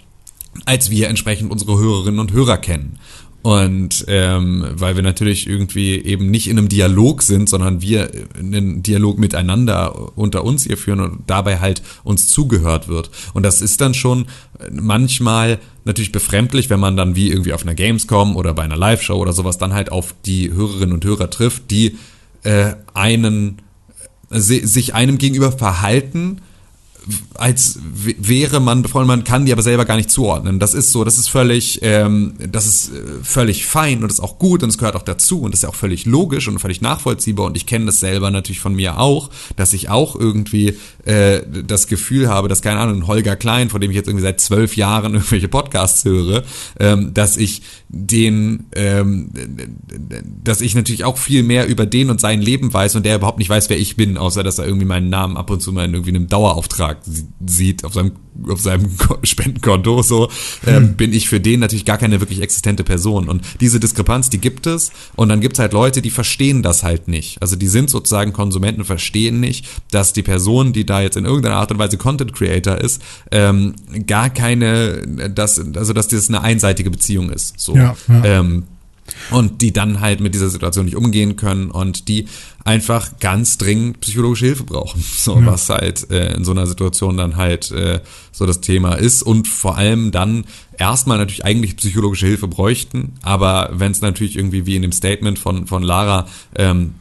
als 0.66 0.90
wir 0.90 1.08
entsprechend 1.08 1.50
unsere 1.50 1.78
Hörerinnen 1.78 2.20
und 2.20 2.32
Hörer 2.32 2.58
kennen. 2.58 2.98
Und 3.42 4.04
ähm, 4.06 4.64
weil 4.74 4.94
wir 4.94 5.02
natürlich 5.02 5.48
irgendwie 5.48 5.96
eben 5.96 6.30
nicht 6.30 6.48
in 6.48 6.58
einem 6.58 6.68
Dialog 6.68 7.22
sind, 7.22 7.48
sondern 7.48 7.82
wir 7.82 8.08
einen 8.38 8.84
Dialog 8.84 9.18
miteinander 9.18 10.16
unter 10.16 10.44
uns 10.44 10.62
hier 10.62 10.76
führen 10.76 11.00
und 11.00 11.22
dabei 11.26 11.58
halt 11.58 11.82
uns 12.04 12.28
zugehört 12.28 12.86
wird. 12.86 13.10
Und 13.34 13.42
das 13.42 13.60
ist 13.60 13.80
dann 13.80 13.94
schon 13.94 14.26
manchmal 14.70 15.58
natürlich 15.84 16.12
befremdlich, 16.12 16.70
wenn 16.70 16.78
man 16.78 16.96
dann 16.96 17.16
wie 17.16 17.30
irgendwie 17.30 17.52
auf 17.52 17.62
einer 17.62 17.74
Gamescom 17.74 18.36
oder 18.36 18.54
bei 18.54 18.62
einer 18.62 18.76
Live-Show 18.76 19.16
oder 19.16 19.32
sowas 19.32 19.58
dann 19.58 19.74
halt 19.74 19.90
auf 19.90 20.14
die 20.24 20.52
Hörerinnen 20.52 20.94
und 20.94 21.04
Hörer 21.04 21.28
trifft, 21.28 21.72
die 21.72 21.96
äh, 22.44 22.74
einen 22.94 23.60
äh, 24.30 24.38
sich 24.38 24.94
einem 24.94 25.18
gegenüber 25.18 25.50
verhalten, 25.50 26.40
als 27.34 27.78
wäre 27.82 28.60
man 28.60 28.82
befreundet, 28.82 29.08
man 29.08 29.24
kann 29.24 29.46
die 29.46 29.52
aber 29.52 29.62
selber 29.62 29.84
gar 29.84 29.96
nicht 29.96 30.10
zuordnen. 30.10 30.58
Das 30.58 30.74
ist 30.74 30.92
so, 30.92 31.04
das 31.04 31.18
ist 31.18 31.28
völlig, 31.28 31.80
ähm, 31.82 32.34
das 32.50 32.66
ist 32.66 32.92
äh, 32.92 33.00
völlig 33.22 33.66
fein 33.66 34.02
und 34.02 34.10
ist 34.10 34.20
auch 34.20 34.38
gut 34.38 34.62
und 34.62 34.68
es 34.68 34.78
gehört 34.78 34.96
auch 34.96 35.02
dazu 35.02 35.42
und 35.42 35.52
das 35.52 35.58
ist 35.58 35.62
ja 35.64 35.68
auch 35.68 35.74
völlig 35.74 36.06
logisch 36.06 36.48
und 36.48 36.58
völlig 36.58 36.80
nachvollziehbar 36.80 37.46
und 37.46 37.56
ich 37.56 37.66
kenne 37.66 37.86
das 37.86 38.00
selber 38.00 38.30
natürlich 38.30 38.60
von 38.60 38.74
mir 38.74 38.98
auch, 38.98 39.30
dass 39.56 39.72
ich 39.72 39.88
auch 39.88 40.14
irgendwie 40.14 40.76
äh, 41.04 41.42
das 41.66 41.86
Gefühl 41.86 42.28
habe, 42.28 42.48
dass 42.48 42.62
keine 42.62 42.80
Ahnung, 42.80 43.06
Holger 43.06 43.36
Klein, 43.36 43.70
von 43.70 43.80
dem 43.80 43.90
ich 43.90 43.96
jetzt 43.96 44.08
irgendwie 44.08 44.24
seit 44.24 44.40
zwölf 44.40 44.76
Jahren 44.76 45.14
irgendwelche 45.14 45.48
Podcasts 45.48 46.04
höre, 46.04 46.44
ähm, 46.78 47.14
dass 47.14 47.36
ich 47.36 47.62
den, 47.88 48.66
ähm, 48.74 49.30
dass 50.42 50.60
ich 50.60 50.74
natürlich 50.74 51.04
auch 51.04 51.18
viel 51.18 51.42
mehr 51.42 51.66
über 51.68 51.86
den 51.86 52.10
und 52.10 52.20
sein 52.20 52.40
Leben 52.40 52.72
weiß 52.72 52.96
und 52.96 53.04
der 53.04 53.16
überhaupt 53.16 53.38
nicht 53.38 53.50
weiß, 53.50 53.70
wer 53.70 53.78
ich 53.78 53.96
bin, 53.96 54.16
außer 54.16 54.42
dass 54.42 54.58
er 54.58 54.66
irgendwie 54.66 54.86
meinen 54.86 55.10
Namen 55.10 55.36
ab 55.36 55.50
und 55.50 55.60
zu 55.60 55.72
mal 55.72 55.84
in 55.84 55.94
irgendwie 55.94 56.10
einem 56.10 56.28
Dauerauftrag 56.28 56.91
sieht 57.46 57.84
auf 57.84 57.94
seinem 57.94 58.12
auf 58.48 58.60
seinem 58.60 58.88
Spendenkonto 59.22 60.02
so 60.02 60.28
ähm, 60.66 60.76
hm. 60.76 60.94
bin 60.94 61.12
ich 61.12 61.28
für 61.28 61.40
den 61.40 61.60
natürlich 61.60 61.84
gar 61.84 61.98
keine 61.98 62.20
wirklich 62.20 62.40
existente 62.40 62.84
Person 62.84 63.28
und 63.28 63.42
diese 63.60 63.78
Diskrepanz 63.78 64.30
die 64.30 64.38
gibt 64.38 64.66
es 64.66 64.90
und 65.16 65.28
dann 65.28 65.40
gibt 65.40 65.56
es 65.56 65.58
halt 65.60 65.72
Leute 65.72 66.02
die 66.02 66.10
verstehen 66.10 66.62
das 66.62 66.82
halt 66.82 67.08
nicht 67.08 67.40
also 67.42 67.56
die 67.56 67.68
sind 67.68 67.90
sozusagen 67.90 68.32
Konsumenten 68.32 68.84
verstehen 68.84 69.40
nicht 69.40 69.66
dass 69.90 70.12
die 70.12 70.22
Person 70.22 70.72
die 70.72 70.86
da 70.86 71.02
jetzt 71.02 71.16
in 71.16 71.24
irgendeiner 71.24 71.56
Art 71.56 71.70
und 71.70 71.78
Weise 71.78 71.98
Content 71.98 72.32
Creator 72.32 72.78
ist 72.78 73.02
ähm, 73.30 73.74
gar 74.06 74.30
keine 74.30 75.30
dass 75.34 75.58
also 75.58 75.92
dass 75.92 76.08
das 76.08 76.28
eine 76.28 76.42
einseitige 76.42 76.90
Beziehung 76.90 77.30
ist 77.30 77.60
so 77.60 77.76
ja, 77.76 77.96
ja. 78.08 78.24
Ähm, 78.24 78.64
und 79.30 79.62
die 79.62 79.72
dann 79.72 80.00
halt 80.00 80.20
mit 80.20 80.34
dieser 80.34 80.48
Situation 80.48 80.84
nicht 80.84 80.96
umgehen 80.96 81.36
können 81.36 81.70
und 81.70 82.08
die 82.08 82.26
einfach 82.64 83.18
ganz 83.18 83.58
dringend 83.58 84.00
psychologische 84.00 84.46
Hilfe 84.46 84.64
brauchen. 84.64 85.02
So, 85.22 85.38
ja. 85.38 85.46
was 85.46 85.68
halt 85.68 86.10
äh, 86.10 86.34
in 86.34 86.44
so 86.44 86.50
einer 86.50 86.66
Situation 86.66 87.16
dann 87.16 87.36
halt 87.36 87.70
äh, 87.70 88.00
so 88.32 88.44
das 88.44 88.60
Thema 88.60 88.94
ist 88.94 89.22
und 89.22 89.46
vor 89.46 89.76
allem 89.76 90.10
dann 90.10 90.44
erstmal 90.78 91.18
natürlich 91.18 91.44
eigentlich 91.44 91.76
psychologische 91.76 92.26
Hilfe 92.26 92.48
bräuchten, 92.48 93.14
aber 93.22 93.70
wenn 93.72 93.92
es 93.92 94.00
natürlich 94.00 94.36
irgendwie 94.36 94.66
wie 94.66 94.76
in 94.76 94.82
dem 94.82 94.92
Statement 94.92 95.38
von, 95.38 95.66
von 95.66 95.82
Lara 95.82 96.26
ähm, 96.56 96.94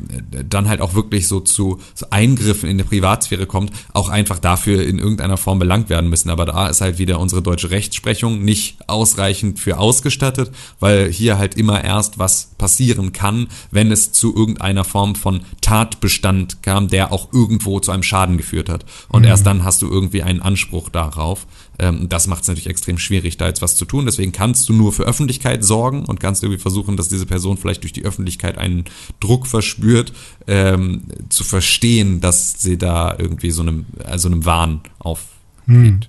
dann 0.48 0.69
halt 0.69 0.81
auch 0.81 0.93
wirklich 0.93 1.27
so 1.27 1.39
zu, 1.39 1.80
zu 1.93 2.11
Eingriffen 2.11 2.69
in 2.69 2.77
die 2.77 2.84
Privatsphäre 2.84 3.45
kommt, 3.45 3.72
auch 3.93 4.10
einfach 4.10 4.39
dafür 4.39 4.84
in 4.84 4.99
irgendeiner 4.99 5.38
Form 5.38 5.60
belangt 5.60 5.89
werden 5.89 6.10
müssen. 6.10 6.30
Aber 6.30 6.45
da 6.45 6.68
ist 6.68 6.81
halt 6.81 6.98
wieder 6.98 7.19
unsere 7.19 7.41
deutsche 7.41 7.72
Rechtsprechung 7.72 8.43
nicht 8.43 8.77
ausreichend 8.88 9.60
für 9.60 9.77
ausgestattet, 9.77 10.52
weil 10.80 11.11
hier 11.11 11.38
halt 11.38 11.56
immer 11.56 11.84
erst 11.84 12.19
was 12.19 12.52
passieren 12.57 13.14
kann, 13.14 13.48
wenn 13.72 13.91
es 13.91 14.11
zu 14.11 14.35
irgendeiner 14.35 14.84
Form 14.84 15.15
von 15.15 15.41
Tatbestand 15.61 16.61
kam, 16.64 16.88
der 16.88 17.11
auch 17.11 17.34
irgendwo 17.34 17.80
zu 17.80 17.91
einem 17.91 18.03
Schaden 18.03 18.38
geführt 18.38 18.69
hat. 18.69 18.85
Und 19.10 19.22
mhm. 19.22 19.30
erst 19.30 19.45
dann 19.45 19.64
hast 19.64 19.81
du 19.81 19.89
irgendwie 19.89 20.23
einen 20.23 20.41
Anspruch 20.41 20.89
darauf. 20.89 21.48
Ähm, 21.81 22.07
das 22.07 22.27
macht 22.27 22.43
es 22.43 22.47
natürlich 22.47 22.69
extrem 22.69 22.99
schwierig, 22.99 23.37
da 23.37 23.47
jetzt 23.47 23.63
was 23.63 23.75
zu 23.75 23.85
tun. 23.85 24.05
Deswegen 24.05 24.31
kannst 24.31 24.69
du 24.69 24.73
nur 24.73 24.93
für 24.93 25.03
Öffentlichkeit 25.03 25.65
sorgen 25.65 26.05
und 26.05 26.19
kannst 26.19 26.43
irgendwie 26.43 26.61
versuchen, 26.61 26.95
dass 26.95 27.09
diese 27.09 27.25
Person 27.25 27.57
vielleicht 27.57 27.81
durch 27.81 27.91
die 27.91 28.05
Öffentlichkeit 28.05 28.59
einen 28.59 28.85
Druck 29.19 29.47
verspürt, 29.47 30.13
ähm, 30.45 31.01
zu 31.29 31.43
verstehen, 31.43 32.21
dass 32.21 32.61
sie 32.61 32.77
da 32.77 33.15
irgendwie 33.17 33.49
so 33.49 33.63
einem, 33.63 33.87
also 34.05 34.27
einem 34.27 34.45
Wahn 34.45 34.81
aufliegt. 34.99 35.31
Hm. 35.65 35.99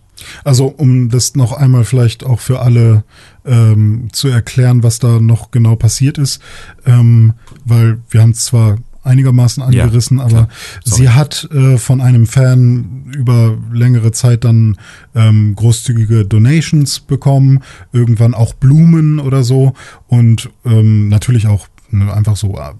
Also 0.44 0.66
um 0.66 1.08
das 1.08 1.34
noch 1.36 1.52
einmal 1.52 1.84
vielleicht 1.84 2.22
auch 2.22 2.38
für 2.38 2.60
alle 2.60 3.02
ähm, 3.46 4.08
zu 4.12 4.28
erklären, 4.28 4.82
was 4.82 4.98
da 4.98 5.20
noch 5.20 5.50
genau 5.50 5.74
passiert 5.74 6.18
ist, 6.18 6.40
ähm, 6.84 7.32
weil 7.64 8.00
wir 8.10 8.20
haben 8.20 8.34
zwar 8.34 8.76
einigermaßen 9.02 9.62
angerissen, 9.62 10.18
ja, 10.18 10.24
aber 10.24 10.48
sie 10.84 11.10
hat 11.10 11.48
äh, 11.52 11.76
von 11.76 12.00
einem 12.00 12.26
Fan 12.26 13.12
über 13.16 13.58
längere 13.72 14.12
Zeit 14.12 14.44
dann 14.44 14.76
ähm, 15.14 15.54
großzügige 15.56 16.24
Donations 16.24 17.00
bekommen, 17.00 17.60
irgendwann 17.92 18.34
auch 18.34 18.54
Blumen 18.54 19.18
oder 19.18 19.42
so 19.42 19.74
und 20.06 20.50
ähm, 20.64 21.08
natürlich 21.08 21.46
auch 21.46 21.66
ne, 21.90 22.12
einfach 22.12 22.36
so 22.36 22.56
äh, 22.58 22.72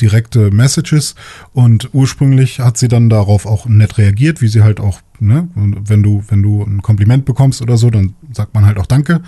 direkte 0.00 0.50
Messages 0.50 1.14
und 1.52 1.90
ursprünglich 1.92 2.60
hat 2.60 2.78
sie 2.78 2.88
dann 2.88 3.08
darauf 3.08 3.46
auch 3.46 3.66
nett 3.66 3.98
reagiert, 3.98 4.40
wie 4.40 4.48
sie 4.48 4.62
halt 4.62 4.80
auch 4.80 5.00
ne, 5.20 5.48
wenn 5.54 6.02
du, 6.02 6.22
wenn 6.28 6.42
du 6.42 6.62
ein 6.62 6.82
Kompliment 6.82 7.24
bekommst 7.24 7.62
oder 7.62 7.76
so, 7.76 7.90
dann 7.90 8.14
sagt 8.32 8.54
man 8.54 8.66
halt 8.66 8.78
auch 8.78 8.86
Danke. 8.86 9.22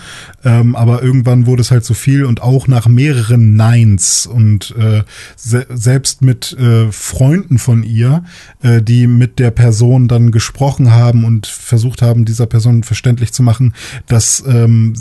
Ähm, 0.45 0.77
aber 0.77 1.03
irgendwann 1.03 1.47
wurde 1.47 1.63
es 1.63 1.71
halt 1.71 1.85
zu 1.85 1.95
viel 1.95 2.25
und 2.25 2.43
auch 2.43 2.69
nach 2.69 2.87
mehreren 2.87 3.57
Neins 3.57 4.27
und 4.27 4.75
äh, 4.79 5.03
se 5.37 5.67
selbst 5.71 6.23
mit 6.23 6.53
äh, 6.59 6.91
Freunden 6.91 7.59
von 7.59 7.83
ihr, 7.83 8.25
äh, 8.63 8.83
die 8.83 9.07
mit 9.07 9.39
der 9.39 9.51
Person 9.51 10.09
dann 10.09 10.31
gesprochen 10.31 10.93
haben 10.93 11.25
und 11.25 11.47
versucht 11.47 12.03
haben, 12.03 12.25
dieser 12.25 12.47
Person 12.47 12.83
verständlich 12.83 13.33
zu 13.33 13.43
machen, 13.43 13.75
dass 14.07 14.45
ähm, 14.47 14.95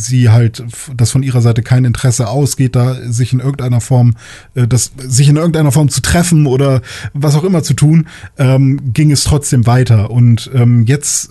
sie 0.00 0.30
halt, 0.30 0.64
dass 0.96 1.10
von 1.10 1.22
ihrer 1.22 1.40
Seite 1.40 1.62
kein 1.62 1.84
Interesse 1.84 2.28
ausgeht, 2.28 2.76
da 2.76 2.94
sich 3.10 3.32
in 3.32 3.40
irgendeiner 3.40 3.80
Form, 3.80 4.16
äh, 4.54 4.66
das, 4.66 4.92
sich 4.96 5.28
in 5.28 5.36
irgendeiner 5.36 5.72
Form 5.72 5.88
zu 5.88 6.02
treffen 6.02 6.46
oder 6.46 6.82
was 7.12 7.36
auch 7.36 7.44
immer 7.44 7.62
zu 7.62 7.74
tun, 7.74 8.08
ähm, 8.38 8.92
ging 8.92 9.10
es 9.10 9.24
trotzdem 9.24 9.66
weiter. 9.66 10.10
Und 10.10 10.50
ähm, 10.54 10.84
jetzt 10.86 11.30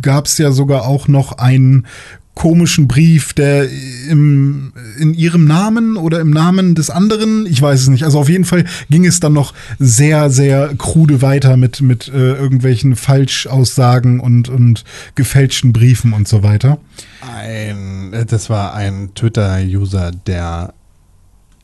gab 0.00 0.26
es 0.26 0.38
ja 0.38 0.52
sogar 0.52 0.86
auch 0.86 1.08
noch 1.08 1.32
einen 1.38 1.86
komischen 2.34 2.88
Brief, 2.88 3.32
der 3.32 3.68
im, 4.08 4.72
in 4.98 5.14
ihrem 5.14 5.44
Namen 5.44 5.96
oder 5.96 6.20
im 6.20 6.30
Namen 6.30 6.74
des 6.74 6.90
anderen, 6.90 7.46
ich 7.46 7.62
weiß 7.62 7.82
es 7.82 7.88
nicht. 7.88 8.04
Also 8.04 8.18
auf 8.18 8.28
jeden 8.28 8.44
Fall 8.44 8.64
ging 8.90 9.06
es 9.06 9.20
dann 9.20 9.32
noch 9.32 9.54
sehr, 9.78 10.30
sehr 10.30 10.74
krude 10.76 11.22
weiter 11.22 11.56
mit, 11.56 11.80
mit 11.80 12.08
äh, 12.08 12.34
irgendwelchen 12.34 12.96
Falschaussagen 12.96 14.20
und, 14.20 14.48
und 14.48 14.84
gefälschten 15.14 15.72
Briefen 15.72 16.12
und 16.12 16.26
so 16.26 16.42
weiter. 16.42 16.78
Ein, 17.20 18.12
das 18.28 18.50
war 18.50 18.74
ein 18.74 19.10
Twitter-User, 19.14 20.10
der 20.10 20.74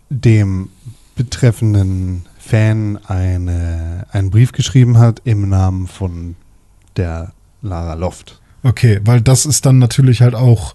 dem 0.08 0.68
betreffenden 1.16 2.22
Fan 2.38 2.98
eine, 3.06 4.06
einen 4.10 4.30
Brief 4.30 4.52
geschrieben 4.52 4.98
hat 4.98 5.22
im 5.24 5.48
Namen 5.48 5.86
von 5.86 6.36
der 6.96 7.32
Lara 7.62 7.94
Loft. 7.94 8.39
Okay, 8.62 9.00
weil 9.04 9.20
das 9.20 9.46
ist 9.46 9.64
dann 9.66 9.78
natürlich 9.78 10.20
halt 10.22 10.34
auch 10.34 10.74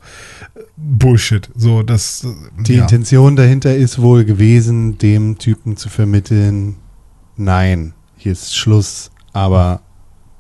Bullshit. 0.78 1.50
So, 1.56 1.84
das, 1.84 2.26
Die 2.66 2.74
ja. 2.76 2.82
Intention 2.84 3.36
dahinter 3.36 3.76
ist 3.76 4.02
wohl 4.02 4.26
gewesen, 4.26 4.98
dem 4.98 5.38
Typen 5.38 5.78
zu 5.78 5.90
vermitteln, 5.90 6.78
nein, 7.38 7.94
hier 8.18 8.32
ist 8.32 8.56
Schluss, 8.56 9.12
aber 9.34 9.82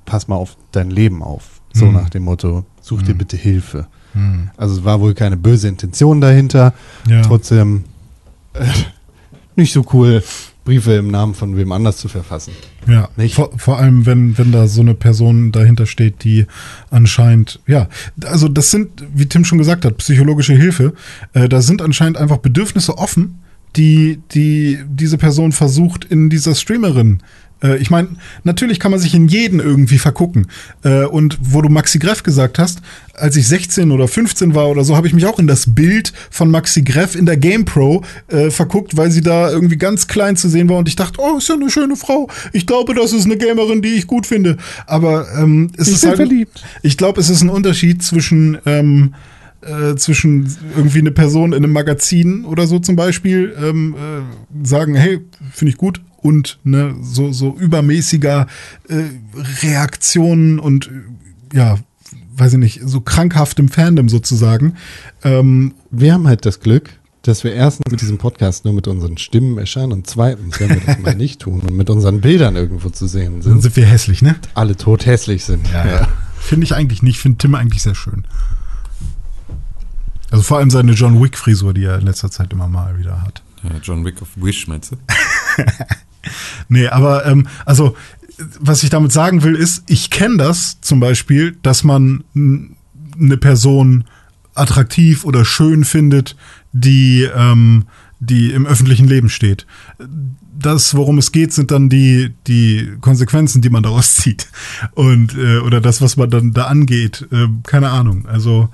pass 0.05 0.27
mal 0.27 0.35
auf 0.35 0.57
dein 0.71 0.89
Leben 0.89 1.21
auf. 1.23 1.61
So 1.73 1.87
Hm. 1.87 1.93
nach 1.93 2.09
dem 2.09 2.23
Motto, 2.23 2.65
such 2.81 3.01
dir 3.03 3.09
Hm. 3.11 3.17
bitte 3.19 3.37
Hilfe. 3.37 3.87
Hm. 4.13 4.49
Also 4.57 4.75
es 4.79 4.83
war 4.83 4.99
wohl 5.01 5.13
keine 5.13 5.37
böse 5.37 5.67
Intention 5.67 6.21
dahinter. 6.21 6.73
Ja. 7.07 7.21
Trotzdem 7.21 7.83
äh, 8.53 8.65
nicht 9.55 9.73
so 9.73 9.85
cool, 9.93 10.23
Briefe 10.65 10.93
im 10.93 11.09
Namen 11.09 11.35
von 11.35 11.55
wem 11.55 11.71
anders 11.71 11.97
zu 11.97 12.09
verfassen. 12.09 12.51
Ja, 12.87 13.09
Nicht? 13.15 13.35
Vor, 13.35 13.51
vor 13.55 13.77
allem, 13.77 14.05
wenn, 14.05 14.37
wenn 14.37 14.51
da 14.51 14.67
so 14.67 14.81
eine 14.81 14.95
Person 14.95 15.51
dahinter 15.51 15.85
steht, 15.85 16.23
die 16.23 16.47
anscheinend, 16.89 17.61
ja, 17.67 17.87
also 18.25 18.47
das 18.49 18.71
sind, 18.71 19.05
wie 19.13 19.27
Tim 19.27 19.45
schon 19.45 19.59
gesagt 19.59 19.85
hat, 19.85 19.97
psychologische 19.97 20.53
Hilfe. 20.53 20.93
Äh, 21.33 21.47
da 21.47 21.61
sind 21.61 21.81
anscheinend 21.81 22.17
einfach 22.17 22.37
Bedürfnisse 22.37 22.97
offen, 22.97 23.39
die, 23.75 24.19
die 24.31 24.79
diese 24.89 25.17
Person 25.17 25.51
versucht 25.51 26.03
in 26.03 26.29
dieser 26.29 26.55
Streamerin. 26.55 27.19
Äh, 27.63 27.77
ich 27.77 27.89
meine, 27.89 28.09
natürlich 28.43 28.79
kann 28.79 28.91
man 28.91 28.99
sich 28.99 29.13
in 29.13 29.27
jeden 29.27 29.59
irgendwie 29.59 29.97
vergucken. 29.97 30.47
Äh, 30.83 31.05
und 31.05 31.37
wo 31.41 31.61
du 31.61 31.69
Maxi 31.69 31.99
Greff 31.99 32.23
gesagt 32.23 32.59
hast, 32.59 32.81
als 33.13 33.35
ich 33.35 33.47
16 33.47 33.91
oder 33.91 34.07
15 34.07 34.55
war 34.55 34.67
oder 34.69 34.83
so, 34.83 34.95
habe 34.95 35.07
ich 35.07 35.13
mich 35.13 35.25
auch 35.25 35.39
in 35.39 35.47
das 35.47 35.73
Bild 35.73 36.13
von 36.29 36.51
Maxi 36.51 36.81
Greff 36.81 37.15
in 37.15 37.25
der 37.25 37.37
GamePro 37.37 38.03
äh, 38.27 38.49
verguckt, 38.49 38.97
weil 38.97 39.11
sie 39.11 39.21
da 39.21 39.49
irgendwie 39.49 39.77
ganz 39.77 40.07
klein 40.07 40.35
zu 40.35 40.49
sehen 40.49 40.69
war 40.69 40.77
und 40.77 40.87
ich 40.87 40.95
dachte, 40.95 41.19
oh, 41.21 41.37
ist 41.37 41.49
ja 41.49 41.55
eine 41.55 41.69
schöne 41.69 41.95
Frau. 41.95 42.29
Ich 42.53 42.67
glaube, 42.67 42.93
das 42.93 43.13
ist 43.13 43.25
eine 43.25 43.37
Gamerin, 43.37 43.81
die 43.81 43.95
ich 43.95 44.07
gut 44.07 44.25
finde. 44.25 44.57
Aber 44.85 45.27
ähm, 45.37 45.71
es 45.77 45.87
Ich 45.87 45.95
ist 45.95 46.01
bin 46.01 46.09
halt, 46.09 46.17
verliebt. 46.17 46.63
Ich 46.81 46.97
glaube, 46.97 47.21
es 47.21 47.29
ist 47.29 47.41
ein 47.41 47.49
Unterschied 47.49 48.03
zwischen 48.03 48.57
ähm, 48.65 49.13
äh, 49.61 49.95
zwischen 49.95 50.47
irgendwie 50.75 50.99
eine 50.99 51.11
Person 51.11 51.51
in 51.53 51.63
einem 51.63 51.73
Magazin 51.73 52.45
oder 52.45 52.67
so 52.67 52.79
zum 52.79 52.95
Beispiel 52.95 53.55
ähm, 53.61 53.95
äh, 53.95 54.65
sagen, 54.67 54.93
hey, 54.95 55.21
finde 55.51 55.71
ich 55.71 55.77
gut 55.77 56.01
und 56.25 56.57
ne, 56.63 56.95
so, 57.03 57.31
so 57.31 57.55
übermäßiger 57.55 58.47
äh, 58.89 59.03
Reaktionen 59.61 60.57
und 60.57 60.87
äh, 60.87 61.55
ja, 61.55 61.77
weiß 62.35 62.53
ich 62.53 62.59
nicht, 62.59 62.81
so 62.83 62.99
krankhaftem 62.99 63.69
Fandom 63.69 64.09
sozusagen. 64.09 64.73
Ähm, 65.23 65.75
Wir 65.91 66.13
haben 66.13 66.27
halt 66.27 66.47
das 66.47 66.61
Glück, 66.61 66.89
dass 67.21 67.43
wir 67.43 67.53
erstens 67.53 67.91
mit 67.91 68.01
diesem 68.01 68.17
Podcast 68.17 68.65
nur 68.65 68.73
mit 68.73 68.87
unseren 68.87 69.19
Stimmen 69.19 69.59
erscheinen 69.59 69.91
und 69.91 70.07
zweitens, 70.07 70.59
wenn 70.59 70.69
wir 70.69 70.81
das 70.83 70.97
mal 70.97 71.15
nicht 71.15 71.41
tun 71.41 71.59
und 71.61 71.77
mit 71.77 71.91
unseren 71.91 72.21
Bildern 72.21 72.55
irgendwo 72.55 72.89
zu 72.89 73.05
sehen 73.05 73.33
dann 73.33 73.41
sind, 73.43 73.61
sind 73.61 73.75
wir 73.75 73.85
hässlich, 73.85 74.23
ne? 74.23 74.35
alle 74.55 74.75
tot 74.75 75.05
hässlich 75.05 75.45
sind. 75.45 75.67
Finde 76.39 76.63
ich 76.63 76.73
eigentlich 76.73 77.03
nicht, 77.03 77.19
finde 77.19 77.37
Tim 77.37 77.53
eigentlich 77.53 77.83
sehr 77.83 77.95
schön. 77.95 78.25
Also 80.31 80.41
vor 80.41 80.57
allem 80.57 80.71
seine 80.71 80.93
John 80.93 81.21
Wick-Frisur, 81.21 81.75
die 81.75 81.83
er 81.83 81.99
in 81.99 82.05
letzter 82.07 82.31
Zeit 82.31 82.51
immer 82.51 82.67
mal 82.67 82.97
wieder 82.97 83.21
hat. 83.21 83.43
Ja, 83.63 83.77
John 83.81 84.03
Wick 84.03 84.21
of 84.21 84.29
Wish, 84.35 84.67
meinst 84.67 84.91
du? 84.91 84.97
Nee, 86.69 86.87
aber 86.87 87.25
ähm, 87.25 87.47
also 87.65 87.95
was 88.59 88.83
ich 88.83 88.89
damit 88.89 89.11
sagen 89.11 89.43
will, 89.43 89.55
ist, 89.55 89.83
ich 89.87 90.09
kenne 90.09 90.37
das 90.37 90.81
zum 90.81 90.99
Beispiel, 90.99 91.57
dass 91.61 91.83
man 91.83 92.23
eine 92.33 93.37
Person 93.37 94.05
attraktiv 94.53 95.25
oder 95.25 95.45
schön 95.45 95.83
findet, 95.83 96.35
die, 96.71 97.23
ähm, 97.23 97.85
die 98.19 98.51
im 98.51 98.65
öffentlichen 98.65 99.07
Leben 99.07 99.29
steht. 99.29 99.65
Das, 100.57 100.95
worum 100.95 101.17
es 101.17 101.31
geht, 101.31 101.53
sind 101.53 101.71
dann 101.71 101.89
die, 101.89 102.33
die 102.47 102.93
Konsequenzen, 103.01 103.61
die 103.61 103.69
man 103.69 103.83
daraus 103.83 104.15
zieht. 104.15 104.47
Und, 104.93 105.37
äh, 105.37 105.59
oder 105.59 105.81
das, 105.81 106.01
was 106.01 106.17
man 106.17 106.29
dann 106.29 106.53
da 106.53 106.65
angeht. 106.65 107.27
Äh, 107.31 107.47
keine 107.63 107.89
Ahnung. 107.89 108.25
Also, 108.27 108.69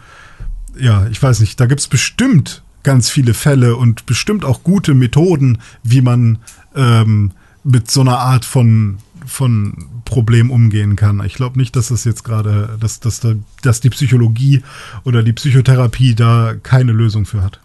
ja, 0.80 1.07
ich 1.07 1.22
weiß 1.22 1.40
nicht, 1.40 1.60
da 1.60 1.65
gibt's 1.65 1.88
bestimmt 1.88 2.64
ganz 2.84 3.10
viele 3.10 3.34
Fälle 3.34 3.76
und 3.76 4.06
bestimmt 4.06 4.45
auch 4.45 4.64
gute 4.64 4.94
Methoden, 4.94 5.60
wie 5.84 6.02
man 6.02 6.40
ähm, 6.76 7.32
mit 7.63 7.89
so 7.91 8.01
einer 8.01 8.19
Art 8.19 8.45
von, 8.45 8.97
von 9.25 9.88
Problem 10.05 10.51
umgehen 10.51 10.95
kann. 10.95 11.23
Ich 11.25 11.35
glaube 11.35 11.59
nicht, 11.59 11.75
dass 11.75 11.89
das 11.89 12.03
jetzt 12.03 12.23
gerade, 12.23 12.77
dass, 12.79 12.99
dass, 12.99 13.19
da, 13.19 13.33
dass 13.61 13.81
die 13.81 13.89
Psychologie 13.89 14.63
oder 15.03 15.23
die 15.23 15.33
Psychotherapie 15.33 16.15
da 16.15 16.55
keine 16.61 16.91
Lösung 16.91 17.25
für 17.25 17.43
hat. 17.43 17.59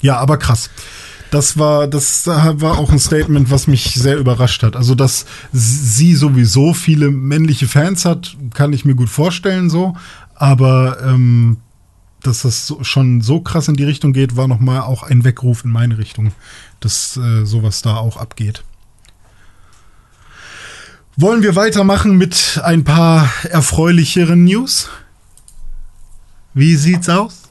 Ja, 0.00 0.18
aber 0.18 0.36
krass. 0.36 0.70
Das 1.30 1.58
war, 1.58 1.86
das 1.88 2.26
war 2.26 2.78
auch 2.78 2.90
ein 2.90 2.98
Statement, 2.98 3.50
was 3.50 3.66
mich 3.66 3.94
sehr 3.94 4.16
überrascht 4.16 4.62
hat. 4.62 4.76
Also, 4.76 4.94
dass 4.94 5.26
sie 5.52 6.14
sowieso 6.14 6.72
viele 6.72 7.10
männliche 7.10 7.68
Fans 7.68 8.04
hat, 8.06 8.36
kann 8.54 8.72
ich 8.72 8.86
mir 8.86 8.94
gut 8.94 9.10
vorstellen, 9.10 9.68
so. 9.68 9.94
Aber 10.34 11.02
ähm, 11.02 11.58
dass 12.22 12.42
das 12.42 12.66
so, 12.66 12.82
schon 12.82 13.20
so 13.20 13.40
krass 13.40 13.68
in 13.68 13.74
die 13.74 13.84
Richtung 13.84 14.12
geht, 14.12 14.36
war 14.36 14.48
nochmal 14.48 14.80
auch 14.80 15.02
ein 15.02 15.24
Weckruf 15.24 15.64
in 15.64 15.70
meine 15.70 15.98
Richtung, 15.98 16.32
dass 16.80 17.16
äh, 17.16 17.44
sowas 17.44 17.82
da 17.82 17.96
auch 17.96 18.16
abgeht. 18.16 18.62
Wollen 21.16 21.42
wir 21.42 21.56
weitermachen 21.56 22.16
mit 22.16 22.60
ein 22.62 22.84
paar 22.84 23.28
erfreulicheren 23.44 24.44
News? 24.44 24.88
Wie 26.54 26.76
sieht's 26.76 27.08
aus? 27.08 27.42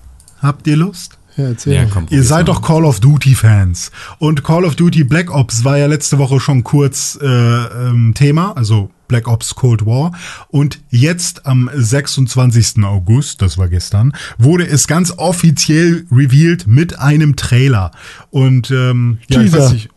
Habt 0.42 0.68
ihr 0.68 0.78
Lust? 0.78 1.17
Ja, 1.38 1.46
erzähl. 1.50 1.74
Ja, 1.74 1.86
komm. 1.86 2.08
Ihr 2.10 2.24
seid 2.24 2.48
mal. 2.48 2.54
doch 2.54 2.62
Call 2.62 2.84
of 2.84 3.00
Duty 3.00 3.36
Fans. 3.36 3.92
Und 4.18 4.44
Call 4.44 4.66
of 4.66 4.76
Duty 4.76 5.04
Black 5.04 5.30
Ops 5.34 5.64
war 5.64 5.78
ja 5.78 5.86
letzte 5.88 6.18
Woche 6.18 6.40
schon 6.40 6.64
kurz 6.64 7.18
äh, 7.22 7.26
ähm, 7.28 8.14
Thema, 8.16 8.54
also 8.58 8.90
Black 9.08 9.28
Ops 9.28 9.54
Cold 9.56 9.86
War. 9.86 10.12
Und 10.50 10.80
jetzt 10.90 11.46
am 11.46 11.70
26. 11.74 12.84
August, 12.84 13.42
das 13.42 13.58
war 13.58 13.68
gestern, 13.70 14.14
wurde 14.38 14.68
es 14.68 14.88
ganz 14.88 15.12
offiziell 15.18 16.06
revealed 16.12 16.66
mit 16.68 16.98
einem 17.00 17.36
Trailer. 17.36 17.92
Und 18.32 18.72
ähm, 18.72 19.20
ja, 19.30 19.42
ich 19.42 19.52
Teaser. 19.52 19.64
weiß 19.66 19.74
nicht, 19.74 19.90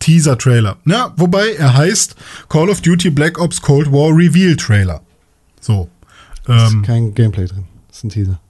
Teaser-Trailer. 0.00 0.76
Ja, 0.86 1.12
wobei 1.16 1.52
er 1.54 1.74
heißt 1.76 2.14
Call 2.48 2.70
of 2.70 2.80
Duty 2.80 3.10
Black 3.10 3.38
Ops 3.38 3.60
Cold 3.60 3.90
War 3.92 4.16
Reveal 4.16 4.56
Trailer. 4.56 5.02
So. 5.60 5.88
Ist 6.46 6.72
Ähm, 6.72 6.82
kein 6.82 7.14
Gameplay 7.14 7.46
drin. 7.46 7.64
Das 7.88 7.98
ist 7.98 8.04
ein 8.04 8.08
Teaser. 8.10 8.40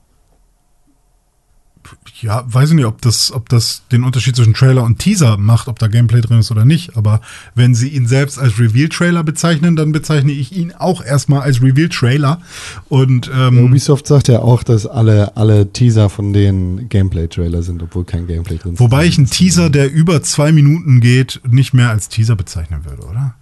Ja, 2.21 2.43
weiß 2.47 2.69
ich 2.69 2.75
nicht, 2.75 2.85
ob 2.85 3.01
das, 3.01 3.31
ob 3.31 3.49
das 3.49 3.83
den 3.91 4.03
Unterschied 4.03 4.35
zwischen 4.35 4.53
Trailer 4.53 4.83
und 4.83 4.99
Teaser 4.99 5.37
macht, 5.37 5.67
ob 5.67 5.79
da 5.79 5.87
Gameplay 5.87 6.21
drin 6.21 6.39
ist 6.39 6.51
oder 6.51 6.65
nicht. 6.65 6.97
Aber 6.97 7.21
wenn 7.55 7.75
sie 7.75 7.89
ihn 7.89 8.07
selbst 8.07 8.39
als 8.39 8.59
Reveal-Trailer 8.59 9.23
bezeichnen, 9.23 9.75
dann 9.75 9.91
bezeichne 9.91 10.31
ich 10.31 10.51
ihn 10.51 10.73
auch 10.73 11.03
erstmal 11.03 11.41
als 11.41 11.61
Reveal-Trailer. 11.61 12.41
Und 12.89 13.29
ähm, 13.33 13.65
Ubisoft 13.65 14.07
sagt 14.07 14.27
ja 14.27 14.39
auch, 14.39 14.63
dass 14.63 14.85
alle, 14.85 15.37
alle 15.37 15.71
Teaser 15.71 16.09
von 16.09 16.33
denen 16.33 16.89
Gameplay-Trailer 16.89 17.63
sind, 17.63 17.81
obwohl 17.81 18.05
kein 18.05 18.27
Gameplay 18.27 18.57
drin 18.57 18.73
ist. 18.73 18.79
wobei 18.79 19.05
ich 19.05 19.17
einen 19.17 19.29
Teaser, 19.29 19.69
der 19.69 19.91
über 19.91 20.21
zwei 20.23 20.51
Minuten 20.51 20.99
geht, 21.01 21.41
nicht 21.49 21.73
mehr 21.73 21.89
als 21.89 22.09
Teaser 22.09 22.35
bezeichnen 22.35 22.85
würde, 22.85 23.03
oder? 23.03 23.35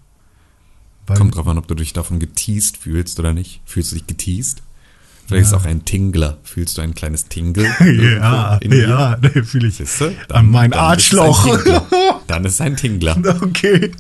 Weil, 1.08 1.18
Kommt 1.18 1.36
drauf 1.36 1.48
an, 1.48 1.58
ob 1.58 1.68
du 1.68 1.74
dich 1.76 1.94
davon 1.94 2.20
geteased 2.20 2.78
fühlst 2.78 3.18
oder 3.20 3.34
nicht. 3.34 3.62
Fühlst 3.66 3.92
du 3.92 3.96
dich 3.96 4.08
geteased? 4.08 4.62
Vielleicht 5.28 5.48
ist 5.48 5.48
es 5.50 5.54
auch 5.54 5.66
ein 5.66 5.84
Tingler. 5.84 6.38
Fühlst 6.44 6.78
du 6.78 6.82
ein 6.82 6.96
kleines 6.96 7.26
Tingle? 7.26 7.66
ja, 7.80 8.60
ja, 8.64 9.18
nee, 9.22 9.44
fühle 9.44 9.68
ich. 9.68 9.76
Siehst 9.76 10.00
du? 10.00 10.16
An 10.30 10.50
mein 10.50 10.72
dann 10.72 10.80
ist 10.98 11.14
Arschloch. 11.14 11.48
Dann 12.28 12.44
ist 12.44 12.54
es 12.54 12.62
ein 12.62 12.76
Tingler. 12.76 13.18
Okay. 13.42 13.92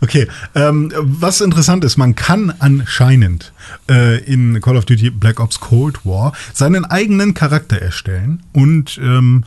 Okay. 0.00 0.26
Ähm, 0.56 0.92
was 0.96 1.40
interessant 1.40 1.84
ist, 1.84 1.96
man 1.96 2.16
kann 2.16 2.52
anscheinend 2.58 3.52
äh, 3.88 4.18
in 4.24 4.60
Call 4.60 4.76
of 4.76 4.86
Duty 4.86 5.10
Black 5.10 5.38
Ops 5.38 5.60
Cold 5.60 6.04
War 6.04 6.32
seinen 6.52 6.84
eigenen 6.84 7.34
Charakter 7.34 7.80
erstellen 7.80 8.42
und 8.52 8.98
ähm, 9.00 9.44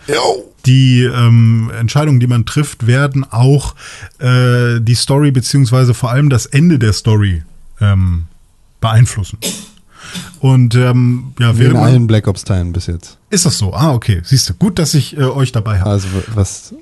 die 0.66 1.04
ähm, 1.04 1.70
Entscheidungen, 1.78 2.22
die 2.22 2.28
man 2.28 2.45
trifft, 2.45 2.88
werden 2.88 3.26
auch 3.30 3.76
äh, 4.20 4.80
die 4.80 4.95
Story 4.95 5.32
beziehungsweise 5.32 5.94
vor 5.94 6.12
allem 6.12 6.30
das 6.30 6.45
Ende 6.45 6.80
der 6.80 6.94
Story 6.94 7.44
ähm, 7.82 8.26
beeinflussen. 8.80 9.40
Und 10.40 10.76
ähm, 10.76 11.34
ja, 11.40 11.52
in 11.52 11.60
während 11.60 11.73
man, 11.76 11.84
allen 11.84 12.07
Black 12.07 12.27
Ops-Teilen 12.27 12.73
bis 12.73 12.88
jetzt. 12.88 13.18
ist 13.30 13.45
das 13.45 13.57
so? 13.57 13.73
Ah, 13.73 13.94
okay. 13.94 14.22
Siehst 14.23 14.49
du, 14.49 14.53
gut, 14.53 14.80
dass 14.80 14.94
ich 14.94 15.18
äh, 15.18 15.23
euch 15.23 15.52
dabei 15.52 15.80
habe. 15.80 15.90
Also 15.90 16.07
was, 16.34 16.73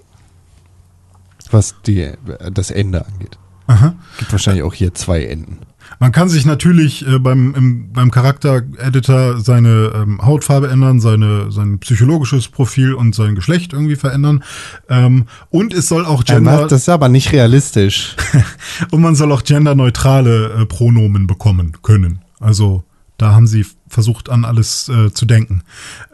was 1.52 1.76
die, 1.86 2.12
das 2.54 2.72
Ende 2.72 3.06
angeht. 3.06 3.38
Aha. 3.68 3.96
Gibt 4.18 4.32
wahrscheinlich 4.32 4.64
auch 4.64 4.74
hier 4.74 4.94
zwei 4.94 5.24
Enden. 5.26 5.60
Man 6.00 6.12
kann 6.12 6.30
sich 6.30 6.46
natürlich 6.46 7.08
äh, 7.08 7.20
beim, 7.20 7.54
im, 7.56 7.92
beim 7.92 8.12
Charakter-Editor 8.12 9.40
seine 9.40 9.92
ähm, 9.96 10.22
Hautfarbe 10.24 10.70
ändern, 10.70 11.00
seine, 11.00 11.52
sein 11.52 11.80
psychologisches 11.80 12.48
Profil 12.48 12.94
und 12.94 13.14
sein 13.14 13.36
Geschlecht 13.36 13.74
irgendwie 13.74 13.96
verändern. 13.96 14.44
Ähm, 14.90 15.26
und 15.50 15.74
es 15.74 15.88
soll 15.88 16.06
auch 16.06 16.24
Gender 16.24 16.68
das 16.68 16.84
ist 16.84 16.90
aber 16.90 17.10
nicht 17.10 17.32
realistisch. 17.32 18.16
und 18.92 19.02
man 19.02 19.16
soll 19.16 19.32
auch 19.32 19.44
genderneutrale 19.44 20.62
äh, 20.62 20.66
Pronomen 20.66 21.28
bekommen 21.28 21.74
können. 21.82 22.22
Also 22.40 22.84
da 23.22 23.34
haben 23.34 23.48
sie 23.48 23.66
versucht 23.88 24.30
an 24.30 24.46
alles 24.46 24.90
äh, 24.90 25.14
zu 25.14 25.26
denken. 25.26 25.64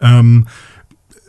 Ähm, 0.01 0.47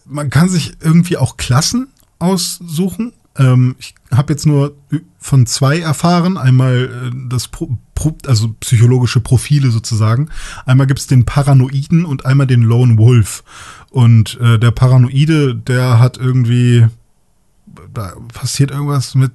man 0.05 0.31
kann 0.31 0.49
sich 0.49 0.77
irgendwie 0.83 1.17
auch 1.17 1.37
Klassen 1.37 1.89
aussuchen. 2.19 3.13
Ähm, 3.37 3.77
ich 3.79 3.95
habe 4.11 4.33
jetzt 4.33 4.47
nur 4.47 4.75
von 5.19 5.47
zwei 5.47 5.79
erfahren. 5.79 6.37
Einmal 6.37 7.11
äh, 7.13 7.17
das 7.29 7.49
Pro, 7.49 7.79
Pro, 7.95 8.17
also 8.27 8.55
psychologische 8.61 9.21
Profile 9.21 9.71
sozusagen. 9.71 10.31
Einmal 10.67 10.87
gibt 10.87 11.01
es 11.01 11.07
den 11.07 11.25
Paranoiden 11.25 12.05
und 12.05 12.27
einmal 12.27 12.47
den 12.47 12.63
Lone 12.63 12.99
Wolf. 12.99 13.45
Und 13.91 14.39
äh, 14.41 14.59
der 14.59 14.71
Paranoide, 14.71 15.55
der 15.55 15.99
hat 15.99 16.19
irgendwie, 16.19 16.87
da 17.95 18.15
passiert 18.33 18.71
irgendwas 18.71 19.15
mit 19.15 19.33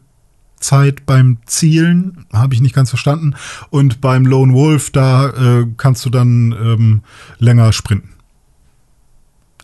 Zeit 0.64 1.06
beim 1.06 1.38
Zielen, 1.45 2.26
habe 2.34 2.56
ich 2.56 2.61
nicht 2.61 2.73
ganz 2.73 2.90
verstanden. 2.90 3.35
Und 3.69 4.02
beim 4.02 4.26
Lone 4.26 4.53
Wolf, 4.53 4.90
da 4.90 5.30
äh, 5.30 5.68
kannst 5.77 6.03
du 6.06 6.10
dann 6.10 6.52
ähm, 6.52 7.03
länger 7.38 7.72
sprinten. 7.73 8.10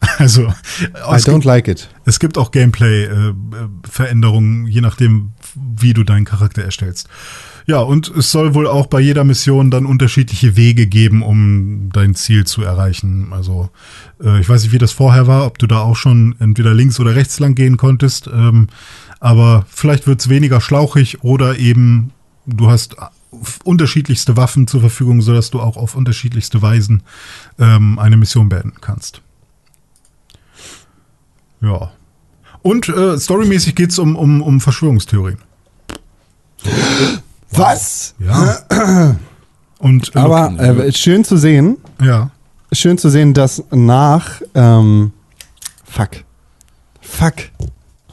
Also, 0.17 0.43
I 0.43 1.19
don't 1.25 1.45
like 1.45 1.67
it. 1.67 1.89
Es 2.05 2.19
gibt 2.19 2.37
auch 2.37 2.51
Gameplay-Veränderungen, 2.51 4.67
äh, 4.67 4.69
je 4.69 4.79
nachdem, 4.81 5.31
wie 5.55 5.93
du 5.93 6.05
deinen 6.05 6.25
Charakter 6.25 6.63
erstellst. 6.63 7.07
Ja, 7.65 7.79
und 7.81 8.07
es 8.09 8.31
soll 8.31 8.53
wohl 8.55 8.67
auch 8.67 8.87
bei 8.87 8.99
jeder 8.99 9.23
Mission 9.23 9.69
dann 9.69 9.85
unterschiedliche 9.85 10.57
Wege 10.57 10.87
geben, 10.87 11.21
um 11.21 11.91
dein 11.93 12.15
Ziel 12.15 12.47
zu 12.47 12.63
erreichen. 12.63 13.27
Also, 13.31 13.69
äh, 14.23 14.39
ich 14.39 14.49
weiß 14.49 14.63
nicht, 14.63 14.71
wie 14.71 14.79
das 14.79 14.91
vorher 14.91 15.27
war, 15.27 15.45
ob 15.45 15.59
du 15.59 15.67
da 15.67 15.81
auch 15.81 15.95
schon 15.95 16.35
entweder 16.39 16.73
links 16.73 16.99
oder 16.99 17.15
rechts 17.15 17.39
lang 17.39 17.53
gehen 17.55 17.77
konntest. 17.77 18.27
Ähm, 18.27 18.69
aber 19.19 19.65
vielleicht 19.69 20.07
wird 20.07 20.21
es 20.21 20.29
weniger 20.29 20.61
schlauchig 20.61 21.23
oder 21.23 21.57
eben 21.57 22.11
du 22.45 22.69
hast 22.69 22.95
unterschiedlichste 23.63 24.37
Waffen 24.37 24.67
zur 24.67 24.79
Verfügung, 24.79 25.21
sodass 25.21 25.51
du 25.51 25.59
auch 25.59 25.77
auf 25.77 25.95
unterschiedlichste 25.95 26.61
Weisen 26.61 27.03
ähm, 27.59 27.99
eine 27.99 28.17
Mission 28.17 28.49
beenden 28.49 28.81
kannst. 28.81 29.21
Ja. 31.61 31.91
Und 32.61 32.89
äh, 32.89 33.17
storymäßig 33.17 33.75
geht 33.75 33.91
es 33.91 33.99
um, 33.99 34.15
um, 34.15 34.41
um 34.41 34.59
Verschwörungstheorien. 34.59 35.39
Was? 37.51 38.15
Ja. 38.19 38.57
Und, 39.79 40.15
äh, 40.15 40.19
Aber 40.19 40.59
äh, 40.59 40.91
schön 40.91 41.23
zu 41.23 41.37
sehen. 41.37 41.77
Ja. 42.01 42.31
Schön 42.71 42.97
zu 42.97 43.09
sehen, 43.09 43.33
dass 43.33 43.63
nach 43.71 44.41
ähm, 44.53 45.13
Fuck. 45.85 46.23
Fuck. 47.01 47.35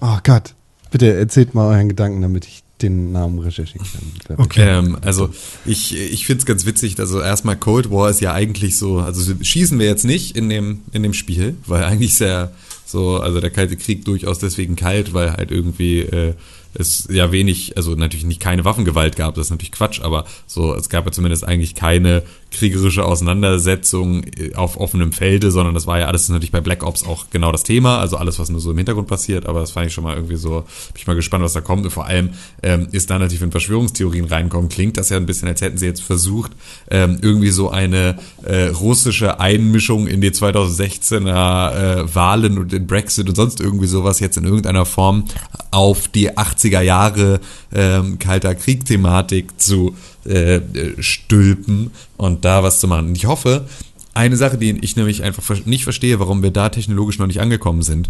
Oh 0.00 0.18
Gott. 0.22 0.55
Bitte 0.97 1.12
erzählt 1.12 1.55
mal 1.55 1.68
euren 1.68 1.90
Gedanken, 1.90 2.23
damit 2.23 2.47
ich 2.47 2.62
den 2.81 3.12
Namen 3.12 3.39
recherchieren 3.39 3.86
kann. 4.27 4.39
Okay. 4.39 4.66
Ähm, 4.66 4.97
also 5.02 5.28
ich, 5.66 5.94
ich 5.94 6.24
finde 6.24 6.40
es 6.40 6.47
ganz 6.47 6.64
witzig, 6.64 6.98
also 6.98 7.20
erstmal 7.20 7.56
Cold 7.56 7.90
War 7.90 8.09
ist 8.09 8.23
ja 8.23 8.32
eigentlich 8.32 8.78
so, 8.78 9.01
also 9.01 9.35
schießen 9.39 9.78
wir 9.78 9.85
jetzt 9.85 10.06
nicht 10.06 10.39
in 10.39 10.48
dem, 10.48 10.81
in 10.93 11.02
dem 11.02 11.12
Spiel, 11.12 11.55
weil 11.66 11.85
eigentlich 11.85 12.12
ist 12.12 12.20
ja 12.20 12.51
so, 12.86 13.20
also 13.20 13.43
der 13.43 13.51
Kalte 13.51 13.77
Krieg 13.77 14.06
durchaus 14.06 14.39
deswegen 14.39 14.74
kalt, 14.74 15.12
weil 15.12 15.32
halt 15.32 15.51
irgendwie 15.51 16.01
äh, 16.01 16.32
es 16.73 17.06
ja 17.10 17.31
wenig, 17.31 17.77
also 17.77 17.94
natürlich 17.94 18.24
nicht 18.24 18.40
keine 18.40 18.64
Waffengewalt 18.64 19.16
gab, 19.16 19.35
das 19.35 19.48
ist 19.48 19.51
natürlich 19.51 19.73
Quatsch, 19.73 20.01
aber 20.01 20.24
so, 20.47 20.74
es 20.74 20.89
gab 20.89 21.05
ja 21.05 21.12
zumindest 21.12 21.44
eigentlich 21.44 21.74
keine 21.74 22.23
kriegerische 22.56 23.04
Auseinandersetzung 23.04 24.24
äh, 24.24 24.54
auf 24.54 24.78
offenem 24.78 25.12
Felde, 25.12 25.50
sondern 25.50 25.74
das 25.74 25.86
war 25.86 25.98
ja 25.98 26.06
alles 26.06 26.28
natürlich 26.28 26.52
bei 26.52 26.60
Black 26.60 26.82
Ops 26.82 27.04
auch 27.04 27.26
genau 27.30 27.52
das 27.52 27.62
Thema, 27.62 27.98
also 27.98 28.16
alles, 28.16 28.38
was 28.38 28.48
nur 28.48 28.60
so 28.60 28.70
im 28.70 28.76
Hintergrund 28.76 29.08
passiert, 29.08 29.46
aber 29.46 29.60
das 29.60 29.70
fand 29.70 29.86
ich 29.86 29.92
schon 29.92 30.04
mal 30.04 30.16
irgendwie 30.16 30.36
so, 30.36 30.60
bin 30.60 30.96
ich 30.96 31.06
mal 31.06 31.14
gespannt, 31.14 31.44
was 31.44 31.52
da 31.52 31.60
kommt. 31.60 31.84
Und 31.84 31.90
vor 31.90 32.06
allem 32.06 32.30
ähm, 32.62 32.88
ist 32.92 33.10
da 33.10 33.18
natürlich, 33.18 33.40
wenn 33.40 33.50
Verschwörungstheorien 33.50 34.24
reinkommen, 34.24 34.68
klingt 34.68 34.96
das 34.96 35.10
ja 35.10 35.16
ein 35.16 35.26
bisschen, 35.26 35.48
als 35.48 35.60
hätten 35.60 35.78
sie 35.78 35.86
jetzt 35.86 36.02
versucht, 36.02 36.52
ähm, 36.90 37.18
irgendwie 37.20 37.50
so 37.50 37.70
eine 37.70 38.18
äh, 38.42 38.68
russische 38.68 39.40
Einmischung 39.40 40.06
in 40.06 40.20
die 40.20 40.30
2016er 40.30 42.02
äh, 42.02 42.14
Wahlen 42.14 42.58
und 42.58 42.72
den 42.72 42.86
Brexit 42.86 43.28
und 43.28 43.34
sonst 43.34 43.60
irgendwie 43.60 43.86
sowas 43.86 44.20
jetzt 44.20 44.36
in 44.36 44.44
irgendeiner 44.44 44.86
Form 44.86 45.24
auf 45.70 46.08
die 46.08 46.32
80er 46.32 46.80
Jahre 46.80 47.40
ähm, 47.74 48.18
Kalter 48.18 48.54
Krieg-Thematik 48.54 49.60
zu 49.60 49.94
äh, 50.26 50.60
stülpen 51.02 51.90
und 52.16 52.44
da 52.44 52.62
was 52.62 52.80
zu 52.80 52.88
machen. 52.88 53.08
Und 53.08 53.16
ich 53.16 53.26
hoffe, 53.26 53.66
eine 54.14 54.36
Sache, 54.36 54.58
die 54.58 54.78
ich 54.80 54.96
nämlich 54.96 55.22
einfach 55.22 55.66
nicht 55.66 55.84
verstehe, 55.84 56.18
warum 56.18 56.42
wir 56.42 56.50
da 56.50 56.68
technologisch 56.70 57.18
noch 57.18 57.26
nicht 57.26 57.40
angekommen 57.40 57.82
sind. 57.82 58.08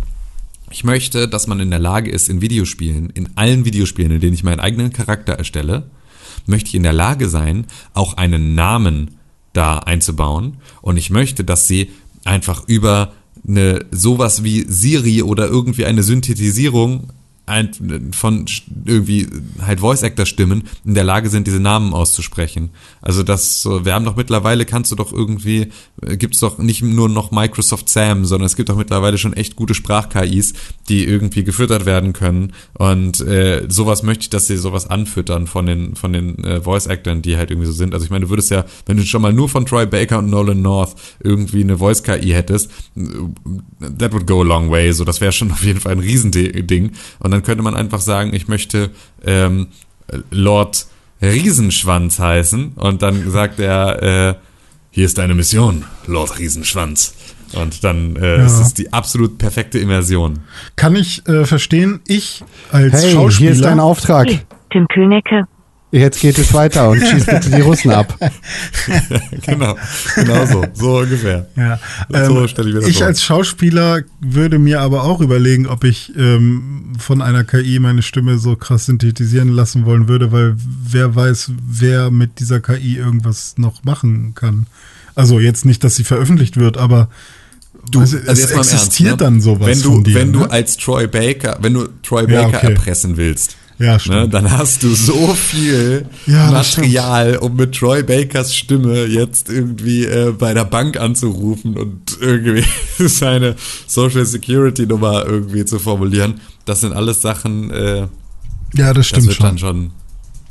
Ich 0.71 0.85
möchte, 0.85 1.29
dass 1.29 1.47
man 1.47 1.61
in 1.61 1.71
der 1.71 1.79
Lage 1.79 2.11
ist, 2.11 2.29
in 2.29 2.41
Videospielen, 2.41 3.11
in 3.11 3.31
allen 3.37 3.65
Videospielen, 3.65 4.13
in 4.13 4.21
denen 4.21 4.35
ich 4.35 4.45
meinen 4.45 4.61
eigenen 4.61 4.93
Charakter 4.93 5.35
erstelle, 5.35 5.91
möchte 6.47 6.69
ich 6.69 6.75
in 6.75 6.83
der 6.83 6.93
Lage 6.93 7.29
sein, 7.29 7.67
auch 7.95 8.17
einen 8.17 8.55
Namen 8.55 9.19
da 9.53 9.79
einzubauen. 9.79 10.59
Und 10.83 10.97
ich 10.97 11.11
möchte, 11.11 11.45
dass 11.45 11.67
sie 11.67 11.91
einfach 12.25 12.65
über 12.67 13.13
eine 13.47 13.85
sowas 13.91 14.43
wie 14.45 14.65
Siri 14.69 15.23
oder 15.23 15.47
irgendwie 15.47 15.87
eine 15.87 16.03
Synthetisierung 16.03 17.13
ein, 17.47 18.13
von 18.13 18.47
irgendwie 18.85 19.29
halt 19.65 19.81
Voice 19.81 20.03
Actor 20.03 20.27
Stimmen 20.27 20.65
in 20.85 20.95
der 20.95 21.05
Lage 21.05 21.31
sind, 21.31 21.47
diese 21.47 21.61
Namen 21.61 21.95
auszusprechen. 21.95 22.71
Also 23.01 23.23
das 23.23 23.63
so, 23.63 23.85
wir 23.85 23.95
haben 23.95 24.05
doch 24.05 24.17
mittlerweile 24.17 24.65
kannst 24.65 24.91
du 24.91 24.97
doch 24.97 25.13
irgendwie 25.13 25.69
äh, 26.03 26.17
gibt's 26.17 26.41
doch 26.41 26.59
nicht 26.59 26.83
nur 26.83 27.09
noch 27.09 27.31
Microsoft 27.31 27.89
Sam, 27.89 28.25
sondern 28.25 28.47
es 28.47 28.57
gibt 28.57 28.69
doch 28.69 28.77
mittlerweile 28.77 29.17
schon 29.17 29.33
echt 29.33 29.55
gute 29.55 29.75
Sprach-KIs, 29.75 30.55
die 30.89 31.05
irgendwie 31.05 31.45
gefüttert 31.45 31.87
werden 31.87 32.13
können 32.13 32.53
und 32.75 33.21
äh, 33.21 33.65
sowas 33.69 34.03
möchte 34.03 34.23
ich, 34.23 34.31
dass 34.31 34.49
sie 34.49 34.57
sowas 34.57 34.91
anfüttern 34.91 35.47
von 35.47 35.67
den 35.67 35.95
von 35.95 36.13
den 36.13 36.43
äh, 36.43 36.61
Voice 36.61 36.87
Actors, 36.87 37.23
die 37.23 37.37
halt 37.37 37.51
irgendwie 37.51 37.69
so 37.69 37.73
sind. 37.73 37.95
Also 37.95 38.05
ich 38.05 38.11
meine, 38.11 38.25
du 38.25 38.31
würdest 38.31 38.51
ja, 38.51 38.65
wenn 38.87 38.97
du 38.97 39.05
schon 39.05 39.23
mal 39.23 39.33
nur 39.33 39.49
von 39.49 39.67
Troy 39.67 39.87
Baker 39.87 40.19
und 40.19 40.31
Nolan 40.31 40.63
North 40.63 40.97
irgendwie 41.21 41.61
eine 41.61 41.79
Voice 41.79 42.03
KI 42.03 42.31
hättest, 42.31 42.71
that 43.99 44.13
would 44.13 44.27
go 44.27 44.41
a 44.41 44.45
long 44.45 44.71
way, 44.71 44.93
so 44.93 45.05
das 45.05 45.21
wäre 45.21 45.31
schon 45.31 45.53
auf 45.53 45.63
jeden 45.63 45.79
Fall 45.79 45.93
ein 45.93 46.01
Riesending 46.01 46.91
und 47.21 47.36
dann 47.37 47.43
könnte 47.43 47.63
man 47.63 47.77
einfach 47.77 48.01
sagen, 48.01 48.33
ich 48.33 48.49
möchte 48.49 48.91
ähm, 49.23 49.67
Lord 50.31 50.87
Riesenschwanz 51.21 52.19
heißen 52.19 52.73
und 52.77 53.03
dann 53.03 53.31
sagt 53.31 53.61
er, 53.61 54.03
äh, 54.03 54.35
hier 54.91 55.05
ist 55.05 55.19
deine 55.19 55.35
Mission, 55.35 55.85
Lord 56.07 56.39
Riesenschwanz. 56.39 57.15
Und 57.53 57.85
dann 57.85 58.17
äh, 58.17 58.39
ja. 58.39 58.47
ist 58.47 58.59
es 58.59 58.73
die 58.73 58.95
absolut 58.95 59.37
perfekte 59.37 59.79
Immersion. 59.79 60.41
Kann 60.77 60.97
ich 60.97 61.29
äh, 61.29 61.45
verstehen, 61.45 62.01
ich 62.09 62.43
als 62.73 63.05
hey, 63.05 63.13
Schauspieler... 63.13 63.39
hier 63.39 63.51
ist 63.51 63.65
dein 63.65 63.81
Auftrag. 63.81 64.29
Tim 64.73 64.89
Königke. 64.89 65.47
Jetzt 65.97 66.21
geht 66.21 66.37
es 66.37 66.53
weiter 66.53 66.91
und 66.91 67.01
schießt 67.01 67.27
bitte 67.31 67.51
die 67.51 67.63
Russen 67.63 67.91
ab. 67.91 68.19
genau, 69.47 69.77
genau 70.15 70.47
so, 70.47 70.65
so 70.75 70.99
ungefähr. 70.99 71.47
Ja. 71.57 71.79
So 72.11 72.43
ähm, 72.43 72.49
stelle 72.49 72.69
ich 72.69 72.75
mir 72.75 72.81
das 72.81 72.91
Ich 72.91 72.99
vor. 72.99 73.07
als 73.07 73.23
Schauspieler 73.23 74.03
würde 74.21 74.59
mir 74.59 74.83
aber 74.83 75.05
auch 75.05 75.21
überlegen, 75.23 75.67
ob 75.67 75.85
ich 75.85 76.13
ähm, 76.17 76.93
von 76.99 77.23
einer 77.23 77.45
KI 77.45 77.79
meine 77.79 78.03
Stimme 78.03 78.39
so 78.39 78.57
krass 78.57 78.87
synthetisieren 78.87 79.49
lassen 79.49 79.87
wollen 79.87 80.07
würde, 80.07 80.33
weil 80.33 80.55
wer 80.57 81.15
weiß, 81.15 81.53
wer 81.67 82.11
mit 82.11 82.41
dieser 82.41 82.61
KI 82.61 82.97
irgendwas 82.97 83.55
noch 83.57 83.85
machen 83.85 84.35
kann. 84.35 84.67
Also 85.15 85.41
jetzt 85.41 85.65
nicht, 85.65 85.83
dass 85.83 85.97
sie 85.97 86.05
veröffentlicht 86.05 86.59
wird, 86.59 86.77
aber 86.77 87.09
Du, 87.89 88.01
also 88.01 88.17
es 88.17 88.51
existiert 88.51 88.81
Ernst, 88.81 89.01
ne? 89.01 89.17
dann 89.17 89.41
sowas 89.41 89.69
wenn 89.69 89.81
du, 89.81 90.03
dir, 90.03 90.15
Wenn 90.17 90.31
ne? 90.33 90.39
du 90.39 90.45
als 90.47 90.77
Troy 90.77 91.07
Baker, 91.07 91.59
wenn 91.61 91.75
du 91.75 91.87
Troy 92.03 92.27
Baker 92.27 92.41
ja, 92.41 92.49
okay. 92.49 92.67
erpressen 92.73 93.17
willst, 93.17 93.57
ja, 93.79 93.99
stimmt. 93.99 94.17
Ne, 94.17 94.29
dann 94.29 94.51
hast 94.51 94.83
du 94.83 94.95
so 94.95 95.35
viel 95.35 96.07
ja, 96.27 96.51
Material, 96.51 97.37
um 97.37 97.57
mit 97.57 97.75
Troy 97.75 98.03
Bakers 98.03 98.55
Stimme 98.55 99.05
jetzt 99.05 99.51
irgendwie 99.51 100.05
äh, 100.05 100.33
bei 100.33 100.55
der 100.55 100.65
Bank 100.65 100.99
anzurufen 100.99 101.77
und 101.77 102.17
irgendwie 102.21 102.65
seine 103.07 103.55
Social 103.87 104.25
Security 104.25 104.87
Nummer 104.87 105.27
irgendwie 105.27 105.65
zu 105.67 105.79
formulieren. 105.79 106.41
Das 106.65 106.81
sind 106.81 106.95
alles 106.95 107.21
Sachen. 107.21 107.71
Äh, 107.71 108.07
ja, 108.75 108.95
das 108.95 109.09
stimmt 109.09 109.29
das 109.29 109.35
schon. 109.35 109.59
schon. 109.59 109.91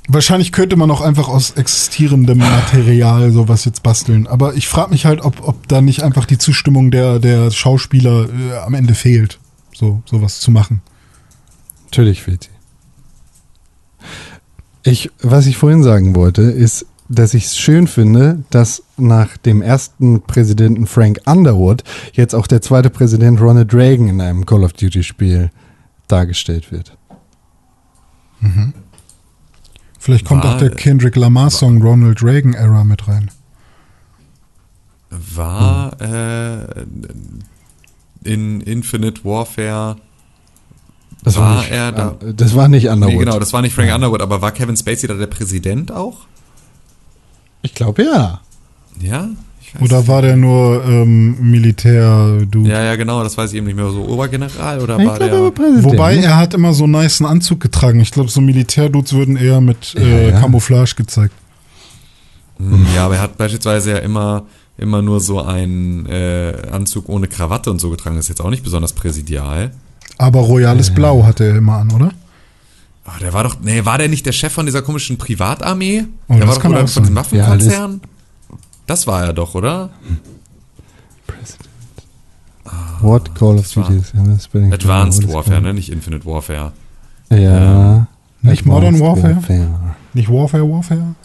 Wahrscheinlich 0.08 0.52
könnte 0.52 0.76
man 0.76 0.92
auch 0.92 1.02
einfach 1.02 1.28
aus 1.28 1.52
existierendem 1.52 2.38
Material 2.38 3.32
sowas 3.32 3.66
jetzt 3.66 3.82
basteln. 3.82 4.28
Aber 4.28 4.54
ich 4.54 4.68
frage 4.68 4.92
mich 4.92 5.08
halt, 5.08 5.22
ob, 5.22 5.48
ob 5.48 5.68
da 5.68 5.82
nicht 5.82 6.04
einfach 6.04 6.26
die 6.26 6.38
Zustimmung 6.38 6.92
der, 6.92 7.18
der 7.18 7.50
Schauspieler 7.50 8.30
äh, 8.30 8.58
am 8.58 8.76
Ende 8.76 8.94
fehlt, 8.94 9.40
so 9.74 10.04
sowas 10.06 10.40
zu 10.40 10.52
machen. 10.52 10.82
Natürlich 11.86 12.22
fehlt 12.22 12.44
sie. 12.44 12.55
Ich, 14.86 15.10
was 15.20 15.48
ich 15.48 15.58
vorhin 15.58 15.82
sagen 15.82 16.16
wollte, 16.16 16.44
ist, 16.44 16.86
dass 17.10 17.34
ich 17.34 17.46
es 17.46 17.58
schön 17.58 17.88
finde, 17.88 18.44
dass 18.52 18.84
nach 18.98 19.36
dem 19.36 19.64
ersten 19.64 20.22
Präsidenten 20.22 20.86
Frank 20.86 21.22
Underwood 21.26 21.84
jetzt 22.14 22.36
auch 22.36 22.46
der 22.46 22.62
zweite 22.62 22.92
Präsident 22.92 23.42
Ronald 23.42 23.74
Reagan 23.74 24.08
in 24.08 24.22
einem 24.22 24.46
Call 24.46 24.64
of 24.64 24.74
Duty 24.74 25.02
Spiel 25.02 25.50
dargestellt 26.08 26.72
wird. 26.72 26.96
Mhm. 28.42 28.74
Vielleicht 29.98 30.26
kommt 30.26 30.44
war, 30.44 30.54
auch 30.54 30.60
der 30.60 30.70
Kendrick 30.70 31.16
Lamar 31.16 31.50
Song 31.50 31.82
Ronald 31.82 32.22
Reagan 32.22 32.54
Era 32.54 32.84
mit 32.84 33.08
rein. 33.08 33.32
War 35.10 35.98
hm. 36.00 36.14
äh, 38.24 38.30
in 38.30 38.62
Infinite 38.62 39.26
Warfare 39.26 39.96
das 41.26 41.38
war, 41.38 41.56
war 41.56 41.62
nicht, 41.62 41.72
er 41.72 41.92
da? 41.92 42.16
Das 42.36 42.56
war 42.56 42.68
nicht 42.70 42.88
Underwood. 42.88 43.14
Nee, 43.14 43.20
genau, 43.20 43.40
das 43.40 43.52
war 43.52 43.62
nicht 43.62 43.74
Frank 43.76 43.90
ja. 43.90 43.96
Underwood, 43.96 44.22
aber 44.22 44.42
war 44.42 44.52
Kevin 44.52 44.78
Spacey 44.78 45.08
da 45.08 45.16
der 45.16 45.28
Präsident 45.28 45.92
auch? 45.92 46.20
Ich 47.62 47.74
glaube 47.74 48.04
ja. 48.04 48.42
Ja? 49.02 49.30
Oder 49.82 50.08
war 50.08 50.22
der 50.22 50.38
nur 50.38 50.86
ähm, 50.86 51.52
Militär, 51.52 52.40
du? 52.50 52.64
Ja, 52.66 52.82
ja, 52.82 52.96
genau, 52.96 53.24
das 53.24 53.38
weiß 53.38 53.52
ich 53.52 53.58
eben 53.58 53.66
nicht 53.66 53.76
mehr. 53.76 53.90
So 53.90 54.06
Obergeneral 54.06 54.80
oder 54.80 54.98
Ich 54.98 55.06
war 55.06 55.18
glaube, 55.18 55.32
der. 55.32 55.40
aber 55.40 55.52
Präsident. 55.52 55.84
Wobei 55.84 56.16
ne? 56.16 56.24
er 56.24 56.38
hat 56.38 56.54
immer 56.54 56.74
so 56.74 56.86
einen 56.86 56.94
niceen 56.94 57.26
Anzug 57.28 57.60
getragen. 57.60 58.00
Ich 58.00 58.12
glaube, 58.12 58.30
so 58.30 58.40
Militärdudes 58.40 59.12
würden 59.12 59.36
eher 59.36 59.60
mit 59.60 59.96
äh, 59.98 60.28
Ja, 60.28 60.32
ja. 60.32 60.40
Camouflage 60.40 60.96
gezeigt. 60.96 61.34
Hm, 62.58 62.86
Ja, 62.96 63.06
aber 63.08 63.16
er 63.16 63.24
hat 63.24 63.38
beispielsweise 63.38 63.92
ja 63.92 63.98
immer, 63.98 64.44
immer 64.78 65.02
nur 65.02 65.20
so 65.20 65.42
einen 65.42 66.06
äh, 66.06 66.54
Anzug 66.72 67.10
ohne 67.10 67.28
Krawatte 67.28 67.70
und 67.70 67.80
so 67.82 67.90
getragen. 67.90 68.16
Das 68.16 68.26
ist 68.26 68.30
jetzt 68.30 68.42
auch 68.42 68.50
nicht 68.52 68.64
besonders 68.64 68.94
präsidial. 68.94 69.72
Aber 70.18 70.40
royales 70.42 70.94
Blau 70.94 71.26
hatte 71.26 71.44
er 71.46 71.56
immer 71.56 71.78
an, 71.78 71.92
oder? 71.92 72.12
Ah, 73.06 73.20
der 73.20 73.34
war 73.34 73.44
doch, 73.44 73.58
nee, 73.62 73.86
war 73.86 73.98
der 73.98 74.08
nicht 74.08 74.26
der 74.26 74.32
Chef 74.32 74.52
von 74.52 74.66
dieser 74.66 74.82
komischen 74.82 75.18
Privatarmee? 75.18 76.06
Oh, 76.28 76.34
der 76.34 76.48
war 76.48 76.56
doch 76.56 76.66
oder 76.66 76.88
von 76.88 77.04
diesem. 77.04 77.16
Waffenkonzern? 77.16 78.02
das 78.88 79.08
war 79.08 79.26
er 79.26 79.34
doch, 79.34 79.54
oder? 79.56 79.90
President. 81.28 81.70
What 83.02 83.36
Call 83.36 83.60
of 83.60 83.72
Duty 83.72 83.98
is 83.98 84.12
in 84.14 84.36
the 84.36 84.42
spelling? 84.42 84.74
Advanced 84.74 85.24
is 85.24 85.32
Warfare, 85.32 85.62
ne? 85.62 85.74
Nicht 85.74 85.92
Infinite 85.92 86.26
Warfare. 86.26 86.72
Ja. 87.30 88.08
Nicht 88.42 88.66
Modern 88.66 88.96
Advanced 88.96 89.24
Warfare? 89.24 89.96
Nicht 90.14 90.30
Warfare, 90.30 90.70
Warfare? 90.70 91.16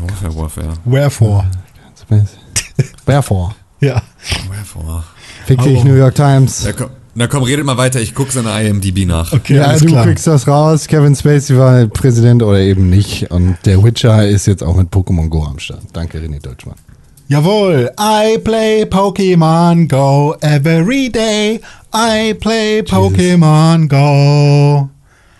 Warfare, 0.00 0.36
Warfare. 0.36 0.72
Wherefore? 0.84 1.44
Wherefore? 3.06 3.54
Ja. 3.80 4.02
Wherefore. 4.48 5.04
Fick 5.46 5.60
dich. 5.62 5.84
New 5.84 5.96
York 5.96 6.14
Times. 6.14 6.64
Na 6.64 6.72
komm, 6.72 6.90
na 7.14 7.26
komm, 7.26 7.42
redet 7.42 7.64
mal 7.66 7.76
weiter. 7.76 8.00
Ich 8.00 8.14
guck's 8.14 8.36
in 8.36 8.44
der 8.44 8.60
IMDb 8.62 9.06
nach. 9.06 9.32
Okay, 9.32 9.56
Ja, 9.56 9.64
alles 9.64 9.80
du 9.82 9.88
klar. 9.88 10.04
kriegst 10.06 10.26
das 10.26 10.46
raus. 10.48 10.86
Kevin 10.86 11.14
Spacey 11.14 11.56
war 11.58 11.86
Präsident 11.86 12.42
oder 12.42 12.58
eben 12.58 12.88
nicht. 12.88 13.30
Und 13.30 13.56
der 13.64 13.82
Witcher 13.84 14.26
ist 14.26 14.46
jetzt 14.46 14.62
auch 14.62 14.76
mit 14.76 14.88
Pokémon 14.90 15.28
Go 15.28 15.44
am 15.44 15.58
Start. 15.58 15.82
Danke, 15.92 16.18
René 16.18 16.40
Deutschmann. 16.40 16.76
Jawohl. 17.28 17.90
I 18.00 18.38
play 18.38 18.84
Pokémon 18.84 19.88
Go 19.88 20.34
every 20.40 21.10
day. 21.10 21.60
I 21.94 22.34
play 22.34 22.80
Pokémon 22.82 23.88
Go. 23.88 24.88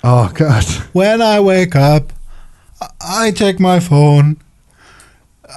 Oh 0.02 0.28
Gott. 0.34 0.67
When 0.92 1.20
I 1.20 1.39
wake 1.41 1.75
up, 1.76 2.12
I 3.01 3.33
check 3.33 3.60
my 3.60 3.81
phone. 3.81 4.36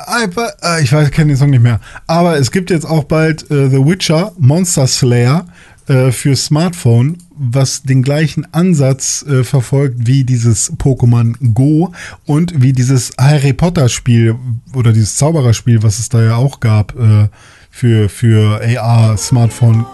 I, 0.07 0.27
äh, 0.61 0.83
ich 0.83 0.91
weiß, 0.91 1.09
kenne 1.11 1.29
den 1.33 1.37
Song 1.37 1.49
nicht 1.49 1.63
mehr. 1.63 1.79
Aber 2.05 2.37
es 2.37 2.51
gibt 2.51 2.69
jetzt 2.69 2.85
auch 2.85 3.05
bald 3.05 3.49
äh, 3.49 3.69
The 3.69 3.77
Witcher 3.85 4.33
Monster 4.37 4.87
Slayer 4.87 5.45
äh, 5.87 6.11
für 6.11 6.35
Smartphone, 6.35 7.17
was 7.37 7.83
den 7.83 8.01
gleichen 8.01 8.51
Ansatz 8.53 9.23
äh, 9.27 9.43
verfolgt 9.43 10.07
wie 10.07 10.23
dieses 10.23 10.73
Pokémon 10.77 11.35
Go 11.53 11.91
und 12.25 12.61
wie 12.61 12.73
dieses 12.73 13.11
Harry 13.19 13.53
Potter 13.53 13.89
Spiel 13.89 14.35
oder 14.73 14.93
dieses 14.93 15.15
Zaubererspiel, 15.15 15.83
was 15.83 15.99
es 15.99 16.09
da 16.09 16.23
ja 16.23 16.35
auch 16.37 16.59
gab 16.59 16.97
äh, 16.97 17.29
für, 17.69 18.09
für 18.09 18.61
AR 18.79 19.17
Smartphone. 19.17 19.85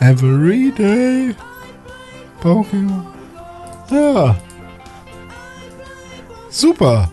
Every 0.00 0.72
day 0.76 1.34
Pokémon. 2.42 3.04
Ja. 3.90 4.36
Super. 6.50 7.10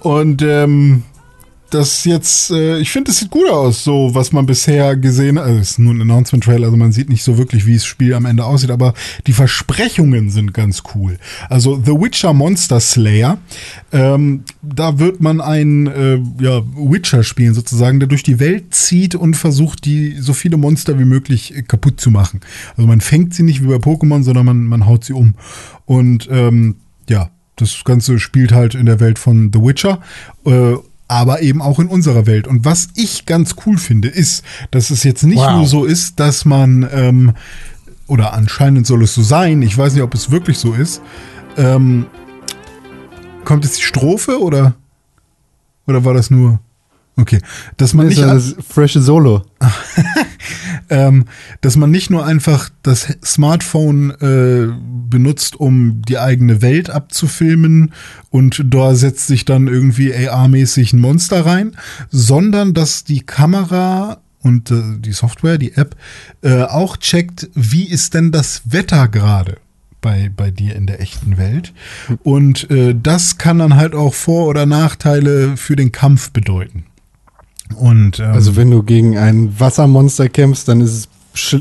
Und 0.00 0.42
ähm, 0.42 1.04
das 1.74 2.04
jetzt, 2.04 2.50
äh, 2.50 2.78
ich 2.78 2.90
finde, 2.90 3.10
es 3.10 3.18
sieht 3.18 3.30
gut 3.30 3.48
aus, 3.48 3.84
so 3.84 4.14
was 4.14 4.32
man 4.32 4.46
bisher 4.46 4.96
gesehen 4.96 5.38
hat. 5.38 5.46
Also 5.46 5.58
es 5.58 5.70
ist 5.72 5.78
nur 5.78 5.94
ein 5.94 6.02
Announcement-Trailer, 6.02 6.66
also 6.66 6.76
man 6.76 6.92
sieht 6.92 7.08
nicht 7.08 7.22
so 7.22 7.38
wirklich, 7.38 7.66
wie 7.66 7.74
das 7.74 7.84
Spiel 7.84 8.14
am 8.14 8.26
Ende 8.26 8.44
aussieht, 8.44 8.70
aber 8.70 8.94
die 9.26 9.32
Versprechungen 9.32 10.30
sind 10.30 10.52
ganz 10.52 10.82
cool. 10.94 11.18
Also 11.48 11.80
The 11.82 11.92
Witcher 11.92 12.32
Monster 12.32 12.80
Slayer, 12.80 13.38
ähm, 13.92 14.44
da 14.62 14.98
wird 14.98 15.20
man 15.20 15.40
einen 15.40 15.86
äh, 15.86 16.18
ja, 16.40 16.62
Witcher 16.76 17.22
spielen 17.22 17.54
sozusagen, 17.54 18.00
der 18.00 18.08
durch 18.08 18.22
die 18.22 18.38
Welt 18.38 18.74
zieht 18.74 19.14
und 19.14 19.34
versucht, 19.34 19.84
die 19.84 20.16
so 20.18 20.34
viele 20.34 20.56
Monster 20.56 20.98
wie 20.98 21.04
möglich 21.04 21.56
äh, 21.56 21.62
kaputt 21.62 22.00
zu 22.00 22.10
machen. 22.10 22.40
Also 22.76 22.86
man 22.86 23.00
fängt 23.00 23.34
sie 23.34 23.42
nicht 23.42 23.62
wie 23.62 23.68
bei 23.68 23.76
Pokémon, 23.76 24.22
sondern 24.22 24.46
man, 24.46 24.64
man 24.64 24.86
haut 24.86 25.04
sie 25.04 25.14
um. 25.14 25.34
Und 25.86 26.28
ähm, 26.30 26.76
ja, 27.08 27.30
das 27.56 27.84
Ganze 27.84 28.18
spielt 28.18 28.52
halt 28.52 28.74
in 28.74 28.86
der 28.86 29.00
Welt 29.00 29.18
von 29.18 29.50
The 29.52 29.60
Witcher, 29.60 30.00
äh, 30.44 30.74
aber 31.08 31.42
eben 31.42 31.60
auch 31.60 31.78
in 31.78 31.88
unserer 31.88 32.26
Welt. 32.26 32.46
Und 32.46 32.64
was 32.64 32.88
ich 32.94 33.26
ganz 33.26 33.56
cool 33.66 33.76
finde, 33.78 34.08
ist, 34.08 34.44
dass 34.70 34.90
es 34.90 35.04
jetzt 35.04 35.22
nicht 35.24 35.38
Wow. 35.38 35.56
nur 35.56 35.66
so 35.66 35.84
ist, 35.84 36.18
dass 36.20 36.44
man, 36.44 36.88
ähm, 36.92 37.32
oder 38.06 38.32
anscheinend 38.32 38.86
soll 38.86 39.02
es 39.02 39.14
so 39.14 39.22
sein, 39.22 39.62
ich 39.62 39.76
weiß 39.76 39.94
nicht, 39.94 40.02
ob 40.02 40.14
es 40.14 40.30
wirklich 40.30 40.58
so 40.58 40.72
ist, 40.72 41.02
ähm, 41.56 42.06
kommt 43.44 43.64
jetzt 43.64 43.78
die 43.78 43.82
Strophe 43.82 44.40
oder, 44.40 44.74
oder 45.86 46.04
war 46.04 46.14
das 46.14 46.30
nur, 46.30 46.60
okay, 47.16 47.40
dass 47.76 47.92
man 47.94 48.08
Ist 48.08 48.16
nicht, 48.18 48.28
das 48.28 48.56
frische 48.66 49.02
Solo. 49.02 49.42
ähm, 50.90 51.24
dass 51.60 51.76
man 51.76 51.90
nicht 51.90 52.10
nur 52.10 52.24
einfach 52.24 52.70
das 52.82 53.16
Smartphone 53.24 54.10
äh, 54.20 54.68
benutzt, 55.08 55.56
um 55.56 56.02
die 56.02 56.18
eigene 56.18 56.62
Welt 56.62 56.90
abzufilmen 56.90 57.92
und 58.30 58.62
da 58.66 58.94
setzt 58.94 59.26
sich 59.26 59.44
dann 59.44 59.68
irgendwie 59.68 60.14
AR-mäßig 60.14 60.92
ein 60.92 61.00
Monster 61.00 61.44
rein, 61.44 61.76
sondern 62.10 62.74
dass 62.74 63.04
die 63.04 63.20
Kamera 63.20 64.18
und 64.42 64.70
äh, 64.70 64.82
die 64.98 65.12
Software, 65.12 65.58
die 65.58 65.74
App, 65.74 65.96
äh, 66.42 66.62
auch 66.62 66.96
checkt, 66.96 67.48
wie 67.54 67.84
ist 67.84 68.14
denn 68.14 68.32
das 68.32 68.62
Wetter 68.64 69.08
gerade 69.08 69.58
bei, 70.00 70.30
bei 70.34 70.50
dir 70.50 70.74
in 70.76 70.86
der 70.86 71.00
echten 71.00 71.38
Welt. 71.38 71.72
Und 72.22 72.70
äh, 72.70 72.94
das 73.00 73.38
kann 73.38 73.58
dann 73.58 73.76
halt 73.76 73.94
auch 73.94 74.12
Vor- 74.12 74.46
oder 74.46 74.66
Nachteile 74.66 75.56
für 75.56 75.76
den 75.76 75.92
Kampf 75.92 76.30
bedeuten. 76.30 76.84
Und 77.74 78.18
ähm, 78.20 78.26
Also 78.32 78.56
wenn 78.56 78.70
du 78.70 78.82
gegen 78.82 79.16
ein 79.18 79.54
Wassermonster 79.58 80.28
kämpfst, 80.28 80.68
dann 80.68 80.80
ist 80.80 80.90
es, 80.92 81.08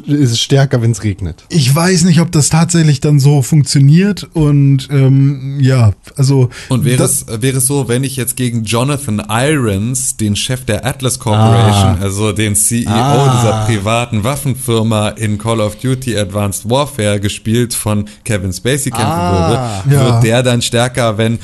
ist 0.06 0.32
es 0.32 0.40
stärker, 0.42 0.82
wenn 0.82 0.92
es 0.92 1.02
regnet. 1.06 1.46
Ich 1.48 1.74
weiß 1.74 2.04
nicht, 2.04 2.20
ob 2.20 2.30
das 2.34 2.50
tatsächlich 2.50 3.00
dann 3.00 3.22
so 3.22 3.42
funktioniert 3.42 4.28
und 4.34 4.90
ähm, 4.92 5.60
ja, 5.62 5.94
also 6.18 6.50
Und 6.68 6.84
wäre 6.84 6.98
das, 6.98 7.24
es, 7.26 7.42
wäre 7.42 7.60
es 7.60 7.68
so, 7.68 7.88
wenn 7.88 8.04
ich 8.04 8.18
jetzt 8.18 8.36
gegen 8.36 8.66
Jonathan 8.66 9.24
Irons, 9.30 10.18
den 10.18 10.36
Chef 10.36 10.66
der 10.66 10.86
Atlas 10.86 11.20
Corporation, 11.20 11.96
Ah. 11.96 11.98
also 12.02 12.34
den 12.34 12.56
CEO 12.56 12.90
Ah. 12.92 13.38
dieser 13.40 13.66
privaten 13.66 14.26
Waffenfirma 14.26 15.08
in 15.08 15.38
Call 15.38 15.62
of 15.62 15.78
Duty 15.78 16.18
Advanced 16.18 16.70
Warfare, 16.70 17.22
gespielt 17.22 17.74
von 17.74 18.04
Kevin 18.26 18.52
Spacey 18.52 18.90
kämpfen 18.92 19.06
Ah. 19.08 19.84
würde, 19.86 19.96
Ja. 19.96 20.06
wird 20.16 20.24
der 20.26 20.44
dann 20.44 20.62
stärker, 20.62 21.18
wenn 21.18 21.40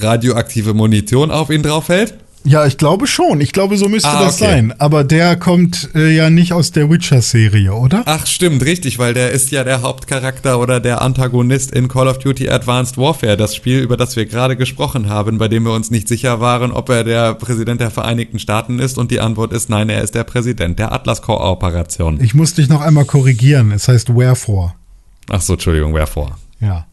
radioaktive 0.00 0.72
Munition 0.72 1.30
auf 1.30 1.50
ihn 1.50 1.62
draufhält? 1.62 2.14
Ja, 2.44 2.66
ich 2.66 2.76
glaube 2.78 3.06
schon. 3.06 3.40
Ich 3.40 3.52
glaube, 3.52 3.76
so 3.76 3.88
müsste 3.88 4.08
Ah, 4.08 4.22
das 4.24 4.40
okay. 4.40 4.50
sein. 4.50 4.74
Aber 4.78 5.02
der 5.04 5.36
kommt 5.36 5.88
äh, 5.94 6.14
ja 6.14 6.28
nicht 6.30 6.52
aus 6.52 6.70
der 6.72 6.90
Witcher-Serie, 6.90 7.72
oder? 7.72 8.02
Ach, 8.06 8.26
stimmt, 8.26 8.62
richtig, 8.64 8.98
weil 8.98 9.14
der 9.14 9.30
ist 9.30 9.50
ja 9.50 9.64
der 9.64 9.82
Hauptcharakter 9.82 10.60
oder 10.60 10.78
der 10.80 11.00
Antagonist 11.02 11.70
in 11.72 11.88
Call 11.88 12.06
of 12.08 12.18
Duty 12.18 12.48
Advanced 12.50 12.98
Warfare, 12.98 13.36
das 13.36 13.56
Spiel, 13.56 13.80
über 13.80 13.96
das 13.96 14.14
wir 14.16 14.26
gerade 14.26 14.56
gesprochen 14.56 15.08
haben, 15.08 15.38
bei 15.38 15.48
dem 15.48 15.64
wir 15.64 15.72
uns 15.72 15.90
nicht 15.90 16.06
sicher 16.06 16.40
waren, 16.40 16.70
ob 16.70 16.88
er 16.90 17.02
der 17.04 17.34
Präsident 17.34 17.80
der 17.80 17.90
Vereinigten 17.90 18.38
Staaten 18.38 18.78
ist 18.78 18.98
und 18.98 19.10
die 19.10 19.20
Antwort 19.20 19.52
ist 19.52 19.70
nein, 19.70 19.88
er 19.88 20.02
ist 20.02 20.14
der 20.14 20.24
Präsident 20.24 20.78
der 20.78 20.92
Atlas 20.92 21.22
Kooperation. 21.22 22.20
Ich 22.22 22.34
muss 22.34 22.54
dich 22.54 22.68
noch 22.68 22.80
einmal 22.82 23.04
korrigieren. 23.06 23.72
Es 23.72 23.88
heißt 23.88 24.14
Wherefore. 24.16 24.74
Ach 25.30 25.40
so, 25.40 25.54
Entschuldigung, 25.54 25.94
Wherefore? 25.94 26.32
Ja. 26.60 26.86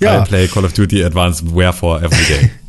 I 0.00 0.04
Ja, 0.04 0.20
play 0.22 0.46
Call 0.48 0.64
of 0.64 0.72
Duty 0.74 1.02
Advanced 1.04 1.54
Wherefore 1.54 2.02
every 2.02 2.24
day. 2.26 2.50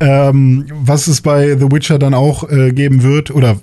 ähm, 0.00 0.66
was 0.72 1.06
es 1.06 1.20
bei 1.20 1.56
The 1.56 1.70
Witcher 1.70 1.98
dann 1.98 2.14
auch 2.14 2.48
äh, 2.50 2.72
geben 2.72 3.02
wird, 3.02 3.30
oder 3.30 3.60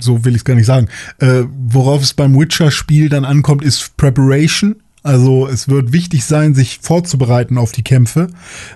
so 0.00 0.24
will 0.24 0.34
ich 0.34 0.40
es 0.40 0.44
gar 0.44 0.54
nicht 0.54 0.66
sagen, 0.66 0.88
äh, 1.18 1.42
worauf 1.68 2.02
es 2.02 2.14
beim 2.14 2.38
Witcher-Spiel 2.38 3.08
dann 3.08 3.24
ankommt, 3.24 3.64
ist 3.64 3.96
Preparation. 3.96 4.76
Also 5.04 5.46
es 5.46 5.68
wird 5.68 5.92
wichtig 5.92 6.24
sein, 6.24 6.54
sich 6.54 6.80
vorzubereiten 6.82 7.56
auf 7.56 7.72
die 7.72 7.84
Kämpfe. 7.84 8.28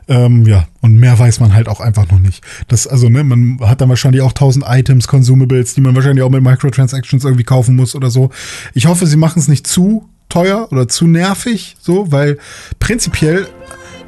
Ähm, 0.09 0.47
ja, 0.47 0.67
und 0.81 0.97
mehr 0.97 1.19
weiß 1.19 1.41
man 1.41 1.53
halt 1.53 1.69
auch 1.69 1.81
einfach 1.81 2.09
noch 2.11 2.21
nicht. 2.21 2.45
Das, 2.69 2.87
also, 2.87 3.09
ne, 3.09 3.25
man 3.25 3.59
hat 3.61 3.81
dann 3.81 3.89
wahrscheinlich 3.89 4.23
auch 4.23 4.33
tausend 4.33 4.65
Items, 4.67 5.09
Consumables, 5.09 5.75
die 5.75 5.81
man 5.81 5.95
wahrscheinlich 5.95 6.23
auch 6.23 6.31
mit 6.31 6.43
Microtransactions 6.43 7.25
irgendwie 7.25 7.45
kaufen 7.45 7.77
muss 7.77 7.95
oder 7.95 8.09
so. 8.09 8.31
Ich 8.73 8.87
hoffe, 8.87 9.07
sie 9.07 9.17
machen 9.17 9.41
es 9.41 9.49
nicht 9.49 9.67
zu 9.67 10.09
teuer 10.29 10.69
oder 10.71 10.89
zu 10.89 11.07
nervig, 11.07 11.77
so, 11.81 12.11
weil 12.11 12.39
prinzipiell 12.79 13.47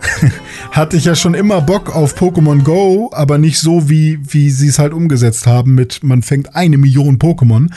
hatte 0.70 0.96
ich 0.96 1.04
ja 1.04 1.14
schon 1.14 1.34
immer 1.34 1.60
Bock 1.60 1.94
auf 1.94 2.16
Pokémon 2.16 2.62
Go, 2.62 3.10
aber 3.12 3.38
nicht 3.38 3.58
so, 3.58 3.88
wie, 3.88 4.18
wie 4.22 4.50
sie 4.50 4.68
es 4.68 4.78
halt 4.78 4.92
umgesetzt 4.92 5.46
haben 5.46 5.74
mit, 5.74 6.02
man 6.02 6.22
fängt 6.22 6.54
eine 6.56 6.78
Million 6.78 7.18
Pokémon. 7.18 7.68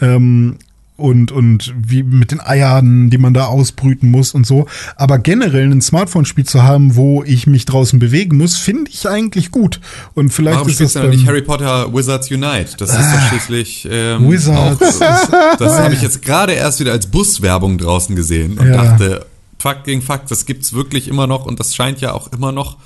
Ähm, 0.00 0.56
und, 0.96 1.32
und 1.32 1.74
wie 1.76 2.04
mit 2.04 2.30
den 2.30 2.40
Eiern, 2.40 3.10
die 3.10 3.18
man 3.18 3.34
da 3.34 3.46
ausbrüten 3.46 4.12
muss 4.12 4.32
und 4.32 4.46
so. 4.46 4.66
Aber 4.94 5.18
generell 5.18 5.68
ein 5.68 5.80
Smartphone-Spiel 5.80 6.44
zu 6.44 6.62
haben, 6.62 6.94
wo 6.94 7.24
ich 7.24 7.48
mich 7.48 7.64
draußen 7.64 7.98
bewegen 7.98 8.36
muss, 8.36 8.56
finde 8.56 8.92
ich 8.92 9.08
eigentlich 9.08 9.50
gut. 9.50 9.80
Und 10.14 10.30
vielleicht 10.32 10.58
Warum 10.58 10.68
ist 10.68 10.74
spielst 10.76 10.94
das 10.94 11.02
du 11.02 11.08
denn 11.08 11.18
nicht 11.18 11.26
Harry 11.26 11.42
Potter 11.42 11.92
Wizards 11.92 12.30
Unite? 12.30 12.76
Das 12.78 12.90
ist 12.90 13.12
doch 13.12 13.28
schließlich 13.28 13.88
ähm, 13.90 14.30
Wizards. 14.30 15.00
Auch, 15.02 15.56
das 15.58 15.78
habe 15.80 15.94
ich 15.94 16.02
jetzt 16.02 16.22
gerade 16.22 16.52
erst 16.52 16.78
wieder 16.78 16.92
als 16.92 17.08
Buswerbung 17.08 17.76
draußen 17.76 18.14
gesehen 18.14 18.56
und 18.56 18.68
Ja. 18.68 18.84
dachte, 18.84 19.26
Fakt 19.64 19.84
gegen 19.84 20.02
Fakt, 20.02 20.30
das 20.30 20.44
gibt's 20.44 20.74
wirklich 20.74 21.08
immer 21.08 21.26
noch 21.26 21.46
und 21.46 21.58
das 21.58 21.74
scheint 21.74 22.02
ja 22.02 22.12
auch 22.12 22.30
immer 22.32 22.52
noch 22.52 22.76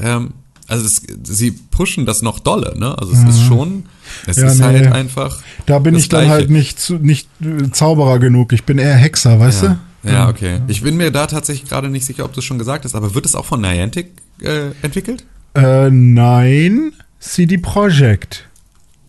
ähm, 0.00 0.34
also 0.66 0.82
das, 0.82 1.02
sie 1.22 1.52
pushen 1.52 2.06
das 2.06 2.22
noch 2.22 2.40
dolle, 2.40 2.74
ne? 2.76 2.96
Also 2.98 3.12
es 3.12 3.20
mhm. 3.20 3.28
ist 3.28 3.42
schon, 3.42 3.84
es 4.26 4.38
ja, 4.38 4.48
ist 4.48 4.58
nee, 4.58 4.64
halt 4.64 4.92
einfach. 4.92 5.42
Da 5.66 5.78
bin 5.78 5.94
ich 5.94 6.08
dann 6.08 6.28
halt 6.28 6.50
nicht, 6.50 6.80
zu, 6.80 6.94
nicht 6.94 7.28
äh, 7.40 7.70
Zauberer 7.70 8.18
genug. 8.18 8.52
Ich 8.52 8.64
bin 8.64 8.78
eher 8.78 8.96
Hexer, 8.96 9.38
weißt 9.38 9.62
ja. 9.62 9.78
du? 10.02 10.10
Ja, 10.10 10.28
okay. 10.28 10.60
Ich 10.66 10.82
bin 10.82 10.96
mir 10.96 11.12
da 11.12 11.28
tatsächlich 11.28 11.68
gerade 11.68 11.88
nicht 11.88 12.04
sicher, 12.04 12.24
ob 12.24 12.32
du 12.32 12.40
es 12.40 12.44
schon 12.44 12.58
gesagt 12.58 12.84
hast, 12.84 12.96
aber 12.96 13.14
wird 13.14 13.26
es 13.26 13.36
auch 13.36 13.44
von 13.44 13.60
Niantic 13.60 14.08
äh, 14.40 14.70
entwickelt? 14.82 15.24
Äh, 15.54 15.90
nein, 15.90 16.92
CD 17.20 17.58
Projekt. 17.58 18.48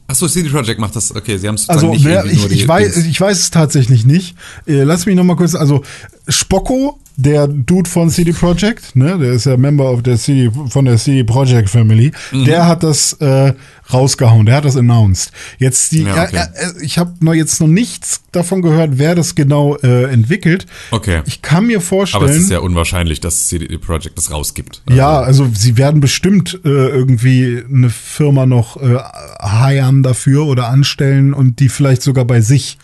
Achso, 0.08 0.28
CD 0.28 0.50
Projekt 0.50 0.80
macht 0.80 0.96
das, 0.96 1.16
okay, 1.16 1.38
sie 1.38 1.48
haben 1.48 1.56
es 1.56 1.68
also, 1.68 1.92
nicht 1.92 2.06
wer, 2.06 2.26
ich, 2.26 2.52
ich, 2.52 2.68
weiß, 2.68 2.98
ich 2.98 3.20
weiß 3.20 3.40
es 3.40 3.50
tatsächlich 3.50 4.06
nicht. 4.06 4.38
Äh, 4.68 4.84
lass 4.84 5.06
mich 5.06 5.16
noch 5.16 5.24
mal 5.24 5.36
kurz, 5.36 5.56
also 5.56 5.84
Spocko 6.28 7.00
der 7.18 7.48
Dude 7.48 7.90
von 7.90 8.10
CD 8.10 8.34
Projekt, 8.34 8.96
ne, 8.96 9.18
der 9.18 9.34
ist 9.34 9.46
ja 9.46 9.58
Member 9.58 9.92
of 9.92 10.04
der 10.04 10.18
CD, 10.18 10.52
von 10.70 10.86
der 10.86 10.98
CD 10.98 11.24
Projekt 11.24 11.70
Family, 11.70 12.12
mhm. 12.32 12.46
der 12.46 12.68
hat 12.68 12.84
das 12.84 13.14
äh, 13.14 13.54
rausgehauen, 13.92 14.46
der 14.46 14.56
hat 14.56 14.66
das 14.66 14.76
announced. 14.76 15.32
Jetzt 15.58 15.92
die, 15.92 16.04
ja, 16.04 16.24
okay. 16.24 16.44
äh, 16.54 16.84
ich 16.84 16.98
habe 16.98 17.14
noch 17.22 17.34
jetzt 17.34 17.62
noch 17.62 17.68
nichts 17.68 18.22
davon 18.32 18.62
gehört, 18.62 18.98
wer 18.98 19.16
das 19.16 19.36
genau 19.36 19.78
äh, 19.78 20.12
entwickelt. 20.12 20.66
Okay. 20.92 21.22
Ich 21.26 21.42
kann 21.42 21.68
mir 21.68 21.80
vorstellen. 21.80 22.24
Aber 22.24 22.32
es 22.32 22.38
ist 22.38 22.52
ja 22.52 22.60
unwahrscheinlich, 22.60 23.22
dass 23.22 23.48
CD 23.48 23.78
Projekt 23.78 24.18
das 24.18 24.32
rausgibt. 24.32 24.82
Also. 24.86 24.98
Ja, 24.98 25.20
also 25.22 25.50
sie 25.54 25.78
werden 25.78 26.02
bestimmt 26.02 26.60
äh, 26.66 26.70
irgendwie 26.70 27.64
eine 27.72 27.90
Firma 27.90 28.46
noch 28.46 28.82
äh, 28.82 28.98
hiren 29.40 30.04
dafür 30.04 30.46
oder 30.46 30.68
anstellen 30.68 31.34
und 31.34 31.60
die 31.60 31.70
vielleicht 31.70 32.02
sogar 32.02 32.26
bei 32.26 32.42
sich 32.42 32.78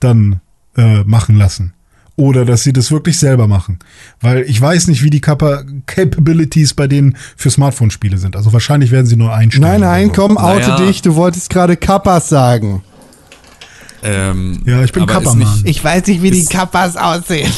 dann 0.00 0.40
äh, 0.76 1.04
machen 1.04 1.36
lassen 1.36 1.74
oder 2.18 2.44
dass 2.44 2.64
sie 2.64 2.72
das 2.72 2.90
wirklich 2.90 3.18
selber 3.18 3.46
machen. 3.46 3.78
Weil 4.20 4.42
ich 4.42 4.60
weiß 4.60 4.88
nicht, 4.88 5.02
wie 5.04 5.10
die 5.10 5.20
Capa 5.20 5.62
Capabilities 5.86 6.74
bei 6.74 6.88
denen 6.88 7.16
für 7.36 7.48
Smartphone-Spiele 7.48 8.18
sind. 8.18 8.34
Also 8.34 8.52
wahrscheinlich 8.52 8.90
werden 8.90 9.06
sie 9.06 9.16
nur 9.16 9.32
einstellen. 9.32 9.80
Nein, 9.80 9.80
nein, 9.80 10.12
komm, 10.12 10.36
oute 10.36 10.68
naja. 10.68 10.86
dich. 10.86 11.00
Du 11.00 11.14
wolltest 11.14 11.48
gerade 11.48 11.76
Kappas 11.76 12.28
sagen. 12.28 12.82
Ähm, 14.02 14.62
ja, 14.66 14.82
ich 14.82 14.92
bin 14.92 15.06
Kappa-Mann. 15.06 15.62
Ich 15.64 15.82
weiß 15.82 16.06
nicht, 16.08 16.20
wie 16.20 16.32
die 16.32 16.44
Kappas 16.44 16.96
aussehen. 16.96 17.52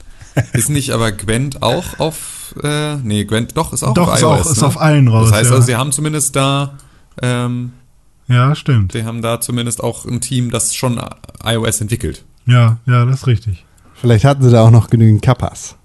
Ist 0.52 0.70
nicht 0.70 0.90
aber 0.90 1.12
Gwent 1.12 1.62
auch 1.62 1.98
auf, 1.98 2.54
äh, 2.62 2.96
nee, 2.96 3.24
Gwent 3.24 3.56
doch, 3.56 3.72
ist 3.72 3.82
auch 3.82 3.94
doch, 3.94 4.08
auf 4.08 4.16
ist 4.16 4.22
iOS. 4.22 4.46
Auch, 4.46 4.50
ist 4.50 4.60
ne? 4.60 4.66
auf 4.66 4.80
allen 4.80 5.08
raus. 5.08 5.30
Das 5.30 5.38
heißt 5.38 5.50
ja. 5.50 5.56
also, 5.56 5.66
sie 5.66 5.76
haben 5.76 5.92
zumindest 5.92 6.36
da, 6.36 6.74
ähm, 7.22 7.72
ja, 8.28 8.54
stimmt. 8.54 8.92
Sie 8.92 9.04
haben 9.04 9.22
da 9.22 9.40
zumindest 9.40 9.82
auch 9.82 10.04
ein 10.04 10.20
Team, 10.20 10.50
das 10.50 10.74
schon 10.74 11.00
iOS 11.42 11.80
entwickelt. 11.80 12.24
Ja, 12.44 12.76
ja, 12.84 13.06
das 13.06 13.20
ist 13.20 13.26
richtig. 13.26 13.64
Vielleicht 14.00 14.24
hatten 14.24 14.42
sie 14.42 14.50
da 14.50 14.62
auch 14.62 14.70
noch 14.70 14.90
genügend 14.90 15.22
Kappas. 15.22 15.76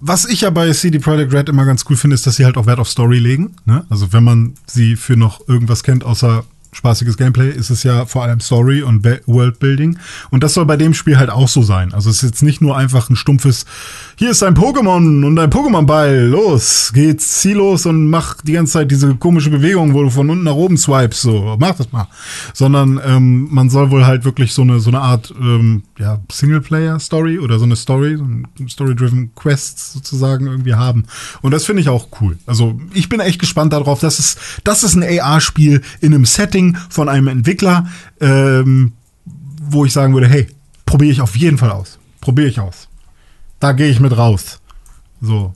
Was 0.00 0.24
ich 0.24 0.42
ja 0.42 0.50
bei 0.50 0.70
CD 0.72 0.98
Projekt 0.98 1.32
Red 1.32 1.48
immer 1.48 1.64
ganz 1.64 1.84
cool 1.88 1.96
finde, 1.96 2.14
ist, 2.14 2.26
dass 2.26 2.36
sie 2.36 2.44
halt 2.44 2.56
auch 2.56 2.66
Wert 2.66 2.78
auf 2.78 2.88
Story 2.88 3.18
legen. 3.18 3.56
Ne? 3.64 3.84
Also 3.88 4.12
wenn 4.12 4.24
man 4.24 4.54
sie 4.66 4.96
für 4.96 5.16
noch 5.16 5.48
irgendwas 5.48 5.82
kennt, 5.82 6.04
außer 6.04 6.44
spaßiges 6.72 7.16
Gameplay 7.16 7.50
ist 7.50 7.70
es 7.70 7.82
ja 7.82 8.06
vor 8.06 8.22
allem 8.22 8.40
Story 8.40 8.82
und 8.82 9.04
Worldbuilding. 9.04 9.98
Und 10.30 10.42
das 10.42 10.54
soll 10.54 10.66
bei 10.66 10.76
dem 10.76 10.94
Spiel 10.94 11.18
halt 11.18 11.30
auch 11.30 11.48
so 11.48 11.62
sein. 11.62 11.94
Also 11.94 12.10
es 12.10 12.16
ist 12.16 12.30
jetzt 12.30 12.42
nicht 12.42 12.60
nur 12.60 12.76
einfach 12.76 13.08
ein 13.08 13.16
stumpfes, 13.16 13.64
hier 14.18 14.30
ist 14.30 14.42
ein 14.42 14.54
Pokémon 14.54 15.24
und 15.24 15.38
ein 15.38 15.50
Pokémon-Ball, 15.50 16.26
los, 16.26 16.92
geht's 16.92 17.40
ziellos 17.40 17.86
und 17.86 18.10
mach 18.10 18.42
die 18.42 18.52
ganze 18.52 18.74
Zeit 18.74 18.90
diese 18.90 19.14
komische 19.14 19.48
Bewegung, 19.48 19.94
wo 19.94 20.02
du 20.02 20.10
von 20.10 20.28
unten 20.28 20.44
nach 20.44 20.54
oben 20.54 20.76
swipes, 20.76 21.22
so, 21.22 21.56
mach 21.58 21.76
das 21.76 21.92
mal. 21.92 22.08
Sondern 22.52 23.00
ähm, 23.04 23.48
man 23.50 23.70
soll 23.70 23.90
wohl 23.90 24.04
halt 24.04 24.24
wirklich 24.24 24.52
so 24.52 24.62
eine, 24.62 24.80
so 24.80 24.90
eine 24.90 25.00
Art 25.00 25.32
ähm, 25.40 25.84
ja, 25.98 26.20
Singleplayer-Story 26.30 27.38
oder 27.38 27.58
so 27.58 27.64
eine 27.64 27.76
Story, 27.76 28.18
so 28.58 28.68
Story-driven 28.68 29.34
Quest 29.34 29.92
sozusagen 29.92 30.46
irgendwie 30.46 30.74
haben. 30.74 31.04
Und 31.40 31.52
das 31.52 31.64
finde 31.64 31.82
ich 31.82 31.88
auch 31.88 32.08
cool. 32.20 32.36
Also 32.46 32.78
ich 32.92 33.08
bin 33.08 33.20
echt 33.20 33.38
gespannt 33.38 33.72
darauf. 33.72 34.00
Das 34.00 34.18
ist, 34.18 34.38
das 34.64 34.82
ist 34.82 34.96
ein 34.96 35.04
AR-Spiel 35.04 35.82
in 36.00 36.14
einem 36.14 36.24
Setting, 36.24 36.58
Setting 36.58 36.76
von 36.88 37.08
einem 37.08 37.28
Entwickler, 37.28 37.86
ähm, 38.20 38.92
wo 39.70 39.84
ich 39.84 39.92
sagen 39.92 40.14
würde, 40.14 40.28
hey, 40.28 40.46
probiere 40.86 41.12
ich 41.12 41.20
auf 41.20 41.36
jeden 41.36 41.58
Fall 41.58 41.70
aus. 41.70 41.98
Probiere 42.20 42.48
ich 42.48 42.60
aus. 42.60 42.87
Da 43.60 43.72
gehe 43.72 43.88
ich 43.88 44.00
mit 44.00 44.16
raus. 44.16 44.60
So. 45.20 45.54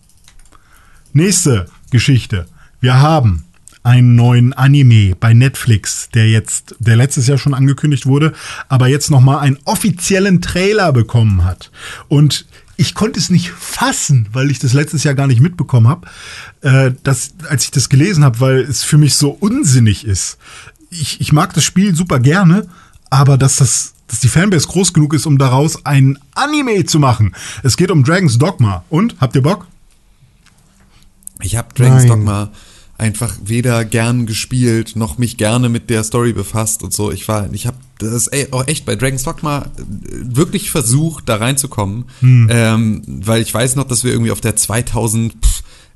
Nächste 1.12 1.66
Geschichte. 1.90 2.47
Wir 2.81 3.00
haben 3.00 3.44
einen 3.84 4.14
neuen 4.14 4.52
Anime 4.52 5.16
bei 5.16 5.34
Netflix, 5.34 6.08
der 6.14 6.28
jetzt, 6.31 6.76
der 6.78 6.97
letztes 6.97 7.26
Jahr 7.26 7.39
schon 7.39 7.55
angekündigt 7.55 8.06
wurde, 8.06 8.32
aber 8.68 8.86
jetzt 8.89 9.10
noch 9.10 9.20
mal 9.20 9.39
einen 9.39 9.58
offiziellen 9.64 10.40
Trailer 10.40 10.92
bekommen 10.92 11.44
hat. 11.44 11.70
Und 12.08 12.47
ich 12.76 12.94
konnte 12.94 13.18
es 13.18 13.28
nicht 13.28 13.50
fassen, 13.50 14.28
weil 14.32 14.50
ich 14.50 14.58
das 14.58 14.72
letztes 14.72 15.05
Jahr 15.05 15.14
gar 15.14 15.26
nicht 15.26 15.40
mitbekommen 15.40 15.89
habe, 15.89 16.08
äh, 16.62 16.92
dass, 17.02 17.34
als 17.48 17.64
ich 17.64 17.70
das 17.72 17.89
gelesen 17.89 18.24
habe, 18.24 18.40
weil 18.40 18.60
es 18.60 18.84
für 18.84 18.98
mich 18.98 19.16
so 19.16 19.31
unsinnig 19.31 20.05
ist 20.05 20.39
ich, 20.92 21.20
ich 21.20 21.32
mag 21.32 21.55
das 21.55 21.64
Spiel 21.64 21.94
super 21.94 22.20
gerne, 22.20 22.66
aber 23.10 23.39
dass 23.39 23.56
das 23.56 23.94
dass 24.12 24.20
die 24.20 24.28
Fanbase 24.28 24.68
groß 24.68 24.92
genug 24.92 25.15
ist, 25.15 25.24
um 25.24 25.39
daraus 25.39 25.86
ein 25.86 26.18
Anime 26.34 26.84
zu 26.84 26.99
machen. 26.99 27.34
Es 27.62 27.78
geht 27.78 27.91
um 27.91 28.05
Dragon's 28.05 28.36
Dogma. 28.36 28.84
Und 28.91 29.16
habt 29.23 29.34
ihr 29.34 29.42
Bock? 29.42 29.66
Ich 31.41 31.57
habe 31.57 31.68
Dragon's 31.74 32.05
Nein. 32.05 32.18
Dogma 32.18 32.50
einfach 32.99 33.34
weder 33.42 33.86
gern 33.86 34.26
gespielt 34.26 34.97
noch 34.97 35.16
mich 35.16 35.39
gerne 35.39 35.70
mit 35.70 35.89
der 35.89 36.05
Story 36.05 36.34
befasst 36.34 36.82
und 36.82 36.92
so. 36.92 37.10
Ich 37.10 37.26
war, 37.26 37.50
ich 37.55 37.66
habe 37.66 37.78
das 37.99 38.31
auch 38.52 38.66
echt 38.68 38.84
bei 38.84 38.97
Dragon's 38.97 39.23
Dogma 39.23 39.62
äh, 39.78 39.82
wirklich 40.36 40.70
versucht, 40.70 41.26
da 41.31 41.36
reinzukommen, 41.36 42.05
hm. 42.20 42.49
ähm, 42.50 43.02
weil 43.07 43.41
ich 43.41 43.52
weiß 43.52 43.76
noch, 43.76 43.84
dass 43.84 44.05
wir 44.05 44.12
irgendwie 44.12 44.31
auf 44.31 44.42
der 44.42 44.57
2000 44.57 45.32
pff, 45.32 45.51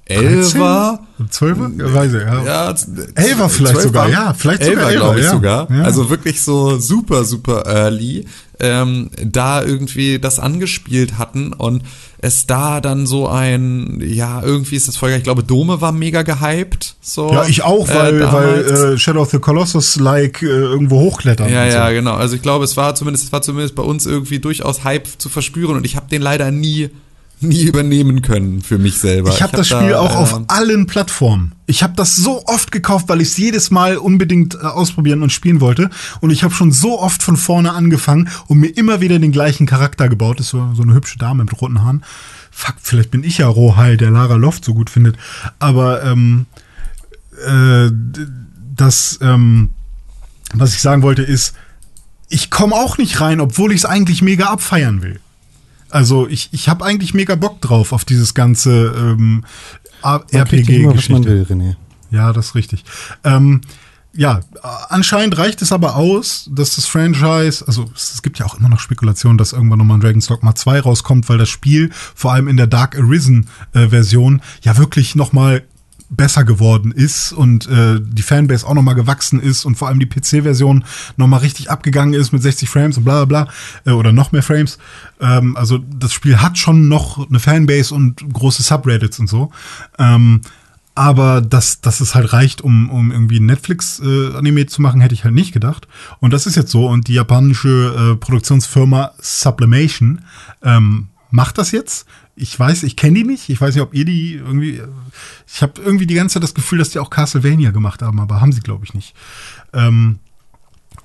Elfer. 0.08 1.00
Zwölfer? 1.30 1.70
Ja, 1.76 1.94
weiß 1.94 2.14
ich, 2.14 2.22
ja. 2.22 2.44
ja 2.44 2.74
Elfer 3.14 3.48
vielleicht 3.48 3.80
sogar, 3.80 4.08
ja. 4.08 4.34
Vielleicht 4.34 4.62
Elfer, 4.62 4.74
sogar 4.74 4.92
glaube 4.92 5.18
ich 5.18 5.24
ja. 5.24 5.32
sogar. 5.32 5.70
Ja. 5.70 5.82
Also 5.82 6.10
wirklich 6.10 6.40
so 6.42 6.78
super, 6.78 7.24
super 7.24 7.64
early. 7.66 8.26
Ähm, 8.58 9.10
da 9.22 9.62
irgendwie 9.62 10.18
das 10.18 10.38
angespielt 10.38 11.18
hatten 11.18 11.52
und 11.52 11.82
es 12.18 12.46
da 12.46 12.80
dann 12.80 13.06
so 13.06 13.28
ein, 13.28 14.00
ja, 14.02 14.42
irgendwie 14.42 14.76
ist 14.76 14.88
das 14.88 14.96
Folge, 14.96 15.16
ich 15.18 15.24
glaube, 15.24 15.42
Dome 15.42 15.82
war 15.82 15.92
mega 15.92 16.22
gehypt. 16.22 16.96
So, 17.02 17.30
ja, 17.30 17.44
ich 17.44 17.64
auch, 17.64 17.86
weil, 17.88 18.22
äh, 18.22 18.32
weil 18.32 18.94
äh, 18.94 18.98
Shadow 18.98 19.20
of 19.20 19.30
the 19.30 19.38
Colossus 19.38 19.96
like 19.96 20.40
äh, 20.40 20.46
irgendwo 20.46 21.00
hochklettern. 21.00 21.52
Ja, 21.52 21.66
ja, 21.66 21.88
so. 21.88 21.94
genau. 21.94 22.14
Also 22.14 22.36
ich 22.36 22.42
glaube, 22.42 22.64
es 22.64 22.76
war 22.78 22.94
zumindest, 22.94 23.26
es 23.26 23.32
war 23.32 23.42
zumindest 23.42 23.74
bei 23.74 23.82
uns 23.82 24.06
irgendwie 24.06 24.38
durchaus 24.38 24.84
Hype 24.84 25.06
zu 25.18 25.28
verspüren 25.28 25.76
und 25.76 25.84
ich 25.84 25.96
habe 25.96 26.08
den 26.08 26.22
leider 26.22 26.50
nie 26.50 26.90
nie 27.40 27.64
übernehmen 27.64 28.22
können 28.22 28.62
für 28.62 28.78
mich 28.78 28.98
selber. 28.98 29.30
Ich 29.30 29.42
habe 29.42 29.52
hab 29.52 29.58
das 29.58 29.68
Spiel 29.68 29.90
da, 29.90 30.00
auch 30.00 30.14
äh, 30.14 30.18
auf 30.18 30.40
allen 30.48 30.86
Plattformen. 30.86 31.52
Ich 31.66 31.82
habe 31.82 31.94
das 31.94 32.16
so 32.16 32.44
oft 32.46 32.72
gekauft, 32.72 33.08
weil 33.08 33.20
ich 33.20 33.28
es 33.28 33.36
jedes 33.36 33.70
Mal 33.70 33.98
unbedingt 33.98 34.54
äh, 34.54 34.58
ausprobieren 34.58 35.22
und 35.22 35.32
spielen 35.32 35.60
wollte. 35.60 35.90
Und 36.20 36.30
ich 36.30 36.44
habe 36.44 36.54
schon 36.54 36.72
so 36.72 36.98
oft 36.98 37.22
von 37.22 37.36
vorne 37.36 37.72
angefangen 37.72 38.28
und 38.46 38.58
mir 38.58 38.68
immer 38.68 39.00
wieder 39.00 39.18
den 39.18 39.32
gleichen 39.32 39.66
Charakter 39.66 40.08
gebaut. 40.08 40.38
Das 40.38 40.46
ist 40.46 40.52
so, 40.52 40.72
so 40.74 40.82
eine 40.82 40.94
hübsche 40.94 41.18
Dame 41.18 41.44
mit 41.44 41.60
roten 41.60 41.82
Haaren. 41.82 42.04
Fuck, 42.50 42.76
vielleicht 42.80 43.10
bin 43.10 43.22
ich 43.22 43.38
ja 43.38 43.48
Rohheil, 43.48 43.98
der 43.98 44.10
Lara 44.10 44.36
Loft 44.36 44.64
so 44.64 44.72
gut 44.72 44.88
findet. 44.88 45.16
Aber 45.58 46.04
ähm, 46.04 46.46
äh, 47.46 47.90
das, 48.74 49.18
ähm, 49.20 49.70
was 50.54 50.74
ich 50.74 50.80
sagen 50.80 51.02
wollte, 51.02 51.22
ist, 51.22 51.54
ich 52.28 52.50
komme 52.50 52.74
auch 52.74 52.98
nicht 52.98 53.20
rein, 53.20 53.40
obwohl 53.40 53.72
ich 53.72 53.78
es 53.78 53.84
eigentlich 53.84 54.22
mega 54.22 54.46
abfeiern 54.46 55.02
will. 55.02 55.20
Also 55.90 56.26
ich, 56.28 56.48
ich 56.52 56.68
habe 56.68 56.84
eigentlich 56.84 57.14
mega 57.14 57.34
Bock 57.34 57.60
drauf 57.60 57.92
auf 57.92 58.04
dieses 58.04 58.34
ganze 58.34 58.94
ähm, 58.96 59.44
RPG-Geschichte. 60.30 61.46
Ja, 62.10 62.32
das 62.32 62.46
ist 62.46 62.54
richtig. 62.54 62.84
Ähm, 63.24 63.60
ja, 64.12 64.40
anscheinend 64.88 65.36
reicht 65.36 65.60
es 65.60 65.72
aber 65.72 65.96
aus, 65.96 66.48
dass 66.50 66.76
das 66.76 66.86
Franchise, 66.86 67.66
also 67.66 67.90
es 67.94 68.22
gibt 68.22 68.38
ja 68.38 68.46
auch 68.46 68.58
immer 68.58 68.70
noch 68.70 68.80
Spekulationen, 68.80 69.36
dass 69.36 69.52
irgendwann 69.52 69.78
nochmal 69.78 69.98
ein 69.98 70.00
Dragon's 70.00 70.26
Dogma 70.26 70.54
2 70.54 70.80
rauskommt, 70.80 71.28
weil 71.28 71.36
das 71.36 71.50
Spiel 71.50 71.90
vor 72.14 72.32
allem 72.32 72.48
in 72.48 72.56
der 72.56 72.66
Dark 72.66 72.96
Arisen 72.96 73.48
äh, 73.74 73.88
Version 73.88 74.40
ja 74.62 74.78
wirklich 74.78 75.16
nochmal 75.16 75.64
besser 76.08 76.44
geworden 76.44 76.92
ist 76.92 77.32
und 77.32 77.68
äh, 77.68 78.00
die 78.00 78.22
Fanbase 78.22 78.66
auch 78.66 78.74
nochmal 78.74 78.94
gewachsen 78.94 79.40
ist 79.40 79.64
und 79.64 79.76
vor 79.76 79.88
allem 79.88 79.98
die 79.98 80.06
PC-Version 80.06 80.84
nochmal 81.16 81.40
richtig 81.40 81.70
abgegangen 81.70 82.14
ist 82.14 82.32
mit 82.32 82.42
60 82.42 82.68
Frames 82.68 82.96
und 82.96 83.04
bla 83.04 83.24
bla 83.24 83.44
bla 83.44 83.52
äh, 83.92 83.94
oder 83.94 84.12
noch 84.12 84.32
mehr 84.32 84.42
Frames. 84.42 84.78
Ähm, 85.20 85.56
also 85.56 85.78
das 85.78 86.12
Spiel 86.12 86.40
hat 86.40 86.58
schon 86.58 86.88
noch 86.88 87.28
eine 87.28 87.40
Fanbase 87.40 87.94
und 87.94 88.24
große 88.32 88.62
Subreddits 88.62 89.18
und 89.18 89.28
so. 89.28 89.50
Ähm, 89.98 90.42
aber 90.96 91.42
dass, 91.42 91.82
dass 91.82 92.00
es 92.00 92.14
halt 92.14 92.32
reicht, 92.32 92.62
um, 92.62 92.88
um 92.88 93.12
irgendwie 93.12 93.38
Netflix-Anime 93.38 94.60
äh, 94.60 94.66
zu 94.66 94.80
machen, 94.80 95.02
hätte 95.02 95.14
ich 95.14 95.24
halt 95.24 95.34
nicht 95.34 95.52
gedacht. 95.52 95.86
Und 96.20 96.32
das 96.32 96.46
ist 96.46 96.56
jetzt 96.56 96.70
so. 96.70 96.86
Und 96.86 97.08
die 97.08 97.14
japanische 97.14 98.14
äh, 98.14 98.16
Produktionsfirma 98.16 99.12
Sublimation 99.18 100.22
ähm, 100.62 101.08
macht 101.30 101.58
das 101.58 101.70
jetzt 101.70 102.06
ich 102.36 102.58
weiß, 102.58 102.82
ich 102.82 102.96
kenne 102.96 103.14
die 103.14 103.24
nicht. 103.24 103.48
Ich 103.48 103.60
weiß 103.60 103.74
nicht, 103.74 103.82
ob 103.82 103.94
ihr 103.94 104.04
die 104.04 104.34
irgendwie. 104.34 104.82
Ich 105.46 105.62
habe 105.62 105.80
irgendwie 105.80 106.06
die 106.06 106.14
ganze 106.14 106.34
Zeit 106.34 106.42
das 106.42 106.54
Gefühl, 106.54 106.78
dass 106.78 106.90
die 106.90 106.98
auch 106.98 107.10
Castlevania 107.10 107.70
gemacht 107.70 108.02
haben, 108.02 108.20
aber 108.20 108.40
haben 108.40 108.52
sie, 108.52 108.60
glaube 108.60 108.84
ich, 108.84 108.92
nicht. 108.94 109.14
Ähm, 109.72 110.18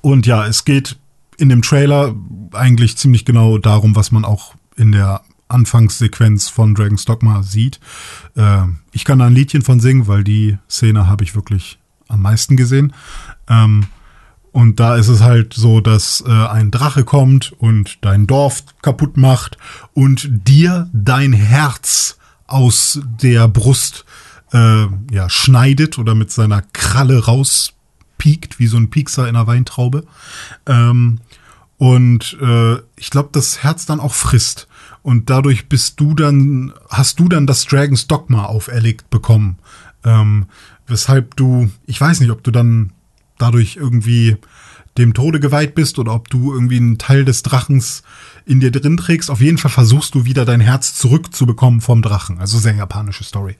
und 0.02 0.26
ja, 0.26 0.46
es 0.46 0.66
geht 0.66 0.98
in 1.38 1.50
dem 1.50 1.62
Trailer 1.62 2.14
eigentlich 2.52 2.98
ziemlich 2.98 3.24
genau 3.24 3.58
darum, 3.58 3.96
was 3.96 4.12
man 4.12 4.26
auch 4.26 4.56
in 4.76 4.92
der 4.92 5.22
Anfangssequenz 5.48 6.50
von 6.50 6.76
Dragon's 6.76 7.06
Dogma 7.06 7.44
sieht. 7.44 7.80
Äh, 8.36 8.64
ich 8.92 9.06
kann 9.06 9.20
da 9.20 9.28
ein 9.28 9.34
Liedchen 9.34 9.62
von 9.62 9.80
singen, 9.80 10.08
weil 10.08 10.24
die 10.24 10.58
Szene 10.70 11.08
habe 11.08 11.24
ich 11.24 11.34
wirklich 11.34 11.80
am 12.08 12.22
meisten 12.22 12.58
gesehen. 12.58 12.94
Ähm, 13.48 13.86
und 14.52 14.80
da 14.80 14.96
ist 14.96 15.08
es 15.08 15.22
halt 15.22 15.54
so, 15.54 15.80
dass 15.80 16.24
äh, 16.28 16.30
ein 16.30 16.72
Drache 16.72 17.04
kommt 17.04 17.54
und 17.58 18.00
dein 18.02 18.28
Dorf 18.28 18.64
kaputt 18.82 19.16
macht 19.16 19.58
und 19.94 20.28
dir 20.30 20.90
dein 20.94 21.32
Herz 21.32 22.18
aus 22.48 23.00
der 23.22 23.48
Brust 23.48 24.06
äh, 24.52 24.88
ja, 25.12 25.30
schneidet 25.30 25.98
oder 25.98 26.16
mit 26.16 26.32
seiner 26.32 26.62
Kralle 26.74 27.26
rauspiekt, 27.26 28.60
wie 28.60 28.68
so 28.68 28.78
ein 28.78 28.90
Piekser 28.90 29.30
in 29.30 29.36
einer 29.36 29.48
Weintraube. 29.48 30.06
Ähm, 30.66 31.20
und 31.78 32.38
äh, 32.42 32.76
ich 32.98 33.10
glaube, 33.10 33.30
das 33.32 33.64
Herz 33.64 33.86
dann 33.86 34.02
auch 34.02 34.14
frisst. 34.14 34.68
Und 35.02 35.30
dadurch 35.30 35.68
bist 35.68 36.00
du 36.00 36.14
dann, 36.14 36.74
hast 36.90 37.20
du 37.20 37.28
dann 37.28 37.48
das 37.48 37.66
Dragons 37.66 38.08
Dogma 38.08 38.46
auferlegt 38.46 39.10
bekommen. 39.10 39.58
Ähm, 40.04 40.46
weshalb 40.88 41.36
du, 41.38 41.72
ich 41.88 42.00
weiß 42.00 42.20
nicht, 42.20 42.32
ob 42.32 42.44
du 42.44 42.52
dann 42.52 42.92
dadurch 43.42 43.78
irgendwie 43.78 44.38
dem 44.98 45.14
Tode 45.14 45.40
geweiht 45.40 45.74
bist 45.74 46.00
oder 46.00 46.14
ob 46.14 46.30
du 46.30 46.54
irgendwie 46.54 46.78
einen 46.78 46.98
Teil 46.98 47.24
des 47.24 47.44
Drachens 47.44 48.04
in 48.46 48.60
dir 48.60 48.72
drin 48.72 48.98
trägst. 48.98 49.32
Auf 49.32 49.40
jeden 49.40 49.58
Fall 49.58 49.72
versuchst 49.72 50.16
du 50.16 50.26
wieder 50.26 50.44
dein 50.44 50.60
Herz 50.60 50.96
zurückzubekommen 50.96 51.80
vom 51.80 52.02
Drachen. 52.02 52.40
Also 52.40 52.60
sehr 52.60 52.76
japanische 52.76 53.24
Story. 53.24 53.56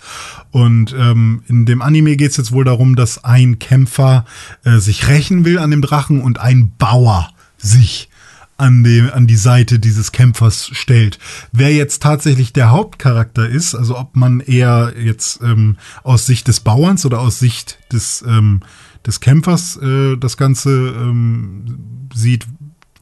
Und 0.52 0.94
ähm, 0.98 1.44
in 1.48 1.66
dem 1.66 1.82
Anime 1.82 2.18
geht 2.18 2.32
es 2.32 2.38
jetzt 2.38 2.52
wohl 2.52 2.66
darum, 2.66 2.96
dass 2.96 3.24
ein 3.24 3.60
Kämpfer 3.60 4.26
äh, 4.66 4.80
sich 4.80 5.08
rächen 5.08 5.46
will 5.46 5.58
an 5.60 5.72
dem 5.72 5.82
Drachen 5.82 6.22
und 6.22 6.40
ein 6.40 6.74
Bauer 6.78 7.30
sich 7.58 8.10
an, 8.58 8.84
dem, 8.84 9.10
an 9.12 9.26
die 9.26 9.38
Seite 9.38 9.80
dieses 9.80 10.12
Kämpfers 10.12 10.70
stellt. 10.74 11.18
Wer 11.52 11.74
jetzt 11.74 12.04
tatsächlich 12.04 12.54
der 12.54 12.70
Hauptcharakter 12.70 13.50
ist, 13.50 13.74
also 13.74 13.98
ob 13.98 14.16
man 14.16 14.40
eher 14.40 14.94
jetzt 15.02 15.42
ähm, 15.42 15.78
aus 16.04 16.28
Sicht 16.28 16.48
des 16.48 16.60
Bauerns 16.60 17.06
oder 17.06 17.22
aus 17.22 17.40
Sicht 17.40 17.80
des, 17.92 18.24
ähm, 18.28 18.62
des 19.06 19.20
Kämpfers 19.20 19.78
äh, 19.78 20.18
das 20.18 20.38
Ganze 20.38 20.70
ähm, 20.70 22.08
sieht, 22.14 22.48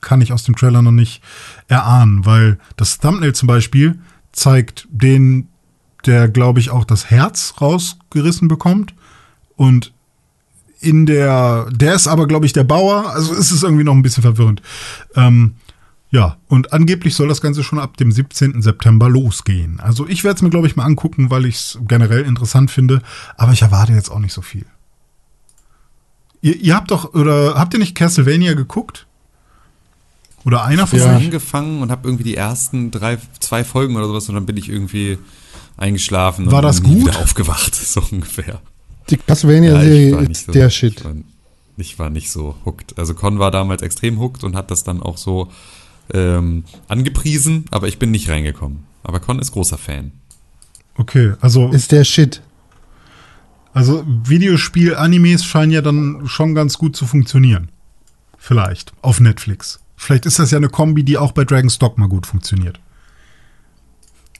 kann 0.01 0.21
ich 0.21 0.31
aus 0.31 0.43
dem 0.43 0.55
Trailer 0.55 0.81
noch 0.81 0.91
nicht 0.91 1.21
erahnen, 1.67 2.25
weil 2.25 2.57
das 2.77 2.99
Thumbnail 2.99 3.33
zum 3.33 3.47
Beispiel 3.47 3.99
zeigt 4.31 4.87
den, 4.91 5.47
der, 6.05 6.29
glaube 6.29 6.59
ich, 6.59 6.69
auch 6.69 6.85
das 6.85 7.09
Herz 7.09 7.55
rausgerissen 7.59 8.47
bekommt 8.47 8.93
und 9.55 9.93
in 10.81 11.05
der, 11.05 11.67
der 11.71 11.95
ist 11.95 12.07
aber, 12.07 12.27
glaube 12.27 12.45
ich, 12.45 12.53
der 12.53 12.63
Bauer, 12.63 13.09
also 13.09 13.33
ist 13.33 13.51
es 13.51 13.63
irgendwie 13.63 13.83
noch 13.83 13.93
ein 13.93 14.01
bisschen 14.01 14.23
verwirrend. 14.23 14.61
Ähm, 15.15 15.55
ja, 16.11 16.37
und 16.47 16.73
angeblich 16.73 17.15
soll 17.15 17.27
das 17.27 17.41
Ganze 17.41 17.63
schon 17.63 17.79
ab 17.79 17.97
dem 17.97 18.11
17. 18.11 18.61
September 18.61 19.09
losgehen. 19.09 19.79
Also 19.79 20.07
ich 20.07 20.23
werde 20.23 20.37
es 20.37 20.41
mir, 20.41 20.49
glaube 20.49 20.67
ich, 20.67 20.75
mal 20.75 20.85
angucken, 20.85 21.29
weil 21.29 21.45
ich 21.45 21.55
es 21.55 21.79
generell 21.87 22.23
interessant 22.23 22.71
finde, 22.71 23.01
aber 23.37 23.51
ich 23.51 23.61
erwarte 23.61 23.93
jetzt 23.93 24.09
auch 24.09 24.19
nicht 24.19 24.33
so 24.33 24.41
viel. 24.41 24.65
Ihr, 26.41 26.55
ihr 26.55 26.75
habt 26.75 26.91
doch, 26.91 27.13
oder 27.13 27.55
habt 27.55 27.73
ihr 27.73 27.79
nicht 27.79 27.95
Castlevania 27.95 28.53
geguckt? 28.53 29.05
Oder 30.45 30.63
einer 30.63 30.87
von 30.87 30.97
Ich 30.99 31.03
euch? 31.05 31.11
habe 31.11 31.23
angefangen 31.23 31.81
und 31.81 31.91
habe 31.91 32.07
irgendwie 32.07 32.23
die 32.23 32.35
ersten 32.35 32.91
drei, 32.91 33.17
zwei 33.39 33.63
Folgen 33.63 33.95
oder 33.97 34.07
sowas 34.07 34.29
und 34.29 34.35
dann 34.35 34.45
bin 34.45 34.55
ich 34.57 34.69
irgendwie 34.69 35.17
eingeschlafen 35.77 36.49
War 36.51 36.59
und 36.59 36.63
das 36.63 36.81
gut? 36.83 37.07
wieder 37.07 37.19
aufgewacht, 37.19 37.75
so 37.75 38.01
ungefähr. 38.11 38.61
Die 39.09 39.15
Ja, 39.15 39.21
Castlevania-Serie 39.27 40.07
ich 40.09 40.13
war 40.13 40.21
nicht 40.21 40.31
ist 40.31 40.45
so- 40.45 40.51
der 40.53 40.69
Shit. 40.69 40.99
Ich 40.99 41.03
war, 41.05 41.13
ich 41.77 41.99
war 41.99 42.09
nicht 42.09 42.31
so 42.31 42.55
hooked. 42.65 42.97
Also 42.97 43.13
Con 43.13 43.39
war 43.39 43.51
damals 43.51 43.81
extrem 43.81 44.19
hooked 44.19 44.43
und 44.43 44.55
hat 44.55 44.71
das 44.71 44.83
dann 44.83 45.01
auch 45.01 45.17
so 45.17 45.49
ähm, 46.13 46.63
angepriesen, 46.87 47.65
aber 47.71 47.87
ich 47.87 47.99
bin 47.99 48.11
nicht 48.11 48.29
reingekommen. 48.29 48.85
Aber 49.03 49.19
Con 49.19 49.39
ist 49.39 49.51
großer 49.51 49.77
Fan. 49.77 50.11
Okay, 50.97 51.33
also, 51.39 51.69
Ist 51.69 51.91
der 51.91 52.03
Shit. 52.03 52.41
Also 53.73 54.03
Videospiel-Animes 54.05 55.45
scheinen 55.45 55.71
ja 55.71 55.81
dann 55.81 56.23
schon 56.27 56.55
ganz 56.55 56.77
gut 56.77 56.95
zu 56.95 57.05
funktionieren. 57.05 57.69
Vielleicht. 58.37 58.93
Auf 59.01 59.19
Netflix. 59.19 59.79
Vielleicht 59.95 60.25
ist 60.25 60.39
das 60.39 60.51
ja 60.51 60.57
eine 60.57 60.69
Kombi, 60.69 61.03
die 61.03 61.17
auch 61.17 61.33
bei 61.33 61.43
Dragon's 61.43 61.77
Dogma 61.77 62.07
gut 62.07 62.25
funktioniert. 62.25 62.79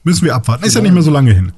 Müssen 0.02 0.24
wir 0.24 0.34
abwarten. 0.34 0.64
Ist 0.64 0.74
ja 0.74 0.80
nicht 0.80 0.94
mehr 0.94 1.02
so 1.02 1.10
lange 1.10 1.32
hin. 1.32 1.52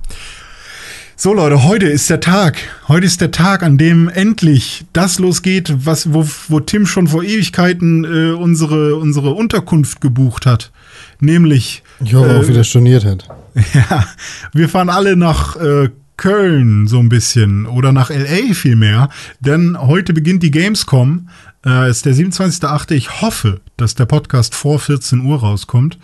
So 1.14 1.32
Leute, 1.32 1.62
heute 1.62 1.86
ist 1.86 2.10
der 2.10 2.18
Tag. 2.18 2.58
Heute 2.88 3.06
ist 3.06 3.20
der 3.20 3.30
Tag, 3.30 3.62
an 3.62 3.78
dem 3.78 4.08
endlich 4.08 4.84
das 4.92 5.20
losgeht, 5.20 5.72
was, 5.86 6.12
wo, 6.12 6.26
wo 6.48 6.58
Tim 6.58 6.84
schon 6.84 7.06
vor 7.06 7.22
Ewigkeiten 7.22 8.04
äh, 8.04 8.32
unsere, 8.32 8.96
unsere 8.96 9.30
Unterkunft 9.30 10.00
gebucht 10.00 10.46
hat. 10.46 10.72
Nämlich 11.20 11.84
Ich 12.04 12.14
hoffe 12.14 12.40
auch, 12.40 12.48
wie 12.48 12.52
das 12.52 12.66
storniert 12.66 13.04
hat. 13.04 13.28
ja, 13.74 14.04
wir 14.52 14.68
fahren 14.68 14.88
alle 14.88 15.16
nach 15.16 15.54
äh, 15.54 15.90
Köln 16.16 16.86
so 16.86 16.98
ein 16.98 17.08
bisschen 17.08 17.66
oder 17.66 17.92
nach 17.92 18.10
LA 18.10 18.54
vielmehr, 18.54 19.08
denn 19.40 19.76
heute 19.80 20.12
beginnt 20.12 20.42
die 20.42 20.50
Gamescom. 20.50 21.28
Äh, 21.64 21.90
ist 21.90 22.06
der 22.06 22.14
27.8. 22.14 22.92
Ich 22.92 23.22
hoffe, 23.22 23.60
dass 23.76 23.94
der 23.94 24.06
Podcast 24.06 24.54
vor 24.54 24.78
14 24.78 25.20
Uhr 25.20 25.40
rauskommt, 25.40 25.98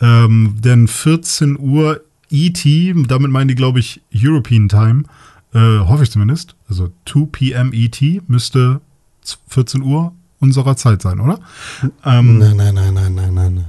ähm, 0.00 0.54
denn 0.58 0.86
14 0.88 1.58
Uhr 1.58 2.00
ET, 2.30 2.64
damit 3.08 3.30
meinen 3.30 3.48
die, 3.48 3.56
glaube 3.56 3.80
ich, 3.80 4.00
European 4.14 4.68
Time, 4.68 5.02
äh, 5.52 5.58
hoffe 5.58 6.04
ich 6.04 6.10
zumindest, 6.10 6.54
also 6.68 6.92
2 7.06 7.26
p.m. 7.32 7.72
ET 7.72 8.00
müsste 8.28 8.80
14 9.48 9.82
Uhr 9.82 10.12
unserer 10.38 10.76
Zeit 10.76 11.02
sein, 11.02 11.20
oder? 11.20 11.40
Ähm, 12.04 12.38
Nein, 12.38 12.56
nein, 12.56 12.74
nein, 12.74 12.94
nein, 12.94 13.14
nein, 13.14 13.34
nein, 13.34 13.54
nein. 13.54 13.64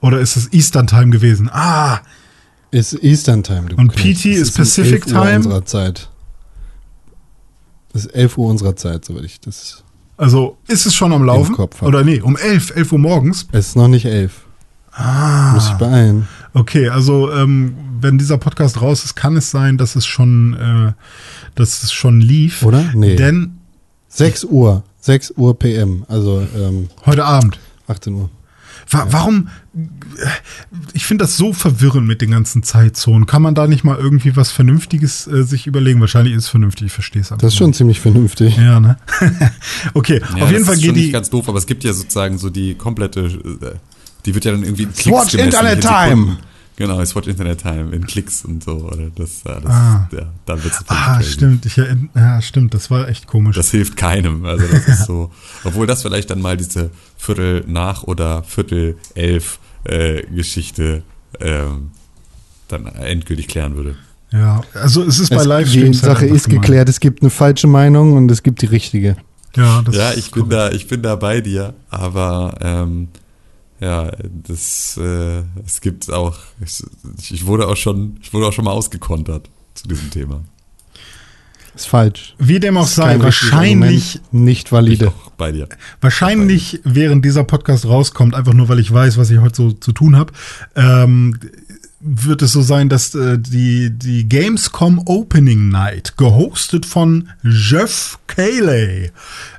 Oder 0.00 0.18
ist 0.18 0.36
es 0.36 0.52
Eastern 0.52 0.88
Time 0.88 1.10
gewesen? 1.10 1.48
Ah, 1.52 2.00
Ist 2.72 2.94
Eastern 3.04 3.42
Time. 3.42 3.66
Du 3.68 3.76
Und. 3.76 3.94
PT 3.94 4.24
ist 4.26 4.56
um 4.56 4.64
Pacific 4.64 5.06
11 5.06 5.14
Uhr 5.14 5.22
Time? 5.22 5.36
unserer 5.36 5.64
Zeit. 5.64 6.08
Das 7.92 8.06
ist 8.06 8.14
11 8.14 8.38
Uhr 8.38 8.50
unserer 8.50 8.74
Zeit, 8.74 9.04
soweit 9.04 9.24
ich 9.24 9.40
das. 9.40 9.84
Also 10.16 10.56
ist 10.66 10.86
es 10.86 10.94
schon 10.94 11.12
am 11.12 11.22
Laufen? 11.24 11.54
Oder 11.82 12.02
nee, 12.02 12.20
um 12.20 12.36
11, 12.36 12.74
11 12.74 12.92
Uhr 12.92 12.98
morgens. 12.98 13.46
Es 13.52 13.68
ist 13.68 13.76
noch 13.76 13.88
nicht 13.88 14.06
11. 14.06 14.46
Ah. 14.92 15.52
Muss 15.52 15.68
ich 15.68 15.74
beeilen. 15.74 16.28
Okay, 16.54 16.88
also 16.88 17.30
ähm, 17.30 17.76
wenn 18.00 18.16
dieser 18.16 18.38
Podcast 18.38 18.80
raus 18.80 19.04
ist, 19.04 19.16
kann 19.16 19.36
es 19.36 19.50
sein, 19.50 19.76
dass 19.76 19.94
es 19.94 20.06
schon, 20.06 20.54
äh, 20.54 20.92
dass 21.54 21.82
es 21.82 21.92
schon 21.92 22.20
lief. 22.22 22.62
Oder? 22.62 22.90
Nee. 22.94 23.16
Denn 23.16 23.58
6 24.08 24.44
Uhr. 24.44 24.82
6 25.00 25.34
Uhr 25.36 25.58
PM. 25.58 26.04
Also 26.08 26.46
ähm, 26.56 26.88
heute 27.04 27.24
Abend. 27.26 27.58
18 27.86 28.14
Uhr. 28.14 28.30
Wa 28.88 29.06
warum? 29.10 29.48
Ich 30.92 31.06
finde 31.06 31.24
das 31.24 31.36
so 31.36 31.52
verwirrend 31.52 32.06
mit 32.06 32.20
den 32.20 32.30
ganzen 32.30 32.62
Zeitzonen. 32.62 33.26
Kann 33.26 33.42
man 33.42 33.54
da 33.54 33.66
nicht 33.66 33.84
mal 33.84 33.96
irgendwie 33.96 34.36
was 34.36 34.50
Vernünftiges 34.50 35.26
äh, 35.26 35.44
sich 35.44 35.66
überlegen? 35.66 36.00
Wahrscheinlich 36.00 36.34
ist 36.34 36.44
es 36.44 36.48
vernünftig, 36.50 36.86
ich 36.86 36.92
verstehe 36.92 37.22
es 37.22 37.32
einfach. 37.32 37.42
Das 37.42 37.52
ist 37.54 37.58
schon 37.58 37.72
ziemlich 37.72 38.00
vernünftig. 38.00 38.56
nicht. 38.56 38.64
Ja, 38.66 38.80
ne? 38.80 38.98
okay, 39.94 40.20
Ja, 40.36 40.44
auf 40.44 40.50
jeden 40.50 40.60
das 40.60 40.66
Fall 40.66 40.74
ist 40.74 40.80
geht 40.80 40.86
schon 40.86 40.94
die. 40.94 41.00
nicht 41.02 41.12
ganz 41.12 41.30
doof, 41.30 41.48
aber 41.48 41.58
es 41.58 41.66
gibt 41.66 41.84
ja 41.84 41.92
sozusagen 41.92 42.38
so 42.38 42.50
die 42.50 42.74
komplette, 42.74 43.20
äh, 43.22 43.74
die 44.26 44.34
wird 44.34 44.44
ja 44.44 44.52
dann 44.52 44.62
irgendwie 44.62 44.84
in 44.84 44.92
Klicks 44.92 45.30
gemessen, 45.30 45.38
Internet 45.40 45.74
in 45.76 45.80
Time. 45.80 46.08
Sekunden. 46.08 46.38
Genau, 46.76 47.04
Swatch 47.04 47.28
Internet 47.28 47.60
Time 47.62 47.94
in 47.94 48.06
Klicks 48.06 48.44
und 48.44 48.64
so. 48.64 48.72
Oder 48.90 49.08
das, 49.14 49.42
ja, 49.46 49.60
das, 49.60 49.70
Ah. 49.70 50.08
ja, 50.12 50.32
dann 50.46 50.64
wird's 50.64 50.82
Ah, 50.88 51.16
crazy. 51.18 51.32
stimmt. 51.32 51.66
Ich, 51.66 51.76
erinn- 51.78 52.08
ja, 52.14 52.40
stimmt. 52.40 52.72
Das 52.74 52.90
war 52.90 53.08
echt 53.08 53.26
komisch. 53.26 53.56
Das 53.56 53.70
hilft 53.70 53.96
keinem. 53.96 54.44
Also 54.46 54.64
das 54.66 54.88
ist 54.88 55.04
so. 55.06 55.30
Obwohl 55.64 55.86
das 55.86 56.02
vielleicht 56.02 56.30
dann 56.30 56.40
mal 56.40 56.56
diese 56.56 56.90
Viertel 57.18 57.64
nach 57.66 58.04
oder 58.04 58.42
Viertel 58.44 58.96
elf 59.14 59.58
äh, 59.84 60.22
Geschichte 60.34 61.02
ähm, 61.40 61.90
dann 62.68 62.86
endgültig 62.86 63.48
klären 63.48 63.76
würde. 63.76 63.96
ja, 64.32 64.62
also 64.74 65.02
es 65.04 65.18
ist 65.18 65.28
bei 65.30 65.36
Es, 65.36 65.42
die 65.42 65.48
Livestreams. 65.48 66.02
halt 66.02 66.12
Sache 66.14 66.24
einfach 66.24 66.36
ist 66.36 66.44
gemein. 66.48 66.60
geklärt. 66.62 66.88
Es 66.88 67.00
gibt 67.00 67.20
eine 67.22 67.30
falsche 67.30 67.66
Meinung 67.66 68.14
und 68.14 68.30
es 68.30 68.42
gibt 68.42 68.62
die 68.62 68.66
richtige. 68.66 69.16
Ja, 69.56 69.82
das 69.82 69.94
ja, 69.94 70.10
ist 70.10 70.18
ich 70.18 70.30
bin 70.30 70.48
da, 70.48 70.70
ich 70.70 70.86
bin 70.88 71.02
da 71.02 71.16
bei 71.16 71.42
dir, 71.42 71.74
aber 71.90 72.54
ähm, 72.62 73.08
ja, 73.82 74.10
das 74.46 74.96
äh, 74.96 75.42
es 75.66 75.80
gibt 75.80 76.10
auch, 76.10 76.38
ich, 76.64 76.82
ich 77.32 77.46
wurde 77.46 77.66
auch 77.66 77.76
schon, 77.76 78.16
ich 78.22 78.32
wurde 78.32 78.46
auch 78.46 78.52
schon 78.52 78.64
mal 78.64 78.70
ausgekontert 78.70 79.50
zu 79.74 79.88
diesem 79.88 80.10
Thema. 80.10 80.42
Ist 81.74 81.88
falsch. 81.88 82.34
Wie 82.38 82.60
dem 82.60 82.76
auch 82.76 82.86
sei, 82.86 83.18
wahrscheinlich, 83.18 84.16
Argument, 84.16 84.34
nicht 84.44 84.66
Ich 84.66 84.72
valide. 84.72 85.08
auch 85.08 85.30
bei 85.38 85.52
dir. 85.52 85.68
wahrscheinlich, 86.02 86.80
während 86.84 87.24
dieser 87.24 87.44
Podcast 87.44 87.86
rauskommt, 87.86 88.34
einfach 88.34 88.52
nur, 88.52 88.68
weil 88.68 88.78
ich 88.78 88.92
weiß, 88.92 89.16
was 89.16 89.30
ich 89.30 89.38
heute 89.38 89.56
so 89.56 89.72
zu 89.72 89.92
tun 89.92 90.14
habe, 90.16 90.32
ähm, 90.76 91.40
wird 92.04 92.42
es 92.42 92.52
so 92.52 92.62
sein, 92.62 92.88
dass 92.88 93.14
äh, 93.14 93.38
die, 93.38 93.90
die 93.90 94.28
Gamescom 94.28 95.02
Opening 95.06 95.68
Night, 95.68 96.14
gehostet 96.16 96.84
von 96.86 97.28
Jeff 97.42 98.18
Cayley, 98.26 99.12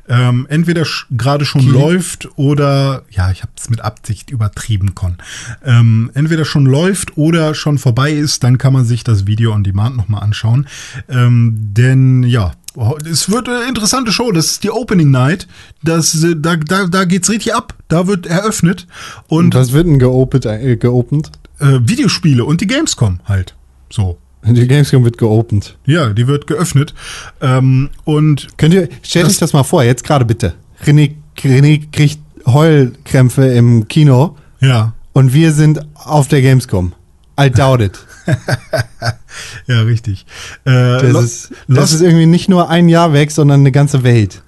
ähm, 0.09 0.45
entweder 0.49 0.81
sch- 0.83 1.05
gerade 1.11 1.45
schon 1.45 1.65
läuft 1.65 2.27
oder, 2.37 3.03
ja, 3.09 3.31
ich 3.31 3.41
habe 3.43 3.53
es 3.57 3.69
mit 3.69 3.79
Absicht 3.81 4.29
übertrieben, 4.29 4.93
Con, 4.93 5.17
ähm, 5.63 6.11
entweder 6.13 6.43
schon 6.43 6.65
läuft 6.65 7.17
oder 7.17 7.55
schon 7.55 7.77
vorbei 7.77 8.11
ist, 8.11 8.43
dann 8.43 8.57
kann 8.57 8.73
man 8.73 8.83
sich 8.85 9.03
das 9.05 9.25
Video 9.25 9.53
on 9.53 9.63
Demand 9.63 9.95
nochmal 9.95 10.23
anschauen. 10.23 10.67
Ähm, 11.07 11.53
denn 11.73 12.23
ja, 12.23 12.51
es 13.09 13.29
wird 13.29 13.47
eine 13.47 13.69
interessante 13.69 14.11
Show. 14.11 14.31
Das 14.31 14.47
ist 14.47 14.63
die 14.63 14.71
Opening 14.71 15.11
Night. 15.11 15.47
Das, 15.83 16.21
äh, 16.23 16.35
da, 16.35 16.55
da, 16.55 16.87
da 16.87 17.05
geht's 17.05 17.29
richtig 17.29 17.53
ab. 17.53 17.75
Da 17.87 18.07
wird 18.07 18.25
eröffnet. 18.25 18.87
Und 19.27 19.45
Und 19.45 19.55
was 19.55 19.71
wird 19.73 19.85
denn 19.87 19.99
geopet, 19.99 20.45
äh, 20.47 20.75
geopend? 20.75 21.31
Äh, 21.59 21.79
Videospiele 21.81 22.45
und 22.45 22.61
die 22.61 22.67
Gamescom 22.67 23.19
halt. 23.25 23.55
So. 23.89 24.17
Die 24.45 24.67
Gamescom 24.67 25.05
wird 25.05 25.17
geopend. 25.17 25.77
Ja, 25.85 26.09
die 26.09 26.27
wird 26.27 26.47
geöffnet. 26.47 26.93
Ähm, 27.39 27.89
und 28.03 28.49
Könnt 28.57 28.73
ihr, 28.73 28.89
stellt 29.01 29.27
euch 29.27 29.37
das 29.37 29.53
mal 29.53 29.63
vor, 29.63 29.83
jetzt 29.83 30.03
gerade 30.03 30.25
bitte. 30.25 30.53
René, 30.83 31.13
René 31.37 31.81
kriegt 31.91 32.19
Heulkrämpfe 32.45 33.45
im 33.47 33.87
Kino 33.87 34.35
ja, 34.59 34.93
und 35.13 35.33
wir 35.33 35.53
sind 35.53 35.79
auf 35.95 36.27
der 36.27 36.41
Gamescom. 36.41 36.93
I 37.39 37.49
doubt 37.49 37.81
it. 37.81 37.99
ja, 39.67 39.81
richtig. 39.81 40.25
Äh, 40.65 40.71
Das, 41.11 41.23
ist, 41.23 41.51
das 41.67 41.93
ist 41.93 42.01
irgendwie 42.01 42.25
nicht 42.25 42.47
nur 42.49 42.69
ein 42.69 42.89
Jahr 42.89 43.13
weg, 43.13 43.31
sondern 43.31 43.61
eine 43.61 43.71
ganze 43.71 44.03
Welt. 44.03 44.43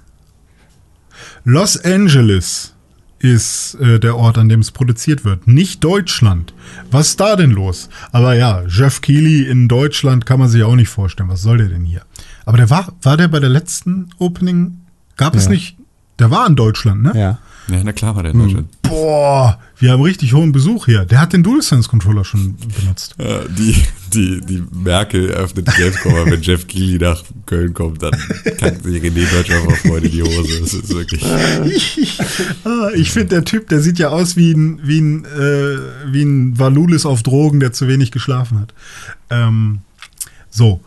Los 1.45 1.83
Angeles 1.83 2.74
ist 3.19 3.75
äh, 3.75 3.99
der 3.99 4.17
Ort, 4.17 4.37
an 4.37 4.49
dem 4.49 4.59
es 4.59 4.71
produziert 4.71 5.23
wird. 5.25 5.47
Nicht 5.47 5.83
Deutschland. 5.83 6.53
Was 6.91 7.09
ist 7.09 7.19
da 7.19 7.35
denn 7.35 7.51
los? 7.51 7.89
Aber 8.11 8.33
ja, 8.35 8.63
Jeff 8.67 9.01
Keighley 9.01 9.43
in 9.43 9.67
Deutschland 9.67 10.25
kann 10.25 10.39
man 10.39 10.49
sich 10.49 10.63
auch 10.63 10.75
nicht 10.75 10.89
vorstellen. 10.89 11.29
Was 11.29 11.41
soll 11.41 11.57
der 11.57 11.67
denn 11.69 11.85
hier? 11.85 12.01
Aber 12.45 12.57
der 12.57 12.69
war, 12.69 12.93
war 13.01 13.17
der 13.17 13.27
bei 13.27 13.39
der 13.39 13.49
letzten 13.49 14.09
Opening? 14.19 14.81
Gab 15.17 15.35
es 15.35 15.45
Ja. 15.45 15.51
nicht? 15.51 15.77
Der 16.19 16.29
war 16.31 16.45
in 16.47 16.55
Deutschland, 16.55 17.03
ne? 17.03 17.11
Ja. 17.15 17.37
Ja, 17.67 17.83
na 17.83 17.93
klar 17.93 18.15
war 18.15 18.23
der 18.23 18.33
in 18.33 18.39
Deutschland. 18.39 18.81
Boah, 18.83 19.59
wir 19.77 19.91
haben 19.91 20.01
richtig 20.01 20.33
hohen 20.33 20.51
Besuch 20.51 20.85
hier. 20.85 21.05
Der 21.05 21.19
hat 21.19 21.33
den 21.33 21.41
DualSense-Controller 21.41 22.23
schon 22.23 22.55
benutzt. 22.79 23.15
Ja, 23.17 23.39
die, 23.45 23.75
die, 24.13 24.41
die 24.41 24.63
Merkel 24.71 25.29
öffnet 25.31 25.67
die 25.67 25.71
Gamescom, 25.71 26.13
aber 26.13 26.31
wenn 26.31 26.41
Jeff 26.41 26.67
Keighley 26.67 26.99
nach 26.99 27.23
Köln 27.47 27.73
kommt, 27.73 28.03
dann 28.03 28.11
kann 28.57 28.79
sich 28.81 29.01
René 29.01 29.29
Deutschland 29.31 29.63
vor 29.63 29.75
Freude 29.77 30.09
die 30.09 30.21
Hose. 30.21 30.59
Das 30.61 30.73
ist 30.73 30.89
wirklich. 30.93 31.23
Ah, 32.63 32.89
ich 32.95 33.11
finde, 33.11 33.27
der 33.27 33.45
Typ, 33.45 33.69
der 33.69 33.81
sieht 33.81 33.99
ja 33.99 34.09
aus 34.09 34.35
wie 34.35 34.51
ein, 34.51 34.79
wie 34.83 34.99
ein, 34.99 35.25
äh, 35.25 35.77
wie 36.11 36.23
ein 36.23 36.57
Valulis 36.57 37.05
auf 37.05 37.23
Drogen, 37.23 37.59
der 37.59 37.73
zu 37.73 37.87
wenig 37.87 38.11
geschlafen 38.11 38.59
hat. 38.59 38.73
Ähm, 39.29 39.79
so. 40.49 40.81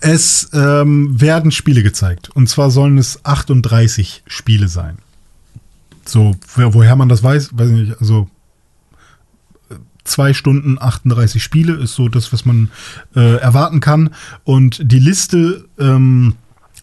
Es 0.00 0.50
ähm, 0.52 1.20
werden 1.20 1.50
Spiele 1.50 1.82
gezeigt. 1.82 2.30
Und 2.30 2.48
zwar 2.48 2.70
sollen 2.70 2.98
es 2.98 3.24
38 3.24 4.22
Spiele 4.26 4.68
sein. 4.68 4.98
So, 6.08 6.34
woher 6.54 6.96
man 6.96 7.08
das 7.08 7.22
weiß, 7.22 7.50
weiß 7.56 7.70
ich 7.70 7.76
nicht. 7.76 8.00
Also 8.00 8.28
zwei 10.04 10.34
Stunden 10.34 10.78
38 10.80 11.42
Spiele 11.42 11.74
ist 11.74 11.94
so 11.94 12.08
das, 12.08 12.32
was 12.32 12.44
man 12.44 12.70
äh, 13.14 13.36
erwarten 13.36 13.80
kann. 13.80 14.10
Und 14.44 14.80
die 14.90 14.98
Liste 14.98 15.66
ähm, 15.78 16.34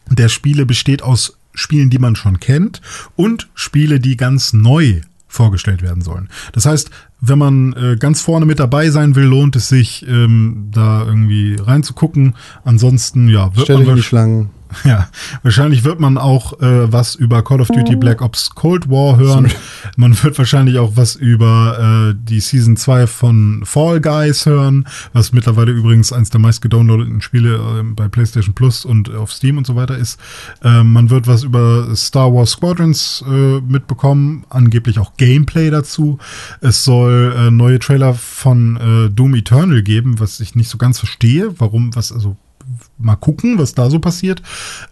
der 0.09 0.29
Spiele 0.29 0.65
besteht 0.65 1.01
aus 1.01 1.37
Spielen, 1.53 1.89
die 1.89 1.99
man 1.99 2.15
schon 2.15 2.39
kennt 2.39 2.81
und 3.15 3.49
Spiele, 3.55 3.99
die 3.99 4.17
ganz 4.17 4.53
neu 4.53 5.01
vorgestellt 5.27 5.81
werden 5.81 6.01
sollen. 6.01 6.29
Das 6.53 6.65
heißt, 6.65 6.89
wenn 7.19 7.37
man 7.37 7.73
äh, 7.73 7.97
ganz 7.97 8.21
vorne 8.21 8.45
mit 8.45 8.59
dabei 8.59 8.89
sein 8.89 9.15
will, 9.15 9.25
lohnt 9.25 9.55
es 9.55 9.67
sich, 9.67 10.05
ähm, 10.07 10.69
da 10.71 11.05
irgendwie 11.05 11.57
reinzugucken. 11.59 12.35
Ansonsten, 12.63 13.27
ja, 13.27 13.53
wird 13.55 13.65
Stell 13.65 13.77
man 13.77 13.83
dich 13.83 13.89
in 13.89 13.95
die 13.97 14.03
Schlangen. 14.03 14.49
ja, 14.83 15.07
wahrscheinlich 15.43 15.83
wird 15.83 15.99
man 15.99 16.17
auch 16.17 16.59
äh, 16.59 16.91
was 16.91 17.15
über 17.15 17.43
Call 17.43 17.61
of 17.61 17.67
Duty 17.67 17.95
Black 17.95 18.21
Ops 18.21 18.51
Cold 18.51 18.89
War 18.89 19.17
hören. 19.17 19.51
Man 19.97 20.21
wird 20.23 20.37
wahrscheinlich 20.37 20.79
auch 20.79 20.93
was 20.95 21.15
über 21.15 22.11
äh, 22.11 22.15
die 22.17 22.39
Season 22.39 22.77
2 22.77 23.07
von 23.07 23.61
Fall 23.65 24.01
Guys 24.01 24.45
hören, 24.45 24.87
was 25.13 25.31
mittlerweile 25.33 25.71
übrigens 25.71 26.11
eins 26.11 26.29
der 26.29 26.39
meist 26.39 26.61
gedownloadeten 26.61 27.21
Spiele 27.21 27.55
äh, 27.55 27.83
bei 27.83 28.07
PlayStation 28.07 28.53
Plus 28.53 28.85
und 28.85 29.13
auf 29.13 29.31
Steam 29.31 29.57
und 29.57 29.67
so 29.67 29.75
weiter 29.75 29.97
ist. 29.97 30.19
Äh, 30.63 30.83
man 30.83 31.09
wird 31.09 31.27
was 31.27 31.43
über 31.43 31.95
Star 31.95 32.33
Wars 32.33 32.51
Squadrons 32.51 33.23
äh, 33.27 33.61
mitbekommen, 33.61 34.45
angeblich 34.49 34.99
auch 34.99 35.15
Gameplay 35.17 35.69
dazu. 35.69 36.17
Es 36.61 36.83
soll 36.83 37.33
äh, 37.37 37.51
neue 37.51 37.79
Trailer 37.79 38.13
von 38.13 38.77
äh, 38.77 39.09
Doom 39.09 39.35
Eternal 39.35 39.83
geben, 39.83 40.19
was 40.19 40.39
ich 40.39 40.55
nicht 40.55 40.69
so 40.69 40.77
ganz 40.77 40.99
verstehe, 40.99 41.59
warum, 41.59 41.95
was, 41.95 42.11
also 42.11 42.37
mal 42.98 43.15
gucken, 43.15 43.57
was 43.57 43.74
da 43.74 43.90
so 43.90 43.99
passiert. 43.99 44.41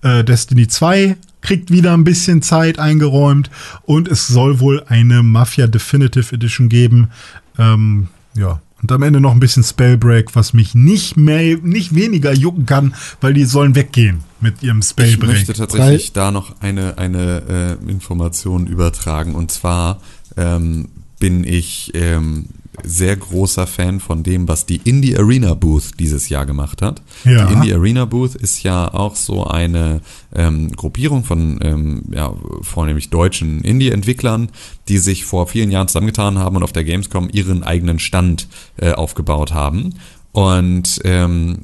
Äh, 0.02 0.24
Destiny 0.24 0.68
2 0.68 1.16
kriegt 1.42 1.72
wieder 1.72 1.94
ein 1.94 2.04
bisschen 2.04 2.42
Zeit 2.42 2.80
eingeräumt 2.80 3.50
und 3.84 4.08
es 4.08 4.28
soll 4.28 4.60
wohl 4.60 4.84
eine 4.88 5.24
Mafia 5.24 5.68
Definitive 5.68 6.34
Edition 6.34 6.70
geben. 6.70 7.10
Ähm, 7.58 8.08
ja. 8.36 8.62
Und 8.82 8.92
am 8.92 9.02
Ende 9.02 9.22
noch 9.22 9.32
ein 9.32 9.40
bisschen 9.40 9.64
Spellbreak, 9.64 10.36
was 10.36 10.52
mich 10.54 10.76
nicht 10.76 11.16
mehr, 11.16 11.58
nicht 11.62 11.96
weniger 11.96 12.34
jucken 12.34 12.66
kann, 12.66 12.94
weil 13.22 13.34
die 13.34 13.46
sollen 13.46 13.76
weggehen 13.76 14.20
mit 14.42 14.62
ihrem 14.62 14.80
Ich 14.80 14.88
Spellbreak. 14.88 15.30
möchte 15.30 15.54
tatsächlich 15.54 16.12
da 16.12 16.32
noch 16.32 16.62
eine, 16.62 16.98
eine 16.98 17.78
äh, 17.82 17.90
Information 17.90 18.68
übertragen. 18.68 19.36
Und 19.36 19.52
zwar 19.52 20.02
ähm, 20.36 20.90
bin 21.18 21.46
ich 21.46 21.92
ähm, 21.94 22.48
sehr 22.84 23.16
großer 23.16 23.68
Fan 23.68 24.00
von 24.00 24.24
dem, 24.24 24.48
was 24.48 24.66
die 24.66 24.82
Indie 24.84 25.18
Arena 25.18 25.54
Booth 25.54 26.00
dieses 26.00 26.30
Jahr 26.30 26.46
gemacht 26.46 26.82
hat. 26.82 27.02
Ja. 27.26 27.48
Die 27.48 27.54
Indie 27.54 27.74
Arena 27.74 28.06
Booth 28.06 28.36
ist 28.36 28.64
ja 28.64 28.94
auch 28.94 29.16
so 29.16 29.46
eine 29.46 30.02
ähm, 30.36 30.72
Gruppierung 30.72 31.24
von 31.24 31.60
ähm, 31.62 32.04
ja, 32.12 32.34
vornehmlich 32.62 33.10
deutschen 33.10 33.62
Indie-Entwicklern, 33.62 34.50
die 34.88 34.98
sich 34.98 35.26
vor 35.26 35.48
vielen 35.48 35.72
Jahren 35.72 35.88
zusammengetan 35.88 36.38
haben 36.38 36.56
und 36.56 36.64
auf 36.64 36.74
der 36.74 36.84
Gamescom 36.84 37.30
ihren 37.32 37.64
eigenen 37.64 38.00
Stand 38.00 38.48
äh, 38.78 38.92
aufgebaut 38.92 39.54
haben. 39.54 39.94
Und 40.34 41.00
ähm, 41.04 41.60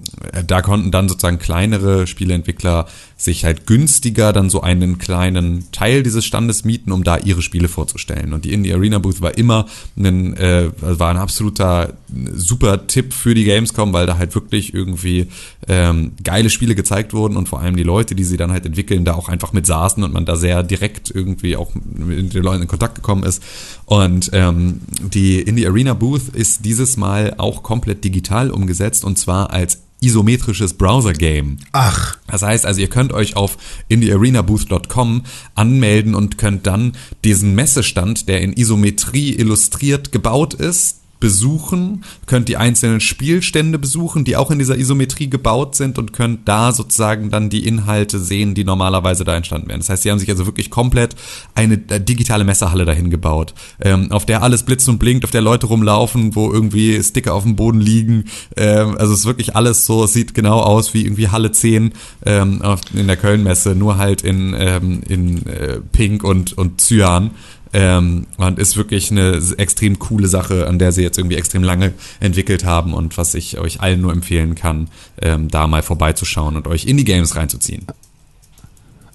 da 0.45 0.61
konnten 0.61 0.91
dann 0.91 1.09
sozusagen 1.09 1.39
kleinere 1.39 2.05
Spieleentwickler 2.05 2.85
sich 3.19 3.43
halt 3.43 3.67
günstiger 3.67 4.31
dann 4.31 4.49
so 4.49 4.61
einen 4.61 4.97
kleinen 4.97 5.69
Teil 5.73 6.03
dieses 6.03 6.25
Standes 6.25 6.63
mieten, 6.63 6.93
um 6.93 7.03
da 7.03 7.17
ihre 7.17 7.41
Spiele 7.41 7.67
vorzustellen. 7.67 8.33
Und 8.33 8.45
die 8.45 8.53
Indie 8.53 8.73
Arena 8.73 8.99
Booth 8.99 9.19
war 9.19 9.37
immer 9.37 9.65
ein, 9.97 10.37
äh, 10.37 10.71
war 10.79 11.09
ein 11.09 11.17
absoluter 11.17 11.93
super 12.33 12.87
Tipp 12.87 13.13
für 13.13 13.33
die 13.33 13.43
Gamescom, 13.43 13.91
weil 13.91 14.05
da 14.05 14.17
halt 14.17 14.35
wirklich 14.35 14.73
irgendwie 14.73 15.27
ähm, 15.67 16.13
geile 16.23 16.49
Spiele 16.49 16.75
gezeigt 16.75 17.13
wurden 17.13 17.35
und 17.35 17.49
vor 17.49 17.59
allem 17.59 17.75
die 17.75 17.83
Leute, 17.83 18.15
die 18.15 18.23
sie 18.23 18.37
dann 18.37 18.53
halt 18.53 18.65
entwickeln, 18.65 19.03
da 19.03 19.15
auch 19.15 19.27
einfach 19.27 19.51
mit 19.51 19.65
saßen 19.65 20.01
und 20.01 20.13
man 20.13 20.25
da 20.25 20.37
sehr 20.37 20.63
direkt 20.63 21.11
irgendwie 21.13 21.57
auch 21.57 21.75
mit 21.75 22.33
den 22.33 22.43
Leuten 22.43 22.61
in 22.61 22.67
Kontakt 22.69 22.95
gekommen 22.95 23.23
ist. 23.23 23.43
Und 23.85 24.29
ähm, 24.31 24.79
die 25.13 25.41
Indie 25.41 25.67
Arena 25.67 25.93
Booth 25.93 26.29
ist 26.29 26.63
dieses 26.63 26.95
Mal 26.95 27.33
auch 27.37 27.63
komplett 27.63 28.05
digital 28.05 28.49
umgesetzt 28.49 29.03
und 29.03 29.17
zwar 29.17 29.51
als 29.51 29.79
isometrisches 30.01 30.73
Browser-Game. 30.73 31.57
Ach, 31.71 32.17
Das 32.27 32.41
heißt 32.41 32.65
also, 32.65 32.79
ihr 32.81 32.89
könnt 32.89 33.13
euch 33.13 33.35
auf 33.35 33.57
indiearenabooth.com 33.87 35.23
anmelden 35.55 36.15
und 36.15 36.37
könnt 36.37 36.67
dann 36.67 36.93
diesen 37.23 37.55
Messestand, 37.55 38.27
der 38.27 38.41
in 38.41 38.53
Isometrie 38.53 39.33
illustriert 39.33 40.11
gebaut 40.11 40.53
ist, 40.53 40.98
besuchen, 41.19 42.03
könnt 42.25 42.47
die 42.47 42.57
einzelnen 42.57 43.01
Spielstände 43.01 43.77
besuchen, 43.77 44.23
die 44.23 44.37
auch 44.37 44.51
in 44.51 44.59
dieser 44.59 44.77
Isometrie 44.77 45.29
gebaut 45.29 45.75
sind 45.75 45.97
und 45.97 46.13
könnt 46.13 46.47
da 46.47 46.71
sozusagen 46.71 47.29
dann 47.29 47.49
die 47.49 47.67
Inhalte 47.67 48.19
sehen, 48.19 48.55
die 48.55 48.63
normalerweise 48.63 49.25
da 49.25 49.35
entstanden 49.35 49.67
wären. 49.67 49.81
Das 49.81 49.89
heißt, 49.89 50.03
sie 50.03 50.11
haben 50.11 50.19
sich 50.19 50.29
also 50.29 50.45
wirklich 50.45 50.69
komplett 50.69 51.15
eine 51.55 51.75
äh, 51.89 51.99
digitale 51.99 52.45
Messerhalle 52.45 52.85
dahin 52.85 53.09
gebaut, 53.09 53.53
ähm, 53.81 54.11
auf 54.11 54.25
der 54.25 54.43
alles 54.43 54.63
blitzt 54.63 54.87
und 54.87 54.97
blinkt, 54.97 55.25
auf 55.25 55.31
der 55.31 55.41
Leute 55.41 55.67
rumlaufen, 55.67 56.35
wo 56.35 56.51
irgendwie 56.51 57.01
Sticker 57.03 57.33
auf 57.33 57.43
dem 57.43 57.55
Boden 57.55 57.81
liegen. 57.81 58.25
Ähm, 58.55 58.97
also 58.97 59.13
es 59.13 59.19
ist 59.19 59.25
wirklich 59.25 59.55
alles 59.55 59.85
so, 59.85 60.05
es 60.05 60.13
sieht 60.13 60.33
genau 60.33 60.59
aus 60.61 60.93
wie 60.93 61.03
irgendwie 61.03 61.27
Halle 61.27 61.51
10 61.51 61.91
ähm, 62.25 62.61
in 62.93 63.07
der 63.07 63.17
Kölnmesse, 63.17 63.75
nur 63.75 63.97
halt 63.97 64.21
in, 64.21 64.55
ähm, 64.57 65.01
in 65.07 65.45
äh, 65.47 65.79
Pink 65.91 66.23
und, 66.23 66.57
und 66.57 66.79
Cyan. 66.79 67.31
Ähm, 67.71 68.25
und 68.37 68.57
ist 68.57 68.77
wirklich 68.77 69.11
eine 69.11 69.39
extrem 69.57 69.99
coole 69.99 70.27
Sache, 70.27 70.67
an 70.67 70.79
der 70.79 70.91
sie 70.91 71.03
jetzt 71.03 71.17
irgendwie 71.17 71.35
extrem 71.35 71.63
lange 71.63 71.93
entwickelt 72.19 72.65
haben 72.65 72.93
und 72.93 73.17
was 73.17 73.35
ich 73.35 73.59
euch 73.59 73.79
allen 73.81 74.01
nur 74.01 74.11
empfehlen 74.11 74.55
kann, 74.55 74.87
ähm, 75.21 75.49
da 75.49 75.67
mal 75.67 75.83
vorbeizuschauen 75.83 76.55
und 76.55 76.67
euch 76.67 76.85
in 76.85 76.97
die 76.97 77.03
Games 77.03 77.35
reinzuziehen. 77.35 77.85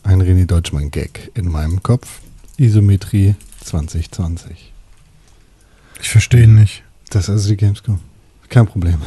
Ein 0.05 0.23
René 0.23 0.47
Deutschmann-Gag 0.47 1.33
in 1.35 1.51
meinem 1.51 1.83
Kopf. 1.83 2.21
Isometrie 2.57 3.35
2020. 3.65 4.73
ich 6.01 6.09
verstehe 6.11 6.45
ihn 6.45 6.55
nicht. 6.55 6.83
Das 7.11 7.25
ist 7.25 7.31
also 7.31 7.49
die 7.49 7.57
Gamescom. 7.57 7.99
Kein 8.49 8.67
Problem. 8.67 8.99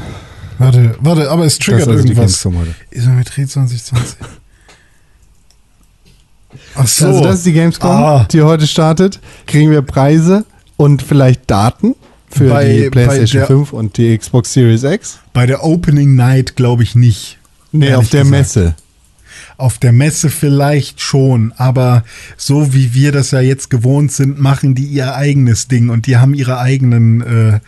Warte, 0.58 0.96
warte, 1.00 1.30
aber 1.30 1.46
es 1.46 1.58
Das 1.58 1.66
triggert 1.66 1.82
ist 1.84 1.88
also 1.88 2.04
die 2.04 2.10
irgendwas. 2.10 2.44
Gamescom 2.44 2.58
heute. 2.60 2.76
Isometrie 2.92 3.46
2020. 3.46 4.18
Ach 6.76 6.88
so. 6.88 7.08
Also 7.08 7.24
das 7.24 7.36
ist 7.38 7.46
die 7.46 7.54
Gamescom, 7.54 7.90
Ah. 7.92 8.28
die 8.32 8.42
heute 8.42 8.68
startet. 8.68 9.20
Kriegen 9.46 9.72
wir 9.72 9.82
Preise 9.82 10.46
und 10.78 11.02
vielleicht 11.02 11.50
Daten 11.50 11.96
für 12.30 12.50
Bei- 12.50 12.66
die 12.84 12.90
PlayStation 12.90 13.40
der- 13.42 13.48
5 13.48 13.74
und 13.74 13.98
die 13.98 14.18
Xbox 14.18 14.54
Series 14.54 14.84
X? 14.84 15.20
Bei 15.34 15.46
der 15.46 15.64
Opening 15.64 16.16
Night 16.16 16.56
glaube 16.56 16.84
ich 16.84 16.96
nicht. 16.96 17.38
Nee, 17.72 17.94
auf 17.94 18.10
der 18.10 18.22
gesagt. 18.24 18.40
Messe. 18.40 18.76
Auf 19.58 19.80
der 19.80 19.92
Messe 19.92 20.30
vielleicht 20.30 21.02
schon, 21.02 21.52
aber 21.58 22.04
so 22.38 22.74
wie 22.74 22.94
wir 22.94 23.12
das 23.12 23.32
ja 23.32 23.40
jetzt 23.40 23.70
gewohnt 23.70 24.12
sind, 24.12 24.40
machen 24.40 24.76
die 24.76 24.86
ihr 24.86 25.16
eigenes 25.16 25.68
Ding 25.68 25.90
und 25.90 26.06
die 26.06 26.18
haben 26.18 26.36
ihre 26.36 26.60
eigenen, 26.60 27.22
äh, 27.22 27.60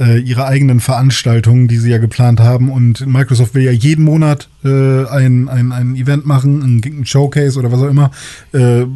äh, 0.00 0.18
ihre 0.18 0.46
eigenen 0.46 0.80
Veranstaltungen, 0.80 1.68
die 1.68 1.76
sie 1.76 1.90
ja 1.90 1.98
geplant 1.98 2.40
haben. 2.40 2.70
Und 2.70 3.06
Microsoft 3.06 3.54
will 3.54 3.62
ja 3.62 3.70
jeden 3.70 4.04
Monat 4.04 4.48
äh, 4.64 5.06
ein, 5.06 5.48
ein, 5.48 5.70
ein 5.70 5.94
Event 5.94 6.26
machen, 6.26 6.82
ein, 6.82 7.06
Showcase 7.06 7.58
oder 7.58 7.70
was 7.70 7.80
auch 7.80 7.90
immer. 7.90 8.10
Äh, 8.52 8.86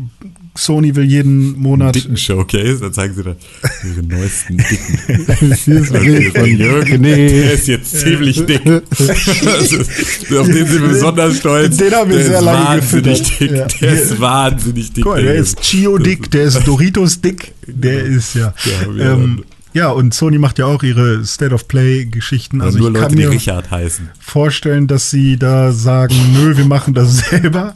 Sony 0.57 0.95
will 0.95 1.05
jeden 1.05 1.59
Monat. 1.61 1.97
Dicken 1.97 2.17
Showcase, 2.17 2.79
dann 2.81 2.93
zeigen 2.93 3.15
sie 3.15 3.23
dann 3.25 3.37
ihre 3.85 4.03
neuesten 4.05 4.57
Dicken. 4.59 5.27
Dieses 5.67 5.91
Bild 5.91 6.37
von 6.39 6.47
Jürgen, 6.47 7.03
der 7.03 7.53
ist 7.55 7.67
jetzt 7.67 7.99
ziemlich 8.01 8.45
dick. 8.47 8.65
also, 8.67 9.79
auf 9.81 10.47
den 10.47 10.67
sind 10.67 10.81
wir 10.83 10.89
besonders 10.89 11.39
stolz. 11.39 11.77
Den 11.77 11.93
haben 11.93 12.11
wir 12.11 12.19
der 12.19 12.27
sehr 12.27 12.39
ist 12.39 12.45
lange 12.45 12.67
wahnsinnig 12.69 13.19
gefüttert. 13.25 13.41
dick. 13.41 13.81
Ja. 13.81 13.89
Der 13.89 13.93
ist 14.03 14.21
wahnsinnig 14.21 14.93
dick. 14.93 15.05
Mal, 15.05 15.23
der 15.23 15.35
ist 15.35 15.61
Chio 15.61 15.99
dick, 15.99 16.31
der 16.31 16.45
ist 16.45 16.67
Doritos 16.67 17.21
dick, 17.21 17.53
der 17.67 18.05
ist 18.05 18.35
ja. 18.35 18.55
Ja, 18.97 19.13
Ähm, 19.15 19.45
ja, 19.73 19.89
und 19.91 20.15
Sony 20.15 20.39
macht 20.39 20.61
ja 20.61 20.67
auch 20.67 20.85
ihre 20.85 21.25
State 21.25 21.53
of 21.53 21.67
Play 21.67 22.05
Geschichten. 22.05 22.61
Also 22.61 22.79
nur 22.79 22.89
ich 22.91 22.95
kann 22.95 23.03
Leute, 23.03 23.17
die 23.17 23.23
mir 23.23 23.31
Richard 23.33 23.73
heißen. 23.73 24.09
vorstellen, 24.21 24.87
dass 24.87 25.11
sie 25.11 25.37
da 25.37 25.73
sagen, 25.73 26.15
nö, 26.33 26.57
wir 26.57 26.65
machen 26.65 26.95
das 26.95 27.17
selber. 27.31 27.75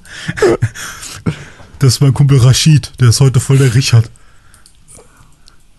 Das 1.78 1.94
ist 1.94 2.00
mein 2.00 2.12
Kumpel 2.14 2.38
Rashid, 2.38 2.92
der 3.00 3.10
ist 3.10 3.20
heute 3.20 3.38
voll 3.40 3.58
der 3.58 3.74
Richard. 3.74 4.10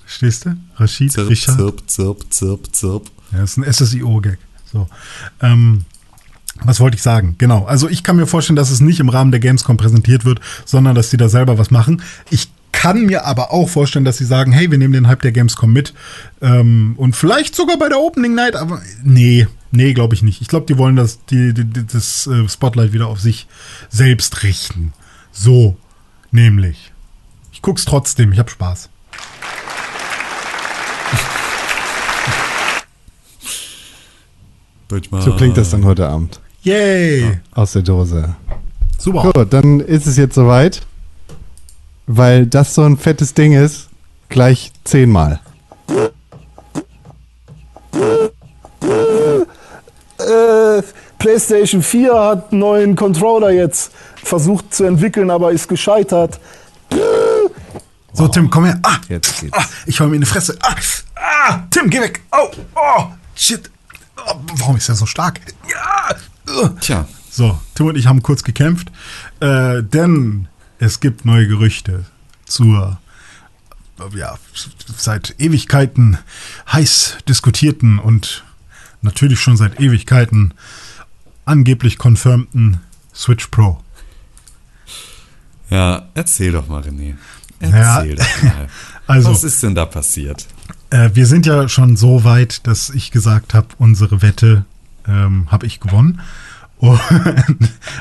Verstehst 0.06 0.46
du? 0.46 0.56
Rashid, 0.78 1.12
Zirp, 1.12 1.30
Richard. 1.30 1.58
zirp, 1.58 1.84
zirp, 1.90 2.34
zirp, 2.34 2.76
zirp. 2.76 3.12
Ja, 3.32 3.40
das 3.40 3.52
ist 3.52 3.58
ein 3.58 3.72
SSIO-Gag. 3.74 4.38
So. 4.72 4.88
Ähm, 5.42 5.84
was 6.64 6.80
wollte 6.80 6.96
ich 6.96 7.04
sagen? 7.04 7.36
Genau. 7.38 7.66
Also 7.66 7.90
ich 7.90 8.04
kann 8.04 8.16
mir 8.16 8.28
vorstellen, 8.28 8.56
dass 8.56 8.72
es 8.72 8.80
nicht 8.80 9.00
im 9.00 9.10
Rahmen 9.10 9.32
der 9.32 9.40
Gamescom 9.40 9.78
präsentiert 9.78 10.26
wird, 10.26 10.40
sondern 10.66 10.96
dass 10.96 11.10
sie 11.12 11.18
da 11.18 11.30
selber 11.30 11.58
was 11.58 11.70
machen. 11.70 12.02
Ich 12.30 12.50
kann 12.72 13.06
mir 13.06 13.26
aber 13.26 13.52
auch 13.52 13.68
vorstellen, 13.70 14.06
dass 14.06 14.18
sie 14.18 14.26
sagen, 14.26 14.52
hey, 14.52 14.72
wir 14.72 14.78
nehmen 14.78 14.94
den 14.94 15.08
Hype 15.08 15.22
der 15.22 15.32
Gamescom 15.32 15.72
mit. 15.72 15.94
Ähm, 16.42 16.94
und 16.98 17.16
vielleicht 17.16 17.56
sogar 17.56 17.78
bei 17.78 17.90
der 17.90 18.00
Opening 18.00 18.36
Night, 18.36 18.56
aber 18.56 18.82
nee, 19.04 19.48
nee, 19.72 19.94
glaube 19.94 20.16
ich 20.16 20.24
nicht. 20.24 20.42
Ich 20.42 20.48
glaube, 20.48 20.66
die 20.66 20.78
wollen 20.78 20.96
das, 20.96 21.20
die, 21.26 21.54
die, 21.54 21.66
die- 21.66 21.86
das 21.86 22.26
äh, 22.28 22.48
Spotlight 22.48 22.94
wieder 22.94 23.08
auf 23.08 23.20
sich 23.20 23.48
selbst 23.90 24.44
richten. 24.44 24.94
So, 25.32 25.78
nämlich. 26.32 26.92
Ich 27.52 27.62
guck's 27.62 27.86
trotzdem, 27.86 28.32
ich 28.32 28.40
hab 28.40 28.50
Spaß. 28.50 28.90
So 34.90 35.36
klingt 35.36 35.56
das 35.56 35.70
dann 35.70 35.86
heute 35.86 36.08
Abend. 36.08 36.40
Yay! 36.64 37.40
Aus 37.52 37.74
der 37.74 37.84
Dose. 37.84 38.36
Super. 38.98 39.32
Gut, 39.32 39.54
dann 39.54 39.80
ist 39.80 40.08
es 40.08 40.18
jetzt 40.18 40.36
soweit. 40.36 40.82
Weil 42.08 42.48
das 42.48 42.74
so 42.74 42.82
ein 42.84 42.98
fettes 42.98 43.36
Ding 43.36 43.54
ist, 43.54 43.90
gleich 44.30 44.72
zehnmal. 44.84 45.40
PlayStation 51.20 51.84
4 51.84 52.14
hat 52.14 52.52
einen 52.52 52.60
neuen 52.60 52.96
Controller 52.96 53.52
jetzt 53.52 53.92
versucht 54.24 54.74
zu 54.74 54.86
entwickeln, 54.86 55.30
aber 55.30 55.52
ist 55.52 55.68
gescheitert. 55.68 56.40
So, 58.14 58.28
Tim, 58.28 58.50
komm 58.50 58.66
her. 58.66 58.80
Ah, 58.84 58.98
Jetzt 59.08 59.40
geht's. 59.40 59.56
ah 59.58 59.66
ich 59.86 60.00
hau 60.00 60.08
mir 60.08 60.16
in 60.16 60.22
die 60.22 60.28
Fresse. 60.28 60.58
Ah, 60.62 60.76
ah, 61.16 61.64
Tim, 61.70 61.90
geh 61.90 62.02
weg. 62.02 62.22
Au, 62.32 62.50
oh, 62.76 63.06
shit. 63.36 63.70
Oh, 64.26 64.34
warum 64.58 64.76
ist 64.78 64.90
er 64.90 64.96
so 64.96 65.06
stark? 65.06 65.40
Ja. 65.70 66.16
Ugh. 66.62 66.76
Tja, 66.82 67.08
So, 67.30 67.60
Tim 67.76 67.86
und 67.88 67.98
ich 67.98 68.08
haben 68.08 68.24
kurz 68.24 68.44
gekämpft, 68.44 68.92
äh, 69.40 69.84
denn 69.84 70.48
es 70.80 71.00
gibt 71.00 71.26
neue 71.26 71.48
Gerüchte 71.48 72.06
zur 72.46 72.98
ja, 74.16 74.38
seit 74.98 75.36
Ewigkeiten 75.40 76.18
heiß 76.72 77.18
diskutierten 77.28 78.00
und 78.00 78.44
natürlich 79.02 79.40
schon 79.42 79.58
seit 79.58 79.80
Ewigkeiten 79.80 80.54
angeblich 81.50 81.98
confirmten 81.98 82.78
Switch 83.14 83.48
Pro. 83.48 83.80
ja, 85.70 86.08
erzähl 86.14 86.52
doch 86.52 86.68
mal, 86.68 86.82
René. 86.82 87.16
Ja, 87.62 87.98
Erzähl 88.02 88.16
doch 88.16 88.44
mal. 88.44 88.68
also- 89.08 89.32
Was 89.32 89.44
ist 89.44 89.62
denn 89.64 89.76
da 89.76 89.86
passiert? 89.86 90.48
Äh, 90.92 91.12
wir 91.14 91.26
sind 91.28 91.46
ja 91.46 91.68
schon 91.70 91.98
so 91.98 92.24
weit, 92.24 92.66
dass 92.66 92.90
ich 92.90 93.12
gesagt 93.12 93.54
habe, 93.54 93.68
unsere 93.78 94.22
Wette 94.22 94.66
ähm, 95.08 95.48
habe 95.52 95.66
ich 95.68 95.80
gewonnen. 95.80 96.22
Und, 96.80 96.98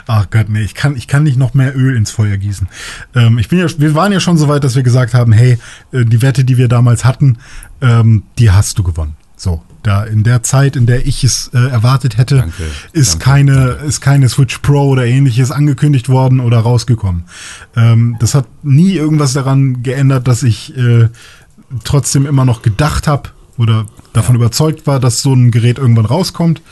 ach 0.07 0.31
Gott, 0.31 0.49
nee, 0.49 0.63
ich 0.63 0.75
kann, 0.75 0.95
ich 0.97 1.09
kann 1.09 1.25
nicht 1.25 1.37
noch 1.37 1.53
mehr 1.53 1.77
Öl 1.77 1.97
ins 1.97 2.13
Feuer 2.13 2.37
gießen. 2.37 2.69
Ähm, 3.17 3.39
ich 3.39 3.49
bin 3.49 3.59
ja, 3.59 3.67
wir 3.79 3.95
waren 3.97 4.13
ja 4.13 4.21
schon 4.21 4.39
so 4.39 4.47
weit, 4.47 4.63
dass 4.63 4.77
wir 4.77 4.85
gesagt 4.85 5.15
haben, 5.15 5.33
hey, 5.33 5.59
äh, 5.91 6.05
die 6.05 6.23
Wette, 6.23 6.45
die 6.45 6.59
wir 6.59 6.69
damals 6.69 7.05
hatten, 7.05 7.39
ähm, 7.81 8.23
die 8.39 8.53
hast 8.53 8.79
du 8.79 8.85
gewonnen. 8.85 9.17
So, 9.37 9.63
da 9.83 10.05
in 10.05 10.25
der 10.25 10.43
Zeit, 10.43 10.77
in 10.77 10.87
der 10.87 11.07
ich 11.07 11.25
es 11.25 11.51
äh, 11.55 11.59
erwartet 11.59 12.19
hätte, 12.19 12.37
Danke, 12.39 12.63
ist 12.93 13.13
danke, 13.13 13.25
keine, 13.25 13.67
danke. 13.69 13.85
ist 13.85 14.01
keine 14.01 14.29
Switch 14.29 14.59
Pro 14.59 14.89
oder 14.89 15.07
ähnliches 15.07 15.51
angekündigt 15.51 16.09
worden 16.09 16.41
oder 16.41 16.59
rausgekommen. 16.59 17.25
Ähm, 17.77 18.17
das 18.21 18.35
hat 18.35 18.47
nie 18.63 18.93
irgendwas 18.93 19.33
daran 19.33 19.83
geändert, 19.83 20.29
dass 20.29 20.43
ich 20.43 20.77
äh, 20.77 21.09
trotzdem 21.85 22.27
immer 22.27 22.45
noch 22.45 22.63
gedacht 22.63 23.07
habe 23.07 23.31
oder 23.59 23.87
davon 24.13 24.37
überzeugt 24.37 24.87
war, 24.87 25.01
dass 25.01 25.21
so 25.21 25.35
ein 25.35 25.51
Gerät 25.51 25.79
irgendwann 25.79 26.07
rauskommt. 26.07 26.63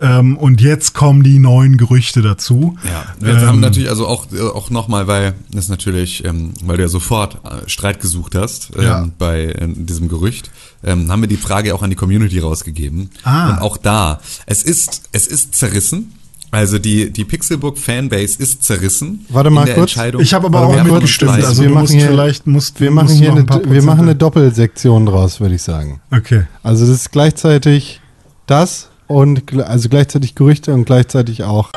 Ähm, 0.00 0.36
und 0.36 0.60
jetzt 0.60 0.94
kommen 0.94 1.22
die 1.22 1.38
neuen 1.38 1.76
Gerüchte 1.76 2.22
dazu. 2.22 2.76
Ja, 2.84 3.04
wir 3.20 3.34
Ähm, 3.34 3.46
haben 3.46 3.60
natürlich 3.60 3.90
also 3.90 4.06
auch, 4.08 4.26
äh, 4.32 4.40
auch 4.40 4.70
nochmal, 4.70 5.06
weil 5.06 5.34
das 5.52 5.68
natürlich, 5.68 6.24
ähm, 6.24 6.52
weil 6.64 6.78
du 6.78 6.82
ja 6.82 6.88
sofort 6.88 7.36
äh, 7.44 7.68
Streit 7.68 8.00
gesucht 8.00 8.34
hast 8.34 8.70
ähm, 8.76 8.82
Ja. 8.82 9.08
bei 9.18 9.44
äh, 9.44 9.68
diesem 9.68 10.08
Gerücht, 10.08 10.50
ähm, 10.82 11.10
haben 11.12 11.20
wir 11.20 11.28
die 11.28 11.36
Frage 11.36 11.74
auch 11.74 11.82
an 11.82 11.90
die 11.90 11.96
Community 11.96 12.38
rausgegeben. 12.38 13.10
Ah. 13.22 13.50
Und 13.50 13.58
auch 13.60 13.76
da, 13.76 14.20
es 14.46 14.62
ist, 14.62 15.02
es 15.12 15.26
ist 15.26 15.54
zerrissen. 15.54 16.12
Also 16.52 16.78
die, 16.78 17.10
die 17.12 17.24
Pixelbook 17.24 17.78
Fanbase 17.78 18.42
ist 18.42 18.64
zerrissen. 18.64 19.24
Warte 19.28 19.50
mal 19.50 19.60
in 19.62 19.66
der 19.66 19.74
kurz. 19.76 19.90
Entscheidung. 19.92 20.20
Ich 20.20 20.34
habe 20.34 20.46
aber 20.46 20.66
auch 20.66 20.82
mitgestimmt. 20.82 21.30
Also 21.30 21.62
Wir 21.62 21.70
machen 21.70 21.86
hier- 21.88 22.08
vielleicht, 22.08 22.46
musst, 22.46 22.80
Wir 22.80 22.90
machen 22.90 23.14
hier 23.14 23.30
eine, 23.30 23.46
wir 23.46 23.82
machen 23.82 24.00
eine 24.02 24.16
Doppelsektion 24.16 25.06
draus, 25.06 25.40
würde 25.40 25.54
ich 25.54 25.62
sagen. 25.62 26.00
Okay. 26.10 26.44
Also 26.62 26.84
das 26.86 26.94
ist 26.96 27.12
gleichzeitig 27.12 28.00
das 28.46 28.88
und 29.06 29.54
also 29.60 29.88
gleichzeitig 29.88 30.34
Gerüchte 30.34 30.74
und 30.74 30.84
gleichzeitig 30.86 31.44
auch. 31.44 31.70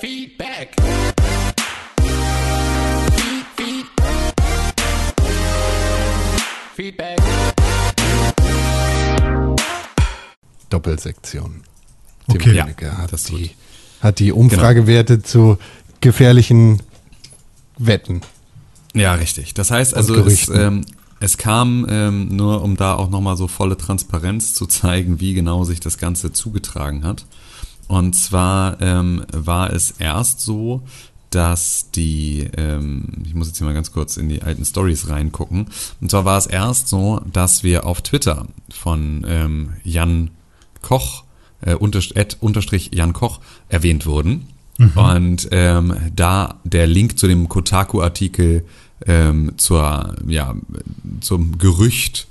Feedback. 0.00 0.70
Feedback. 6.74 7.18
Doppelsektion. 10.70 11.62
Tim 12.28 12.36
Okay. 12.36 12.56
Königke 12.56 12.96
hat, 12.96 13.12
das 13.12 13.24
die, 13.24 13.50
hat 14.00 14.18
die 14.18 14.32
Umfragewerte 14.32 15.22
zu 15.22 15.58
gefährlichen 16.00 16.82
Wetten. 17.78 18.20
Ja, 18.94 19.14
richtig. 19.14 19.54
Das 19.54 19.70
heißt 19.70 19.94
also, 19.94 20.14
es, 20.14 20.48
ähm, 20.48 20.84
es 21.20 21.38
kam 21.38 21.86
ähm, 21.88 22.28
nur, 22.36 22.62
um 22.62 22.76
da 22.76 22.94
auch 22.94 23.10
nochmal 23.10 23.36
so 23.36 23.48
volle 23.48 23.76
Transparenz 23.76 24.54
zu 24.54 24.66
zeigen, 24.66 25.20
wie 25.20 25.34
genau 25.34 25.64
sich 25.64 25.80
das 25.80 25.98
Ganze 25.98 26.32
zugetragen 26.32 27.04
hat. 27.04 27.24
Und 27.88 28.14
zwar 28.14 28.80
ähm, 28.80 29.24
war 29.32 29.72
es 29.72 29.90
erst 29.92 30.40
so, 30.40 30.82
dass 31.30 31.90
die, 31.90 32.48
ähm, 32.56 33.08
ich 33.26 33.34
muss 33.34 33.48
jetzt 33.48 33.58
hier 33.58 33.66
mal 33.66 33.74
ganz 33.74 33.90
kurz 33.90 34.16
in 34.16 34.28
die 34.28 34.42
alten 34.42 34.64
Stories 34.64 35.08
reingucken. 35.08 35.66
Und 36.00 36.10
zwar 36.10 36.24
war 36.24 36.38
es 36.38 36.46
erst 36.46 36.88
so, 36.88 37.20
dass 37.30 37.64
wir 37.64 37.86
auf 37.86 38.02
Twitter 38.02 38.46
von 38.70 39.26
ähm, 39.28 39.72
Jan 39.82 40.30
Koch, 40.80 41.23
äh, 41.64 41.74
unterstrich 41.74 42.90
Jan 42.92 43.12
Koch 43.12 43.40
erwähnt 43.68 44.06
wurden. 44.06 44.48
Und 44.96 45.48
ähm, 45.52 45.94
da 46.14 46.60
der 46.64 46.86
Link 46.86 47.18
zu 47.18 47.28
dem 47.28 47.48
Kotaku-Artikel 47.48 48.64
ähm, 49.06 49.52
zur, 49.56 50.16
ja, 50.26 50.54
zum 51.20 51.58
Gerücht 51.58 52.26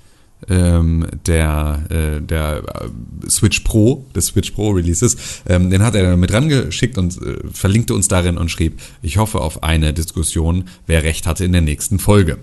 ähm, 0.49 1.07
der, 1.25 1.83
äh, 1.89 2.21
der 2.21 2.63
äh, 2.63 3.29
Switch 3.29 3.61
Pro, 3.61 4.05
des 4.15 4.27
Switch 4.27 4.51
Pro 4.51 4.71
Releases, 4.71 5.15
ähm, 5.47 5.69
den 5.69 5.83
hat 5.83 5.95
er 5.95 6.03
dann 6.03 6.19
mit 6.19 6.33
rangeschickt 6.33 6.97
und 6.97 7.15
äh, 7.21 7.37
verlinkte 7.51 7.93
uns 7.93 8.07
darin 8.09 8.37
und 8.37 8.49
schrieb, 8.49 8.81
ich 9.01 9.17
hoffe 9.17 9.39
auf 9.39 9.63
eine 9.63 9.93
Diskussion, 9.93 10.65
wer 10.85 11.03
recht 11.03 11.27
hatte 11.27 11.45
in 11.45 11.53
der 11.53 11.61
nächsten 11.61 11.99
Folge. 11.99 12.39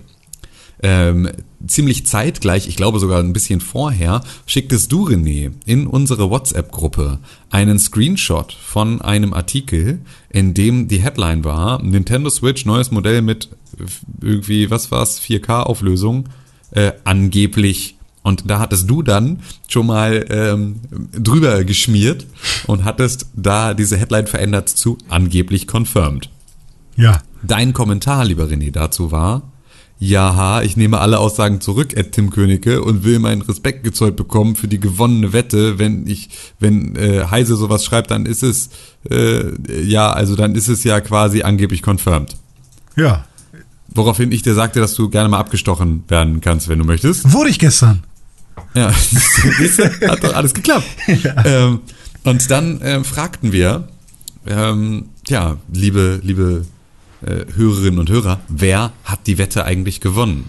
Ähm, 0.82 1.28
ziemlich 1.66 2.06
zeitgleich, 2.06 2.66
ich 2.66 2.76
glaube 2.76 2.98
sogar 2.98 3.20
ein 3.20 3.32
bisschen 3.32 3.60
vorher, 3.60 4.22
schicktest 4.46 4.90
du, 4.90 5.08
René, 5.08 5.52
in 5.66 5.86
unsere 5.86 6.30
WhatsApp-Gruppe 6.30 7.18
einen 7.50 7.78
Screenshot 7.78 8.52
von 8.52 9.02
einem 9.02 9.34
Artikel, 9.34 10.00
in 10.30 10.54
dem 10.54 10.88
die 10.88 11.02
Headline 11.02 11.44
war, 11.44 11.82
Nintendo 11.82 12.30
Switch, 12.30 12.64
neues 12.64 12.90
Modell 12.90 13.20
mit 13.20 13.50
irgendwie, 14.22 14.70
was 14.70 14.90
war's, 14.90 15.20
4K-Auflösung, 15.20 16.28
äh, 16.72 16.92
angeblich. 17.04 17.96
Und 18.22 18.50
da 18.50 18.58
hattest 18.58 18.88
du 18.88 19.02
dann 19.02 19.40
schon 19.68 19.86
mal 19.86 20.26
ähm, 20.28 20.80
drüber 21.12 21.64
geschmiert 21.64 22.26
und 22.66 22.84
hattest 22.84 23.26
da 23.34 23.72
diese 23.74 23.96
Headline 23.96 24.26
verändert 24.26 24.68
zu 24.68 24.98
angeblich 25.08 25.66
confirmed. 25.66 26.28
Ja. 26.96 27.22
Dein 27.42 27.72
Kommentar, 27.72 28.26
lieber 28.26 28.44
René, 28.44 28.70
dazu 28.70 29.10
war, 29.10 29.50
jaha, 30.00 30.62
ich 30.62 30.76
nehme 30.76 30.98
alle 30.98 31.18
Aussagen 31.18 31.60
zurück, 31.60 31.96
Ed 31.96 32.12
Tim 32.12 32.30
Königke, 32.30 32.82
und 32.82 33.04
will 33.04 33.18
meinen 33.18 33.42
Respekt 33.42 33.84
gezollt 33.84 34.16
bekommen 34.16 34.56
für 34.56 34.66
die 34.66 34.80
gewonnene 34.80 35.32
Wette. 35.32 35.78
Wenn 35.78 36.06
ich, 36.06 36.30
wenn 36.58 36.96
äh, 36.96 37.26
Heise 37.30 37.54
sowas 37.54 37.84
schreibt, 37.84 38.10
dann 38.10 38.26
ist 38.26 38.42
es, 38.42 38.70
äh, 39.08 39.52
ja, 39.82 40.10
also 40.10 40.34
dann 40.34 40.54
ist 40.54 40.68
es 40.68 40.82
ja 40.82 41.00
quasi 41.00 41.42
angeblich 41.42 41.82
confirmed. 41.82 42.34
Ja. 42.96 43.26
Woraufhin 43.88 44.32
ich 44.32 44.42
dir 44.42 44.54
sagte, 44.54 44.80
dass 44.80 44.94
du 44.94 45.10
gerne 45.10 45.28
mal 45.28 45.38
abgestochen 45.38 46.04
werden 46.08 46.40
kannst, 46.40 46.68
wenn 46.68 46.78
du 46.78 46.84
möchtest. 46.84 47.32
Wurde 47.32 47.50
ich 47.50 47.58
gestern. 47.58 48.02
Ja, 48.74 48.92
hat 50.08 50.24
doch 50.24 50.34
alles 50.34 50.54
geklappt. 50.54 50.86
Ähm, 51.44 51.80
und 52.24 52.50
dann 52.50 52.80
ähm, 52.82 53.04
fragten 53.04 53.52
wir, 53.52 53.88
ähm, 54.46 55.08
ja, 55.26 55.56
liebe, 55.72 56.20
liebe 56.22 56.66
äh, 57.24 57.44
Hörerinnen 57.54 57.98
und 58.00 58.10
Hörer, 58.10 58.40
wer 58.48 58.92
hat 59.04 59.26
die 59.26 59.38
Wette 59.38 59.64
eigentlich 59.64 60.00
gewonnen? 60.00 60.44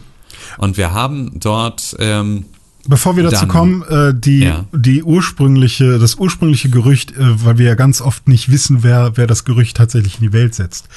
Und 0.58 0.78
wir 0.78 0.92
haben 0.94 1.40
dort, 1.40 1.96
ähm, 2.00 2.46
Bevor 2.88 3.16
wir 3.16 3.22
dazu 3.22 3.42
Dann- 3.42 3.48
kommen, 3.48 3.84
äh, 3.84 4.12
die, 4.12 4.40
Ja. 4.40 4.66
die 4.74 5.04
ursprüngliche, 5.04 6.00
das 6.00 6.16
ursprüngliche 6.16 6.68
Gerücht, 6.72 7.12
äh, 7.12 7.46
weil 7.46 7.60
wir 7.60 7.68
ja 7.68 7.76
ganz 7.76 8.02
oft 8.02 8.28
nicht 8.28 8.50
wissen, 8.50 8.82
wer, 8.82 9.18
wer 9.18 9.28
das 9.28 9.46
Gerücht 9.46 9.78
tatsächlich 9.78 10.16
in 10.16 10.22
die 10.22 10.34
Welt 10.34 10.56
setzt, 10.56 10.88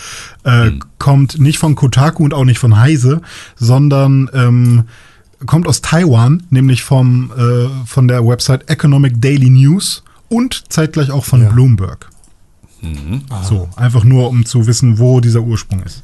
äh, 0.44 0.65
Hm. 0.69 0.81
kommt 0.99 1.39
nicht 1.39 1.59
von 1.59 1.75
Kotaku 1.75 2.25
und 2.25 2.33
auch 2.33 2.47
nicht 2.47 2.59
von 2.59 2.78
Heise, 2.78 3.20
sondern 3.57 4.31
ähm, 4.33 4.85
kommt 5.44 5.67
aus 5.69 5.83
Taiwan, 5.83 6.44
nämlich 6.49 6.83
vom, 6.83 7.31
äh, 7.36 7.69
von 7.86 8.09
der 8.09 8.27
Website 8.27 8.70
Economic 8.70 9.20
Daily 9.20 9.51
News 9.51 10.05
und 10.31 10.65
zeitgleich 10.73 11.11
auch 11.11 11.27
von 11.27 11.47
Bloomberg. 11.51 12.09
Mhm. 12.93 13.23
So, 13.43 13.69
einfach 13.77 14.05
nur, 14.05 14.29
um 14.29 14.45
zu 14.47 14.67
wissen, 14.67 14.99
wo 14.99 15.21
dieser 15.21 15.41
Ursprung 15.41 15.83
ist. 15.83 16.03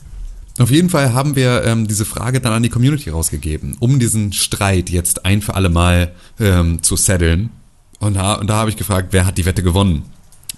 Auf 0.59 0.71
jeden 0.71 0.91
Fall 0.91 1.15
haben 1.15 1.37
wir 1.37 1.65
ähm, 1.65 1.87
diese 1.87 2.05
Frage 2.05 2.41
dann 2.41 2.53
an 2.53 2.63
die 2.63 2.69
Community 2.69 3.11
rausgegeben, 3.11 3.77
um 3.81 3.99
diesen 3.99 4.33
Streit 4.33 4.91
jetzt 4.91 5.25
ein 5.25 5.41
für 5.41 5.55
alle 5.55 5.71
Mal 5.71 6.13
ähm, 6.39 6.83
zu 6.83 6.97
setteln. 6.97 7.51
Und 7.99 8.15
da, 8.15 8.35
und 8.35 8.49
da 8.49 8.57
habe 8.57 8.71
ich 8.71 8.77
gefragt, 8.77 9.09
wer 9.13 9.25
hat 9.27 9.39
die 9.39 9.47
Wette 9.47 9.63
gewonnen? 9.63 10.03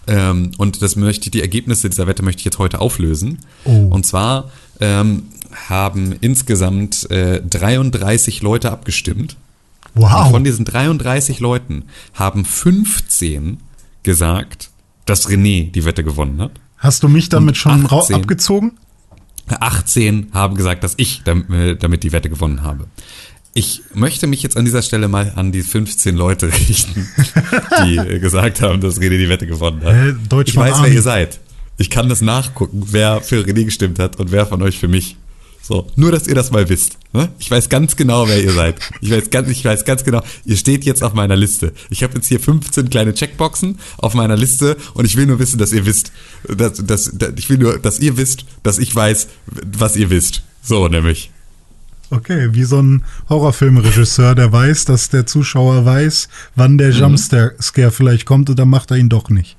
Ähm, 0.06 0.52
und 0.58 0.82
das 0.82 0.96
möchte 0.96 1.30
die 1.30 1.40
Ergebnisse 1.40 1.88
dieser 1.88 2.06
Wette 2.08 2.24
möchte 2.24 2.40
ich 2.40 2.44
jetzt 2.44 2.58
heute 2.58 2.80
auflösen. 2.80 3.38
Oh. 3.64 3.70
Und 3.90 4.04
zwar 4.04 4.50
ähm, 4.80 5.24
haben 5.68 6.12
insgesamt 6.20 7.08
äh, 7.10 7.40
33 7.40 8.42
Leute 8.42 8.72
abgestimmt. 8.72 9.36
Und 9.94 10.02
Wow. 10.02 10.30
von 10.30 10.42
diesen 10.42 10.64
33 10.64 11.38
Leuten 11.40 11.84
haben 12.14 12.44
15 12.44 13.58
gesagt, 14.02 14.70
dass 15.06 15.28
René 15.28 15.70
die 15.70 15.84
Wette 15.84 16.04
gewonnen 16.04 16.40
hat. 16.40 16.52
Hast 16.78 17.02
du 17.02 17.08
mich 17.08 17.28
damit 17.28 17.56
schon 17.56 17.86
rau- 17.86 18.00
18. 18.00 18.16
abgezogen? 18.16 18.72
18 19.48 20.28
haben 20.32 20.54
gesagt, 20.56 20.84
dass 20.84 20.94
ich 20.96 21.22
äh, 21.26 21.74
damit 21.76 22.02
die 22.04 22.12
Wette 22.12 22.28
gewonnen 22.30 22.62
habe. 22.62 22.86
Ich 23.54 23.82
möchte 23.92 24.26
mich 24.26 24.42
jetzt 24.42 24.56
an 24.56 24.64
dieser 24.64 24.80
Stelle 24.82 25.08
mal 25.08 25.32
an 25.36 25.52
die 25.52 25.62
15 25.62 26.16
Leute 26.16 26.46
richten, 26.68 27.06
die 27.84 27.96
äh, 27.98 28.18
gesagt 28.18 28.62
haben, 28.62 28.80
dass 28.80 28.98
René 28.98 29.18
die 29.18 29.28
Wette 29.28 29.46
gewonnen 29.46 29.82
hat. 29.84 30.32
Deutsch 30.32 30.50
ich 30.50 30.56
weiß, 30.56 30.76
wer 30.76 30.84
Army. 30.84 30.94
ihr 30.94 31.02
seid. 31.02 31.40
Ich 31.78 31.90
kann 31.90 32.08
das 32.08 32.20
nachgucken, 32.22 32.84
wer 32.90 33.20
für 33.20 33.40
René 33.42 33.64
gestimmt 33.64 33.98
hat 33.98 34.16
und 34.16 34.30
wer 34.32 34.46
von 34.46 34.62
euch 34.62 34.78
für 34.78 34.88
mich. 34.88 35.16
So, 35.64 35.86
nur 35.94 36.10
dass 36.10 36.26
ihr 36.26 36.34
das 36.34 36.50
mal 36.50 36.68
wisst. 36.68 36.98
Ne? 37.12 37.28
Ich 37.38 37.48
weiß 37.48 37.68
ganz 37.68 37.94
genau, 37.94 38.26
wer 38.26 38.42
ihr 38.42 38.52
seid. 38.52 38.74
Ich 39.00 39.10
weiß 39.12 39.30
ganz, 39.30 39.48
ich 39.48 39.64
weiß 39.64 39.84
ganz 39.84 40.02
genau, 40.02 40.20
ihr 40.44 40.56
steht 40.56 40.84
jetzt 40.84 41.04
auf 41.04 41.14
meiner 41.14 41.36
Liste. 41.36 41.72
Ich 41.88 42.02
habe 42.02 42.14
jetzt 42.14 42.26
hier 42.26 42.40
15 42.40 42.90
kleine 42.90 43.14
Checkboxen 43.14 43.78
auf 43.98 44.14
meiner 44.14 44.36
Liste 44.36 44.76
und 44.94 45.04
ich 45.04 45.16
will 45.16 45.26
nur 45.26 45.38
wissen, 45.38 45.58
dass 45.58 45.72
ihr 45.72 45.86
wisst, 45.86 46.10
dass, 46.48 46.84
dass, 46.84 47.12
dass 47.14 47.30
ich 47.36 47.48
will 47.48 47.58
nur, 47.58 47.78
dass 47.78 48.00
ihr 48.00 48.16
wisst, 48.16 48.44
dass 48.64 48.78
ich 48.78 48.94
weiß, 48.94 49.28
was 49.76 49.94
ihr 49.94 50.10
wisst. 50.10 50.42
So 50.62 50.88
nämlich. 50.88 51.30
Okay, 52.10 52.48
wie 52.52 52.64
so 52.64 52.80
ein 52.82 53.04
Horrorfilmregisseur, 53.28 54.34
der 54.34 54.52
weiß, 54.52 54.84
dass 54.86 55.08
der 55.10 55.26
Zuschauer 55.26 55.84
weiß, 55.84 56.28
wann 56.56 56.72
Mhm. 56.72 56.78
der 56.78 56.90
Jumpscare 56.90 57.90
vielleicht 57.90 58.26
kommt 58.26 58.50
und 58.50 58.58
dann 58.58 58.68
macht 58.68 58.90
er 58.90 58.96
ihn 58.96 59.08
doch 59.08 59.30
nicht. 59.30 59.56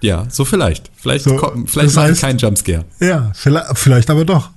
Ja, 0.00 0.26
so 0.30 0.44
vielleicht. 0.44 0.90
Vielleicht, 0.96 1.24
So, 1.24 1.36
kommt, 1.36 1.70
vielleicht 1.70 1.96
das 1.96 2.02
heißt- 2.04 2.20
keinen 2.20 2.38
Jumpscare. 2.38 2.84
Ja, 3.00 3.30
vielleicht, 3.34 3.78
vielleicht 3.78 4.10
aber 4.10 4.24
doch. 4.24 4.50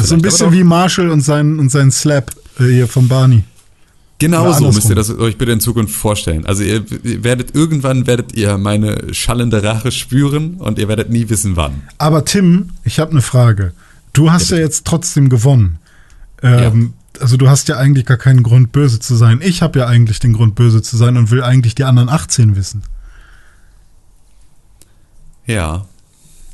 Das 0.00 0.06
ist 0.06 0.10
so 0.10 0.14
ein 0.16 0.22
bisschen 0.22 0.52
wie 0.52 0.64
Marshall 0.64 1.10
und 1.10 1.20
sein, 1.20 1.58
und 1.58 1.70
sein 1.70 1.90
Slap 1.90 2.32
äh, 2.58 2.64
hier 2.64 2.88
von 2.88 3.08
Barney. 3.08 3.44
Genau 4.18 4.52
so 4.52 4.70
müsst 4.70 4.88
ihr 4.90 4.94
das 4.94 5.10
euch 5.10 5.38
bitte 5.38 5.52
in 5.52 5.60
Zukunft 5.60 5.94
vorstellen. 5.94 6.44
Also 6.44 6.62
ihr, 6.62 6.84
ihr 7.04 7.24
werdet 7.24 7.54
irgendwann 7.54 8.06
werdet 8.06 8.34
ihr 8.34 8.58
meine 8.58 9.14
schallende 9.14 9.62
Rache 9.62 9.90
spüren 9.90 10.56
und 10.56 10.78
ihr 10.78 10.88
werdet 10.88 11.08
nie 11.08 11.30
wissen 11.30 11.56
wann. 11.56 11.82
Aber 11.96 12.24
Tim, 12.26 12.70
ich 12.84 12.98
habe 12.98 13.12
eine 13.12 13.22
Frage. 13.22 13.72
Du 14.12 14.30
hast 14.30 14.50
ja, 14.50 14.58
jetzt 14.58 14.86
trotzdem 14.86 15.30
gewonnen. 15.30 15.78
Ähm, 16.42 16.92
Also 17.18 17.36
du 17.36 17.48
hast 17.48 17.68
ja 17.68 17.76
eigentlich 17.76 18.04
gar 18.06 18.18
keinen 18.18 18.42
Grund, 18.42 18.72
böse 18.72 19.00
zu 19.00 19.14
sein. 19.16 19.40
Ich 19.42 19.62
habe 19.62 19.78
ja 19.78 19.86
eigentlich 19.86 20.18
den 20.20 20.32
Grund, 20.34 20.54
böse 20.54 20.82
zu 20.82 20.96
sein 20.98 21.16
und 21.16 21.30
will 21.30 21.42
eigentlich 21.42 21.74
die 21.74 21.84
anderen 21.84 22.08
18 22.08 22.56
wissen. 22.56 22.82
Ja, 25.46 25.86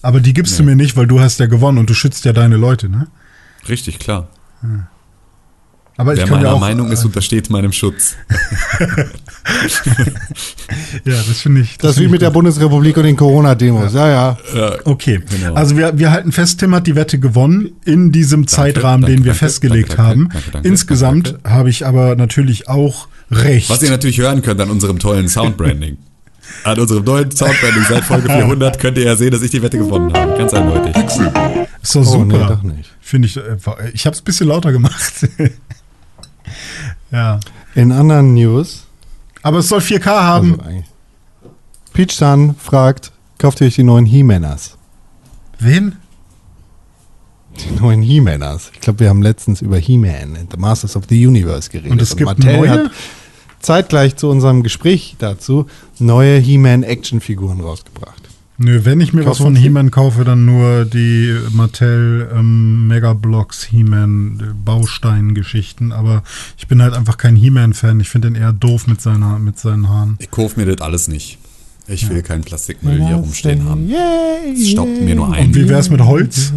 Aber 0.02 0.20
die 0.20 0.33
gibst 0.33 0.58
du 0.58 0.62
mir 0.62 0.76
nicht, 0.76 0.97
weil 0.97 1.07
du 1.07 1.18
hast 1.20 1.41
ja 1.41 1.47
gewonnen 1.47 1.78
und 1.78 1.91
du 1.91 1.94
schützt 1.94 2.25
ja 2.25 2.33
deine 2.33 2.57
Leute, 2.57 2.89
ne? 2.89 3.08
Richtig, 3.69 3.99
klar. 3.99 4.28
Aber 5.99 6.12
ich 6.12 6.19
Wer 6.19 6.27
kann 6.27 6.36
meiner 6.39 6.49
ja 6.49 6.55
auch, 6.55 6.61
Meinung 6.61 6.91
ist, 6.93 7.03
äh, 7.03 7.07
untersteht 7.07 7.49
meinem 7.51 7.73
Schutz. 7.73 8.17
Ja, 11.05 11.15
das 11.15 11.41
finde 11.41 11.61
ich. 11.61 11.78
Das 11.78 11.93
ist 11.93 11.97
wie 11.97 12.01
find 12.01 12.07
ich 12.07 12.12
mit 12.12 12.23
der 12.23 12.28
gut. 12.31 12.35
Bundesrepublik 12.35 12.97
und 12.97 13.05
den 13.05 13.17
Corona-Demos. 13.17 13.93
Ja, 13.95 14.09
ja. 14.09 14.39
Okay, 14.85 15.20
Genau. 15.31 15.55
also 15.55 15.77
wir, 15.77 15.97
wir 15.99 16.11
halten 16.11 16.33
fest, 16.33 16.59
Tim 16.61 16.75
hat 16.75 16.86
die 16.86 16.97
Wette 16.97 17.19
gewonnen 17.19 17.70
in 17.85 18.11
diesem 18.12 18.47
Zeitrahmen, 18.49 19.03
danke, 19.03 19.17
den 19.17 19.25
wir 19.25 19.33
danke, 19.33 19.39
festgelegt 19.47 19.91
danke, 19.91 19.97
danke, 20.03 20.11
haben. 20.11 20.28
danke, 20.33 20.51
danke, 20.51 20.69
Insgesamt 20.69 21.27
danke. 21.35 21.51
habe 21.51 21.70
ich 21.70 21.86
aber 21.86 22.17
natürlich 22.17 22.69
auch 22.69 23.09
recht. 23.31 23.70
Was 23.70 23.83
ihr 23.83 23.91
natürlich 23.91 24.19
hören 24.19 24.43
könnt 24.43 24.61
an 24.61 24.70
unserem 24.70 24.99
tollen 24.99 25.28
Soundbranding. 25.28 25.97
An 26.65 26.78
unserem 26.81 27.05
neuen 27.05 27.31
Soundbranding 27.31 27.84
seit 27.89 28.05
Folge 28.05 28.28
400 28.28 28.78
könnt 28.78 28.99
ihr 28.99 29.05
ja 29.05 29.16
sehen, 29.16 29.31
dass 29.31 29.42
ich 29.42 29.50
die 29.50 29.62
Wette 29.62 29.78
gewonnen 29.78 30.12
habe. 30.12 30.36
Ganz 30.36 30.52
eindeutig. 30.55 30.97
ist 30.97 31.94
doch 31.94 32.07
Oh, 32.07 32.25
nee, 32.25 32.34
super. 32.34 32.47
doch 32.57 32.62
nicht. 32.62 32.91
Finde 33.00 33.28
ich. 33.28 33.36
äh, 33.36 33.57
Ich 33.92 34.07
habe 34.07 34.15
es 34.15 34.20
ein 34.20 34.25
bisschen 34.25 34.49
lauter 34.49 34.73
gemacht. 34.73 35.28
ja. 37.12 37.41
In 37.75 37.92
anderen 37.92 38.34
News. 38.34 38.86
Aber 39.42 39.58
es 39.58 39.68
soll 39.68 39.81
4K 39.81 40.07
haben. 40.07 40.60
Also. 40.60 40.83
Peach 41.92 42.12
Sun 42.12 42.57
fragt, 42.58 43.12
kauft 43.39 43.60
ihr 43.60 43.66
euch 43.68 43.76
die 43.76 43.83
neuen 43.84 44.07
He-Manners? 44.07 44.76
Wen? 45.58 45.97
Die 47.58 47.81
neuen 47.81 48.02
He-Manners. 48.02 48.70
Ich 48.75 48.81
glaube, 48.81 49.00
wir 49.00 49.08
haben 49.08 49.23
letztens 49.23 49.62
über 49.62 49.78
He-Man 49.78 50.36
and 50.36 50.50
the 50.52 50.58
Masters 50.58 50.97
of 50.97 51.05
the 51.08 51.26
Universe 51.26 51.70
geredet. 51.70 51.91
Und 51.92 52.02
es 52.02 52.16
gibt 52.16 52.28
Mattel 52.28 52.57
neue? 52.57 52.91
Zeitgleich 53.67 54.17
zu 54.17 54.28
unserem 54.28 54.62
Gespräch 54.62 55.17
dazu 55.19 55.67
neue 55.99 56.39
He-Man-Action-Figuren 56.39 57.61
rausgebracht. 57.61 58.23
Nö, 58.59 58.85
wenn 58.85 59.01
ich 59.03 59.12
mir 59.12 59.20
was 59.27 59.39
Kaufen 59.39 59.55
von? 59.55 59.57
He-Man 59.57 59.91
kaufe, 59.91 60.25
dann 60.25 60.47
nur 60.47 60.86
die 60.86 61.36
Mattel 61.51 62.31
ähm, 62.35 62.86
Megablocks 62.86 63.65
He-Man 63.65 64.41
äh, 64.41 64.55
Baustein-Geschichten. 64.65 65.93
Aber 65.93 66.23
ich 66.57 66.67
bin 66.67 66.81
halt 66.81 66.95
einfach 66.95 67.19
kein 67.19 67.36
He-Man-Fan. 67.36 68.01
Ich 68.01 68.09
finde 68.09 68.31
den 68.31 68.41
eher 68.41 68.55
doof 68.55 68.86
mit, 68.86 69.03
seiner, 69.03 69.39
mit 69.39 69.59
seinen 69.59 69.91
Haaren. 69.91 70.17
Ich 70.20 70.31
kaufe 70.31 70.59
mir 70.59 70.65
das 70.75 70.81
alles 70.81 71.09
nicht. 71.09 71.39
Ich 71.89 72.09
will 72.09 72.23
keinen 72.23 72.45
Plastikmüll 72.45 73.05
hier 73.05 73.17
rumstehen 73.17 73.65
haben. 73.69 73.89
Yay, 73.89 74.55
Es 74.55 74.70
staubt 74.70 75.01
mir 75.01 75.15
nur 75.15 75.33
ein. 75.33 75.49
Und 75.49 75.55
wie 75.55 75.69
wär's 75.69 75.91
mit 75.91 76.01
Holz? 76.01 76.53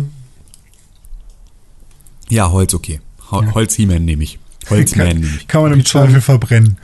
Ja, 2.30 2.50
Holz 2.52 2.74
okay. 2.74 3.02
Ho 3.32 3.44
Holz 3.54 3.74
He-Man 3.76 4.06
nehme 4.06 4.24
ich. 4.24 4.40
Holzman 4.70 5.20
nehme 5.20 5.36
ich. 5.38 5.48
Kann 5.48 5.64
man 5.64 5.74
im 5.74 5.86
Zweifel 5.86 6.22
verbrennen. 6.22 6.78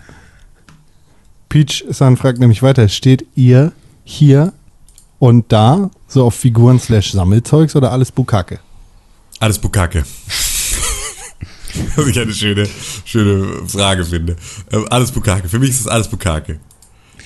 Peach 1.50 1.86
Sun 1.90 2.18
fragt 2.18 2.40
nämlich 2.40 2.62
weiter, 2.64 2.88
steht 2.90 3.26
ihr 3.36 3.72
hier 4.04 4.54
und 5.20 5.52
da 5.52 5.90
so 6.08 6.26
auf 6.26 6.36
Figuren 6.36 6.80
slash 6.80 7.12
Sammelzeugs 7.12 7.76
oder 7.76 7.92
alles 7.92 8.12
Bukake? 8.12 8.60
Alles 9.40 9.60
Bukake. 9.60 10.04
Was 11.96 12.08
ich 12.08 12.20
eine 12.20 12.34
schöne, 12.34 12.70
schöne 13.04 13.68
Frage 13.68 14.06
finde. 14.06 14.38
Ähm, 14.72 14.86
alles 14.90 15.12
Bukake. 15.12 15.50
Für 15.50 15.60
mich 15.60 15.72
ist 15.72 15.86
das 15.86 15.88
alles 15.88 16.08
Bukake. 16.08 16.60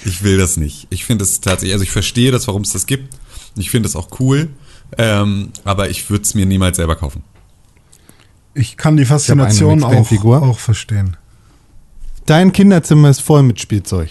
Ich 0.06 0.24
will 0.24 0.38
das 0.38 0.58
nicht. 0.58 0.88
Ich 0.90 1.06
finde 1.06 1.24
es 1.24 1.42
tatsächlich, 1.42 1.74
also 1.74 1.84
ich 1.84 1.92
verstehe 1.92 2.32
das, 2.32 2.48
warum 2.48 2.64
es 2.64 2.72
das 2.72 2.86
gibt. 2.86 3.16
Ich 3.58 3.70
finde 3.70 3.88
es 3.88 3.96
auch 3.96 4.20
cool. 4.20 4.50
Ähm, 4.98 5.52
aber 5.66 5.90
ich 5.90 6.10
würde 6.10 6.24
es 6.24 6.34
mir 6.34 6.46
niemals 6.46 6.78
selber 6.78 6.96
kaufen. 6.96 7.24
Ich 8.54 8.78
kann 8.78 8.98
die 8.98 9.06
Faszination 9.06 9.84
auch, 9.84 9.90
X-Men-Figur. 9.90 10.42
auch 10.42 10.60
verstehen. 10.60 11.18
Dein 12.30 12.52
Kinderzimmer 12.52 13.10
ist 13.10 13.22
voll 13.22 13.42
mit 13.42 13.60
Spielzeug. 13.60 14.10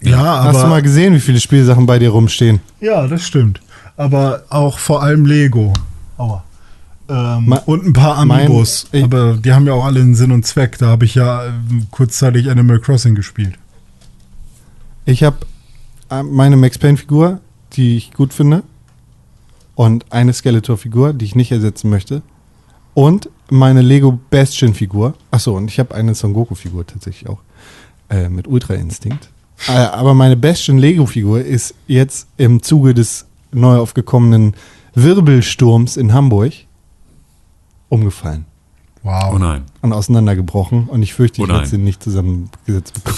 Ja, 0.00 0.44
Hast 0.44 0.56
du 0.62 0.66
mal 0.66 0.72
aber. 0.76 0.82
gesehen, 0.82 1.12
wie 1.14 1.20
viele 1.20 1.40
Spielsachen 1.40 1.84
bei 1.84 1.98
dir 1.98 2.08
rumstehen? 2.08 2.60
Ja, 2.80 3.06
das 3.06 3.22
stimmt. 3.26 3.60
Aber 3.98 4.44
auch 4.48 4.78
vor 4.78 5.02
allem 5.02 5.26
Lego. 5.26 5.74
Aua. 6.16 6.42
Ähm, 7.10 7.44
Ma- 7.48 7.62
und 7.66 7.84
ein 7.84 7.92
paar 7.92 8.24
mein- 8.24 8.46
Amiibos. 8.46 8.86
ich- 8.92 9.04
aber 9.04 9.36
die 9.36 9.52
haben 9.52 9.66
ja 9.66 9.74
auch 9.74 9.84
alle 9.84 10.00
einen 10.00 10.14
Sinn 10.14 10.32
und 10.32 10.46
Zweck. 10.46 10.78
Da 10.78 10.86
habe 10.86 11.04
ich 11.04 11.16
ja 11.16 11.44
ähm, 11.48 11.86
kurzzeitig 11.90 12.48
Animal 12.50 12.78
Crossing 12.80 13.14
gespielt. 13.14 13.56
Ich 15.04 15.22
habe 15.22 15.36
meine 16.24 16.56
Max 16.56 16.78
Payne-Figur, 16.78 17.40
die 17.74 17.96
ich 17.98 18.12
gut 18.14 18.32
finde, 18.32 18.62
und 19.74 20.06
eine 20.10 20.32
Skeletor-Figur, 20.32 21.12
die 21.12 21.26
ich 21.26 21.34
nicht 21.34 21.52
ersetzen 21.52 21.90
möchte, 21.90 22.22
und 22.94 23.28
meine 23.50 23.82
Lego 23.82 24.18
Bastion-Figur. 24.30 25.12
Achso, 25.30 25.56
und 25.56 25.68
ich 25.70 25.78
habe 25.78 25.94
eine 25.94 26.14
Son 26.14 26.32
Goku-Figur 26.32 26.86
tatsächlich 26.86 27.28
auch 27.28 27.38
äh, 28.10 28.28
mit 28.28 28.46
Ultra 28.46 28.74
Instinct. 28.74 29.30
Äh, 29.68 29.72
aber 29.72 30.14
meine 30.14 30.36
Bastion 30.36 30.78
Lego-Figur 30.78 31.42
ist 31.42 31.74
jetzt 31.86 32.26
im 32.36 32.62
Zuge 32.62 32.94
des 32.94 33.26
neu 33.52 33.76
aufgekommenen 33.76 34.54
Wirbelsturms 34.94 35.96
in 35.96 36.12
Hamburg 36.12 36.52
umgefallen 37.88 38.44
Wow. 39.02 39.32
Oh 39.34 39.38
nein. 39.38 39.62
und 39.80 39.94
auseinandergebrochen 39.94 40.84
und 40.88 41.02
ich 41.02 41.14
fürchte, 41.14 41.40
ich 41.40 41.48
Oh 41.48 41.52
werde 41.52 41.66
sie 41.66 41.78
nicht 41.78 42.02
zusammengesetzt 42.02 42.92
bekommen. 42.92 43.16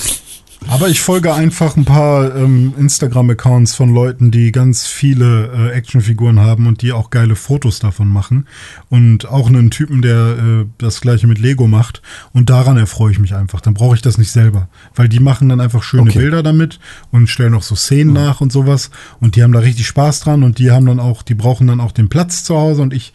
Aber 0.69 0.89
ich 0.89 1.01
folge 1.01 1.35
einfach 1.35 1.77
ein 1.77 1.85
paar 1.85 2.35
ähm, 2.35 2.75
Instagram-Accounts 2.79 3.75
von 3.75 3.93
Leuten, 3.93 4.31
die 4.31 4.53
ganz 4.53 4.87
viele 4.87 5.51
äh, 5.53 5.71
Actionfiguren 5.73 6.41
haben 6.41 6.67
und 6.67 6.83
die 6.83 6.93
auch 6.93 7.11
geile 7.11 7.37
Fotos 7.37 7.79
davon 7.79 8.09
machen. 8.09 8.47
Und 8.89 9.29
auch 9.29 9.49
einen 9.49 9.71
Typen, 9.71 10.03
der 10.03 10.39
äh, 10.39 10.67
das 10.79 11.01
gleiche 11.01 11.27
mit 11.27 11.39
Lego 11.39 11.67
macht. 11.67 12.03
Und 12.33 12.51
daran 12.51 12.79
erfreue 12.79 13.13
ich 13.13 13.19
mich 13.19 13.35
einfach. 13.35 13.61
Dann 13.61 13.75
brauche 13.75 13.95
ich 13.97 14.03
das 14.03 14.19
nicht 14.19 14.31
selber. 14.31 14.69
Weil 14.95 15.09
die 15.09 15.21
machen 15.21 15.49
dann 15.49 15.61
einfach 15.61 15.83
schöne 15.83 16.03
Okay. 16.11 16.19
Bilder 16.19 16.43
damit 16.43 16.81
und 17.11 17.29
stellen 17.29 17.55
auch 17.55 17.63
so 17.63 17.75
Szenen 17.75 18.13
nach 18.13 18.41
und 18.41 18.53
sowas. 18.53 18.91
Und 19.21 19.37
die 19.37 19.43
haben 19.43 19.53
da 19.53 19.61
richtig 19.61 19.87
Spaß 19.87 20.21
dran 20.21 20.43
und 20.43 20.59
die 20.59 20.71
haben 20.71 20.87
dann 20.87 21.01
auch, 21.01 21.23
die 21.23 21.35
brauchen 21.35 21.67
dann 21.67 21.81
auch 21.81 21.93
den 21.93 22.09
Platz 22.09 22.45
zu 22.45 22.57
Hause 22.57 22.83
und 22.83 22.93
ich, 22.93 23.13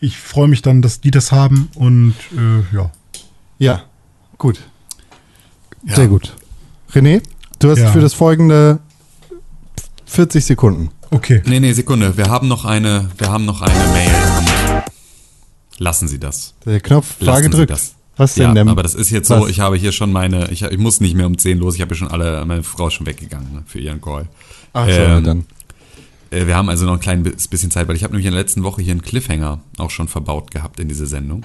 ich 0.00 0.18
freue 0.18 0.48
mich 0.48 0.62
dann, 0.62 0.80
dass 0.82 1.00
die 1.00 1.10
das 1.10 1.32
haben 1.32 1.68
und 1.74 2.14
äh, 2.36 2.74
ja. 2.74 2.90
Ja, 3.58 3.82
gut. 4.38 4.60
Ja. 5.86 5.96
Sehr 5.96 6.08
gut. 6.08 6.34
René, 6.92 7.22
du 7.58 7.70
hast 7.70 7.78
Ja. 7.78 7.90
für 7.92 8.00
das 8.00 8.14
folgende 8.14 8.80
40 10.06 10.44
Sekunden. 10.44 10.90
Okay. 11.10 11.42
Nee, 11.46 11.60
nee, 11.60 11.72
Sekunde. 11.72 12.16
Wir 12.16 12.28
haben 12.30 12.48
noch 12.48 12.64
eine, 12.64 13.10
wir 13.18 13.30
haben 13.30 13.44
noch 13.44 13.62
eine 13.62 13.74
Mail. 13.92 14.82
Lassen 15.78 16.08
Sie 16.08 16.18
das. 16.18 16.54
Der 16.64 16.80
Knopf 16.80 17.16
war 17.20 17.26
Lassen 17.26 17.42
gedrückt. 17.44 17.70
das. 17.70 17.94
Was 18.16 18.34
denn 18.34 18.48
Ja, 18.48 18.54
denn? 18.54 18.68
aber 18.68 18.82
das 18.82 18.94
ist 18.94 19.10
jetzt 19.10 19.30
Was? 19.30 19.38
so, 19.40 19.48
ich 19.48 19.60
habe 19.60 19.76
hier 19.76 19.92
schon 19.92 20.12
meine, 20.12 20.50
ich, 20.50 20.62
ich 20.62 20.78
muss 20.78 21.00
nicht 21.00 21.14
mehr 21.16 21.26
um 21.26 21.38
10 21.38 21.58
los, 21.58 21.74
ich 21.74 21.80
habe 21.80 21.88
hier 21.94 21.96
schon 21.98 22.08
alle, 22.08 22.44
meine 22.44 22.62
Frau 22.62 22.88
ist 22.88 22.94
schon 22.94 23.06
weggegangen 23.06 23.52
ne, 23.54 23.62
für 23.66 23.78
ihren 23.80 24.00
Call. 24.00 24.28
Ach 24.74 24.86
so, 24.86 24.92
Ähm, 24.92 25.24
dann. 25.24 25.44
Äh, 26.30 26.46
Wir 26.46 26.54
haben 26.56 26.68
also 26.68 26.84
noch 26.84 26.94
ein 26.94 27.00
kleines 27.00 27.48
bisschen 27.48 27.70
Zeit, 27.70 27.88
weil 27.88 27.96
ich 27.96 28.02
habe 28.04 28.12
nämlich 28.12 28.26
in 28.26 28.32
der 28.32 28.40
letzten 28.42 28.62
Woche 28.62 28.82
hier 28.82 28.92
einen 28.92 29.00
Cliffhanger 29.02 29.60
auch 29.78 29.90
schon 29.90 30.06
verbaut 30.06 30.50
gehabt 30.50 30.78
in 30.80 30.88
diese 30.88 31.06
Sendung. 31.06 31.44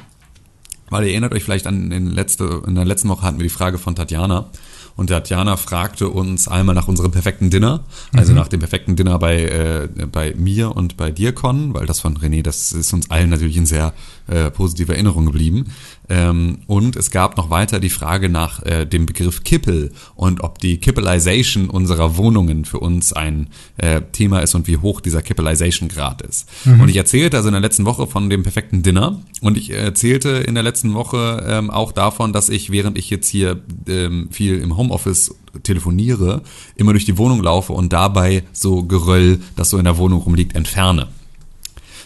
Weil 0.90 1.06
ihr 1.06 1.12
erinnert 1.12 1.34
euch 1.34 1.44
vielleicht 1.44 1.66
an 1.66 1.92
in, 1.92 2.08
letzte, 2.08 2.62
in 2.68 2.76
der 2.76 2.86
letzten 2.86 3.08
Woche 3.10 3.22
hatten 3.24 3.38
wir 3.40 3.44
die 3.44 3.50
Frage 3.50 3.78
von 3.78 3.96
Tatjana. 3.96 4.48
Und 4.96 5.08
Tatjana 5.08 5.58
fragte 5.58 6.10
uns 6.10 6.48
einmal 6.48 6.74
nach 6.74 6.88
unserem 6.88 7.12
perfekten 7.12 7.50
Dinner, 7.50 7.84
also 8.14 8.32
nach 8.34 8.48
dem 8.48 8.62
perfekten 8.62 8.96
Dinner 8.96 9.20
bei, 9.20 9.44
äh, 9.44 9.88
bei 10.10 10.34
mir 10.36 10.76
und 10.76 10.96
bei 10.96 11.12
dir, 11.12 11.34
Con, 11.34 11.74
weil 11.74 11.86
das 11.86 12.00
von 12.00 12.18
René, 12.18 12.42
das 12.42 12.72
ist 12.72 12.94
uns 12.94 13.12
allen 13.12 13.30
natürlich 13.30 13.58
in 13.58 13.66
sehr 13.66 13.94
äh, 14.28 14.52
positive 14.52 14.94
Erinnerung 14.94 15.26
geblieben. 15.26 15.66
Ähm, 16.10 16.60
und 16.68 16.96
es 16.96 17.12
gab 17.12 17.38
noch 17.38 17.50
weiter 17.50 17.80
die 17.80 17.90
Frage 17.90 18.30
nach 18.30 18.62
äh, 18.64 18.86
dem 18.86 19.06
Begriff 19.06 19.44
Kippel 19.44 19.92
und 20.16 20.44
ob 20.44 20.60
die 20.60 20.78
Kippelization 20.78 21.70
unserer 21.70 22.18
Wohnungen 22.18 22.66
für 22.66 22.80
uns 22.80 23.14
ein 23.14 23.48
äh, 23.78 24.02
Thema 24.12 24.40
ist 24.40 24.56
und 24.56 24.68
wie 24.68 24.78
hoch 24.78 25.02
dieser 25.02 25.22
Kippelization-Grad 25.22 26.22
ist. 26.22 26.50
Und 26.66 26.90
ich 26.90 26.96
erzählte 26.96 27.38
also 27.38 27.50
in 27.50 27.54
der 27.54 27.62
letzten 27.62 27.86
Woche 27.86 28.08
von 28.08 28.30
dem 28.30 28.44
perfekten 28.44 28.84
Dinner 28.84 29.22
und 29.42 29.58
ich 29.58 29.72
erzählte 29.72 30.30
in 30.30 30.54
der 30.54 30.64
letzten 30.64 30.94
Woche 30.94 31.46
ähm, 31.48 31.70
auch 31.70 31.92
davon, 31.92 32.34
dass 32.34 32.50
ich, 32.50 32.72
während 32.72 32.98
ich 32.98 33.10
jetzt 33.10 33.28
hier 33.28 33.62
ähm, 33.88 34.30
viel 34.32 34.62
im 34.62 34.78
Homeoffice 34.78 35.36
telefoniere, 35.64 36.42
immer 36.76 36.92
durch 36.92 37.06
die 37.06 37.18
Wohnung 37.18 37.42
laufe 37.42 37.74
und 37.74 37.94
dabei 37.94 38.44
so 38.52 38.84
Geröll, 38.84 39.40
das 39.56 39.70
so 39.70 39.78
in 39.78 39.86
der 39.86 39.98
Wohnung 39.98 40.22
rumliegt, 40.22 40.56
entferne. 40.56 41.08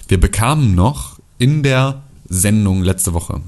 Wir 0.07 0.19
bekamen 0.19 0.75
noch 0.75 1.19
in 1.37 1.63
der 1.63 2.03
Sendung 2.29 2.83
letzte 2.83 3.13
Woche, 3.13 3.41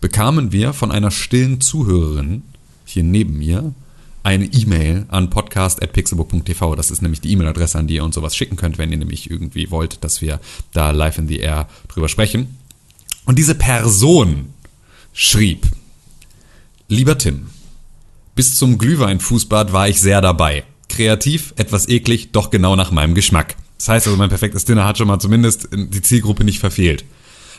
bekamen 0.00 0.52
wir 0.52 0.72
von 0.72 0.92
einer 0.92 1.10
stillen 1.10 1.60
Zuhörerin 1.60 2.42
hier 2.84 3.02
neben 3.02 3.38
mir 3.38 3.74
eine 4.22 4.44
E-Mail 4.44 5.06
an 5.08 5.30
podcast.pixelbook.tv. 5.30 6.76
Das 6.76 6.90
ist 6.90 7.02
nämlich 7.02 7.20
die 7.20 7.32
E-Mail-Adresse, 7.32 7.78
an 7.78 7.86
die 7.86 7.94
ihr 7.94 8.04
uns 8.04 8.14
sowas 8.14 8.36
schicken 8.36 8.56
könnt, 8.56 8.78
wenn 8.78 8.92
ihr 8.92 8.98
nämlich 8.98 9.30
irgendwie 9.30 9.70
wollt, 9.70 10.04
dass 10.04 10.20
wir 10.20 10.40
da 10.72 10.90
live 10.90 11.18
in 11.18 11.28
the 11.28 11.38
air 11.38 11.68
drüber 11.88 12.08
sprechen. 12.08 12.56
Und 13.24 13.38
diese 13.38 13.54
Person 13.54 14.54
schrieb, 15.12 15.66
lieber 16.88 17.18
Tim, 17.18 17.46
bis 18.34 18.56
zum 18.56 18.78
Glühweinfußbad 18.78 19.72
war 19.72 19.88
ich 19.88 20.00
sehr 20.00 20.20
dabei. 20.20 20.64
Kreativ, 20.88 21.54
etwas 21.56 21.88
eklig, 21.88 22.32
doch 22.32 22.50
genau 22.50 22.76
nach 22.76 22.90
meinem 22.90 23.14
Geschmack. 23.14 23.56
Das 23.78 23.88
heißt 23.88 24.06
also, 24.06 24.16
mein 24.16 24.28
perfektes 24.28 24.64
Dinner 24.64 24.84
hat 24.84 24.98
schon 24.98 25.08
mal 25.08 25.18
zumindest 25.18 25.68
die 25.72 26.02
Zielgruppe 26.02 26.44
nicht 26.44 26.58
verfehlt. 26.58 27.04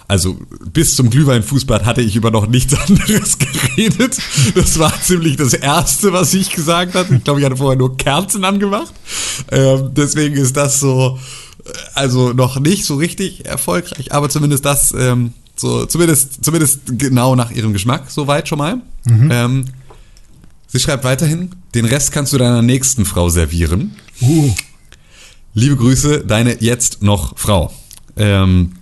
Also 0.08 0.38
bis 0.72 0.96
zum 0.96 1.10
Glühweinfußbad 1.10 1.86
hatte 1.86 2.02
ich 2.02 2.16
über 2.16 2.32
noch 2.32 2.48
nichts 2.48 2.74
anderes 2.88 3.38
geredet. 3.38 4.18
Das 4.56 4.78
war 4.80 4.94
ziemlich 5.02 5.38
das 5.38 5.54
Erste, 5.54 6.14
was 6.14 6.34
ich 6.34 6.50
gesagt 6.50 6.96
hatte. 6.96 7.16
Ich 7.16 7.24
glaube, 7.24 7.40
ich 7.40 7.46
hatte 7.46 7.58
vorher 7.58 7.78
nur 7.78 7.98
Kerzen 7.98 8.44
angemacht. 8.44 8.94
Ähm, 9.52 9.92
deswegen 9.96 10.36
ist 10.36 10.58
das 10.58 10.80
so, 10.80 11.20
äh, 11.66 11.70
also 11.94 12.34
noch 12.34 12.60
nicht 12.60 12.86
so 12.86 12.96
richtig 12.96 13.46
erfolgreich, 13.46 14.12
aber 14.12 14.30
zumindest 14.30 14.66
das, 14.66 14.94
ähm, 14.98 15.34
so 15.56 15.86
zumindest 15.86 16.44
zumindest 16.44 16.80
genau 16.98 17.36
nach 17.36 17.52
ihrem 17.52 17.74
Geschmack 17.74 18.10
soweit 18.10 18.48
schon 18.48 18.58
mal. 18.58 18.82
Ähm, 19.08 19.66
sie 20.68 20.80
schreibt 20.80 21.04
weiterhin: 21.04 21.52
Den 21.76 21.86
Rest 21.86 22.12
kannst 22.12 22.34
du 22.34 22.38
deiner 22.38 22.62
nächsten 22.62 23.06
Frau 23.06 23.30
servieren. 23.30 23.96
Uh. 24.22 24.54
Liebe 25.54 25.76
Grüße, 25.76 26.24
deine 26.26 26.62
jetzt 26.62 27.02
noch 27.02 27.38
Frau. 27.38 27.74
Ähm, 28.16 28.74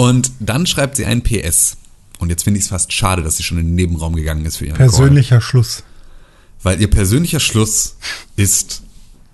und 0.00 0.32
dann 0.40 0.64
schreibt 0.64 0.96
sie 0.96 1.04
ein 1.04 1.22
PS. 1.22 1.76
Und 2.20 2.30
jetzt 2.30 2.44
finde 2.44 2.56
ich 2.56 2.64
es 2.64 2.70
fast 2.70 2.90
schade, 2.90 3.22
dass 3.22 3.36
sie 3.36 3.42
schon 3.42 3.58
in 3.58 3.66
den 3.66 3.74
Nebenraum 3.74 4.16
gegangen 4.16 4.46
ist 4.46 4.56
für 4.56 4.64
ihren 4.64 4.78
Call. 4.78 4.88
Persönlicher 4.88 5.42
Schluss. 5.42 5.84
Weil 6.62 6.80
ihr 6.80 6.88
persönlicher 6.88 7.38
Schluss 7.38 7.96
ist, 8.34 8.80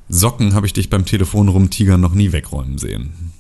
Socken 0.09 0.55
habe 0.55 0.67
ich 0.67 0.73
dich 0.73 0.91
beim 0.91 1.05
Telefon 1.05 1.47
rumtigern 1.47 2.01
noch 2.01 2.15
nie 2.15 2.33
wegräumen 2.33 2.79
sehen. 2.79 3.33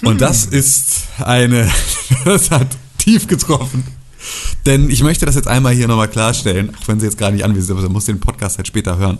Und 0.00 0.22
das 0.22 0.46
ist 0.46 1.02
eine, 1.18 1.70
das 2.24 2.50
hat 2.50 2.68
tief 2.96 3.26
getroffen. 3.26 3.84
Denn 4.64 4.88
ich 4.88 5.02
möchte 5.02 5.26
das 5.26 5.34
jetzt 5.34 5.48
einmal 5.48 5.74
hier 5.74 5.86
nochmal 5.86 6.08
klarstellen, 6.08 6.74
auch 6.80 6.88
wenn 6.88 6.98
sie 6.98 7.04
jetzt 7.04 7.18
gar 7.18 7.30
nicht 7.30 7.44
anwesend 7.44 7.68
ist, 7.68 7.72
aber 7.72 7.82
sie 7.82 7.92
muss 7.92 8.06
den 8.06 8.20
Podcast 8.20 8.56
halt 8.56 8.68
später 8.68 8.96
hören. 8.96 9.18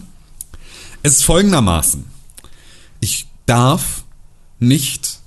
Es 1.02 1.16
ist 1.16 1.24
folgendermaßen. 1.24 2.06
Ich 3.00 3.26
darf 3.44 4.04
nicht 4.60 5.17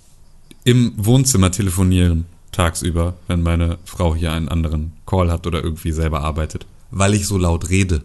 im 0.63 0.93
Wohnzimmer 0.97 1.51
telefonieren 1.51 2.25
tagsüber, 2.51 3.15
wenn 3.27 3.41
meine 3.41 3.77
Frau 3.85 4.15
hier 4.15 4.33
einen 4.33 4.49
anderen 4.49 4.93
Call 5.05 5.31
hat 5.31 5.47
oder 5.47 5.63
irgendwie 5.63 5.91
selber 5.91 6.21
arbeitet, 6.21 6.65
weil 6.91 7.13
ich 7.13 7.25
so 7.27 7.37
laut 7.37 7.69
rede. 7.69 8.03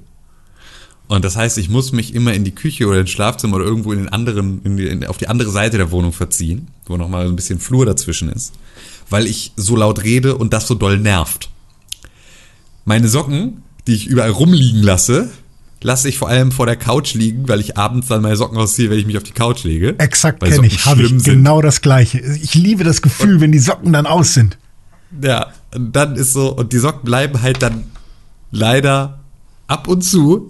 Und 1.09 1.25
das 1.25 1.37
heißt, 1.37 1.59
ich 1.59 1.69
muss 1.69 1.93
mich 1.93 2.15
immer 2.15 2.35
in 2.35 2.45
die 2.45 2.55
Küche 2.55 2.87
oder 2.87 3.01
ins 3.01 3.11
Schlafzimmer 3.11 3.57
oder 3.57 3.65
irgendwo 3.65 3.93
in 3.93 3.99
den 3.99 4.09
anderen, 4.09 4.61
in 4.65 4.77
die, 4.77 4.87
in, 4.87 5.07
auf 5.07 5.19
die 5.19 5.29
andere 5.29 5.51
Seite 5.51 5.77
der 5.77 5.93
Wohnung 5.93 6.13
verziehen, 6.13 6.69
wo 6.87 6.97
nochmal 6.97 7.27
ein 7.27 7.37
bisschen 7.37 7.61
Flur 7.61 7.87
dazwischen 7.87 8.29
ist, 8.29 8.55
weil 9.09 9.27
ich 9.27 9.53
so 9.57 9.77
laut 9.77 10.03
rede 10.03 10.37
und 10.37 10.53
das 10.53 10.67
so 10.67 10.75
doll 10.75 10.99
nervt. 10.99 11.51
Meine 12.85 13.09
Socken, 13.09 13.63
die 13.87 13.95
ich 13.95 14.07
überall 14.07 14.31
rumliegen 14.31 14.83
lasse, 14.83 15.31
lasse 15.83 16.09
ich 16.09 16.19
vor 16.19 16.29
allem 16.29 16.53
vor 16.53 16.67
der 16.67 16.77
Couch 16.77 17.15
liegen, 17.15 17.49
weil 17.49 17.61
ich 17.61 17.77
abends 17.77 18.09
dann 18.09 18.23
meine 18.23 18.37
Socken 18.37 18.59
ausziehe, 18.59 18.91
wenn 18.91 18.99
ich 18.99 19.07
mich 19.07 19.17
auf 19.17 19.23
die 19.23 19.33
Couch 19.33 19.65
lege. 19.65 19.99
Exakt 19.99 20.43
kenne 20.43 20.67
ich. 20.67 20.85
Habe 20.87 21.03
ich 21.03 21.09
sind. 21.09 21.25
genau 21.25 21.63
das 21.63 21.81
gleiche. 21.81 22.19
Ich 22.19 22.55
liebe 22.55 22.85
das 22.85 23.03
Gefühl, 23.03 23.41
wenn 23.41 23.53
die 23.53 23.59
Socken 23.59 23.93
dann 23.93 24.07
aus 24.07 24.35
sind. 24.35 24.59
Ja, 25.23 25.53
und 25.75 25.95
dann 25.95 26.17
ist 26.17 26.33
so, 26.33 26.53
und 26.53 26.73
die 26.73 26.79
Socken 26.79 27.05
bleiben 27.05 27.43
halt 27.43 27.63
dann 27.63 27.85
leider 28.51 29.21
ab 29.67 29.89
und 29.89 30.03
zu, 30.03 30.49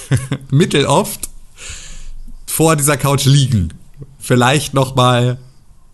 mitteloft, 0.50 1.28
vor 2.46 2.76
dieser 2.76 2.96
Couch 2.96 3.24
liegen. 3.24 3.72
Vielleicht 4.18 4.74
noch 4.74 4.94
mal 4.94 5.38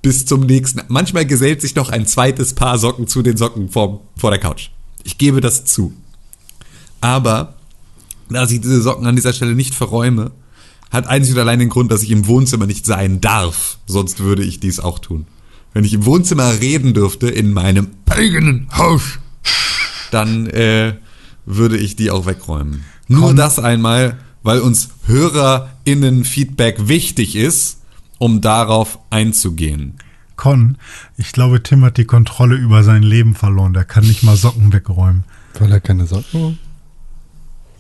bis 0.03 0.27
zum 0.27 0.43
nächsten. 0.43 0.83
Manchmal 0.89 1.27
gesellt 1.27 1.61
sich 1.63 1.75
noch 1.75 1.89
ein 1.89 2.07
zweites 2.07 2.55
Paar 2.55 2.79
Socken 2.79 3.07
zu 3.07 3.23
den 3.23 3.37
Socken 3.37 3.71
vor, 3.71 4.03
vor 4.17 4.31
der 4.31 4.41
Couch. 4.41 4.69
Ich 5.03 5.19
gebe 5.19 5.41
das 5.41 5.65
zu. 5.65 5.93
Aber, 7.01 7.54
da 8.29 8.45
ich 8.45 8.61
diese 8.61 8.83
Socken 8.83 9.07
an 9.07 9.17
dieser 9.17 9.33
Stelle 9.33 9.55
nicht 9.55 9.75
verräume, 9.75 10.33
hat 10.91 11.07
einzig 11.07 11.35
und 11.35 11.41
allein 11.41 11.59
den 11.59 11.69
Grund, 11.69 11.91
dass 11.91 12.03
ich 12.03 12.11
im 12.11 12.27
Wohnzimmer 12.27 12.67
nicht 12.67 12.87
sein 12.87 13.21
darf. 13.21 13.79
Sonst 13.87 14.21
würde 14.21 14.45
ich 14.45 14.61
dies 14.61 14.81
auch 14.81 14.99
tun. 14.99 15.27
Wenn 15.73 15.85
ich 15.85 15.93
im 15.93 16.07
Wohnzimmer 16.07 16.61
reden 16.61 16.95
dürfte, 16.95 17.29
in 17.29 17.53
meinem 17.53 17.89
eigenen 18.09 18.69
Haus, 18.77 19.19
dann 20.13 20.47
äh, 20.47 20.95
würde 21.47 21.77
ich 21.77 21.97
die 21.97 22.11
auch 22.11 22.27
wegräumen. 22.27 22.85
Nur 23.09 23.29
Komm. 23.29 23.37
das 23.37 23.59
einmal, 23.59 24.19
weil 24.45 24.61
uns 24.61 24.91
HörerInnen-Feedback 25.07 26.89
wichtig 26.89 27.35
ist, 27.35 27.81
um 28.19 28.41
darauf 28.41 29.01
einzugehen. 29.11 29.95
Con, 30.37 30.79
ich 31.17 31.33
glaube, 31.33 31.63
Tim 31.63 31.85
hat 31.85 31.97
die 31.97 32.05
Kontrolle 32.05 32.57
über 32.57 32.83
sein 32.83 33.03
Leben 33.03 33.35
verloren. 33.35 33.73
Der 33.73 33.85
kann 33.85 34.07
nicht 34.07 34.23
mal 34.23 34.37
Socken 34.37 34.73
wegräumen. 34.73 35.25
Weil 35.59 35.73
er 35.73 35.81
keine 35.81 36.07
Socken 36.07 36.59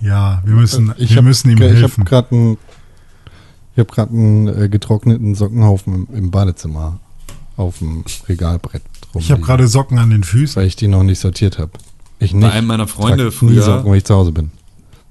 Ja, 0.04 0.42
wir 0.44 0.54
müssen, 0.54 0.92
Ich 0.98 1.10
wir 1.10 1.16
hab- 1.18 1.24
müssen 1.24 1.50
ihm 1.50 1.58
Ich 1.58 1.64
habe 1.64 1.74
helfen. 1.76 2.04
gerade 2.04 2.30
einen, 2.32 2.58
ich 3.74 3.80
hab 3.80 3.90
grad 3.90 4.10
einen 4.10 4.48
äh, 4.48 4.68
getrockneten 4.68 5.34
Sockenhaufen 5.34 5.94
im, 5.94 6.14
im 6.14 6.30
Badezimmer 6.30 7.00
auf 7.56 7.78
dem 7.78 8.04
Regalbrett 8.28 8.82
drum. 9.10 9.22
Ich 9.22 9.30
habe 9.30 9.40
gerade 9.40 9.66
Socken 9.66 9.98
an 9.98 10.10
den 10.10 10.22
Füßen. 10.24 10.56
weil 10.56 10.66
ich 10.66 10.76
die 10.76 10.88
noch 10.88 11.02
nicht 11.04 11.20
sortiert 11.20 11.58
habe. 11.58 11.70
Ich 12.18 12.34
nicht. 12.34 12.42
Bei 12.42 12.52
einem 12.52 12.66
meiner 12.66 12.86
Freunde 12.86 13.30
Trag 13.30 13.42
nie 13.42 13.48
früher- 13.54 13.62
Socken, 13.62 13.90
wenn 13.90 13.98
ich 13.98 14.04
zu 14.04 14.14
Hause 14.14 14.32
bin. 14.32 14.50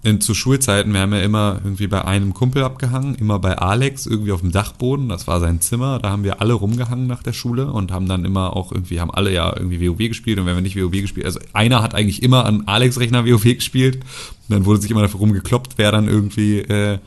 In, 0.03 0.19
zu 0.19 0.33
Schulzeiten, 0.33 0.93
wir 0.93 0.99
haben 0.99 1.13
ja 1.13 1.21
immer 1.21 1.61
irgendwie 1.63 1.87
bei 1.87 2.03
einem 2.03 2.33
Kumpel 2.33 2.63
abgehangen, 2.63 3.15
immer 3.15 3.39
bei 3.39 3.57
Alex, 3.57 4.05
irgendwie 4.05 4.33
auf 4.33 4.41
dem 4.41 4.51
Dachboden, 4.51 5.07
das 5.07 5.27
war 5.27 5.39
sein 5.39 5.61
Zimmer, 5.61 5.99
da 5.99 6.09
haben 6.09 6.25
wir 6.25 6.41
alle 6.41 6.53
rumgehangen 6.53 7.07
nach 7.07 7.23
der 7.23 7.31
Schule 7.31 7.71
und 7.71 7.91
haben 7.93 8.09
dann 8.09 8.25
immer 8.25 8.55
auch 8.55 8.73
irgendwie, 8.73 8.99
haben 8.99 9.11
alle 9.11 9.31
ja 9.31 9.55
irgendwie 9.55 9.87
WoW 9.87 10.09
gespielt 10.09 10.39
und 10.39 10.45
wenn 10.45 10.55
wir 10.55 10.61
nicht 10.61 10.75
WoW 10.75 10.91
gespielt, 10.91 11.25
also 11.25 11.39
einer 11.53 11.81
hat 11.81 11.95
eigentlich 11.95 12.21
immer 12.21 12.45
an 12.45 12.63
Alex 12.65 12.99
Rechner 12.99 13.25
WoW 13.25 13.43
gespielt 13.43 13.95
und 13.95 14.03
dann 14.49 14.65
wurde 14.65 14.81
sich 14.81 14.91
immer 14.91 15.01
dafür 15.01 15.21
rumgekloppt, 15.21 15.77
wer 15.77 15.93
dann 15.93 16.09
irgendwie, 16.09 16.59
äh, 16.59 16.99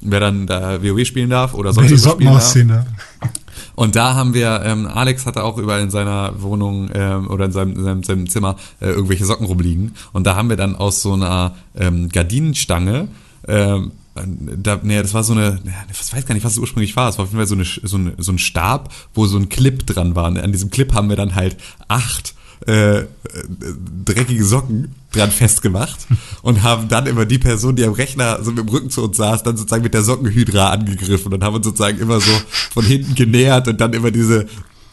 wer 0.00 0.20
dann 0.20 0.46
da 0.46 0.82
WoW 0.82 1.04
spielen 1.04 1.30
darf 1.30 1.54
oder 1.54 1.72
sonst 1.72 1.92
was 1.92 2.12
spielen 2.12 2.32
darf. 2.32 2.36
ausziehen, 2.36 2.68
ne? 2.68 2.86
Und 3.74 3.94
da 3.94 4.14
haben 4.14 4.34
wir, 4.34 4.62
ähm, 4.64 4.88
Alex 4.88 5.24
hatte 5.24 5.44
auch 5.44 5.56
überall 5.56 5.80
in 5.80 5.90
seiner 5.90 6.42
Wohnung 6.42 6.90
ähm, 6.92 7.30
oder 7.30 7.44
in 7.44 7.52
seinem, 7.52 7.76
in 7.76 7.84
seinem, 7.84 8.02
seinem 8.02 8.28
Zimmer 8.28 8.56
äh, 8.80 8.88
irgendwelche 8.88 9.24
Socken 9.24 9.46
rumliegen. 9.46 9.94
Und 10.12 10.26
da 10.26 10.34
haben 10.34 10.48
wir 10.48 10.56
dann 10.56 10.74
aus 10.74 11.00
so 11.00 11.12
einer 11.12 11.54
ähm, 11.76 12.08
Gardinenstange, 12.08 13.06
ähm, 13.46 13.92
da, 14.16 14.80
nee, 14.82 15.00
das 15.00 15.14
war 15.14 15.22
so 15.22 15.32
eine, 15.32 15.60
ich 15.92 16.12
weiß 16.12 16.26
gar 16.26 16.34
nicht, 16.34 16.44
was 16.44 16.52
es 16.52 16.58
ursprünglich 16.58 16.96
war. 16.96 17.08
Es 17.08 17.18
war 17.18 17.24
auf 17.24 17.30
jeden 17.30 17.38
Fall 17.38 17.46
so, 17.46 17.54
eine, 17.54 17.64
so, 17.64 17.96
eine, 17.96 18.14
so 18.18 18.32
ein 18.32 18.38
Stab, 18.38 18.92
wo 19.14 19.26
so 19.26 19.38
ein 19.38 19.48
Clip 19.48 19.86
dran 19.86 20.16
war. 20.16 20.26
Und 20.26 20.38
an 20.38 20.50
diesem 20.50 20.70
Clip 20.70 20.92
haben 20.92 21.08
wir 21.08 21.16
dann 21.16 21.36
halt 21.36 21.56
acht 21.86 22.34
äh, 22.66 22.98
äh, 22.98 23.04
dreckige 24.04 24.44
Socken 24.44 24.94
dran 25.12 25.30
festgemacht 25.30 26.06
und 26.42 26.62
haben 26.62 26.88
dann 26.88 27.06
immer 27.06 27.24
die 27.24 27.38
Person, 27.38 27.76
die 27.76 27.84
am 27.84 27.92
Rechner 27.92 28.42
so 28.42 28.50
mit 28.50 28.58
dem 28.58 28.68
Rücken 28.68 28.90
zu 28.90 29.04
uns 29.04 29.16
saß, 29.16 29.42
dann 29.42 29.56
sozusagen 29.56 29.82
mit 29.82 29.94
der 29.94 30.02
Sockenhydra 30.02 30.70
angegriffen 30.70 31.32
und 31.32 31.42
haben 31.44 31.56
uns 31.56 31.66
sozusagen 31.66 31.98
immer 31.98 32.20
so 32.20 32.30
von 32.72 32.84
hinten 32.84 33.14
genähert 33.14 33.68
und 33.68 33.80
dann 33.80 33.92
immer 33.92 34.10
diese 34.10 34.46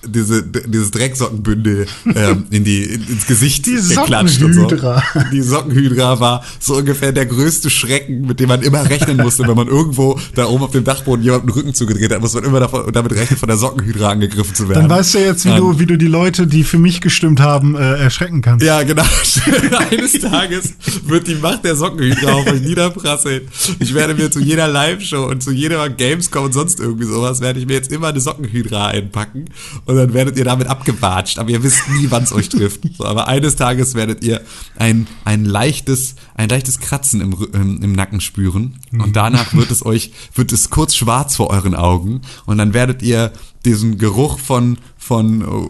diese, 0.07 0.43
dieses 0.43 0.91
Drecksockenbündel 0.91 1.85
ähm, 2.15 2.45
in 2.51 2.63
die, 2.63 2.83
in, 2.83 3.07
ins 3.07 3.25
Gesicht 3.25 3.65
Die 3.65 3.75
geklatscht 3.75 4.41
und 4.41 4.53
so. 4.53 4.61
Sockenhydra. 4.61 5.03
Die 5.31 5.41
Sockenhydra 5.41 6.19
war 6.19 6.43
so 6.59 6.75
ungefähr 6.75 7.11
der 7.11 7.25
größte 7.25 7.69
Schrecken, 7.69 8.21
mit 8.27 8.39
dem 8.39 8.49
man 8.49 8.61
immer 8.61 8.89
rechnen 8.89 9.17
musste, 9.17 9.47
wenn 9.47 9.55
man 9.55 9.67
irgendwo 9.67 10.19
da 10.35 10.45
oben 10.47 10.63
auf 10.63 10.71
dem 10.71 10.83
Dachboden 10.83 11.23
jemanden 11.23 11.45
den 11.47 11.53
Rücken 11.53 11.73
zugedreht 11.73 12.11
hat, 12.11 12.21
muss 12.21 12.33
man 12.33 12.43
immer 12.43 12.59
davon, 12.59 12.91
damit 12.91 13.13
rechnen, 13.13 13.37
von 13.37 13.47
der 13.47 13.57
Sockenhydra 13.57 14.11
angegriffen 14.11 14.55
zu 14.55 14.69
werden. 14.69 14.87
Dann 14.87 14.97
weißt 14.97 15.15
du 15.15 15.19
jetzt, 15.19 15.45
wie, 15.45 15.49
Ähm, 15.49 15.57
du, 15.57 15.79
wie 15.79 15.85
du 15.85 15.97
die 15.97 16.07
Leute, 16.07 16.47
die 16.47 16.63
für 16.63 16.77
mich 16.77 17.01
gestimmt 17.01 17.39
haben, 17.39 17.75
äh, 17.75 17.97
erschrecken 17.97 18.41
kannst. 18.41 18.65
Ja, 18.65 18.83
genau. 18.83 19.03
Eines 19.91 20.13
Tages 20.13 20.73
wird 21.05 21.27
die 21.27 21.35
Macht 21.35 21.63
der 21.63 21.75
Sockenhydra 21.75 22.33
auf 22.33 22.47
euch 22.47 22.61
niederprasseln. 22.61 23.43
Ich 23.79 23.93
werde 23.93 24.15
mir 24.15 24.31
zu 24.31 24.39
jeder 24.39 24.67
Live-Show 24.67 25.25
und 25.25 25.43
zu 25.43 25.51
jeder 25.51 25.89
Gamescom 25.89 26.45
und 26.45 26.53
sonst 26.53 26.79
irgendwie 26.79 27.05
sowas, 27.05 27.41
werde 27.41 27.59
ich 27.59 27.67
mir 27.67 27.73
jetzt 27.73 27.91
immer 27.91 28.07
eine 28.07 28.19
Sockenhydra 28.19 28.87
einpacken 28.87 29.45
und 29.85 29.94
dann 29.95 30.13
werdet 30.13 30.37
ihr 30.37 30.45
damit 30.45 30.67
abgewatscht. 30.67 31.39
Aber 31.39 31.49
ihr 31.49 31.63
wisst 31.63 31.89
nie, 31.89 32.07
wann 32.09 32.23
es 32.23 32.33
euch 32.33 32.49
trifft. 32.49 32.81
So, 32.97 33.05
aber 33.05 33.27
eines 33.27 33.55
Tages 33.55 33.95
werdet 33.95 34.23
ihr 34.23 34.41
ein, 34.77 35.07
ein 35.23 35.45
leichtes, 35.45 36.15
ein 36.35 36.49
leichtes 36.49 36.79
Kratzen 36.79 37.21
im, 37.21 37.35
im, 37.53 37.81
im 37.81 37.91
Nacken 37.93 38.21
spüren 38.21 38.79
und 38.91 39.15
danach 39.15 39.53
wird 39.53 39.71
es 39.71 39.85
euch, 39.85 40.11
wird 40.33 40.51
es 40.51 40.69
kurz 40.69 40.95
schwarz 40.95 41.35
vor 41.35 41.49
euren 41.49 41.75
Augen 41.75 42.21
und 42.45 42.57
dann 42.57 42.73
werdet 42.73 43.01
ihr 43.01 43.31
diesen 43.65 43.97
Geruch 43.97 44.39
von 44.39 44.77
von 45.05 45.45
oh, 45.45 45.69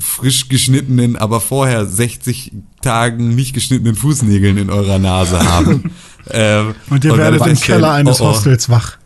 frisch 0.00 0.48
geschnittenen, 0.48 1.14
aber 1.14 1.40
vorher 1.40 1.86
60 1.86 2.52
Tagen 2.80 3.36
nicht 3.36 3.54
geschnittenen 3.54 3.94
Fußnägeln 3.94 4.56
in 4.56 4.70
eurer 4.70 4.98
Nase 4.98 5.38
haben. 5.38 5.92
ähm, 6.30 6.74
Und 6.90 7.04
ihr 7.04 7.16
werdet 7.16 7.46
im 7.46 7.60
Keller 7.60 7.92
eines 7.92 8.20
oh, 8.20 8.24
oh. 8.24 8.28
Hostels 8.30 8.68
wach. 8.68 8.98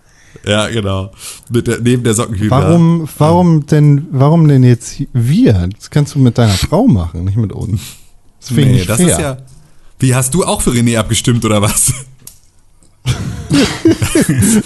Ja, 0.46 0.68
genau. 0.68 1.10
Mit 1.50 1.66
der, 1.66 1.80
neben 1.80 2.04
der 2.04 2.14
Sockenhüber. 2.14 2.56
Warum, 2.62 3.08
warum 3.18 3.66
denn, 3.66 4.06
warum 4.12 4.46
denn 4.48 4.62
jetzt 4.64 5.02
wir? 5.12 5.68
Das 5.76 5.90
kannst 5.90 6.14
du 6.14 6.18
mit 6.20 6.38
deiner 6.38 6.52
Frau 6.54 6.86
machen, 6.86 7.24
nicht 7.24 7.36
mit 7.36 7.52
uns. 7.52 7.80
Das 8.40 8.48
finde 8.48 8.62
ich 8.62 8.66
Nee, 8.68 8.72
nicht 8.76 8.88
das 8.88 8.96
fair. 9.00 9.08
ist 9.08 9.18
ja. 9.18 9.36
Wie 9.98 10.14
hast 10.14 10.32
du 10.34 10.44
auch 10.44 10.60
für 10.62 10.70
René 10.70 10.98
abgestimmt 10.98 11.44
oder 11.44 11.60
was? 11.62 11.92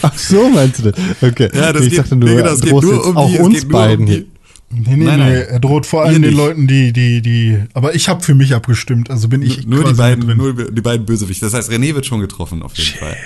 Ach 0.02 0.17
so, 0.18 0.49
meinst 0.49 0.78
du 0.84 0.91
das? 0.91 0.94
Okay. 1.20 1.49
Ja, 1.55 1.73
das 1.73 1.84
ich 1.84 1.91
geht- 1.91 1.99
dachte, 2.00 2.17
du 2.17 2.26
nee, 2.26 2.36
genau, 2.36 2.50
es 2.50 2.60
geht 2.60 2.73
drohst 2.73 2.86
nur 2.89 3.07
um 3.07 3.17
auch 3.17 3.31
die- 3.31 3.39
uns 3.39 3.55
nur 3.55 3.65
um 3.65 3.68
beiden 3.70 4.07
die-. 4.07 4.26
Nee, 4.73 4.97
nee, 4.97 5.05
Nein, 5.05 5.18
nee. 5.18 5.25
nein. 5.25 5.33
Er 5.49 5.59
droht 5.60 5.84
vor 5.84 6.02
allem 6.05 6.12
Ihr 6.15 6.20
den 6.20 6.31
nicht. 6.31 6.36
Leuten, 6.36 6.67
die, 6.68 6.92
die, 6.92 7.20
die. 7.23 7.59
Aber 7.75 7.94
ich 7.94 8.09
habe 8.09 8.23
für 8.23 8.34
mich 8.36 8.55
abgestimmt, 8.55 9.10
also 9.10 9.28
bin 9.28 9.42
ich 9.42 9.67
nur 9.67 9.83
die 9.84 9.94
beiden, 9.94 10.36
nur 10.36 10.55
die 10.70 10.81
beiden 10.81 11.05
Bösewichte. 11.07 11.44
Das 11.44 11.55
heißt, 11.55 11.70
René 11.73 11.94
wird 11.94 12.07
schon 12.07 12.20
getroffen 12.20 12.62
auf 12.62 12.75
jeden 12.76 12.97
Fall. 12.99 13.17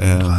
Ähm, 0.00 0.34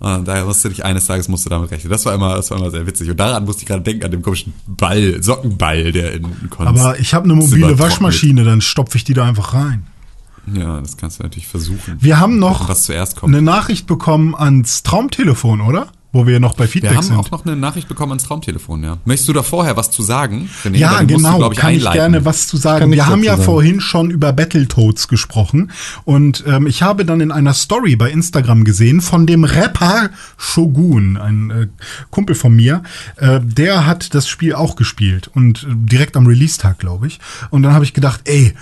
und 0.00 0.26
daher 0.26 0.46
musste 0.46 0.70
dich 0.70 0.82
eines 0.82 1.06
Tages 1.06 1.28
musst 1.28 1.44
du 1.44 1.50
damit 1.50 1.70
rechnen. 1.70 1.90
Das 1.90 2.06
war 2.06 2.14
immer, 2.14 2.34
das 2.34 2.50
war 2.50 2.58
immer 2.58 2.70
sehr 2.70 2.86
witzig. 2.86 3.10
Und 3.10 3.20
daran 3.20 3.44
musste 3.44 3.62
ich 3.62 3.68
gerade 3.68 3.82
denken 3.82 4.04
an 4.04 4.10
den 4.10 4.22
komischen 4.22 4.54
Ball, 4.66 5.22
Sockenball, 5.22 5.92
der 5.92 6.14
in 6.14 6.22
Konst 6.48 6.68
Aber 6.68 6.98
ich 6.98 7.12
habe 7.12 7.24
eine 7.24 7.34
mobile. 7.34 7.78
Waschmaschine, 7.78 8.44
dann 8.44 8.62
stopfe 8.62 8.96
ich 8.96 9.04
die 9.04 9.12
da 9.12 9.26
einfach 9.26 9.52
rein. 9.52 9.86
Ja, 10.54 10.80
das 10.80 10.96
kannst 10.96 11.18
du 11.18 11.22
natürlich 11.22 11.46
versuchen. 11.46 11.98
Wir 12.00 12.18
haben 12.18 12.38
noch 12.38 12.68
eine 13.22 13.42
Nachricht 13.42 13.86
bekommen 13.86 14.34
ans 14.34 14.82
Traumtelefon, 14.82 15.60
oder? 15.60 15.88
Wo 16.12 16.26
wir 16.26 16.40
noch 16.40 16.54
bei 16.54 16.64
Wir 16.64 16.68
Feedback 16.68 16.96
haben 16.96 17.02
sind. 17.04 17.16
auch 17.16 17.30
noch 17.30 17.46
eine 17.46 17.54
Nachricht 17.54 17.86
bekommen 17.86 18.10
ans 18.12 18.24
Traumtelefon, 18.24 18.82
ja. 18.82 18.98
Möchtest 19.04 19.28
du 19.28 19.32
da 19.32 19.44
vorher 19.44 19.76
was 19.76 19.92
zu 19.92 20.02
sagen? 20.02 20.50
René? 20.64 20.76
Ja, 20.78 21.02
genau, 21.02 21.32
du, 21.32 21.38
glaub 21.38 21.56
kann 21.56 21.70
ich 21.70 21.78
einleiten. 21.78 21.98
gerne 21.98 22.24
was 22.24 22.48
zu 22.48 22.56
sagen. 22.56 22.90
Wir 22.90 23.06
haben 23.06 23.22
ja 23.22 23.32
sagen. 23.32 23.44
vorhin 23.44 23.80
schon 23.80 24.10
über 24.10 24.32
Battletoads 24.32 25.06
gesprochen 25.06 25.70
und 26.04 26.42
ähm, 26.48 26.66
ich 26.66 26.82
habe 26.82 27.04
dann 27.04 27.20
in 27.20 27.30
einer 27.30 27.54
Story 27.54 27.94
bei 27.94 28.10
Instagram 28.10 28.64
gesehen 28.64 29.00
von 29.00 29.26
dem 29.26 29.44
Rapper 29.44 30.10
Shogun, 30.36 31.16
ein 31.16 31.50
äh, 31.50 31.66
Kumpel 32.10 32.34
von 32.34 32.54
mir, 32.56 32.82
äh, 33.16 33.38
der 33.42 33.86
hat 33.86 34.12
das 34.14 34.28
Spiel 34.28 34.54
auch 34.54 34.74
gespielt 34.74 35.30
und 35.32 35.62
äh, 35.62 35.66
direkt 35.70 36.16
am 36.16 36.26
Release-Tag, 36.26 36.78
glaube 36.80 37.06
ich. 37.06 37.20
Und 37.50 37.62
dann 37.62 37.72
habe 37.72 37.84
ich 37.84 37.94
gedacht, 37.94 38.22
ey, 38.24 38.54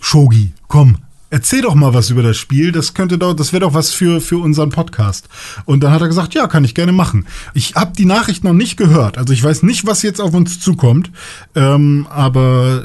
Shogi, 0.00 0.52
komm, 0.68 0.98
erzähl 1.36 1.60
doch 1.60 1.74
mal 1.74 1.92
was 1.92 2.08
über 2.08 2.22
das 2.22 2.38
Spiel. 2.38 2.72
Das 2.72 2.94
könnte 2.94 3.18
doch, 3.18 3.34
das 3.34 3.52
wäre 3.52 3.60
doch 3.60 3.74
was 3.74 3.92
für 3.92 4.22
für 4.22 4.38
unseren 4.38 4.70
Podcast. 4.70 5.28
Und 5.66 5.80
dann 5.82 5.92
hat 5.92 6.00
er 6.00 6.08
gesagt, 6.08 6.32
ja, 6.32 6.46
kann 6.46 6.64
ich 6.64 6.74
gerne 6.74 6.92
machen. 6.92 7.26
Ich 7.52 7.74
habe 7.74 7.92
die 7.94 8.06
Nachricht 8.06 8.42
noch 8.42 8.54
nicht 8.54 8.78
gehört, 8.78 9.18
also 9.18 9.34
ich 9.34 9.44
weiß 9.44 9.62
nicht, 9.62 9.86
was 9.86 10.00
jetzt 10.00 10.20
auf 10.20 10.32
uns 10.32 10.60
zukommt, 10.60 11.10
ähm, 11.54 12.06
aber 12.08 12.84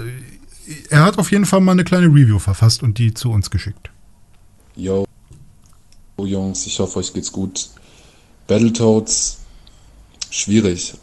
er 0.90 1.04
hat 1.04 1.18
auf 1.18 1.32
jeden 1.32 1.46
Fall 1.46 1.62
mal 1.62 1.72
eine 1.72 1.86
kleine 1.86 2.08
Review 2.08 2.40
verfasst 2.40 2.84
und 2.84 2.98
die 2.98 3.14
zu 3.14 3.32
uns 3.32 3.50
geschickt. 3.50 3.90
Yo, 4.76 5.06
Jungs, 6.20 6.68
ich 6.68 6.78
hoffe, 6.80 7.00
euch 7.00 7.14
geht's 7.14 7.32
gut. 7.32 7.70
Battletoads, 8.48 9.38
schwierig. 10.30 10.94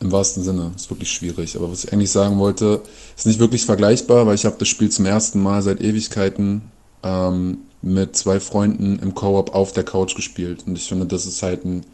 Im 0.00 0.12
wahrsten 0.12 0.44
Sinne, 0.44 0.70
ist 0.76 0.90
wirklich 0.90 1.10
schwierig. 1.10 1.56
Aber 1.56 1.70
was 1.72 1.84
ich 1.84 1.92
eigentlich 1.92 2.10
sagen 2.10 2.38
wollte, 2.38 2.82
ist 3.16 3.26
nicht 3.26 3.40
wirklich 3.40 3.64
vergleichbar, 3.64 4.26
weil 4.26 4.34
ich 4.36 4.44
habe 4.44 4.56
das 4.58 4.68
Spiel 4.68 4.90
zum 4.90 5.06
ersten 5.06 5.42
Mal 5.42 5.62
seit 5.62 5.80
Ewigkeiten 5.80 6.62
ähm, 7.04 7.58
mit 7.82 8.16
zwei 8.16 8.40
Freunden 8.40 8.98
im 8.98 9.14
Koop 9.14 9.54
auf 9.54 9.72
der 9.72 9.84
Couch 9.84 10.16
gespielt. 10.16 10.64
Und 10.66 10.76
ich 10.76 10.88
finde, 10.88 11.06
das 11.06 11.26
ist 11.26 11.42
halt 11.42 11.64
ein 11.64 11.84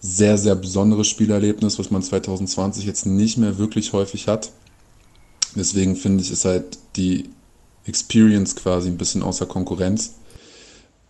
sehr, 0.00 0.36
sehr 0.36 0.56
besonderes 0.56 1.08
Spielerlebnis, 1.08 1.78
was 1.78 1.90
man 1.90 2.02
2020 2.02 2.84
jetzt 2.84 3.06
nicht 3.06 3.38
mehr 3.38 3.58
wirklich 3.58 3.92
häufig 3.92 4.26
hat. 4.28 4.50
Deswegen 5.54 5.94
finde 5.94 6.22
ich, 6.22 6.30
ist 6.30 6.44
halt 6.44 6.78
die 6.96 7.30
Experience 7.86 8.56
quasi 8.56 8.88
ein 8.88 8.98
bisschen 8.98 9.22
außer 9.22 9.46
Konkurrenz. 9.46 10.14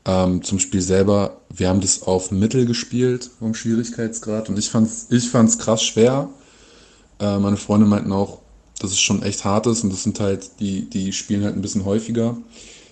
Ähm, 0.05 0.43
zum 0.43 0.59
Spiel 0.59 0.81
selber, 0.81 1.39
wir 1.51 1.69
haben 1.69 1.81
das 1.81 2.03
auf 2.03 2.31
Mittel 2.31 2.67
gespielt 2.67 3.31
vom 3.39 3.55
Schwierigkeitsgrad 3.55 4.49
und 4.49 4.59
ich 4.59 4.71
fand's, 4.71 5.07
ich 5.11 5.29
fand's 5.29 5.59
krass 5.59 5.83
schwer. 5.83 6.31
Äh, 7.19 7.39
meine 7.39 7.59
Freunde 7.59 7.87
meinten 7.87 8.13
auch, 8.13 8.39
dass 8.79 8.93
es 8.93 9.01
schon 9.01 9.23
echt 9.23 9.45
hart 9.45 9.67
ist 9.67 9.85
und 9.85 9.93
das 9.93 10.03
sind 10.03 10.19
halt, 10.19 10.59
die, 10.59 10.89
die 10.89 11.13
spielen 11.13 11.45
halt 11.45 11.55
ein 11.55 11.61
bisschen 11.63 11.85
häufiger. 11.85 12.39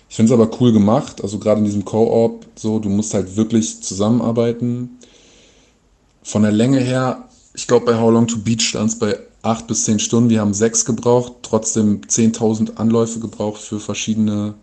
Ich 0.09 0.15
finde 0.15 0.33
es 0.33 0.39
aber 0.39 0.59
cool 0.59 0.73
gemacht, 0.73 1.21
also 1.21 1.37
gerade 1.37 1.59
in 1.59 1.65
diesem 1.65 1.85
Co-op, 1.85 2.45
so, 2.55 2.79
du 2.79 2.89
musst 2.89 3.13
halt 3.13 3.37
wirklich 3.37 3.81
zusammenarbeiten. 3.83 4.97
Von 6.23 6.41
der 6.41 6.51
Länge 6.51 6.79
her, 6.79 7.29
ich 7.53 7.67
glaube 7.67 7.85
bei 7.85 7.99
How 7.99 8.11
Long 8.11 8.27
to 8.27 8.39
Beat 8.39 8.61
stand 8.61 8.89
es 8.89 8.99
bei 8.99 9.19
acht 9.43 9.67
bis 9.67 9.85
zehn 9.85 9.99
Stunden. 9.99 10.29
Wir 10.29 10.41
haben 10.41 10.53
sechs 10.53 10.83
gebraucht, 10.83 11.33
trotzdem 11.43 12.01
10.000 12.01 12.75
Anläufe 12.75 13.19
gebraucht 13.19 13.61
für 13.61 13.79
verschiedene, 13.79 14.55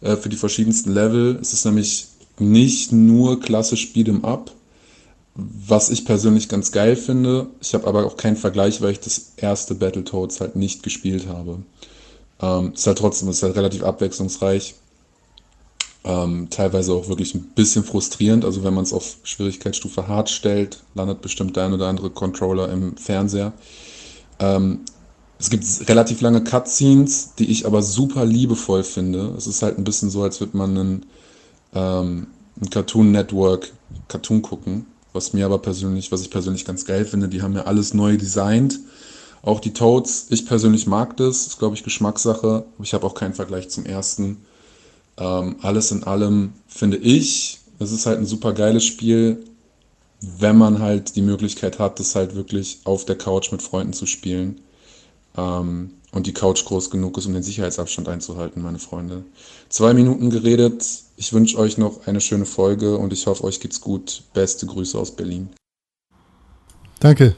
äh, 0.00 0.16
für 0.16 0.30
die 0.30 0.36
verschiedensten 0.36 0.92
Level. 0.92 1.38
Es 1.40 1.52
ist 1.52 1.66
nämlich 1.66 2.08
nicht 2.38 2.90
nur 2.92 3.40
klassisch 3.40 3.92
Beat'em 3.94 4.24
Up, 4.24 4.52
was 5.34 5.90
ich 5.90 6.04
persönlich 6.06 6.48
ganz 6.48 6.72
geil 6.72 6.96
finde. 6.96 7.48
Ich 7.60 7.74
habe 7.74 7.86
aber 7.86 8.06
auch 8.06 8.16
keinen 8.16 8.36
Vergleich, 8.36 8.80
weil 8.80 8.92
ich 8.92 9.00
das 9.00 9.32
erste 9.36 9.74
Battletoads 9.74 10.40
halt 10.40 10.56
nicht 10.56 10.82
gespielt 10.82 11.28
habe. 11.28 11.58
Ähm, 12.40 12.72
ist 12.74 12.86
halt 12.86 12.98
trotzdem, 12.98 13.28
ist 13.28 13.42
halt 13.42 13.56
relativ 13.56 13.82
abwechslungsreich. 13.82 14.74
Ähm, 16.04 16.48
teilweise 16.50 16.92
auch 16.92 17.08
wirklich 17.08 17.34
ein 17.34 17.42
bisschen 17.54 17.84
frustrierend. 17.84 18.44
Also 18.44 18.64
wenn 18.64 18.74
man 18.74 18.84
es 18.84 18.92
auf 18.92 19.16
Schwierigkeitsstufe 19.24 20.06
hart 20.08 20.30
stellt, 20.30 20.82
landet 20.94 21.20
bestimmt 21.20 21.56
der 21.56 21.64
ein 21.64 21.72
oder 21.72 21.88
andere 21.88 22.10
Controller 22.10 22.70
im 22.70 22.96
Fernseher. 22.96 23.52
Ähm, 24.38 24.80
es 25.38 25.50
gibt 25.50 25.64
relativ 25.88 26.20
lange 26.20 26.42
Cutscenes, 26.42 27.34
die 27.38 27.50
ich 27.50 27.66
aber 27.66 27.82
super 27.82 28.24
liebevoll 28.24 28.82
finde. 28.82 29.34
Es 29.36 29.46
ist 29.46 29.62
halt 29.62 29.78
ein 29.78 29.84
bisschen 29.84 30.10
so, 30.10 30.22
als 30.22 30.40
würde 30.40 30.56
man 30.56 30.70
einen, 30.70 31.06
ähm, 31.74 32.26
ein 32.60 32.70
Cartoon 32.70 33.12
Network 33.12 33.72
Cartoon 34.08 34.42
gucken, 34.42 34.86
was 35.12 35.32
mir 35.32 35.46
aber 35.46 35.58
persönlich, 35.58 36.10
was 36.10 36.22
ich 36.22 36.30
persönlich 36.30 36.64
ganz 36.64 36.84
geil 36.84 37.04
finde. 37.04 37.28
Die 37.28 37.42
haben 37.42 37.54
ja 37.54 37.62
alles 37.62 37.94
neu 37.94 38.16
designt. 38.16 38.80
Auch 39.42 39.60
die 39.60 39.72
Toads, 39.72 40.26
ich 40.30 40.46
persönlich 40.46 40.86
mag 40.86 41.16
das, 41.16 41.46
ist 41.46 41.58
glaube 41.58 41.74
ich 41.74 41.84
Geschmackssache. 41.84 42.64
Aber 42.74 42.84
ich 42.84 42.94
habe 42.94 43.06
auch 43.06 43.14
keinen 43.14 43.34
Vergleich 43.34 43.68
zum 43.68 43.86
ersten. 43.86 44.38
Ähm, 45.16 45.56
alles 45.62 45.90
in 45.90 46.04
allem 46.04 46.52
finde 46.66 46.96
ich, 46.96 47.58
es 47.78 47.92
ist 47.92 48.06
halt 48.06 48.18
ein 48.18 48.26
super 48.26 48.52
geiles 48.52 48.84
Spiel, 48.84 49.44
wenn 50.20 50.58
man 50.58 50.80
halt 50.80 51.16
die 51.16 51.22
Möglichkeit 51.22 51.78
hat, 51.78 52.00
das 52.00 52.14
halt 52.14 52.34
wirklich 52.34 52.80
auf 52.84 53.04
der 53.04 53.16
Couch 53.16 53.52
mit 53.52 53.62
Freunden 53.62 53.92
zu 53.92 54.06
spielen. 54.06 54.60
Ähm, 55.36 55.90
und 56.10 56.26
die 56.26 56.32
Couch 56.32 56.64
groß 56.64 56.90
genug 56.90 57.18
ist, 57.18 57.26
um 57.26 57.34
den 57.34 57.42
Sicherheitsabstand 57.42 58.08
einzuhalten, 58.08 58.62
meine 58.62 58.78
Freunde. 58.78 59.24
Zwei 59.68 59.92
Minuten 59.92 60.30
geredet. 60.30 60.84
Ich 61.16 61.32
wünsche 61.32 61.58
euch 61.58 61.76
noch 61.76 62.06
eine 62.06 62.20
schöne 62.20 62.46
Folge 62.46 62.96
und 62.96 63.12
ich 63.12 63.26
hoffe, 63.26 63.44
euch 63.44 63.60
geht's 63.60 63.80
gut. 63.80 64.22
Beste 64.32 64.66
Grüße 64.66 64.98
aus 64.98 65.14
Berlin. 65.14 65.50
Danke. 67.00 67.36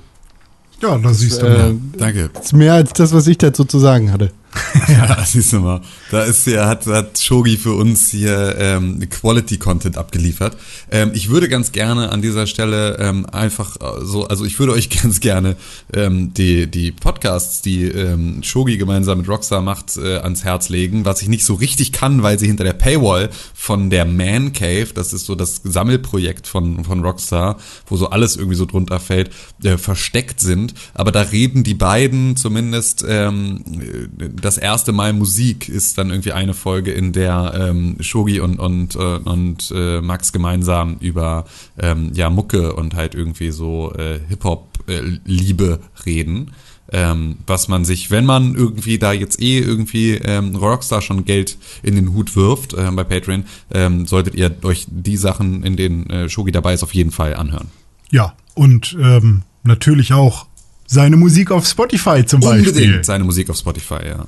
Ja, 0.82 0.98
da 0.98 1.12
siehst 1.12 1.42
du 1.42 1.46
Äh. 1.46 1.74
Danke. 1.98 2.30
Das 2.32 2.46
ist 2.46 2.52
mehr 2.52 2.74
als 2.74 2.92
das, 2.92 3.12
was 3.12 3.26
ich 3.26 3.38
dazu 3.38 3.64
zu 3.64 3.78
sagen 3.78 4.12
hatte. 4.12 4.30
Ja, 4.88 5.24
siehst 5.24 5.52
du 5.52 5.60
mal. 5.60 5.80
Da 6.10 6.22
ist 6.22 6.46
ja, 6.46 6.66
hat, 6.66 6.86
hat 6.86 7.18
Shogi 7.18 7.56
für 7.56 7.74
uns 7.74 8.10
hier 8.10 8.56
ähm, 8.58 9.00
Quality 9.08 9.58
Content 9.58 9.96
abgeliefert. 9.96 10.56
Ähm, 10.90 11.12
ich 11.14 11.30
würde 11.30 11.48
ganz 11.48 11.72
gerne 11.72 12.10
an 12.10 12.22
dieser 12.22 12.46
Stelle 12.46 12.98
ähm, 12.98 13.26
einfach 13.26 13.76
äh, 13.76 14.04
so, 14.04 14.26
also 14.26 14.44
ich 14.44 14.58
würde 14.58 14.72
euch 14.72 14.90
ganz 15.02 15.20
gerne 15.20 15.56
ähm, 15.94 16.34
die, 16.34 16.68
die 16.68 16.92
Podcasts, 16.92 17.62
die 17.62 17.84
ähm, 17.84 18.42
Shogi 18.42 18.76
gemeinsam 18.76 19.18
mit 19.18 19.28
Rockstar 19.28 19.62
macht, 19.62 19.96
äh, 19.96 20.16
ans 20.18 20.44
Herz 20.44 20.68
legen, 20.68 21.04
was 21.04 21.22
ich 21.22 21.28
nicht 21.28 21.44
so 21.44 21.54
richtig 21.54 21.92
kann, 21.92 22.22
weil 22.22 22.38
sie 22.38 22.46
hinter 22.46 22.64
der 22.64 22.72
Paywall 22.72 23.30
von 23.54 23.90
der 23.90 24.04
Man 24.04 24.52
Cave, 24.52 24.88
das 24.94 25.12
ist 25.12 25.26
so 25.26 25.34
das 25.34 25.60
Sammelprojekt 25.62 26.46
von, 26.46 26.84
von 26.84 27.04
Rockstar, 27.04 27.58
wo 27.86 27.96
so 27.96 28.10
alles 28.10 28.36
irgendwie 28.36 28.56
so 28.56 28.66
drunter 28.66 28.98
fällt, 29.00 29.30
äh, 29.62 29.78
versteckt 29.78 30.40
sind. 30.40 30.74
Aber 30.94 31.12
da 31.12 31.22
reden 31.22 31.62
die 31.62 31.74
beiden 31.74 32.36
zumindest 32.36 33.04
ähm, 33.08 33.62
das 34.40 34.58
erste 34.58 34.92
Mal 34.92 35.12
Musik 35.12 35.68
ist 35.68 35.98
dann 35.98 36.10
irgendwie 36.10 36.32
eine 36.32 36.54
Folge, 36.54 36.92
in 36.92 37.12
der 37.12 37.54
ähm, 37.56 37.96
Shogi 38.00 38.40
und 38.40 38.58
und 38.58 38.96
äh, 38.96 38.98
und 38.98 39.72
äh, 39.74 40.00
Max 40.00 40.32
gemeinsam 40.32 40.96
über 41.00 41.44
ähm, 41.78 42.12
ja 42.14 42.30
Mucke 42.30 42.74
und 42.74 42.94
halt 42.94 43.14
irgendwie 43.14 43.50
so 43.50 43.92
äh, 43.94 44.20
Hip 44.28 44.44
Hop 44.44 44.78
äh, 44.88 45.78
reden. 46.06 46.52
Ähm, 46.92 47.36
was 47.46 47.68
man 47.68 47.84
sich, 47.84 48.10
wenn 48.10 48.26
man 48.26 48.56
irgendwie 48.56 48.98
da 48.98 49.12
jetzt 49.12 49.40
eh 49.40 49.60
irgendwie 49.60 50.14
ähm, 50.14 50.56
Rockstar 50.56 51.00
schon 51.00 51.24
Geld 51.24 51.56
in 51.84 51.94
den 51.94 52.12
Hut 52.12 52.34
wirft 52.34 52.74
äh, 52.74 52.90
bei 52.90 53.04
Patreon, 53.04 53.44
ähm, 53.72 54.08
solltet 54.08 54.34
ihr 54.34 54.52
euch 54.64 54.88
die 54.90 55.16
Sachen, 55.16 55.62
in 55.62 55.76
denen 55.76 56.10
äh, 56.10 56.28
Shogi 56.28 56.50
dabei 56.50 56.74
ist, 56.74 56.82
auf 56.82 56.92
jeden 56.92 57.12
Fall 57.12 57.36
anhören. 57.36 57.68
Ja, 58.10 58.34
und 58.54 58.96
ähm, 59.00 59.42
natürlich 59.62 60.12
auch 60.12 60.46
seine 60.90 61.16
Musik 61.16 61.52
auf 61.52 61.66
Spotify 61.66 62.24
zum 62.26 62.40
Beispiel. 62.40 62.68
Unbedingt 62.68 63.06
seine 63.06 63.22
Musik 63.22 63.48
auf 63.48 63.56
Spotify, 63.56 64.06
ja. 64.06 64.26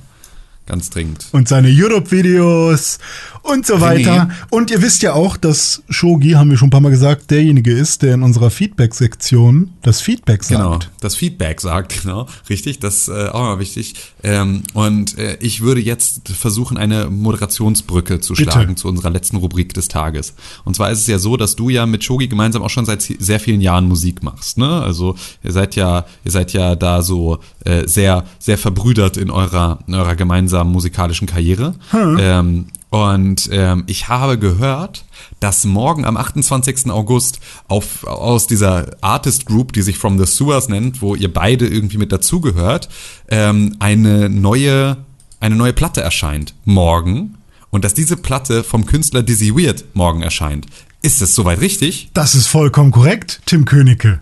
Ganz 0.65 0.89
dringend. 0.89 1.27
und 1.33 1.49
seine 1.49 1.67
YouTube-Videos 1.67 2.99
und 3.41 3.67
so 3.67 3.81
weiter. 3.81 4.29
Und 4.49 4.71
ihr 4.71 4.81
wisst 4.81 5.01
ja 5.01 5.11
auch, 5.11 5.35
dass 5.35 5.83
Shogi, 5.89 6.31
haben 6.31 6.49
wir 6.49 6.57
schon 6.57 6.67
ein 6.67 6.71
paar 6.71 6.79
Mal 6.79 6.89
gesagt, 6.89 7.29
derjenige 7.31 7.73
ist, 7.73 8.01
der 8.01 8.13
in 8.13 8.23
unserer 8.23 8.49
Feedback-Sektion 8.49 9.71
das 9.81 9.99
Feedback 9.99 10.45
sagt. 10.45 10.61
Genau, 10.61 10.79
das 11.01 11.17
Feedback 11.17 11.59
sagt, 11.59 12.01
genau, 12.03 12.27
richtig, 12.49 12.79
das 12.79 13.09
äh, 13.09 13.27
auch 13.27 13.41
mal 13.41 13.59
wichtig. 13.59 13.95
Ähm, 14.23 14.63
und 14.73 15.17
äh, 15.17 15.37
ich 15.41 15.59
würde 15.59 15.81
jetzt 15.81 16.29
versuchen, 16.29 16.77
eine 16.77 17.09
Moderationsbrücke 17.09 18.21
zu 18.21 18.33
Bitte. 18.33 18.51
schlagen 18.51 18.77
zu 18.77 18.87
unserer 18.87 19.09
letzten 19.09 19.35
Rubrik 19.35 19.73
des 19.73 19.89
Tages. 19.89 20.33
Und 20.63 20.77
zwar 20.77 20.91
ist 20.91 20.99
es 20.99 21.07
ja 21.07 21.19
so, 21.19 21.35
dass 21.35 21.57
du 21.57 21.67
ja 21.67 21.85
mit 21.85 22.05
Shogi 22.05 22.29
gemeinsam 22.29 22.61
auch 22.61 22.69
schon 22.69 22.85
seit 22.85 23.01
sehr 23.01 23.41
vielen 23.41 23.59
Jahren 23.59 23.85
Musik 23.89 24.23
machst, 24.23 24.57
ne? 24.57 24.81
Also 24.81 25.15
ihr 25.43 25.51
seid 25.51 25.75
ja, 25.75 26.05
ihr 26.23 26.31
seid 26.31 26.53
ja 26.53 26.77
da 26.77 27.01
so 27.01 27.39
äh, 27.65 27.85
sehr, 27.85 28.23
sehr 28.39 28.57
verbrüdert 28.57 29.17
in 29.17 29.29
eurer, 29.29 29.79
in 29.87 29.95
eurer 29.95 30.15
gemeinsamen 30.15 30.52
musikalischen 30.63 31.27
Karriere. 31.27 31.75
Ähm, 32.19 32.67
und 32.93 33.49
ähm, 33.51 33.85
ich 33.87 34.07
habe 34.07 34.37
gehört, 34.37 35.03
dass 35.39 35.65
morgen 35.65 36.05
am 36.05 36.15
28. 36.15 36.91
August 36.91 37.39
auf, 37.67 38.03
aus 38.03 38.45
dieser 38.45 38.91
Artist 39.01 39.47
Group, 39.47 39.73
die 39.73 39.81
sich 39.81 39.97
From 39.97 40.19
the 40.19 40.27
Sewers 40.27 40.69
nennt, 40.69 41.01
wo 41.01 41.15
ihr 41.15 41.33
beide 41.33 41.65
irgendwie 41.65 41.97
mit 41.97 42.11
dazugehört, 42.11 42.89
ähm, 43.29 43.75
eine 43.79 44.29
neue, 44.29 44.97
eine 45.39 45.55
neue 45.55 45.73
Platte 45.73 46.01
erscheint 46.01 46.53
morgen. 46.65 47.39
Und 47.71 47.83
dass 47.83 47.95
diese 47.95 48.15
Platte 48.15 48.63
vom 48.63 48.85
Künstler 48.85 49.23
Dizzy 49.23 49.55
Weird 49.55 49.85
morgen 49.95 50.21
erscheint. 50.21 50.67
Ist 51.01 51.19
das 51.19 51.33
soweit 51.33 51.61
richtig? 51.61 52.11
Das 52.13 52.35
ist 52.35 52.45
vollkommen 52.45 52.91
korrekt, 52.91 53.41
Tim 53.47 53.65
Königke. 53.65 54.19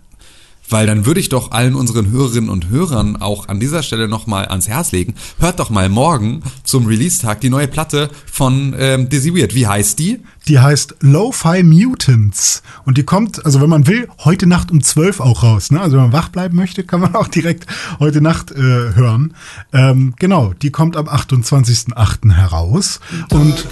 Weil 0.72 0.88
dann 0.88 1.06
würde 1.06 1.19
ich 1.19 1.30
doch 1.30 1.51
allen 1.51 1.75
unseren 1.75 2.09
Hörerinnen 2.09 2.50
und 2.50 2.69
Hörern 2.69 3.17
auch 3.17 3.50
an 3.50 3.59
dieser 3.59 3.83
Stelle 3.83 4.08
nochmal 4.08 4.45
ans 4.45 4.69
Herz 4.69 4.91
legen. 4.93 5.16
Hört 5.38 5.59
doch 5.59 5.69
mal 5.69 5.90
morgen 5.90 6.41
zum 6.64 6.88
Release-Tag 6.88 7.41
die 7.41 7.50
neue 7.50 7.67
Platte 7.67 8.09
von 8.25 8.74
ähm, 8.80 9.09
Dizzy 9.09 9.35
Weird. 9.35 9.53
Wie 9.53 9.67
heißt 9.67 10.00
die? 10.00 10.22
Die 10.48 10.59
heißt 10.59 10.95
Lo-Fi 11.01 11.61
Mutants. 11.64 12.64
Und 12.85 12.98
die 12.98 13.03
kommt, 13.03 13.45
also 13.45 13.61
wenn 13.61 13.69
man 13.69 13.85
will, 13.85 14.08
heute 14.24 14.48
Nacht 14.48 14.72
um 14.72 14.82
12 14.82 15.19
auch 15.19 15.43
raus. 15.43 15.72
Ne? 15.72 15.82
Also 15.82 15.98
wenn 15.98 16.03
man 16.03 16.14
wach 16.14 16.30
bleiben 16.30 16.56
möchte, 16.56 16.83
kann 16.83 17.01
man 17.01 17.16
auch 17.16 17.27
direkt 17.27 17.67
heute 18.00 18.22
Nacht 18.22 18.51
äh, 18.51 18.56
hören. 18.56 19.33
Ähm, 19.74 20.14
genau, 20.19 20.53
die 20.53 20.72
kommt 20.72 20.95
am 20.95 21.08
28.08. 21.09 22.33
heraus. 22.33 23.01
Und 23.30 23.67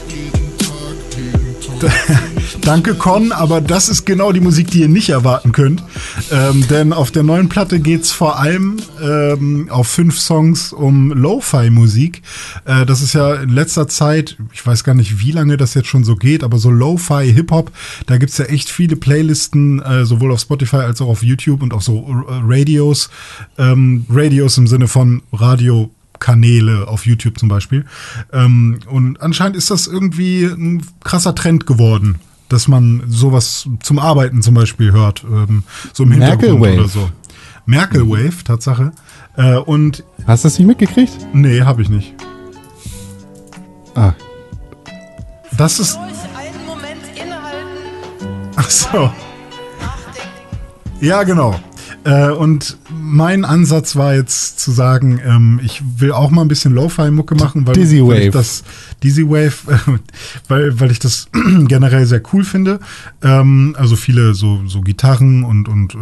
Danke, 2.61 2.95
Con, 2.95 3.31
aber 3.31 3.61
das 3.61 3.89
ist 3.89 4.05
genau 4.05 4.31
die 4.31 4.39
Musik, 4.39 4.71
die 4.71 4.81
ihr 4.81 4.89
nicht 4.89 5.09
erwarten 5.09 5.51
könnt. 5.51 5.83
Ähm, 6.31 6.67
denn 6.69 6.93
auf 6.93 7.11
der 7.11 7.23
neuen 7.23 7.49
Platte 7.49 7.79
geht's 7.79 8.11
vor 8.11 8.39
allem 8.39 8.77
ähm, 9.01 9.67
auf 9.69 9.87
fünf 9.87 10.19
Songs 10.19 10.73
um 10.73 11.11
Lo-Fi-Musik. 11.11 12.21
Äh, 12.65 12.85
das 12.85 13.01
ist 13.01 13.13
ja 13.13 13.35
in 13.35 13.49
letzter 13.49 13.87
Zeit, 13.87 14.37
ich 14.53 14.65
weiß 14.65 14.83
gar 14.83 14.95
nicht, 14.95 15.19
wie 15.19 15.31
lange 15.31 15.57
das 15.57 15.73
jetzt 15.73 15.87
schon 15.87 16.03
so 16.03 16.15
geht, 16.15 16.43
aber 16.43 16.57
so 16.57 16.69
Lo-Fi, 16.69 17.31
Hip-Hop, 17.31 17.71
da 18.05 18.17
gibt's 18.17 18.37
ja 18.37 18.45
echt 18.45 18.69
viele 18.69 18.95
Playlisten, 18.95 19.81
äh, 19.81 20.05
sowohl 20.05 20.31
auf 20.31 20.39
Spotify 20.39 20.77
als 20.77 21.01
auch 21.01 21.07
auf 21.07 21.23
YouTube 21.23 21.61
und 21.61 21.73
auch 21.73 21.81
so 21.81 22.25
äh, 22.27 22.41
Radios. 22.45 23.09
Ähm, 23.57 24.05
Radios 24.09 24.57
im 24.57 24.67
Sinne 24.67 24.87
von 24.87 25.21
Radio. 25.31 25.89
Kanäle 26.19 26.87
auf 26.87 27.05
YouTube 27.05 27.39
zum 27.39 27.49
Beispiel. 27.49 27.85
Ähm, 28.33 28.79
und 28.89 29.21
anscheinend 29.21 29.55
ist 29.57 29.71
das 29.71 29.87
irgendwie 29.87 30.43
ein 30.45 30.85
krasser 31.03 31.33
Trend 31.35 31.65
geworden, 31.65 32.19
dass 32.49 32.67
man 32.67 33.03
sowas 33.07 33.67
zum 33.81 33.99
Arbeiten 33.99 34.41
zum 34.41 34.53
Beispiel 34.55 34.91
hört, 34.91 35.23
ähm, 35.23 35.63
so 35.93 36.03
im 36.03 36.11
Hintergrund 36.11 36.59
Merkel-Wave. 36.59 36.79
oder 36.79 36.87
so. 36.89 37.09
Merkel 37.65 38.09
Wave, 38.09 38.43
Tatsache. 38.43 38.91
Äh, 39.37 39.57
und 39.57 40.03
Hast 40.25 40.43
du 40.43 40.47
das 40.47 40.57
nicht 40.57 40.67
mitgekriegt? 40.67 41.13
nee, 41.33 41.61
habe 41.61 41.81
ich 41.83 41.89
nicht. 41.89 42.13
Ah, 43.95 44.13
Das 45.57 45.79
ist. 45.79 45.97
Ach 48.55 48.69
so. 48.69 48.97
nachdenken. 49.79 51.05
Ja, 51.05 51.23
genau. 51.23 51.59
Äh, 52.03 52.31
und 52.31 52.77
mein 52.89 53.45
Ansatz 53.45 53.95
war 53.95 54.15
jetzt 54.15 54.59
zu 54.59 54.71
sagen, 54.71 55.19
ähm, 55.23 55.59
ich 55.63 55.81
will 55.97 56.11
auch 56.11 56.31
mal 56.31 56.41
ein 56.41 56.47
bisschen 56.47 56.73
Lo-Fi-Mucke 56.73 57.35
machen, 57.35 57.67
weil, 57.67 57.75
Dizzy 57.75 58.05
weil 58.05 58.19
ich 58.19 58.27
Wave. 58.27 58.31
das 58.31 58.63
Dizzy 59.03 59.27
Wave, 59.27 59.53
äh, 59.67 59.99
weil, 60.47 60.79
weil 60.79 60.91
ich 60.91 60.99
das 60.99 61.27
generell 61.67 62.05
sehr 62.05 62.21
cool 62.33 62.43
finde. 62.43 62.79
Ähm, 63.21 63.75
also 63.77 63.95
viele 63.95 64.33
so, 64.33 64.61
so 64.65 64.81
Gitarren 64.81 65.43
und, 65.43 65.67
und 65.67 65.95
äh, 65.95 65.97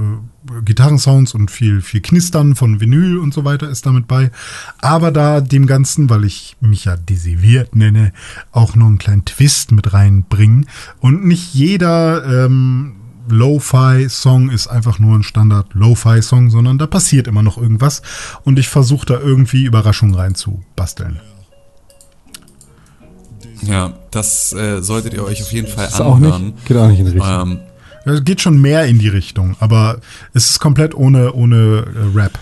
Gitarrensounds 0.64 1.34
und 1.34 1.52
viel, 1.52 1.82
viel 1.82 2.02
Knistern 2.02 2.56
von 2.56 2.80
Vinyl 2.80 3.18
und 3.18 3.34
so 3.34 3.44
weiter 3.44 3.70
ist 3.70 3.86
damit 3.86 4.08
bei. 4.08 4.32
Aber 4.80 5.12
da 5.12 5.42
dem 5.42 5.68
Ganzen, 5.68 6.10
weil 6.10 6.24
ich 6.24 6.56
mich 6.62 6.86
ja 6.86 6.96
Weird 6.98 7.76
nenne, 7.76 8.14
auch 8.52 8.76
noch 8.76 8.88
einen 8.88 8.98
kleinen 8.98 9.26
Twist 9.26 9.72
mit 9.72 9.94
reinbringen. 9.94 10.68
Und 11.00 11.26
nicht 11.26 11.54
jeder 11.54 12.46
ähm, 12.46 12.97
Lo-Fi-Song 13.30 14.50
ist 14.50 14.68
einfach 14.68 15.00
nur 15.00 15.18
ein 15.18 15.24
Standard-Lo-Fi-Song, 15.24 16.50
sondern 16.50 16.78
da 16.78 16.88
passiert 16.88 17.28
immer 17.28 17.44
noch 17.44 17.58
irgendwas 17.58 18.02
und 18.44 18.60
ich 18.60 18.70
versuche 18.70 19.06
da 19.06 19.20
irgendwie 19.20 19.64
Überraschungen 19.64 20.16
reinzubasteln. 20.16 21.20
Ja, 23.64 23.94
das 24.12 24.54
äh, 24.54 24.82
solltet 24.82 25.14
ihr 25.14 25.24
euch 25.24 25.42
auf 25.42 25.52
jeden 25.52 25.68
Fall 25.68 25.88
ist 25.88 26.00
auch 26.00 26.16
anhören. 26.16 26.48
nicht, 26.48 26.66
geht 26.66 26.78
auch 26.78 26.88
nicht 26.88 27.00
in 27.00 27.06
die 27.06 27.12
Richtung. 27.14 27.42
Ähm, 27.42 27.60
Es 28.06 28.24
geht 28.24 28.42
schon 28.42 28.62
mehr 28.62 28.86
in 28.86 29.00
die 29.00 29.10
Richtung, 29.10 29.56
aber 29.60 30.00
es 30.34 30.50
ist 30.52 30.60
komplett 30.60 30.96
ohne, 30.96 31.34
ohne 31.34 31.86
äh, 31.86 32.18
Rap. 32.18 32.40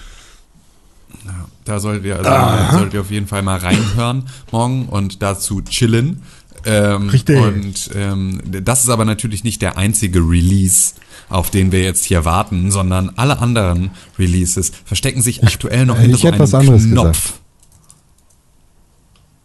Da 1.63 1.79
solltet 1.79 2.05
ihr, 2.05 2.19
also, 2.23 2.77
solltet 2.77 2.93
ihr 2.93 3.01
auf 3.01 3.09
jeden 3.09 3.25
Fall 3.25 3.41
mal 3.41 3.57
reinhören 3.57 4.25
morgen 4.51 4.85
und 4.85 5.23
dazu 5.23 5.61
chillen. 5.61 6.21
Ähm, 6.65 7.09
Richtig. 7.09 7.37
Und 7.37 7.91
ähm, 7.95 8.41
das 8.45 8.83
ist 8.83 8.89
aber 8.89 9.05
natürlich 9.05 9.43
nicht 9.43 9.61
der 9.61 9.77
einzige 9.77 10.19
Release, 10.19 10.95
auf 11.29 11.51
den 11.51 11.71
wir 11.71 11.83
jetzt 11.83 12.03
hier 12.03 12.25
warten, 12.25 12.71
sondern 12.71 13.11
alle 13.15 13.39
anderen 13.39 13.91
Releases 14.17 14.71
verstecken 14.83 15.21
sich 15.21 15.43
aktuell 15.43 15.85
noch 15.85 15.99
hinter 15.99 16.15
ich 16.15 16.21
so 16.21 16.27
einem 16.27 16.39
was 16.39 16.53
anderes 16.53 16.85
Knopf. 16.85 17.33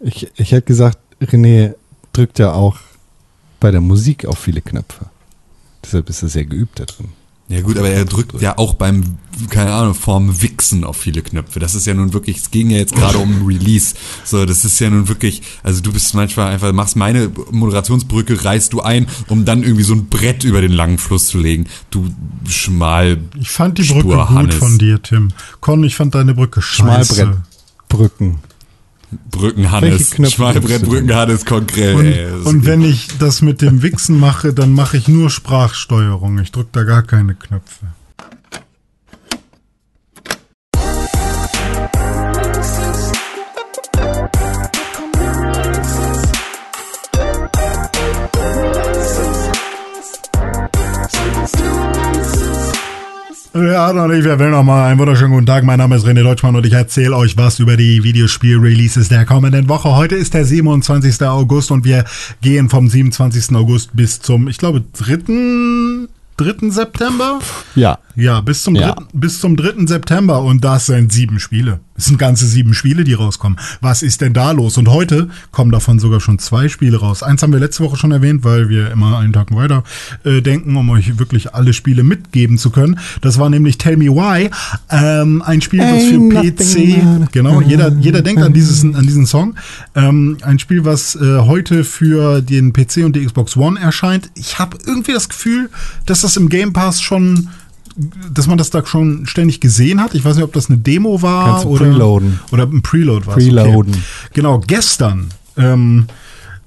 Ich, 0.00 0.30
ich 0.36 0.52
hätte 0.52 0.66
gesagt, 0.66 0.98
René 1.20 1.74
drückt 2.12 2.38
ja 2.38 2.52
auch 2.52 2.78
bei 3.60 3.70
der 3.70 3.82
Musik 3.82 4.24
auf 4.24 4.38
viele 4.38 4.62
Knöpfe. 4.62 5.06
Deshalb 5.84 6.08
ist 6.08 6.22
er 6.22 6.28
sehr 6.28 6.46
geübt 6.46 6.80
da 6.80 6.84
drin. 6.84 7.08
Ja 7.50 7.62
gut, 7.62 7.76
aber 7.78 7.90
er 7.90 8.04
drückt 8.04 8.40
ja 8.40 8.56
auch 8.58 8.74
beim, 8.74 9.18
keine 9.48 9.72
Ahnung, 9.72 9.94
vorm 9.94 10.40
Wichsen 10.40 10.84
auf 10.84 10.96
viele 10.96 11.20
Knöpfe. 11.20 11.58
Das 11.58 11.74
ist 11.74 11.84
ja 11.84 11.94
nun 11.94 12.12
wirklich, 12.12 12.36
es 12.36 12.52
ging 12.52 12.70
ja 12.70 12.78
jetzt 12.78 12.94
gerade 12.94 13.18
um 13.18 13.44
Release. 13.46 13.96
So, 14.24 14.46
das 14.46 14.64
ist 14.64 14.78
ja 14.78 14.88
nun 14.88 15.08
wirklich, 15.08 15.42
also 15.64 15.80
du 15.80 15.92
bist 15.92 16.14
manchmal 16.14 16.52
einfach, 16.52 16.72
machst 16.72 16.94
meine 16.94 17.28
Moderationsbrücke, 17.50 18.44
reißt 18.44 18.72
du 18.72 18.82
ein, 18.82 19.08
um 19.26 19.44
dann 19.44 19.64
irgendwie 19.64 19.82
so 19.82 19.94
ein 19.94 20.06
Brett 20.06 20.44
über 20.44 20.60
den 20.60 20.70
langen 20.70 20.98
Fluss 20.98 21.26
zu 21.26 21.38
legen. 21.38 21.66
Du 21.90 22.08
schmal. 22.48 23.18
Ich 23.40 23.50
fand 23.50 23.78
die 23.78 23.82
Brücke 23.82 24.02
gut 24.04 24.28
Hannes. 24.28 24.54
von 24.54 24.78
dir, 24.78 25.02
Tim. 25.02 25.32
Con, 25.60 25.82
ich 25.82 25.96
fand 25.96 26.14
deine 26.14 26.34
Brücke 26.34 26.62
scheiße. 26.62 27.14
Schmalbrettbrücken. 27.14 27.44
Brücken 27.88 28.38
Welche 29.32 29.70
Hannes. 29.70 30.10
Knöpfe 30.12 30.34
Schmalbrett, 30.34 30.64
drückst 30.64 30.82
du 30.82 30.90
Brücken 30.90 31.14
Hannes, 31.14 31.44
konkret. 31.44 31.94
Und, 31.94 32.46
und 32.46 32.66
wenn 32.66 32.82
ich 32.82 33.08
das 33.18 33.42
mit 33.42 33.62
dem 33.62 33.82
Wichsen 33.82 34.18
mache, 34.18 34.52
dann 34.52 34.72
mache 34.72 34.96
ich 34.96 35.08
nur 35.08 35.30
Sprachsteuerung. 35.30 36.38
Ich 36.38 36.52
drücke 36.52 36.70
da 36.72 36.84
gar 36.84 37.02
keine 37.02 37.34
Knöpfe. 37.34 37.86
Ja, 53.62 53.90
und 53.90 54.12
ich 54.12 54.24
will 54.24 54.50
noch 54.50 54.62
mal 54.62 54.88
einen 54.88 54.98
wunderschönen 54.98 55.32
guten 55.32 55.44
Tag. 55.44 55.64
Mein 55.64 55.78
Name 55.78 55.94
ist 55.96 56.06
René 56.06 56.22
Deutschmann 56.22 56.56
und 56.56 56.64
ich 56.64 56.72
erzähle 56.72 57.14
euch 57.14 57.36
was 57.36 57.58
über 57.58 57.76
die 57.76 58.02
Videospiel-Releases 58.02 59.10
der 59.10 59.26
kommenden 59.26 59.68
Woche. 59.68 59.94
Heute 59.96 60.14
ist 60.14 60.32
der 60.32 60.46
27. 60.46 61.20
August 61.26 61.70
und 61.70 61.84
wir 61.84 62.04
gehen 62.40 62.70
vom 62.70 62.88
27. 62.88 63.54
August 63.54 63.90
bis 63.92 64.18
zum, 64.20 64.48
ich 64.48 64.56
glaube, 64.56 64.82
3. 64.98 66.08
3. 66.38 66.70
September? 66.70 67.40
Ja. 67.74 67.98
Ja, 68.16 68.40
bis 68.40 68.62
zum, 68.62 68.76
Ja. 68.76 68.92
3., 68.92 69.04
bis 69.12 69.40
zum 69.40 69.56
3. 69.56 69.86
September 69.86 70.42
und 70.42 70.64
das 70.64 70.86
sind 70.86 71.12
sieben 71.12 71.38
Spiele. 71.38 71.80
Es 72.00 72.06
sind 72.06 72.18
ganze 72.18 72.46
sieben 72.46 72.72
Spiele, 72.72 73.04
die 73.04 73.12
rauskommen. 73.12 73.58
Was 73.82 74.02
ist 74.02 74.22
denn 74.22 74.32
da 74.32 74.52
los? 74.52 74.78
Und 74.78 74.88
heute 74.88 75.28
kommen 75.50 75.70
davon 75.70 75.98
sogar 75.98 76.18
schon 76.18 76.38
zwei 76.38 76.70
Spiele 76.70 76.96
raus. 76.96 77.22
Eins 77.22 77.42
haben 77.42 77.52
wir 77.52 77.60
letzte 77.60 77.84
Woche 77.84 77.98
schon 77.98 78.10
erwähnt, 78.10 78.42
weil 78.42 78.70
wir 78.70 78.90
immer 78.90 79.18
einen 79.18 79.34
Tag 79.34 79.54
weiter 79.54 79.84
äh, 80.24 80.40
denken, 80.40 80.74
um 80.76 80.88
euch 80.88 81.18
wirklich 81.18 81.54
alle 81.54 81.74
Spiele 81.74 82.02
mitgeben 82.02 82.56
zu 82.56 82.70
können. 82.70 82.98
Das 83.20 83.38
war 83.38 83.50
nämlich 83.50 83.76
Tell 83.76 83.98
Me 83.98 84.06
Why, 84.06 84.48
ähm, 84.88 85.42
ein 85.42 85.60
Spiel, 85.60 85.80
was 85.80 86.04
für 86.04 86.52
PC, 86.52 87.32
genau, 87.32 87.60
jeder, 87.60 87.92
jeder 87.92 88.22
denkt 88.22 88.42
an, 88.42 88.54
dieses, 88.54 88.82
an 88.82 89.02
diesen 89.02 89.26
Song. 89.26 89.56
Ähm, 89.94 90.38
ein 90.40 90.58
Spiel, 90.58 90.86
was 90.86 91.16
äh, 91.16 91.40
heute 91.40 91.84
für 91.84 92.40
den 92.40 92.72
PC 92.72 93.04
und 93.04 93.14
die 93.14 93.26
Xbox 93.26 93.58
One 93.58 93.78
erscheint. 93.78 94.30
Ich 94.36 94.58
habe 94.58 94.78
irgendwie 94.86 95.12
das 95.12 95.28
Gefühl, 95.28 95.68
dass 96.06 96.22
das 96.22 96.38
im 96.38 96.48
Game 96.48 96.72
Pass 96.72 97.02
schon 97.02 97.50
dass 98.32 98.46
man 98.46 98.58
das 98.58 98.70
da 98.70 98.84
schon 98.84 99.26
ständig 99.26 99.60
gesehen 99.60 100.00
hat. 100.00 100.14
Ich 100.14 100.24
weiß 100.24 100.36
nicht, 100.36 100.44
ob 100.44 100.52
das 100.52 100.68
eine 100.68 100.78
Demo 100.78 101.22
war 101.22 101.66
oder, 101.66 101.84
preloaden. 101.84 102.40
oder 102.50 102.64
ein 102.64 102.82
Preload 102.82 103.26
war. 103.26 103.34
Preloaden. 103.34 103.94
Okay. 103.94 104.02
Genau, 104.34 104.60
gestern 104.60 105.28
ähm, 105.56 106.06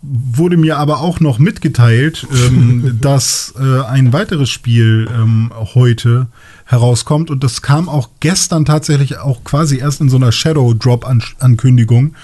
wurde 0.02 0.58
mir 0.58 0.78
aber 0.78 1.00
auch 1.00 1.20
noch 1.20 1.40
mitgeteilt, 1.40 2.28
ähm, 2.48 2.98
dass 3.02 3.54
äh, 3.58 3.82
ein 3.84 4.12
weiteres 4.12 4.50
Spiel 4.50 5.08
ähm, 5.14 5.52
heute 5.56 6.28
herauskommt 6.66 7.30
und 7.30 7.44
das 7.44 7.62
kam 7.62 7.88
auch 7.90 8.10
gestern 8.20 8.66
tatsächlich 8.66 9.18
auch 9.18 9.44
quasi 9.44 9.78
erst 9.78 10.02
in 10.02 10.10
so 10.10 10.18
einer 10.18 10.32
Shadow 10.32 10.74
Drop 10.74 11.06
Ankündigung 11.40 12.16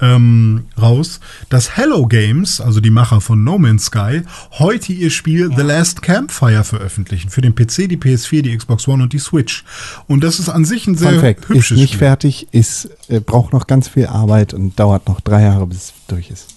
ähm, 0.00 0.64
raus, 0.80 1.20
dass 1.48 1.76
Hello 1.76 2.06
Games, 2.06 2.60
also 2.60 2.80
die 2.80 2.90
Macher 2.90 3.20
von 3.20 3.44
No 3.44 3.58
Man's 3.58 3.86
Sky, 3.86 4.22
heute 4.52 4.92
ihr 4.92 5.10
Spiel 5.10 5.50
The 5.54 5.62
Last 5.62 6.02
Campfire 6.02 6.64
veröffentlichen 6.64 7.30
für 7.30 7.40
den 7.40 7.54
PC, 7.54 7.88
die 7.88 7.96
PS4, 7.96 8.42
die 8.42 8.56
Xbox 8.56 8.88
One 8.88 9.02
und 9.02 9.12
die 9.12 9.18
Switch. 9.18 9.64
Und 10.06 10.24
das 10.24 10.38
ist 10.38 10.48
an 10.48 10.64
sich 10.64 10.86
ein 10.86 10.96
sehr 10.96 11.12
Fun 11.12 11.20
Fact, 11.20 11.44
ist 11.44 11.48
hübsches 11.48 11.78
nicht 11.78 11.94
Spiel. 11.94 11.98
fertig, 11.98 12.48
ist, 12.52 12.90
äh, 13.08 13.20
braucht 13.20 13.52
noch 13.52 13.66
ganz 13.66 13.88
viel 13.88 14.06
Arbeit 14.06 14.54
und 14.54 14.78
dauert 14.78 15.08
noch 15.08 15.20
drei 15.20 15.42
Jahre, 15.42 15.66
bis 15.66 15.78
es 15.78 15.94
durch 16.08 16.30
ist. 16.30 16.55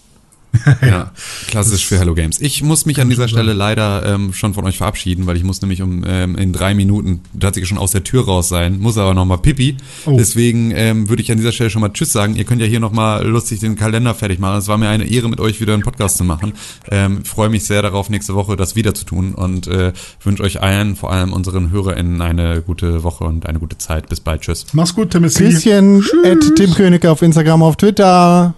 Ja, 0.81 1.11
klassisch 1.47 1.85
für 1.85 1.99
Hello 1.99 2.13
Games. 2.13 2.39
Ich 2.41 2.63
muss 2.63 2.85
mich 2.85 2.99
an 3.01 3.09
dieser 3.09 3.27
Stelle 3.27 3.53
leider 3.53 4.05
ähm, 4.05 4.33
schon 4.33 4.53
von 4.53 4.65
euch 4.65 4.77
verabschieden, 4.77 5.27
weil 5.27 5.37
ich 5.37 5.43
muss 5.43 5.61
nämlich 5.61 5.81
um 5.81 6.03
ähm, 6.05 6.35
in 6.35 6.53
drei 6.53 6.73
Minuten 6.73 7.21
tatsächlich 7.39 7.69
schon 7.69 7.77
aus 7.77 7.91
der 7.91 8.03
Tür 8.03 8.25
raus 8.25 8.49
sein, 8.49 8.79
muss 8.79 8.97
aber 8.97 9.13
noch 9.13 9.25
mal 9.25 9.37
pipi. 9.37 9.77
Oh. 10.05 10.15
Deswegen 10.17 10.71
ähm, 10.71 11.09
würde 11.09 11.21
ich 11.21 11.31
an 11.31 11.37
dieser 11.37 11.51
Stelle 11.51 11.69
schon 11.69 11.81
mal 11.81 11.89
Tschüss 11.89 12.11
sagen. 12.11 12.35
Ihr 12.35 12.43
könnt 12.43 12.61
ja 12.61 12.67
hier 12.67 12.79
noch 12.79 12.91
mal 12.91 13.25
lustig 13.25 13.59
den 13.59 13.75
Kalender 13.75 14.13
fertig 14.13 14.39
machen. 14.39 14.57
Es 14.57 14.67
war 14.67 14.77
mir 14.77 14.89
eine 14.89 15.05
Ehre, 15.05 15.29
mit 15.29 15.39
euch 15.39 15.61
wieder 15.61 15.73
einen 15.73 15.83
Podcast 15.83 16.17
zu 16.17 16.23
machen. 16.23 16.53
Ähm, 16.89 17.23
freue 17.25 17.49
mich 17.49 17.65
sehr 17.65 17.81
darauf, 17.81 18.09
nächste 18.09 18.35
Woche 18.35 18.55
das 18.55 18.75
wieder 18.75 18.93
zu 18.93 19.05
tun 19.05 19.35
und 19.35 19.67
äh, 19.67 19.93
wünsche 20.23 20.43
euch 20.43 20.61
allen, 20.61 20.95
vor 20.95 21.11
allem 21.11 21.33
unseren 21.33 21.71
HörerInnen, 21.71 22.21
eine 22.21 22.61
gute 22.61 23.03
Woche 23.03 23.23
und 23.23 23.45
eine 23.45 23.59
gute 23.59 23.77
Zeit. 23.77 24.09
Bis 24.09 24.19
bald. 24.19 24.41
Tschüss. 24.41 24.67
Mach's 24.73 24.95
gut, 24.95 25.11
Timothy. 25.11 25.43
Bisschen 25.43 26.03
at 26.23 26.55
Tim 26.55 26.73
König 26.73 27.05
auf 27.05 27.21
Instagram, 27.21 27.63
auf 27.63 27.75
Twitter. 27.75 28.55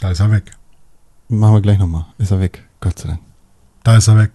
Da 0.00 0.10
ist 0.10 0.20
er 0.20 0.30
weg. 0.30 0.52
Machen 1.28 1.54
wir 1.54 1.60
gleich 1.60 1.78
nochmal. 1.78 2.06
Ist 2.18 2.30
er 2.30 2.40
weg. 2.40 2.64
Gott 2.80 2.98
sei 2.98 3.08
Dank. 3.08 3.20
Da 3.82 3.96
ist 3.96 4.08
er 4.08 4.18
weg. 4.18 4.30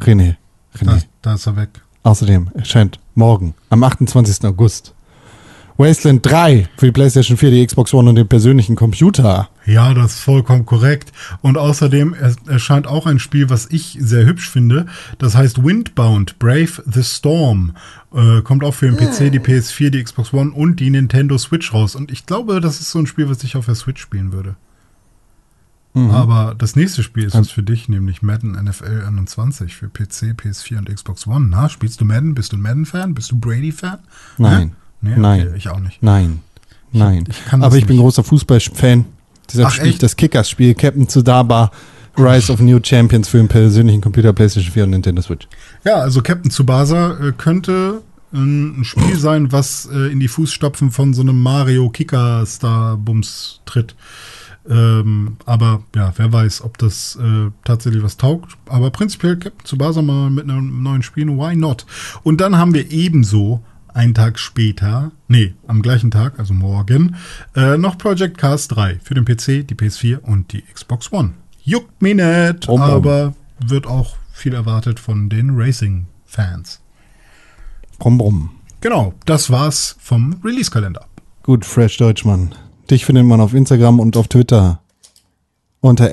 René. 0.00 0.36
Da, 0.74 0.92
René. 0.92 1.04
da 1.22 1.34
ist 1.34 1.46
er 1.46 1.56
weg. 1.56 1.68
Außerdem 2.02 2.50
erscheint 2.54 2.98
morgen, 3.14 3.54
am 3.68 3.82
28. 3.84 4.44
August, 4.46 4.94
Wasteland 5.76 6.24
3 6.26 6.68
für 6.76 6.86
die 6.86 6.92
PlayStation 6.92 7.36
4, 7.36 7.50
die 7.50 7.66
Xbox 7.66 7.92
One 7.94 8.08
und 8.10 8.16
den 8.16 8.28
persönlichen 8.28 8.76
Computer. 8.76 9.48
Ja, 9.66 9.94
das 9.94 10.12
ist 10.14 10.20
vollkommen 10.20 10.66
korrekt. 10.66 11.12
Und 11.42 11.56
außerdem 11.56 12.14
er- 12.14 12.34
erscheint 12.48 12.86
auch 12.86 13.06
ein 13.06 13.18
Spiel, 13.18 13.48
was 13.50 13.66
ich 13.70 13.96
sehr 14.00 14.24
hübsch 14.26 14.50
finde. 14.50 14.86
Das 15.18 15.36
heißt 15.36 15.62
Windbound, 15.64 16.38
Brave 16.38 16.82
the 16.90 17.02
Storm. 17.02 17.74
Äh, 18.14 18.42
kommt 18.42 18.64
auch 18.64 18.74
für 18.74 18.90
den 18.90 18.96
PC, 18.96 19.30
die 19.30 19.40
PS4, 19.40 19.90
die 19.90 20.02
Xbox 20.02 20.32
One 20.34 20.52
und 20.52 20.80
die 20.80 20.90
Nintendo 20.90 21.38
Switch 21.38 21.72
raus. 21.72 21.94
Und 21.96 22.10
ich 22.10 22.26
glaube, 22.26 22.60
das 22.60 22.80
ist 22.80 22.90
so 22.90 22.98
ein 22.98 23.06
Spiel, 23.06 23.28
was 23.30 23.42
ich 23.44 23.56
auf 23.56 23.66
der 23.66 23.74
Switch 23.74 24.00
spielen 24.02 24.32
würde. 24.32 24.56
Aber 25.92 26.54
das 26.56 26.76
nächste 26.76 27.02
Spiel 27.02 27.24
ist 27.24 27.34
was 27.34 27.50
für 27.50 27.64
dich, 27.64 27.88
nämlich 27.88 28.22
Madden 28.22 28.52
NFL 28.52 29.04
21 29.08 29.74
für 29.74 29.88
PC, 29.88 30.36
PS4 30.40 30.78
und 30.78 30.88
Xbox 30.94 31.26
One. 31.26 31.48
Na, 31.50 31.68
spielst 31.68 32.00
du 32.00 32.04
Madden? 32.04 32.34
Bist 32.34 32.52
du 32.52 32.56
ein 32.58 32.62
Madden-Fan? 32.62 33.12
Bist 33.12 33.32
du 33.32 33.38
Brady-Fan? 33.40 33.98
Nein. 34.38 34.76
Nee, 35.00 35.12
okay, 35.12 35.20
Nein. 35.20 35.54
ich 35.56 35.68
auch 35.68 35.80
nicht. 35.80 36.00
Nein. 36.02 36.40
Nein. 36.92 37.24
ich 37.28 37.36
das 37.50 37.60
Aber 37.60 37.76
ich 37.76 37.86
bin 37.86 37.96
nicht. 37.96 38.02
großer 38.04 38.22
Fußballfan. 38.22 39.04
Deshalb 39.48 39.68
Ach, 39.68 39.72
spiele 39.72 39.90
ich 39.90 39.98
das 39.98 40.14
Kickers-Spiel 40.14 40.74
Captain 40.74 41.08
Tsudaba 41.08 41.72
Rise 42.16 42.52
of 42.52 42.60
New 42.60 42.78
Champions 42.82 43.28
für 43.28 43.38
den 43.38 43.48
persönlichen 43.48 44.00
Computer, 44.00 44.32
PlayStation 44.32 44.72
4 44.72 44.84
und 44.84 44.90
Nintendo 44.90 45.22
Switch. 45.22 45.48
Ja, 45.84 45.96
also 45.96 46.22
Captain 46.22 46.50
Tsubasa 46.50 47.16
äh, 47.20 47.32
könnte 47.32 48.02
äh, 48.32 48.36
ein 48.36 48.84
Spiel 48.84 49.16
sein, 49.16 49.52
was 49.52 49.88
äh, 49.92 50.12
in 50.12 50.20
die 50.20 50.28
Fußstapfen 50.28 50.90
von 50.90 51.14
so 51.14 51.22
einem 51.22 51.40
Mario 51.40 51.88
Kicker 51.90 52.44
Star 52.46 52.96
Bums 52.96 53.60
tritt. 53.64 53.94
Ähm, 54.68 55.36
aber 55.46 55.82
ja, 55.94 56.12
wer 56.16 56.32
weiß, 56.32 56.62
ob 56.62 56.78
das 56.78 57.16
äh, 57.16 57.50
tatsächlich 57.64 58.02
was 58.02 58.16
taugt. 58.16 58.56
Aber 58.66 58.90
prinzipiell 58.90 59.36
Captain 59.36 59.64
Tsubasa 59.64 60.02
mal 60.02 60.30
mit 60.30 60.44
einem 60.44 60.82
neuen 60.82 61.02
Spiel, 61.02 61.28
why 61.28 61.56
not? 61.56 61.86
Und 62.22 62.40
dann 62.40 62.56
haben 62.56 62.74
wir 62.74 62.90
ebenso 62.90 63.62
einen 63.94 64.14
Tag 64.14 64.38
später, 64.38 65.12
nee, 65.28 65.54
am 65.66 65.82
gleichen 65.82 66.10
Tag, 66.10 66.38
also 66.38 66.54
morgen, 66.54 67.16
äh, 67.56 67.76
noch 67.76 67.98
Project 67.98 68.38
Cars 68.38 68.68
3 68.68 69.00
für 69.02 69.14
den 69.14 69.24
PC, 69.24 69.66
die 69.66 69.74
PS4 69.74 70.20
und 70.20 70.52
die 70.52 70.62
Xbox 70.62 71.12
One. 71.12 71.32
Juckt 71.62 72.00
mich 72.00 72.14
nicht, 72.14 72.66
brumm. 72.66 72.80
aber 72.80 73.34
wird 73.64 73.86
auch 73.86 74.16
viel 74.32 74.54
erwartet 74.54 75.00
von 75.00 75.28
den 75.28 75.50
Racing-Fans. 75.58 76.80
Brumm, 77.98 78.18
brumm. 78.18 78.50
Genau, 78.80 79.14
das 79.26 79.50
war's 79.50 79.96
vom 80.00 80.40
Release-Kalender. 80.42 81.04
Gut, 81.42 81.66
Fresh 81.66 81.98
Deutschmann. 81.98 82.54
Dich 82.90 83.04
findet 83.04 83.24
man 83.24 83.40
auf 83.40 83.54
Instagram 83.54 84.00
und 84.00 84.16
auf 84.16 84.26
Twitter 84.26 84.80
unter 85.80 86.10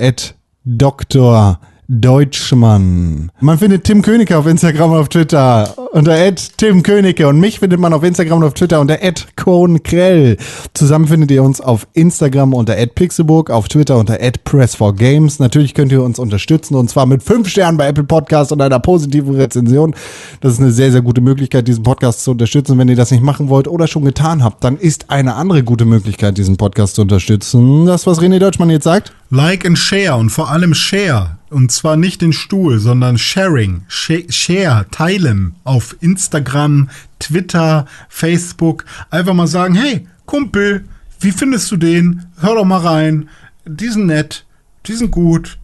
Dr. 0.64 1.60
Deutschmann. 1.90 3.32
Man 3.40 3.58
findet 3.58 3.86
Tim 3.86 4.02
Königke 4.02 4.38
auf 4.38 4.46
Instagram 4.46 4.92
und 4.92 4.98
auf 4.98 5.10
Twitter 5.10 5.74
unter 5.94 6.16
Tim 6.58 6.84
Königke 6.84 7.28
und 7.28 7.40
mich 7.40 7.60
findet 7.60 7.80
man 7.80 7.94
auf 7.94 8.04
Instagram 8.04 8.40
und 8.40 8.44
auf 8.44 8.54
Twitter 8.54 8.82
unter 8.82 8.98
@konkrell. 9.38 10.38
Zusammen 10.74 11.08
findet 11.08 11.32
ihr 11.32 11.44
uns 11.44 11.62
auf 11.62 11.88
Instagram 11.94 12.54
unter 12.54 12.76
@pixelburg, 12.76 13.50
auf 13.50 13.70
Twitter 13.70 13.98
unter 13.98 14.16
@press4games. 14.16 15.40
Natürlich 15.40 15.74
könnt 15.74 15.92
ihr 15.92 16.04
uns 16.04 16.20
unterstützen 16.20 16.76
und 16.76 16.90
zwar 16.90 17.06
mit 17.06 17.24
fünf 17.24 17.48
Sternen 17.48 17.78
bei 17.78 17.88
Apple 17.88 18.04
Podcast 18.04 18.52
und 18.52 18.62
einer 18.62 18.80
positiven 18.80 19.36
Rezension. 19.36 19.96
Das 20.42 20.54
ist 20.54 20.60
eine 20.60 20.72
sehr 20.72 20.92
sehr 20.92 21.02
gute 21.02 21.22
Möglichkeit, 21.22 21.68
diesen 21.68 21.84
Podcast 21.84 22.24
zu 22.24 22.32
unterstützen. 22.32 22.78
Wenn 22.78 22.90
ihr 22.90 22.96
das 22.98 23.12
nicht 23.12 23.24
machen 23.24 23.50
wollt 23.50 23.68
oder 23.68 23.88
schon 23.88 24.04
getan 24.04 24.44
habt, 24.44 24.64
dann 24.64 24.78
ist 24.78 25.10
eine 25.10 25.36
andere 25.36 25.64
gute 25.64 25.86
Möglichkeit, 25.86 26.38
diesen 26.38 26.58
Podcast 26.58 26.96
zu 26.96 27.04
unterstützen. 27.04 27.86
Das 27.86 28.06
was 28.06 28.20
René 28.20 28.40
Deutschmann 28.40 28.70
jetzt 28.70 28.84
sagt. 28.84 29.14
Like 29.30 29.66
and 29.66 29.78
Share 29.78 30.16
und 30.16 30.30
vor 30.30 30.50
allem 30.50 30.74
Share. 30.74 31.38
Und 31.50 31.72
zwar 31.72 31.98
nicht 31.98 32.22
den 32.22 32.34
Stuhl, 32.34 32.80
sondern 32.80 33.18
Sharing. 33.18 33.84
Sh 33.88 34.24
share, 34.30 34.86
teilen 34.92 35.56
auf 35.64 35.96
Instagram, 36.02 36.90
Twitter, 37.20 37.86
Facebook. 38.10 38.86
Einfach 39.10 39.34
mal 39.34 39.48
sagen, 39.48 39.76
hey, 39.76 40.08
Kumpel, 40.26 40.86
wie 41.20 41.32
findest 41.32 41.72
du 41.72 41.78
den? 41.78 42.26
Hör 42.40 42.56
doch 42.56 42.66
mal 42.66 42.80
rein. 42.80 43.30
Die 43.66 43.90
sind 43.90 44.06
nett, 44.08 44.46
die 44.86 44.94
sind 44.94 45.12
gut. 45.12 45.58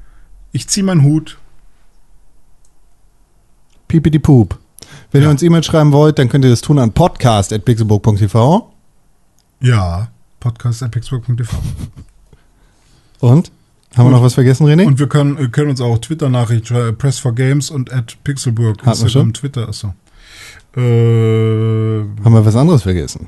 Ich 0.51 0.67
zieh 0.67 0.83
meinen 0.83 1.03
Hut. 1.03 1.37
Pipidi 3.87 4.19
Poop. 4.19 4.59
Wenn 5.11 5.21
ihr 5.21 5.29
uns 5.29 5.43
E-Mail 5.43 5.63
schreiben 5.63 5.91
wollt, 5.91 6.17
dann 6.17 6.29
könnt 6.29 6.43
ihr 6.43 6.51
das 6.51 6.61
tun 6.61 6.79
an 6.79 6.91
podcast.pixelburg.tv. 6.91 8.73
Ja, 9.61 10.09
podcast.pixburg.tv. 10.39 11.57
Und? 13.23 13.53
Haben 13.95 14.07
wir 14.07 14.11
noch 14.11 14.23
was 14.23 14.33
vergessen, 14.33 14.67
René? 14.67 14.85
Und 14.85 14.99
wir 14.99 15.07
können, 15.07 15.37
äh, 15.37 15.47
können 15.47 15.69
uns 15.69 15.79
auch 15.79 15.97
Twitter-Nachricht 15.97 16.67
schreiben, 16.67 16.97
Press 16.97 17.19
for 17.19 17.33
Games 17.33 17.69
und 17.69 17.93
at 17.93 18.17
Pixelburg. 18.25 18.81
Schon? 19.07 19.33
Twitter, 19.33 19.69
achso. 19.69 19.93
Äh, 20.75 20.81
Haben 20.81 22.33
wir 22.33 22.45
was 22.45 22.55
anderes 22.57 22.83
vergessen? 22.83 23.27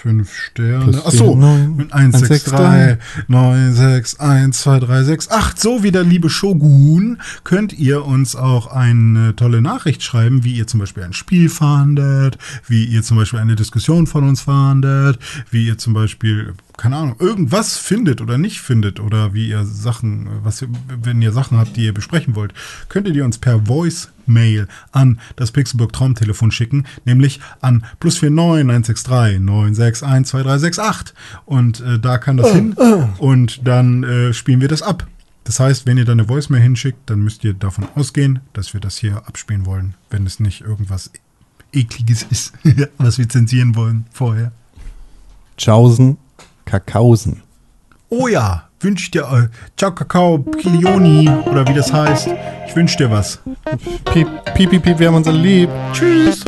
fünf 0.00 0.34
Sterne. 0.34 0.84
Plus 0.84 1.04
Achso, 1.04 1.32
vier, 1.32 1.36
neun, 1.36 1.76
mit 1.76 1.92
1, 1.92 2.18
6, 2.18 2.44
3, 2.44 2.98
9, 3.28 3.74
6, 3.74 4.20
1, 4.20 4.60
2, 4.60 4.78
3, 4.80 5.02
6, 5.04 5.30
8. 5.30 5.60
So 5.60 5.82
wie 5.82 5.90
der 5.90 6.04
liebe 6.04 6.30
Shogun 6.30 7.20
könnt 7.44 7.72
ihr 7.78 8.04
uns 8.04 8.34
auch 8.36 8.68
eine 8.68 9.36
tolle 9.36 9.60
Nachricht 9.60 10.02
schreiben, 10.02 10.44
wie 10.44 10.54
ihr 10.54 10.66
zum 10.66 10.80
Beispiel 10.80 11.02
ein 11.02 11.12
Spiel 11.12 11.48
fahndet, 11.48 12.38
wie 12.66 12.84
ihr 12.84 13.02
zum 13.02 13.18
Beispiel 13.18 13.40
eine 13.40 13.56
Diskussion 13.56 14.06
von 14.06 14.26
uns 14.26 14.40
fahndet, 14.40 15.18
wie 15.50 15.66
ihr 15.66 15.76
zum 15.76 15.92
Beispiel, 15.92 16.54
keine 16.80 16.96
Ahnung, 16.96 17.16
irgendwas 17.18 17.76
findet 17.76 18.22
oder 18.22 18.38
nicht 18.38 18.62
findet 18.62 19.00
oder 19.00 19.34
wie 19.34 19.50
ihr 19.50 19.66
Sachen, 19.66 20.30
was 20.42 20.62
ihr, 20.62 20.68
wenn 20.88 21.20
ihr 21.20 21.30
Sachen 21.30 21.58
habt, 21.58 21.76
die 21.76 21.84
ihr 21.84 21.92
besprechen 21.92 22.34
wollt, 22.34 22.54
könnt 22.88 23.06
ihr 23.06 23.12
die 23.12 23.20
uns 23.20 23.36
per 23.36 23.66
Voice-Mail 23.66 24.66
an 24.90 25.20
das 25.36 25.52
Pixelburg 25.52 25.92
Traumtelefon 25.92 26.50
schicken, 26.50 26.86
nämlich 27.04 27.38
an 27.60 27.84
plus 28.00 28.22
49 28.22 28.34
963 28.34 29.40
961 29.40 30.30
2368 30.30 31.14
und 31.44 31.80
äh, 31.80 31.98
da 31.98 32.16
kann 32.16 32.38
das 32.38 32.50
hin 32.50 32.72
und 33.18 33.66
dann 33.68 34.02
äh, 34.02 34.32
spielen 34.32 34.62
wir 34.62 34.68
das 34.68 34.80
ab. 34.80 35.06
Das 35.44 35.60
heißt, 35.60 35.84
wenn 35.84 35.98
ihr 35.98 36.06
da 36.06 36.12
eine 36.12 36.28
Voice-Mail 36.28 36.62
hinschickt, 36.62 37.10
dann 37.10 37.20
müsst 37.20 37.44
ihr 37.44 37.52
davon 37.52 37.88
ausgehen, 37.94 38.40
dass 38.54 38.72
wir 38.72 38.80
das 38.80 38.96
hier 38.96 39.18
abspielen 39.26 39.66
wollen, 39.66 39.96
wenn 40.08 40.24
es 40.24 40.40
nicht 40.40 40.62
irgendwas 40.62 41.10
ekliges 41.74 42.22
ist, 42.30 42.54
was 42.96 43.18
wir 43.18 43.28
zensieren 43.28 43.74
wollen 43.74 44.06
vorher. 44.10 44.52
Tschaußen, 45.58 46.16
Kakausen. 46.70 47.42
Oh 48.10 48.28
ja, 48.28 48.68
wünsch 48.78 49.02
ich 49.02 49.10
dir 49.10 49.22
äh, 49.22 49.48
Ciao 49.76 49.92
Kakao 49.92 50.38
Pilioni 50.38 51.28
oder 51.46 51.66
wie 51.66 51.74
das 51.74 51.92
heißt. 51.92 52.28
Ich 52.68 52.76
wünsch 52.76 52.96
dir 52.96 53.10
was. 53.10 53.40
Piep, 54.12 54.28
piep, 54.54 54.70
piep, 54.70 54.98
wir 55.00 55.08
haben 55.08 55.16
uns 55.16 55.26
alle 55.26 55.38
lieb. 55.38 55.70
Tschüss. 55.92 56.44